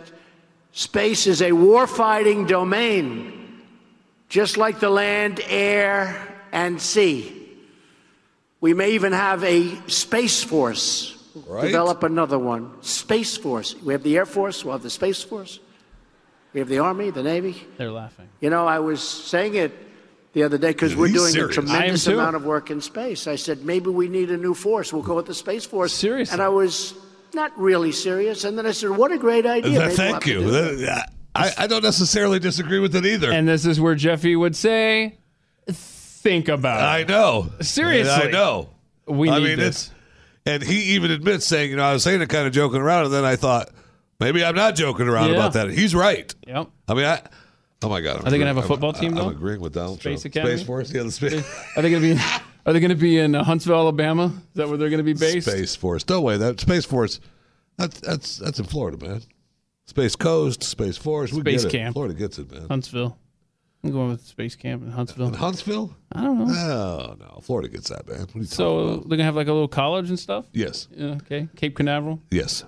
space 0.73 1.27
is 1.27 1.43
a 1.43 1.51
warfighting 1.51 2.49
domain, 2.49 3.63
just 4.29 4.57
like 4.57 4.81
the 4.81 4.89
land, 4.89 5.41
air, 5.47 6.17
and 6.51 6.81
sea. 6.81 7.39
We 8.61 8.73
may 8.73 8.93
even 8.93 9.13
have 9.13 9.45
a 9.45 9.77
space 9.89 10.43
force. 10.43 11.19
Right. 11.47 11.67
Develop 11.67 12.03
another 12.03 12.39
one. 12.39 12.83
Space 12.83 13.37
force. 13.37 13.75
We 13.83 13.93
have 13.93 14.03
the 14.03 14.17
Air 14.17 14.27
Force, 14.27 14.65
we'll 14.65 14.73
have 14.73 14.83
the 14.83 14.91
Space 14.91 15.23
Force. 15.23 15.61
We 16.53 16.61
have 16.61 16.69
the 16.69 16.79
Army, 16.79 17.11
the 17.11 17.23
Navy. 17.23 17.67
They're 17.79 17.91
laughing. 17.91 18.29
You 18.41 18.51
know, 18.51 18.67
I 18.67 18.79
was 18.79 19.03
saying 19.03 19.55
it 19.55 19.73
the 20.33 20.43
other 20.45 20.59
day 20.59 20.69
because 20.71 20.95
we're 20.97 21.09
doing 21.09 21.33
serious. 21.33 21.51
a 21.57 21.61
tremendous 21.61 22.07
I 22.07 22.11
am 22.13 22.17
too. 22.17 22.21
amount 22.21 22.37
of 22.37 22.45
work 22.45 22.71
in 22.71 22.81
space. 22.81 23.27
I 23.27 23.37
said 23.37 23.65
maybe 23.65 23.91
we 23.91 24.09
need 24.09 24.31
a 24.31 24.37
new 24.37 24.55
force. 24.55 24.93
We'll 24.93 25.03
call 25.03 25.19
it 25.19 25.27
the 25.27 25.35
Space 25.35 25.65
Force. 25.67 25.93
Seriously. 25.93 26.33
And 26.33 26.43
I 26.43 26.49
was 26.49 26.95
not 27.35 27.57
really 27.59 27.93
serious. 27.93 28.45
And 28.45 28.57
then 28.59 28.67
I 28.67 28.73
said, 28.73 28.91
what 28.91 29.13
a 29.13 29.19
great 29.19 29.47
idea. 29.47 29.79
Uh, 29.81 29.87
maybe 29.87 29.87
we'll 29.87 29.97
Thank 29.97 30.27
you. 30.27 30.41
do 30.41 30.49
it. 30.49 30.77
That- 30.87 31.09
uh, 31.09 31.09
I, 31.35 31.65
I 31.65 31.67
don't 31.67 31.83
necessarily 31.83 32.39
disagree 32.39 32.79
with 32.79 32.95
it 32.95 33.07
either. 33.07 33.33
And 33.33 33.49
this 33.49 33.65
is 33.65 33.81
where 33.81 33.95
Jeffy 33.95 34.37
would 34.37 34.55
say, 34.55 35.17
think 35.67 36.49
about. 36.49 36.81
It. 36.81 36.85
I 36.85 37.11
know. 37.11 37.51
Seriously. 37.63 38.29
I 38.29 38.31
know. 38.31 38.69
We 39.07 39.31
I 39.31 39.39
need 39.39 39.45
mean, 39.45 39.59
this. 39.59 39.87
it's 39.87 39.91
and 40.45 40.63
he 40.63 40.95
even 40.95 41.11
admits 41.11 41.47
saying, 41.47 41.71
you 41.71 41.77
know, 41.77 41.85
I 41.85 41.93
was 41.95 42.03
saying 42.03 42.21
it 42.21 42.29
kind 42.29 42.47
of 42.47 42.53
joking 42.53 42.81
around, 42.81 43.07
and 43.07 43.15
then 43.15 43.25
I 43.25 43.37
thought 43.37 43.71
maybe 44.21 44.45
I'm 44.45 44.55
not 44.55 44.75
joking 44.75 45.09
around 45.09 45.31
Yeah. 45.31 45.37
about 45.37 45.53
that. 45.55 45.71
He's 45.71 45.95
right. 45.95 46.35
Yep. 46.47 46.69
I 46.89 46.95
mean, 46.95 47.05
I. 47.05 47.23
Oh 47.83 47.89
my 47.89 48.01
God! 48.01 48.21
I'm 48.21 48.27
Are 48.27 48.31
they 48.31 48.39
gonna 48.39 48.49
have 48.55 48.59
a 48.59 48.63
football 48.63 48.93
I'm- 48.93 49.01
team, 49.01 49.19
I'm, 49.19 49.29
agreeing 49.29 49.61
with 49.61 49.75
Donald 49.75 50.01
Space 50.01 50.23
Trump. 50.23 50.35
Academy? 50.37 50.57
Space 50.57 50.67
Force, 50.67 50.93
yeah, 50.93 51.03
the 51.03 51.11
space. 51.11 51.77
Are 51.77 51.83
they 51.83 51.91
going 51.91 52.03
to 52.03 52.15
be? 52.15 52.21
Are 52.65 52.73
they 52.73 52.79
going 52.81 52.91
to 52.91 52.95
be 52.95 53.19
in 53.19 53.35
Huntsville, 53.35 53.75
Alabama? 53.77 54.27
Is 54.27 54.33
that 54.55 54.69
where 54.69 54.77
they're 54.79 54.89
going 54.91 54.99
to 54.99 55.05
be 55.05 55.15
based? 55.15 55.49
Space 55.49 55.75
Force. 55.75 56.09
No 56.09 56.21
way. 56.21 56.37
That 56.37 56.61
Space 56.61 56.85
Force. 56.85 57.19
That's 57.77 58.01
that's 58.01 58.37
that's 58.37 58.59
in 58.61 58.67
Florida, 58.67 59.05
man. 59.05 59.23
Space 59.87 60.15
Coast, 60.15 60.63
Space 60.63 60.97
Force. 60.97 61.33
We 61.33 61.41
Space 61.41 61.65
get 61.65 61.75
it. 61.75 61.77
Camp. 61.79 61.95
Florida 61.95 62.15
gets 62.15 62.39
it, 62.39 62.53
man. 62.53 62.69
Huntsville. 62.69 63.19
I'm 63.85 63.91
going 63.91 64.11
with 64.11 64.25
Space 64.25 64.55
Camp 64.55 64.85
in 64.85 64.93
Huntsville. 64.93 65.27
In 65.27 65.35
Huntsville? 65.35 65.93
I 66.13 66.23
don't 66.23 66.39
know. 66.39 66.45
Oh 66.55 67.17
no, 67.19 67.41
Florida 67.43 67.69
gets 67.69 67.89
that, 67.89 68.07
man. 68.07 68.21
What 68.21 68.37
are 68.37 68.39
you 68.39 68.45
talking 68.45 68.47
So 68.47 68.97
they're 68.99 69.17
gonna 69.17 69.25
have 69.25 69.35
like 69.35 69.49
a 69.49 69.53
little 69.53 69.67
college 69.67 70.09
and 70.09 70.19
stuff. 70.19 70.47
Yes. 70.53 70.87
Yeah. 70.95 71.15
Okay. 71.15 71.49
Cape 71.57 71.75
Canaveral. 71.75 72.21
Yes. 72.31 72.63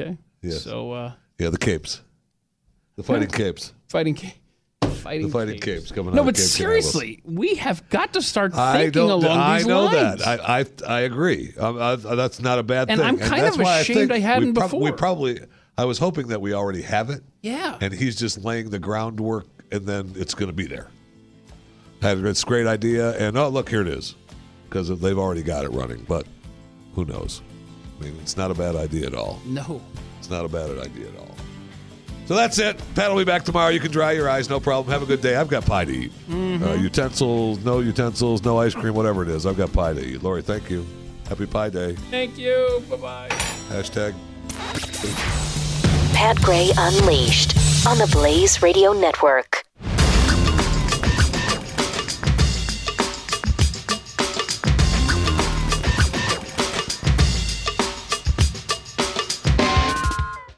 Okay. 0.00 0.16
Yes. 0.42 0.62
So 0.62 0.92
uh, 0.92 1.12
Yeah, 1.40 1.50
the 1.50 1.58
Capes, 1.58 2.02
the 2.94 3.02
Fighting 3.02 3.28
Capes, 3.30 3.74
fighting, 3.88 4.14
ca- 4.14 4.32
fighting, 5.00 5.26
the 5.26 5.32
Fighting 5.32 5.60
Capes, 5.60 5.90
coming 5.90 6.08
up. 6.10 6.14
No, 6.14 6.20
out. 6.22 6.28
of 6.28 6.34
but 6.34 6.36
Cape 6.36 6.44
seriously, 6.44 7.22
we 7.24 7.54
have 7.56 7.88
got 7.88 8.12
to 8.14 8.22
start 8.22 8.54
I 8.54 8.74
thinking 8.78 8.92
don't. 8.92 9.10
along 9.24 9.38
I 9.38 9.58
these 9.58 9.66
know 9.66 9.88
that. 9.88 10.26
I 10.26 10.60
I, 10.60 10.66
I 10.86 11.00
agree. 11.00 11.52
Um, 11.58 11.80
I, 11.80 11.96
that's 11.96 12.40
not 12.40 12.58
a 12.58 12.62
bad 12.62 12.90
And 12.90 13.00
thing. 13.00 13.08
I'm 13.08 13.18
kind 13.18 13.42
that's 13.44 13.56
of 13.56 13.62
why 13.62 13.80
ashamed 13.80 13.96
I, 13.98 14.00
think 14.00 14.12
I 14.12 14.18
hadn't 14.18 14.54
we 14.54 14.60
prob- 14.60 14.74
We 14.74 14.92
probably. 14.92 15.40
I 15.78 15.84
was 15.84 15.98
hoping 15.98 16.28
that 16.28 16.40
we 16.40 16.52
already 16.52 16.82
have 16.82 17.08
it. 17.10 17.22
Yeah. 17.42 17.78
And 17.80 17.92
he's 17.94 18.16
just 18.16 18.44
laying 18.44 18.68
the 18.70 18.78
groundwork, 18.78 19.46
and 19.72 19.86
then 19.86 20.12
it's 20.16 20.34
going 20.34 20.48
to 20.50 20.54
be 20.56 20.66
there. 20.66 20.88
Had 22.02 22.18
it's 22.18 22.42
a 22.42 22.46
great 22.46 22.66
idea, 22.66 23.16
and 23.18 23.36
oh 23.36 23.48
look, 23.48 23.68
here 23.68 23.82
it 23.82 23.88
is, 23.88 24.14
because 24.68 24.88
they've 25.00 25.18
already 25.18 25.42
got 25.42 25.64
it 25.64 25.70
running. 25.70 26.04
But 26.08 26.26
who 26.94 27.04
knows? 27.04 27.42
I 27.98 28.04
mean, 28.04 28.16
it's 28.22 28.36
not 28.36 28.50
a 28.50 28.54
bad 28.54 28.76
idea 28.76 29.06
at 29.06 29.14
all. 29.14 29.38
no. 29.46 29.80
It's 30.18 30.28
not 30.30 30.44
a 30.44 30.48
bad 30.48 30.70
idea 30.78 31.08
at 31.08 31.16
all. 31.18 31.34
So 32.30 32.36
that's 32.36 32.60
it. 32.60 32.80
Pat 32.94 33.10
will 33.10 33.18
be 33.18 33.24
back 33.24 33.42
tomorrow. 33.44 33.70
You 33.70 33.80
can 33.80 33.90
dry 33.90 34.12
your 34.12 34.28
eyes, 34.30 34.48
no 34.48 34.60
problem. 34.60 34.92
Have 34.92 35.02
a 35.02 35.04
good 35.04 35.20
day. 35.20 35.34
I've 35.34 35.48
got 35.48 35.66
pie 35.66 35.84
to 35.84 35.90
eat. 35.90 36.12
Mhm. 36.30 36.62
Uh, 36.64 36.74
utensils, 36.74 37.58
no 37.64 37.80
utensils, 37.80 38.44
no 38.44 38.56
ice 38.56 38.72
cream, 38.72 38.94
whatever 38.94 39.24
it 39.24 39.28
is. 39.28 39.46
I've 39.46 39.56
got 39.56 39.72
pie 39.72 39.94
to 39.94 40.00
eat. 40.00 40.22
Lori, 40.22 40.40
thank 40.40 40.70
you. 40.70 40.86
Happy 41.28 41.46
Pie 41.46 41.70
Day. 41.70 41.96
Thank 42.08 42.38
you. 42.38 42.84
Bye 42.88 42.96
bye. 42.98 43.28
Hashtag. 43.72 44.14
Pat 46.14 46.40
Gray 46.40 46.70
Unleashed 46.78 47.56
on 47.84 47.98
the 47.98 48.06
Blaze 48.12 48.62
Radio 48.62 48.92
Network. 48.92 49.59